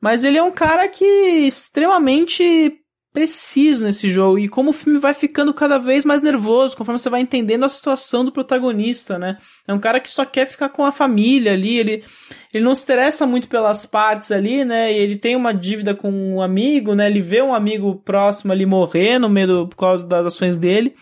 Mas 0.00 0.24
ele 0.24 0.38
é 0.38 0.42
um 0.42 0.50
cara 0.50 0.86
que 0.88 1.04
extremamente 1.04 2.82
preciso 3.16 3.86
nesse 3.86 4.10
jogo. 4.10 4.38
E 4.38 4.46
como 4.46 4.68
o 4.68 4.74
filme 4.74 4.98
vai 4.98 5.14
ficando 5.14 5.54
cada 5.54 5.78
vez 5.78 6.04
mais 6.04 6.20
nervoso, 6.20 6.76
conforme 6.76 6.98
você 6.98 7.08
vai 7.08 7.22
entendendo 7.22 7.64
a 7.64 7.68
situação 7.70 8.22
do 8.22 8.30
protagonista, 8.30 9.18
né? 9.18 9.38
É 9.66 9.72
um 9.72 9.78
cara 9.78 9.98
que 10.00 10.10
só 10.10 10.22
quer 10.26 10.44
ficar 10.44 10.68
com 10.68 10.84
a 10.84 10.92
família 10.92 11.52
ali, 11.52 11.78
ele, 11.78 12.04
ele 12.52 12.62
não 12.62 12.74
se 12.74 12.82
interessa 12.82 13.26
muito 13.26 13.48
pelas 13.48 13.86
partes 13.86 14.30
ali, 14.30 14.66
né? 14.66 14.92
E 14.92 14.98
ele 14.98 15.16
tem 15.16 15.34
uma 15.34 15.54
dívida 15.54 15.94
com 15.94 16.10
um 16.12 16.42
amigo, 16.42 16.94
né? 16.94 17.06
Ele 17.08 17.22
vê 17.22 17.40
um 17.40 17.54
amigo 17.54 17.96
próximo 18.04 18.52
ali 18.52 18.66
morrer 18.66 19.18
no 19.18 19.30
meio 19.30 19.46
do, 19.46 19.68
por 19.68 19.76
causa 19.76 20.06
das 20.06 20.26
ações 20.26 20.58
dele. 20.58 20.94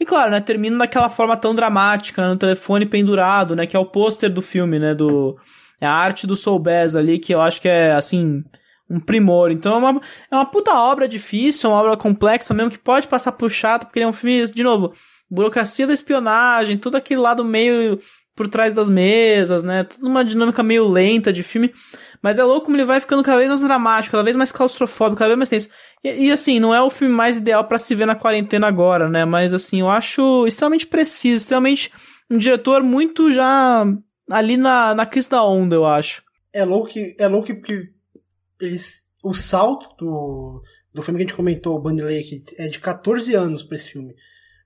E 0.00 0.04
claro, 0.04 0.30
né, 0.30 0.40
termina 0.40 0.78
daquela 0.78 1.10
forma 1.10 1.36
tão 1.36 1.54
dramática, 1.54 2.22
né, 2.22 2.28
no 2.28 2.36
telefone 2.36 2.86
pendurado, 2.86 3.56
né, 3.56 3.66
que 3.66 3.76
é 3.76 3.78
o 3.78 3.86
pôster 3.86 4.32
do 4.32 4.40
filme, 4.40 4.78
né, 4.78 4.94
do 4.94 5.36
é 5.80 5.86
a 5.86 5.92
arte 5.92 6.26
do 6.26 6.36
Soul 6.36 6.58
Bass 6.58 6.96
ali, 6.96 7.18
que 7.18 7.32
eu 7.32 7.40
acho 7.40 7.60
que 7.60 7.68
é 7.68 7.92
assim, 7.92 8.42
um 8.90 8.98
primor. 8.98 9.50
Então 9.50 9.74
é 9.74 9.78
uma, 9.78 10.00
é 10.30 10.34
uma 10.34 10.46
puta 10.46 10.72
obra 10.72 11.06
difícil, 11.06 11.70
é 11.70 11.72
uma 11.72 11.80
obra 11.80 11.96
complexa 11.96 12.52
mesmo, 12.54 12.70
que 12.70 12.78
pode 12.78 13.06
passar 13.06 13.32
por 13.32 13.50
chato, 13.50 13.86
porque 13.86 13.98
ele 13.98 14.04
é 14.04 14.08
um 14.08 14.12
filme, 14.12 14.44
de 14.46 14.62
novo, 14.62 14.92
burocracia 15.30 15.86
da 15.86 15.92
espionagem, 15.92 16.78
tudo 16.78 16.96
aquele 16.96 17.20
lado 17.20 17.44
meio 17.44 17.98
por 18.34 18.48
trás 18.48 18.72
das 18.72 18.88
mesas, 18.88 19.62
né? 19.62 19.84
Tudo 19.84 20.06
uma 20.06 20.24
dinâmica 20.24 20.62
meio 20.62 20.88
lenta 20.88 21.32
de 21.32 21.42
filme. 21.42 21.72
Mas 22.22 22.38
é 22.38 22.44
louco 22.44 22.66
como 22.66 22.76
ele 22.76 22.84
vai 22.84 23.00
ficando 23.00 23.22
cada 23.22 23.38
vez 23.38 23.48
mais 23.48 23.62
dramático, 23.62 24.12
cada 24.12 24.24
vez 24.24 24.36
mais 24.36 24.52
claustrofóbico, 24.52 25.18
cada 25.18 25.28
vez 25.28 25.38
mais 25.38 25.48
tenso. 25.48 25.68
E, 26.02 26.26
e 26.26 26.30
assim, 26.30 26.58
não 26.58 26.74
é 26.74 26.82
o 26.82 26.90
filme 26.90 27.14
mais 27.14 27.38
ideal 27.38 27.64
para 27.64 27.78
se 27.78 27.94
ver 27.94 28.06
na 28.06 28.14
quarentena 28.14 28.66
agora, 28.66 29.08
né? 29.08 29.24
Mas 29.24 29.54
assim, 29.54 29.80
eu 29.80 29.88
acho 29.88 30.46
extremamente 30.46 30.86
preciso, 30.86 31.42
extremamente 31.42 31.92
um 32.30 32.38
diretor 32.38 32.82
muito 32.82 33.32
já 33.32 33.84
ali 34.30 34.56
na, 34.56 34.94
na 34.94 35.06
crise 35.06 35.30
da 35.30 35.44
onda, 35.44 35.74
eu 35.74 35.86
acho. 35.86 36.22
É 36.52 36.64
louco 36.64 36.88
que, 36.88 37.16
é 37.18 37.26
louco 37.26 37.46
que 37.46 37.90
eles, 38.60 39.02
o 39.22 39.32
salto 39.32 39.88
do, 39.96 40.62
do 40.92 41.02
filme 41.02 41.18
que 41.18 41.24
a 41.24 41.26
gente 41.28 41.36
comentou, 41.36 41.76
o 41.76 41.80
Bunny 41.80 42.02
Lake, 42.02 42.44
é 42.58 42.68
de 42.68 42.78
14 42.78 43.34
anos 43.34 43.62
para 43.62 43.76
esse 43.76 43.90
filme. 43.90 44.14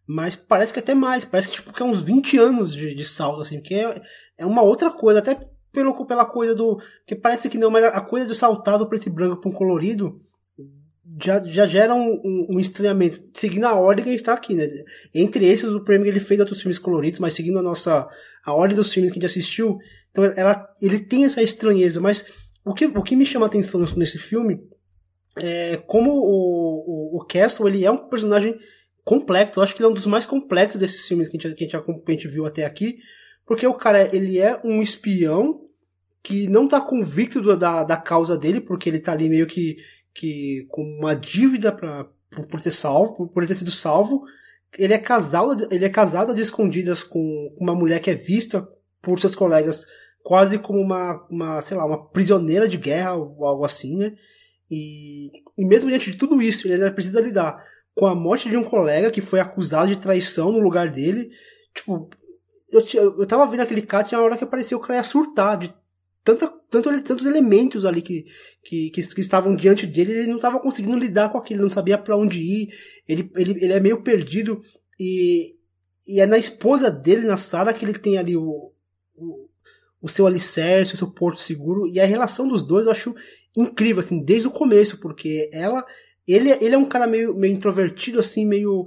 Mas 0.07 0.35
parece 0.35 0.73
que 0.73 0.81
até 0.81 0.95
mais, 0.95 1.25
parece 1.25 1.49
que, 1.49 1.55
tipo, 1.55 1.73
que 1.73 1.83
é 1.83 1.87
uns 1.87 2.03
20 2.03 2.37
anos 2.39 2.75
de, 2.75 2.95
de 2.95 3.05
salto, 3.05 3.41
assim, 3.41 3.61
que 3.61 3.75
é, 3.75 4.03
é 4.37 4.45
uma 4.45 4.63
outra 4.63 4.91
coisa, 4.91 5.21
até 5.21 5.39
pelo, 5.73 6.07
pela 6.07 6.25
coisa 6.25 6.55
do. 6.55 6.81
que 7.07 7.15
parece 7.15 7.49
que 7.49 7.59
não, 7.59 7.71
mas 7.71 7.85
a 7.85 8.01
coisa 8.01 8.27
de 8.27 8.35
saltar 8.35 8.79
do 8.79 8.87
preto 8.87 9.09
e 9.09 9.13
branco 9.13 9.41
para 9.41 9.51
um 9.51 9.55
colorido 9.55 10.21
já, 11.21 11.43
já 11.45 11.67
gera 11.67 11.95
um, 11.95 12.21
um, 12.25 12.47
um, 12.51 12.61
estranhamento. 12.61 13.23
Seguindo 13.35 13.65
a 13.65 13.75
ordem 13.75 14.05
que 14.05 14.11
a 14.11 14.13
gente 14.13 14.25
tá 14.25 14.35
aqui, 14.35 14.55
né? 14.55 14.69
Entre 15.15 15.45
esses, 15.47 15.71
o 15.71 15.85
prêmio 15.85 16.07
ele 16.07 16.21
fez 16.21 16.39
outros 16.41 16.61
filmes 16.61 16.79
coloridos, 16.79 17.21
mas 17.21 17.35
seguindo 17.35 17.59
a 17.59 17.63
nossa. 17.63 18.09
a 18.45 18.55
ordem 18.55 18.77
dos 18.77 18.93
filmes 18.93 19.11
que 19.11 19.19
a 19.19 19.21
gente 19.21 19.31
assistiu, 19.31 19.79
então 20.11 20.25
ela, 20.25 20.69
ele 20.81 20.99
tem 20.99 21.25
essa 21.25 21.43
estranheza, 21.43 22.01
mas 22.01 22.25
o 22.65 22.75
que, 22.75 22.87
o 22.87 23.03
que 23.03 23.17
me 23.17 23.27
chama 23.27 23.47
a 23.47 23.49
atenção 23.49 23.81
nesse 23.97 24.19
filme 24.19 24.61
é 25.37 25.77
como 25.79 26.13
o, 26.13 27.17
o, 27.17 27.17
o 27.19 27.25
Castle 27.27 27.69
ele 27.69 27.85
é 27.85 27.91
um 27.91 28.09
personagem 28.09 28.57
complexo. 29.05 29.59
Eu 29.59 29.63
acho 29.63 29.75
que 29.75 29.81
ele 29.81 29.87
é 29.89 29.91
um 29.91 29.95
dos 29.95 30.07
mais 30.07 30.27
complexos 30.27 30.79
desses 30.79 31.07
filmes 31.07 31.29
que 31.29 31.37
a 31.37 31.41
gente, 31.41 31.57
que 31.57 31.65
a 31.65 31.67
gente, 31.67 32.03
que 32.05 32.13
a 32.13 32.15
gente 32.15 32.29
viu 32.29 32.47
até 32.47 32.65
aqui. 32.65 32.99
Porque 33.53 33.67
o 33.67 33.75
cara, 33.75 34.09
ele 34.17 34.39
é 34.39 34.59
um 34.65 34.81
espião 34.81 35.61
que 36.23 36.49
não 36.49 36.67
tá 36.67 36.81
convicto 36.81 37.55
da, 37.55 37.85
da 37.85 37.99
causa 37.99 38.35
dele, 38.35 38.63
porque 38.63 38.89
ele 38.89 38.99
tá 38.99 39.13
ali 39.13 39.29
meio 39.29 39.47
que, 39.47 39.77
que 40.15 40.67
com 40.71 40.83
uma 40.83 41.15
dívida 41.15 41.71
pra, 41.71 42.07
por, 42.31 42.47
por 42.47 42.63
ter 42.63 42.71
salvo, 42.71 43.15
por, 43.15 43.29
por 43.29 43.47
ter 43.47 43.55
sido 43.55 43.71
salvo. 43.71 44.25
Ele 44.79 44.95
é 44.95 44.99
casado, 44.99 45.69
ele 45.71 45.85
é 45.85 45.91
casado 45.91 46.35
de 46.35 46.41
escondidas 46.41 47.03
com 47.03 47.55
uma 47.61 47.75
mulher 47.75 48.01
que 48.01 48.11
é 48.11 48.15
vista 48.15 48.67
por 49.03 49.19
seus 49.19 49.35
colegas 49.35 49.85
quase 50.23 50.59
como 50.59 50.81
uma, 50.81 51.23
uma, 51.29 51.61
sei 51.61 51.77
lá, 51.77 51.85
uma 51.85 52.09
prisioneira 52.09 52.67
de 52.67 52.79
guerra 52.79 53.17
ou 53.17 53.45
algo 53.45 53.67
assim, 53.67 53.99
né? 53.99 54.15
E, 54.71 55.31
e 55.59 55.67
mesmo 55.67 55.91
diante 55.91 56.11
de 56.11 56.17
tudo 56.17 56.41
isso, 56.41 56.67
ele 56.67 56.91
precisa 56.93 57.21
lidar 57.21 57.63
com 57.95 58.07
a 58.07 58.15
morte 58.15 58.49
de 58.49 58.57
um 58.57 58.65
colega 58.65 59.11
que 59.11 59.21
foi 59.21 59.41
acusado 59.41 59.89
de 59.89 60.01
traição 60.01 60.51
no 60.51 60.59
lugar 60.59 60.91
dele. 60.91 61.29
Tipo, 61.75 62.09
eu, 62.73 63.21
eu 63.21 63.27
tava 63.27 63.47
vendo 63.47 63.61
aquele 63.61 63.83
cara, 63.83 64.05
tinha 64.05 64.19
uma 64.19 64.25
hora 64.25 64.37
que 64.37 64.45
apareceu 64.45 64.79
o 64.79 64.81
cara 64.81 64.99
ia 64.99 65.05
surtar 65.05 65.59
de 65.59 65.75
tanta, 66.25 66.49
tanto, 66.71 67.03
tantos 67.03 67.27
elementos 67.27 67.85
ali 67.85 68.01
que, 68.01 68.25
que, 68.65 68.91
que, 68.91 69.03
que 69.15 69.21
estavam 69.21 69.55
diante 69.55 69.87
dele, 69.87 70.13
ele 70.13 70.29
não 70.29 70.37
estava 70.37 70.59
conseguindo 70.59 70.97
lidar 70.97 71.31
com 71.31 71.39
aquilo, 71.39 71.63
não 71.63 71.71
sabia 71.71 71.99
para 71.99 72.17
onde 72.17 72.41
ir, 72.41 72.69
ele, 73.07 73.31
ele, 73.37 73.65
ele 73.65 73.73
é 73.73 73.81
meio 73.81 74.03
perdido 74.03 74.61
e, 74.99 75.55
e 76.07 76.21
é 76.21 76.27
na 76.27 76.39
esposa 76.39 76.91
dele, 76.91 77.27
na 77.27 77.37
Sara, 77.37 77.75
que 77.75 77.85
ele 77.85 77.99
tem 77.99 78.19
ali 78.19 78.37
o, 78.37 78.73
o 79.15 79.49
o 80.03 80.09
seu 80.09 80.27
alicerce, 80.27 80.95
o 80.95 80.97
seu 80.97 81.09
porto 81.09 81.41
seguro. 81.41 81.87
E 81.87 82.01
a 82.01 82.05
relação 82.05 82.49
dos 82.49 82.65
dois 82.65 82.85
eu 82.85 82.93
acho 82.93 83.15
incrível, 83.57 84.03
assim, 84.03 84.21
desde 84.23 84.49
o 84.49 84.51
começo, 84.51 84.99
porque 84.99 85.49
ela. 85.53 85.87
Ele, 86.27 86.51
ele 86.51 86.75
é 86.75 86.79
um 86.79 86.89
cara 86.89 87.07
meio, 87.07 87.35
meio 87.35 87.55
introvertido, 87.55 88.19
assim, 88.19 88.45
meio. 88.45 88.87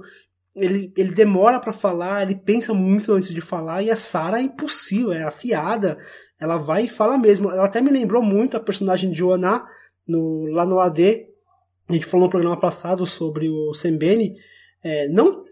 Ele, 0.56 0.92
ele 0.96 1.12
demora 1.12 1.60
para 1.60 1.72
falar, 1.72 2.22
ele 2.22 2.34
pensa 2.34 2.72
muito 2.72 3.12
antes 3.12 3.28
de 3.28 3.40
falar, 3.40 3.82
e 3.82 3.90
a 3.90 3.96
Sarah 3.96 4.40
é 4.40 4.42
impossível, 4.42 5.12
é 5.12 5.22
afiada, 5.22 5.98
ela 6.40 6.56
vai 6.56 6.84
e 6.84 6.88
fala 6.88 7.18
mesmo. 7.18 7.50
Ela 7.50 7.66
até 7.66 7.80
me 7.80 7.90
lembrou 7.90 8.22
muito 8.22 8.56
a 8.56 8.60
personagem 8.60 9.10
de 9.10 9.18
Joana 9.18 9.64
no, 10.06 10.46
lá 10.46 10.64
no 10.64 10.80
AD. 10.80 11.26
A 11.88 11.92
gente 11.92 12.06
falou 12.06 12.26
no 12.26 12.30
programa 12.30 12.58
passado 12.58 13.06
sobre 13.06 13.48
o 13.48 13.72
Sembene. 13.74 14.34
É, 14.82 15.08
não 15.08 15.45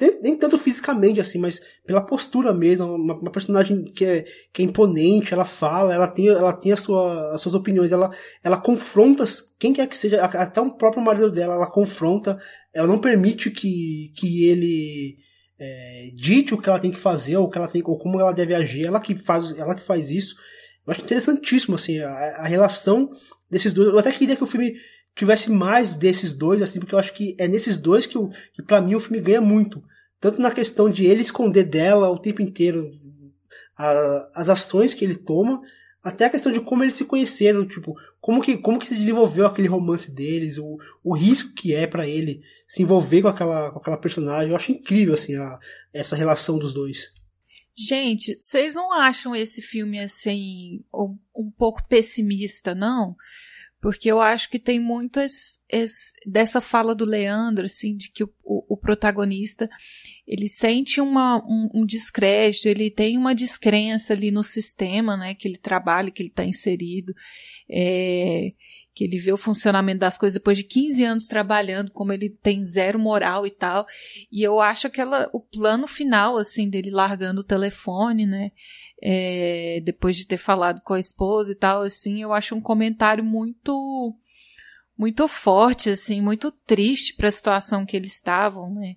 nem, 0.00 0.20
nem, 0.22 0.36
tanto 0.36 0.56
fisicamente, 0.56 1.20
assim, 1.20 1.38
mas 1.38 1.60
pela 1.86 2.00
postura 2.00 2.54
mesmo. 2.54 2.94
Uma, 2.94 3.14
uma, 3.14 3.30
personagem 3.30 3.84
que 3.84 4.04
é, 4.04 4.24
que 4.52 4.62
é 4.62 4.64
imponente, 4.64 5.34
ela 5.34 5.44
fala, 5.44 5.92
ela 5.94 6.08
tem, 6.08 6.28
ela 6.28 6.52
tem 6.52 6.72
a 6.72 6.76
sua, 6.76 7.32
as 7.32 7.40
suas 7.40 7.54
opiniões, 7.54 7.92
ela, 7.92 8.10
ela 8.42 8.56
confronta 8.56 9.24
quem 9.58 9.72
quer 9.72 9.86
que 9.86 9.96
seja, 9.96 10.24
até 10.24 10.60
o 10.60 10.70
próprio 10.70 11.02
marido 11.02 11.30
dela, 11.30 11.54
ela 11.54 11.70
confronta, 11.70 12.38
ela 12.72 12.88
não 12.88 12.98
permite 12.98 13.50
que, 13.50 14.12
que 14.16 14.46
ele 14.46 15.18
é, 15.58 16.10
dite 16.14 16.54
o 16.54 16.58
que 16.58 16.68
ela 16.68 16.80
tem 16.80 16.90
que 16.90 16.98
fazer, 16.98 17.36
ou, 17.36 17.50
que 17.50 17.58
ela 17.58 17.68
tem, 17.68 17.82
ou 17.84 17.98
como 17.98 18.18
ela 18.18 18.32
deve 18.32 18.54
agir, 18.54 18.86
ela 18.86 19.00
que 19.00 19.14
faz, 19.14 19.56
ela 19.58 19.74
que 19.74 19.82
faz 19.82 20.10
isso. 20.10 20.34
Eu 20.86 20.92
acho 20.92 21.02
interessantíssimo, 21.02 21.76
assim, 21.76 22.00
a, 22.00 22.10
a 22.10 22.46
relação 22.46 23.10
desses 23.50 23.74
dois. 23.74 23.88
Eu 23.88 23.98
até 23.98 24.10
queria 24.12 24.36
que 24.36 24.42
o 24.42 24.46
filme 24.46 24.74
tivesse 25.14 25.50
mais 25.50 25.94
desses 25.94 26.34
dois, 26.34 26.62
assim, 26.62 26.78
porque 26.78 26.94
eu 26.94 26.98
acho 26.98 27.12
que 27.12 27.36
é 27.38 27.46
nesses 27.46 27.76
dois 27.76 28.06
que, 28.06 28.16
eu, 28.16 28.30
que 28.54 28.62
para 28.62 28.80
mim 28.80 28.94
o 28.94 29.00
filme 29.00 29.20
ganha 29.20 29.40
muito. 29.40 29.82
Tanto 30.20 30.40
na 30.40 30.50
questão 30.50 30.90
de 30.90 31.06
ele 31.06 31.22
esconder 31.22 31.64
dela 31.64 32.10
o 32.10 32.18
tempo 32.18 32.42
inteiro 32.42 32.90
a, 33.76 34.30
as 34.34 34.48
ações 34.48 34.92
que 34.92 35.04
ele 35.04 35.16
toma, 35.16 35.60
até 36.02 36.24
a 36.24 36.30
questão 36.30 36.50
de 36.50 36.60
como 36.60 36.82
eles 36.82 36.94
se 36.94 37.04
conheceram, 37.04 37.66
tipo, 37.66 37.94
como 38.20 38.40
que, 38.40 38.56
como 38.56 38.78
que 38.78 38.86
se 38.86 38.94
desenvolveu 38.94 39.46
aquele 39.46 39.68
romance 39.68 40.10
deles, 40.10 40.58
o, 40.58 40.78
o 41.04 41.14
risco 41.14 41.54
que 41.54 41.74
é 41.74 41.86
para 41.86 42.06
ele 42.06 42.42
se 42.66 42.82
envolver 42.82 43.22
com 43.22 43.28
aquela, 43.28 43.70
com 43.70 43.78
aquela 43.78 43.98
personagem. 43.98 44.50
Eu 44.50 44.56
acho 44.56 44.72
incrível, 44.72 45.14
assim, 45.14 45.36
a, 45.36 45.58
essa 45.92 46.16
relação 46.16 46.58
dos 46.58 46.72
dois. 46.72 47.12
Gente, 47.76 48.36
vocês 48.40 48.74
não 48.74 48.92
acham 48.92 49.34
esse 49.34 49.62
filme, 49.62 49.98
assim, 49.98 50.84
um, 50.94 51.16
um 51.36 51.50
pouco 51.50 51.86
pessimista, 51.88 52.74
não? 52.74 53.14
Porque 53.80 54.10
eu 54.10 54.20
acho 54.20 54.50
que 54.50 54.58
tem 54.58 54.78
muitas 54.78 55.58
dessa 56.26 56.60
fala 56.60 56.94
do 56.94 57.04
Leandro, 57.04 57.64
assim, 57.64 57.94
de 57.94 58.10
que 58.10 58.24
o, 58.24 58.30
o, 58.44 58.74
o 58.74 58.76
protagonista 58.76 59.70
ele 60.26 60.48
sente 60.48 61.00
uma, 61.00 61.38
um, 61.38 61.68
um, 61.74 61.86
descrédito, 61.86 62.68
ele 62.68 62.90
tem 62.90 63.16
uma 63.16 63.34
descrença 63.34 64.12
ali 64.12 64.30
no 64.30 64.42
sistema, 64.42 65.16
né, 65.16 65.34
que 65.34 65.48
ele 65.48 65.58
trabalha, 65.58 66.10
que 66.10 66.22
ele 66.22 66.28
está 66.28 66.44
inserido, 66.44 67.14
é, 67.68 68.52
que 68.94 69.04
ele 69.04 69.18
vê 69.18 69.32
o 69.32 69.36
funcionamento 69.36 70.00
das 70.00 70.18
coisas 70.18 70.34
depois 70.34 70.58
de 70.58 70.64
15 70.64 71.04
anos 71.04 71.26
trabalhando, 71.26 71.90
como 71.90 72.12
ele 72.12 72.28
tem 72.28 72.62
zero 72.64 72.98
moral 72.98 73.46
e 73.46 73.50
tal. 73.50 73.86
E 74.30 74.42
eu 74.42 74.60
acho 74.60 74.86
aquela, 74.86 75.28
o 75.32 75.40
plano 75.40 75.86
final, 75.86 76.36
assim, 76.36 76.68
dele 76.68 76.90
largando 76.90 77.40
o 77.40 77.44
telefone, 77.44 78.26
né, 78.26 78.50
é, 79.02 79.80
depois 79.84 80.16
de 80.16 80.26
ter 80.26 80.36
falado 80.36 80.80
com 80.82 80.94
a 80.94 81.00
esposa 81.00 81.52
e 81.52 81.54
tal, 81.54 81.82
assim, 81.82 82.22
eu 82.22 82.32
acho 82.32 82.54
um 82.54 82.60
comentário 82.60 83.24
muito 83.24 84.14
muito 84.96 85.26
forte, 85.26 85.88
assim, 85.88 86.20
muito 86.20 86.52
triste 86.52 87.14
para 87.14 87.30
a 87.30 87.32
situação 87.32 87.86
que 87.86 87.96
eles 87.96 88.12
estavam, 88.12 88.74
né? 88.74 88.96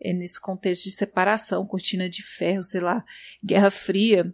é, 0.00 0.12
nesse 0.12 0.40
contexto 0.40 0.84
de 0.84 0.92
separação, 0.92 1.66
cortina 1.66 2.08
de 2.08 2.22
ferro, 2.22 2.62
sei 2.62 2.80
lá, 2.80 3.04
Guerra 3.44 3.70
Fria. 3.70 4.32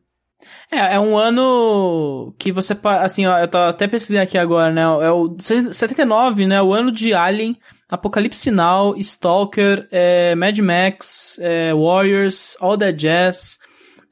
É, 0.71 0.95
é 0.95 1.01
um 1.01 1.17
ano 1.17 2.35
que 2.39 2.53
você, 2.53 2.77
assim, 3.01 3.27
ó, 3.27 3.39
eu 3.39 3.49
tô 3.49 3.57
até 3.57 3.89
pesquisando 3.89 4.23
aqui 4.23 4.37
agora, 4.37 4.71
né, 4.71 4.83
é 4.83 5.11
o 5.11 5.37
79, 5.39 6.47
né, 6.47 6.61
o 6.61 6.73
ano 6.75 6.93
de 6.93 7.15
Alien, 7.15 7.59
Apocalipse 7.89 8.51
Now, 8.51 8.95
Stalker, 8.99 9.89
é, 9.91 10.35
Mad 10.35 10.59
Max, 10.59 11.39
é, 11.41 11.73
Warriors, 11.73 12.57
All 12.61 12.77
That 12.77 12.99
Jazz, 12.99 13.59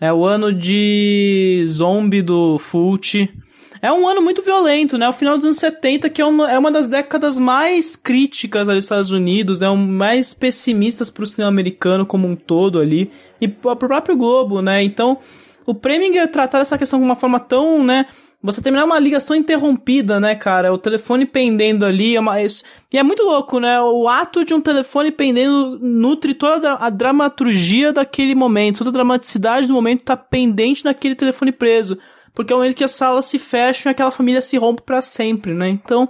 é 0.03 0.13
o 0.13 0.27
ano 0.27 0.53
de 0.53 1.63
Zombie 1.65 2.23
do 2.23 2.59
Fult, 2.59 3.33
é 3.81 3.93
um 3.93 4.09
ano 4.09 4.21
muito 4.21 4.43
violento, 4.43 4.99
né? 4.99 5.09
O 5.09 5.13
final 5.13 5.37
dos 5.37 5.45
anos 5.45 5.59
70, 5.59 6.11
que 6.11 6.21
é 6.21 6.25
uma, 6.27 6.51
é 6.51 6.59
uma 6.59 6.73
das 6.73 6.89
décadas 6.89 7.39
mais 7.39 7.95
críticas 7.95 8.69
ali 8.69 8.79
dos 8.79 8.87
Estados 8.87 9.13
Unidos, 9.13 9.63
é 9.63 9.67
né? 9.67 9.71
um 9.71 9.77
mais 9.77 10.35
pessimistas 10.35 11.09
pro 11.09 11.25
cinema 11.25 11.49
americano 11.49 12.05
como 12.05 12.27
um 12.27 12.35
todo 12.35 12.81
ali, 12.81 13.13
e 13.41 13.47
pro 13.47 13.77
próprio 13.77 14.17
Globo, 14.17 14.61
né? 14.61 14.83
Então, 14.83 15.19
o 15.65 15.73
Preminger 15.73 16.27
tratar 16.27 16.59
essa 16.59 16.77
questão 16.77 16.99
de 16.99 17.05
uma 17.05 17.15
forma 17.15 17.39
tão, 17.39 17.85
né? 17.85 18.07
Você 18.43 18.61
terminar 18.61 18.85
uma 18.85 18.99
ligação 18.99 19.37
interrompida, 19.37 20.19
né, 20.19 20.35
cara? 20.35 20.73
O 20.73 20.79
telefone 20.79 21.25
pendendo 21.25 21.85
ali. 21.85 22.17
É 22.17 22.21
uma, 22.21 22.43
e 22.43 22.99
é 22.99 23.03
muito 23.03 23.23
louco, 23.23 23.61
né? 23.61 23.81
O 23.81 24.09
ato 24.09 24.45
de 24.45 24.53
um 24.53 24.61
telefone 24.61 25.13
pendendo 25.13 25.79
nutre 25.81 26.35
toda 26.35 26.75
a 26.75 26.91
dramaturgia 26.91 27.93
daquele 27.93 28.35
momento. 28.35 28.79
Toda 28.79 28.91
a 28.91 28.93
dramaticidade 28.93 29.69
do 29.69 29.75
momento 29.75 30.03
tá 30.03 30.17
pendente 30.17 30.85
naquele 30.85 31.15
telefone 31.15 31.53
preso 31.53 31.99
porque 32.35 32.53
é 32.53 32.57
o 32.57 32.59
momento 32.59 32.77
que 32.77 32.85
as 32.85 32.93
salas 32.93 33.27
se 33.27 33.39
fecham 33.39 33.91
e 33.91 33.93
aquela 33.93 34.11
família 34.11 34.41
se 34.41 34.57
rompe 34.57 34.83
para 34.83 35.01
sempre, 35.01 35.53
né? 35.53 35.69
Então, 35.69 36.09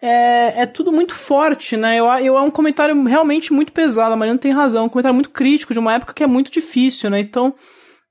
é, 0.00 0.62
é 0.62 0.66
tudo 0.66 0.90
muito 0.90 1.14
forte, 1.14 1.76
né? 1.76 1.98
Eu, 1.98 2.06
eu, 2.06 2.36
é 2.36 2.40
um 2.40 2.50
comentário 2.50 3.00
realmente 3.04 3.52
muito 3.52 3.72
pesado, 3.72 4.12
a 4.12 4.16
Mariana 4.16 4.38
tem 4.38 4.52
razão, 4.52 4.86
um 4.86 4.88
comentário 4.88 5.14
muito 5.14 5.30
crítico 5.30 5.72
de 5.72 5.78
uma 5.78 5.94
época 5.94 6.12
que 6.12 6.22
é 6.22 6.26
muito 6.26 6.50
difícil, 6.50 7.10
né? 7.10 7.20
Então, 7.20 7.54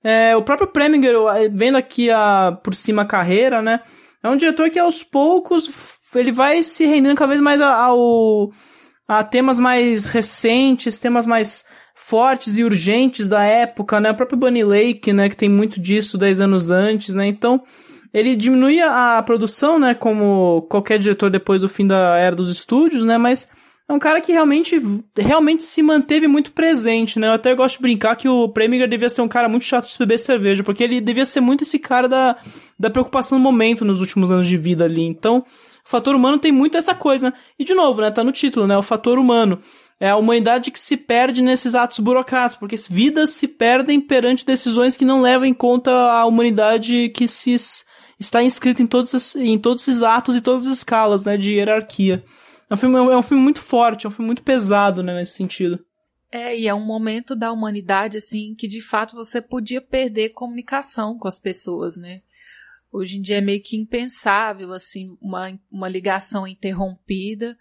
é, 0.04 0.36
o 0.36 0.42
próprio 0.42 0.68
Preminger, 0.68 1.16
vendo 1.52 1.78
aqui 1.78 2.10
a, 2.10 2.58
por 2.64 2.74
cima 2.74 3.04
a 3.04 3.06
carreira, 3.06 3.62
né? 3.62 3.82
É 4.24 4.30
um 4.30 4.38
diretor 4.38 4.70
que 4.70 4.80
aos 4.80 5.04
poucos 5.04 5.70
ele 6.16 6.32
vai 6.32 6.62
se 6.64 6.86
rendendo 6.86 7.16
cada 7.16 7.30
vez 7.30 7.42
mais 7.42 7.62
ao, 7.62 8.52
a 9.08 9.24
temas 9.24 9.60
mais 9.60 10.08
recentes, 10.08 10.98
temas 10.98 11.26
mais 11.26 11.66
fortes 11.96 12.58
e 12.58 12.64
urgentes 12.64 13.30
da 13.30 13.44
época, 13.44 14.00
né? 14.00 14.12
O 14.12 14.16
próprio 14.16 14.38
Bunny 14.38 14.64
Lake, 14.64 15.14
né, 15.14 15.30
que 15.30 15.38
tem 15.38 15.50
muito 15.50 15.80
disso 15.80 16.18
10 16.18 16.42
anos 16.42 16.72
antes, 16.72 17.14
né? 17.14 17.28
Então, 17.28 17.64
ele 18.14 18.36
diminui 18.36 18.82
a 18.82 19.22
produção, 19.24 19.80
né, 19.80 19.94
como 19.94 20.64
qualquer 20.64 21.00
diretor 21.00 21.30
depois 21.30 21.62
do 21.62 21.70
fim 21.70 21.88
da 21.88 22.18
era 22.18 22.36
dos 22.36 22.50
estúdios, 22.50 23.06
né? 23.06 23.18
Mas 23.18 23.48
é 23.92 23.94
um 23.94 24.00
cara 24.00 24.22
que 24.22 24.32
realmente, 24.32 24.82
realmente 25.18 25.64
se 25.64 25.84
manteve 25.84 26.26
muito 26.26 26.54
presente, 26.54 27.20
né? 27.20 27.28
Eu 27.28 27.34
até 27.34 27.54
gosto 27.54 27.76
de 27.76 27.82
brincar 27.82 28.16
que 28.16 28.28
o 28.28 28.48
Preminger 28.48 28.88
devia 28.88 29.10
ser 29.10 29.22
um 29.22 29.28
cara 29.28 29.50
muito 29.50 29.66
chato 29.66 29.92
de 29.92 29.98
beber 29.98 30.18
cerveja, 30.18 30.64
porque 30.64 30.84
ele 30.84 31.02
devia 31.02 31.26
ser 31.26 31.42
muito 31.42 31.64
esse 31.64 31.78
cara 31.78 32.08
da, 32.08 32.38
da 32.80 32.90
preocupação 32.90 33.38
no 33.38 33.44
momento 33.44 33.84
nos 33.84 34.00
últimos 34.00 34.32
anos 34.32 34.48
de 34.48 34.56
vida 34.56 34.86
ali. 34.86 35.04
Então, 35.04 35.40
o 35.86 35.90
fator 35.90 36.16
humano 36.16 36.38
tem 36.38 36.54
muito 36.54 36.78
essa 36.78 36.96
coisa, 36.96 37.32
né? 37.32 37.34
E 37.60 37.66
de 37.66 37.74
novo, 37.74 38.00
né? 38.00 38.10
Tá 38.12 38.24
no 38.24 38.32
título, 38.32 38.66
né? 38.66 38.78
O 38.78 38.82
fator 38.82 39.20
humano 39.20 39.60
é 40.00 40.10
a 40.10 40.16
humanidade 40.16 40.72
que 40.72 40.80
se 40.80 40.96
perde 40.96 41.42
nesses 41.42 41.76
atos 41.76 42.00
burocráticos, 42.00 42.60
porque 42.60 42.78
vidas 42.90 43.32
se 43.32 43.46
perdem 43.46 44.00
perante 44.00 44.46
decisões 44.46 44.96
que 44.96 45.04
não 45.04 45.22
levam 45.22 45.46
em 45.46 45.54
conta 45.54 45.92
a 45.92 46.26
humanidade 46.26 47.10
que 47.10 47.28
se 47.28 47.54
está 48.18 48.42
inscrita 48.42 48.82
em 48.82 48.88
todos, 48.88 49.36
em 49.36 49.60
todos 49.60 49.86
esses 49.86 50.02
atos 50.02 50.38
e 50.38 50.42
todas 50.42 50.66
as 50.66 50.78
escalas, 50.78 51.26
né, 51.26 51.36
de 51.36 51.56
hierarquia. 51.56 52.24
É 52.72 52.74
um 52.74 52.78
filme, 52.78 52.96
é 52.96 53.18
um 53.18 53.22
filme 53.22 53.44
muito 53.44 53.60
forte, 53.60 54.06
é 54.06 54.08
um 54.08 54.12
filme 54.12 54.28
muito 54.28 54.44
pesado, 54.44 55.04
né, 55.04 55.14
nesse 55.14 55.34
sentido. 55.34 55.86
É, 56.32 56.58
e 56.58 56.70
é 56.70 56.74
um 56.74 56.86
momento 56.86 57.36
da 57.36 57.52
humanidade, 57.52 58.18
assim, 58.18 58.56
que 58.56 58.66
de 58.66 58.82
fato 58.82 59.14
você 59.14 59.42
podia 59.42 59.82
perder 59.82 60.30
comunicação 60.30 61.20
com 61.20 61.28
as 61.28 61.38
pessoas, 61.38 61.98
né? 61.98 62.22
Hoje 62.90 63.18
em 63.18 63.22
dia 63.22 63.40
é 63.40 63.42
meio 63.42 63.62
que 63.62 63.76
impensável, 63.76 64.72
assim, 64.72 65.18
uma, 65.22 65.60
uma 65.70 65.90
ligação 65.90 66.48
interrompida 66.48 67.58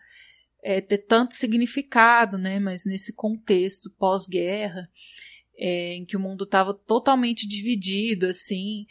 é, 0.62 0.80
ter 0.80 0.98
tanto 0.98 1.34
significado, 1.34 2.38
né? 2.38 2.60
Mas 2.60 2.84
nesse 2.84 3.12
contexto 3.12 3.90
pós-guerra, 3.90 4.84
é, 5.58 5.94
em 5.94 6.04
que 6.04 6.16
o 6.16 6.20
mundo 6.20 6.44
estava 6.44 6.72
totalmente 6.72 7.48
dividido, 7.48 8.26
assim, 8.26 8.86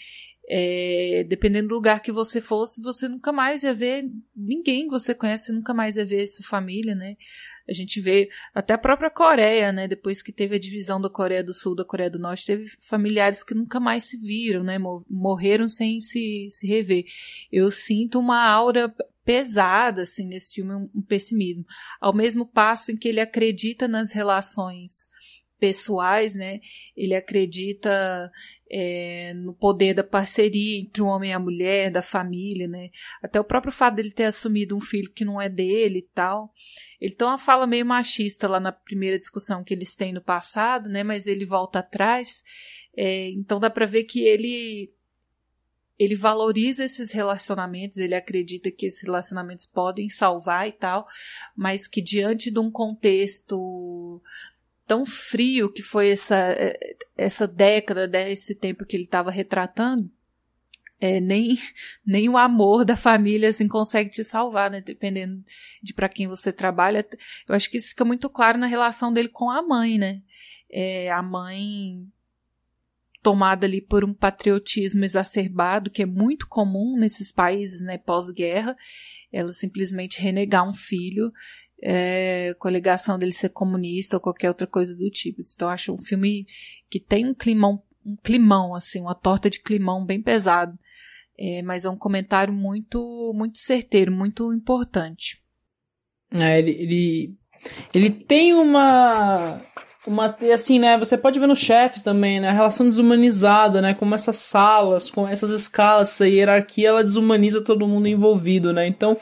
é, 0.50 1.24
dependendo 1.28 1.68
do 1.68 1.76
lugar 1.76 2.02
que 2.02 2.12
você 2.12 2.42
fosse, 2.42 2.82
você 2.82 3.08
nunca 3.08 3.32
mais 3.32 3.62
ia 3.62 3.74
ver 3.74 4.10
ninguém 4.36 4.86
que 4.86 4.92
você 4.92 5.14
conhece, 5.14 5.52
nunca 5.52 5.76
mais 5.76 5.96
ia 5.96 6.04
ver 6.04 6.26
sua 6.26 6.44
família, 6.44 6.96
né? 6.96 7.16
A 7.70 7.74
gente 7.74 8.02
vê 8.02 8.30
até 8.52 8.74
a 8.74 8.78
própria 8.80 9.12
Coreia, 9.12 9.72
né? 9.72 9.88
Depois 9.88 10.24
que 10.24 10.32
teve 10.32 10.56
a 10.56 10.60
divisão 10.60 11.00
da 11.00 11.08
Coreia 11.08 11.44
do 11.44 11.54
Sul 11.54 11.76
da 11.76 11.86
Coreia 11.86 12.10
do 12.10 12.18
Norte, 12.18 12.48
teve 12.48 12.66
familiares 12.80 13.44
que 13.44 13.54
nunca 13.54 13.80
mais 13.80 14.06
se 14.06 14.18
viram, 14.18 14.64
né? 14.64 14.80
Morreram 15.08 15.70
sem 15.70 16.00
se, 16.00 16.48
se 16.50 16.66
rever. 16.66 17.06
Eu 17.52 17.70
sinto 17.70 18.18
uma 18.18 18.44
aura 18.44 18.92
pesada 19.24 20.02
assim 20.02 20.26
nesse 20.26 20.56
filme, 20.56 20.74
um, 20.74 20.90
um 20.96 21.04
pessimismo. 21.04 21.64
Ao 22.02 22.12
mesmo 22.12 22.48
passo 22.48 22.92
em 22.92 22.96
que 22.96 23.08
ele 23.08 23.20
acredita 23.20 23.88
nas 23.88 24.12
relações 24.12 25.08
pessoais, 25.60 26.34
né? 26.34 26.60
Ele 26.96 27.14
acredita 27.14 28.32
é, 28.72 29.34
no 29.34 29.54
poder 29.54 29.94
da 29.94 30.04
parceria 30.04 30.80
entre 30.80 31.02
o 31.02 31.08
homem 31.08 31.32
e 31.32 31.34
a 31.34 31.40
mulher, 31.40 31.90
da 31.90 32.02
família, 32.02 32.68
né? 32.68 32.90
Até 33.22 33.40
o 33.40 33.44
próprio 33.44 33.74
fato 33.74 33.96
dele 33.96 34.12
ter 34.12 34.26
assumido 34.26 34.76
um 34.78 34.80
filho 34.80 35.12
que 35.12 35.26
não 35.26 35.42
é 35.42 35.50
dele 35.50 36.00
e 36.00 36.10
tal. 36.14 36.54
Ele 37.02 37.16
tem 37.16 37.28
uma 37.28 37.40
fala 37.40 37.66
meio 37.66 37.86
machista 37.86 38.48
lá 38.48 38.60
na 38.60 38.72
primeira 38.72 39.18
discussão 39.18 39.64
que 39.64 39.74
eles 39.74 39.96
têm 39.96 40.14
no 40.14 40.22
passado, 40.22 40.90
né? 40.90 41.04
Mas 41.04 41.26
ele 41.26 41.46
volta 41.46 41.80
atrás. 41.80 42.44
É, 42.96 43.30
então 43.32 43.60
dá 43.60 43.70
para 43.70 43.86
ver 43.86 44.04
que 44.04 44.22
ele 44.22 44.94
ele 45.98 46.16
valoriza 46.16 46.86
esses 46.86 47.12
relacionamentos, 47.12 47.98
ele 47.98 48.16
acredita 48.16 48.72
que 48.72 48.86
esses 48.86 49.02
relacionamentos 49.02 49.66
podem 49.66 50.10
salvar 50.10 50.66
e 50.66 50.72
tal, 50.72 51.06
mas 51.54 51.90
que 51.90 52.02
diante 52.02 52.50
de 52.50 52.58
um 52.58 52.72
contexto 52.72 54.22
tão 54.90 55.06
frio 55.06 55.72
que 55.72 55.84
foi 55.84 56.10
essa, 56.10 56.58
essa 57.16 57.48
década, 57.48 58.08
né, 58.08 58.32
esse 58.32 58.56
tempo 58.56 58.84
que 58.84 58.98
ele 58.98 59.04
estava 59.04 59.30
retratando, 59.30 60.10
é, 61.00 61.20
nem, 61.20 61.60
nem 62.04 62.28
o 62.28 62.36
amor 62.36 62.84
da 62.84 62.98
família 62.98 63.50
assim 63.50 63.68
consegue 63.68 64.10
te 64.10 64.24
salvar, 64.24 64.72
né? 64.72 64.82
Dependendo 64.82 65.44
de 65.82 65.94
para 65.94 66.10
quem 66.10 66.28
você 66.28 66.52
trabalha. 66.52 67.08
Eu 67.48 67.54
acho 67.56 67.70
que 67.70 67.78
isso 67.78 67.90
fica 67.90 68.04
muito 68.04 68.28
claro 68.32 68.58
na 68.58 68.66
relação 68.66 69.14
dele 69.14 69.30
com 69.30 69.52
a 69.52 69.62
mãe, 69.62 70.00
né? 70.00 70.22
É, 70.70 71.12
a 71.12 71.22
mãe 71.22 72.06
tomada 73.22 73.68
ali 73.68 73.82
por 73.82 74.04
um 74.04 74.14
patriotismo 74.14 75.06
exacerbado, 75.06 75.92
que 75.92 76.02
é 76.02 76.06
muito 76.06 76.48
comum 76.48 76.98
nesses 76.98 77.32
países 77.32 77.82
né, 77.82 77.98
pós-guerra, 77.98 78.76
ela 79.32 79.52
simplesmente 79.52 80.22
renegar 80.22 80.68
um 80.68 80.74
filho 80.74 81.32
é, 81.82 82.54
com 82.58 82.68
a 82.68 82.72
alegação 82.72 83.18
dele 83.18 83.32
ser 83.32 83.50
comunista 83.50 84.18
ou 84.18 84.22
qualquer 84.22 84.50
outra 84.50 84.68
coisa 84.68 84.96
do 84.96 85.10
tipo. 85.10 85.42
Então, 85.42 85.70
acho 85.70 85.94
um 85.94 85.98
filme 85.98 86.46
que 86.90 87.00
tem 87.00 87.26
um 87.26 87.34
climão, 87.34 87.82
um 88.06 88.16
climão, 88.16 88.76
assim, 88.76 89.02
uma 89.02 89.16
torta 89.16 89.50
de 89.50 89.62
climão 89.62 90.06
bem 90.06 90.22
pesado. 90.22 90.78
É, 91.38 91.62
mas 91.62 91.86
é 91.86 91.90
um 91.90 91.98
comentário 91.98 92.54
muito, 92.54 93.34
muito 93.34 93.60
certeiro, 93.60 94.12
muito 94.12 94.54
importante. 94.54 95.42
É, 96.32 96.60
ele, 96.60 96.72
ele, 96.72 97.38
ele 97.94 98.10
tem 98.10 98.54
uma 98.54 99.62
uma 100.08 100.36
assim, 100.54 100.80
né, 100.80 100.98
você 100.98 101.18
pode 101.18 101.40
ver 101.40 101.48
nos 101.48 101.60
chefes 101.60 102.02
também, 102.02 102.40
né, 102.40 102.50
a 102.50 102.54
relação 102.54 102.88
desumanizada, 102.88 103.82
né, 103.82 103.94
como 103.94 104.16
essas 104.16 104.38
salas, 104.38 105.12
com 105.12 105.28
essas 105.28 105.52
escalas, 105.52 106.10
essa 106.10 106.28
hierarquia, 106.28 106.90
ela 106.90 107.04
desumaniza 107.04 107.62
todo 107.62 107.88
mundo 107.88 108.08
envolvido, 108.08 108.74
né? 108.74 108.88
Então, 108.88 109.18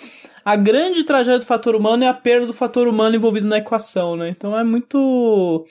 a 0.48 0.56
grande 0.56 1.04
tragédia 1.04 1.40
do 1.40 1.46
fator 1.46 1.76
humano 1.76 2.06
é 2.06 2.08
a 2.08 2.14
perda 2.14 2.46
do 2.46 2.54
fator 2.54 2.88
humano 2.88 3.18
envolvido 3.18 3.46
na 3.46 3.58
equação, 3.58 4.16
né? 4.16 4.30
Então 4.30 4.58
é 4.58 4.64
muito 4.64 5.66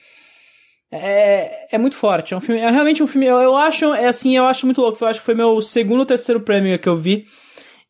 é, 0.92 1.74
é 1.74 1.78
muito 1.78 1.96
forte, 1.96 2.34
é 2.34 2.36
um 2.36 2.42
filme, 2.42 2.60
é 2.60 2.70
realmente 2.70 3.02
um 3.02 3.06
filme, 3.06 3.26
eu, 3.26 3.38
eu 3.40 3.56
acho, 3.56 3.86
é 3.94 4.06
assim, 4.06 4.36
eu 4.36 4.44
acho 4.44 4.66
muito 4.66 4.82
louco, 4.82 5.02
eu 5.02 5.08
acho 5.08 5.20
que 5.20 5.24
foi 5.24 5.34
meu 5.34 5.62
segundo 5.62 6.00
ou 6.00 6.06
terceiro 6.06 6.42
prêmio 6.42 6.78
que 6.78 6.88
eu 6.90 6.94
vi. 6.94 7.24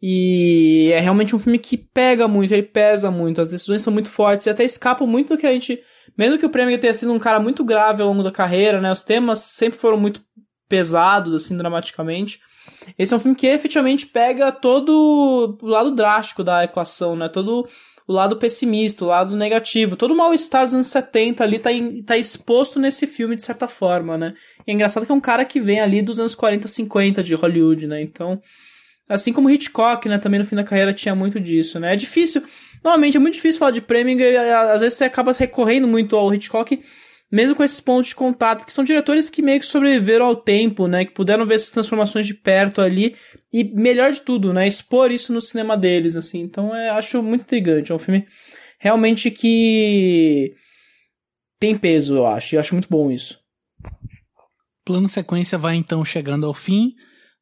E 0.01 0.93
é 0.95 1.01
realmente 1.01 1.35
um 1.35 1.41
filme 1.41 1.59
que 1.59 1.77
pega 1.77 2.29
muito, 2.29 2.55
ele 2.55 2.63
pesa 2.63 3.11
muito, 3.11 3.41
as 3.41 3.49
decisões 3.49 3.83
são 3.83 3.93
muito 3.93 4.09
fortes 4.09 4.47
e 4.47 4.51
até 4.51 4.63
escapam 4.63 5.09
muito 5.09 5.35
do 5.35 5.41
que 5.41 5.47
a 5.47 5.53
gente 5.53 5.81
mesmo 6.17 6.39
que 6.39 6.47
o 6.47 6.51
Preminger 6.51 6.81
tenha 6.81 6.95
sido 6.95 7.13
um 7.13 7.19
cara 7.19 7.41
muito 7.41 7.65
grave 7.65 8.01
ao 8.01 8.09
longo 8.09 8.23
da 8.23 8.31
carreira, 8.31 8.81
né? 8.81 8.93
Os 8.93 9.03
temas 9.03 9.41
sempre 9.41 9.77
foram 9.77 9.99
muito 9.99 10.23
pesados, 10.69 11.35
assim, 11.35 11.57
dramaticamente. 11.57 12.39
Esse 12.99 13.13
é 13.13 13.17
um 13.17 13.21
filme 13.21 13.37
que 13.37 13.47
efetivamente 13.47 14.07
pega 14.07 14.53
todo 14.53 15.59
o 15.61 15.67
lado 15.67 15.91
drástico 15.91 16.43
da 16.45 16.65
equação, 16.65 17.17
né? 17.17 17.29
Todo 17.29 17.69
o 18.09 18.13
lado 18.13 18.37
pessimista, 18.37 19.05
o 19.05 19.09
lado 19.09 19.37
negativo. 19.37 19.97
Todo 19.97 20.15
o 20.15 20.17
mal-estar 20.17 20.65
dos 20.65 20.75
anos 20.75 20.87
70 20.87 21.43
ali 21.43 21.59
tá, 21.59 21.71
tá 22.07 22.17
exposto 22.17 22.79
nesse 22.79 23.07
filme, 23.07 23.37
de 23.37 23.43
certa 23.43 23.67
forma, 23.67 24.17
né? 24.17 24.35
E 24.67 24.71
é 24.71 24.75
engraçado 24.75 25.05
que 25.05 25.13
é 25.13 25.15
um 25.15 25.21
cara 25.21 25.45
que 25.45 25.61
vem 25.61 25.81
ali 25.81 26.03
dos 26.03 26.19
anos 26.19 26.35
40, 26.35 26.69
50 26.69 27.23
de 27.23 27.35
Hollywood, 27.35 27.87
né? 27.87 28.01
Então, 28.01 28.41
assim 29.09 29.33
como 29.33 29.51
Hitchcock, 29.51 30.09
né? 30.09 30.19
Também 30.19 30.41
no 30.41 30.47
fim 30.47 30.57
da 30.57 30.65
carreira 30.65 30.95
tinha 30.95 31.15
muito 31.15 31.41
disso, 31.41 31.81
né? 31.81 31.95
É 31.95 31.97
difícil 31.97 32.43
Normalmente 32.87 33.17
é 33.17 33.21
muito 33.21 33.35
difícil 33.35 33.59
falar 33.59 33.73
de 33.73 33.81
Preminger, 33.81 34.39
às 34.71 34.81
vezes 34.81 34.97
você 34.97 35.05
acaba 35.05 35.33
recorrendo 35.33 35.89
muito 35.89 36.15
ao 36.15 36.33
Hitchcock, 36.33 36.81
mesmo 37.31 37.57
com 37.57 37.65
esses 37.65 37.81
pontos 37.81 38.09
de 38.09 38.15
contato, 38.15 38.59
porque 38.59 38.73
são 38.73 38.85
diretores 38.85 39.29
que 39.29 39.43
meio 39.43 39.61
que 39.61 39.67
sobreviveram 39.67 40.27
ao 40.27 40.37
tempo, 40.37 40.87
né, 40.87 41.05
que 41.05 41.13
puderam 41.13 41.47
ver 41.47 41.57
essas 41.57 41.71
transformações 41.71 42.27
de 42.27 42.35
perto 42.35 42.81
ali 42.81 43.17
e 43.53 43.65
melhor 43.65 44.13
de 44.13 44.23
tudo, 44.23 44.53
né, 44.53 44.67
expor 44.67 45.11
isso 45.11 45.33
no 45.33 45.41
cinema 45.41 45.77
deles, 45.77 46.17
assim. 46.17 46.41
Então, 46.41 46.75
é, 46.75 46.91
acho 46.91 47.23
muito 47.23 47.43
intrigante, 47.43 47.91
é 47.91 47.95
um 47.95 47.99
filme 47.99 48.27
realmente 48.79 49.31
que 49.31 50.55
tem 51.59 51.77
peso, 51.77 52.17
eu 52.17 52.27
acho, 52.27 52.55
e 52.55 52.57
eu 52.57 52.61
acho 52.61 52.75
muito 52.75 52.89
bom 52.89 53.11
isso. 53.11 53.39
Plano 54.85 55.09
sequência 55.09 55.59
vai 55.59 55.75
então 55.75 56.05
chegando 56.05 56.47
ao 56.47 56.55
fim. 56.55 56.95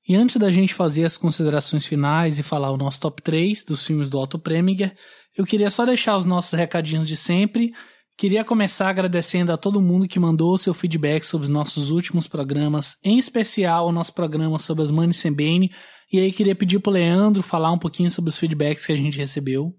E 0.08 0.14
antes 0.14 0.36
da 0.36 0.50
gente 0.50 0.74
fazer 0.74 1.04
as 1.04 1.16
considerações 1.16 1.84
finais 1.86 2.38
e 2.38 2.42
falar 2.42 2.70
o 2.70 2.76
nosso 2.76 3.00
top 3.00 3.22
3 3.22 3.64
dos 3.64 3.86
filmes 3.86 4.10
do 4.10 4.18
Otto 4.18 4.38
Preminger, 4.38 4.94
eu 5.36 5.44
queria 5.44 5.70
só 5.70 5.84
deixar 5.84 6.16
os 6.16 6.26
nossos 6.26 6.52
recadinhos 6.52 7.06
de 7.06 7.16
sempre. 7.16 7.72
Queria 8.16 8.44
começar 8.44 8.88
agradecendo 8.88 9.50
a 9.50 9.56
todo 9.56 9.80
mundo 9.80 10.06
que 10.06 10.20
mandou 10.20 10.56
seu 10.56 10.72
feedback 10.72 11.24
sobre 11.24 11.46
os 11.46 11.52
nossos 11.52 11.90
últimos 11.90 12.28
programas, 12.28 12.96
em 13.02 13.18
especial 13.18 13.88
o 13.88 13.92
nosso 13.92 14.14
programa 14.14 14.56
sobre 14.56 14.84
as 14.84 14.90
Money 14.92 15.12
Sembene. 15.12 15.72
E 16.12 16.20
aí 16.20 16.30
queria 16.30 16.54
pedir 16.54 16.78
pro 16.78 16.92
Leandro 16.92 17.42
falar 17.42 17.72
um 17.72 17.78
pouquinho 17.78 18.10
sobre 18.12 18.28
os 18.28 18.38
feedbacks 18.38 18.86
que 18.86 18.92
a 18.92 18.96
gente 18.96 19.18
recebeu. 19.18 19.74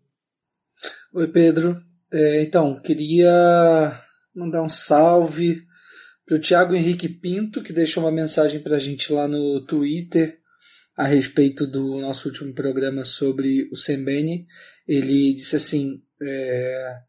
Oi, 1.13 1.29
Pedro. 1.29 1.81
É, 2.11 2.43
então, 2.43 2.77
queria 2.77 4.01
mandar 4.35 4.63
um 4.63 4.69
salve 4.69 5.63
para 6.25 6.35
o 6.35 6.41
Thiago 6.41 6.75
Henrique 6.75 7.07
Pinto, 7.07 7.63
que 7.63 7.71
deixou 7.71 8.03
uma 8.03 8.11
mensagem 8.11 8.59
para 8.59 8.75
a 8.75 8.79
gente 8.79 9.13
lá 9.13 9.29
no 9.29 9.65
Twitter 9.65 10.39
a 10.97 11.05
respeito 11.05 11.65
do 11.65 12.01
nosso 12.01 12.27
último 12.27 12.53
programa 12.53 13.05
sobre 13.05 13.69
o 13.71 13.77
Sembene. 13.77 14.45
Ele 14.85 15.33
disse 15.33 15.55
assim. 15.55 16.01
É... 16.21 17.04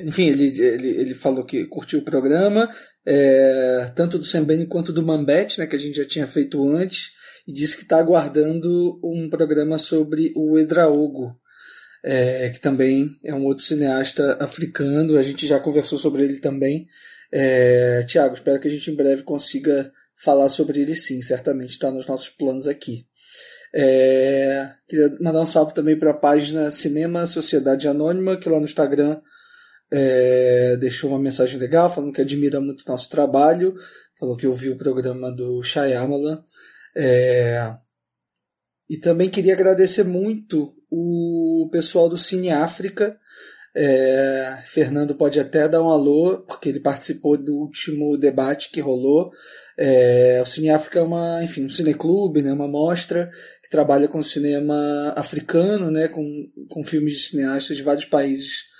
Enfim, 0.00 0.28
ele, 0.28 0.44
ele, 0.60 0.88
ele 0.88 1.14
falou 1.14 1.44
que 1.44 1.66
curtiu 1.66 1.98
o 1.98 2.04
programa, 2.04 2.68
é, 3.04 3.92
tanto 3.94 4.18
do 4.18 4.24
Sembene 4.24 4.66
quanto 4.66 4.92
do 4.92 5.02
Mambete, 5.02 5.58
né, 5.58 5.66
que 5.66 5.76
a 5.76 5.78
gente 5.78 5.96
já 5.96 6.06
tinha 6.06 6.26
feito 6.26 6.66
antes, 6.68 7.10
e 7.46 7.52
disse 7.52 7.76
que 7.76 7.82
está 7.82 7.98
aguardando 7.98 8.98
um 9.04 9.28
programa 9.28 9.78
sobre 9.78 10.32
o 10.34 10.58
Edraogo, 10.58 11.36
é, 12.04 12.50
que 12.50 12.60
também 12.60 13.08
é 13.24 13.34
um 13.34 13.44
outro 13.44 13.64
cineasta 13.64 14.38
africano, 14.40 15.18
a 15.18 15.22
gente 15.22 15.46
já 15.46 15.60
conversou 15.60 15.98
sobre 15.98 16.24
ele 16.24 16.40
também. 16.40 16.86
É, 17.30 18.02
Tiago, 18.04 18.34
espero 18.34 18.60
que 18.60 18.68
a 18.68 18.70
gente 18.70 18.90
em 18.90 18.96
breve 18.96 19.22
consiga 19.22 19.92
falar 20.22 20.48
sobre 20.48 20.80
ele 20.80 20.94
sim, 20.94 21.20
certamente 21.20 21.70
está 21.70 21.90
nos 21.90 22.06
nossos 22.06 22.30
planos 22.30 22.66
aqui. 22.66 23.06
É, 23.74 24.68
queria 24.86 25.16
mandar 25.20 25.40
um 25.40 25.46
salve 25.46 25.72
também 25.72 25.98
para 25.98 26.10
a 26.10 26.14
página 26.14 26.70
Cinema 26.70 27.26
Sociedade 27.26 27.88
Anônima, 27.88 28.36
que 28.36 28.48
lá 28.48 28.58
no 28.58 28.66
Instagram 28.66 29.20
é, 29.92 30.76
deixou 30.78 31.10
uma 31.10 31.18
mensagem 31.18 31.58
legal, 31.58 31.92
falando 31.92 32.12
que 32.12 32.22
admira 32.22 32.60
muito 32.60 32.88
nosso 32.88 33.10
trabalho, 33.10 33.74
falou 34.18 34.36
que 34.36 34.46
ouviu 34.46 34.72
o 34.72 34.78
programa 34.78 35.30
do 35.30 35.62
Shyamalan. 35.62 36.42
É, 36.96 37.74
e 38.88 38.98
também 38.98 39.28
queria 39.28 39.52
agradecer 39.52 40.02
muito 40.02 40.74
o 40.90 41.68
pessoal 41.70 42.08
do 42.08 42.16
Cine 42.16 42.50
África, 42.50 43.18
é, 43.74 44.58
Fernando 44.66 45.14
pode 45.14 45.40
até 45.40 45.66
dar 45.66 45.82
um 45.82 45.88
alô, 45.88 46.40
porque 46.46 46.68
ele 46.68 46.80
participou 46.80 47.38
do 47.38 47.56
último 47.56 48.18
debate 48.18 48.70
que 48.70 48.80
rolou. 48.80 49.30
É, 49.78 50.40
o 50.42 50.46
Cine 50.46 50.70
África 50.70 50.98
é 50.98 51.02
uma, 51.02 51.42
enfim, 51.42 51.64
um 51.64 51.70
cineclube, 51.70 52.42
né, 52.42 52.52
uma 52.52 52.68
mostra 52.68 53.30
que 53.62 53.70
trabalha 53.70 54.08
com 54.08 54.22
cinema 54.22 55.14
africano, 55.16 55.90
né, 55.90 56.06
com, 56.08 56.24
com 56.68 56.84
filmes 56.84 57.14
de 57.14 57.20
cineastas 57.20 57.78
de 57.78 57.82
vários 57.82 58.04
países 58.04 58.71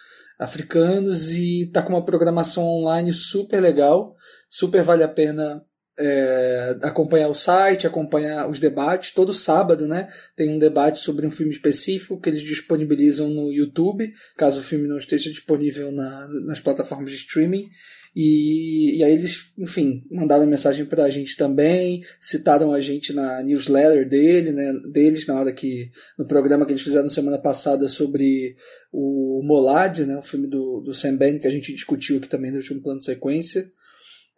africanos 0.43 1.31
e 1.31 1.65
está 1.65 1.83
com 1.83 1.91
uma 1.91 2.05
programação 2.05 2.65
online 2.65 3.13
super 3.13 3.61
legal, 3.61 4.17
super 4.49 4.83
vale 4.83 5.03
a 5.03 5.09
pena 5.09 5.63
é, 5.99 6.77
acompanhar 6.83 7.29
o 7.29 7.35
site, 7.35 7.87
acompanhar 7.87 8.49
os 8.49 8.59
debates. 8.59 9.13
Todo 9.13 9.35
sábado, 9.35 9.87
né, 9.87 10.09
tem 10.35 10.51
um 10.51 10.59
debate 10.59 10.99
sobre 10.99 11.27
um 11.27 11.31
filme 11.31 11.53
específico 11.53 12.21
que 12.21 12.29
eles 12.29 12.43
disponibilizam 12.43 13.29
no 13.29 13.53
YouTube, 13.53 14.11
caso 14.37 14.61
o 14.61 14.65
filme 14.65 14.89
não 14.89 14.97
esteja 14.97 15.31
disponível 15.31 15.93
na, 15.93 16.29
nas 16.47 16.61
plataformas 16.61 17.11
de 17.11 17.17
streaming. 17.17 17.67
E, 18.15 18.99
e 18.99 19.05
aí 19.05 19.13
eles, 19.13 19.53
enfim, 19.57 20.05
mandaram 20.11 20.47
mensagem 20.47 20.85
para 20.85 21.05
a 21.05 21.11
gente 21.11 21.35
também, 21.35 22.03
citaram 22.21 22.73
a 22.73 22.81
gente 22.81 23.13
na 23.13 23.43
newsletter 23.43 24.07
dele, 24.07 24.53
né, 24.53 24.73
deles 24.93 25.27
na 25.27 25.41
hora 25.41 25.53
que 25.53 25.91
no 26.19 26.27
programa 26.27 26.67
que 26.67 26.73
eles 26.73 26.83
fizeram 26.83 27.09
semana 27.09 27.39
passada 27.39 27.89
sobre 27.89 28.55
o 28.93 29.41
Molad, 29.43 30.01
né, 30.01 30.17
o 30.19 30.23
filme 30.23 30.47
do, 30.47 30.81
do 30.81 30.95
Sam 30.95 31.17
Ben 31.17 31.39
que 31.39 31.47
a 31.47 31.51
gente 31.51 31.73
discutiu 31.73 32.19
aqui 32.19 32.29
também 32.29 32.51
no 32.51 32.59
último 32.59 32.83
plano 32.83 32.99
de 32.99 33.07
sequência. 33.07 33.71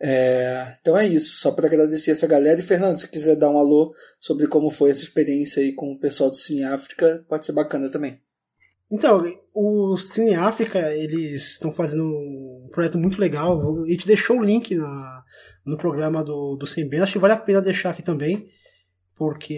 É, 0.00 0.74
então 0.80 0.96
é 0.96 1.06
isso, 1.06 1.36
só 1.36 1.50
para 1.50 1.66
agradecer 1.66 2.12
essa 2.12 2.26
galera. 2.26 2.60
E 2.60 2.64
Fernando, 2.64 2.96
se 2.96 3.08
quiser 3.08 3.34
dar 3.34 3.50
um 3.50 3.58
alô 3.58 3.92
sobre 4.20 4.46
como 4.46 4.70
foi 4.70 4.90
essa 4.90 5.02
experiência 5.02 5.62
aí 5.62 5.72
com 5.72 5.92
o 5.92 5.98
pessoal 5.98 6.30
do 6.30 6.36
Cine 6.36 6.62
África, 6.62 7.24
pode 7.28 7.46
ser 7.46 7.52
bacana 7.52 7.88
também. 7.88 8.20
Então, 8.90 9.24
o 9.52 9.96
Cine 9.96 10.34
África, 10.34 10.94
eles 10.94 11.52
estão 11.52 11.72
fazendo 11.72 12.04
um 12.64 12.68
projeto 12.68 12.98
muito 12.98 13.20
legal. 13.20 13.84
A 13.84 13.88
gente 13.88 14.06
deixou 14.06 14.38
o 14.38 14.44
link 14.44 14.74
na, 14.74 15.22
no 15.64 15.76
programa 15.76 16.24
do, 16.24 16.56
do 16.56 16.66
Sem 16.66 16.88
Acho 17.00 17.12
que 17.12 17.18
vale 17.18 17.34
a 17.34 17.38
pena 17.38 17.60
deixar 17.60 17.90
aqui 17.90 18.02
também, 18.02 18.48
porque 19.14 19.54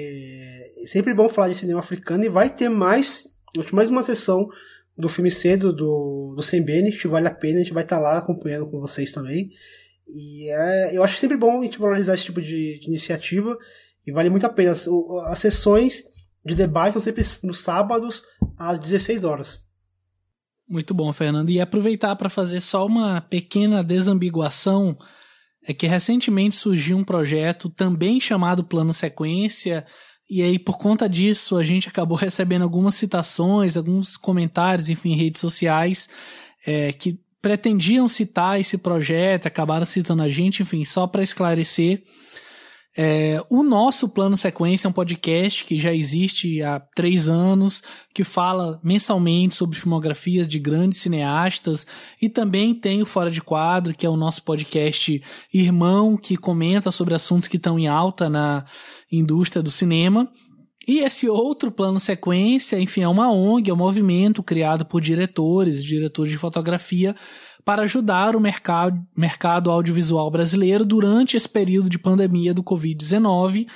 é 0.83 0.87
sempre 0.87 1.15
bom 1.15 1.29
falar 1.29 1.49
de 1.49 1.55
cinema 1.55 1.81
africano 1.81 2.25
e 2.25 2.29
vai 2.29 2.51
ter 2.51 2.69
mais, 2.69 3.25
mais 3.73 3.91
uma 3.91 4.03
sessão 4.03 4.49
do 4.97 5.09
filme 5.09 5.31
cedo 5.31 5.73
do, 5.73 6.35
do 6.35 6.43
Sem 6.43 6.63
Bene, 6.63 6.93
que 6.93 7.07
vale 7.07 7.29
a 7.29 7.35
pena, 7.35 7.57
a 7.57 7.63
gente 7.63 7.75
vai 7.75 7.83
estar 7.83 7.99
lá 7.99 8.19
acompanhando 8.19 8.67
com 8.67 8.81
vocês 8.81 9.13
também. 9.13 9.51
E 10.09 10.49
é, 10.51 10.97
eu 10.97 11.03
acho 11.03 11.19
sempre 11.19 11.37
bom 11.37 11.61
a 11.61 11.65
gente 11.65 11.79
valorizar 11.79 12.15
esse 12.15 12.25
tipo 12.25 12.41
de, 12.41 12.79
de 12.79 12.87
iniciativa 12.87 13.57
e 14.07 14.13
vale 14.13 14.31
muito 14.31 14.47
a 14.47 14.49
pena. 14.49 14.73
As, 14.73 14.89
as 15.27 15.39
sessões 15.39 16.05
de 16.45 16.55
debate 16.55 16.95
são 16.95 17.03
sempre 17.03 17.25
nos 17.43 17.61
sábados 17.61 18.23
às 18.57 18.79
16 18.79 19.25
horas. 19.25 19.66
Muito 20.69 20.93
bom, 20.93 21.13
Fernando. 21.13 21.51
E 21.51 21.61
aproveitar 21.61 22.17
para 22.17 22.29
fazer 22.29 22.61
só 22.61 22.87
uma 22.87 23.21
pequena 23.21 23.85
desambiguação. 23.85 24.99
É 25.69 25.75
que 25.75 25.87
recentemente 25.87 26.55
surgiu 26.55 26.97
um 26.97 27.05
projeto 27.05 27.69
também 27.69 28.21
chamado 28.21 28.63
Plano 28.63 28.95
Sequência, 28.95 29.85
e 30.31 30.41
aí 30.41 30.61
por 30.61 30.79
conta 30.79 31.09
disso 31.09 31.57
a 31.57 31.63
gente 31.65 31.89
acabou 31.89 32.17
recebendo 32.19 32.63
algumas 32.63 32.95
citações, 32.95 33.77
alguns 33.77 34.17
comentários, 34.17 34.89
enfim, 34.89 35.17
redes 35.17 35.41
sociais, 35.41 36.09
é, 36.65 36.93
que 36.93 37.21
pretendiam 37.43 38.09
citar 38.09 38.61
esse 38.61 38.79
projeto, 38.79 39.47
acabaram 39.47 39.87
citando 39.87 40.23
a 40.23 40.29
gente, 40.29 40.63
enfim, 40.63 40.85
só 40.85 41.07
para 41.07 41.23
esclarecer. 41.23 42.03
É, 42.99 43.45
o 43.51 43.63
nosso 43.63 44.09
Plano 44.09 44.39
Sequência 44.39 44.87
é 44.87 44.91
um 44.91 44.93
podcast 44.93 45.67
que 45.67 45.79
já 45.79 45.93
existe 45.93 46.63
há 46.63 46.81
três 46.81 47.29
anos, 47.29 47.83
que 48.15 48.25
fala 48.25 48.81
mensalmente 48.83 49.55
sobre 49.55 49.79
filmografias 49.79 50.49
de 50.49 50.59
grandes 50.59 51.01
cineastas, 51.01 51.87
e 52.23 52.29
também 52.31 52.75
tem 52.75 53.03
o 53.03 53.07
Fora 53.07 53.31
de 53.31 53.43
Quadro, 53.43 53.95
que 53.95 54.07
é 54.07 54.09
o 54.09 54.17
nosso 54.17 54.43
podcast 54.43 55.23
irmão, 55.53 56.17
que 56.17 56.39
comenta 56.39 56.91
sobre 56.91 57.13
assuntos 57.13 57.49
que 57.49 57.59
estão 57.59 57.79
em 57.79 57.87
alta 57.87 58.31
na 58.31 58.65
indústria 59.13 59.63
do 59.63 59.71
cinema. 59.71 60.27
E 60.89 61.01
esse 61.01 61.29
outro 61.29 61.71
plano 61.71 61.99
sequência, 61.99 62.81
enfim, 62.81 63.03
é 63.03 63.09
uma 63.09 63.31
ONG, 63.31 63.71
é 63.71 63.75
um 63.75 63.77
movimento 63.77 64.43
criado 64.43 64.87
por 64.87 65.03
diretores, 65.03 65.85
diretores 65.85 66.33
de 66.33 66.39
fotografia, 66.39 67.15
para 67.67 67.83
ajudar 67.83 68.35
o 68.37 68.41
mercado, 68.41 69.05
mercado 69.17 69.73
audiovisual 69.73 70.31
brasileiro 70.31 70.85
durante 70.85 71.37
esse 71.37 71.49
período 71.49 71.91
de 71.91 71.99
pandemia 71.99 72.55
do 72.55 72.63
Covid-19. 72.63 73.67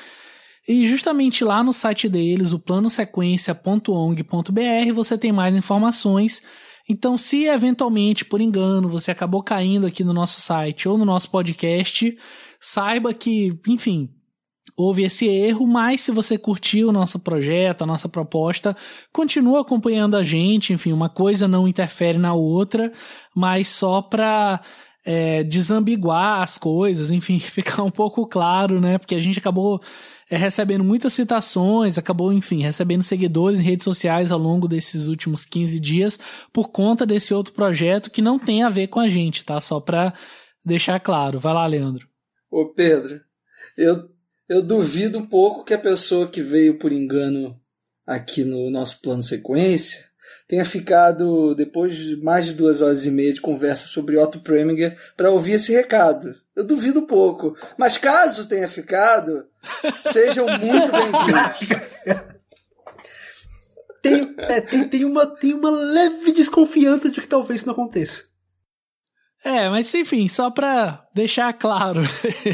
E 0.69 0.87
justamente 0.87 1.43
lá 1.43 1.65
no 1.65 1.73
site 1.73 2.09
deles, 2.09 2.53
o 2.53 2.61
planosequência.ong.br, 2.61 4.95
você 4.95 5.19
tem 5.19 5.33
mais 5.33 5.57
informações. 5.57 6.41
Então, 6.89 7.17
se 7.17 7.47
eventualmente, 7.47 8.25
por 8.25 8.41
engano, 8.41 8.89
você 8.89 9.11
acabou 9.11 9.43
caindo 9.43 9.89
aqui 9.89 10.05
no 10.05 10.13
nosso 10.13 10.41
site 10.41 10.89
ou 10.89 10.97
no 10.97 11.05
nosso 11.05 11.29
podcast, 11.29 12.17
saiba 12.61 13.13
que, 13.13 13.59
enfim, 13.67 14.09
houve 14.81 15.05
esse 15.05 15.27
erro, 15.27 15.67
mas 15.67 16.01
se 16.01 16.11
você 16.11 16.39
curtiu 16.39 16.89
o 16.89 16.93
nosso 16.93 17.19
projeto, 17.19 17.83
a 17.83 17.87
nossa 17.87 18.09
proposta, 18.09 18.77
continua 19.13 19.61
acompanhando 19.61 20.17
a 20.17 20.23
gente, 20.23 20.73
enfim, 20.73 20.93
uma 20.93 21.09
coisa 21.09 21.47
não 21.47 21.69
interfere 21.69 22.19
na 22.19 22.33
outra, 22.33 22.93
mas 23.35 23.69
só 23.69 24.01
para 24.01 24.61
é, 25.05 25.43
desambiguar 25.43 26.43
as 26.43 26.59
coisas, 26.59 27.11
enfim, 27.11 27.39
ficar 27.41 27.83
um 27.83 27.91
pouco 27.91 28.27
claro, 28.27 28.81
né? 28.81 28.99
Porque 28.99 29.15
a 29.15 29.19
gente 29.19 29.39
acabou 29.39 29.83
é, 30.31 30.37
recebendo 30.37 30.85
muitas 30.85 31.13
citações, 31.13 31.99
acabou, 31.99 32.33
enfim, 32.33 32.63
recebendo 32.63 33.03
seguidores 33.03 33.61
em 33.61 33.65
redes 33.65 33.85
sociais 33.85 34.31
ao 34.31 34.39
longo 34.39 34.69
desses 34.69 35.09
últimos 35.09 35.45
15 35.45 35.81
dias 35.81 36.19
por 36.53 36.69
conta 36.69 37.05
desse 37.05 37.35
outro 37.35 37.53
projeto 37.53 38.11
que 38.11 38.23
não 38.23 38.39
tem 38.39 38.63
a 38.63 38.69
ver 38.69 38.87
com 38.87 39.01
a 39.01 39.09
gente, 39.09 39.45
tá? 39.45 39.61
Só 39.61 39.81
para 39.81 40.15
deixar 40.65 41.01
claro. 41.01 41.39
Vai 41.39 41.53
lá, 41.53 41.67
Leandro. 41.67 42.09
Ô, 42.51 42.67
Pedro, 42.67 43.21
eu 43.77 44.09
eu 44.51 44.61
duvido 44.61 45.17
um 45.17 45.25
pouco 45.25 45.63
que 45.63 45.73
a 45.73 45.79
pessoa 45.79 46.27
que 46.27 46.43
veio 46.43 46.77
por 46.77 46.91
engano 46.91 47.57
aqui 48.05 48.43
no 48.43 48.69
nosso 48.69 49.01
plano 49.01 49.23
sequência 49.23 50.05
tenha 50.49 50.65
ficado, 50.65 51.55
depois 51.55 51.95
de 51.95 52.17
mais 52.17 52.47
de 52.47 52.55
duas 52.55 52.83
horas 52.83 53.07
e 53.07 53.13
meia 53.13 53.33
de 53.33 53.41
conversa 53.41 53.87
sobre 53.87 54.19
Otto 54.19 54.41
Preminger, 54.41 54.99
para 55.17 55.31
ouvir 55.31 55.53
esse 55.53 55.73
recado. 55.73 56.35
Eu 56.57 56.65
duvido 56.65 57.03
pouco. 57.03 57.57
Mas 57.79 57.97
caso 57.97 58.49
tenha 58.49 58.69
ficado, 58.69 59.47
sejam 60.01 60.47
muito 60.59 60.91
bem-vindos. 60.91 62.27
Tem, 64.03 64.35
é, 64.39 64.61
tem, 64.61 64.89
tem, 64.89 65.05
uma, 65.05 65.27
tem 65.27 65.55
uma 65.55 65.71
leve 65.71 66.33
desconfiança 66.33 67.09
de 67.09 67.21
que 67.21 67.29
talvez 67.29 67.61
isso 67.61 67.67
não 67.67 67.75
aconteça. 67.75 68.30
É, 69.43 69.71
mas 69.71 69.95
enfim, 69.95 70.29
só 70.29 70.51
para 70.51 71.07
deixar 71.15 71.51
claro. 71.55 72.03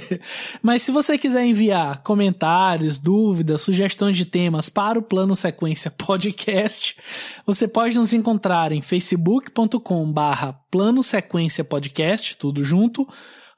mas 0.63 0.83
se 0.83 0.93
você 0.93 1.19
quiser 1.19 1.45
enviar 1.45 2.01
comentários, 2.03 2.97
dúvidas, 2.97 3.63
sugestões 3.63 4.17
de 4.17 4.25
temas 4.25 4.69
para 4.69 4.97
o 4.97 5.03
Plano 5.03 5.35
Sequência 5.35 5.91
Podcast, 5.91 6.97
você 7.45 7.67
pode 7.67 7.97
nos 7.97 8.13
encontrar 8.13 8.71
em 8.71 8.81
facebook.com 8.81 10.13
barra 10.13 10.53
Plano 10.71 11.03
Sequência 11.03 11.65
Podcast, 11.65 12.37
tudo 12.37 12.63
junto, 12.63 13.07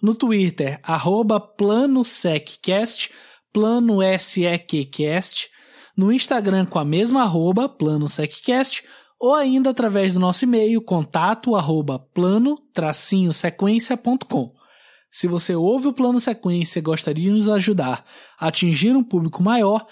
no 0.01 0.15
Twitter, 0.15 0.81
arroba 0.83 1.39
PlanoSecCast, 1.39 3.11
Plano 3.53 3.99
SEQcast, 4.19 5.51
no 5.95 6.11
Instagram 6.11 6.65
com 6.65 6.79
a 6.79 6.85
mesma 6.85 7.23
arroba, 7.23 7.69
PlanoSecCast, 7.69 8.85
ou 9.21 9.35
ainda 9.35 9.71
através 9.71 10.15
do 10.15 10.21
nosso 10.21 10.45
e-mail 10.45 10.81
contato 10.81 11.57
arroba 11.57 11.99
plano-sequência.com. 11.99 14.55
Se 15.11 15.27
você 15.27 15.55
ouve 15.55 15.89
o 15.89 15.93
Plano 15.93 16.21
Sequência 16.21 16.79
e 16.79 16.83
gostaria 16.83 17.25
de 17.25 17.31
nos 17.31 17.49
ajudar 17.49 18.05
a 18.39 18.49
atingir 18.49 18.95
um 18.95 19.03
público 19.03 19.43
maior, 19.43 19.87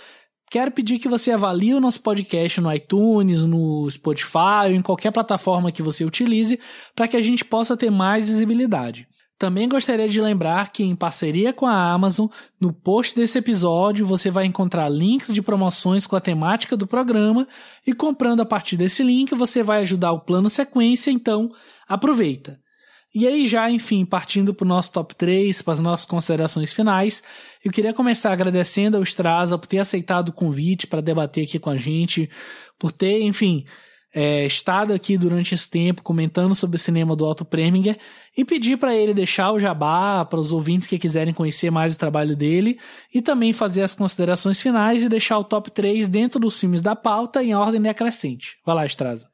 quero 0.51 0.71
pedir 0.71 0.99
que 0.99 1.09
você 1.09 1.33
avalie 1.33 1.73
o 1.75 1.81
nosso 1.81 2.03
podcast 2.03 2.61
no 2.61 2.71
iTunes, 2.73 3.43
no 3.43 3.91
Spotify 3.91 4.67
ou 4.67 4.73
em 4.73 4.83
qualquer 4.83 5.11
plataforma 5.11 5.73
que 5.73 5.83
você 5.83 6.05
utilize 6.05 6.61
para 6.95 7.09
que 7.09 7.17
a 7.17 7.23
gente 7.23 7.45
possa 7.45 7.77
ter 7.77 7.91
mais 7.91 8.29
visibilidade. 8.29 9.09
Também 9.39 9.69
gostaria 9.69 10.09
de 10.09 10.21
lembrar 10.21 10.73
que, 10.73 10.83
em 10.83 10.97
parceria 10.97 11.53
com 11.53 11.67
a 11.67 11.93
Amazon, 11.93 12.27
no 12.59 12.73
post 12.73 13.15
desse 13.15 13.37
episódio 13.37 14.07
você 14.07 14.31
vai 14.31 14.47
encontrar 14.47 14.89
links 14.89 15.35
de 15.35 15.43
promoções 15.43 16.07
com 16.07 16.17
a 16.17 16.21
temática 16.21 16.75
do 16.75 16.87
programa 16.87 17.47
e 17.87 17.93
comprando 17.93 18.41
a 18.41 18.47
partir 18.47 18.79
desse 18.79 19.03
link 19.03 19.35
você 19.35 19.63
vai 19.63 19.83
ajudar 19.83 20.13
o 20.13 20.21
plano 20.21 20.49
sequência, 20.49 21.11
então 21.11 21.51
aproveita. 21.87 22.59
E 23.15 23.27
aí, 23.27 23.47
já, 23.47 23.71
enfim, 23.71 24.05
partindo 24.05 24.53
para 24.53 24.65
o 24.65 24.69
nosso 24.69 24.93
top 24.93 25.15
3, 25.15 25.63
para 25.63 25.73
as 25.75 25.81
nossas 25.81 26.07
considerações 26.07 26.73
finais, 26.73 27.23
eu 27.65 27.71
queria 27.71 27.95
começar 27.95 28.33
agradecendo 28.33 28.97
ao 28.97 29.03
Straza 29.03 29.57
por 29.57 29.67
ter 29.67 29.79
aceitado 29.79 30.31
o 30.31 30.33
convite 30.33 30.87
para 30.87 31.01
debater 31.01 31.45
aqui 31.45 31.59
com 31.59 31.71
a 31.71 31.77
gente, 31.77 32.29
por 32.79 32.91
ter, 32.93 33.23
enfim, 33.23 33.65
é, 34.19 34.47
estado 34.47 34.95
aqui 34.95 35.19
durante 35.19 35.55
esse 35.55 35.69
tempo 35.69 36.03
comentando 36.03 36.55
sobre 36.55 36.77
o 36.77 36.79
cinema 36.79 37.15
do 37.15 37.27
Otto 37.27 37.45
Preminger 37.45 37.99
e 38.35 38.47
pedir 38.47 38.79
para 38.79 38.97
ele 38.97 39.13
deixar 39.13 39.53
o 39.53 39.61
jabá 39.61 40.25
para 40.25 40.41
os 40.41 40.53
ouvintes 40.53 40.89
que 40.89 40.99
quiserem 40.99 41.35
conhecer 41.35 41.71
mais 41.71 41.95
o 41.95 41.99
trabalho 41.99 42.35
dele 42.35 42.79
e 43.15 43.21
também 43.21 43.53
fazer 43.53 43.83
as 43.83 43.95
considerações 43.95 44.59
finais 44.59 45.03
e 45.03 45.09
deixar 45.11 45.39
o 45.39 45.45
top 45.45 45.71
3 45.71 46.09
dentro 46.09 46.41
dos 46.41 46.59
filmes 46.59 46.81
da 46.81 46.97
pauta 46.97 47.45
em 47.45 47.55
ordem 47.55 47.83
decrescente. 47.83 48.57
Vai 48.65 48.75
lá, 48.75 48.87
Estraza. 48.87 49.29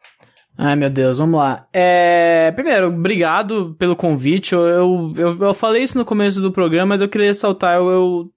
Ai, 0.59 0.75
meu 0.75 0.91
Deus, 0.91 1.19
vamos 1.19 1.39
lá. 1.39 1.65
É... 1.73 2.51
Primeiro, 2.51 2.89
obrigado 2.89 3.77
pelo 3.79 3.95
convite. 3.95 4.53
Eu, 4.53 5.15
eu, 5.17 5.39
eu, 5.41 5.55
falei 5.55 5.85
isso 5.85 5.97
no 5.97 6.05
começo 6.05 6.41
do 6.41 6.51
programa, 6.51 6.87
mas 6.87 7.01
eu 7.01 7.09
queria 7.09 7.29
ressaltar, 7.29 7.77
eu, 7.77 7.89
eu 7.89 8.33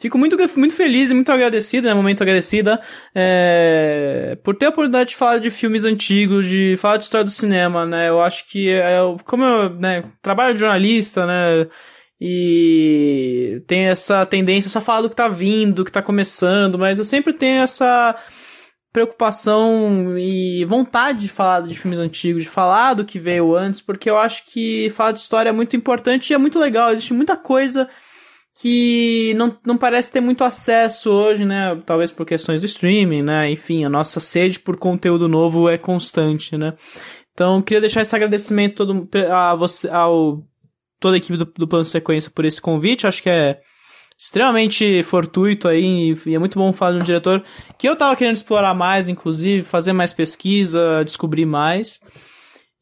Fico 0.00 0.16
muito, 0.16 0.34
muito 0.56 0.74
feliz 0.74 1.10
e 1.10 1.14
muito 1.14 1.30
agradecido, 1.30 1.86
né, 1.86 1.92
momento 1.92 2.22
agradecida, 2.22 2.80
é, 3.14 4.38
por 4.42 4.56
ter 4.56 4.64
a 4.64 4.68
oportunidade 4.70 5.10
de 5.10 5.16
falar 5.16 5.36
de 5.36 5.50
filmes 5.50 5.84
antigos, 5.84 6.46
de 6.46 6.74
falar 6.78 6.96
de 6.96 7.04
história 7.04 7.24
do 7.26 7.30
cinema, 7.30 7.84
né, 7.84 8.08
eu 8.08 8.18
acho 8.18 8.48
que, 8.50 8.70
é, 8.70 8.98
como 9.26 9.44
eu, 9.44 9.68
né, 9.74 10.04
trabalho 10.22 10.54
de 10.54 10.60
jornalista, 10.60 11.26
né, 11.26 11.68
e 12.18 13.62
tem 13.66 13.88
essa 13.88 14.24
tendência 14.24 14.70
só 14.70 14.80
falar 14.80 15.02
do 15.02 15.10
que 15.10 15.16
tá 15.16 15.28
vindo, 15.28 15.84
que 15.84 15.92
tá 15.92 16.00
começando, 16.00 16.78
mas 16.78 16.98
eu 16.98 17.04
sempre 17.04 17.34
tenho 17.34 17.60
essa 17.60 18.16
preocupação 18.90 20.18
e 20.18 20.64
vontade 20.64 21.20
de 21.20 21.28
falar 21.28 21.60
de 21.60 21.74
filmes 21.74 21.98
antigos, 21.98 22.44
de 22.44 22.48
falar 22.48 22.94
do 22.94 23.04
que 23.04 23.18
veio 23.18 23.54
antes, 23.54 23.82
porque 23.82 24.08
eu 24.08 24.16
acho 24.16 24.44
que 24.46 24.88
falar 24.96 25.12
de 25.12 25.20
história 25.20 25.50
é 25.50 25.52
muito 25.52 25.76
importante 25.76 26.30
e 26.30 26.34
é 26.34 26.38
muito 26.38 26.58
legal, 26.58 26.90
existe 26.90 27.12
muita 27.12 27.36
coisa 27.36 27.86
que 28.58 29.34
não, 29.34 29.56
não 29.64 29.76
parece 29.76 30.10
ter 30.10 30.20
muito 30.20 30.44
acesso 30.44 31.10
hoje, 31.10 31.44
né? 31.44 31.80
Talvez 31.86 32.10
por 32.10 32.26
questões 32.26 32.60
do 32.60 32.66
streaming, 32.66 33.22
né? 33.22 33.50
Enfim, 33.50 33.84
a 33.84 33.90
nossa 33.90 34.20
sede 34.20 34.58
por 34.58 34.76
conteúdo 34.76 35.28
novo 35.28 35.68
é 35.68 35.78
constante, 35.78 36.56
né? 36.56 36.74
Então, 37.32 37.62
queria 37.62 37.80
deixar 37.80 38.02
esse 38.02 38.14
agradecimento 38.14 38.76
todo 38.76 39.08
a 39.32 39.54
você, 39.54 39.88
ao 39.88 40.44
toda 41.00 41.16
a 41.16 41.18
equipe 41.18 41.38
do, 41.38 41.46
do 41.46 41.66
Plano 41.66 41.84
Sequência 41.84 42.30
por 42.30 42.44
esse 42.44 42.60
convite. 42.60 43.06
Acho 43.06 43.22
que 43.22 43.30
é 43.30 43.60
extremamente 44.18 45.02
fortuito 45.02 45.66
aí 45.66 46.14
e 46.26 46.34
é 46.34 46.38
muito 46.38 46.58
bom 46.58 46.70
falar 46.74 46.92
de 46.92 46.98
um 46.98 47.04
diretor 47.04 47.42
que 47.78 47.88
eu 47.88 47.96
tava 47.96 48.14
querendo 48.14 48.36
explorar 48.36 48.74
mais, 48.74 49.08
inclusive, 49.08 49.64
fazer 49.64 49.94
mais 49.94 50.12
pesquisa, 50.12 51.02
descobrir 51.02 51.46
mais. 51.46 52.00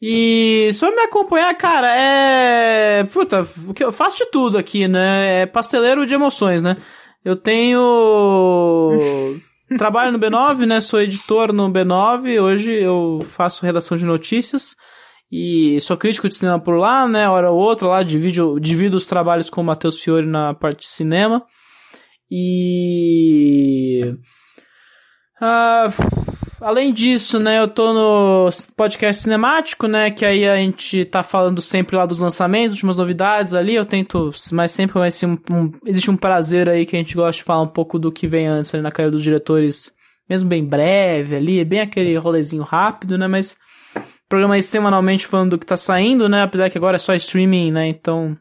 E 0.01 0.70
só 0.75 0.91
me 0.91 1.02
acompanhar, 1.02 1.52
cara, 1.57 1.93
é. 1.94 3.05
Puta, 3.05 3.44
eu 3.81 3.91
faço 3.93 4.18
de 4.18 4.27
tudo 4.27 4.57
aqui, 4.57 4.86
né? 4.86 5.43
É 5.43 5.47
pasteleiro 5.47 6.07
de 6.07 6.15
emoções, 6.15 6.62
né? 6.62 6.77
Eu 7.25 7.35
tenho. 7.35 8.91
Trabalho 9.77 10.12
no 10.12 10.18
B9, 10.18 10.67
né? 10.67 10.81
Sou 10.81 11.01
editor 11.01 11.52
no 11.52 11.68
B9. 11.68 12.41
Hoje 12.41 12.73
eu 12.73 13.18
faço 13.33 13.67
redação 13.67 13.99
de 13.99 14.05
notícias. 14.05 14.77
E 15.31 15.78
sou 15.81 15.97
crítico 15.97 16.28
de 16.28 16.35
cinema 16.36 16.59
por 16.59 16.77
lá, 16.77 17.07
né? 17.07 17.28
Hora 17.28 17.51
ou 17.51 17.59
outra 17.59 17.89
lá, 17.89 18.02
divido, 18.02 18.59
divido 18.59 18.97
os 18.97 19.07
trabalhos 19.07 19.51
com 19.51 19.60
o 19.60 19.65
Matheus 19.65 20.01
Fiore 20.01 20.27
na 20.27 20.55
parte 20.55 20.81
de 20.81 20.86
cinema. 20.86 21.44
E. 22.31 24.15
Ah, 25.41 25.89
além 26.61 26.93
disso, 26.93 27.39
né, 27.39 27.61
eu 27.61 27.69
tô 27.69 27.93
no 27.93 28.49
podcast 28.77 29.23
cinemático, 29.23 29.87
né, 29.87 30.11
que 30.11 30.25
aí 30.25 30.47
a 30.47 30.57
gente 30.57 31.05
tá 31.05 31.23
falando 31.23 31.62
sempre 31.62 31.97
lá 31.97 32.05
dos 32.07 32.20
lançamentos, 32.20 32.73
últimas 32.73 32.99
novidades 32.99 33.55
ali, 33.55 33.75
eu 33.75 33.85
tento, 33.85 34.33
mas 34.53 34.73
sempre 34.73 34.99
vai 34.99 35.11
ser 35.11 35.27
um, 35.27 35.39
um, 35.51 35.73
existe 35.87 36.11
um 36.11 36.17
prazer 36.17 36.69
aí 36.69 36.85
que 36.85 36.97
a 36.97 36.99
gente 36.99 37.15
gosta 37.15 37.39
de 37.39 37.45
falar 37.45 37.62
um 37.62 37.69
pouco 37.69 37.99
do 37.99 38.11
que 38.11 38.27
vem 38.27 38.47
antes 38.47 38.75
ali 38.75 38.83
na 38.83 38.91
carreira 38.91 39.12
dos 39.12 39.23
diretores, 39.23 39.93
mesmo 40.28 40.49
bem 40.49 40.65
breve 40.65 41.37
ali, 41.37 41.65
bem 41.65 41.81
aquele 41.81 42.17
rolezinho 42.17 42.62
rápido, 42.62 43.17
né, 43.17 43.28
mas 43.28 43.57
programa 44.28 44.55
aí 44.55 44.62
semanalmente 44.62 45.27
falando 45.27 45.51
do 45.51 45.59
que 45.59 45.67
tá 45.67 45.77
saindo, 45.77 46.28
né, 46.28 46.43
apesar 46.43 46.70
que 46.70 46.78
agora 46.78 46.97
é 46.97 46.99
só 46.99 47.15
streaming, 47.15 47.70
né, 47.70 47.89
então 47.89 48.37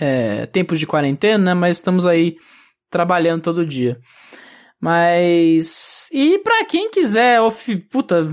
é, 0.00 0.46
tempos 0.46 0.78
de 0.78 0.86
quarentena, 0.86 1.38
né, 1.38 1.54
mas 1.54 1.76
estamos 1.76 2.06
aí 2.06 2.36
trabalhando 2.90 3.42
todo 3.42 3.66
dia. 3.66 3.98
Mas. 4.84 6.10
E 6.12 6.38
para 6.40 6.62
quem 6.66 6.90
quiser, 6.90 7.40
of... 7.40 7.74
puta, 7.90 8.28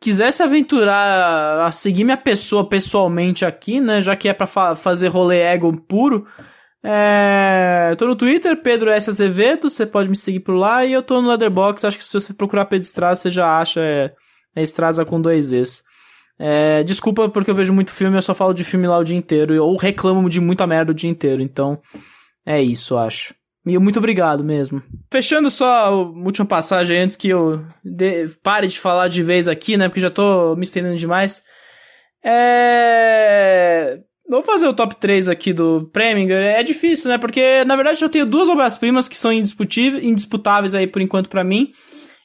quiser 0.00 0.32
se 0.32 0.42
aventurar 0.42 1.66
a 1.66 1.70
seguir 1.70 2.02
minha 2.02 2.16
pessoa 2.16 2.66
pessoalmente 2.66 3.44
aqui, 3.44 3.78
né? 3.78 4.00
Já 4.00 4.16
que 4.16 4.26
é 4.26 4.32
pra 4.32 4.46
fa 4.46 4.74
fazer 4.74 5.08
rolê 5.08 5.40
ego 5.40 5.70
puro. 5.82 6.26
É... 6.82 7.94
tô 7.98 8.06
no 8.06 8.16
Twitter, 8.16 8.56
Pedro 8.62 8.88
S. 8.88 9.10
Azevedo, 9.10 9.68
você 9.68 9.84
pode 9.84 10.08
me 10.08 10.16
seguir 10.16 10.40
por 10.40 10.54
lá. 10.54 10.86
E 10.86 10.94
eu 10.94 11.02
tô 11.02 11.20
no 11.20 11.28
Leatherbox, 11.28 11.84
acho 11.84 11.98
que 11.98 12.04
se 12.04 12.14
você 12.14 12.32
procurar 12.32 12.64
Pedro 12.64 12.86
Estraza, 12.86 13.20
você 13.20 13.30
já 13.30 13.58
acha. 13.58 13.82
É, 13.82 14.14
é 14.56 14.62
Estraza 14.62 15.04
com 15.04 15.20
dois 15.20 15.52
Es. 15.52 15.82
É... 16.38 16.82
desculpa 16.84 17.28
porque 17.28 17.50
eu 17.50 17.54
vejo 17.54 17.74
muito 17.74 17.92
filme, 17.92 18.16
eu 18.16 18.22
só 18.22 18.34
falo 18.34 18.54
de 18.54 18.64
filme 18.64 18.86
lá 18.86 18.96
o 18.96 19.04
dia 19.04 19.16
inteiro. 19.18 19.62
Ou 19.62 19.76
reclamo 19.76 20.30
de 20.30 20.40
muita 20.40 20.66
merda 20.66 20.92
o 20.92 20.94
dia 20.94 21.10
inteiro. 21.10 21.42
Então, 21.42 21.78
é 22.46 22.62
isso, 22.62 22.96
acho. 22.96 23.34
E 23.66 23.76
muito 23.78 23.98
obrigado 23.98 24.44
mesmo. 24.44 24.80
Fechando 25.10 25.50
só 25.50 25.66
a 25.66 25.90
última 25.90 26.46
passagem 26.46 27.00
antes 27.00 27.16
que 27.16 27.28
eu 27.28 27.64
de, 27.84 28.28
pare 28.40 28.68
de 28.68 28.78
falar 28.78 29.08
de 29.08 29.24
vez 29.24 29.48
aqui, 29.48 29.76
né? 29.76 29.88
Porque 29.88 30.00
já 30.00 30.08
tô 30.08 30.54
me 30.54 30.62
estendendo 30.62 30.96
demais. 30.96 31.42
É. 32.24 33.98
Vou 34.28 34.44
fazer 34.44 34.68
o 34.68 34.74
top 34.74 34.94
3 34.96 35.28
aqui 35.28 35.52
do 35.52 35.90
Preminger. 35.92 36.40
É 36.40 36.62
difícil, 36.62 37.10
né? 37.10 37.18
Porque, 37.18 37.64
na 37.64 37.74
verdade, 37.74 38.02
eu 38.02 38.08
tenho 38.08 38.26
duas 38.26 38.48
obras-primas 38.48 39.08
que 39.08 39.16
são 39.16 39.32
indisputáveis 39.32 40.74
aí 40.74 40.86
por 40.86 41.02
enquanto 41.02 41.28
para 41.28 41.44
mim. 41.44 41.70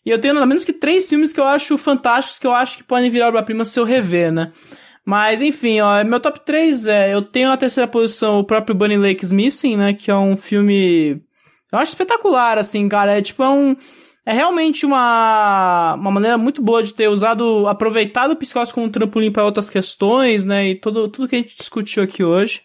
E 0.06 0.10
eu 0.12 0.20
tenho, 0.20 0.36
pelo 0.36 0.48
menos 0.48 0.66
que 0.66 0.74
três 0.74 1.10
filmes 1.10 1.34
que 1.34 1.40
eu 1.40 1.46
acho 1.46 1.78
fantásticos, 1.78 2.40
que 2.40 2.48
eu 2.48 2.54
acho 2.54 2.78
que 2.78 2.84
podem 2.84 3.10
virar 3.10 3.30
obra-prima 3.30 3.66
se 3.66 3.80
eu 3.80 3.84
rever, 3.84 4.32
né? 4.32 4.52
Mas, 5.06 5.42
enfim, 5.42 5.80
ó, 5.80 6.04
meu 6.04 6.20
top 6.20 6.40
3 6.46 6.88
é... 6.88 7.14
Eu 7.14 7.22
tenho 7.24 7.50
na 7.50 7.58
terceira 7.58 7.88
posição 7.88 8.40
o 8.40 8.44
próprio 8.44 8.76
Bunny 8.76 8.98
Lake's 8.98 9.32
Missing, 9.32 9.78
né? 9.78 9.94
Que 9.94 10.10
é 10.10 10.16
um 10.16 10.36
filme 10.38 11.22
eu 11.72 11.80
acho 11.80 11.92
espetacular, 11.92 12.58
assim, 12.58 12.88
cara. 12.90 13.18
É 13.18 13.22
tipo, 13.22 13.44
é 13.44 13.50
um. 13.50 13.76
É 14.24 14.34
realmente 14.34 14.86
uma, 14.86 15.96
uma 15.96 16.12
maneira 16.12 16.38
muito 16.38 16.62
boa 16.62 16.84
de 16.84 16.94
ter 16.94 17.08
usado, 17.08 17.68
aproveitado 17.68 18.32
o 18.32 18.36
psicose 18.36 18.72
como 18.72 18.86
um 18.86 18.90
trampolim 18.90 19.32
para 19.32 19.44
outras 19.44 19.68
questões, 19.68 20.46
né? 20.46 20.70
E 20.70 20.76
todo, 20.76 21.10
tudo 21.10 21.28
que 21.28 21.36
a 21.36 21.40
gente 21.40 21.58
discutiu 21.58 22.04
aqui 22.04 22.24
hoje. 22.24 22.62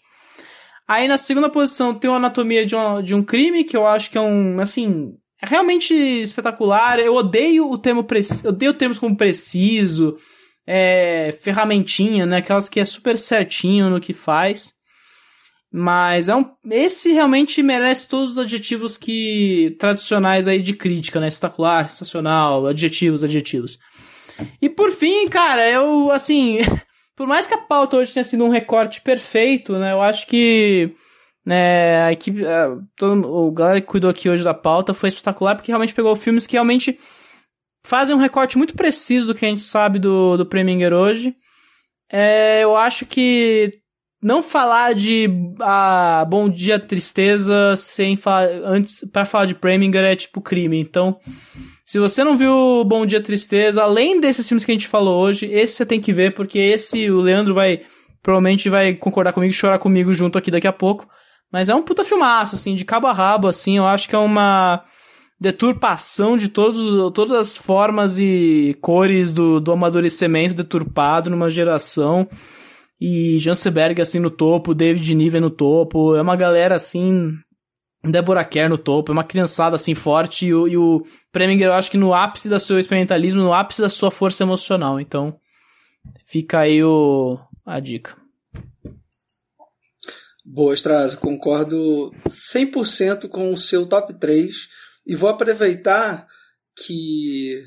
Aí 0.86 1.08
na 1.08 1.16
segunda 1.16 1.48
posição 1.48 1.94
tem 1.94 2.10
o 2.10 2.14
Anatomia 2.14 2.64
de 2.64 2.76
um, 2.76 3.02
de 3.02 3.14
um 3.14 3.22
Crime, 3.22 3.64
que 3.64 3.76
eu 3.76 3.86
acho 3.86 4.10
que 4.10 4.18
é 4.18 4.20
um, 4.20 4.60
assim, 4.60 5.14
é 5.42 5.46
realmente 5.46 5.94
espetacular. 5.94 7.00
Eu 7.00 7.14
odeio 7.14 7.70
o 7.70 7.78
termo 7.78 8.04
preciso, 8.04 8.48
odeio 8.48 8.74
termos 8.74 8.98
como 8.98 9.16
preciso, 9.16 10.16
é, 10.66 11.36
ferramentinha, 11.40 12.26
né? 12.26 12.36
Aquelas 12.36 12.68
que 12.68 12.78
é 12.78 12.84
super 12.84 13.16
certinho 13.16 13.90
no 13.90 14.00
que 14.00 14.12
faz. 14.12 14.75
Mas 15.72 16.28
é 16.28 16.36
um, 16.36 16.44
esse 16.70 17.12
realmente 17.12 17.62
merece 17.62 18.08
todos 18.08 18.32
os 18.32 18.38
adjetivos 18.38 18.96
que 18.96 19.76
tradicionais 19.78 20.48
aí 20.48 20.62
de 20.62 20.72
crítica, 20.74 21.20
né? 21.20 21.28
Espetacular, 21.28 21.88
sensacional, 21.88 22.66
adjetivos, 22.66 23.24
adjetivos. 23.24 23.78
E 24.60 24.68
por 24.68 24.90
fim, 24.90 25.28
cara, 25.28 25.68
eu 25.68 26.10
assim, 26.10 26.58
por 27.16 27.26
mais 27.26 27.46
que 27.46 27.54
a 27.54 27.58
pauta 27.58 27.96
hoje 27.96 28.12
tenha 28.12 28.24
sido 28.24 28.44
um 28.44 28.48
recorte 28.48 29.00
perfeito, 29.00 29.78
né? 29.78 29.92
Eu 29.92 30.00
acho 30.00 30.26
que 30.26 30.94
né, 31.44 32.02
a 32.02 32.12
equipe, 32.12 32.44
a, 32.44 32.76
todo, 32.96 33.32
o 33.32 33.52
galera 33.52 33.80
que 33.80 33.86
cuidou 33.86 34.10
aqui 34.10 34.28
hoje 34.28 34.42
da 34.42 34.54
pauta 34.54 34.92
foi 34.92 35.08
espetacular 35.08 35.54
porque 35.54 35.70
realmente 35.70 35.94
pegou 35.94 36.16
filmes 36.16 36.46
que 36.46 36.54
realmente 36.54 36.98
fazem 37.86 38.16
um 38.16 38.18
recorte 38.18 38.58
muito 38.58 38.74
preciso 38.74 39.28
do 39.28 39.34
que 39.34 39.46
a 39.46 39.48
gente 39.48 39.62
sabe 39.62 40.00
do, 40.00 40.36
do 40.36 40.44
Preminger 40.44 40.92
hoje. 40.92 41.36
É, 42.10 42.62
eu 42.62 42.76
acho 42.76 43.06
que 43.06 43.70
não 44.22 44.42
falar 44.42 44.94
de 44.94 45.28
ah, 45.60 46.26
Bom 46.28 46.48
Dia 46.48 46.78
Tristeza 46.78 47.74
sem 47.76 48.16
falar 48.16 48.48
antes 48.64 49.04
para 49.12 49.24
falar 49.24 49.46
de 49.46 49.54
Preminger 49.54 50.04
é 50.04 50.16
tipo 50.16 50.40
crime. 50.40 50.78
Então, 50.78 51.18
se 51.84 51.98
você 51.98 52.24
não 52.24 52.36
viu 52.36 52.84
Bom 52.84 53.06
Dia 53.06 53.20
Tristeza, 53.20 53.82
além 53.82 54.20
desses 54.20 54.48
filmes 54.48 54.64
que 54.64 54.72
a 54.72 54.74
gente 54.74 54.88
falou 54.88 55.22
hoje, 55.22 55.46
esse 55.46 55.74
você 55.74 55.86
tem 55.86 56.00
que 56.00 56.12
ver 56.12 56.34
porque 56.34 56.58
esse 56.58 57.10
o 57.10 57.20
Leandro 57.20 57.54
vai 57.54 57.82
provavelmente 58.22 58.68
vai 58.68 58.94
concordar 58.94 59.32
comigo 59.32 59.52
e 59.52 59.54
chorar 59.54 59.78
comigo 59.78 60.12
junto 60.12 60.36
aqui 60.36 60.50
daqui 60.50 60.66
a 60.66 60.72
pouco. 60.72 61.06
Mas 61.52 61.68
é 61.68 61.74
um 61.74 61.82
puta 61.82 62.04
filmaço 62.04 62.56
assim, 62.56 62.74
de 62.74 62.84
cabo 62.84 63.06
a 63.06 63.12
rabo 63.12 63.46
assim, 63.46 63.76
eu 63.76 63.86
acho 63.86 64.08
que 64.08 64.16
é 64.16 64.18
uma 64.18 64.82
deturpação 65.38 66.36
de 66.36 66.48
todos, 66.48 67.12
todas 67.12 67.36
as 67.36 67.56
formas 67.56 68.18
e 68.18 68.76
cores 68.80 69.32
do, 69.32 69.60
do 69.60 69.70
amadurecimento 69.70 70.54
deturpado 70.54 71.30
numa 71.30 71.50
geração. 71.50 72.28
E 73.00 73.38
Janseberg 73.38 74.00
assim 74.00 74.18
no 74.18 74.30
topo, 74.30 74.74
David 74.74 75.14
Niven 75.14 75.40
no 75.40 75.50
topo, 75.50 76.16
é 76.16 76.22
uma 76.22 76.36
galera 76.36 76.76
assim 76.76 77.32
Deborah 78.02 78.44
Kerr 78.44 78.68
no 78.68 78.78
topo, 78.78 79.10
é 79.10 79.14
uma 79.14 79.24
criançada 79.24 79.76
assim 79.76 79.94
forte. 79.94 80.46
E 80.46 80.54
o, 80.54 80.68
e 80.68 80.76
o 80.76 81.04
Preminger 81.32 81.68
eu 81.68 81.74
acho 81.74 81.90
que 81.90 81.98
no 81.98 82.14
ápice 82.14 82.48
do 82.48 82.58
seu 82.58 82.78
experimentalismo, 82.78 83.42
no 83.42 83.52
ápice 83.52 83.82
da 83.82 83.88
sua 83.88 84.10
força 84.10 84.42
emocional. 84.42 85.00
Então, 85.00 85.38
fica 86.26 86.60
aí 86.60 86.82
o, 86.82 87.38
a 87.64 87.80
dica. 87.80 88.16
Boa, 90.44 90.74
Straza, 90.74 91.16
concordo 91.16 92.12
100% 92.28 93.28
com 93.28 93.52
o 93.52 93.56
seu 93.56 93.84
top 93.84 94.14
3 94.14 94.68
e 95.04 95.16
vou 95.16 95.28
aproveitar 95.28 96.24
que, 96.84 97.64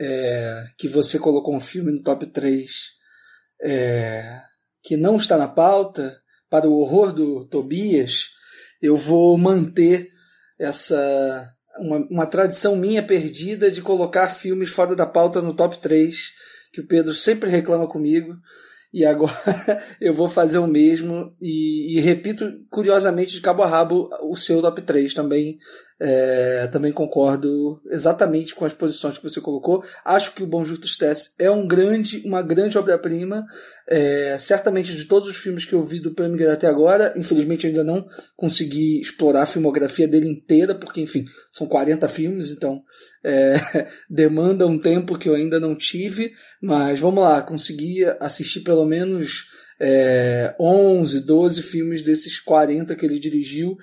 é, 0.00 0.64
que 0.76 0.88
você 0.88 1.20
colocou 1.20 1.54
um 1.54 1.60
filme 1.60 1.92
no 1.92 2.02
top 2.02 2.26
3 2.26 2.68
é, 3.62 4.40
que 4.86 4.96
não 4.96 5.16
está 5.16 5.36
na 5.36 5.48
pauta, 5.48 6.16
para 6.48 6.68
o 6.68 6.78
horror 6.78 7.12
do 7.12 7.44
Tobias, 7.44 8.28
eu 8.80 8.96
vou 8.96 9.36
manter 9.36 10.08
essa 10.60 11.52
uma, 11.80 11.98
uma 12.08 12.26
tradição 12.26 12.76
minha 12.76 13.02
perdida 13.02 13.68
de 13.68 13.82
colocar 13.82 14.28
filmes 14.28 14.70
fora 14.70 14.94
da 14.94 15.04
pauta 15.04 15.42
no 15.42 15.56
top 15.56 15.78
3, 15.78 16.16
que 16.72 16.80
o 16.80 16.86
Pedro 16.86 17.12
sempre 17.12 17.50
reclama 17.50 17.88
comigo. 17.88 18.32
E 18.94 19.04
agora 19.04 19.34
eu 20.00 20.14
vou 20.14 20.28
fazer 20.28 20.58
o 20.58 20.68
mesmo 20.68 21.34
e, 21.42 21.98
e, 21.98 22.00
repito 22.00 22.50
curiosamente 22.70 23.32
de 23.32 23.40
cabo 23.40 23.64
a 23.64 23.66
rabo 23.66 24.08
o 24.22 24.36
seu 24.36 24.62
top 24.62 24.80
3 24.80 25.12
também 25.12 25.58
é, 25.98 26.66
também 26.66 26.92
concordo 26.92 27.80
exatamente 27.86 28.54
com 28.54 28.64
as 28.64 28.74
posições 28.74 29.16
que 29.16 29.24
você 29.24 29.40
colocou. 29.40 29.82
Acho 30.04 30.32
que 30.34 30.42
o 30.42 30.46
Bom 30.46 30.64
Justus 30.64 30.96
Tess 30.96 31.34
é 31.38 31.50
um 31.50 31.66
grande, 31.66 32.22
uma 32.24 32.42
grande 32.42 32.76
obra-prima. 32.76 33.46
É, 33.88 34.36
certamente 34.38 34.94
de 34.94 35.04
todos 35.06 35.28
os 35.28 35.36
filmes 35.36 35.64
que 35.64 35.74
eu 35.74 35.82
vi 35.82 36.00
do 36.00 36.12
Preminger 36.12 36.52
até 36.52 36.66
agora, 36.66 37.14
infelizmente 37.16 37.66
ainda 37.66 37.84
não 37.84 38.06
consegui 38.36 39.00
explorar 39.00 39.42
a 39.42 39.46
filmografia 39.46 40.08
dele 40.08 40.28
inteira, 40.28 40.74
porque, 40.74 41.00
enfim, 41.00 41.24
são 41.50 41.66
40 41.66 42.08
filmes, 42.08 42.50
então 42.50 42.82
é, 43.24 43.54
demanda 44.10 44.66
um 44.66 44.78
tempo 44.78 45.18
que 45.18 45.28
eu 45.28 45.34
ainda 45.34 45.58
não 45.58 45.74
tive. 45.74 46.32
Mas 46.60 47.00
vamos 47.00 47.22
lá, 47.22 47.40
consegui 47.40 48.04
assistir 48.20 48.60
pelo 48.60 48.84
menos 48.84 49.46
é, 49.78 50.54
11, 50.58 51.20
12 51.20 51.62
filmes 51.62 52.02
desses 52.02 52.38
40 52.40 52.94
que 52.94 53.04
ele 53.04 53.18
dirigiu. 53.18 53.76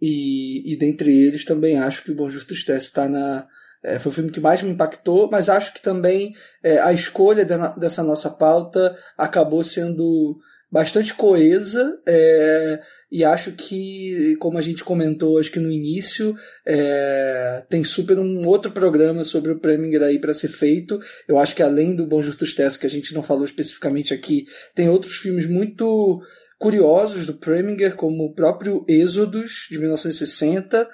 E, 0.00 0.72
e 0.72 0.76
dentre 0.76 1.10
eles 1.10 1.44
também 1.44 1.78
acho 1.78 2.02
que 2.02 2.12
o 2.12 2.14
Bom 2.14 2.28
Justo 2.28 2.54
Stress 2.54 2.86
está 2.86 3.08
na. 3.08 3.46
É, 3.82 3.98
foi 3.98 4.10
o 4.10 4.14
filme 4.14 4.30
que 4.30 4.40
mais 4.40 4.62
me 4.62 4.70
impactou, 4.70 5.28
mas 5.30 5.48
acho 5.48 5.72
que 5.72 5.82
também 5.82 6.34
é, 6.62 6.78
a 6.80 6.92
escolha 6.92 7.44
de, 7.44 7.54
dessa 7.78 8.02
nossa 8.02 8.28
pauta 8.28 8.96
acabou 9.16 9.62
sendo 9.62 10.38
bastante 10.70 11.14
coesa 11.14 11.96
é, 12.06 12.80
e 13.10 13.24
acho 13.24 13.52
que, 13.52 14.36
como 14.40 14.58
a 14.58 14.62
gente 14.62 14.82
comentou 14.82 15.38
acho 15.38 15.50
que 15.50 15.60
no 15.60 15.70
início, 15.70 16.34
é, 16.66 17.64
tem 17.68 17.84
super 17.84 18.18
um 18.18 18.46
outro 18.46 18.72
programa 18.72 19.24
sobre 19.24 19.52
o 19.52 19.58
Preminger 19.60 20.02
aí 20.02 20.20
para 20.20 20.34
ser 20.34 20.48
feito. 20.48 20.98
Eu 21.28 21.38
acho 21.38 21.54
que 21.54 21.62
além 21.62 21.94
do 21.94 22.06
Bom 22.06 22.20
Justus 22.20 22.52
Test, 22.52 22.80
que 22.80 22.86
a 22.86 22.90
gente 22.90 23.14
não 23.14 23.22
falou 23.22 23.44
especificamente 23.44 24.12
aqui, 24.12 24.44
tem 24.74 24.88
outros 24.88 25.16
filmes 25.16 25.46
muito 25.46 26.20
curiosos 26.58 27.26
do 27.26 27.34
Preminger, 27.34 27.96
como 27.96 28.24
o 28.24 28.34
próprio 28.34 28.84
Êxodos, 28.88 29.66
de 29.70 29.78
1960, 29.78 30.88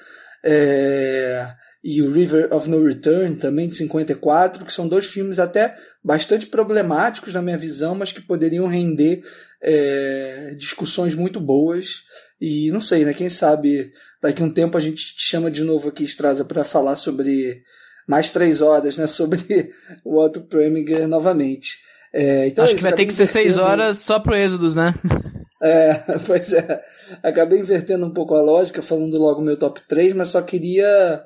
é, 0.45 1.47
e 1.85 2.01
o 2.01 2.13
River 2.13 2.53
of 2.55 2.69
No 2.69 2.85
Return, 2.85 3.37
também 3.37 3.69
de 3.69 3.75
54, 3.75 4.65
que 4.65 4.73
são 4.73 4.87
dois 4.87 5.07
filmes 5.07 5.39
até 5.39 5.75
bastante 6.03 6.47
problemáticos 6.47 7.35
na 7.35 7.43
minha 7.43 7.59
visão, 7.59 7.95
mas 7.95 8.13
que 8.13 8.21
poderiam 8.21 8.67
render 8.67 9.23
é, 9.61 10.55
discussões 10.57 11.15
muito 11.15 11.41
boas. 11.41 12.03
E 12.41 12.71
não 12.71 12.81
sei, 12.81 13.05
né? 13.05 13.13
Quem 13.13 13.29
sabe 13.29 13.93
daqui 14.21 14.43
a 14.43 14.47
um 14.47 14.51
tempo 14.51 14.77
a 14.77 14.81
gente 14.81 15.17
te 15.17 15.23
chama 15.23 15.51
de 15.51 15.63
novo 15.63 15.89
aqui, 15.89 16.05
Estrasa, 16.05 16.45
para 16.45 16.65
falar 16.65 16.97
sobre 16.97 17.63
mais 18.07 18.31
três 18.31 18.61
horas, 18.61 18.97
né? 18.97 19.07
Sobre 19.07 19.73
o 20.05 20.21
Otto 20.21 20.43
Preminger 20.43 21.09
novamente. 21.09 21.79
É, 22.13 22.47
então 22.47 22.65
Acho 22.65 22.75
é 22.75 22.77
que 22.77 22.83
vai 22.83 22.95
ter 22.95 23.07
que 23.07 23.13
ser 23.13 23.27
seis 23.27 23.57
horas 23.59 23.99
só 23.99 24.21
pro 24.21 24.37
Êxodos, 24.37 24.75
né? 24.75 24.95
É, 25.63 25.95
pois 26.27 26.53
é. 26.53 26.83
Acabei 27.23 27.61
invertendo 27.61 28.05
um 28.05 28.13
pouco 28.13 28.35
a 28.35 28.43
lógica, 28.43 28.83
falando 28.83 29.17
logo 29.17 29.41
meu 29.41 29.57
top 29.57 29.81
3, 29.89 30.13
mas 30.15 30.31
só 30.31 30.43
queria 30.43 31.25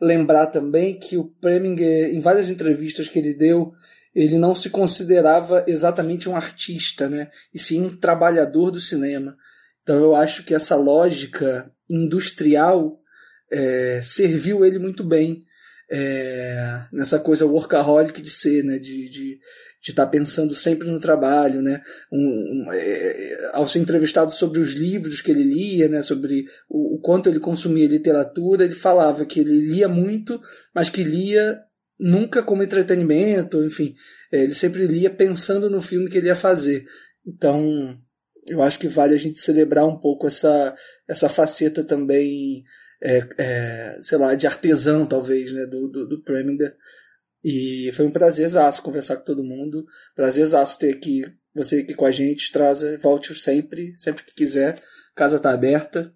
lembrar 0.00 0.46
também 0.46 0.98
que 0.98 1.16
o 1.16 1.24
Preminger, 1.24 2.14
em 2.14 2.20
várias 2.20 2.50
entrevistas 2.50 3.08
que 3.08 3.18
ele 3.18 3.34
deu, 3.34 3.72
ele 4.14 4.36
não 4.36 4.54
se 4.54 4.68
considerava 4.68 5.64
exatamente 5.66 6.28
um 6.28 6.36
artista, 6.36 7.08
né? 7.08 7.28
E 7.52 7.58
sim 7.58 7.82
um 7.82 7.96
trabalhador 7.96 8.70
do 8.70 8.80
cinema. 8.80 9.36
Então 9.82 9.96
eu 9.96 10.14
acho 10.14 10.44
que 10.44 10.54
essa 10.54 10.76
lógica 10.76 11.70
industrial 11.88 13.00
é, 13.50 14.00
serviu 14.02 14.64
ele 14.64 14.78
muito 14.78 15.02
bem 15.02 15.42
é, 15.90 16.82
nessa 16.92 17.18
coisa 17.18 17.46
workaholic 17.46 18.20
de 18.20 18.30
ser, 18.30 18.62
né? 18.62 18.78
De, 18.78 19.08
de, 19.08 19.38
estar 19.80 20.04
tá 20.04 20.10
pensando 20.10 20.54
sempre 20.54 20.86
no 20.88 21.00
trabalho, 21.00 21.62
né? 21.62 21.80
Um, 22.12 22.18
um, 22.66 22.72
é, 22.72 23.50
ao 23.54 23.66
ser 23.66 23.78
entrevistado 23.78 24.30
sobre 24.30 24.60
os 24.60 24.72
livros 24.72 25.20
que 25.22 25.30
ele 25.30 25.44
lia, 25.44 25.88
né? 25.88 26.02
Sobre 26.02 26.44
o, 26.68 26.96
o, 26.96 27.00
quanto 27.00 27.28
ele 27.28 27.40
consumia 27.40 27.88
literatura, 27.88 28.64
ele 28.64 28.74
falava 28.74 29.24
que 29.24 29.40
ele 29.40 29.60
lia 29.60 29.88
muito, 29.88 30.40
mas 30.74 30.90
que 30.90 31.02
lia 31.02 31.58
nunca 31.98 32.42
como 32.42 32.62
entretenimento, 32.62 33.64
enfim, 33.64 33.94
é, 34.30 34.44
ele 34.44 34.54
sempre 34.54 34.86
lia 34.86 35.10
pensando 35.10 35.68
no 35.68 35.80
filme 35.80 36.08
que 36.08 36.18
ele 36.18 36.28
ia 36.28 36.36
fazer. 36.36 36.84
Então, 37.26 37.98
eu 38.48 38.62
acho 38.62 38.78
que 38.78 38.88
vale 38.88 39.14
a 39.14 39.18
gente 39.18 39.38
celebrar 39.38 39.86
um 39.86 39.98
pouco 39.98 40.26
essa 40.26 40.74
essa 41.08 41.28
faceta 41.28 41.82
também, 41.82 42.62
é, 43.02 43.28
é, 43.38 43.98
sei 44.00 44.18
lá, 44.18 44.34
de 44.34 44.46
artesão 44.46 45.06
talvez, 45.06 45.52
né? 45.52 45.66
Do 45.66 45.88
do, 45.88 46.08
do 46.08 46.22
Preminger 46.22 46.74
e 47.44 47.90
foi 47.92 48.06
um 48.06 48.10
prazerzaço 48.10 48.82
conversar 48.82 49.16
com 49.16 49.24
todo 49.24 49.44
mundo. 49.44 49.84
Prazerzaço 50.14 50.78
ter 50.78 50.94
aqui 50.94 51.22
você 51.54 51.80
aqui 51.80 51.94
com 51.94 52.04
a 52.04 52.10
gente. 52.10 52.52
Traz, 52.52 52.80
volte 53.00 53.34
sempre, 53.34 53.96
sempre 53.96 54.24
que 54.24 54.34
quiser. 54.34 54.80
Casa 55.14 55.38
tá 55.38 55.52
aberta. 55.52 56.12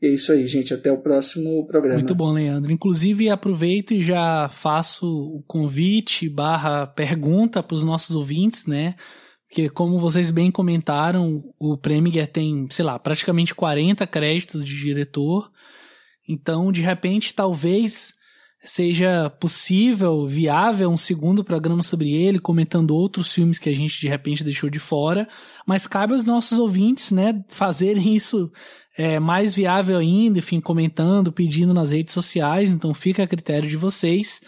E 0.00 0.06
é 0.06 0.10
isso 0.10 0.32
aí, 0.32 0.46
gente. 0.46 0.72
Até 0.72 0.90
o 0.90 1.02
próximo 1.02 1.66
programa. 1.66 1.98
Muito 1.98 2.14
bom, 2.14 2.32
Leandro. 2.32 2.72
Inclusive, 2.72 3.28
aproveito 3.28 3.92
e 3.92 4.02
já 4.02 4.48
faço 4.48 5.06
o 5.06 5.42
convite 5.46 6.28
barra 6.28 6.86
pergunta 6.86 7.62
para 7.62 7.74
os 7.74 7.84
nossos 7.84 8.16
ouvintes, 8.16 8.66
né? 8.66 8.94
Porque, 9.48 9.68
como 9.68 9.98
vocês 9.98 10.30
bem 10.30 10.50
comentaram, 10.50 11.42
o 11.58 11.76
Preminger 11.76 12.28
tem, 12.28 12.68
sei 12.70 12.84
lá, 12.84 12.98
praticamente 13.00 13.54
40 13.54 14.06
créditos 14.06 14.64
de 14.64 14.76
diretor. 14.76 15.50
Então, 16.28 16.70
de 16.70 16.80
repente, 16.80 17.34
talvez 17.34 18.14
seja 18.62 19.30
possível, 19.30 20.26
viável 20.26 20.90
um 20.90 20.96
segundo 20.96 21.42
programa 21.42 21.82
sobre 21.82 22.12
ele, 22.12 22.38
comentando 22.38 22.90
outros 22.90 23.32
filmes 23.32 23.58
que 23.58 23.70
a 23.70 23.74
gente 23.74 23.98
de 23.98 24.08
repente 24.08 24.44
deixou 24.44 24.68
de 24.68 24.78
fora, 24.78 25.26
mas 25.66 25.86
cabe 25.86 26.12
aos 26.12 26.26
nossos 26.26 26.58
ouvintes, 26.58 27.10
né, 27.10 27.42
fazerem 27.48 28.14
isso 28.14 28.52
é, 28.98 29.18
mais 29.18 29.54
viável 29.54 29.96
ainda, 29.96 30.40
enfim, 30.40 30.60
comentando, 30.60 31.32
pedindo 31.32 31.72
nas 31.72 31.90
redes 31.90 32.12
sociais, 32.12 32.70
então 32.70 32.92
fica 32.92 33.22
a 33.22 33.26
critério 33.26 33.68
de 33.68 33.76
vocês. 33.76 34.42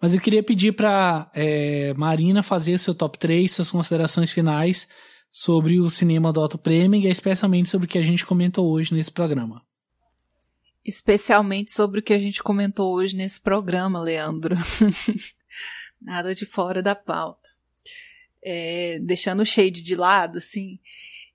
Mas 0.00 0.14
eu 0.14 0.20
queria 0.20 0.42
pedir 0.42 0.72
para 0.72 1.30
é, 1.34 1.92
Marina 1.94 2.42
fazer 2.42 2.78
seu 2.78 2.94
top 2.94 3.18
3, 3.18 3.50
suas 3.50 3.70
considerações 3.70 4.30
finais 4.30 4.88
sobre 5.30 5.80
o 5.80 5.90
cinema 5.90 6.32
do 6.32 6.40
Otto 6.40 6.56
Preming 6.56 7.02
e 7.02 7.10
especialmente 7.10 7.68
sobre 7.68 7.86
o 7.86 7.88
que 7.88 7.98
a 7.98 8.02
gente 8.02 8.24
comentou 8.24 8.70
hoje 8.70 8.94
nesse 8.94 9.10
programa. 9.10 9.67
Especialmente 10.88 11.70
sobre 11.70 12.00
o 12.00 12.02
que 12.02 12.14
a 12.14 12.18
gente 12.18 12.42
comentou 12.42 12.94
hoje 12.94 13.14
nesse 13.14 13.38
programa, 13.38 14.00
Leandro. 14.00 14.56
Nada 16.00 16.34
de 16.34 16.46
fora 16.46 16.82
da 16.82 16.94
pauta. 16.94 17.50
É, 18.42 18.98
deixando 19.00 19.40
o 19.40 19.44
shade 19.44 19.82
de 19.82 19.94
lado, 19.94 20.38
assim, 20.38 20.78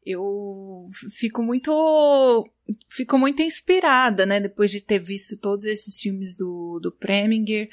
eu 0.04 0.90
fico 1.16 1.44
muito 1.44 2.44
fico 2.90 3.20
muito 3.20 3.44
inspirada, 3.44 4.26
né, 4.26 4.40
depois 4.40 4.72
de 4.72 4.82
ter 4.82 4.98
visto 4.98 5.38
todos 5.38 5.66
esses 5.66 6.00
filmes 6.02 6.36
do, 6.36 6.80
do 6.82 6.92
Preminger. 6.92 7.70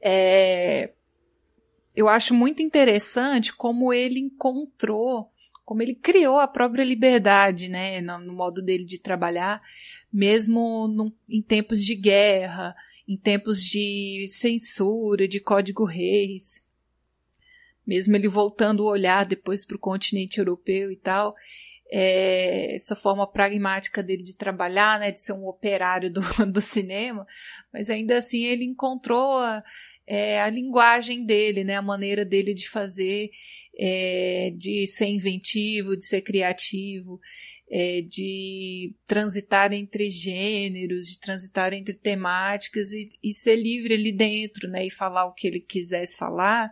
É, 0.00 0.94
eu 1.94 2.08
acho 2.08 2.32
muito 2.32 2.62
interessante 2.62 3.54
como 3.54 3.92
ele 3.92 4.20
encontrou, 4.20 5.29
como 5.70 5.84
ele 5.84 5.94
criou 5.94 6.40
a 6.40 6.48
própria 6.48 6.82
liberdade, 6.82 7.68
né, 7.68 8.00
no, 8.00 8.18
no 8.18 8.32
modo 8.34 8.60
dele 8.60 8.82
de 8.84 8.98
trabalhar, 8.98 9.62
mesmo 10.12 10.88
no, 10.88 11.14
em 11.28 11.40
tempos 11.40 11.84
de 11.84 11.94
guerra, 11.94 12.74
em 13.06 13.16
tempos 13.16 13.62
de 13.62 14.26
censura, 14.28 15.28
de 15.28 15.38
código 15.38 15.84
reis, 15.84 16.66
mesmo 17.86 18.16
ele 18.16 18.26
voltando 18.26 18.80
o 18.80 18.90
olhar 18.90 19.24
depois 19.24 19.64
para 19.64 19.76
o 19.76 19.80
continente 19.80 20.40
europeu 20.40 20.90
e 20.90 20.96
tal, 20.96 21.36
é, 21.92 22.74
essa 22.74 22.94
forma 22.94 23.26
pragmática 23.26 24.02
dele 24.02 24.22
de 24.22 24.36
trabalhar, 24.36 24.98
né, 25.00 25.10
de 25.10 25.20
ser 25.20 25.32
um 25.32 25.46
operário 25.46 26.10
do, 26.10 26.20
do 26.52 26.60
cinema, 26.60 27.26
mas 27.72 27.90
ainda 27.90 28.18
assim 28.18 28.44
ele 28.44 28.64
encontrou 28.64 29.38
a, 29.38 29.62
é, 30.06 30.40
a 30.40 30.48
linguagem 30.48 31.24
dele, 31.24 31.64
né, 31.64 31.76
a 31.76 31.82
maneira 31.82 32.24
dele 32.24 32.54
de 32.54 32.68
fazer, 32.68 33.30
é, 33.78 34.52
de 34.56 34.86
ser 34.86 35.06
inventivo, 35.06 35.96
de 35.96 36.04
ser 36.04 36.22
criativo, 36.22 37.20
é, 37.70 38.02
de 38.02 38.94
transitar 39.06 39.72
entre 39.72 40.10
gêneros, 40.10 41.06
de 41.06 41.20
transitar 41.20 41.72
entre 41.72 41.94
temáticas 41.94 42.90
e, 42.92 43.08
e, 43.22 43.32
ser 43.32 43.56
livre 43.56 43.94
ali 43.94 44.12
dentro, 44.12 44.68
né, 44.68 44.86
e 44.86 44.90
falar 44.90 45.26
o 45.26 45.32
que 45.32 45.46
ele 45.46 45.60
quisesse 45.60 46.16
falar, 46.16 46.70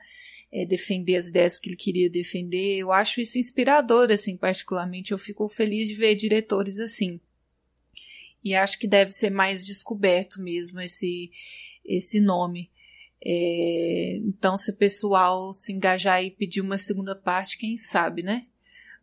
é, 0.52 0.64
defender 0.64 1.16
as 1.16 1.28
ideias 1.28 1.58
que 1.58 1.68
ele 1.68 1.76
queria 1.76 2.10
defender. 2.10 2.78
Eu 2.78 2.92
acho 2.92 3.20
isso 3.20 3.38
inspirador, 3.38 4.10
assim, 4.10 4.36
particularmente. 4.36 5.12
Eu 5.12 5.18
fico 5.18 5.48
feliz 5.48 5.88
de 5.88 5.94
ver 5.94 6.14
diretores 6.14 6.78
assim. 6.78 7.20
E 8.42 8.54
acho 8.54 8.78
que 8.78 8.86
deve 8.86 9.12
ser 9.12 9.30
mais 9.30 9.66
descoberto 9.66 10.40
mesmo 10.40 10.80
esse, 10.80 11.30
esse 11.84 12.20
nome. 12.20 12.70
É, 13.24 14.20
então, 14.24 14.56
se 14.56 14.70
o 14.70 14.76
pessoal 14.76 15.52
se 15.52 15.72
engajar 15.72 16.22
e 16.22 16.30
pedir 16.30 16.60
uma 16.60 16.78
segunda 16.78 17.16
parte, 17.16 17.58
quem 17.58 17.76
sabe, 17.76 18.22
né? 18.22 18.46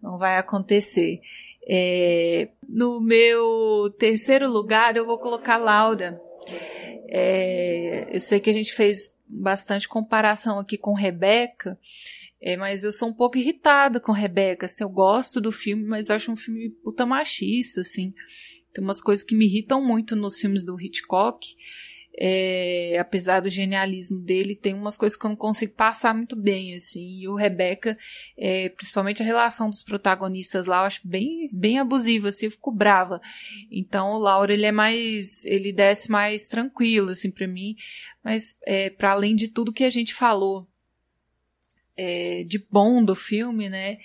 Não 0.02 0.18
vai 0.18 0.38
acontecer. 0.38 1.20
É, 1.68 2.50
no 2.68 3.02
meu 3.02 3.94
terceiro 4.00 4.50
lugar, 4.50 4.96
eu 4.96 5.06
vou 5.06 5.20
colocar 5.20 5.58
Laura. 5.58 6.22
É, 7.08 8.08
eu 8.12 8.22
sei 8.22 8.40
que 8.40 8.50
a 8.50 8.54
gente 8.54 8.74
fez 8.74 9.15
bastante 9.28 9.88
comparação 9.88 10.60
aqui 10.60 10.78
com 10.78 10.94
Rebeca, 10.94 11.80
é, 12.42 12.56
mas 12.56 12.84
eu 12.84 12.94
sou 12.94 13.10
um 13.10 13.14
pouco 13.14 13.38
irritada 13.38 14.00
com 14.00 14.12
Rebeca. 14.12 14.66
Assim, 14.66 14.84
eu 14.84 14.90
gosto 14.90 15.42
do 15.42 15.52
filme, 15.52 15.86
mas 15.86 16.10
acho 16.10 16.32
um 16.32 16.36
filme 16.36 16.70
puta 16.84 17.06
machista, 17.06 17.82
assim. 17.82 18.12
Tem 18.74 18.84
umas 18.84 19.02
coisas 19.02 19.24
que 19.24 19.36
me 19.36 19.45
irritam 19.45 19.84
muito 19.84 20.16
nos 20.16 20.38
filmes 20.38 20.64
do 20.64 20.80
Hitchcock 20.80 21.56
é, 22.18 22.98
apesar 23.00 23.42
do 23.42 23.50
genialismo 23.50 24.22
dele, 24.22 24.56
tem 24.56 24.74
umas 24.74 24.95
coisas 24.95 25.18
que 25.18 25.26
eu 25.26 25.30
não 25.30 25.35
consigo 25.35 25.74
passar 25.74 26.14
muito 26.14 26.35
bem, 26.35 26.74
assim. 26.74 27.19
E 27.19 27.27
o 27.27 27.35
Rebeca, 27.35 27.98
é, 28.38 28.69
principalmente 28.69 29.22
a 29.22 29.26
relação 29.26 29.69
dos 29.69 29.84
protagonistas 29.84 30.66
lá, 30.66 30.77
eu 30.77 30.85
acho 30.85 31.02
bem, 31.03 31.45
bem 31.53 31.80
abusiva, 31.80 32.30
assim, 32.30 32.45
eu 32.45 32.52
fico 32.52 32.72
brava. 32.72 33.22
Então 33.69 34.11
o 34.11 34.18
Laura, 34.18 34.53
ele 34.53 34.66
é 34.66 34.72
mais, 34.72 35.44
ele 35.45 35.74
desce 35.74 36.10
mais 36.10 36.48
tranquilo, 36.48 37.11
assim, 37.11 37.30
para 37.30 37.48
mim. 37.48 37.76
Mas, 38.24 38.58
é, 38.66 38.90
para 38.90 39.11
além 39.11 39.35
de 39.35 39.50
tudo 39.50 39.74
que 39.74 39.84
a 39.84 39.90
gente 39.90 40.14
falou 40.14 40.68
é, 41.98 42.44
de 42.44 42.60
bom 42.72 43.03
do 43.03 43.16
filme, 43.16 43.69
né, 43.69 43.98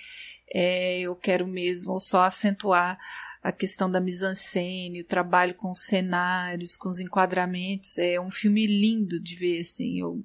é, 0.53 0.99
eu 0.99 1.15
quero 1.15 1.47
mesmo 1.47 1.99
só 1.99 2.23
acentuar 2.23 2.97
a 3.41 3.51
questão 3.51 3.89
da 3.89 3.99
mise-en-scène, 3.99 5.01
o 5.01 5.05
trabalho 5.05 5.55
com 5.55 5.71
os 5.71 5.81
cenários, 5.81 6.77
com 6.77 6.89
os 6.89 6.99
enquadramentos. 6.99 7.97
É 7.97 8.19
um 8.19 8.29
filme 8.29 8.67
lindo 8.67 9.19
de 9.19 9.35
ver, 9.35 9.61
assim. 9.61 9.99
Eu 9.99 10.21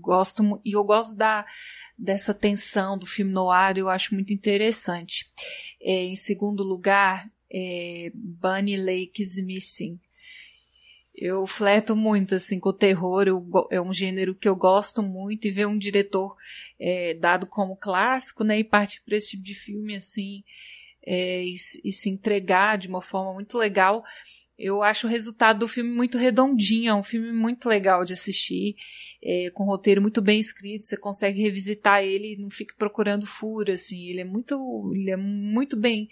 gosto 0.00 0.60
e 0.64 0.72
eu 0.72 0.82
gosto 0.82 1.14
da 1.14 1.44
dessa 1.96 2.32
tensão 2.32 2.98
do 2.98 3.06
filme 3.06 3.32
no 3.32 3.50
ar, 3.50 3.76
eu 3.76 3.88
acho 3.88 4.14
muito 4.14 4.32
interessante. 4.32 5.28
É, 5.80 6.04
em 6.04 6.16
segundo 6.16 6.62
lugar, 6.62 7.30
é 7.52 8.10
Bunny 8.14 8.76
Lake 8.76 9.22
is 9.22 9.36
Missing. 9.36 10.00
Eu 11.14 11.46
fleto 11.46 11.94
muito 11.94 12.34
assim 12.34 12.58
com 12.58 12.70
o 12.70 12.72
terror, 12.72 13.28
eu, 13.28 13.46
é 13.70 13.80
um 13.80 13.94
gênero 13.94 14.34
que 14.34 14.48
eu 14.48 14.56
gosto 14.56 15.00
muito 15.00 15.46
e 15.46 15.50
ver 15.50 15.66
um 15.66 15.78
diretor 15.78 16.34
é, 16.76 17.14
dado 17.14 17.46
como 17.46 17.76
clássico, 17.76 18.42
né, 18.42 18.58
e 18.58 18.64
partir 18.64 19.00
para 19.04 19.16
esse 19.16 19.30
tipo 19.30 19.44
de 19.44 19.54
filme 19.54 19.94
assim, 19.94 20.42
é, 21.06 21.44
e, 21.44 21.56
e 21.84 21.92
se 21.92 22.08
entregar 22.08 22.78
de 22.78 22.88
uma 22.88 23.02
forma 23.02 23.34
muito 23.34 23.58
legal. 23.58 24.04
Eu 24.56 24.82
acho 24.82 25.06
o 25.06 25.10
resultado 25.10 25.58
do 25.58 25.68
filme 25.68 25.90
muito 25.90 26.16
redondinho, 26.16 26.90
é 26.90 26.94
um 26.94 27.02
filme 27.02 27.32
muito 27.32 27.68
legal 27.68 28.04
de 28.04 28.12
assistir, 28.12 28.76
é, 29.22 29.50
com 29.50 29.64
roteiro 29.64 30.00
muito 30.00 30.22
bem 30.22 30.38
escrito, 30.38 30.84
você 30.84 30.96
consegue 30.96 31.42
revisitar 31.42 32.04
ele 32.04 32.36
não 32.36 32.48
fica 32.48 32.74
procurando 32.78 33.26
furo, 33.26 33.72
assim, 33.72 34.06
ele 34.06 34.20
é 34.20 34.24
muito, 34.24 34.92
ele 34.94 35.10
é 35.10 35.16
muito 35.16 35.76
bem, 35.76 36.08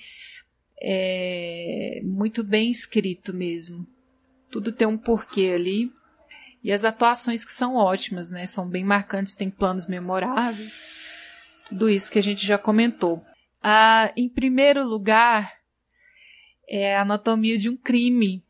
é, 0.82 2.00
muito 2.02 2.42
bem 2.42 2.70
escrito 2.70 3.32
mesmo. 3.32 3.86
Tudo 4.50 4.72
tem 4.72 4.86
um 4.86 4.98
porquê 4.98 5.52
ali. 5.54 5.90
E 6.62 6.72
as 6.72 6.84
atuações 6.84 7.44
que 7.44 7.52
são 7.52 7.74
ótimas, 7.74 8.30
né? 8.30 8.46
São 8.46 8.68
bem 8.68 8.84
marcantes, 8.84 9.34
tem 9.34 9.50
planos 9.50 9.86
memoráveis. 9.86 10.72
Tudo 11.68 11.88
isso 11.88 12.12
que 12.12 12.18
a 12.18 12.22
gente 12.22 12.46
já 12.46 12.58
comentou. 12.58 13.20
Ah, 13.62 14.12
em 14.16 14.28
primeiro 14.28 14.84
lugar, 14.84 15.60
é 16.68 16.96
a 16.96 17.02
Anatomia 17.02 17.56
de 17.56 17.68
um 17.68 17.76
Crime. 17.76 18.44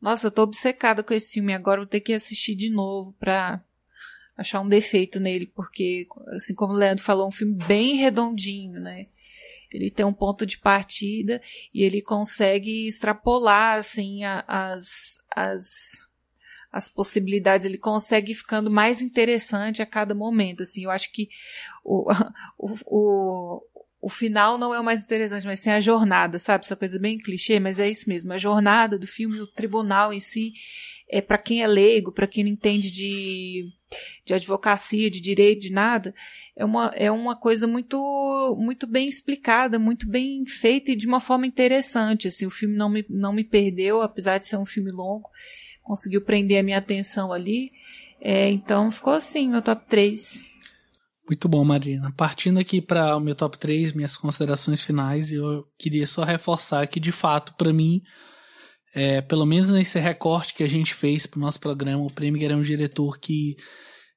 Nossa, 0.00 0.28
eu 0.28 0.30
tô 0.30 0.42
obcecada 0.42 1.02
com 1.02 1.12
esse 1.12 1.34
filme. 1.34 1.52
Agora 1.52 1.80
vou 1.80 1.86
ter 1.86 2.00
que 2.00 2.12
assistir 2.12 2.54
de 2.54 2.70
novo 2.70 3.14
pra 3.14 3.64
achar 4.36 4.60
um 4.60 4.68
defeito 4.68 5.18
nele, 5.18 5.46
porque, 5.46 6.06
assim 6.28 6.54
como 6.54 6.72
o 6.72 6.76
Leandro 6.76 7.02
falou, 7.02 7.24
é 7.24 7.28
um 7.28 7.32
filme 7.32 7.54
bem 7.66 7.96
redondinho, 7.96 8.80
né? 8.80 9.08
Ele 9.72 9.90
tem 9.90 10.06
um 10.06 10.12
ponto 10.12 10.46
de 10.46 10.58
partida 10.58 11.42
e 11.74 11.82
ele 11.82 12.00
consegue 12.00 12.86
extrapolar, 12.86 13.78
assim, 13.78 14.24
a, 14.24 14.44
as, 14.46 15.18
as, 15.34 16.08
as 16.72 16.88
possibilidades. 16.88 17.66
Ele 17.66 17.76
consegue 17.76 18.34
ficando 18.34 18.70
mais 18.70 19.02
interessante 19.02 19.82
a 19.82 19.86
cada 19.86 20.14
momento, 20.14 20.62
assim. 20.62 20.84
Eu 20.84 20.90
acho 20.90 21.12
que 21.12 21.28
o, 21.84 22.10
o, 22.56 23.62
o, 24.00 24.08
final 24.08 24.58
não 24.58 24.74
é 24.74 24.80
o 24.80 24.84
mais 24.84 25.04
interessante, 25.04 25.46
mas 25.46 25.60
sim 25.60 25.70
a 25.70 25.80
jornada, 25.80 26.38
sabe? 26.38 26.64
Essa 26.64 26.76
coisa 26.76 26.98
bem 26.98 27.18
clichê, 27.18 27.58
mas 27.58 27.78
é 27.78 27.88
isso 27.88 28.08
mesmo. 28.08 28.32
A 28.32 28.38
jornada 28.38 28.98
do 28.98 29.06
filme, 29.06 29.40
o 29.40 29.46
tribunal 29.46 30.12
em 30.12 30.20
si, 30.20 30.52
é 31.10 31.20
para 31.20 31.38
quem 31.38 31.62
é 31.62 31.66
leigo, 31.66 32.12
para 32.12 32.26
quem 32.26 32.44
não 32.44 32.50
entende 32.50 32.90
de, 32.90 33.72
de 34.24 34.34
advocacia, 34.34 35.10
de 35.10 35.20
direito, 35.20 35.62
de 35.62 35.72
nada, 35.72 36.14
é 36.54 36.64
uma, 36.64 36.92
é 36.94 37.10
uma 37.10 37.34
coisa 37.34 37.66
muito, 37.66 38.56
muito 38.58 38.86
bem 38.86 39.08
explicada, 39.08 39.78
muito 39.78 40.06
bem 40.06 40.44
feita 40.46 40.92
e 40.92 40.96
de 40.96 41.06
uma 41.06 41.20
forma 41.20 41.46
interessante. 41.46 42.28
Assim, 42.28 42.44
o 42.46 42.50
filme 42.50 42.76
não 42.76 42.90
me, 42.90 43.04
não 43.08 43.32
me 43.32 43.42
perdeu, 43.42 44.02
apesar 44.02 44.38
de 44.38 44.46
ser 44.46 44.58
um 44.58 44.66
filme 44.66 44.90
longo, 44.90 45.30
conseguiu 45.82 46.20
prender 46.20 46.60
a 46.60 46.62
minha 46.62 46.78
atenção 46.78 47.32
ali. 47.32 47.70
É, 48.20 48.50
então 48.50 48.90
ficou 48.90 49.14
assim, 49.14 49.48
meu 49.48 49.62
top 49.62 49.84
3. 49.88 50.42
Muito 51.28 51.46
bom, 51.46 51.62
Marina. 51.62 52.10
Partindo 52.16 52.58
aqui 52.58 52.80
para 52.80 53.14
o 53.14 53.20
meu 53.20 53.34
top 53.34 53.58
3, 53.58 53.92
minhas 53.92 54.16
considerações 54.16 54.80
finais, 54.80 55.30
eu 55.30 55.62
queria 55.78 56.06
só 56.06 56.24
reforçar 56.24 56.86
que, 56.86 56.98
de 56.98 57.12
fato, 57.12 57.52
para 57.54 57.70
mim, 57.70 58.00
é, 58.94 59.20
pelo 59.20 59.44
menos 59.44 59.70
nesse 59.70 59.98
recorte 59.98 60.54
que 60.54 60.64
a 60.64 60.68
gente 60.68 60.94
fez 60.94 61.26
para 61.26 61.36
o 61.36 61.40
nosso 61.42 61.60
programa, 61.60 62.02
o 62.02 62.10
Premier 62.10 62.52
é 62.52 62.56
um 62.56 62.62
diretor 62.62 63.18
que 63.18 63.56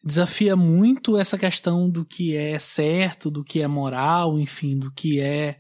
desafia 0.02 0.56
muito 0.56 1.18
essa 1.18 1.38
questão 1.38 1.90
do 1.90 2.06
que 2.06 2.34
é 2.34 2.58
certo, 2.58 3.30
do 3.30 3.44
que 3.44 3.62
é 3.62 3.68
moral, 3.68 4.40
enfim, 4.40 4.80
do 4.80 4.90
que 4.90 5.20
é, 5.20 5.58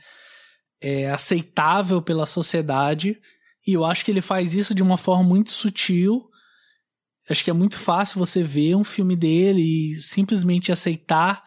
é 0.81 1.11
aceitável 1.11 2.01
pela 2.01 2.25
sociedade. 2.25 3.19
E 3.67 3.73
eu 3.73 3.83
acho 3.83 4.05
que 4.05 4.11
ele 4.11 4.21
faz 4.21 4.55
isso 4.55 4.73
de 4.73 4.81
uma 4.81 4.97
forma 4.97 5.25
muito 5.25 5.51
sutil 5.51 6.30
Acho 7.31 7.43
que 7.43 7.49
é 7.49 7.53
muito 7.53 7.79
fácil 7.79 8.19
você 8.19 8.43
ver 8.43 8.75
um 8.75 8.83
filme 8.83 9.15
dele 9.15 9.61
e 9.61 9.95
simplesmente 10.03 10.71
aceitar 10.71 11.43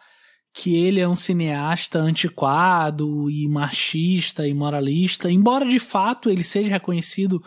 que 0.53 0.75
ele 0.75 0.99
é 1.01 1.07
um 1.07 1.15
cineasta 1.15 1.99
antiquado 1.99 3.29
e 3.29 3.47
machista 3.47 4.47
e 4.47 4.53
moralista, 4.53 5.29
embora 5.29 5.65
de 5.65 5.79
fato 5.79 6.29
ele 6.29 6.43
seja 6.43 6.71
reconhecido 6.71 7.43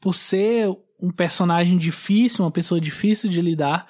por 0.00 0.14
ser 0.14 0.68
um 1.00 1.10
personagem 1.10 1.76
difícil, 1.76 2.44
uma 2.44 2.50
pessoa 2.50 2.80
difícil 2.80 3.28
de 3.28 3.42
lidar, 3.42 3.86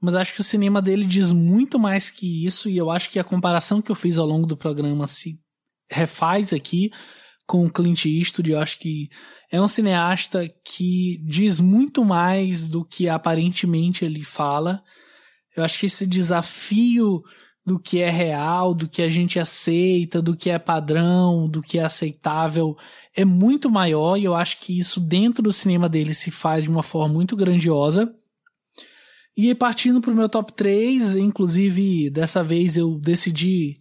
mas 0.00 0.14
acho 0.14 0.34
que 0.34 0.40
o 0.40 0.44
cinema 0.44 0.82
dele 0.82 1.06
diz 1.06 1.30
muito 1.32 1.78
mais 1.78 2.10
que 2.10 2.44
isso, 2.44 2.68
e 2.68 2.76
eu 2.76 2.90
acho 2.90 3.08
que 3.08 3.18
a 3.18 3.24
comparação 3.24 3.80
que 3.80 3.90
eu 3.90 3.96
fiz 3.96 4.18
ao 4.18 4.26
longo 4.26 4.46
do 4.46 4.56
programa 4.56 5.06
se 5.06 5.38
refaz 5.90 6.52
aqui 6.52 6.90
com 7.46 7.64
o 7.64 7.70
Clint 7.70 8.04
Eastwood, 8.04 8.50
eu 8.50 8.60
acho 8.60 8.78
que 8.78 9.08
é 9.50 9.60
um 9.60 9.68
cineasta 9.68 10.48
que 10.62 11.18
diz 11.24 11.58
muito 11.58 12.04
mais 12.04 12.68
do 12.68 12.84
que 12.84 13.08
aparentemente 13.08 14.04
ele 14.04 14.22
fala. 14.22 14.82
Eu 15.56 15.64
acho 15.64 15.78
que 15.78 15.86
esse 15.86 16.06
desafio 16.06 17.22
do 17.64 17.78
que 17.78 18.00
é 18.00 18.10
real, 18.10 18.74
do 18.74 18.88
que 18.88 19.02
a 19.02 19.08
gente 19.08 19.38
aceita, 19.38 20.22
do 20.22 20.36
que 20.36 20.50
é 20.50 20.58
padrão, 20.58 21.48
do 21.48 21.62
que 21.62 21.78
é 21.78 21.84
aceitável, 21.84 22.76
é 23.14 23.24
muito 23.24 23.70
maior 23.70 24.16
e 24.16 24.24
eu 24.24 24.34
acho 24.34 24.58
que 24.58 24.78
isso 24.78 25.00
dentro 25.00 25.42
do 25.42 25.52
cinema 25.52 25.88
dele 25.88 26.14
se 26.14 26.30
faz 26.30 26.64
de 26.64 26.70
uma 26.70 26.82
forma 26.82 27.14
muito 27.14 27.36
grandiosa. 27.36 28.14
E 29.36 29.54
partindo 29.54 30.00
para 30.00 30.10
o 30.10 30.16
meu 30.16 30.28
top 30.28 30.52
3, 30.52 31.16
inclusive 31.16 32.10
dessa 32.10 32.42
vez 32.42 32.76
eu 32.76 32.98
decidi 32.98 33.78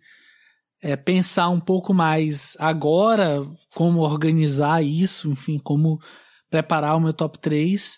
é, 0.82 0.96
pensar 0.96 1.50
um 1.50 1.60
pouco 1.60 1.94
mais 1.94 2.56
agora 2.60 3.46
como 3.74 4.00
organizar 4.02 4.84
isso, 4.84 5.32
enfim, 5.32 5.58
como 5.58 6.00
preparar 6.50 6.96
o 6.96 7.00
meu 7.00 7.14
top 7.14 7.40
3. 7.40 7.98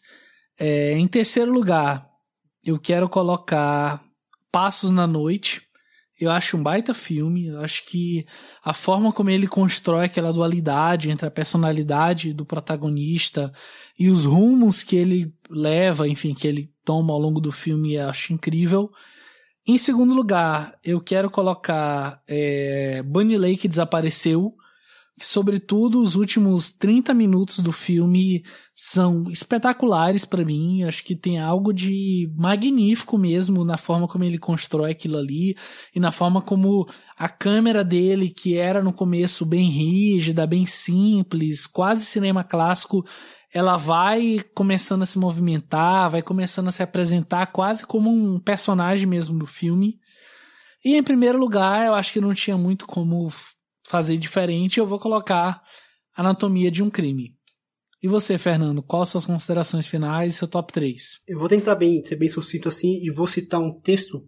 É, 0.59 0.98
em 0.98 1.08
terceiro 1.08 1.51
lugar, 1.51 2.09
eu 2.64 2.80
quero 2.80 3.08
colocar 3.09 4.03
Passos 4.51 4.91
na 4.91 5.08
Noite. 5.08 5.61
Eu 6.19 6.32
acho 6.32 6.58
um 6.58 6.64
baita 6.64 6.93
filme. 6.93 7.48
Eu 7.48 7.61
acho 7.61 7.85
que 7.85 8.25
a 8.64 8.74
forma 8.74 9.11
como 9.11 9.30
ele 9.30 9.48
constrói 9.48 10.06
aquela 10.06 10.33
dualidade 10.33 11.09
entre 11.09 11.25
a 11.25 11.32
personalidade 11.32 12.33
do 12.33 12.45
protagonista 12.45 13.53
e 13.98 14.09
os 14.09 14.25
rumos 14.25 14.83
que 14.83 14.95
ele 14.95 15.33
leva, 15.49 16.08
enfim, 16.08 16.33
que 16.33 16.48
ele 16.48 16.74
toma 16.83 17.14
ao 17.14 17.19
longo 17.19 17.40
do 17.40 17.51
filme, 17.51 17.93
eu 17.93 18.09
acho 18.09 18.33
incrível. 18.33 18.91
Em 19.67 19.77
segundo 19.77 20.13
lugar, 20.13 20.77
eu 20.83 20.99
quero 20.99 21.29
colocar 21.29 22.21
é, 22.27 23.03
Bunny 23.03 23.38
Lake 23.38 23.67
Desapareceu, 23.67 24.55
que 25.19 25.27
sobretudo 25.27 26.01
os 26.01 26.15
últimos 26.15 26.71
30 26.71 27.13
minutos 27.13 27.59
do 27.59 27.73
filme 27.73 28.43
são 28.73 29.29
espetaculares 29.29 30.23
para 30.23 30.45
mim. 30.45 30.83
Acho 30.83 31.03
que 31.03 31.13
tem 31.13 31.38
algo 31.38 31.73
de 31.73 32.31
magnífico 32.38 33.17
mesmo 33.17 33.65
na 33.65 33.77
forma 33.77 34.07
como 34.07 34.23
ele 34.23 34.38
constrói 34.38 34.91
aquilo 34.91 35.17
ali 35.17 35.55
e 35.93 35.99
na 35.99 36.11
forma 36.11 36.41
como 36.41 36.88
a 37.17 37.27
câmera 37.27 37.83
dele, 37.83 38.29
que 38.29 38.55
era 38.55 38.81
no 38.81 38.93
começo 38.93 39.45
bem 39.45 39.69
rígida, 39.69 40.47
bem 40.47 40.65
simples, 40.65 41.67
quase 41.67 42.05
cinema 42.05 42.43
clássico, 42.43 43.05
ela 43.53 43.77
vai 43.77 44.41
começando 44.53 45.01
a 45.01 45.05
se 45.05 45.17
movimentar, 45.17 46.09
vai 46.09 46.21
começando 46.21 46.67
a 46.67 46.71
se 46.71 46.83
apresentar 46.83 47.47
quase 47.47 47.85
como 47.85 48.09
um 48.11 48.39
personagem 48.39 49.07
mesmo 49.07 49.37
do 49.37 49.47
filme. 49.47 49.99
E 50.85 50.95
em 50.95 51.03
primeiro 51.03 51.37
lugar, 51.37 51.85
eu 51.87 51.93
acho 51.93 52.13
que 52.13 52.21
não 52.21 52.33
tinha 52.33 52.57
muito 52.57 52.85
como 52.85 53.31
fazer 53.85 54.17
diferente, 54.17 54.79
eu 54.79 54.85
vou 54.85 54.99
colocar 54.99 55.63
Anatomia 56.15 56.69
de 56.69 56.83
um 56.83 56.89
Crime. 56.89 57.35
E 58.01 58.07
você, 58.07 58.37
Fernando, 58.37 58.81
quais 58.81 59.09
suas 59.09 59.25
considerações 59.25 59.87
finais 59.87 60.33
e 60.33 60.37
seu 60.37 60.47
top 60.47 60.71
3? 60.71 61.19
Eu 61.27 61.39
vou 61.39 61.49
tentar 61.49 61.75
bem, 61.75 62.05
ser 62.05 62.15
bem 62.15 62.29
sucinto 62.29 62.69
assim 62.69 62.99
e 63.03 63.11
vou 63.11 63.27
citar 63.27 63.59
um 63.59 63.77
texto 63.81 64.25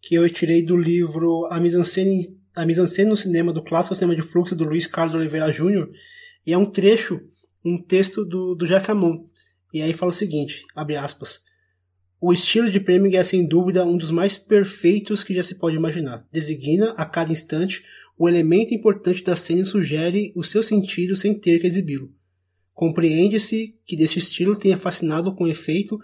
que 0.00 0.14
eu 0.14 0.28
tirei 0.30 0.64
do 0.64 0.76
livro 0.76 1.46
A 1.50 1.60
Mise-en-Scène 1.60 3.08
no 3.08 3.16
cinema 3.16 3.52
do 3.52 3.62
clássico 3.62 3.94
cinema 3.94 4.16
de 4.16 4.22
fluxo 4.22 4.56
do 4.56 4.64
Luiz 4.64 4.86
Carlos 4.86 5.14
Oliveira 5.14 5.52
Júnior 5.52 5.90
e 6.46 6.52
é 6.52 6.58
um 6.58 6.64
trecho 6.64 7.20
um 7.64 7.80
texto 7.80 8.24
do, 8.24 8.54
do 8.54 8.66
Jacamon. 8.66 9.26
E 9.72 9.80
aí 9.80 9.92
fala 9.92 10.10
o 10.10 10.14
seguinte, 10.14 10.64
abre 10.74 10.96
aspas. 10.96 11.40
O 12.20 12.32
estilo 12.32 12.70
de 12.70 12.78
Preminger 12.78 13.20
é 13.20 13.24
sem 13.24 13.46
dúvida 13.46 13.84
um 13.84 13.96
dos 13.96 14.10
mais 14.10 14.38
perfeitos 14.38 15.24
que 15.24 15.34
já 15.34 15.42
se 15.42 15.56
pode 15.56 15.76
imaginar. 15.76 16.24
Designa 16.30 16.92
a 16.92 17.04
cada 17.04 17.32
instante 17.32 17.82
o 18.16 18.28
elemento 18.28 18.72
importante 18.72 19.24
da 19.24 19.34
cena 19.34 19.62
e 19.62 19.66
sugere 19.66 20.32
o 20.36 20.44
seu 20.44 20.62
sentido 20.62 21.16
sem 21.16 21.34
ter 21.34 21.58
que 21.58 21.66
exibi-lo. 21.66 22.12
Compreende-se 22.72 23.76
que 23.84 23.96
desse 23.96 24.18
estilo 24.18 24.56
tenha 24.56 24.76
fascinado 24.76 25.34
com 25.34 25.48
efeito, 25.48 25.98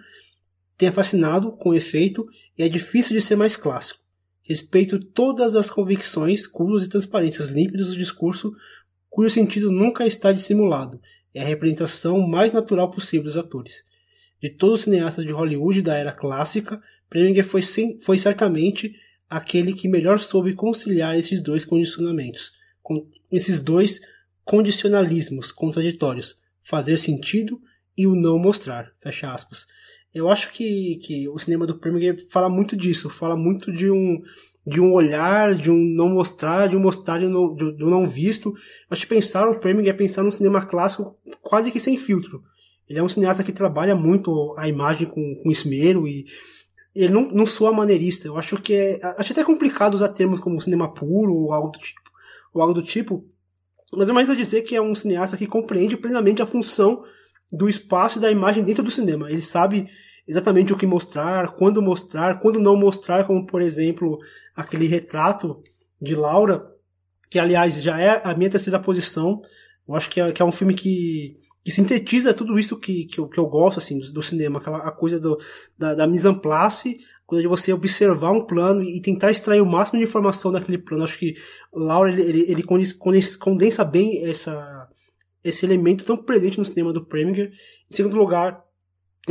tenha 0.76 0.90
fascinado 0.90 1.52
com 1.52 1.74
efeito 1.74 2.26
e 2.56 2.62
é 2.62 2.68
difícil 2.68 3.14
de 3.14 3.20
ser 3.20 3.36
mais 3.36 3.56
clássico. 3.56 4.00
Respeito 4.42 4.98
todas 4.98 5.54
as 5.54 5.70
convicções, 5.70 6.46
curos 6.46 6.84
e 6.84 6.88
transparências 6.88 7.50
límpidas 7.50 7.88
do 7.88 7.96
discurso, 7.96 8.52
cujo 9.08 9.30
sentido 9.30 9.70
nunca 9.70 10.06
está 10.06 10.32
dissimulado, 10.32 11.00
é 11.34 11.40
a 11.40 11.46
representação 11.46 12.20
mais 12.26 12.52
natural 12.52 12.90
possível 12.90 13.24
dos 13.24 13.36
atores. 13.36 13.84
De 14.40 14.48
todos 14.48 14.80
os 14.80 14.84
cineastas 14.84 15.24
de 15.24 15.32
Hollywood 15.32 15.82
da 15.82 15.96
era 15.96 16.12
clássica, 16.12 16.80
Preminger 17.08 17.44
foi, 17.44 17.62
foi 18.00 18.18
certamente 18.18 18.94
aquele 19.28 19.72
que 19.72 19.88
melhor 19.88 20.18
soube 20.18 20.54
conciliar 20.54 21.16
esses 21.16 21.42
dois 21.42 21.64
condicionamentos, 21.64 22.52
com 22.82 23.06
esses 23.30 23.60
dois 23.60 24.00
condicionalismos 24.44 25.52
contraditórios, 25.52 26.40
fazer 26.62 26.98
sentido 26.98 27.60
e 27.96 28.06
o 28.06 28.14
não 28.14 28.38
mostrar. 28.38 28.92
Fecha 29.02 29.32
aspas. 29.32 29.66
Eu 30.14 30.30
acho 30.30 30.52
que, 30.52 30.96
que 31.02 31.28
o 31.28 31.38
cinema 31.38 31.66
do 31.66 31.78
Preminger 31.78 32.16
fala 32.30 32.48
muito 32.48 32.74
disso, 32.76 33.10
fala 33.10 33.36
muito 33.36 33.70
de 33.70 33.90
um 33.90 34.22
de 34.68 34.80
um 34.82 34.92
olhar, 34.92 35.54
de 35.54 35.70
um 35.70 35.76
não 35.76 36.10
mostrar, 36.10 36.68
de 36.68 36.76
um 36.76 36.80
mostrar 36.80 37.18
do 37.18 37.30
não, 37.30 37.54
de, 37.54 37.84
não 37.84 38.06
visto. 38.06 38.54
Acho 38.90 39.02
que 39.02 39.14
pensar 39.14 39.48
o 39.48 39.58
Preminger 39.58 39.94
é 39.94 39.96
pensar 39.96 40.22
num 40.22 40.30
cinema 40.30 40.66
clássico 40.66 41.16
quase 41.40 41.70
que 41.70 41.80
sem 41.80 41.96
filtro. 41.96 42.42
Ele 42.86 42.98
é 42.98 43.02
um 43.02 43.08
cineasta 43.08 43.42
que 43.42 43.52
trabalha 43.52 43.96
muito 43.96 44.54
a 44.58 44.68
imagem 44.68 45.06
com, 45.06 45.40
com 45.42 45.50
esmero 45.50 46.06
e 46.06 46.26
ele 46.94 47.12
não, 47.12 47.30
não 47.30 47.46
soa 47.46 47.72
maneirista. 47.72 48.28
Eu 48.28 48.36
acho 48.36 48.60
que 48.60 48.74
é. 48.74 49.00
Acho 49.16 49.32
até 49.32 49.42
complicado 49.42 49.94
usar 49.94 50.08
termos 50.08 50.38
como 50.38 50.60
cinema 50.60 50.92
puro 50.92 51.34
ou 51.34 51.52
algo 51.52 51.70
do 51.70 51.78
tipo. 51.78 52.10
Ou 52.52 52.60
algo 52.60 52.74
do 52.74 52.82
tipo. 52.82 53.24
Mas 53.92 54.08
é 54.08 54.12
mais 54.12 54.28
a 54.28 54.34
dizer 54.34 54.62
que 54.62 54.76
é 54.76 54.82
um 54.82 54.94
cineasta 54.94 55.36
que 55.36 55.46
compreende 55.46 55.96
plenamente 55.96 56.42
a 56.42 56.46
função 56.46 57.02
do 57.50 57.68
espaço 57.68 58.18
e 58.18 58.20
da 58.20 58.30
imagem 58.30 58.62
dentro 58.62 58.82
do 58.82 58.90
cinema. 58.90 59.30
Ele 59.30 59.40
sabe 59.40 59.88
exatamente 60.28 60.72
o 60.72 60.76
que 60.76 60.86
mostrar, 60.86 61.54
quando 61.56 61.80
mostrar, 61.80 62.38
quando 62.38 62.60
não 62.60 62.76
mostrar, 62.76 63.24
como 63.24 63.46
por 63.46 63.62
exemplo 63.62 64.18
aquele 64.54 64.86
retrato 64.86 65.62
de 66.00 66.14
Laura, 66.14 66.70
que 67.30 67.38
aliás 67.38 67.82
já 67.82 67.98
é 67.98 68.20
a 68.22 68.34
minha 68.34 68.50
terceira 68.50 68.78
posição. 68.78 69.40
Eu 69.88 69.94
acho 69.94 70.10
que 70.10 70.20
é, 70.20 70.30
que 70.30 70.42
é 70.42 70.44
um 70.44 70.52
filme 70.52 70.74
que, 70.74 71.38
que 71.64 71.72
sintetiza 71.72 72.34
tudo 72.34 72.58
isso 72.58 72.78
que, 72.78 73.06
que, 73.06 73.18
eu, 73.18 73.26
que 73.26 73.40
eu 73.40 73.46
gosto 73.46 73.78
assim 73.78 73.98
do, 73.98 74.12
do 74.12 74.22
cinema, 74.22 74.58
aquela 74.58 74.78
a 74.78 74.92
coisa 74.92 75.18
do, 75.18 75.38
da, 75.78 75.94
da 75.94 76.06
mise 76.06 76.28
en 76.28 76.38
place, 76.38 76.98
coisa 77.26 77.40
de 77.40 77.48
você 77.48 77.72
observar 77.72 78.30
um 78.30 78.44
plano 78.44 78.82
e, 78.82 79.00
tentar 79.00 79.30
extrair 79.30 79.62
o 79.62 79.66
máximo 79.66 79.98
de 79.98 80.04
informação 80.04 80.52
daquele 80.52 80.78
plano. 80.78 81.04
Acho 81.04 81.18
que 81.18 81.36
Laura 81.72 82.12
ele, 82.12 82.22
ele, 82.22 82.52
ele 82.52 82.62
condensa 82.62 83.82
bem 83.82 84.26
essa, 84.28 84.88
esse 85.42 85.64
elemento 85.64 86.04
tão 86.04 86.18
presente 86.18 86.58
no 86.58 86.64
cinema 86.66 86.92
do 86.92 87.04
Preminger. 87.04 87.50
Em 87.90 87.96
segundo 87.96 88.16
lugar, 88.16 88.62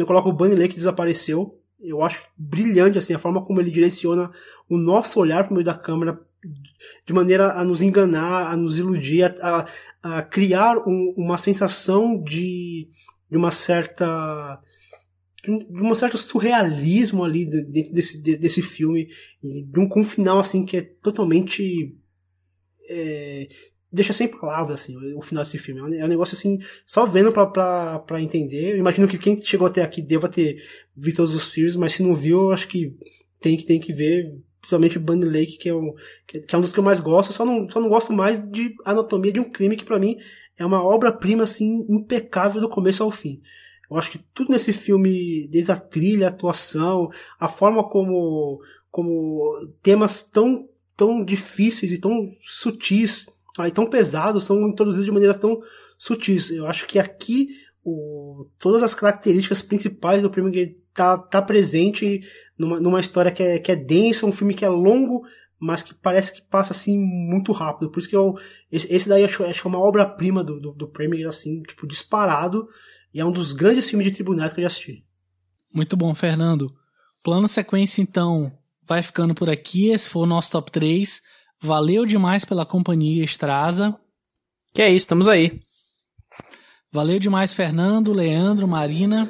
eu 0.02 0.06
coloco 0.06 0.30
o 0.30 0.34
Bunny 0.34 0.56
Lake 0.56 0.70
que 0.70 0.76
desapareceu. 0.76 1.60
Eu 1.80 2.02
acho 2.02 2.26
brilhante 2.36 2.98
assim 2.98 3.14
a 3.14 3.20
forma 3.20 3.44
como 3.44 3.62
ele 3.62 3.72
direciona 3.72 4.32
o 4.68 4.78
nosso 4.78 5.20
olhar 5.20 5.44
para 5.44 5.52
o 5.52 5.54
meio 5.54 5.66
da 5.66 5.76
câmera 5.76 6.20
de 7.06 7.14
maneira 7.14 7.54
a 7.54 7.64
nos 7.64 7.82
enganar, 7.82 8.52
a 8.52 8.58
nos 8.58 8.78
iludir, 8.78 9.24
a, 9.42 9.68
a 10.02 10.22
criar 10.22 10.78
um, 10.88 11.14
uma 11.18 11.38
sensação 11.38 12.22
de, 12.22 12.88
de 13.30 13.38
uma 13.38 13.52
certa 13.52 14.62
de 15.44 15.82
um 15.82 15.96
certo 15.96 16.18
surrealismo 16.18 17.24
ali 17.24 17.46
dentro 17.46 17.94
desse, 17.94 18.22
desse 18.22 18.62
filme, 18.62 19.08
de 19.42 19.80
um, 19.80 19.88
com 19.88 20.02
um 20.02 20.04
final 20.04 20.40
assim 20.40 20.66
que 20.66 20.76
é 20.76 20.82
totalmente 20.82 21.96
é, 22.90 23.48
deixa 23.92 24.14
sem 24.14 24.28
palavras, 24.28 24.82
assim, 24.82 24.96
o 25.16 25.22
final 25.22 25.44
desse 25.44 25.58
filme. 25.58 25.98
É 25.98 26.06
um 26.06 26.08
negócio 26.08 26.36
assim, 26.36 26.60
só 26.86 27.06
vendo 27.06 27.32
pra, 27.32 27.46
pra, 27.46 28.00
pra 28.00 28.22
entender. 28.22 28.74
Eu 28.74 28.78
imagino 28.78 29.08
que 29.08 29.18
quem 29.18 29.42
chegou 29.42 29.68
até 29.68 29.82
aqui 29.82 30.02
deva 30.02 30.28
ter 30.28 30.62
visto 30.96 31.18
todos 31.18 31.36
os 31.36 31.48
filmes, 31.48 31.76
mas 31.76 31.94
se 31.94 32.04
não 32.04 32.14
viu, 32.14 32.42
eu 32.42 32.52
acho 32.52 32.68
que 32.68 32.96
tem 33.40 33.56
que, 33.56 33.66
tem 33.66 33.80
que 33.80 33.94
ver, 33.94 34.36
principalmente 34.60 35.00
Bunny 35.00 35.26
Lake, 35.26 35.58
que 35.58 35.70
é, 35.70 35.74
um, 35.74 35.94
que 36.26 36.44
é 36.54 36.58
um 36.58 36.62
dos 36.62 36.74
que 36.74 36.80
eu 36.80 36.84
mais 36.84 37.00
gosto. 37.00 37.34
Só 37.34 37.46
não, 37.46 37.70
só 37.70 37.80
não 37.80 37.90
gosto 37.90 38.12
mais 38.12 38.44
de 38.50 38.74
Anatomia 38.84 39.32
de 39.32 39.40
um 39.40 39.50
Crime, 39.50 39.78
que 39.78 39.86
para 39.86 40.00
mim 40.00 40.18
é 40.58 40.66
uma 40.66 40.84
obra-prima, 40.84 41.44
assim, 41.44 41.86
impecável 41.88 42.60
do 42.60 42.70
começo 42.70 43.04
ao 43.04 43.12
fim. 43.12 43.42
Eu 43.90 43.98
acho 43.98 44.12
que 44.12 44.20
tudo 44.34 44.52
nesse 44.52 44.74
filme, 44.74 45.48
desde 45.48 45.72
a 45.72 45.78
trilha, 45.78 46.28
a 46.28 46.30
atuação, 46.30 47.10
a 47.40 47.48
forma 47.48 47.88
como, 47.88 48.60
como 48.92 49.72
temas 49.82 50.24
tão, 50.24 50.68
tão 50.96 51.24
difíceis 51.24 51.92
e 51.92 51.98
tão 51.98 52.34
sutis 52.44 53.37
aí 53.58 53.72
tão 53.72 53.86
pesados 53.86 54.44
são 54.44 54.68
introduzidos 54.68 55.06
de 55.06 55.12
maneiras 55.12 55.38
tão 55.38 55.60
sutis. 55.98 56.50
Eu 56.52 56.68
acho 56.68 56.86
que 56.88 57.00
aqui 57.00 57.50
o, 57.84 58.48
todas 58.60 58.84
as 58.84 58.94
características 58.94 59.62
principais 59.62 60.22
do 60.22 60.30
Preminger 60.30 60.76
tá, 60.94 61.18
tá 61.18 61.42
presente 61.42 62.22
numa, 62.58 62.80
numa 62.80 63.00
história 63.00 63.32
que 63.32 63.44
é, 63.44 63.60
que 63.60 63.72
é 63.72 63.76
densa, 63.76 64.26
um 64.26 64.32
filme 64.32 64.54
que 64.54 64.66
é 64.66 64.70
longo 64.70 65.24
mas 65.60 65.82
que 65.82 65.94
parece 65.94 66.34
que 66.34 66.42
passa 66.42 66.74
assim 66.74 66.98
muito 66.98 67.52
rápido. 67.52 67.90
Por 67.90 68.00
isso 68.00 68.10
que 68.10 68.16
eu. 68.16 68.36
Esse, 68.72 68.94
esse 68.94 69.10
daí 69.10 69.24
acho, 69.24 69.44
acho 69.44 69.68
uma 69.68 69.80
obra-prima 69.80 70.44
do, 70.44 70.60
do, 70.60 70.72
do 70.72 70.88
Premier, 70.88 71.28
assim, 71.28 71.62
tipo, 71.64 71.88
disparado. 71.88 72.68
E 73.14 73.20
é 73.20 73.26
um 73.26 73.32
dos 73.32 73.54
grandes 73.54 73.90
filmes 73.90 74.08
de 74.08 74.14
tribunais 74.14 74.54
que 74.54 74.60
eu 74.60 74.64
já 74.64 74.68
assisti. 74.68 75.04
Muito 75.74 75.98
bom, 75.98 76.14
Fernando. 76.14 76.72
Plano 77.24 77.48
sequência, 77.48 78.02
então, 78.02 78.52
vai 78.84 79.02
ficando 79.02 79.34
por 79.34 79.50
aqui. 79.50 79.90
Esse 79.90 80.10
foi 80.10 80.24
o 80.24 80.28
nosso 80.28 80.52
top 80.52 80.72
3. 80.72 81.22
Valeu 81.62 82.06
demais 82.06 82.46
pela 82.46 82.66
companhia, 82.66 83.24
Estraza. 83.24 83.96
Que 84.74 84.82
é 84.82 84.90
isso, 84.90 85.04
estamos 85.06 85.28
aí. 85.28 85.60
Valeu 86.92 87.20
demais, 87.20 87.54
Fernando, 87.54 88.14
Leandro, 88.14 88.68
Marina. 88.68 89.30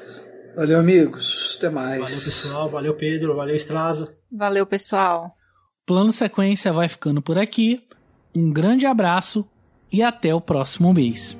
Valeu, 0.56 0.80
amigos. 0.80 1.56
Até 1.58 1.70
mais. 1.70 2.02
Valeu, 2.02 2.20
pessoal. 2.20 2.70
Valeu, 2.70 2.94
Pedro. 2.96 3.36
Valeu, 3.36 3.56
Estraza. 3.56 4.14
Valeu, 4.32 4.66
pessoal. 4.66 5.34
Plano 5.86 6.12
Sequência 6.12 6.74
vai 6.74 6.90
ficando 6.90 7.22
por 7.22 7.38
aqui. 7.38 7.82
Um 8.36 8.52
grande 8.52 8.86
abraço 8.86 9.48
e 9.92 10.04
até 10.04 10.34
o 10.34 10.42
próximo 10.42 10.94
mês. 10.94 11.38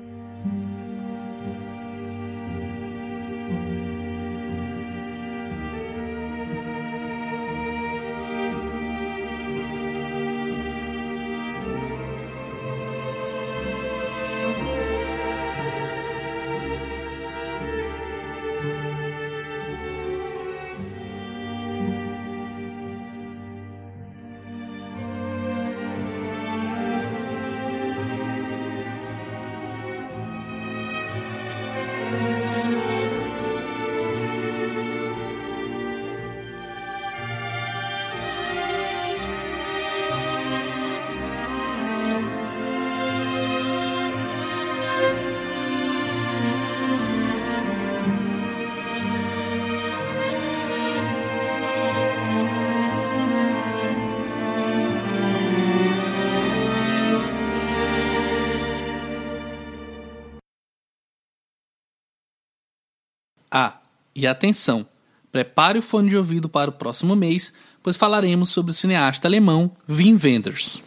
E 64.18 64.26
atenção! 64.26 64.86
Prepare 65.30 65.78
o 65.78 65.82
fone 65.82 66.08
de 66.08 66.16
ouvido 66.16 66.48
para 66.48 66.70
o 66.70 66.72
próximo 66.72 67.14
mês, 67.14 67.52
pois 67.82 67.96
falaremos 67.96 68.50
sobre 68.50 68.72
o 68.72 68.74
cineasta 68.74 69.28
alemão 69.28 69.70
Wim 69.88 70.18
Wenders. 70.22 70.82